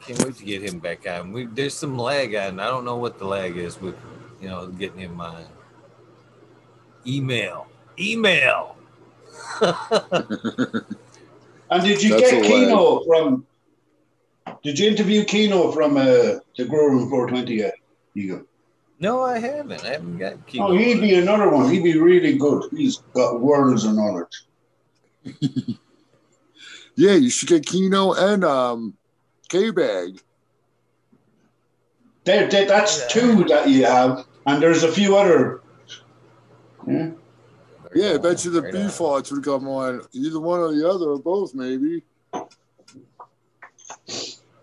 Can't 0.00 0.24
wait 0.24 0.36
to 0.36 0.44
get 0.44 0.62
him 0.62 0.78
back 0.78 1.06
on. 1.06 1.30
We 1.30 1.44
there's 1.44 1.74
some 1.74 1.98
lag 1.98 2.34
on. 2.34 2.58
I 2.58 2.68
don't 2.68 2.86
know 2.86 2.96
what 2.96 3.18
the 3.18 3.26
lag 3.26 3.58
is 3.58 3.78
with 3.78 3.94
you 4.40 4.48
know 4.48 4.68
getting 4.68 4.98
him 4.98 5.20
on. 5.20 5.44
Email. 7.06 7.66
Email. 7.98 8.76
And 11.70 11.82
did 11.82 12.02
you 12.02 12.10
That's 12.10 12.30
get 12.30 12.44
a 12.44 12.46
Keno 12.46 13.00
from? 13.04 13.46
Did 14.62 14.78
you 14.78 14.86
interview 14.86 15.24
Keno 15.24 15.72
from 15.72 15.96
uh, 15.96 16.38
the 16.56 16.66
Grow 16.68 16.88
Room 16.88 17.08
420 17.08 17.54
yet? 17.54 17.74
Eagle? 18.14 18.42
no, 19.00 19.22
I 19.22 19.38
haven't. 19.38 19.82
I 19.82 19.92
haven't 19.92 20.18
got 20.18 20.46
Kino. 20.46 20.68
Oh, 20.68 20.76
he'd 20.76 21.00
be 21.00 21.14
another 21.14 21.48
one. 21.48 21.72
He'd 21.72 21.82
be 21.82 21.98
really 21.98 22.36
good. 22.36 22.64
He's 22.70 22.98
got 23.14 23.40
worlds 23.40 23.84
of 23.84 23.94
knowledge. 23.94 24.44
Yeah, 26.96 27.14
you 27.14 27.28
should 27.28 27.48
get 27.48 27.66
Keno 27.66 28.12
and 28.12 28.44
um 28.44 28.94
K 29.48 29.70
Bag. 29.70 30.20
There, 32.24 32.48
there, 32.48 32.66
that's 32.66 33.06
two 33.12 33.44
that 33.44 33.68
you 33.68 33.84
have, 33.84 34.24
and 34.46 34.62
there's 34.62 34.82
a 34.82 34.92
few 34.92 35.16
other. 35.16 35.60
Yeah. 36.86 37.10
Yeah, 37.94 38.14
I 38.14 38.18
bet 38.18 38.44
you 38.44 38.50
the 38.50 38.62
Right 38.62 38.72
B 38.72 38.78
on. 38.82 38.88
farts 38.88 39.30
would 39.30 39.44
come 39.44 39.68
on 39.68 40.02
either 40.12 40.40
one 40.40 40.60
or 40.60 40.72
the 40.74 40.88
other 40.88 41.10
or 41.10 41.18
both, 41.18 41.54
maybe. 41.54 42.02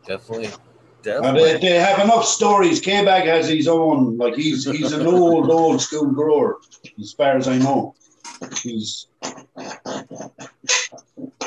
Definitely. 0.06 0.48
And 0.48 0.56
Definitely. 1.04 1.44
they, 1.44 1.58
they 1.60 1.80
have 1.80 2.00
enough 2.00 2.26
stories. 2.26 2.80
K 2.80 3.06
Bag 3.06 3.26
has 3.26 3.48
his 3.48 3.68
own, 3.68 4.18
like 4.18 4.36
he's 4.36 4.66
he's 4.70 4.92
an 4.92 5.06
old 5.08 5.50
old 5.50 5.82
school 5.82 6.08
grower, 6.08 6.60
as 7.00 7.14
far 7.14 7.38
as 7.38 7.48
I 7.48 7.58
know. 7.58 7.96
He's 8.62 9.08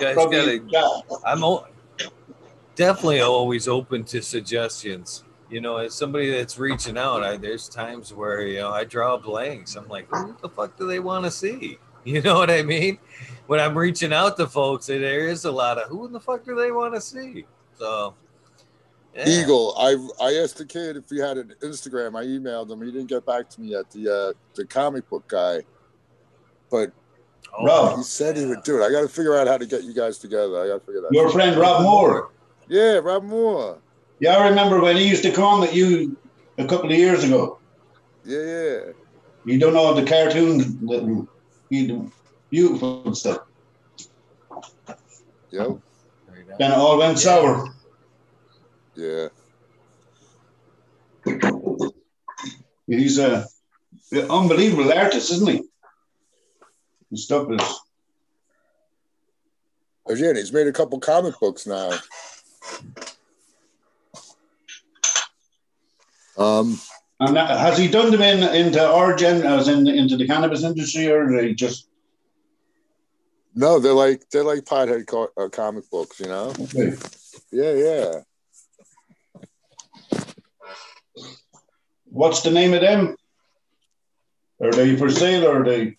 Guys 0.00 0.16
gotta 0.16 1.02
I'm 1.24 1.44
o- 1.44 1.66
definitely 2.74 3.20
always 3.20 3.68
open 3.68 4.04
to 4.04 4.22
suggestions. 4.22 5.24
You 5.50 5.60
know, 5.60 5.76
as 5.76 5.94
somebody 5.94 6.30
that's 6.30 6.58
reaching 6.58 6.98
out, 6.98 7.22
I, 7.22 7.36
there's 7.36 7.68
times 7.68 8.12
where 8.12 8.42
you 8.42 8.58
know 8.58 8.70
I 8.70 8.84
draw 8.84 9.16
blanks. 9.16 9.76
I'm 9.76 9.88
like, 9.88 10.10
what 10.10 10.40
the 10.40 10.48
fuck 10.48 10.76
do 10.76 10.86
they 10.86 11.00
want 11.00 11.24
to 11.24 11.30
see? 11.30 11.78
You 12.06 12.20
know 12.20 12.34
what 12.34 12.50
I 12.50 12.60
mean? 12.60 12.98
When 13.46 13.58
I'm 13.58 13.78
reaching 13.78 14.12
out 14.12 14.36
to 14.36 14.46
folks, 14.46 14.88
there 14.88 15.26
is 15.26 15.46
a 15.46 15.50
lot 15.50 15.78
of 15.78 15.88
who 15.88 16.04
in 16.04 16.12
the 16.12 16.20
fuck 16.20 16.44
do 16.44 16.54
they 16.54 16.70
want 16.70 16.94
to 16.94 17.00
see? 17.00 17.46
So, 17.78 18.14
yeah. 19.16 19.26
Eagle, 19.26 19.74
I 19.78 19.96
I 20.20 20.34
asked 20.34 20.58
the 20.58 20.66
kid 20.66 20.98
if 20.98 21.08
he 21.08 21.18
had 21.18 21.38
an 21.38 21.54
Instagram. 21.62 22.14
I 22.14 22.24
emailed 22.24 22.70
him. 22.70 22.82
He 22.82 22.92
didn't 22.92 23.06
get 23.06 23.24
back 23.24 23.48
to 23.48 23.60
me 23.62 23.68
yet. 23.68 23.90
The 23.90 24.14
uh, 24.14 24.32
the 24.54 24.66
comic 24.66 25.08
book 25.08 25.26
guy, 25.28 25.62
but 26.70 26.92
Oh, 27.56 27.66
Rob. 27.66 27.98
he 27.98 28.02
said 28.02 28.36
he 28.36 28.46
would 28.46 28.62
do 28.62 28.82
it. 28.82 28.86
I 28.86 28.90
got 28.90 29.02
to 29.02 29.08
figure 29.08 29.36
out 29.36 29.46
how 29.46 29.58
to 29.58 29.66
get 29.66 29.84
you 29.84 29.94
guys 29.94 30.18
together. 30.18 30.62
I 30.62 30.68
got 30.68 30.80
to 30.80 30.86
figure 30.86 31.00
that. 31.02 31.12
your 31.12 31.26
out. 31.26 31.32
friend 31.32 31.56
Rob 31.56 31.82
Moore. 31.82 32.30
Yeah, 32.68 32.94
Rob 32.98 33.24
Moore. 33.24 33.78
Yeah, 34.20 34.36
I 34.36 34.48
remember 34.48 34.80
when 34.80 34.96
he 34.96 35.08
used 35.08 35.22
to 35.24 35.32
come 35.32 35.44
on 35.44 35.60
with 35.60 35.74
you 35.74 36.16
a 36.58 36.64
couple 36.66 36.90
of 36.90 36.96
years 36.96 37.24
ago. 37.24 37.58
Yeah, 38.24 38.38
yeah. 38.38 38.80
You 39.44 39.58
don't 39.58 39.74
know 39.74 39.92
the 39.92 40.06
cartoons 40.06 40.74
that 40.78 41.26
he 41.68 41.86
do 41.86 42.10
beautiful 42.50 43.14
stuff. 43.14 43.40
Yep. 45.50 45.78
Then 46.58 46.72
it 46.72 46.78
all 46.78 46.98
went 46.98 47.18
sour. 47.18 47.74
Yeah. 48.94 49.28
He's 52.86 53.18
a 53.18 53.46
an 54.12 54.30
unbelievable 54.30 54.92
artist, 54.92 55.32
isn't 55.32 55.48
he? 55.48 55.62
His 57.14 57.26
stuff 57.26 57.46
is 57.52 57.80
Oh, 60.06 60.14
yeah, 60.14 60.34
he's 60.34 60.52
made 60.52 60.66
a 60.66 60.72
couple 60.72 60.98
comic 60.98 61.38
books 61.40 61.64
now. 61.64 61.92
Um, 66.36 66.78
and 67.20 67.36
that, 67.36 67.56
has 67.56 67.78
he 67.78 67.86
done 67.86 68.10
them 68.10 68.20
in 68.20 68.42
into 68.42 68.84
our 68.84 69.14
gen 69.14 69.46
as 69.46 69.68
in 69.68 69.86
into 69.86 70.16
the 70.16 70.26
cannabis 70.26 70.64
industry 70.64 71.08
or 71.08 71.30
they 71.30 71.54
just 71.54 71.88
no, 73.54 73.78
they're 73.78 73.92
like 73.92 74.28
they're 74.30 74.42
like 74.42 74.64
pothead 74.64 75.06
co- 75.06 75.30
uh, 75.36 75.48
comic 75.48 75.88
books, 75.90 76.18
you 76.18 76.26
know. 76.26 76.52
okay. 76.60 76.96
Yeah, 77.52 77.72
yeah. 77.72 78.20
what's 82.06 82.42
the 82.42 82.50
name 82.50 82.74
of 82.74 82.80
them? 82.80 83.16
Are 84.60 84.72
they 84.72 84.96
for 84.96 85.08
sale 85.10 85.46
or 85.46 85.60
are 85.60 85.64
they 85.64 85.96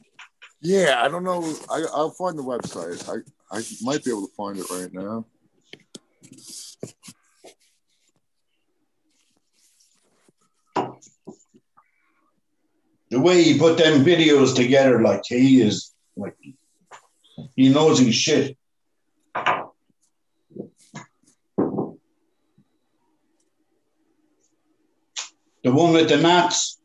Yeah, 0.65 1.03
I 1.03 1.09
don't 1.09 1.23
know. 1.23 1.43
I, 1.69 1.85
I'll 1.93 2.09
find 2.09 2.35
the 2.35 2.43
website. 2.43 3.07
I, 3.07 3.21
I 3.55 3.63
might 3.83 4.03
be 4.03 4.09
able 4.09 4.27
to 4.27 4.33
find 4.33 4.57
it 4.57 4.65
right 4.71 4.91
now. 4.91 5.25
the 13.11 13.19
way 13.19 13.43
he 13.43 13.59
put 13.59 13.77
them 13.77 14.03
videos 14.03 14.55
together, 14.55 15.03
like 15.03 15.21
he 15.25 15.61
is 15.61 15.93
like 16.17 16.35
he 17.55 17.69
knows 17.69 17.99
his 17.99 18.15
shit. 18.15 18.57
The 25.63 25.71
one 25.71 25.93
with 25.93 26.09
the 26.09 26.17
gnats. 26.17 26.79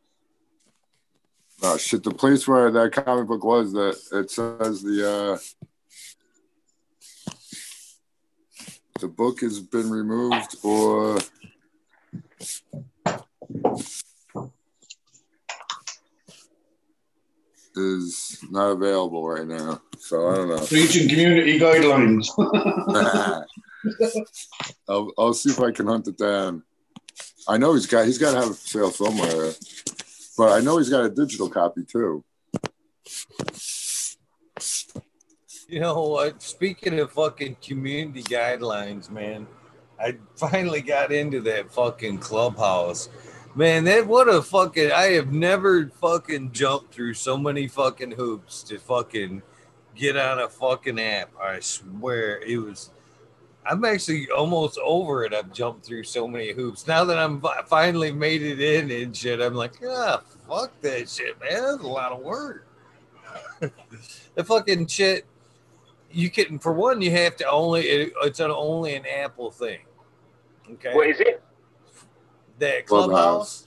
Oh 1.62 1.76
shit! 1.76 2.02
The 2.02 2.10
place 2.10 2.48
where 2.48 2.70
that 2.70 2.92
comic 2.92 3.28
book 3.28 3.44
was, 3.44 3.72
that 3.72 3.98
it 4.12 4.30
says 4.30 4.82
the 4.82 5.10
uh 5.10 5.38
the 9.00 9.08
book 9.08 9.40
has 9.40 9.60
been 9.60 9.90
removed 9.90 10.56
or 10.62 11.18
is 17.76 18.38
not 18.50 18.70
available 18.70 19.26
right 19.26 19.46
now. 19.46 19.80
So 19.98 20.28
I 20.28 20.34
don't 20.36 20.48
know. 20.48 20.66
Reaching 20.70 21.08
community 21.08 21.58
guidelines. 21.58 22.26
I'll, 24.88 25.10
I'll 25.18 25.34
see 25.34 25.50
if 25.50 25.60
I 25.60 25.70
can 25.70 25.86
hunt 25.86 26.08
it 26.08 26.18
down. 26.18 26.62
I 27.48 27.56
know 27.56 27.74
he's 27.74 27.86
got 27.86 28.06
he's 28.06 28.18
got 28.18 28.32
to 28.32 28.40
have 28.40 28.50
a 28.50 28.54
sale 28.54 28.90
somewhere, 28.90 29.52
but 30.40 30.52
I 30.52 30.60
know 30.60 30.78
he's 30.78 30.88
got 30.88 31.04
a 31.04 31.10
digital 31.10 31.50
copy 31.50 31.84
too. 31.84 32.24
You 35.68 35.80
know 35.80 36.00
what? 36.00 36.40
Speaking 36.40 36.98
of 36.98 37.12
fucking 37.12 37.58
community 37.62 38.22
guidelines, 38.22 39.10
man, 39.10 39.46
I 40.02 40.16
finally 40.36 40.80
got 40.80 41.12
into 41.12 41.42
that 41.42 41.70
fucking 41.70 42.20
clubhouse. 42.20 43.10
Man, 43.54 43.84
that 43.84 44.06
what 44.06 44.28
a 44.30 44.40
fucking 44.40 44.90
I 44.90 45.12
have 45.12 45.30
never 45.30 45.90
fucking 46.00 46.52
jumped 46.52 46.94
through 46.94 47.12
so 47.12 47.36
many 47.36 47.68
fucking 47.68 48.12
hoops 48.12 48.62
to 48.62 48.78
fucking 48.78 49.42
get 49.94 50.16
on 50.16 50.38
a 50.38 50.48
fucking 50.48 50.98
app. 50.98 51.32
I 51.38 51.60
swear 51.60 52.40
it 52.40 52.56
was 52.56 52.92
I'm 53.66 53.84
actually 53.84 54.28
almost 54.30 54.78
over 54.82 55.24
it. 55.24 55.34
I've 55.34 55.52
jumped 55.52 55.84
through 55.84 56.04
so 56.04 56.26
many 56.26 56.52
hoops. 56.52 56.86
Now 56.86 57.04
that 57.04 57.18
I'm 57.18 57.42
finally 57.66 58.10
made 58.10 58.42
it 58.42 58.60
in 58.60 58.90
and 58.90 59.16
shit, 59.16 59.40
I'm 59.40 59.54
like, 59.54 59.74
ah, 59.86 60.22
fuck 60.48 60.72
that 60.80 61.08
shit, 61.08 61.38
man. 61.40 61.62
That's 61.62 61.82
a 61.82 61.86
lot 61.86 62.12
of 62.12 62.20
work. 62.20 62.66
the 64.34 64.44
fucking 64.44 64.86
shit. 64.86 65.26
You 66.10 66.30
can, 66.30 66.58
for 66.58 66.72
one, 66.72 67.00
you 67.00 67.10
have 67.12 67.36
to 67.36 67.48
only. 67.48 67.82
It, 67.82 68.12
it's 68.22 68.40
an, 68.40 68.50
only 68.50 68.94
an 68.96 69.04
Apple 69.06 69.50
thing. 69.50 69.80
Okay. 70.72 70.94
What 70.94 71.08
is 71.08 71.20
it? 71.20 71.42
That 72.58 72.86
clubhouse. 72.86 73.64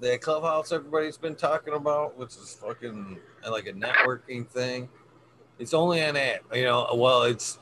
That 0.00 0.20
clubhouse 0.20 0.72
everybody's 0.72 1.16
been 1.16 1.34
talking 1.34 1.74
about, 1.74 2.16
which 2.16 2.30
is 2.30 2.58
fucking 2.60 3.18
like 3.48 3.66
a 3.66 3.72
networking 3.72 4.46
thing. 4.46 4.88
It's 5.58 5.74
only 5.74 6.00
an 6.00 6.16
app. 6.16 6.40
You 6.54 6.64
know, 6.64 6.88
well, 6.94 7.22
it's 7.22 7.58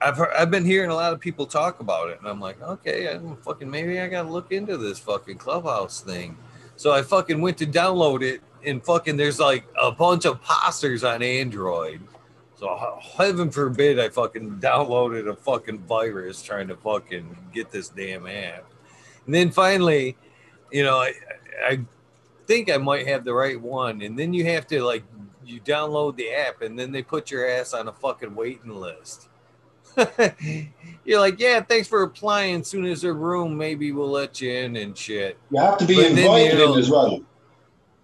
I've 0.00 0.16
heard, 0.16 0.30
I've 0.36 0.50
been 0.50 0.64
hearing 0.64 0.90
a 0.90 0.94
lot 0.94 1.12
of 1.12 1.20
people 1.20 1.46
talk 1.46 1.80
about 1.80 2.10
it, 2.10 2.18
and 2.18 2.28
I'm 2.28 2.40
like, 2.40 2.60
okay, 2.60 3.08
I'm 3.08 3.36
fucking 3.36 3.70
maybe 3.70 4.00
I 4.00 4.08
gotta 4.08 4.28
look 4.28 4.52
into 4.52 4.76
this 4.76 4.98
fucking 4.98 5.38
clubhouse 5.38 6.00
thing. 6.00 6.36
So 6.76 6.92
I 6.92 7.02
fucking 7.02 7.40
went 7.40 7.56
to 7.58 7.66
download 7.66 8.22
it, 8.22 8.42
and 8.64 8.84
fucking 8.84 9.16
there's 9.16 9.40
like 9.40 9.64
a 9.80 9.90
bunch 9.90 10.26
of 10.26 10.42
posters 10.42 11.04
on 11.04 11.22
Android. 11.22 12.00
So 12.56 12.98
heaven 13.16 13.50
forbid 13.50 13.98
I 13.98 14.08
fucking 14.08 14.60
downloaded 14.60 15.28
a 15.28 15.36
fucking 15.36 15.80
virus 15.80 16.42
trying 16.42 16.68
to 16.68 16.76
fucking 16.76 17.36
get 17.52 17.70
this 17.70 17.90
damn 17.90 18.26
app. 18.26 18.64
And 19.26 19.34
then 19.34 19.50
finally, 19.50 20.16
you 20.70 20.82
know, 20.82 20.96
I, 20.96 21.12
I 21.62 21.80
think 22.46 22.70
I 22.70 22.78
might 22.78 23.06
have 23.08 23.24
the 23.24 23.34
right 23.34 23.60
one. 23.60 24.00
And 24.00 24.18
then 24.18 24.32
you 24.32 24.44
have 24.46 24.66
to 24.68 24.82
like 24.82 25.04
you 25.44 25.60
download 25.60 26.16
the 26.16 26.30
app, 26.30 26.62
and 26.62 26.78
then 26.78 26.92
they 26.92 27.02
put 27.02 27.30
your 27.30 27.48
ass 27.48 27.72
on 27.72 27.88
a 27.88 27.92
fucking 27.92 28.34
waiting 28.34 28.74
list. 28.74 29.28
You're 31.04 31.20
like, 31.20 31.38
yeah, 31.38 31.60
thanks 31.62 31.86
for 31.88 32.02
applying. 32.02 32.60
As 32.62 32.66
soon 32.68 32.84
as 32.86 33.02
there's 33.02 33.14
room, 33.14 33.56
maybe 33.56 33.92
we'll 33.92 34.10
let 34.10 34.40
you 34.40 34.50
in 34.50 34.76
and 34.76 34.96
shit. 34.96 35.38
You 35.50 35.60
have 35.60 35.78
to 35.78 35.84
be 35.86 35.96
But 35.96 36.06
invited 36.06 36.58
in 36.60 36.78
as 36.78 36.90
well. 36.90 37.20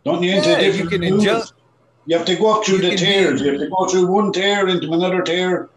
Don't 0.04 0.22
you 0.22 0.32
into 0.36 0.50
Yeah, 0.50 0.60
you 0.60 0.72
different 0.72 0.90
can 0.92 1.00
rooms? 1.02 1.22
adjust- 1.22 1.54
You 2.06 2.16
have 2.16 2.26
to 2.26 2.36
go 2.36 2.58
up 2.58 2.64
through 2.64 2.76
you 2.78 2.90
the 2.90 2.96
tiers. 2.96 3.40
be- 3.40 3.46
You 3.46 3.52
have 3.52 3.60
to 3.62 3.68
go 3.68 3.86
through 3.88 4.06
one 4.06 4.32
tier 4.32 4.68
into 4.68 4.92
another 4.92 5.22
tier. 5.22 5.68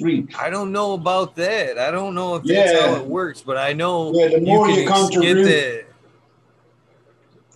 Real. 0.00 0.26
I 0.38 0.50
don't 0.50 0.72
know 0.72 0.94
about 0.94 1.36
that. 1.36 1.78
I 1.78 1.90
don't 1.90 2.14
know 2.14 2.34
if 2.36 2.42
that's 2.42 2.78
how 2.80 2.96
it 2.96 3.04
works, 3.06 3.40
but 3.40 3.56
I 3.56 3.72
know 3.72 4.12
Yeah, 4.12 4.28
the 4.28 4.40
more 4.40 4.68
you 4.68 4.84
can 4.86 5.10
contribute- 5.10 5.44
the. 5.44 5.84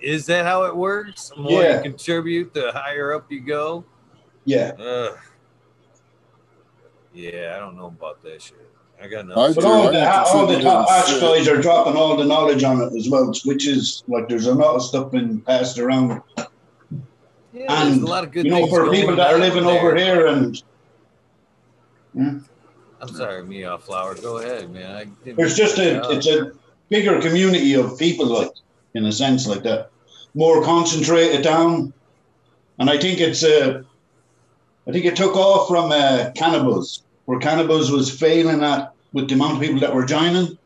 Is 0.00 0.26
that 0.26 0.46
how 0.46 0.64
it 0.64 0.74
works? 0.74 1.30
The 1.30 1.36
more 1.42 1.62
Yeah. 1.62 1.76
you 1.78 1.82
contribute, 1.82 2.54
the 2.54 2.72
higher 2.72 3.12
up 3.12 3.30
you 3.30 3.40
go. 3.40 3.84
Yeah. 4.44 4.72
Ugh. 4.78 5.18
Yeah, 7.12 7.54
I 7.56 7.58
don't 7.58 7.76
know 7.76 7.86
about 7.86 8.22
that 8.22 8.40
shit. 8.42 8.70
I 9.02 9.08
got 9.08 9.26
nothing. 9.26 9.54
But 9.54 9.64
all 9.64 9.88
I 9.88 9.92
the, 9.92 10.10
all 10.10 10.46
the 10.46 10.60
top 10.60 11.08
in 11.08 11.20
guys 11.20 11.48
are 11.48 11.60
dropping 11.60 11.96
all 11.96 12.16
the 12.16 12.24
knowledge 12.24 12.62
on 12.62 12.82
it 12.82 12.94
as 12.94 13.08
well, 13.08 13.32
which 13.44 13.66
is 13.66 14.04
like 14.08 14.28
there's 14.28 14.46
a 14.46 14.54
lot 14.54 14.74
of 14.76 14.82
stuff 14.82 15.10
being 15.10 15.40
passed 15.40 15.78
around. 15.78 16.22
Yeah, 17.52 17.64
And 17.68 18.02
a 18.02 18.06
lot 18.06 18.24
of 18.24 18.30
good 18.30 18.44
you 18.44 18.50
know, 18.50 18.66
for 18.66 18.90
people 18.90 19.16
that 19.16 19.32
are 19.32 19.38
living 19.38 19.64
there. 19.64 19.78
over 19.80 19.96
here 19.96 20.26
and 20.26 20.62
I'm 22.14 23.08
sorry, 23.08 23.42
me 23.44 23.64
flower. 23.80 24.14
Go 24.14 24.38
ahead, 24.38 24.70
man. 24.70 24.96
I 25.24 25.30
there's 25.32 25.56
just 25.56 25.78
a 25.78 25.84
Yeah. 25.94 26.02
it's 26.10 26.26
a 26.26 26.52
bigger 26.90 27.20
community 27.20 27.74
of 27.74 27.98
people 27.98 28.26
like 28.26 28.50
in 28.94 29.06
a 29.06 29.12
sense 29.12 29.46
like 29.46 29.62
that. 29.62 29.90
More 30.34 30.62
concentrated 30.62 31.42
down. 31.42 31.92
And 32.78 32.90
I 32.90 32.98
think 32.98 33.20
it's 33.20 33.42
uh 33.42 33.82
I 34.90 34.92
think 34.92 35.04
it 35.04 35.14
took 35.14 35.36
off 35.36 35.68
from 35.68 35.92
uh, 35.92 36.32
cannabis, 36.34 37.04
where 37.26 37.38
cannabis 37.38 37.92
was 37.92 38.10
failing 38.10 38.64
at 38.64 38.92
with 39.12 39.28
the 39.28 39.36
amount 39.36 39.54
of 39.54 39.60
people 39.60 39.78
that 39.78 39.94
were 39.94 40.04
joining. 40.04 40.58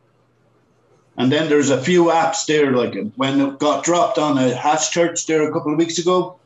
And 1.19 1.31
then 1.31 1.51
there's 1.51 1.69
a 1.69 1.79
few 1.79 2.05
apps 2.05 2.47
there, 2.47 2.73
like 2.73 2.95
when 3.17 3.39
it 3.39 3.59
got 3.59 3.85
dropped 3.85 4.17
on 4.17 4.39
a 4.39 4.55
hash 4.55 4.89
Church 4.93 5.27
there 5.27 5.47
a 5.47 5.53
couple 5.53 5.73
of 5.73 5.79
weeks 5.79 5.99
ago. 5.99 6.39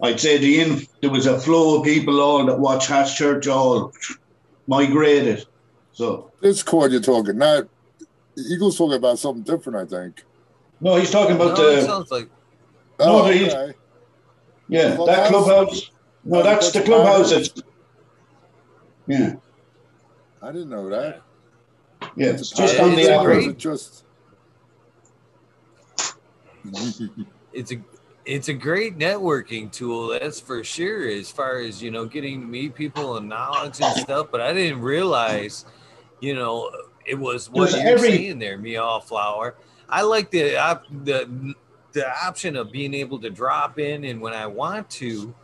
I'd 0.00 0.20
say 0.20 0.38
the 0.38 0.60
in, 0.60 0.86
there 1.00 1.10
was 1.10 1.26
a 1.26 1.40
flow 1.40 1.80
of 1.80 1.84
people 1.84 2.20
all 2.20 2.46
that 2.46 2.60
watch 2.60 2.86
hash 2.86 3.18
Church 3.18 3.48
all 3.48 3.92
migrated. 4.68 5.44
So 5.92 6.30
Discord 6.40 6.92
you're 6.92 7.00
talking, 7.00 7.38
not 7.38 7.64
Eagles 8.38 8.78
talking 8.78 8.94
about 8.94 9.18
something 9.18 9.42
different, 9.42 9.92
I 9.92 9.96
think. 9.96 10.22
no, 10.80 10.94
he's 10.94 11.10
talking 11.10 11.34
about 11.34 11.58
No, 11.58 11.68
it 11.70 11.80
the 11.80 11.82
sounds 11.82 12.10
like 12.12 12.28
No, 13.00 13.24
Oh, 13.24 13.24
okay. 13.26 13.74
yeah 14.68 14.90
that 14.90 15.26
Clubhouse? 15.26 15.90
Clubhouse. 16.22 16.24
No, 16.24 16.42
that's 16.42 16.72
the 16.72 16.82
clubhouse. 16.82 17.32
It's, 17.32 17.50
yeah, 19.06 19.34
I 20.42 20.52
didn't 20.52 20.70
know 20.70 20.88
that. 20.90 21.22
yeah, 22.16 22.28
it's 22.28 22.42
It's 22.42 22.50
just 22.52 22.78
on 22.80 22.92
it's 22.92 23.06
the 23.08 23.20
a 23.20 23.24
great- 23.24 23.58
just 23.58 24.04
it's 27.52 27.72
a 27.72 27.76
it's 28.26 28.48
a 28.48 28.52
great 28.54 28.98
networking 28.98 29.72
tool 29.72 30.08
that's 30.08 30.38
for 30.38 30.62
sure 30.62 31.08
as 31.08 31.30
far 31.30 31.58
as 31.58 31.82
you 31.82 31.90
know 31.90 32.04
getting 32.04 32.42
to 32.42 32.46
meet 32.46 32.74
people 32.74 33.16
and 33.16 33.28
knowledge 33.28 33.80
and 33.80 33.96
stuff 33.96 34.28
but 34.30 34.42
i 34.42 34.52
didn't 34.52 34.80
realize 34.82 35.64
you 36.20 36.34
know 36.34 36.70
it 37.06 37.14
was 37.18 37.48
what 37.50 37.72
you're 37.72 37.80
every- 37.96 38.10
saying 38.10 38.38
there 38.38 38.58
me 38.58 38.76
all 38.76 39.00
flower 39.00 39.54
i 39.88 40.02
like 40.02 40.30
the 40.30 40.54
op- 40.56 40.84
the 41.04 41.54
the 41.92 42.06
option 42.26 42.56
of 42.56 42.70
being 42.70 42.92
able 42.92 43.18
to 43.18 43.30
drop 43.30 43.78
in 43.78 44.04
and 44.04 44.20
when 44.20 44.34
i 44.34 44.46
want 44.46 44.88
to 44.90 45.34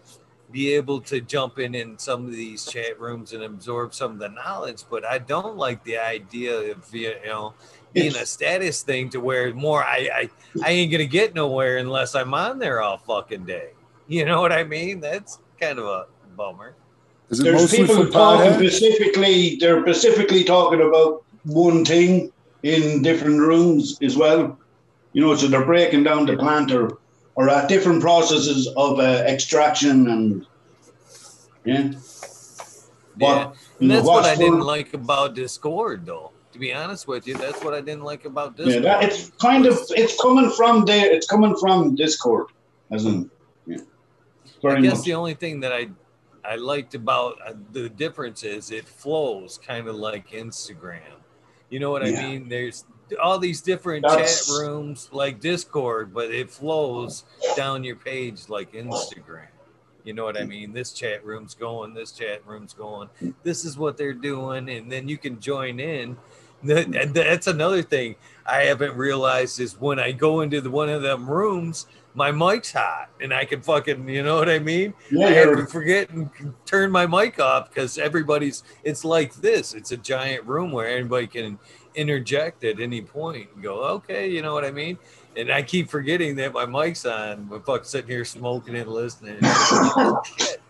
be 0.52 0.72
able 0.72 1.00
to 1.00 1.20
jump 1.20 1.58
in 1.58 1.74
in 1.74 1.98
some 1.98 2.24
of 2.26 2.32
these 2.32 2.64
chat 2.64 2.98
rooms 3.00 3.32
and 3.32 3.42
absorb 3.42 3.92
some 3.94 4.12
of 4.12 4.18
the 4.18 4.28
knowledge 4.28 4.82
but 4.90 5.04
i 5.04 5.18
don't 5.18 5.56
like 5.56 5.82
the 5.84 5.98
idea 5.98 6.72
of 6.72 6.94
you 6.94 7.14
know 7.24 7.52
being 7.96 8.16
a 8.16 8.26
status 8.26 8.82
thing 8.82 9.08
to 9.10 9.18
where 9.20 9.54
more 9.54 9.82
I, 9.82 10.10
I 10.12 10.30
I 10.62 10.70
ain't 10.70 10.92
gonna 10.92 11.06
get 11.06 11.34
nowhere 11.34 11.78
unless 11.78 12.14
I'm 12.14 12.34
on 12.34 12.58
there 12.58 12.82
all 12.82 12.98
fucking 12.98 13.44
day. 13.44 13.70
You 14.06 14.24
know 14.24 14.40
what 14.40 14.52
I 14.52 14.64
mean? 14.64 15.00
That's 15.00 15.38
kind 15.60 15.78
of 15.78 15.86
a 15.86 16.06
bummer. 16.36 16.74
is 17.30 17.40
it 17.40 17.44
There's 17.44 17.62
mostly 17.62 17.86
people 17.86 18.08
talking 18.08 18.52
specifically. 18.52 19.56
They're 19.56 19.80
specifically 19.82 20.44
talking 20.44 20.82
about 20.82 21.24
one 21.44 21.84
thing 21.84 22.32
in 22.62 23.02
different 23.02 23.40
rooms 23.40 23.98
as 24.02 24.16
well. 24.16 24.58
You 25.12 25.22
know, 25.22 25.34
so 25.34 25.46
they're 25.46 25.64
breaking 25.64 26.04
down 26.04 26.26
the 26.26 26.36
plant 26.36 26.70
or 27.36 27.48
at 27.50 27.68
different 27.68 28.00
processes 28.00 28.66
of 28.76 28.98
uh, 28.98 29.24
extraction 29.26 30.08
and 30.08 30.46
yeah. 31.64 31.92
Yeah. 31.92 31.92
But, 33.18 33.56
that's 33.80 34.06
what 34.06 34.24
I 34.24 34.34
didn't 34.34 34.60
like 34.60 34.94
about 34.94 35.34
Discord 35.34 36.06
though. 36.06 36.32
To 36.52 36.58
be 36.58 36.72
honest 36.72 37.06
with 37.06 37.26
you, 37.26 37.36
that's 37.36 37.62
what 37.62 37.74
I 37.74 37.80
didn't 37.80 38.04
like 38.04 38.24
about 38.24 38.58
Yeah, 38.58 38.64
Discord. 38.64 38.84
that, 38.84 39.04
it's 39.04 39.30
kind 39.40 39.66
of 39.66 39.78
it's 39.90 40.20
coming 40.20 40.50
from 40.50 40.84
there. 40.84 41.12
It's 41.12 41.26
coming 41.26 41.54
from 41.56 41.94
Discord, 41.94 42.46
as 42.90 43.04
in 43.04 43.30
yeah. 43.66 43.78
I 44.64 44.80
guess 44.80 44.96
much. 44.96 45.04
the 45.04 45.14
only 45.14 45.34
thing 45.34 45.60
that 45.60 45.72
I 45.72 45.88
I 46.44 46.56
liked 46.56 46.94
about 46.94 47.38
uh, 47.46 47.54
the 47.72 47.88
difference 47.88 48.44
is 48.44 48.70
it 48.70 48.88
flows 48.88 49.58
kind 49.58 49.88
of 49.88 49.96
like 49.96 50.30
Instagram. 50.30 51.00
You 51.68 51.80
know 51.80 51.90
what 51.90 52.04
I 52.04 52.12
mean? 52.12 52.48
There's 52.48 52.84
all 53.22 53.38
these 53.38 53.60
different 53.60 54.04
That's- 54.06 54.46
chat 54.46 54.54
rooms 54.60 55.08
like 55.12 55.40
Discord, 55.40 56.12
but 56.12 56.30
it 56.30 56.50
flows 56.50 57.24
down 57.56 57.84
your 57.84 57.96
page 57.96 58.48
like 58.48 58.72
Instagram. 58.72 59.48
You 60.04 60.14
know 60.14 60.24
what 60.24 60.38
I 60.38 60.44
mean? 60.44 60.72
This 60.72 60.92
chat 60.92 61.24
room's 61.24 61.54
going, 61.54 61.92
this 61.92 62.12
chat 62.12 62.40
room's 62.46 62.72
going. 62.72 63.08
This 63.42 63.64
is 63.64 63.76
what 63.76 63.96
they're 63.96 64.12
doing, 64.12 64.68
and 64.68 64.90
then 64.90 65.08
you 65.08 65.18
can 65.18 65.40
join 65.40 65.80
in. 65.80 66.16
That's 66.62 67.48
another 67.48 67.82
thing 67.82 68.14
I 68.46 68.62
haven't 68.62 68.96
realized 68.96 69.60
is 69.60 69.78
when 69.80 69.98
I 69.98 70.12
go 70.12 70.40
into 70.40 70.60
the 70.60 70.70
one 70.70 70.88
of 70.88 71.02
them 71.02 71.28
rooms, 71.28 71.86
my 72.14 72.30
mic's 72.30 72.72
hot 72.72 73.10
and 73.20 73.32
I 73.34 73.44
can 73.44 73.60
fucking, 73.60 74.08
you 74.08 74.22
know 74.22 74.36
what 74.36 74.48
I 74.48 74.58
mean? 74.58 74.94
Yeah, 75.10 75.26
I 75.26 75.30
have 75.32 75.56
to 75.56 75.66
forget 75.66 76.08
and 76.10 76.30
turn 76.64 76.90
my 76.90 77.06
mic 77.06 77.38
off 77.38 77.68
because 77.68 77.98
everybody's. 77.98 78.62
It's 78.84 79.04
like 79.04 79.34
this. 79.34 79.74
It's 79.74 79.92
a 79.92 79.98
giant 79.98 80.44
room 80.46 80.72
where 80.72 80.88
anybody 80.88 81.26
can 81.26 81.58
interject 81.96 82.64
at 82.64 82.80
any 82.80 83.02
point 83.02 83.48
and 83.54 83.62
go, 83.62 83.82
okay, 83.84 84.30
you 84.30 84.42
know 84.42 84.54
what 84.54 84.64
I 84.64 84.70
mean? 84.70 84.98
And 85.36 85.50
I 85.52 85.62
keep 85.62 85.90
forgetting 85.90 86.36
that 86.36 86.52
my 86.52 86.64
mic's 86.66 87.04
on. 87.04 87.48
I'm 87.52 87.62
fucking 87.62 87.84
sitting 87.84 88.10
here 88.10 88.24
smoking 88.24 88.74
and 88.76 88.88
listening. 88.90 89.38
Shit. 90.38 90.60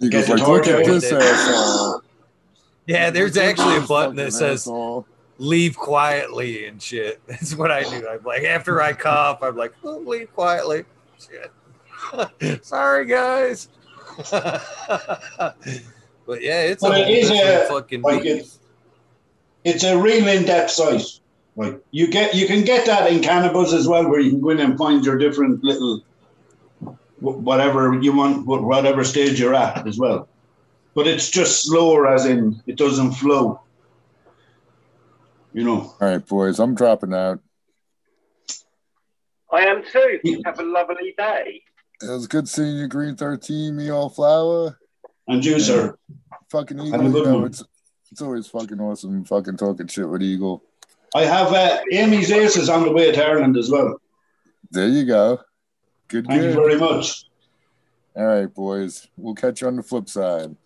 He 0.00 0.08
Get 0.08 0.10
goes 0.10 0.26
the 0.26 0.36
like, 0.36 0.48
look 0.48 0.66
at 0.66 0.84
this 0.84 1.10
asshole. 1.12 2.02
Yeah, 2.86 3.10
there's 3.10 3.36
Look 3.36 3.44
actually 3.44 3.76
a 3.76 3.80
button 3.80 4.16
that 4.16 4.32
fucking 4.32 4.38
says 4.38 4.60
asshole. 4.62 5.06
leave 5.38 5.76
quietly 5.76 6.66
and 6.66 6.80
shit. 6.82 7.20
That's 7.26 7.54
what 7.54 7.70
I 7.70 7.82
do. 7.82 8.06
I'm 8.08 8.22
like, 8.24 8.44
after 8.44 8.80
I 8.82 8.92
cough, 8.92 9.42
I'm 9.42 9.56
like, 9.56 9.72
oh, 9.84 9.98
leave 9.98 10.32
quietly. 10.34 10.84
Shit. 11.18 11.52
Sorry, 12.64 13.06
guys. 13.06 13.68
but 14.30 14.62
yeah, 16.42 16.62
it's 16.62 16.82
But 16.82 17.00
a 17.00 17.08
it 17.08 17.28
whole 17.28 17.42
a- 17.42 17.66
fucking 17.80 18.02
like 18.02 18.22
beast. 18.22 18.60
It's 19.64 19.84
a 19.84 19.98
real 19.98 20.26
in-depth 20.28 20.70
site. 20.70 21.06
Like 21.56 21.80
you 21.90 22.06
get, 22.08 22.34
you 22.34 22.46
can 22.46 22.64
get 22.64 22.86
that 22.86 23.10
in 23.10 23.20
cannabis 23.20 23.72
as 23.72 23.88
well, 23.88 24.08
where 24.08 24.20
you 24.20 24.30
can 24.30 24.40
go 24.40 24.50
in 24.50 24.60
and 24.60 24.78
find 24.78 25.04
your 25.04 25.18
different 25.18 25.62
little 25.64 26.02
whatever 27.20 27.98
you 28.00 28.14
want, 28.14 28.46
whatever 28.46 29.02
stage 29.02 29.40
you're 29.40 29.54
at 29.54 29.86
as 29.86 29.98
well. 29.98 30.28
But 30.94 31.06
it's 31.08 31.30
just 31.30 31.64
slower, 31.64 32.06
as 32.12 32.26
in 32.26 32.62
it 32.66 32.76
doesn't 32.76 33.12
flow. 33.12 33.60
You 35.52 35.64
know. 35.64 35.94
All 36.00 36.08
right, 36.08 36.24
boys, 36.24 36.60
I'm 36.60 36.74
dropping 36.74 37.12
out. 37.12 37.40
I 39.50 39.62
am 39.62 39.82
too. 39.82 40.42
Have 40.44 40.60
a 40.60 40.62
lovely 40.62 41.14
day. 41.16 41.62
It 42.02 42.10
was 42.10 42.28
good 42.28 42.48
seeing 42.48 42.76
you, 42.76 42.86
Green 42.86 43.16
13, 43.16 43.74
me 43.74 43.90
all 43.90 44.08
flower. 44.08 44.78
And 45.26 45.44
you, 45.44 45.58
sir. 45.58 45.96
Fucking 46.50 46.78
Have 46.78 46.86
a 46.86 46.96
Eagle, 46.96 47.10
good 47.10 47.18
you 47.18 47.24
know, 47.32 47.38
one. 47.38 47.46
it's 47.46 47.64
it's 48.18 48.22
always 48.24 48.48
fucking 48.48 48.80
awesome 48.80 49.24
fucking 49.24 49.56
talking 49.56 49.86
shit 49.86 50.08
with 50.08 50.24
Eagle. 50.24 50.60
I 51.14 51.24
have 51.24 51.52
uh, 51.52 51.78
Amy's 51.92 52.32
Aces 52.32 52.68
on 52.68 52.82
the 52.82 52.90
way 52.90 53.12
to 53.12 53.24
Ireland 53.24 53.56
as 53.56 53.70
well. 53.70 54.00
There 54.72 54.88
you 54.88 55.04
go. 55.04 55.38
Good, 56.08 56.26
Thank 56.26 56.40
good. 56.40 56.48
you 56.48 56.54
very 56.54 56.76
much. 56.76 57.26
All 58.16 58.26
right, 58.26 58.52
boys. 58.52 59.06
We'll 59.16 59.36
catch 59.36 59.60
you 59.60 59.68
on 59.68 59.76
the 59.76 59.84
flip 59.84 60.08
side. 60.08 60.56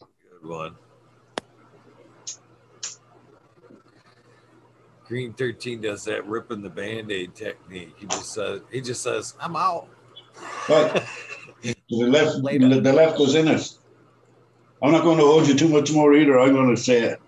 Good 0.00 0.48
one. 0.50 0.74
Green 5.06 5.32
13 5.32 5.80
does 5.80 6.04
that 6.06 6.26
ripping 6.26 6.60
the 6.60 6.70
band-aid 6.70 7.36
technique. 7.36 7.94
He 8.00 8.06
just 8.06 8.34
says 8.34 8.62
he 8.72 8.80
just 8.80 9.00
says, 9.00 9.36
I'm 9.38 9.54
out. 9.54 9.86
Right. 10.68 11.04
The 11.88 12.04
left, 12.04 12.42
the 12.42 12.92
left 12.92 13.18
was 13.18 13.34
in 13.34 13.48
it. 13.48 13.76
I'm 14.82 14.92
not 14.92 15.02
going 15.02 15.18
to 15.18 15.24
hold 15.24 15.48
you 15.48 15.54
too 15.54 15.68
much 15.68 15.90
more 15.92 16.14
either. 16.14 16.38
I'm 16.38 16.52
going 16.52 16.74
to 16.74 16.80
say 16.80 17.02
it. 17.02 17.20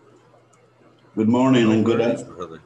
Good 1.16 1.28
morning 1.28 1.72
and 1.72 1.84
good 1.84 2.00
afternoon. 2.00 2.60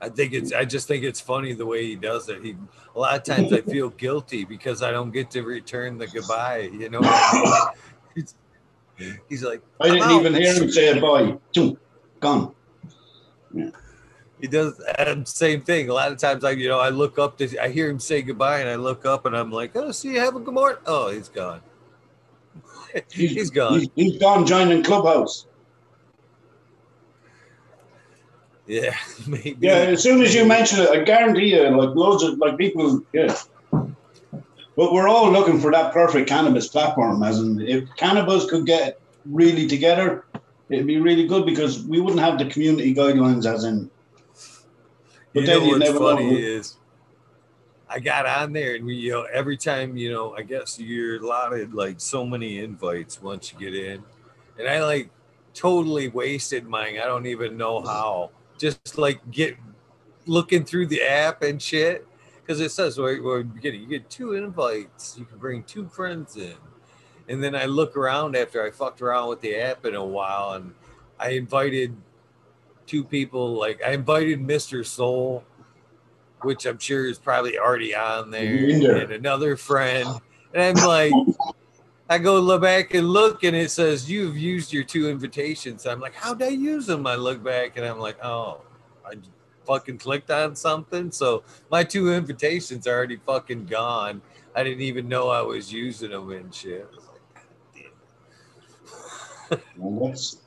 I 0.00 0.08
think 0.10 0.34
it's 0.34 0.52
I 0.52 0.64
just 0.64 0.86
think 0.86 1.02
it's 1.02 1.20
funny 1.20 1.54
the 1.54 1.64
way 1.64 1.86
he 1.86 1.96
does 1.96 2.28
it. 2.28 2.42
He 2.42 2.56
a 2.94 2.98
lot 2.98 3.16
of 3.16 3.22
times 3.22 3.52
I 3.52 3.62
feel 3.62 3.88
guilty 3.90 4.44
because 4.44 4.82
I 4.82 4.90
don't 4.90 5.10
get 5.10 5.30
to 5.32 5.42
return 5.42 5.98
the 5.98 6.06
goodbye, 6.06 6.70
you 6.72 6.90
know. 6.90 7.00
he's, 8.14 8.34
he's 9.28 9.42
like 9.42 9.62
I 9.80 9.88
didn't 9.88 10.02
"I'm 10.02 10.20
even 10.20 10.34
hear 10.34 10.54
him 10.54 10.70
say 10.70 11.00
bye. 11.00 11.38
Gone. 12.20 12.54
He 14.40 14.46
does 14.46 14.80
um, 14.98 15.24
same 15.24 15.62
thing. 15.62 15.88
A 15.88 15.94
lot 15.94 16.12
of 16.12 16.18
times, 16.18 16.44
I 16.44 16.50
you 16.50 16.68
know 16.68 16.80
I 16.80 16.90
look 16.90 17.18
up 17.18 17.38
to 17.38 17.58
I 17.58 17.68
hear 17.68 17.88
him 17.88 17.98
say 17.98 18.20
goodbye, 18.20 18.60
and 18.60 18.68
I 18.68 18.76
look 18.76 19.06
up 19.06 19.24
and 19.24 19.34
I'm 19.34 19.50
like, 19.50 19.74
oh, 19.74 19.90
see 19.90 20.14
you, 20.14 20.20
have 20.20 20.36
a 20.36 20.40
good 20.40 20.54
morning. 20.54 20.78
Oh, 20.86 21.10
he's 21.10 21.28
gone. 21.28 21.60
He's 23.10 23.50
gone. 23.50 23.80
He's, 23.80 23.88
he's 23.94 24.18
gone 24.18 24.46
joining 24.46 24.82
Clubhouse. 24.82 25.46
Yeah, 28.66 28.96
maybe. 29.26 29.56
Yeah, 29.60 29.72
as 29.72 30.02
soon 30.02 30.22
as 30.22 30.34
you 30.34 30.46
mention 30.46 30.80
it, 30.80 30.88
I 30.88 31.02
guarantee 31.04 31.54
you, 31.54 31.62
like 31.68 31.94
loads 31.94 32.22
of 32.22 32.38
like 32.38 32.56
people, 32.56 33.02
yeah. 33.12 33.36
But 34.76 34.92
we're 34.92 35.08
all 35.08 35.30
looking 35.30 35.60
for 35.60 35.70
that 35.70 35.92
perfect 35.92 36.28
cannabis 36.28 36.66
platform. 36.68 37.22
As 37.22 37.38
in, 37.38 37.60
if 37.60 37.94
cannabis 37.96 38.48
could 38.50 38.66
get 38.66 39.00
really 39.24 39.68
together, 39.68 40.24
it'd 40.68 40.86
be 40.86 40.98
really 40.98 41.26
good 41.26 41.46
because 41.46 41.84
we 41.84 42.00
wouldn't 42.00 42.20
have 42.20 42.38
the 42.38 42.46
community 42.46 42.94
guidelines. 42.94 43.46
As 43.46 43.64
in, 43.64 43.90
but 45.32 45.40
you 45.40 45.46
then 45.46 45.58
know 45.58 45.64
you 45.64 45.70
what's 45.72 45.84
never 45.84 45.98
funny 45.98 46.30
know. 46.30 46.36
is 46.36 46.76
I 47.88 48.00
got 48.00 48.26
on 48.26 48.52
there 48.52 48.74
and 48.74 48.84
we 48.84 48.94
you 48.94 49.10
know 49.10 49.26
every 49.32 49.56
time 49.56 49.96
you 49.96 50.12
know 50.12 50.34
I 50.34 50.42
guess 50.42 50.78
you're 50.78 51.16
allotted 51.22 51.74
like 51.74 52.00
so 52.00 52.24
many 52.24 52.60
invites 52.60 53.20
once 53.22 53.52
you 53.52 53.58
get 53.58 53.74
in. 53.74 54.02
And 54.58 54.68
I 54.68 54.82
like 54.84 55.10
totally 55.52 56.08
wasted 56.08 56.66
mine. 56.66 56.98
I 57.02 57.06
don't 57.06 57.26
even 57.26 57.56
know 57.56 57.78
mm-hmm. 57.78 57.88
how. 57.88 58.30
Just 58.58 58.98
like 58.98 59.30
get 59.30 59.56
looking 60.26 60.64
through 60.64 60.86
the 60.86 61.02
app 61.02 61.42
and 61.42 61.60
shit. 61.60 62.06
Because 62.40 62.60
it 62.60 62.70
says 62.70 62.98
where 62.98 63.22
we're 63.22 63.42
beginning 63.42 63.80
you 63.82 63.86
get 63.86 64.08
two 64.10 64.34
invites. 64.34 65.16
You 65.18 65.24
can 65.24 65.38
bring 65.38 65.62
two 65.64 65.88
friends 65.88 66.36
in. 66.36 66.54
And 67.28 67.42
then 67.42 67.54
I 67.54 67.64
look 67.64 67.96
around 67.96 68.36
after 68.36 68.62
I 68.62 68.70
fucked 68.70 69.00
around 69.00 69.30
with 69.30 69.40
the 69.40 69.56
app 69.56 69.86
in 69.86 69.94
a 69.94 70.04
while 70.04 70.52
and 70.52 70.74
I 71.18 71.30
invited 71.30 71.96
two 72.86 73.04
people 73.04 73.54
like 73.54 73.82
I 73.82 73.92
invited 73.92 74.40
Mr. 74.40 74.84
Soul, 74.84 75.44
which 76.44 76.66
I'm 76.66 76.78
sure 76.78 77.06
is 77.06 77.18
probably 77.18 77.58
already 77.58 77.94
on 77.94 78.30
there, 78.30 78.78
there. 78.78 78.96
and 78.96 79.12
another 79.12 79.56
friend. 79.56 80.08
And 80.52 80.78
I'm 80.78 80.86
like, 80.86 81.12
I 82.08 82.18
go 82.18 82.38
look 82.38 82.62
back 82.62 82.94
and 82.94 83.08
look, 83.08 83.44
and 83.44 83.56
it 83.56 83.70
says 83.70 84.10
you've 84.10 84.36
used 84.36 84.72
your 84.72 84.84
two 84.84 85.08
invitations. 85.08 85.86
I'm 85.86 86.00
like, 86.00 86.14
how'd 86.14 86.42
I 86.42 86.48
use 86.48 86.86
them? 86.86 87.06
I 87.06 87.14
look 87.16 87.42
back 87.42 87.76
and 87.76 87.86
I'm 87.86 87.98
like, 87.98 88.22
oh, 88.22 88.60
I 89.06 89.14
fucking 89.66 89.98
clicked 89.98 90.30
on 90.30 90.54
something. 90.54 91.10
So 91.10 91.42
my 91.70 91.82
two 91.82 92.12
invitations 92.12 92.86
are 92.86 92.94
already 92.94 93.16
fucking 93.16 93.66
gone. 93.66 94.20
I 94.54 94.62
didn't 94.62 94.82
even 94.82 95.08
know 95.08 95.28
I 95.28 95.40
was 95.42 95.72
using 95.72 96.10
them 96.10 96.30
and 96.30 96.54
shit. 96.54 96.86
I 96.92 96.94
was 96.94 97.06
like, 99.50 99.62
Well, 99.76 100.08
that's 100.08 100.38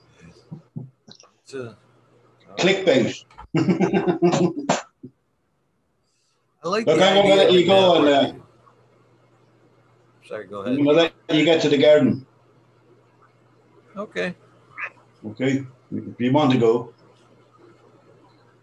So, 1.46 1.76
clickbait. 2.58 3.26
Uh, 3.56 4.78
I 6.68 6.70
like 6.70 6.86
Look, 6.86 6.98
the 6.98 7.06
I'm 7.06 7.16
gonna 7.16 7.30
idea 7.30 7.36
let 7.36 7.52
you 7.54 7.66
go 7.66 7.96
and, 7.96 8.08
uh. 8.10 8.34
Sorry, 10.26 10.48
go 10.48 10.64
I'm 10.64 10.74
ahead. 10.74 10.78
gonna 10.80 10.92
let 10.92 11.14
you 11.30 11.46
get 11.46 11.62
to 11.62 11.70
the 11.70 11.78
garden. 11.78 12.26
Okay. 13.96 14.36
Okay, 15.26 15.66
if 15.94 16.20
you 16.20 16.34
want 16.34 16.52
to 16.52 16.58
go. 16.58 16.94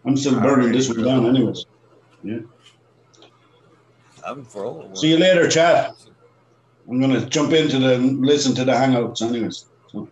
I'm 0.05 0.15
still 0.15 0.39
burning 0.39 0.71
this 0.71 0.87
one 0.87 1.03
down, 1.03 1.25
anyways. 1.25 1.65
Yeah. 2.21 2.41
I'm 4.23 4.45
for 4.45 4.65
all 4.65 4.95
See 4.95 5.09
you 5.09 5.17
later, 5.17 5.49
chat. 5.49 5.95
I'm 6.87 7.01
gonna 7.01 7.25
jump 7.25 7.53
into 7.53 7.79
the 7.79 7.97
listen 7.97 8.53
to 8.53 8.65
the 8.65 8.71
hangouts, 8.71 9.23
anyways. 9.23 9.65
So, 9.87 10.07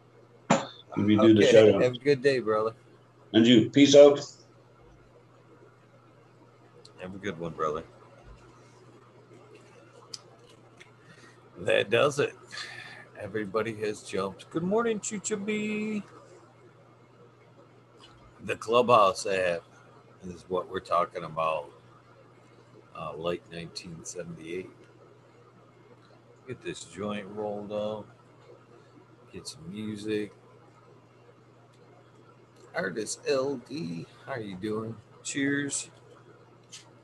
if 0.49 1.07
you 1.07 1.21
do 1.21 1.35
the 1.35 1.47
Okay, 1.47 1.75
out. 1.75 1.81
Have 1.83 1.93
a 1.93 1.97
good 1.99 2.23
day, 2.23 2.39
brother. 2.39 2.73
And 3.33 3.45
you, 3.45 3.69
peace 3.69 3.95
out. 3.95 4.19
Have 7.03 7.15
a 7.15 7.17
good 7.17 7.37
one, 7.37 7.51
brother. 7.51 7.83
That 11.57 11.89
does 11.89 12.17
it. 12.17 12.33
Everybody 13.19 13.75
has 13.81 14.03
jumped. 14.03 14.49
Good 14.51 14.63
morning, 14.63 15.01
Chucha 15.01 15.45
B. 15.45 16.01
The 18.45 18.55
Clubhouse 18.55 19.25
app 19.25 19.63
is 20.25 20.45
what 20.47 20.71
we're 20.71 20.79
talking 20.79 21.25
about. 21.25 21.65
Uh, 22.97 23.11
late 23.17 23.43
1978. 23.51 24.69
Get 26.47 26.63
this 26.63 26.85
joint 26.85 27.27
rolled 27.35 27.73
up. 27.73 28.07
Get 29.33 29.45
some 29.45 29.69
music. 29.69 30.31
Artist 32.73 33.19
LD, 33.29 34.05
how 34.25 34.31
are 34.35 34.39
you 34.39 34.55
doing? 34.55 34.95
Cheers. 35.21 35.89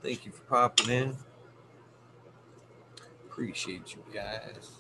Thank 0.01 0.25
you 0.25 0.31
for 0.31 0.43
popping 0.43 0.89
in. 0.89 1.17
Appreciate 3.25 3.93
you 3.93 4.03
guys. 4.13 4.71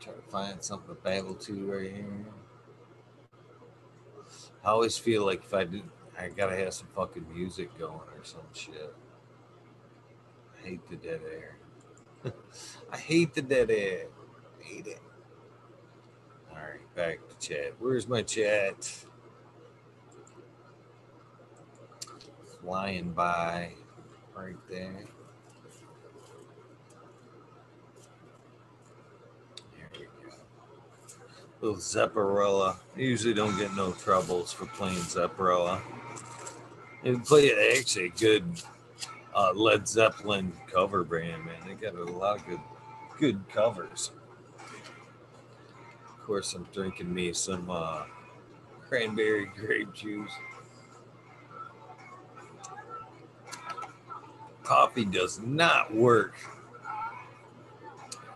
Try 0.00 0.12
to 0.12 0.22
find 0.30 0.62
something 0.62 0.94
to 0.94 1.00
babble 1.00 1.34
to 1.34 1.72
right 1.72 1.90
here. 1.90 2.26
I 4.62 4.68
always 4.68 4.98
feel 4.98 5.24
like 5.24 5.44
if 5.44 5.54
I 5.54 5.64
do, 5.64 5.82
I 6.18 6.28
gotta 6.28 6.56
have 6.56 6.74
some 6.74 6.88
fucking 6.94 7.26
music 7.34 7.76
going 7.78 7.94
or 7.94 8.22
some 8.22 8.42
shit. 8.52 8.94
I 10.58 10.66
hate 10.66 10.90
the 10.90 10.96
dead 10.96 11.20
air. 11.30 11.56
I 12.92 12.98
hate 12.98 13.34
the 13.34 13.42
dead 13.42 13.70
air. 13.70 14.06
hate 14.60 14.86
it. 14.86 15.00
All 16.50 16.56
right, 16.56 16.94
back 16.94 17.18
to 17.28 17.48
chat. 17.48 17.74
Where's 17.78 18.06
my 18.06 18.22
chat? 18.22 19.06
Flying 22.64 23.12
by 23.12 23.72
right 24.34 24.56
there. 24.70 25.04
There 29.76 29.90
we 29.92 30.06
go. 30.06 30.34
Little 31.60 31.76
Zepparella. 31.76 32.76
I 32.96 33.00
usually 33.00 33.34
don't 33.34 33.58
get 33.58 33.76
no 33.76 33.92
troubles 33.92 34.50
for 34.50 34.64
playing 34.64 34.96
Zepparella. 34.96 35.82
They 37.02 37.14
play 37.16 37.52
actually 37.76 38.06
a 38.06 38.08
good 38.08 38.44
uh, 39.34 39.52
Led 39.54 39.86
Zeppelin 39.86 40.54
cover 40.72 41.04
band, 41.04 41.44
man. 41.44 41.56
They 41.66 41.74
got 41.74 41.94
a 41.96 42.04
lot 42.04 42.38
of 42.38 42.46
good, 42.46 42.60
good 43.18 43.48
covers. 43.50 44.10
Of 46.06 46.22
course, 46.24 46.54
I'm 46.54 46.66
drinking 46.72 47.12
me 47.12 47.34
some 47.34 47.68
uh, 47.68 48.04
cranberry 48.88 49.50
grape 49.56 49.92
juice. 49.92 50.32
Coffee 54.64 55.04
does 55.04 55.38
not 55.40 55.94
work 55.94 56.34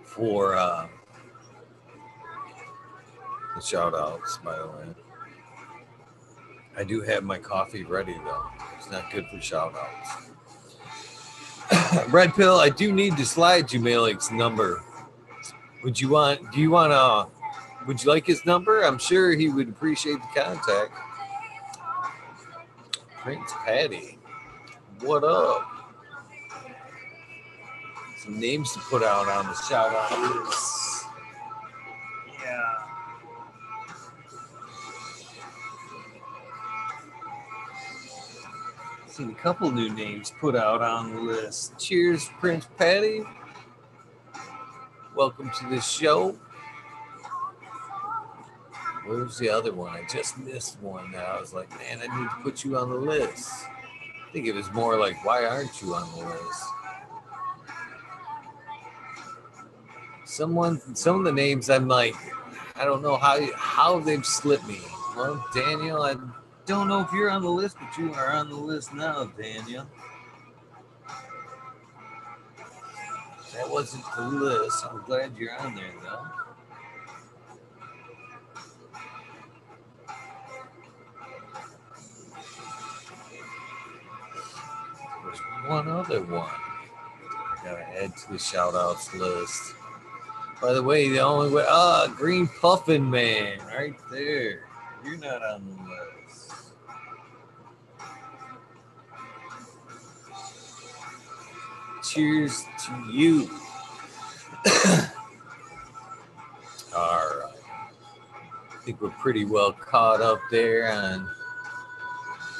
for 0.05 0.55
uh, 0.57 0.86
the 3.57 3.62
shout 3.62 3.94
outs, 3.94 4.39
by 4.44 4.57
the 4.57 4.66
way. 4.66 4.94
I 6.76 6.84
do 6.84 7.00
have 7.00 7.24
my 7.24 7.39
coffee 7.39 7.82
ready 7.84 8.12
though. 8.12 8.47
It's 8.76 8.90
not 8.90 9.10
good 9.10 9.26
for 9.26 9.40
shout 9.40 9.74
outs. 9.74 10.28
Red 12.12 12.34
Pill, 12.34 12.58
I 12.58 12.68
do 12.68 12.92
need 12.92 13.16
to 13.16 13.26
slide 13.26 13.73
you 13.73 13.81
Malik's 13.81 14.31
number. 14.31 14.84
Would 15.82 16.00
you 16.00 16.10
want 16.10 16.52
do 16.52 16.60
you 16.60 16.70
want 16.70 16.92
to 16.92 17.26
would 17.86 18.02
you 18.02 18.10
like 18.10 18.26
his 18.26 18.44
number? 18.44 18.82
I'm 18.82 18.98
sure 18.98 19.32
he 19.32 19.48
would 19.48 19.68
appreciate 19.68 20.18
the 20.20 20.40
contact. 20.40 20.92
Prince 23.23 23.52
Patty. 23.65 24.18
What 25.00 25.24
up? 25.24 25.67
Some 28.28 28.40
names 28.40 28.74
to 28.74 28.81
put 28.81 29.02
out 29.02 29.26
on 29.26 29.47
the 29.47 29.55
shout 29.55 29.90
out 29.90 30.44
list. 30.44 31.07
Yeah. 32.44 32.74
Seen 39.07 39.31
a 39.31 39.34
couple 39.34 39.70
new 39.70 39.89
names 39.89 40.31
put 40.42 40.55
out 40.55 40.82
on 40.82 41.15
the 41.15 41.23
list. 41.23 41.78
Cheers, 41.78 42.28
Prince 42.39 42.68
Patty. 42.76 43.23
Welcome 45.16 45.50
to 45.60 45.70
the 45.70 45.81
show. 45.81 46.36
Where's 49.07 49.39
the 49.39 49.48
other 49.48 49.73
one? 49.73 49.94
I 49.94 50.07
just 50.07 50.36
missed 50.36 50.78
one. 50.82 51.12
Now 51.12 51.24
I 51.24 51.40
was 51.40 51.55
like, 51.55 51.70
man, 51.78 52.00
I 52.07 52.20
need 52.20 52.28
to 52.28 52.36
put 52.42 52.62
you 52.62 52.76
on 52.76 52.90
the 52.90 52.97
list. 52.97 53.48
I 53.48 54.32
think 54.34 54.47
it 54.47 54.55
was 54.55 54.70
more 54.73 54.98
like, 54.98 55.24
why 55.24 55.47
aren't 55.47 55.81
you 55.81 55.94
on 55.94 56.07
the 56.10 56.26
list? 56.26 56.65
Someone, 60.28 60.94
some 60.94 61.16
of 61.16 61.24
the 61.24 61.32
names, 61.32 61.70
I'm 61.70 61.89
like, 61.89 62.15
I 62.76 62.84
don't 62.84 63.00
know 63.00 63.16
how 63.16 63.40
how 63.55 63.98
they've 63.98 64.24
slipped 64.24 64.68
me. 64.68 64.78
Well, 65.16 65.42
Daniel, 65.55 66.02
I 66.02 66.16
don't 66.66 66.86
know 66.86 67.00
if 67.00 67.10
you're 67.15 67.31
on 67.31 67.40
the 67.40 67.48
list, 67.48 67.78
but 67.81 67.97
you 67.97 68.12
are 68.12 68.31
on 68.32 68.50
the 68.50 68.55
list 68.55 68.92
now, 68.92 69.24
Daniel. 69.24 69.86
That 73.55 73.70
wasn't 73.70 74.05
the 74.15 74.28
list. 74.28 74.84
I'm 74.89 75.02
glad 75.05 75.34
you're 75.39 75.58
on 75.58 75.74
there, 75.74 75.94
though. 76.02 76.26
There's 85.24 85.40
one 85.66 85.89
other 85.89 86.20
one. 86.20 86.50
I 86.50 87.60
gotta 87.65 88.02
add 88.02 88.15
to 88.15 88.32
the 88.32 88.39
shout 88.39 88.74
outs 88.74 89.15
list. 89.15 89.74
By 90.60 90.72
the 90.72 90.82
way, 90.82 91.08
the 91.08 91.20
only 91.20 91.50
way, 91.50 91.64
ah, 91.68 92.12
Green 92.16 92.48
Puffin 92.48 93.08
Man, 93.08 93.58
right 93.66 93.94
there. 94.10 94.64
You're 95.04 95.16
not 95.18 95.40
on 95.42 95.64
the 95.66 95.76
list. 96.26 96.72
Cheers 102.02 102.64
to 102.86 103.12
you. 103.12 103.48
All 106.96 107.28
right. 107.28 107.54
I 108.72 108.76
think 108.84 109.00
we're 109.00 109.10
pretty 109.10 109.44
well 109.44 109.72
caught 109.72 110.20
up 110.20 110.40
there 110.50 110.90
on 110.90 111.28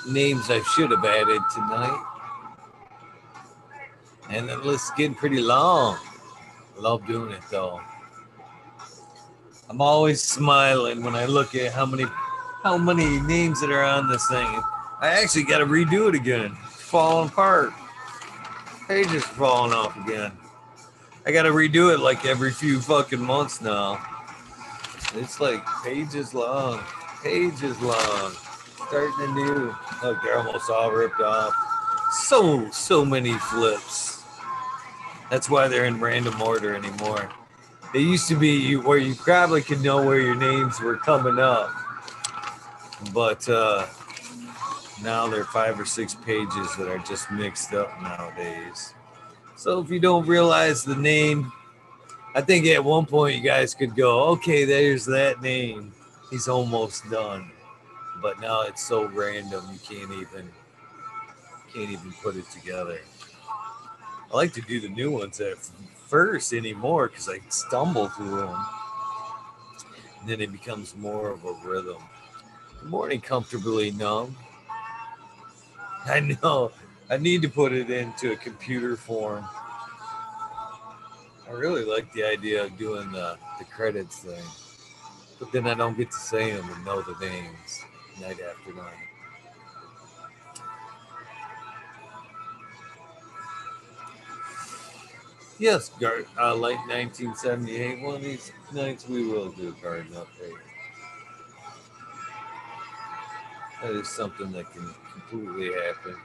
names 0.09 0.51
I 0.51 0.61
should 0.63 0.93
have 0.93 1.05
added 1.05 1.43
tonight. 1.53 2.05
And 4.31 4.49
the 4.49 4.57
list's 4.59 4.93
getting 4.93 5.17
pretty 5.17 5.41
long. 5.41 5.99
Love 6.77 7.05
doing 7.07 7.33
it 7.33 7.43
though. 7.51 7.81
I'm 9.71 9.83
always 9.83 10.23
smiling 10.23 11.03
when 11.03 11.15
I 11.15 11.27
look 11.27 11.55
at 11.55 11.73
how 11.73 11.85
many 11.85 12.05
how 12.63 12.79
many 12.79 13.21
names 13.21 13.61
that 13.61 13.71
are 13.71 13.85
on 13.85 14.09
this 14.09 14.27
thing. 14.29 14.63
I 15.01 15.21
actually 15.23 15.45
got 15.45 15.59
to 15.59 15.67
redo 15.67 16.09
it 16.09 16.15
again. 16.15 16.57
It's 16.65 16.83
falling 16.83 17.29
apart. 17.29 17.73
Pages 18.89 19.25
falling 19.25 19.73
off 19.73 19.97
again. 19.97 20.33
I 21.27 21.33
got 21.33 21.43
to 21.43 21.51
redo 21.51 21.93
it 21.95 22.01
like 22.01 22.25
every 22.25 22.51
few 22.51 22.81
fucking 22.81 23.21
months 23.21 23.61
now. 23.61 24.05
It's 25.15 25.41
like 25.41 25.65
pages 25.85 26.35
long, 26.35 26.83
pages 27.23 27.81
long. 27.81 28.33
Starting 28.89 29.31
anew. 29.31 29.67
Look, 29.67 29.77
oh, 30.03 30.21
they're 30.25 30.39
almost 30.39 30.71
all 30.71 30.91
ripped 30.91 31.21
off. 31.21 31.55
So 32.29 32.71
so 32.71 33.05
many 33.05 33.35
flips. 33.35 34.25
That's 35.31 35.51
why 35.51 35.69
they're 35.69 35.85
in 35.85 36.01
random 36.01 36.41
order 36.41 36.75
anymore. 36.75 37.31
It 37.95 38.01
used 38.01 38.29
to 38.29 38.37
be 38.37 38.77
where 38.77 38.99
you 38.99 39.15
probably 39.15 39.63
could 39.63 39.81
know 39.81 40.05
where 40.05 40.21
your 40.21 40.35
names 40.35 40.79
were 40.81 40.97
coming 40.97 41.39
up, 41.39 41.71
but 43.15 43.49
uh, 43.49 43.87
now 45.03 45.27
there 45.29 45.41
are 45.41 45.45
five 45.45 45.81
or 45.81 45.87
six 45.87 46.15
pages 46.15 46.77
that 46.77 46.89
are 46.89 46.99
just 46.99 47.31
mixed 47.31 47.73
up 47.73 47.91
nowadays. 48.03 48.95
So 49.57 49.81
if 49.81 49.91
you 49.91 50.01
don't 50.01 50.27
realize 50.27 50.85
the 50.85 50.97
name, 50.97 51.51
I 52.35 52.43
think 52.43 52.67
at 52.67 52.85
one 52.85 53.07
point 53.07 53.37
you 53.37 53.43
guys 53.43 53.75
could 53.75 53.97
go, 53.97 54.25
okay, 54.31 54.65
there's 54.65 55.07
that 55.07 55.41
name. 55.41 55.93
He's 56.31 56.47
almost 56.47 57.11
done. 57.11 57.51
But 58.21 58.39
now 58.41 58.63
it's 58.63 58.87
so 58.87 59.07
random 59.07 59.65
you 59.73 59.79
can't 59.79 60.13
even 60.13 60.51
can't 61.73 61.91
even 61.91 62.13
put 62.23 62.37
it 62.37 62.51
together. 62.51 63.01
I 64.31 64.37
like 64.37 64.53
to 64.55 64.61
do 64.61 64.81
the 64.81 64.89
new 64.89 65.11
ones 65.11 65.41
at 65.41 65.57
first 66.09 66.55
anymore 66.55 67.09
because 67.09 67.29
I 67.29 67.41
stumble 67.51 68.09
through 68.09 68.41
them. 68.41 68.67
And 70.21 70.29
then 70.29 70.41
it 70.41 70.51
becomes 70.51 70.97
more 70.97 71.31
of 71.31 71.45
a 71.45 71.53
rhythm. 71.65 72.03
Good 72.81 72.89
morning, 72.89 73.21
comfortably 73.21 73.91
numb. 73.93 74.35
I 76.07 76.21
know. 76.43 76.73
I 77.11 77.19
need 77.19 77.43
to 77.43 77.49
put 77.49 77.73
it 77.73 77.91
into 77.91 78.33
a 78.33 78.37
computer 78.37 78.97
form. 78.97 79.45
I 81.47 81.53
really 81.53 81.85
like 81.85 82.13
the 82.13 82.25
idea 82.25 82.65
of 82.65 82.77
doing 82.77 83.11
the, 83.13 83.39
the 83.59 83.65
credits 83.65 84.21
thing. 84.21 84.45
But 85.39 85.53
then 85.53 85.67
I 85.67 85.75
don't 85.75 85.97
get 85.97 86.11
to 86.11 86.19
say 86.19 86.53
them 86.53 86.69
and 86.71 86.85
know 86.85 87.01
the 87.03 87.17
names 87.25 87.85
night 88.21 88.39
after 88.41 88.75
night. 88.75 89.08
Yes, 95.59 95.91
Gar- 96.01 96.25
uh, 96.39 96.55
late 96.55 96.79
1978. 96.89 98.01
One 98.03 98.17
of 98.17 98.23
these 98.23 98.53
nights 98.73 99.09
we 99.09 99.27
will 99.27 99.51
do 99.51 99.69
a 99.69 99.83
garden 99.83 100.13
update. 100.13 100.53
That 103.83 103.93
is 103.93 104.09
something 104.09 104.53
that 104.53 104.73
can 104.73 104.95
completely 105.13 105.73
happen. 105.73 106.17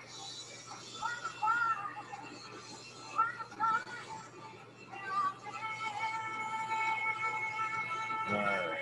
All 8.30 8.36
right. 8.36 8.78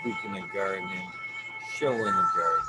Speaking 0.00 0.42
of 0.42 0.52
gardening, 0.52 1.12
showing 1.76 1.98
the 1.98 2.04
garden. 2.36 2.66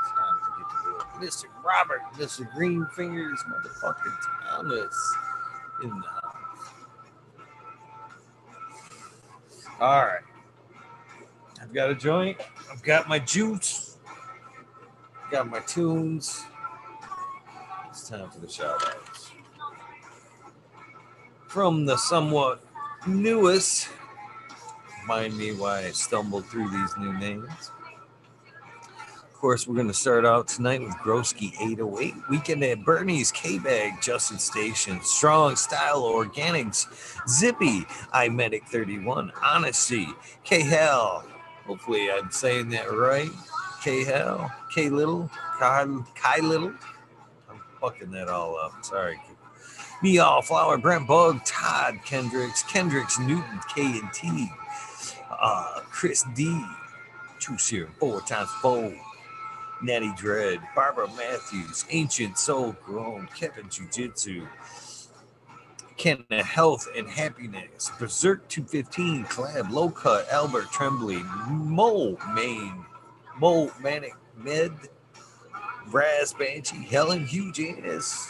It's 0.00 0.10
time 0.10 0.38
to 0.44 0.50
get 0.58 0.84
to 0.84 0.92
work. 0.92 1.22
Mr. 1.22 1.44
Robert, 1.64 2.02
Mr. 2.14 2.52
Green 2.54 2.86
Fingers, 2.96 3.42
motherfucking 3.48 4.16
Thomas 4.48 5.14
in 5.82 5.90
the 5.90 6.21
All 9.82 10.06
right. 10.06 10.22
I've 11.60 11.74
got 11.74 11.90
a 11.90 11.94
joint. 11.96 12.36
I've 12.70 12.84
got 12.84 13.08
my 13.08 13.18
juice. 13.18 13.98
Got 15.32 15.50
my 15.50 15.58
tunes. 15.58 16.44
It's 17.90 18.08
time 18.08 18.30
for 18.30 18.38
the 18.38 18.48
shout 18.48 18.80
outs. 18.80 19.32
From 21.48 21.84
the 21.84 21.96
somewhat 21.96 22.64
newest 23.08 23.88
mind 25.08 25.36
me 25.36 25.52
why 25.52 25.86
I 25.86 25.90
stumbled 25.90 26.46
through 26.46 26.70
these 26.70 26.96
new 26.96 27.18
names. 27.18 27.72
Of 29.42 29.44
course, 29.44 29.66
we're 29.66 29.74
going 29.74 29.88
to 29.88 29.92
start 29.92 30.24
out 30.24 30.46
tonight 30.46 30.82
with 30.82 30.94
Groski 30.98 31.52
808, 31.60 32.14
Weekend 32.30 32.62
at 32.62 32.84
Bernie's, 32.84 33.32
K 33.32 33.58
Bag, 33.58 34.00
Justin 34.00 34.38
Station, 34.38 35.02
Strong 35.02 35.56
Style 35.56 36.02
Organics, 36.02 36.86
Zippy, 37.28 37.80
iMedic 38.14 38.62
31, 38.68 39.32
Honesty, 39.42 40.06
K 40.44 40.62
Hell. 40.62 41.26
Hopefully, 41.66 42.08
I'm 42.08 42.30
saying 42.30 42.68
that 42.68 42.92
right. 42.92 43.30
K 43.82 44.04
Hell, 44.04 44.48
K 44.72 44.88
Little, 44.88 45.28
Kai, 45.58 45.88
Kai 46.14 46.38
Little. 46.38 46.72
I'm 47.50 47.60
fucking 47.80 48.12
that 48.12 48.28
all 48.28 48.56
up. 48.56 48.84
Sorry. 48.84 49.20
Me 50.04 50.18
All 50.18 50.42
Flower, 50.42 50.78
Brent 50.78 51.08
Bug, 51.08 51.44
Todd 51.44 51.98
Kendricks, 52.04 52.62
Kendricks 52.62 53.18
Newton, 53.18 53.60
K 53.74 53.98
and 53.98 54.12
T, 54.12 54.52
uh, 55.28 55.80
Chris 55.90 56.24
D, 56.36 56.64
Two 57.40 57.58
Serum, 57.58 57.90
four 57.98 58.20
times 58.20 58.48
four. 58.62 58.94
Natty 59.82 60.12
Dread, 60.16 60.60
Barbara 60.74 61.08
Matthews, 61.16 61.84
Ancient 61.90 62.38
Soul 62.38 62.76
Grown, 62.84 63.28
Kevin 63.34 63.68
Jiu 63.68 63.86
Jitsu, 63.90 64.46
Ken 65.96 66.24
Health 66.30 66.88
and 66.96 67.08
Happiness, 67.08 67.90
Berserk 67.98 68.48
215, 68.48 69.24
Collab, 69.26 69.70
Low 69.70 69.90
Cut, 69.90 70.28
Albert 70.30 70.70
Tremblay, 70.72 71.22
Mo 71.48 72.16
Maine, 72.34 72.84
Mo 73.38 73.70
Manic 73.80 74.14
Med, 74.36 74.72
Brass 75.90 76.32
Banshee, 76.32 76.84
Helen 76.84 77.26
Huge 77.26 77.60
Ass, 77.84 78.28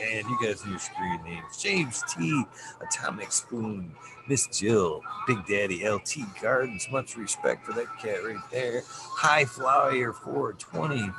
and 0.00 0.26
you 0.28 0.38
guys 0.42 0.64
know 0.64 0.70
your 0.72 0.78
screen 0.78 1.22
names 1.24 1.56
James 1.58 2.02
T, 2.08 2.44
Atomic 2.80 3.32
Spoon, 3.32 3.92
Miss 4.28 4.46
Jill, 4.48 5.02
Big 5.26 5.46
Daddy 5.46 5.88
LT 5.88 6.18
Gardens. 6.40 6.88
Much 6.90 7.16
respect 7.16 7.64
for 7.64 7.72
that 7.72 7.86
cat 8.00 8.24
right 8.24 8.36
there. 8.50 8.82
High 8.86 9.44
Flyer 9.44 10.12
420, 10.12 11.10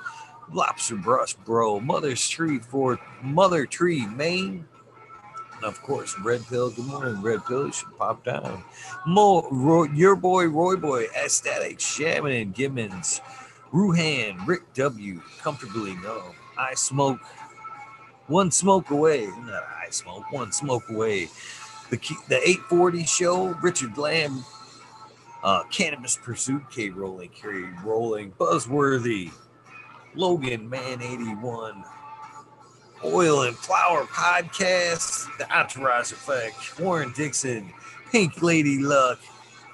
Lobster 0.51 0.95
Brush 0.95 1.33
Bro, 1.33 1.81
Mother's 1.81 2.27
Tree 2.27 2.59
for 2.59 2.99
Mother 3.21 3.65
Tree, 3.65 4.05
Maine. 4.07 4.65
And 5.55 5.65
of 5.65 5.81
course, 5.81 6.15
Red 6.19 6.45
Pill. 6.47 6.69
Good 6.69 6.85
morning, 6.85 7.21
Red 7.21 7.43
Pill. 7.45 7.67
You 7.67 7.71
should 7.71 7.97
pop 7.97 8.23
down. 8.23 8.63
Mo, 9.07 9.47
Roy, 9.51 9.85
your 9.93 10.15
boy, 10.15 10.45
Roy 10.45 10.75
Boy, 10.75 11.05
Aesthetic, 11.15 11.79
Shaman, 11.79 12.53
Gimmons, 12.53 13.21
Ruhan, 13.73 14.45
Rick 14.45 14.73
W, 14.75 15.21
Comfortably 15.39 15.95
No, 15.95 16.21
I 16.57 16.75
Smoke, 16.75 17.19
One 18.27 18.51
Smoke 18.51 18.89
Away. 18.89 19.25
Not 19.25 19.63
I 19.85 19.89
Smoke, 19.89 20.31
One 20.31 20.51
Smoke 20.51 20.89
Away. 20.89 21.29
The, 21.89 21.97
the 22.27 22.37
840 22.37 23.05
show, 23.05 23.47
Richard 23.61 23.97
Lamb, 23.97 24.43
uh, 25.43 25.63
Cannabis 25.71 26.17
Pursuit, 26.21 26.63
K 26.69 26.89
Rolling, 26.89 27.29
Carrie 27.29 27.69
Rolling, 27.83 28.33
Buzzworthy, 28.33 29.31
Logan 30.13 30.69
Man 30.69 31.01
81, 31.01 31.83
Oil 33.05 33.43
and 33.43 33.55
Flower 33.55 34.03
Podcast, 34.05 35.27
The 35.37 35.49
Entourage 35.55 36.11
Effect, 36.11 36.79
Warren 36.79 37.13
Dixon, 37.15 37.71
Pink 38.11 38.41
Lady 38.41 38.79
Luck, 38.79 39.19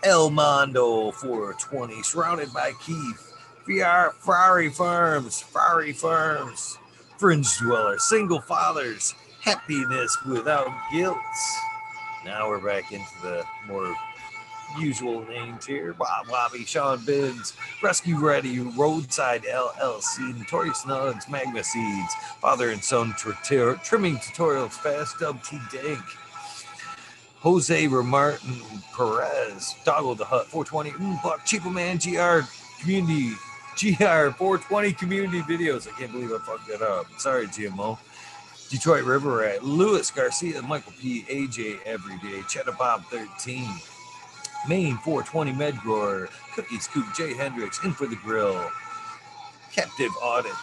El 0.03 0.30
Mondo 0.30 1.11
420, 1.11 2.03
Surrounded 2.03 2.53
by 2.53 2.73
Keith, 2.85 3.33
VR, 3.67 4.14
Ferrari 4.14 4.69
Farms, 4.69 5.41
Ferrari 5.41 5.93
Farms, 5.93 6.77
Fringe 7.24 7.48
Dweller, 7.58 7.98
Single 8.00 8.42
Fathers, 8.42 9.16
Happiness 9.40 10.18
Without 10.26 10.68
Guilt. 10.92 11.16
Now 12.26 12.50
we're 12.50 12.60
back 12.60 12.92
into 12.92 13.08
the 13.22 13.45
more 13.66 13.95
usual 14.77 15.26
names 15.30 15.66
here. 15.66 15.93
Bob 15.93 16.27
Bobby, 16.27 16.66
Sean 16.66 17.00
Bibbs, 17.06 17.53
Rescue 17.82 18.19
Ready, 18.19 18.60
Roadside 18.60 19.43
LLC, 19.43 20.38
Notorious 20.38 20.84
Nugs, 20.84 21.30
Magma 21.30 21.64
Seeds, 21.64 22.14
Father 22.42 22.72
and 22.72 22.84
Son 22.84 23.16
Tur- 23.18 23.80
Trimming 23.85 24.18
Tutorials, 24.18 24.74
Fast 24.74 25.18
Dub 25.19 25.42
T 25.45 25.58
Dank, 25.72 26.03
Jose 27.40 27.88
Remartin 27.88 28.61
Perez, 28.98 29.76
Doggo 29.85 30.14
the 30.14 30.26
Hut, 30.26 30.48
420, 30.48 30.90
mm, 30.90 31.24
Buck 31.24 31.45
Cheaper 31.45 31.69
Man, 31.69 31.95
GR 31.95 32.45
Community, 32.82 33.32
GR 33.76 34.32
420 34.38 34.93
Community 34.93 35.42
Videos. 35.42 35.88
I 35.88 35.98
can't 35.98 36.11
believe 36.11 36.32
I 36.32 36.38
fucked 36.40 36.68
that 36.68 36.82
up. 36.82 37.08
Sorry, 37.18 37.48
GMO. 37.48 37.98
Detroit 38.69 39.03
River 39.03 39.38
Rat, 39.38 39.64
Lewis 39.64 40.10
Garcia, 40.10 40.61
Michael 40.64 40.93
P, 41.00 41.24
AJ 41.24 41.80
Everyday, 41.85 42.42
Cheddar 42.50 42.72
Bob 42.72 43.03
13, 43.06 43.68
Maine 44.68 44.98
420 45.03 45.53
Medgrower, 45.53 46.27
Cookie 46.56 46.80
Scoop, 46.80 47.06
Jay 47.16 47.35
Hendricks, 47.35 47.84
In 47.84 47.93
for 47.93 48.08
the 48.08 48.16
Grill, 48.16 48.68
Captive 49.72 50.10
Audit, 50.24 50.53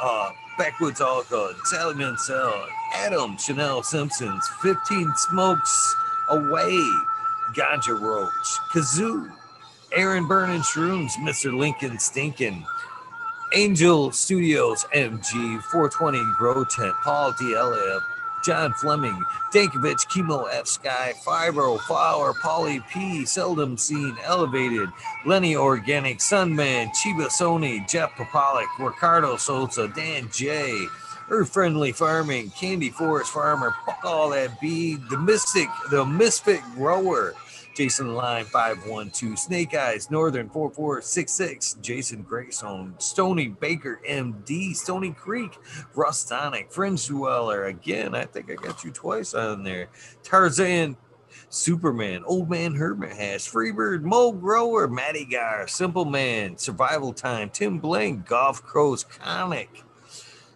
uh, 0.00 0.30
Backwoods 0.56 1.00
Alcohol, 1.00 1.52
Sally 1.64 1.94
Mansell, 1.94 2.64
Adam 2.94 3.36
Chanel 3.38 3.82
Simpsons, 3.82 4.48
15 4.62 5.12
Smokes 5.16 5.96
Away, 6.30 6.78
Ganja 7.54 7.98
Roach, 8.00 8.58
Kazoo, 8.72 9.32
Aaron 9.92 10.26
Burning 10.26 10.60
Shrooms, 10.60 11.12
Mr. 11.16 11.56
Lincoln 11.56 11.98
Stinkin', 11.98 12.64
Angel 13.54 14.12
Studios 14.12 14.84
MG 14.94 15.62
420 15.62 16.20
Grow 16.36 16.62
Tent, 16.64 16.94
Paul 17.02 17.32
DLF, 17.32 18.00
John 18.44 18.74
Fleming, 18.74 19.18
Dankovich, 19.52 20.06
Chemo 20.08 20.46
F 20.52 20.66
Sky, 20.66 21.14
Fibro, 21.26 21.80
Flower, 21.80 22.34
Polly 22.34 22.82
P, 22.92 23.24
Seldom 23.24 23.78
Seen, 23.78 24.16
Elevated, 24.24 24.90
Lenny 25.24 25.56
Organic, 25.56 26.18
Sunman, 26.18 26.90
Chiba 26.90 27.28
Sony, 27.28 27.88
Jeff 27.88 28.12
Popalik, 28.12 28.66
Ricardo 28.78 29.36
Sosa, 29.36 29.88
Dan 29.88 30.28
J, 30.30 30.86
Earth 31.30 31.50
Friendly 31.50 31.92
Farming, 31.92 32.50
Candy 32.50 32.90
Forest 32.90 33.32
Farmer, 33.32 33.74
Fuck 33.86 34.04
All 34.04 34.30
That 34.30 34.60
Bee, 34.60 34.96
The 34.96 35.18
Mystic, 35.18 35.68
The 35.90 36.04
Misfit 36.04 36.60
Grower, 36.74 37.34
Jason 37.78 38.16
Line 38.16 38.44
512, 38.44 39.38
Snake 39.38 39.72
Eyes, 39.72 40.10
Northern 40.10 40.48
4466, 40.50 41.74
Jason 41.80 42.22
Grayson, 42.22 42.92
Stony 42.98 43.46
Baker 43.46 44.00
MD, 44.04 44.74
Stony 44.74 45.12
Creek, 45.12 45.56
Rustonic, 45.94 46.72
Fringe 46.72 47.06
Dweller. 47.06 47.66
Again, 47.66 48.16
I 48.16 48.24
think 48.24 48.50
I 48.50 48.56
got 48.56 48.82
you 48.82 48.90
twice 48.90 49.32
on 49.32 49.62
there. 49.62 49.90
Tarzan, 50.24 50.96
Superman, 51.50 52.24
Old 52.26 52.50
Man 52.50 52.74
Hermit 52.74 53.12
Hash, 53.12 53.48
Freebird, 53.48 54.02
Mo 54.02 54.32
Grower, 54.32 54.88
Matty 54.88 55.24
Gar, 55.26 55.68
Simple 55.68 56.04
Man, 56.04 56.58
Survival 56.58 57.12
Time, 57.12 57.48
Tim 57.48 57.78
Blank, 57.78 58.26
Golf 58.26 58.60
Crows, 58.60 59.04
Conic, 59.04 59.84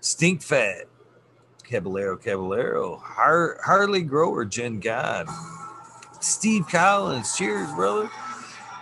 Stink 0.01 0.43
Fat, 0.43 0.87
Caballero 1.63 2.17
Caballero, 2.17 2.97
Har- 2.97 3.61
Harley 3.65 4.03
Grower, 4.03 4.45
Jen 4.45 4.81
God, 4.81 5.29
Steve 6.23 6.67
Collins, 6.69 7.37
cheers, 7.37 7.71
brother. 7.73 8.09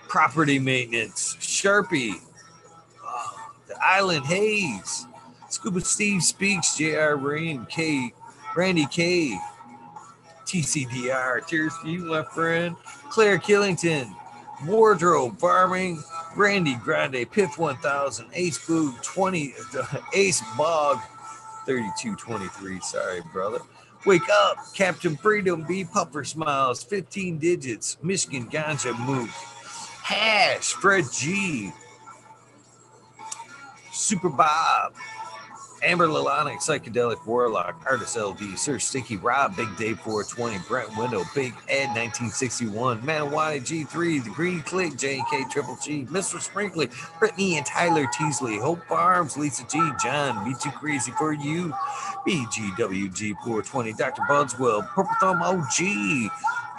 Property 0.08 0.58
maintenance, 0.58 1.36
Sharpie, 1.40 2.14
uh, 3.06 3.28
the 3.68 3.76
Island 3.80 4.26
Haze, 4.26 5.06
Scuba 5.48 5.80
Steve 5.80 6.22
Speaks, 6.22 6.76
J.R. 6.76 7.16
Rain, 7.16 7.64
K, 7.66 8.12
Randy 8.56 8.86
K, 8.86 9.38
TCDR, 10.44 11.46
cheers 11.46 11.72
to 11.82 11.90
you, 11.90 12.06
my 12.06 12.24
friend. 12.24 12.74
Claire 13.08 13.38
Killington, 13.38 14.12
Wardrobe 14.66 15.38
Farming, 15.38 16.02
Randy 16.36 16.74
Grande, 16.74 17.24
Piff 17.30 17.56
1000, 17.56 18.26
Ace 18.32 18.66
Boo 18.66 18.92
20, 19.02 19.54
Ace 20.14 20.42
Bog 20.56 20.98
3223. 21.66 22.80
Sorry, 22.80 23.20
brother. 23.32 23.60
Wake 24.06 24.28
up, 24.30 24.56
Captain 24.74 25.14
Freedom 25.16 25.62
B 25.68 25.84
Puffer 25.84 26.24
Smiles, 26.24 26.82
15 26.82 27.38
digits, 27.38 27.98
Michigan 28.02 28.48
Ganja 28.48 28.98
Mook, 28.98 29.28
Hash, 30.02 30.72
Fred 30.72 31.04
G, 31.12 31.70
Super 33.92 34.30
Bob, 34.30 34.94
Amber 35.82 36.06
Lalonic, 36.06 36.56
Psychedelic 36.56 37.24
Warlock, 37.26 37.80
Artist 37.86 38.16
LD, 38.16 38.58
Sir 38.58 38.78
Sticky 38.78 39.16
Rob, 39.16 39.56
Big 39.56 39.68
Dave 39.76 39.98
420, 40.00 40.58
Brent 40.68 40.96
Window, 40.96 41.24
Big 41.34 41.54
Ed 41.68 41.88
1961, 41.88 43.04
Man 43.04 43.30
YG3, 43.30 44.24
The 44.24 44.30
Green 44.30 44.62
Click, 44.62 44.92
JK 44.92 45.50
Triple 45.50 45.78
G, 45.82 46.04
Mr. 46.10 46.40
Sprinkly, 46.40 46.90
Brittany 47.18 47.56
and 47.56 47.64
Tyler 47.64 48.06
Teasley, 48.12 48.58
Hope 48.58 48.84
Farms, 48.86 49.36
Lisa 49.36 49.64
G, 49.64 49.80
John, 50.02 50.44
Be 50.44 50.54
Too 50.60 50.70
Crazy 50.70 51.12
for 51.12 51.32
You, 51.32 51.72
BGWG 52.26 53.36
420, 53.44 53.92
Dr. 53.94 54.22
Budswell, 54.28 54.82
Purple 54.94 55.14
Thumb 55.20 55.42
OG, 55.42 56.30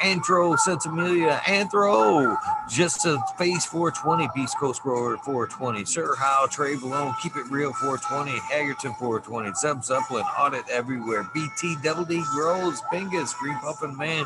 Anthro, 0.02 0.58
Sensimilia, 0.58 1.40
Anthro, 1.42 2.38
just 2.68 3.06
a 3.06 3.20
face 3.38 3.66
420, 3.66 4.30
Beast 4.34 4.58
Coast 4.58 4.82
Grower 4.82 5.18
420, 5.18 5.86
Sir 5.86 6.16
How, 6.16 6.48
Trey 6.48 6.76
Malone, 6.76 7.14
Keep 7.22 7.36
It 7.36 7.46
Real 7.52 7.72
420, 7.74 8.32
Hagerton 8.52 8.98
420, 8.98 9.54
Zeb 9.54 9.84
Zeppelin, 9.84 10.24
Audit 10.38 10.68
Everywhere, 10.70 11.30
BT, 11.34 11.78
Double 11.84 12.04
D 12.04 12.24
Grows, 12.34 12.82
Bingus, 12.92 13.34
Green 13.36 13.58
Puffin 13.60 13.96
Man. 13.96 14.26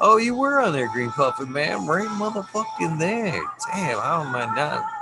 Oh, 0.00 0.16
you 0.16 0.34
were 0.34 0.60
on 0.60 0.72
there, 0.72 0.88
Green 0.92 1.10
Puffin 1.10 1.52
Man, 1.52 1.86
right 1.86 2.08
motherfucking 2.08 2.98
there. 2.98 3.40
Damn, 3.72 3.98
how 4.00 4.22
am 4.22 4.34
I 4.34 4.54
not? 4.54 4.95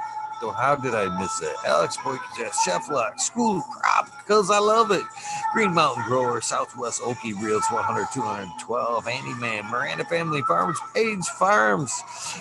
How 0.52 0.76
did 0.76 0.94
I 0.94 1.18
miss 1.20 1.40
it? 1.40 1.54
Alex 1.66 1.96
Boykajet, 1.98 2.52
Chef 2.64 2.90
Lock, 2.90 3.20
School 3.20 3.60
Crop, 3.62 4.10
because 4.18 4.50
I 4.50 4.58
love 4.58 4.90
it. 4.90 5.04
Green 5.52 5.74
Mountain 5.74 6.04
Grower, 6.06 6.40
Southwest 6.40 7.00
Okie 7.02 7.40
Reels 7.40 7.64
100, 7.70 8.08
212, 8.12 9.08
Andy 9.08 9.34
Man, 9.34 9.64
Miranda 9.70 10.04
Family 10.04 10.42
Farms, 10.42 10.78
Page 10.94 11.24
Farms. 11.38 11.92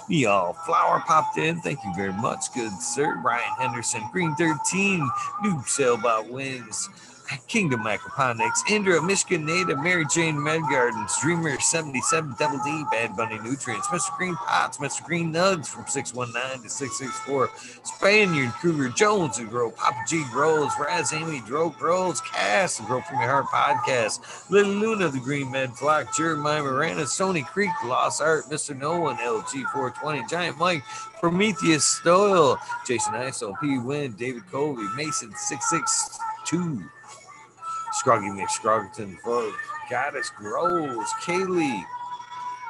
Y'all, 0.07 0.53
flower 0.65 1.03
popped 1.05 1.37
in. 1.37 1.59
Thank 1.61 1.83
you 1.83 1.93
very 1.95 2.13
much, 2.13 2.53
good 2.53 2.71
sir. 2.81 3.19
Brian 3.21 3.43
Henderson, 3.59 4.03
Green 4.11 4.35
13, 4.35 5.09
New 5.43 5.63
Sailboat 5.65 6.29
Wins. 6.29 6.89
Kingdom 7.47 7.81
Aquaponics, 7.81 8.69
Indra, 8.69 9.01
Michigan 9.01 9.45
Native, 9.45 9.79
Mary 9.79 10.05
Jane 10.13 10.35
Medgardens, 10.35 11.19
Dreamer 11.21 11.59
77, 11.59 12.35
Double 12.39 12.59
D, 12.63 12.83
Bad 12.91 13.15
Bunny 13.15 13.39
Nutrients, 13.39 13.87
Mr. 13.87 14.17
Green 14.17 14.35
Pots, 14.35 14.77
Mr. 14.77 15.03
Green 15.03 15.33
Nugs 15.33 15.67
from 15.67 15.85
619 15.87 16.63
to 16.63 16.69
664, 16.69 17.49
Spaniard, 17.83 18.51
Cougar 18.61 18.89
Jones, 18.89 19.37
and 19.39 19.49
Grow, 19.49 19.71
Papa 19.71 19.97
G 20.07 20.23
Grows, 20.31 20.71
Raz 20.79 21.13
Amy, 21.13 21.41
Grows, 21.41 22.21
Cass, 22.21 22.77
the 22.77 22.83
Grow 22.83 23.01
From 23.01 23.19
Your 23.19 23.29
Heart 23.29 23.45
podcast, 23.45 24.49
Little 24.49 24.73
Luna, 24.73 25.09
the 25.09 25.19
Green 25.19 25.51
Med 25.51 25.75
Flock, 25.75 26.15
Jeremiah 26.15 26.63
Miranda, 26.63 27.05
Stony 27.07 27.43
Creek, 27.43 27.71
Lost 27.85 28.21
Art, 28.21 28.45
Mr. 28.45 28.77
No 28.77 28.99
One, 28.99 29.17
LG 29.17 29.51
420, 29.71 30.27
Giant 30.27 30.57
Mike, 30.57 30.83
Prometheus 31.19 31.85
Stoyle, 31.85 32.57
Jason 32.85 33.13
Iso, 33.13 33.53
P. 33.61 33.79
Win, 33.79 34.11
David 34.13 34.43
Covey, 34.51 34.83
Mason 34.95 35.33
662. 35.33 36.83
Scroggy 37.93 38.27
McScroggington, 38.27 39.19
folks. 39.19 39.57
Goddess 39.89 40.29
Grows, 40.29 41.07
Kaylee, 41.21 41.83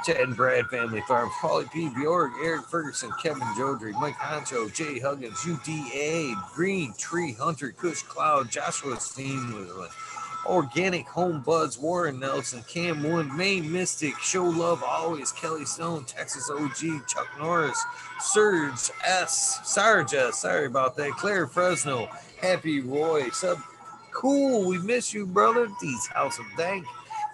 Chad 0.06 0.18
and 0.18 0.36
Brad 0.36 0.66
Family 0.68 1.02
Farm, 1.08 1.30
Paulie 1.42 1.72
P. 1.72 1.90
Bjork, 1.90 2.34
Eric 2.44 2.66
Ferguson, 2.66 3.10
Kevin 3.22 3.48
Jodry, 3.56 3.94
Mike 3.94 4.16
Honcho, 4.16 4.72
Jay 4.74 5.00
Huggins, 5.00 5.38
UDA, 5.40 6.36
Green 6.54 6.94
Tree 6.98 7.34
Hunter, 7.34 7.72
Kush 7.72 8.02
Cloud, 8.04 8.52
Joshua 8.52 9.00
Steen, 9.00 9.54
Organic 10.46 11.08
Home 11.08 11.42
Buds, 11.42 11.78
Warren 11.78 12.20
Nelson, 12.20 12.62
Cam 12.68 13.02
Wood, 13.04 13.32
Maine 13.32 13.72
Mystic, 13.72 14.18
Show 14.20 14.44
Love 14.44 14.84
Always, 14.84 15.32
Kelly 15.32 15.64
Stone, 15.64 16.04
Texas 16.04 16.50
OG, 16.50 17.08
Chuck 17.08 17.30
Norris, 17.40 17.82
Surge 18.20 18.92
S, 19.06 19.62
Sarge 19.64 20.14
sorry 20.32 20.66
about 20.66 20.98
that, 20.98 21.12
Claire 21.12 21.48
Fresno, 21.48 22.10
Happy 22.42 22.82
Roy, 22.82 23.30
Sub 23.30 23.58
Cool, 24.14 24.68
we 24.68 24.78
miss 24.78 25.14
you, 25.14 25.26
brother. 25.26 25.70
These 25.82 26.08
House 26.08 26.40
of 26.40 26.46
Dank. 26.58 26.86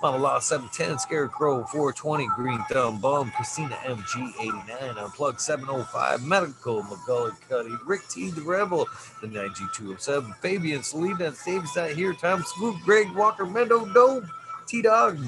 Mama 0.01 0.17
Law 0.17 0.39
710, 0.39 0.97
Scarecrow 0.97 1.65
420, 1.65 2.27
Green 2.27 2.63
Thumb 2.71 3.01
Bum, 3.01 3.31
Christina 3.31 3.75
MG89, 3.83 4.97
Unplugged 4.97 5.41
705, 5.41 6.23
Medical, 6.25 6.83
McGully 6.83 7.35
Cuddy, 7.49 7.73
Rick 7.85 8.07
T. 8.09 8.31
The 8.31 8.41
Rebel, 8.41 8.87
the 9.19 9.27
9G207, 9.27 10.37
Fabian 10.37 10.83
Selena, 10.83 11.33
Dave's 11.45 11.75
not 11.75 11.89
here, 11.91 12.13
Tom 12.13 12.43
Swoop, 12.47 12.77
Greg 12.85 13.11
Walker, 13.13 13.45
Mendo 13.45 13.93
Dope, 13.93 14.23
T 14.67 14.81
Dog, 14.81 15.19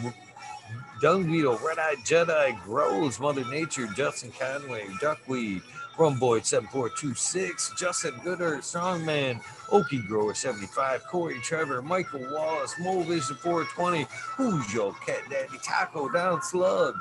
Dung 1.01 1.29
Beetle, 1.29 1.59
Red 1.65 1.77
Eye 1.77 1.95
Jedi, 2.05 2.63
Grows, 2.63 3.19
Mother 3.19 3.43
Nature, 3.51 3.87
Justin 3.87 4.31
Conway, 4.39 4.87
Duckweed, 5.01 5.61
Rumboy 6.01 6.43
7426, 6.43 7.73
Justin 7.77 8.19
Gooder, 8.23 8.57
Strongman, 8.57 9.39
Okie 9.69 10.07
Grower 10.07 10.33
75, 10.33 11.03
Corey 11.05 11.39
Trevor, 11.43 11.83
Michael 11.83 12.21
Wallace, 12.33 12.73
Mo 12.79 13.03
Vision 13.03 13.35
420, 13.35 14.07
Who's 14.35 14.73
Your 14.73 14.95
Cat 15.05 15.19
Daddy, 15.29 15.59
Taco 15.61 16.09
Down 16.09 16.41
Slug, 16.41 16.95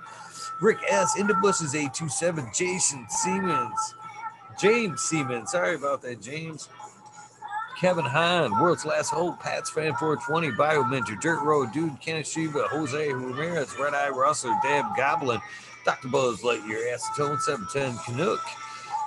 Rick 0.61 0.81
S. 0.87 1.19
In 1.19 1.29
Bushes 1.41 1.75
827, 1.75 2.51
Jason 2.55 3.07
Siemens, 3.09 3.95
James 4.61 5.01
Siemens, 5.01 5.53
sorry 5.53 5.77
about 5.77 6.03
that, 6.03 6.21
James. 6.21 6.69
Kevin 7.81 8.05
Hahn, 8.05 8.61
World's 8.61 8.85
Last 8.85 9.09
Hope, 9.09 9.41
Pats 9.41 9.71
Fan 9.71 9.95
420, 9.95 10.51
Bio 10.59 10.85
Mentor, 10.85 11.17
Dirt 11.17 11.43
Road 11.43 11.73
Dude, 11.73 11.99
Kenneth 12.03 12.29
Shiva, 12.29 12.65
Jose 12.69 13.11
Ramirez, 13.11 13.75
Red 13.81 13.95
Eye 13.95 14.11
Rustler, 14.11 14.55
Dab 14.63 14.95
Goblin, 14.95 15.41
Dr. 15.87 16.09
Buzz 16.09 16.43
Lightyear, 16.43 16.95
Acetone 16.95 17.41
710, 17.41 17.97
Canuck, 18.05 18.41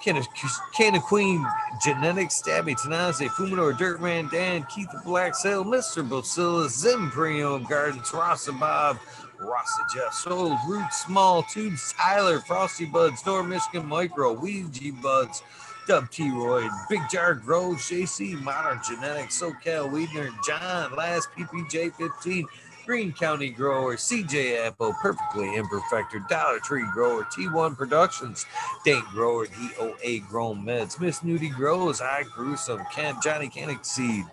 Canna 0.03 0.99
Queen, 0.99 1.45
Genetics, 1.81 2.41
Stabby 2.41 2.75
Tanaze, 2.75 3.29
Fumador, 3.29 3.71
Dirtman, 3.73 4.29
Dan, 4.29 4.65
Keith 4.65 4.89
the 4.91 4.99
Black 4.99 5.33
Sail, 5.33 5.63
Mr. 5.63 6.07
Bacillus, 6.07 6.83
Zimprium 6.83 7.67
Gardens, 7.69 8.13
Rasta 8.13 8.51
Bob, 8.51 8.99
Rasta 9.39 9.83
Jeff 9.95 10.13
Soul, 10.13 10.57
Root 10.67 10.91
Small, 10.91 11.43
Tubes, 11.43 11.93
Tyler, 11.93 12.41
Frosty 12.41 12.85
Buds, 12.85 13.25
North 13.25 13.47
Michigan 13.47 13.87
Micro, 13.87 14.33
Ouija 14.33 14.91
Buds, 15.01 15.41
Dub 15.87 16.09
T 16.11 16.29
Roy, 16.31 16.67
Big 16.89 17.01
Jar 17.09 17.33
Grove, 17.33 17.77
JC, 17.77 18.41
Modern 18.41 18.81
Genetics, 18.85 19.41
SoCal 19.41 19.89
Weedner, 19.89 20.31
John, 20.45 20.95
Last 20.95 21.29
PPJ 21.31 21.93
15, 21.95 22.45
Green 22.85 23.13
County 23.13 23.49
Grower, 23.49 23.95
CJ 23.95 24.67
Apple, 24.67 24.93
Perfectly 25.01 25.55
Imperfector, 25.55 26.25
Dollar 26.29 26.59
Tree 26.59 26.85
Grower, 26.93 27.23
T1 27.23 27.77
Productions, 27.77 28.45
Dank 28.85 29.05
Grower, 29.05 29.47
DOA 29.47 30.27
Grown 30.27 30.63
Meds, 30.63 30.99
Miss 30.99 31.21
Nudie 31.21 31.53
Grows, 31.53 32.01
I 32.01 32.23
Gruesome, 32.23 32.81
Ken, 32.91 33.15
Johnny 33.23 33.47
Canic 33.47 33.85
Seed. 33.85 34.25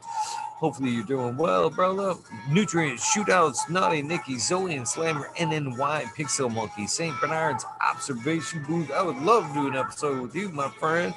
Hopefully 0.60 0.90
you're 0.90 1.04
doing 1.04 1.36
well, 1.36 1.70
brother. 1.70 2.14
Nutrient 2.50 2.98
Shootouts, 2.98 3.70
Naughty 3.70 4.02
Nicky, 4.02 4.38
Zoe 4.38 4.74
and 4.74 4.86
Slammer, 4.86 5.30
NNY, 5.38 6.02
Pixel 6.14 6.52
Monkey, 6.52 6.86
St. 6.86 7.18
Bernard's 7.20 7.64
Observation 7.80 8.64
Booth. 8.64 8.90
I 8.90 9.02
would 9.02 9.16
love 9.22 9.46
to 9.48 9.54
do 9.54 9.68
an 9.68 9.76
episode 9.76 10.20
with 10.20 10.34
you, 10.34 10.50
my 10.50 10.68
friend. 10.68 11.14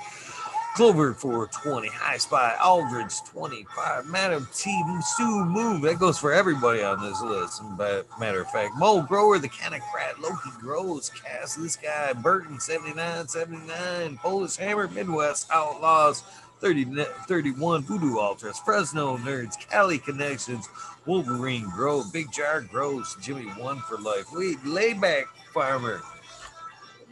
Clover 0.76 1.14
420, 1.14 1.88
High 1.90 2.18
Spy, 2.18 2.56
Aldridge 2.64 3.22
25, 3.30 4.08
Madam 4.08 4.48
T, 4.56 4.82
Sue 5.16 5.46
Move. 5.46 5.84
That 5.84 6.00
goes 6.00 6.18
for 6.18 6.34
everybody 6.34 6.82
on 6.82 7.00
this 7.00 7.22
list. 7.22 7.62
But 7.78 8.08
matter 8.20 8.42
of 8.42 8.50
fact, 8.50 8.76
Mole 8.78 9.04
Grower, 9.04 9.38
the 9.38 9.50
Canocrat, 9.50 10.20
Loki 10.20 10.50
Grows, 10.60 11.12
Cass, 11.12 11.56
this 11.56 11.76
guy, 11.76 12.14
Burton 12.14 12.60
79, 12.60 13.28
79, 13.28 14.18
Polish 14.18 14.56
Hammer, 14.56 14.88
Midwest 14.88 15.48
Outlaws 15.52 16.24
30, 16.60 17.06
31, 17.28 17.84
Voodoo 17.84 18.18
Altars, 18.18 18.58
Fresno 18.58 19.18
Nerds, 19.18 19.60
Cali 19.70 20.00
Connections, 20.00 20.68
Wolverine 21.06 21.70
Grove, 21.70 22.12
Big 22.12 22.32
Jar 22.32 22.62
Grows, 22.62 23.16
Jimmy 23.22 23.46
One 23.62 23.80
for 23.82 24.00
Life. 24.00 24.26
Wait, 24.32 24.58
Layback 24.66 25.26
Farmer. 25.54 26.02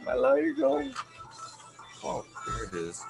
My 0.04 0.14
lighter 0.14 0.52
going. 0.52 0.92
Oh, 2.02 2.24
there 2.48 2.64
it 2.64 2.74
is. 2.74 3.04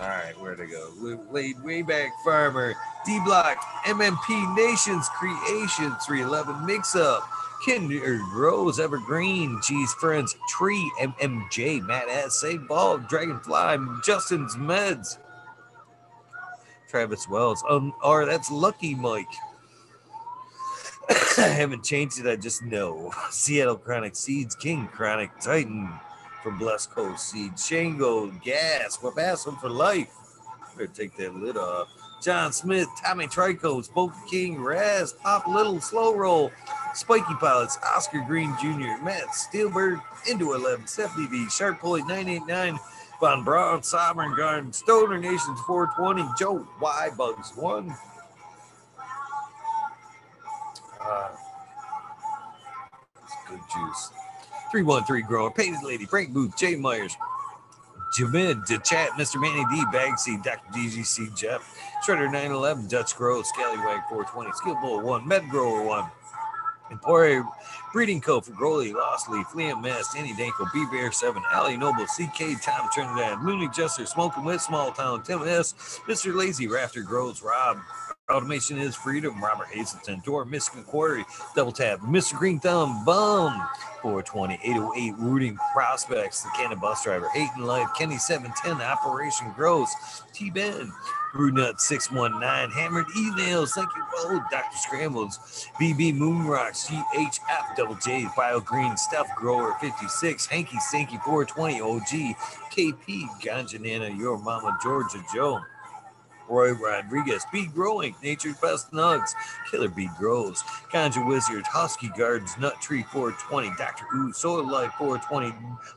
All 0.00 0.08
right, 0.08 0.32
where'd 0.40 0.60
it 0.60 0.70
go? 0.70 0.92
Laid 1.30 1.62
way 1.62 1.82
back 1.82 2.12
farmer, 2.24 2.74
D 3.04 3.20
Block, 3.22 3.58
MMP 3.84 4.56
Nations 4.56 5.06
Creation, 5.10 5.94
311 6.06 6.64
Mix 6.64 6.96
Up, 6.96 7.28
Kinder 7.66 8.18
Rose 8.32 8.80
Evergreen, 8.80 9.60
Cheese 9.62 9.92
Friends, 9.94 10.34
Tree, 10.48 10.90
MMJ, 11.00 11.82
Matt 11.82 12.08
S, 12.08 12.40
Save 12.40 12.66
Ball, 12.66 12.96
Dragonfly, 12.96 13.76
Justin's 14.02 14.56
Meds, 14.56 15.18
Travis 16.88 17.28
Wells, 17.28 17.62
um, 17.68 17.92
or 18.02 18.24
that's 18.24 18.50
Lucky 18.50 18.94
Mike. 18.94 19.26
I 21.36 21.42
haven't 21.42 21.84
changed 21.84 22.18
it, 22.18 22.26
I 22.26 22.36
just 22.36 22.62
know. 22.62 23.12
Seattle 23.30 23.76
Chronic 23.76 24.16
Seeds, 24.16 24.54
King 24.54 24.86
Chronic 24.86 25.30
Titan 25.40 25.92
from 26.42 26.58
Blessed 26.58 26.90
Coast 26.90 27.30
Seed, 27.30 27.58
Shango, 27.58 28.26
Gas, 28.44 28.98
Wabasson 28.98 29.60
for 29.60 29.68
life. 29.68 30.08
Better 30.76 30.86
take 30.86 31.16
that 31.16 31.34
lid 31.34 31.56
off. 31.56 31.88
John 32.22 32.52
Smith, 32.52 32.88
Tommy 33.02 33.26
Trico, 33.26 33.82
Spoke 33.82 34.12
King, 34.30 34.60
Raz, 34.60 35.12
Pop 35.12 35.46
Little, 35.46 35.80
Slow 35.80 36.14
Roll, 36.14 36.52
Spiky 36.94 37.34
Pilots, 37.40 37.78
Oscar 37.96 38.22
Green 38.26 38.54
Jr., 38.60 39.02
Matt 39.02 39.28
Steelberg, 39.28 40.02
Into 40.28 40.52
11, 40.52 40.86
Stephanie 40.86 41.26
V, 41.28 41.48
Sharp 41.48 41.80
Pulley 41.80 42.02
989, 42.02 42.78
Von 43.20 43.44
Braun, 43.44 43.82
Sovereign 43.82 44.34
Garden, 44.36 44.72
Stoner 44.72 45.18
Nations 45.18 45.60
420, 45.66 46.28
Joe 46.38 46.66
Y 46.80 47.10
Bugs 47.16 47.56
1. 47.56 47.94
Uh, 51.00 51.28
good 53.48 53.60
juice. 53.72 54.10
313 54.70 55.26
Grower, 55.26 55.50
Painted 55.50 55.82
Lady, 55.82 56.04
Frank 56.04 56.32
Booth, 56.32 56.56
Jay 56.56 56.76
Myers, 56.76 57.16
Jamid, 58.18 58.66
the 58.66 58.78
chat, 58.78 59.10
Mr. 59.10 59.40
Manny 59.40 59.64
D, 59.70 59.84
Bagseed, 59.92 60.42
Dr. 60.42 60.72
DGC, 60.72 61.36
Jeff, 61.36 61.76
Shredder 62.06 62.26
911, 62.26 62.88
Dutch 62.88 63.16
Grow, 63.16 63.42
Scallywag 63.42 64.02
420, 64.08 64.50
Skill 64.54 64.76
Bull 64.80 65.00
1, 65.00 65.26
Med 65.26 65.48
Grower 65.48 65.82
1, 65.82 66.04
Emporia 66.90 67.48
Breeding 67.92 68.20
Co. 68.20 68.40
for 68.40 68.52
Growley, 68.52 68.92
Lostley, 68.92 69.44
Fleeing 69.44 69.80
Mess, 69.80 70.12
Danny 70.14 70.34
Danko, 70.36 70.66
B 70.72 70.84
Bear 70.90 71.12
7, 71.12 71.42
Ali 71.52 71.76
Noble, 71.76 72.06
CK, 72.06 72.60
Tom 72.62 72.88
Trinidad, 72.92 73.44
Looney 73.44 73.68
Jester, 73.68 74.06
Smoking 74.06 74.44
with 74.44 74.60
Small 74.60 74.92
Town, 74.92 75.22
Tim 75.22 75.46
S, 75.46 76.00
Mr. 76.06 76.34
Lazy, 76.34 76.66
Rafter 76.66 77.02
Grows, 77.02 77.42
Rob, 77.42 77.78
Automation 78.30 78.78
is 78.78 78.94
Freedom, 78.94 79.42
Robert 79.42 79.66
Hazelton, 79.72 80.22
Door, 80.24 80.44
Michigan 80.44 80.84
Quarry, 80.84 81.24
Double 81.56 81.72
Tap, 81.72 81.98
Mr. 82.00 82.38
Green 82.38 82.60
Thumb, 82.60 83.04
Bum, 83.04 83.60
420, 84.02 84.54
808, 84.62 85.14
Rooting 85.18 85.58
Prospects, 85.72 86.42
The 86.42 86.50
Cannon 86.56 86.78
Bus 86.78 87.02
Driver, 87.02 87.28
Hayden 87.34 87.64
Life, 87.64 87.88
Kenny 87.98 88.18
710, 88.18 88.80
Operation 88.86 89.52
Gross, 89.56 90.22
T 90.32 90.48
Ben, 90.48 90.92
Brewnut 91.34 91.80
619, 91.80 92.70
Hammered 92.70 93.06
Emails, 93.16 93.70
thank 93.70 93.88
you, 93.96 94.02
oh, 94.14 94.44
Dr. 94.50 94.76
Scrambles, 94.76 95.66
BB 95.80 96.16
Moonrocks, 96.16 96.86
GHF, 96.86 97.76
Double 97.76 97.96
J, 97.96 98.28
Bio 98.36 98.60
Green, 98.60 98.96
Stuff 98.96 99.26
Grower 99.36 99.74
56, 99.80 100.46
Hanky 100.46 100.78
Stinky 100.78 101.18
420, 101.24 101.80
OG, 101.80 102.36
KP, 102.70 103.28
Ganja 103.42 103.80
Nana, 103.80 104.14
Your 104.16 104.38
Mama, 104.38 104.78
Georgia 104.80 105.22
Joe. 105.34 105.60
Roy 106.50 106.72
Rodriguez, 106.72 107.44
Bead 107.52 107.72
Growing, 107.72 108.14
Nature's 108.22 108.56
Best 108.56 108.90
Nugs, 108.92 109.30
Killer 109.70 109.88
Bead 109.88 110.10
Grows, 110.18 110.62
Ganja 110.92 111.26
Wizard, 111.26 111.64
Husky 111.66 112.10
Gardens, 112.18 112.58
Nut 112.58 112.74
Tree 112.82 113.04
420, 113.12 113.70
Dr. 113.78 114.04
Ooh, 114.16 114.32
Soil 114.32 114.68
Life 114.68 114.92
420, 114.98 115.54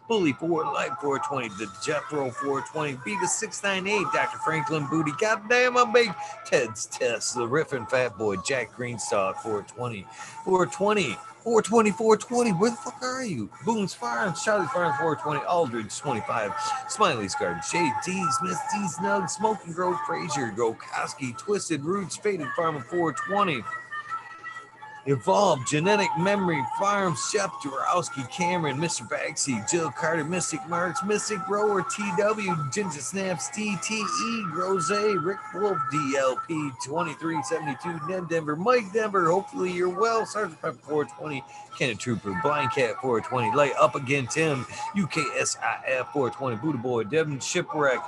Bully 0.08 0.34
4 0.34 0.66
Life 0.66 0.94
420, 1.02 1.50
The 1.58 1.72
Jethro 1.84 2.30
420, 2.30 2.94
Beavis 2.98 3.30
698, 3.30 4.08
Dr. 4.14 4.38
Franklin 4.40 4.88
Booty, 4.90 5.12
Goddamn, 5.20 5.76
I'm 5.76 5.92
big, 5.92 6.14
Ted's 6.46 6.86
Test, 6.86 7.36
The 7.36 7.48
Riffin 7.48 7.90
Fat 7.90 8.18
Boy, 8.18 8.38
Jack 8.38 8.76
Greenstock 8.78 9.38
420, 9.38 10.06
420, 10.46 11.18
420, 11.44 11.92
420. 11.92 12.52
Where 12.52 12.72
the 12.72 12.78
fuck 12.78 13.02
are 13.04 13.24
you? 13.24 13.50
Boone's 13.66 13.94
Farms, 13.94 14.42
Charlie 14.44 14.68
Farms 14.68 14.96
420, 14.98 15.46
Aldridge 15.46 15.98
25, 15.98 16.54
Smiley's 16.88 17.36
Garden, 17.36 17.62
Shade 17.62 17.92
D's, 18.06 18.38
Miss 18.42 18.58
D's 18.74 18.98
Nug, 19.00 19.30
Smoking 19.30 19.74
Grove, 19.74 19.98
Frazier, 20.08 20.54
Gokoski, 20.56 21.38
Twisted 21.38 21.84
Roots, 21.84 22.16
Faded 22.16 22.48
Farm 22.56 22.82
420. 22.82 23.62
Evolved 25.06 25.68
Genetic 25.68 26.08
Memory 26.18 26.64
Farms, 26.80 27.20
Chef 27.30 27.52
Durowski, 27.62 28.30
Cameron, 28.32 28.78
Mr. 28.78 29.08
Bagsy, 29.10 29.70
Jill 29.70 29.92
Carter, 29.92 30.24
Mystic 30.24 30.62
Marks, 30.70 31.04
Mystic 31.04 31.44
Grower, 31.46 31.82
TW, 31.82 32.72
Ginger 32.72 33.02
Snaps, 33.02 33.50
TTE, 33.50 34.54
Rose, 34.54 34.90
Rick 34.90 35.40
Wolf, 35.54 35.78
DLP, 35.92 36.72
2372, 36.86 38.08
Ned 38.08 38.30
Denver, 38.30 38.56
Mike 38.56 38.94
Denver, 38.94 39.30
hopefully 39.30 39.72
you're 39.74 39.90
well, 39.90 40.26
Sergeant 40.26 40.62
Pepper 40.62 40.78
420, 40.84 41.44
Canna 41.78 41.96
Trooper, 41.96 42.40
Blind 42.44 42.72
Cat 42.72 42.96
420, 43.02 43.56
Light 43.56 43.74
Up 43.80 43.96
Again 43.96 44.28
Tim, 44.28 44.66
UKSIF 44.96 46.08
420, 46.14 46.56
Buddha 46.58 46.78
Boy, 46.78 47.04
Devin 47.04 47.40
Shipwreck, 47.40 48.00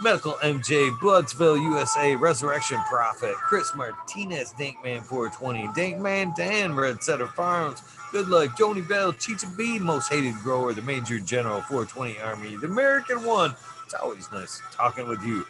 Medical 0.00 0.32
MJ, 0.42 0.90
Bloodsville, 0.98 1.60
USA, 1.62 2.16
Resurrection 2.16 2.78
Prophet, 2.88 3.34
Chris 3.34 3.74
Martinez, 3.74 4.54
Dankman 4.58 5.02
420, 5.02 5.68
Dankman 5.68 6.34
Dan, 6.34 6.74
Red 6.74 7.02
Setter 7.02 7.28
Farms, 7.28 7.82
Good 8.12 8.28
Luck, 8.28 8.50
Joni 8.58 8.86
Bell, 8.86 9.12
Chicha 9.12 9.46
B, 9.56 9.78
Most 9.78 10.12
Hated 10.12 10.34
Grower, 10.36 10.72
the 10.72 10.82
Major 10.82 11.18
General 11.18 11.60
420 11.62 12.20
Army, 12.20 12.56
the 12.56 12.66
American 12.66 13.24
One. 13.24 13.54
It's 13.84 13.94
always 13.94 14.30
nice 14.32 14.60
talking 14.72 15.08
with 15.08 15.22
you, 15.22 15.46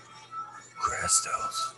Crestos. 0.81 1.75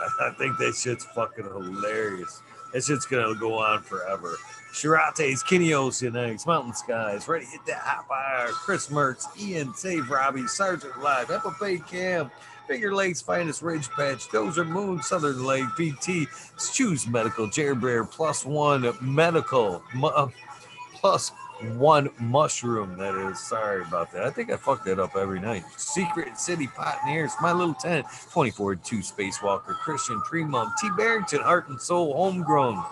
I 0.20 0.30
think 0.38 0.58
that 0.58 0.74
shit's 0.74 1.04
fucking 1.04 1.44
hilarious. 1.44 2.42
That 2.72 2.84
shit's 2.84 3.06
gonna 3.06 3.34
go 3.34 3.58
on 3.58 3.82
forever. 3.82 4.36
Shirates, 4.72 5.42
Kenny 5.42 5.70
Oceanics, 5.70 6.46
Mountain 6.46 6.74
Skies, 6.74 7.26
Ready 7.28 7.46
Hit 7.46 7.60
That 7.66 7.78
Hot 7.78 8.06
Fire, 8.06 8.48
Chris 8.48 8.88
Mertz, 8.88 9.26
Ian, 9.40 9.74
Save 9.74 10.08
Robbie, 10.10 10.46
Sergeant 10.46 11.00
Live, 11.02 11.30
Apple 11.30 11.54
Bay 11.60 11.78
Cam, 11.78 12.30
Finger 12.68 12.94
Lakes 12.94 13.20
Finest 13.20 13.62
Ridge 13.62 13.90
Patch, 13.90 14.28
Dozer 14.28 14.66
Moon, 14.66 15.02
Southern 15.02 15.44
Lake, 15.44 15.64
BT, 15.76 16.28
Choose 16.72 17.06
Medical, 17.08 17.48
Jared 17.50 17.80
Bear, 17.80 18.04
Plus 18.04 18.46
One 18.46 18.92
Medical, 19.00 19.82
uh, 20.04 20.28
Plus 20.94 21.32
One 21.74 22.10
Mushroom. 22.20 22.96
That 22.96 23.16
is, 23.16 23.40
sorry 23.40 23.82
about 23.82 24.12
that. 24.12 24.22
I 24.22 24.30
think 24.30 24.52
I 24.52 24.56
fuck 24.56 24.84
that 24.84 25.00
up 25.00 25.16
every 25.16 25.40
night. 25.40 25.64
Secret 25.76 26.38
City 26.38 26.68
Pioneers, 26.68 27.32
My 27.40 27.52
Little 27.52 27.74
Tent, 27.74 28.06
24 28.30 28.76
2 28.76 28.98
Spacewalker, 28.98 29.74
Christian 29.74 30.22
Tree 30.24 30.44
Mom, 30.44 30.72
T. 30.80 30.88
Barrington, 30.96 31.40
Heart 31.40 31.70
and 31.70 31.80
Soul, 31.80 32.14
Homegrown. 32.14 32.84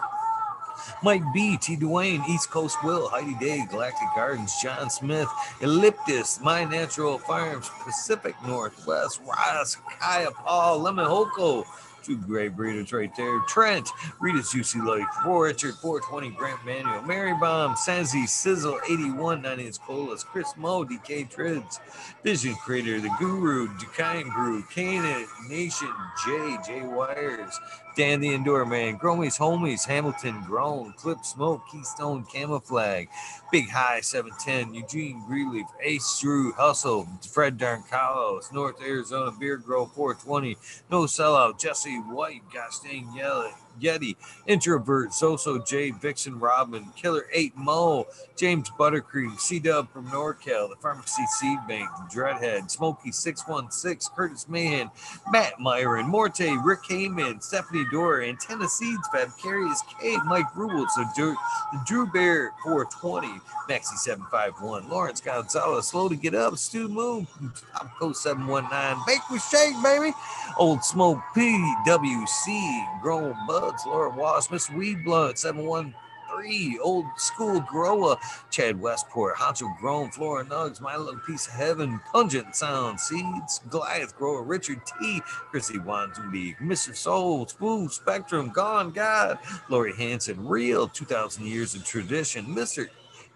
Mike 1.02 1.22
B, 1.32 1.56
T. 1.56 1.76
Dwayne, 1.76 2.26
East 2.28 2.50
Coast 2.50 2.82
Will, 2.82 3.08
Heidi 3.08 3.34
Day, 3.34 3.64
Galactic 3.70 4.08
Gardens, 4.14 4.54
John 4.62 4.90
Smith, 4.90 5.28
Elliptus, 5.60 6.40
My 6.42 6.64
Natural 6.64 7.18
Farms, 7.18 7.70
Pacific 7.84 8.34
Northwest, 8.46 9.20
Ross, 9.26 9.76
Kaya 10.00 10.30
Paul, 10.32 10.80
Lemon 10.80 11.06
Hoko, 11.06 11.64
two 12.02 12.16
great 12.16 12.56
breeders 12.56 12.92
right 12.92 13.14
there. 13.16 13.40
Trent, 13.48 13.88
Rita's 14.18 14.50
Juicy 14.50 14.80
Life, 14.80 15.06
Roy 15.24 15.48
Richard, 15.48 15.74
420, 15.74 16.30
Grant 16.30 16.64
Manuel, 16.64 17.02
Mary 17.02 17.34
Bomb, 17.38 17.74
Sansi, 17.74 18.26
Sizzle, 18.26 18.80
81, 18.88 19.42
9 19.42 19.60
inch 19.60 19.78
colas, 19.80 20.24
Chris 20.24 20.52
Mo, 20.56 20.84
DK 20.84 21.30
Trids, 21.30 21.80
Vision 22.24 22.54
Creator, 22.56 23.00
The 23.00 23.10
Guru, 23.18 23.68
Dukain 23.76 24.32
Brew, 24.34 24.62
Canaan 24.74 25.26
Nation, 25.48 25.92
J, 26.26 26.56
J 26.66 26.82
Wires, 26.86 27.58
Dan 27.98 28.20
the 28.20 28.32
Indoor 28.32 28.64
Man, 28.64 28.96
Gromies 28.96 29.36
Homies, 29.36 29.84
Hamilton 29.84 30.40
Grown, 30.46 30.92
Clip 30.92 31.24
Smoke, 31.24 31.62
Keystone 31.68 32.24
Camouflage, 32.32 33.06
Big 33.50 33.68
High 33.68 34.02
710, 34.02 34.72
Eugene 34.72 35.20
Greenleaf, 35.26 35.66
Ace 35.82 36.20
Drew, 36.20 36.52
Hustle, 36.52 37.08
Fred 37.28 37.58
Darncalos, 37.58 38.52
North 38.52 38.80
Arizona 38.80 39.32
Beer 39.32 39.56
Grow 39.56 39.86
420, 39.86 40.56
No 40.88 41.06
Sellout, 41.06 41.58
Jesse 41.58 41.96
White, 41.96 42.42
Gosh 42.54 42.76
Yellow. 43.16 43.50
Yeti, 43.80 44.16
Introvert, 44.46 45.10
Soso 45.10 45.66
J, 45.66 45.90
Vixen 45.90 46.38
Robin, 46.38 46.86
Killer 46.96 47.26
8 47.32 47.56
Mo, 47.56 48.06
James 48.36 48.70
Buttercream, 48.70 49.38
C 49.38 49.58
Dub 49.58 49.90
from 49.92 50.06
NorCal, 50.08 50.70
the 50.70 50.76
Pharmacy 50.80 51.24
Seed 51.38 51.58
Bank, 51.66 51.88
Dreadhead, 52.12 52.70
Smokey 52.70 53.12
616, 53.12 54.14
Curtis 54.14 54.48
Mahan, 54.48 54.90
Matt 55.30 55.58
Myron, 55.60 56.06
Morte, 56.06 56.50
Rick 56.62 56.82
Heyman, 56.88 57.42
Stephanie 57.42 57.86
Dore, 57.90 58.22
Antenna 58.22 58.68
Seeds, 58.68 59.08
Fabcarious 59.14 59.80
K, 60.00 60.16
Mike 60.26 60.54
Rubles, 60.54 60.94
the 60.96 61.08
Drew, 61.16 61.36
the 61.72 61.80
Drew 61.86 62.06
Bear 62.06 62.52
420, 62.64 63.28
Maxi 63.68 63.96
751, 63.96 64.88
Lawrence 64.88 65.20
Gonzalez, 65.20 65.88
Slow 65.88 66.08
to 66.08 66.16
Get 66.16 66.34
Up, 66.34 66.56
Stu 66.56 66.88
Moon, 66.88 67.26
Top 67.72 67.90
Coast 67.98 68.22
719, 68.22 69.02
Bake 69.06 69.30
with 69.30 69.42
Shake, 69.44 69.74
baby, 69.82 70.12
Old 70.58 70.84
Smoke 70.84 71.18
PWC, 71.36 73.00
Grown 73.02 73.34
Buds, 73.68 73.84
Laura 73.84 74.08
Wass, 74.08 74.50
Miss 74.50 74.70
Weed 74.70 75.04
Blunt, 75.04 75.38
713, 75.38 76.78
Old 76.82 77.04
School 77.18 77.60
Grower, 77.60 78.16
Chad 78.50 78.80
Westport, 78.80 79.36
Honcho 79.36 79.78
Grown, 79.78 80.10
Flora 80.10 80.42
Nugs, 80.46 80.80
My 80.80 80.96
Little 80.96 81.20
Piece 81.26 81.46
of 81.46 81.52
Heaven, 81.52 82.00
Pungent 82.10 82.56
Sound, 82.56 82.98
Seeds, 82.98 83.60
Goliath 83.68 84.16
Grower, 84.16 84.42
Richard 84.42 84.80
T, 84.86 85.20
Chrissy 85.50 85.78
Wanzubi, 85.78 86.56
Mr. 86.60 86.96
Soul, 86.96 87.46
Spoon, 87.46 87.90
Spectrum, 87.90 88.48
Gone 88.48 88.90
God, 88.90 89.38
Lori 89.68 89.94
Hanson, 89.94 90.48
Real, 90.48 90.88
2,000 90.88 91.44
Years 91.44 91.74
of 91.74 91.84
Tradition, 91.84 92.46
Mr. 92.46 92.88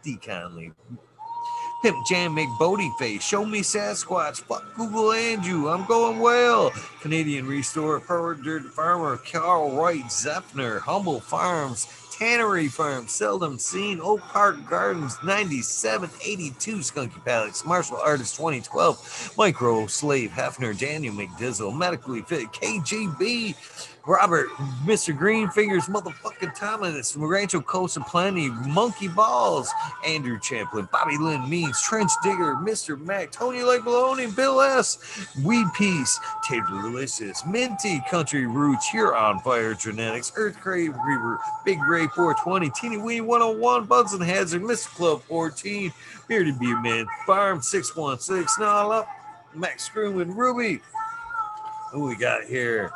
D. 0.03 0.17
Conley, 0.17 0.73
Pimp 1.83 2.07
Jam 2.07 2.37
McBodie 2.37 2.97
Face, 2.97 3.27
Show 3.27 3.45
Me 3.45 3.59
Sasquatch, 3.59 4.43
Fuck 4.43 4.63
Google 4.77 5.13
and 5.15 5.45
you, 5.45 5.69
I'm 5.69 5.85
going 5.87 6.21
well. 6.21 6.71
Canadian 7.01 7.45
Restore, 7.45 7.99
Dirt 8.45 8.67
Farmer, 8.67 9.17
Carl 9.17 9.73
Wright, 9.73 10.05
Zepner, 10.05 10.79
Humble 10.79 11.19
Farms, 11.19 11.89
Tannery 12.17 12.69
Farm, 12.69 13.09
Seldom 13.09 13.59
Seen, 13.59 14.01
Oak 14.01 14.21
Park 14.21 14.65
Gardens, 14.71 15.19
9782, 15.25 16.77
Skunky 16.77 17.25
Palace, 17.25 17.65
Martial 17.65 17.97
Artist 17.97 18.37
2012, 18.37 19.35
Micro 19.37 19.89
Slave 19.89 20.31
Hefner, 20.31 20.79
Daniel 20.79 21.15
McDizzle, 21.15 21.77
Medically 21.77 22.23
Fit, 22.23 22.47
KGB, 22.53 23.57
Robert, 24.07 24.49
Mr. 24.85 25.17
Green 25.17 25.49
Fingers, 25.49 25.87
motherfucking 25.87 26.55
Thomas, 26.57 27.17
Rancho 27.17 27.61
Costa 27.61 28.01
Plenty, 28.01 28.51
Monkey 28.51 29.07
Balls, 29.07 29.71
Andrew 30.05 30.41
Champlin, 30.41 30.89
Bobby 30.91 31.17
Lynn 31.19 31.49
Means, 31.49 31.81
Trench 31.81 32.11
Digger, 32.23 32.57
Mr. 32.57 33.01
Mac, 33.01 33.31
Tony 33.31 33.63
Lake 33.63 33.85
Maloney, 33.85 34.27
Bill 34.27 34.61
S, 34.61 34.99
Weed 35.45 35.67
Peace, 35.75 36.19
Taylor 36.43 36.83
Delicious, 36.83 37.47
Minty, 37.47 38.03
Country 38.11 38.47
Roots, 38.47 38.89
Here 38.89 39.13
on 39.13 39.39
Fire 39.39 39.75
Genetics, 39.75 40.33
Earth 40.35 40.59
Crave 40.61 40.95
Reaver, 41.07 41.39
Big 41.65 41.81
Ray 41.85 42.09
420, 42.09 42.71
Teeny 42.71 42.99
Weeny 42.99 43.21
101, 43.21 43.85
Buds 43.85 44.15
and 44.15 44.23
Hazard, 44.23 44.63
Mr. 44.63 44.89
Club 44.97 45.23
14, 45.23 45.93
Bearded 46.27 46.59
Butte 46.59 46.83
Man, 46.83 47.07
Farm 47.25 47.63
616, 47.63 48.49
Snarl 48.49 48.91
Up, 48.91 49.09
Max 49.55 49.85
Screw 49.85 50.19
and 50.21 50.37
Ruby. 50.37 50.81
Who 51.93 52.09
we 52.09 52.17
got 52.17 52.45
here? 52.45 52.91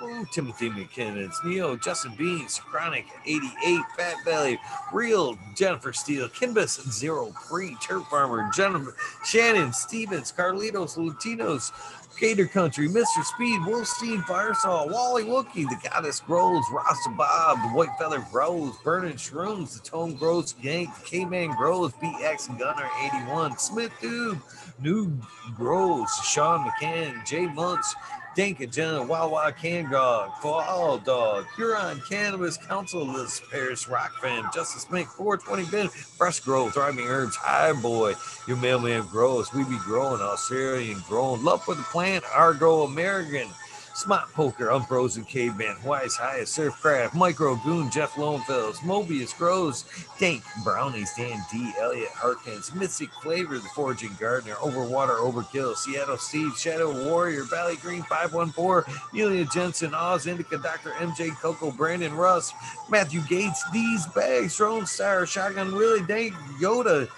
Ooh, 0.00 0.24
Timothy 0.30 0.70
McKinnon, 0.70 1.32
Neo, 1.44 1.76
Justin 1.76 2.14
Beans, 2.16 2.60
Chronic 2.60 3.06
88, 3.26 3.80
Fat 3.96 4.14
Belly, 4.24 4.58
Real, 4.92 5.36
Jennifer 5.56 5.92
Steele, 5.92 6.28
Kinbus, 6.28 6.88
Zero 6.92 7.32
Pre, 7.48 7.76
Turf 7.82 8.06
Farmer, 8.08 8.48
Jennifer, 8.54 8.94
Shannon, 9.24 9.72
Stevens, 9.72 10.32
Carlitos, 10.32 10.96
Latinos, 10.96 11.72
Gator 12.20 12.46
Country, 12.46 12.88
Mr. 12.88 13.24
Speed, 13.24 13.60
Wolfstein, 13.60 14.22
Firesaw, 14.22 14.90
Wally 14.90 15.24
Wookie, 15.24 15.68
The 15.68 15.88
Goddess 15.88 16.20
Grows, 16.20 16.64
Rasta 16.72 17.10
Bob, 17.10 17.58
The 17.62 17.68
White 17.76 17.96
Feather 17.98 18.24
Grows, 18.32 18.76
Burning 18.84 19.14
Shrooms, 19.14 19.74
The 19.74 19.88
Tone 19.88 20.14
Grows, 20.14 20.54
Yank, 20.60 20.90
K-Man 21.04 21.50
Grows, 21.50 21.92
BX 21.94 22.58
Gunner 22.58 22.88
81, 23.04 23.58
Smith 23.58 23.92
Dude, 24.00 24.40
New 24.80 25.12
Grows, 25.54 26.08
Sean 26.24 26.68
McCann, 26.68 27.24
Jay 27.24 27.46
Munch, 27.46 27.84
Dink 28.38 28.60
Agenda, 28.60 29.02
Wawa 29.02 29.50
Can 29.50 29.90
Dog, 29.90 30.30
Fall 30.40 30.98
Dog, 30.98 31.44
Huron 31.56 32.00
Cannabis 32.08 32.56
Council 32.56 33.04
List, 33.04 33.42
Paris 33.50 33.88
Rock 33.88 34.12
Fan, 34.22 34.44
Justice 34.54 34.88
Mink, 34.92 35.08
420 35.08 35.68
Bin, 35.72 35.88
Fresh 35.88 36.38
Growth, 36.38 36.74
Thriving 36.74 37.04
Herbs, 37.04 37.34
High 37.34 37.72
Boy, 37.72 38.14
Your 38.46 38.56
Mailman 38.58 39.04
Grows, 39.06 39.52
We 39.52 39.64
Be 39.64 39.76
Growing, 39.78 40.20
Australian 40.20 41.02
Growing, 41.08 41.42
Love 41.42 41.64
for 41.64 41.74
the 41.74 41.82
Plant, 41.82 42.22
Argo 42.32 42.82
American, 42.82 43.48
Smart 43.98 44.32
Poker, 44.32 44.70
Unfrozen 44.70 45.24
Caveman, 45.24 45.74
Wise 45.84 46.14
Highest, 46.14 46.56
Surfcraft, 46.56 47.14
Micro 47.14 47.56
Goon, 47.56 47.90
Jeff 47.90 48.14
Lonefells, 48.14 48.78
Mobius 48.78 49.36
Grows, 49.36 49.86
Dank, 50.20 50.44
Brownies, 50.62 51.12
Dan 51.16 51.44
D, 51.50 51.72
Elliot 51.80 52.10
Harkins, 52.10 52.72
Mystic 52.72 53.10
Flavor, 53.22 53.58
The 53.58 53.68
Foraging 53.74 54.16
Gardener, 54.20 54.54
Overwater, 54.54 55.18
Overkill, 55.18 55.74
Seattle 55.74 56.16
Steve, 56.16 56.56
Shadow 56.56 57.08
Warrior, 57.10 57.42
Valley 57.42 57.74
Green 57.74 58.04
514, 58.04 58.94
Elia 59.14 59.52
Jensen, 59.52 59.92
Oz 59.92 60.28
Indica, 60.28 60.58
Dr. 60.58 60.90
MJ 60.90 61.30
Coco, 61.30 61.72
Brandon 61.72 62.14
Russ, 62.14 62.52
Matthew 62.88 63.22
Gates, 63.22 63.64
D's 63.72 64.06
Bags, 64.06 64.56
Drone 64.56 64.86
Star, 64.86 65.26
Shotgun 65.26 65.74
Willie, 65.74 66.06
Dank, 66.06 66.34
Yoda, 66.60 67.08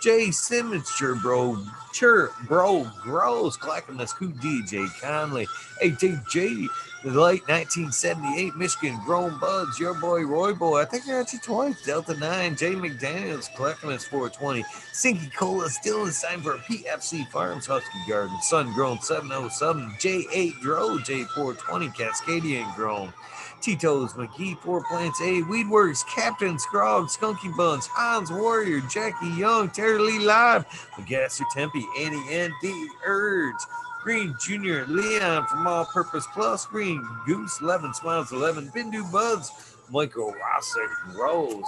Jay 0.00 0.30
Simmons, 0.30 0.88
bro, 1.20 1.58
sure 1.92 2.30
bro, 2.46 2.90
grows, 3.02 3.56
Clackamas, 3.56 4.12
who 4.12 4.28
DJ 4.30 4.88
Conley, 5.00 5.46
AJJ, 5.82 6.66
the 7.02 7.10
late 7.10 7.42
1978 7.48 8.56
Michigan 8.56 8.98
Grown 9.04 9.38
Buds, 9.38 9.78
your 9.78 9.94
boy 9.94 10.22
Roy 10.24 10.52
Boy, 10.52 10.82
I 10.82 10.84
think 10.84 11.04
I 11.04 11.12
got 11.12 11.32
you 11.32 11.38
twice, 11.38 11.82
Delta 11.82 12.14
9, 12.14 12.56
Jay 12.56 12.74
McDaniels, 12.74 13.52
Clackamas 13.54 14.04
420, 14.04 14.62
Sinky 14.92 15.34
Cola, 15.34 15.68
still 15.70 16.06
in 16.06 16.12
time 16.12 16.42
for 16.42 16.58
PFC 16.58 17.26
Farms 17.30 17.66
Husky 17.66 17.88
Garden, 18.08 18.36
Sun 18.42 18.72
Grown 18.74 19.00
707, 19.00 19.90
J8 19.98 20.60
Dro, 20.60 20.98
J420, 20.98 21.94
Cascadian 21.94 22.74
Grown. 22.76 23.12
Tito's, 23.60 24.14
McGee, 24.14 24.58
Four 24.58 24.84
Plants 24.84 25.20
A, 25.20 25.42
Weedworks, 25.42 26.04
Captain 26.06 26.56
Scrog, 26.56 27.14
Skunky 27.14 27.54
Buns, 27.56 27.86
Hans 27.86 28.30
Warrior, 28.30 28.80
Jackie 28.82 29.28
Young, 29.28 29.68
Terry 29.70 29.98
Lee 29.98 30.18
Live, 30.18 30.66
Magasser 30.96 31.44
Tempe, 31.52 31.84
Annie 31.98 32.24
N. 32.30 32.52
D. 32.62 32.88
Urge, 33.04 33.54
Green 34.02 34.34
Jr., 34.40 34.84
Leon 34.88 35.46
from 35.46 35.66
All 35.66 35.84
Purpose 35.84 36.26
Plus, 36.32 36.64
Green 36.66 37.06
Goose, 37.26 37.60
11 37.60 37.94
Smiles 37.94 38.32
11, 38.32 38.70
Bindu 38.74 39.10
Buds, 39.12 39.76
Michael 39.90 40.32
Rossick, 40.32 41.18
Rose, 41.18 41.64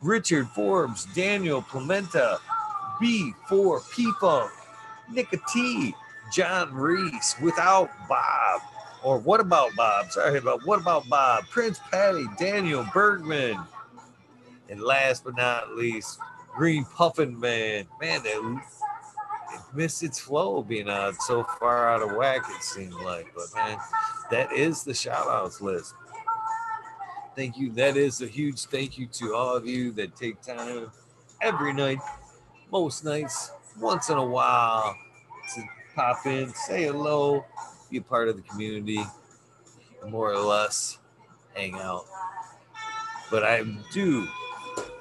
Richard 0.00 0.48
Forbes, 0.48 1.06
Daniel 1.14 1.62
Pimenta, 1.62 2.38
B4 3.00 3.90
P 3.90 4.10
Funk, 4.20 4.50
T, 5.52 5.94
John 6.32 6.72
Reese, 6.72 7.36
Without 7.42 7.90
Bob, 8.08 8.60
or 9.06 9.18
What 9.18 9.38
About 9.38 9.70
Bob? 9.76 10.10
Sorry 10.10 10.36
about 10.36 10.66
What 10.66 10.80
About 10.80 11.08
Bob? 11.08 11.44
Prince 11.48 11.78
Patty, 11.92 12.26
Daniel 12.40 12.84
Bergman, 12.92 13.56
and 14.68 14.80
last 14.80 15.22
but 15.22 15.36
not 15.36 15.76
least, 15.76 16.18
Green 16.56 16.84
Puffin 16.84 17.38
Man. 17.38 17.86
Man, 18.00 18.24
that 18.24 18.58
it 19.54 19.60
missed 19.72 20.02
its 20.02 20.18
flow 20.18 20.60
being 20.60 20.88
uh, 20.88 21.12
so 21.20 21.44
far 21.60 21.88
out 21.88 22.02
of 22.02 22.16
whack, 22.16 22.42
it 22.48 22.62
seemed 22.64 22.94
like. 22.94 23.32
But 23.32 23.44
man, 23.54 23.78
that 24.32 24.52
is 24.52 24.82
the 24.82 24.92
shout 24.92 25.28
outs 25.28 25.60
list. 25.60 25.94
Thank 27.36 27.56
you. 27.56 27.70
That 27.74 27.96
is 27.96 28.22
a 28.22 28.26
huge 28.26 28.64
thank 28.64 28.98
you 28.98 29.06
to 29.06 29.36
all 29.36 29.54
of 29.54 29.68
you 29.68 29.92
that 29.92 30.16
take 30.16 30.42
time 30.42 30.90
every 31.42 31.72
night, 31.72 31.98
most 32.72 33.04
nights, 33.04 33.52
once 33.78 34.10
in 34.10 34.18
a 34.18 34.26
while 34.26 34.96
to 35.54 35.62
pop 35.94 36.26
in, 36.26 36.52
say 36.54 36.86
hello, 36.86 37.44
be 37.90 37.98
a 37.98 38.02
part 38.02 38.28
of 38.28 38.36
the 38.36 38.42
community, 38.42 39.00
more 40.08 40.32
or 40.32 40.38
less 40.38 40.98
hang 41.54 41.74
out. 41.74 42.04
But 43.30 43.44
I 43.44 43.64
do 43.92 44.26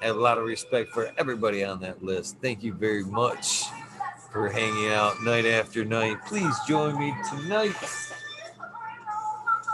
have 0.01 0.15
a 0.15 0.19
lot 0.19 0.37
of 0.37 0.45
respect 0.45 0.91
for 0.91 1.11
everybody 1.17 1.63
on 1.63 1.79
that 1.81 2.03
list. 2.03 2.37
Thank 2.41 2.63
you 2.63 2.73
very 2.73 3.03
much 3.03 3.63
for 4.31 4.49
hanging 4.49 4.91
out 4.91 5.21
night 5.23 5.45
after 5.45 5.85
night. 5.85 6.17
Please 6.25 6.53
join 6.67 6.99
me 6.99 7.13
tonight 7.29 7.75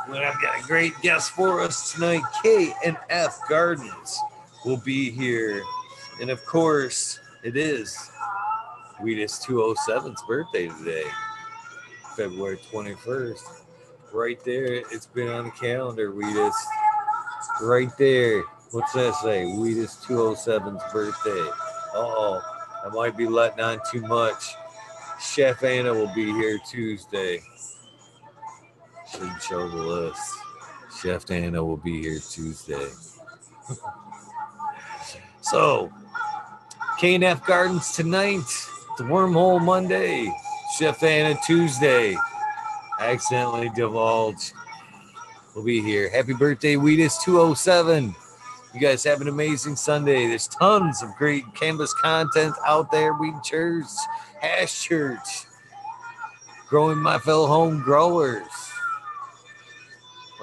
when 0.07 0.21
I've 0.21 0.41
got 0.41 0.59
a 0.59 0.63
great 0.63 0.93
guest 1.01 1.31
for 1.31 1.61
us 1.61 1.93
tonight. 1.93 2.21
K 2.43 2.73
and 2.85 2.97
F 3.09 3.39
Gardens 3.49 4.19
will 4.65 4.77
be 4.77 5.09
here. 5.09 5.63
And 6.19 6.29
of 6.29 6.45
course, 6.45 7.19
it 7.43 7.57
is 7.57 8.11
Wheatus 9.01 9.43
207's 9.45 10.21
birthday 10.27 10.67
today, 10.67 11.05
February 12.21 12.57
21st. 12.71 13.63
Right 14.13 14.39
there, 14.43 14.65
it's 14.91 15.07
been 15.07 15.29
on 15.29 15.45
the 15.45 15.51
calendar, 15.51 16.11
Wheatus. 16.11 16.53
Right 17.63 17.89
there. 17.97 18.43
What's 18.69 18.93
that 18.93 19.15
say? 19.23 19.45
Wheatus 19.45 19.95
207's 20.05 20.83
birthday. 20.93 21.49
Uh 21.95 21.97
oh. 21.97 22.41
I 22.85 22.89
might 22.89 23.17
be 23.17 23.25
letting 23.25 23.61
on 23.61 23.79
too 23.91 24.01
much. 24.01 24.53
Chef 25.19 25.63
Anna 25.63 25.91
will 25.91 26.13
be 26.13 26.25
here 26.25 26.59
Tuesday. 26.69 27.41
Should 29.11 29.41
show 29.41 29.67
the 29.67 29.77
list. 29.77 30.21
Chef 31.01 31.31
Anna 31.31 31.63
will 31.63 31.77
be 31.77 32.03
here 32.03 32.19
Tuesday. 32.19 32.89
so, 35.41 35.91
KNF 36.99 37.43
Gardens 37.47 37.93
tonight. 37.93 38.45
The 38.99 39.05
Wormhole 39.05 39.59
Monday. 39.59 40.31
Chef 40.81 41.03
Anna 41.03 41.39
Tuesday. 41.45 42.17
Accidentally 42.99 43.69
divulged. 43.75 44.51
We'll 45.53 45.63
be 45.63 45.79
here. 45.79 46.09
Happy 46.09 46.33
birthday, 46.33 46.75
Wheatus 46.75 47.23
207. 47.23 48.15
You 48.73 48.79
guys 48.79 49.03
have 49.03 49.21
an 49.21 49.27
amazing 49.27 49.75
Sunday. 49.75 50.25
There's 50.25 50.47
tons 50.47 51.03
of 51.03 51.15
great 51.17 51.43
canvas 51.53 51.93
content 51.93 52.55
out 52.65 52.89
there. 52.89 53.13
Weed 53.13 53.35
Church, 53.43 53.85
Hash 54.39 54.81
Church, 54.81 55.45
growing 56.67 56.97
my 56.97 57.19
fellow 57.19 57.45
home 57.45 57.83
growers. 57.83 58.49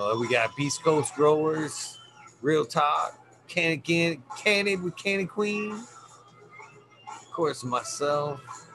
Uh, 0.00 0.14
we 0.20 0.28
got 0.28 0.54
Beast 0.56 0.84
Coast 0.84 1.16
growers, 1.16 1.98
Real 2.42 2.64
Talk, 2.64 3.18
Candy 3.48 3.78
Candy, 3.78 4.20
Candy 4.36 4.76
with 4.76 4.96
Candy 4.96 5.26
Queen. 5.26 5.72
Of 5.72 7.32
course, 7.32 7.64
myself. 7.64 8.67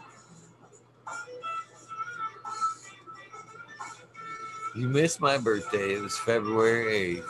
You 4.76 4.90
missed 4.90 5.22
my 5.22 5.38
birthday. 5.38 5.94
It 5.96 6.02
was 6.02 6.18
February 6.18 7.18
8th. 7.18 7.30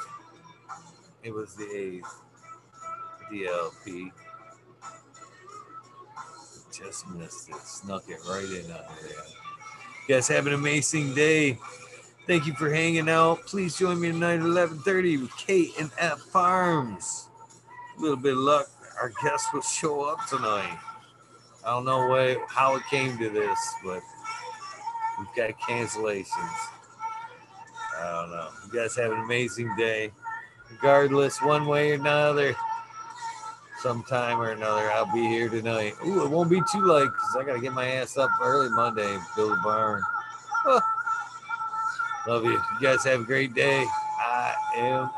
It 1.24 1.34
was 1.34 1.56
the 1.56 1.66
8th. 1.66 2.04
DLP. 3.32 4.12
Just 6.72 7.08
missed 7.10 7.50
it. 7.50 7.56
Snuck 7.64 8.04
it 8.08 8.20
right 8.30 8.46
in 8.46 8.72
on 8.72 8.82
there. 9.02 9.24
You 10.08 10.16
guys 10.16 10.28
have 10.30 10.48
an 10.48 10.54
amazing 10.54 11.14
day. 11.14 11.58
Thank 12.28 12.46
you 12.46 12.54
for 12.54 12.74
hanging 12.74 13.10
out. 13.10 13.46
Please 13.46 13.78
join 13.78 14.00
me 14.00 14.12
tonight 14.12 14.36
at 14.36 14.42
11:30 14.42 15.18
with 15.22 15.32
KNF 15.32 16.20
Farms. 16.32 17.28
A 17.98 18.02
little 18.02 18.16
bit 18.16 18.34
of 18.34 18.40
luck. 18.40 18.68
Our 19.02 19.12
guest 19.22 19.54
will 19.54 19.62
show 19.62 20.04
up 20.04 20.26
tonight. 20.28 20.80
I 21.66 21.72
don't 21.72 21.86
know 21.86 22.10
way, 22.10 22.38
how 22.48 22.76
it 22.76 22.84
came 22.90 23.18
to 23.18 23.30
this, 23.30 23.60
but 23.84 24.02
we've 25.20 25.36
got 25.36 25.60
cancellations. 25.60 26.70
I 28.02 28.22
don't 28.22 28.32
know. 28.32 28.50
You 28.66 28.80
guys 28.80 28.96
have 28.96 29.12
an 29.12 29.20
amazing 29.20 29.76
day. 29.78 30.12
Regardless, 30.72 31.42
one 31.42 31.68
way 31.68 31.92
or 31.92 31.96
another, 31.96 32.56
sometime 33.82 34.40
or 34.40 34.52
another, 34.52 34.92
I'll 34.92 35.12
be 35.14 35.28
here 35.28 35.50
tonight. 35.50 35.94
Ooh, 36.06 36.24
it 36.24 36.30
won't 36.30 36.50
be 36.50 36.62
too 36.72 36.82
late 36.82 37.06
because 37.06 37.36
I 37.38 37.44
got 37.46 37.54
to 37.56 37.62
get 37.62 37.74
my 37.74 37.86
ass 37.86 38.18
up 38.18 38.30
early 38.42 38.70
Monday 38.70 39.14
and 39.14 39.22
build 39.36 39.52
a 39.52 39.62
barn. 39.62 40.02
Love 42.28 42.46
you. 42.46 42.52
You 42.52 42.80
guys 42.82 43.04
have 43.04 43.22
a 43.22 43.24
great 43.24 43.54
day. 43.54 43.86
I 44.20 44.56
am 44.78 45.10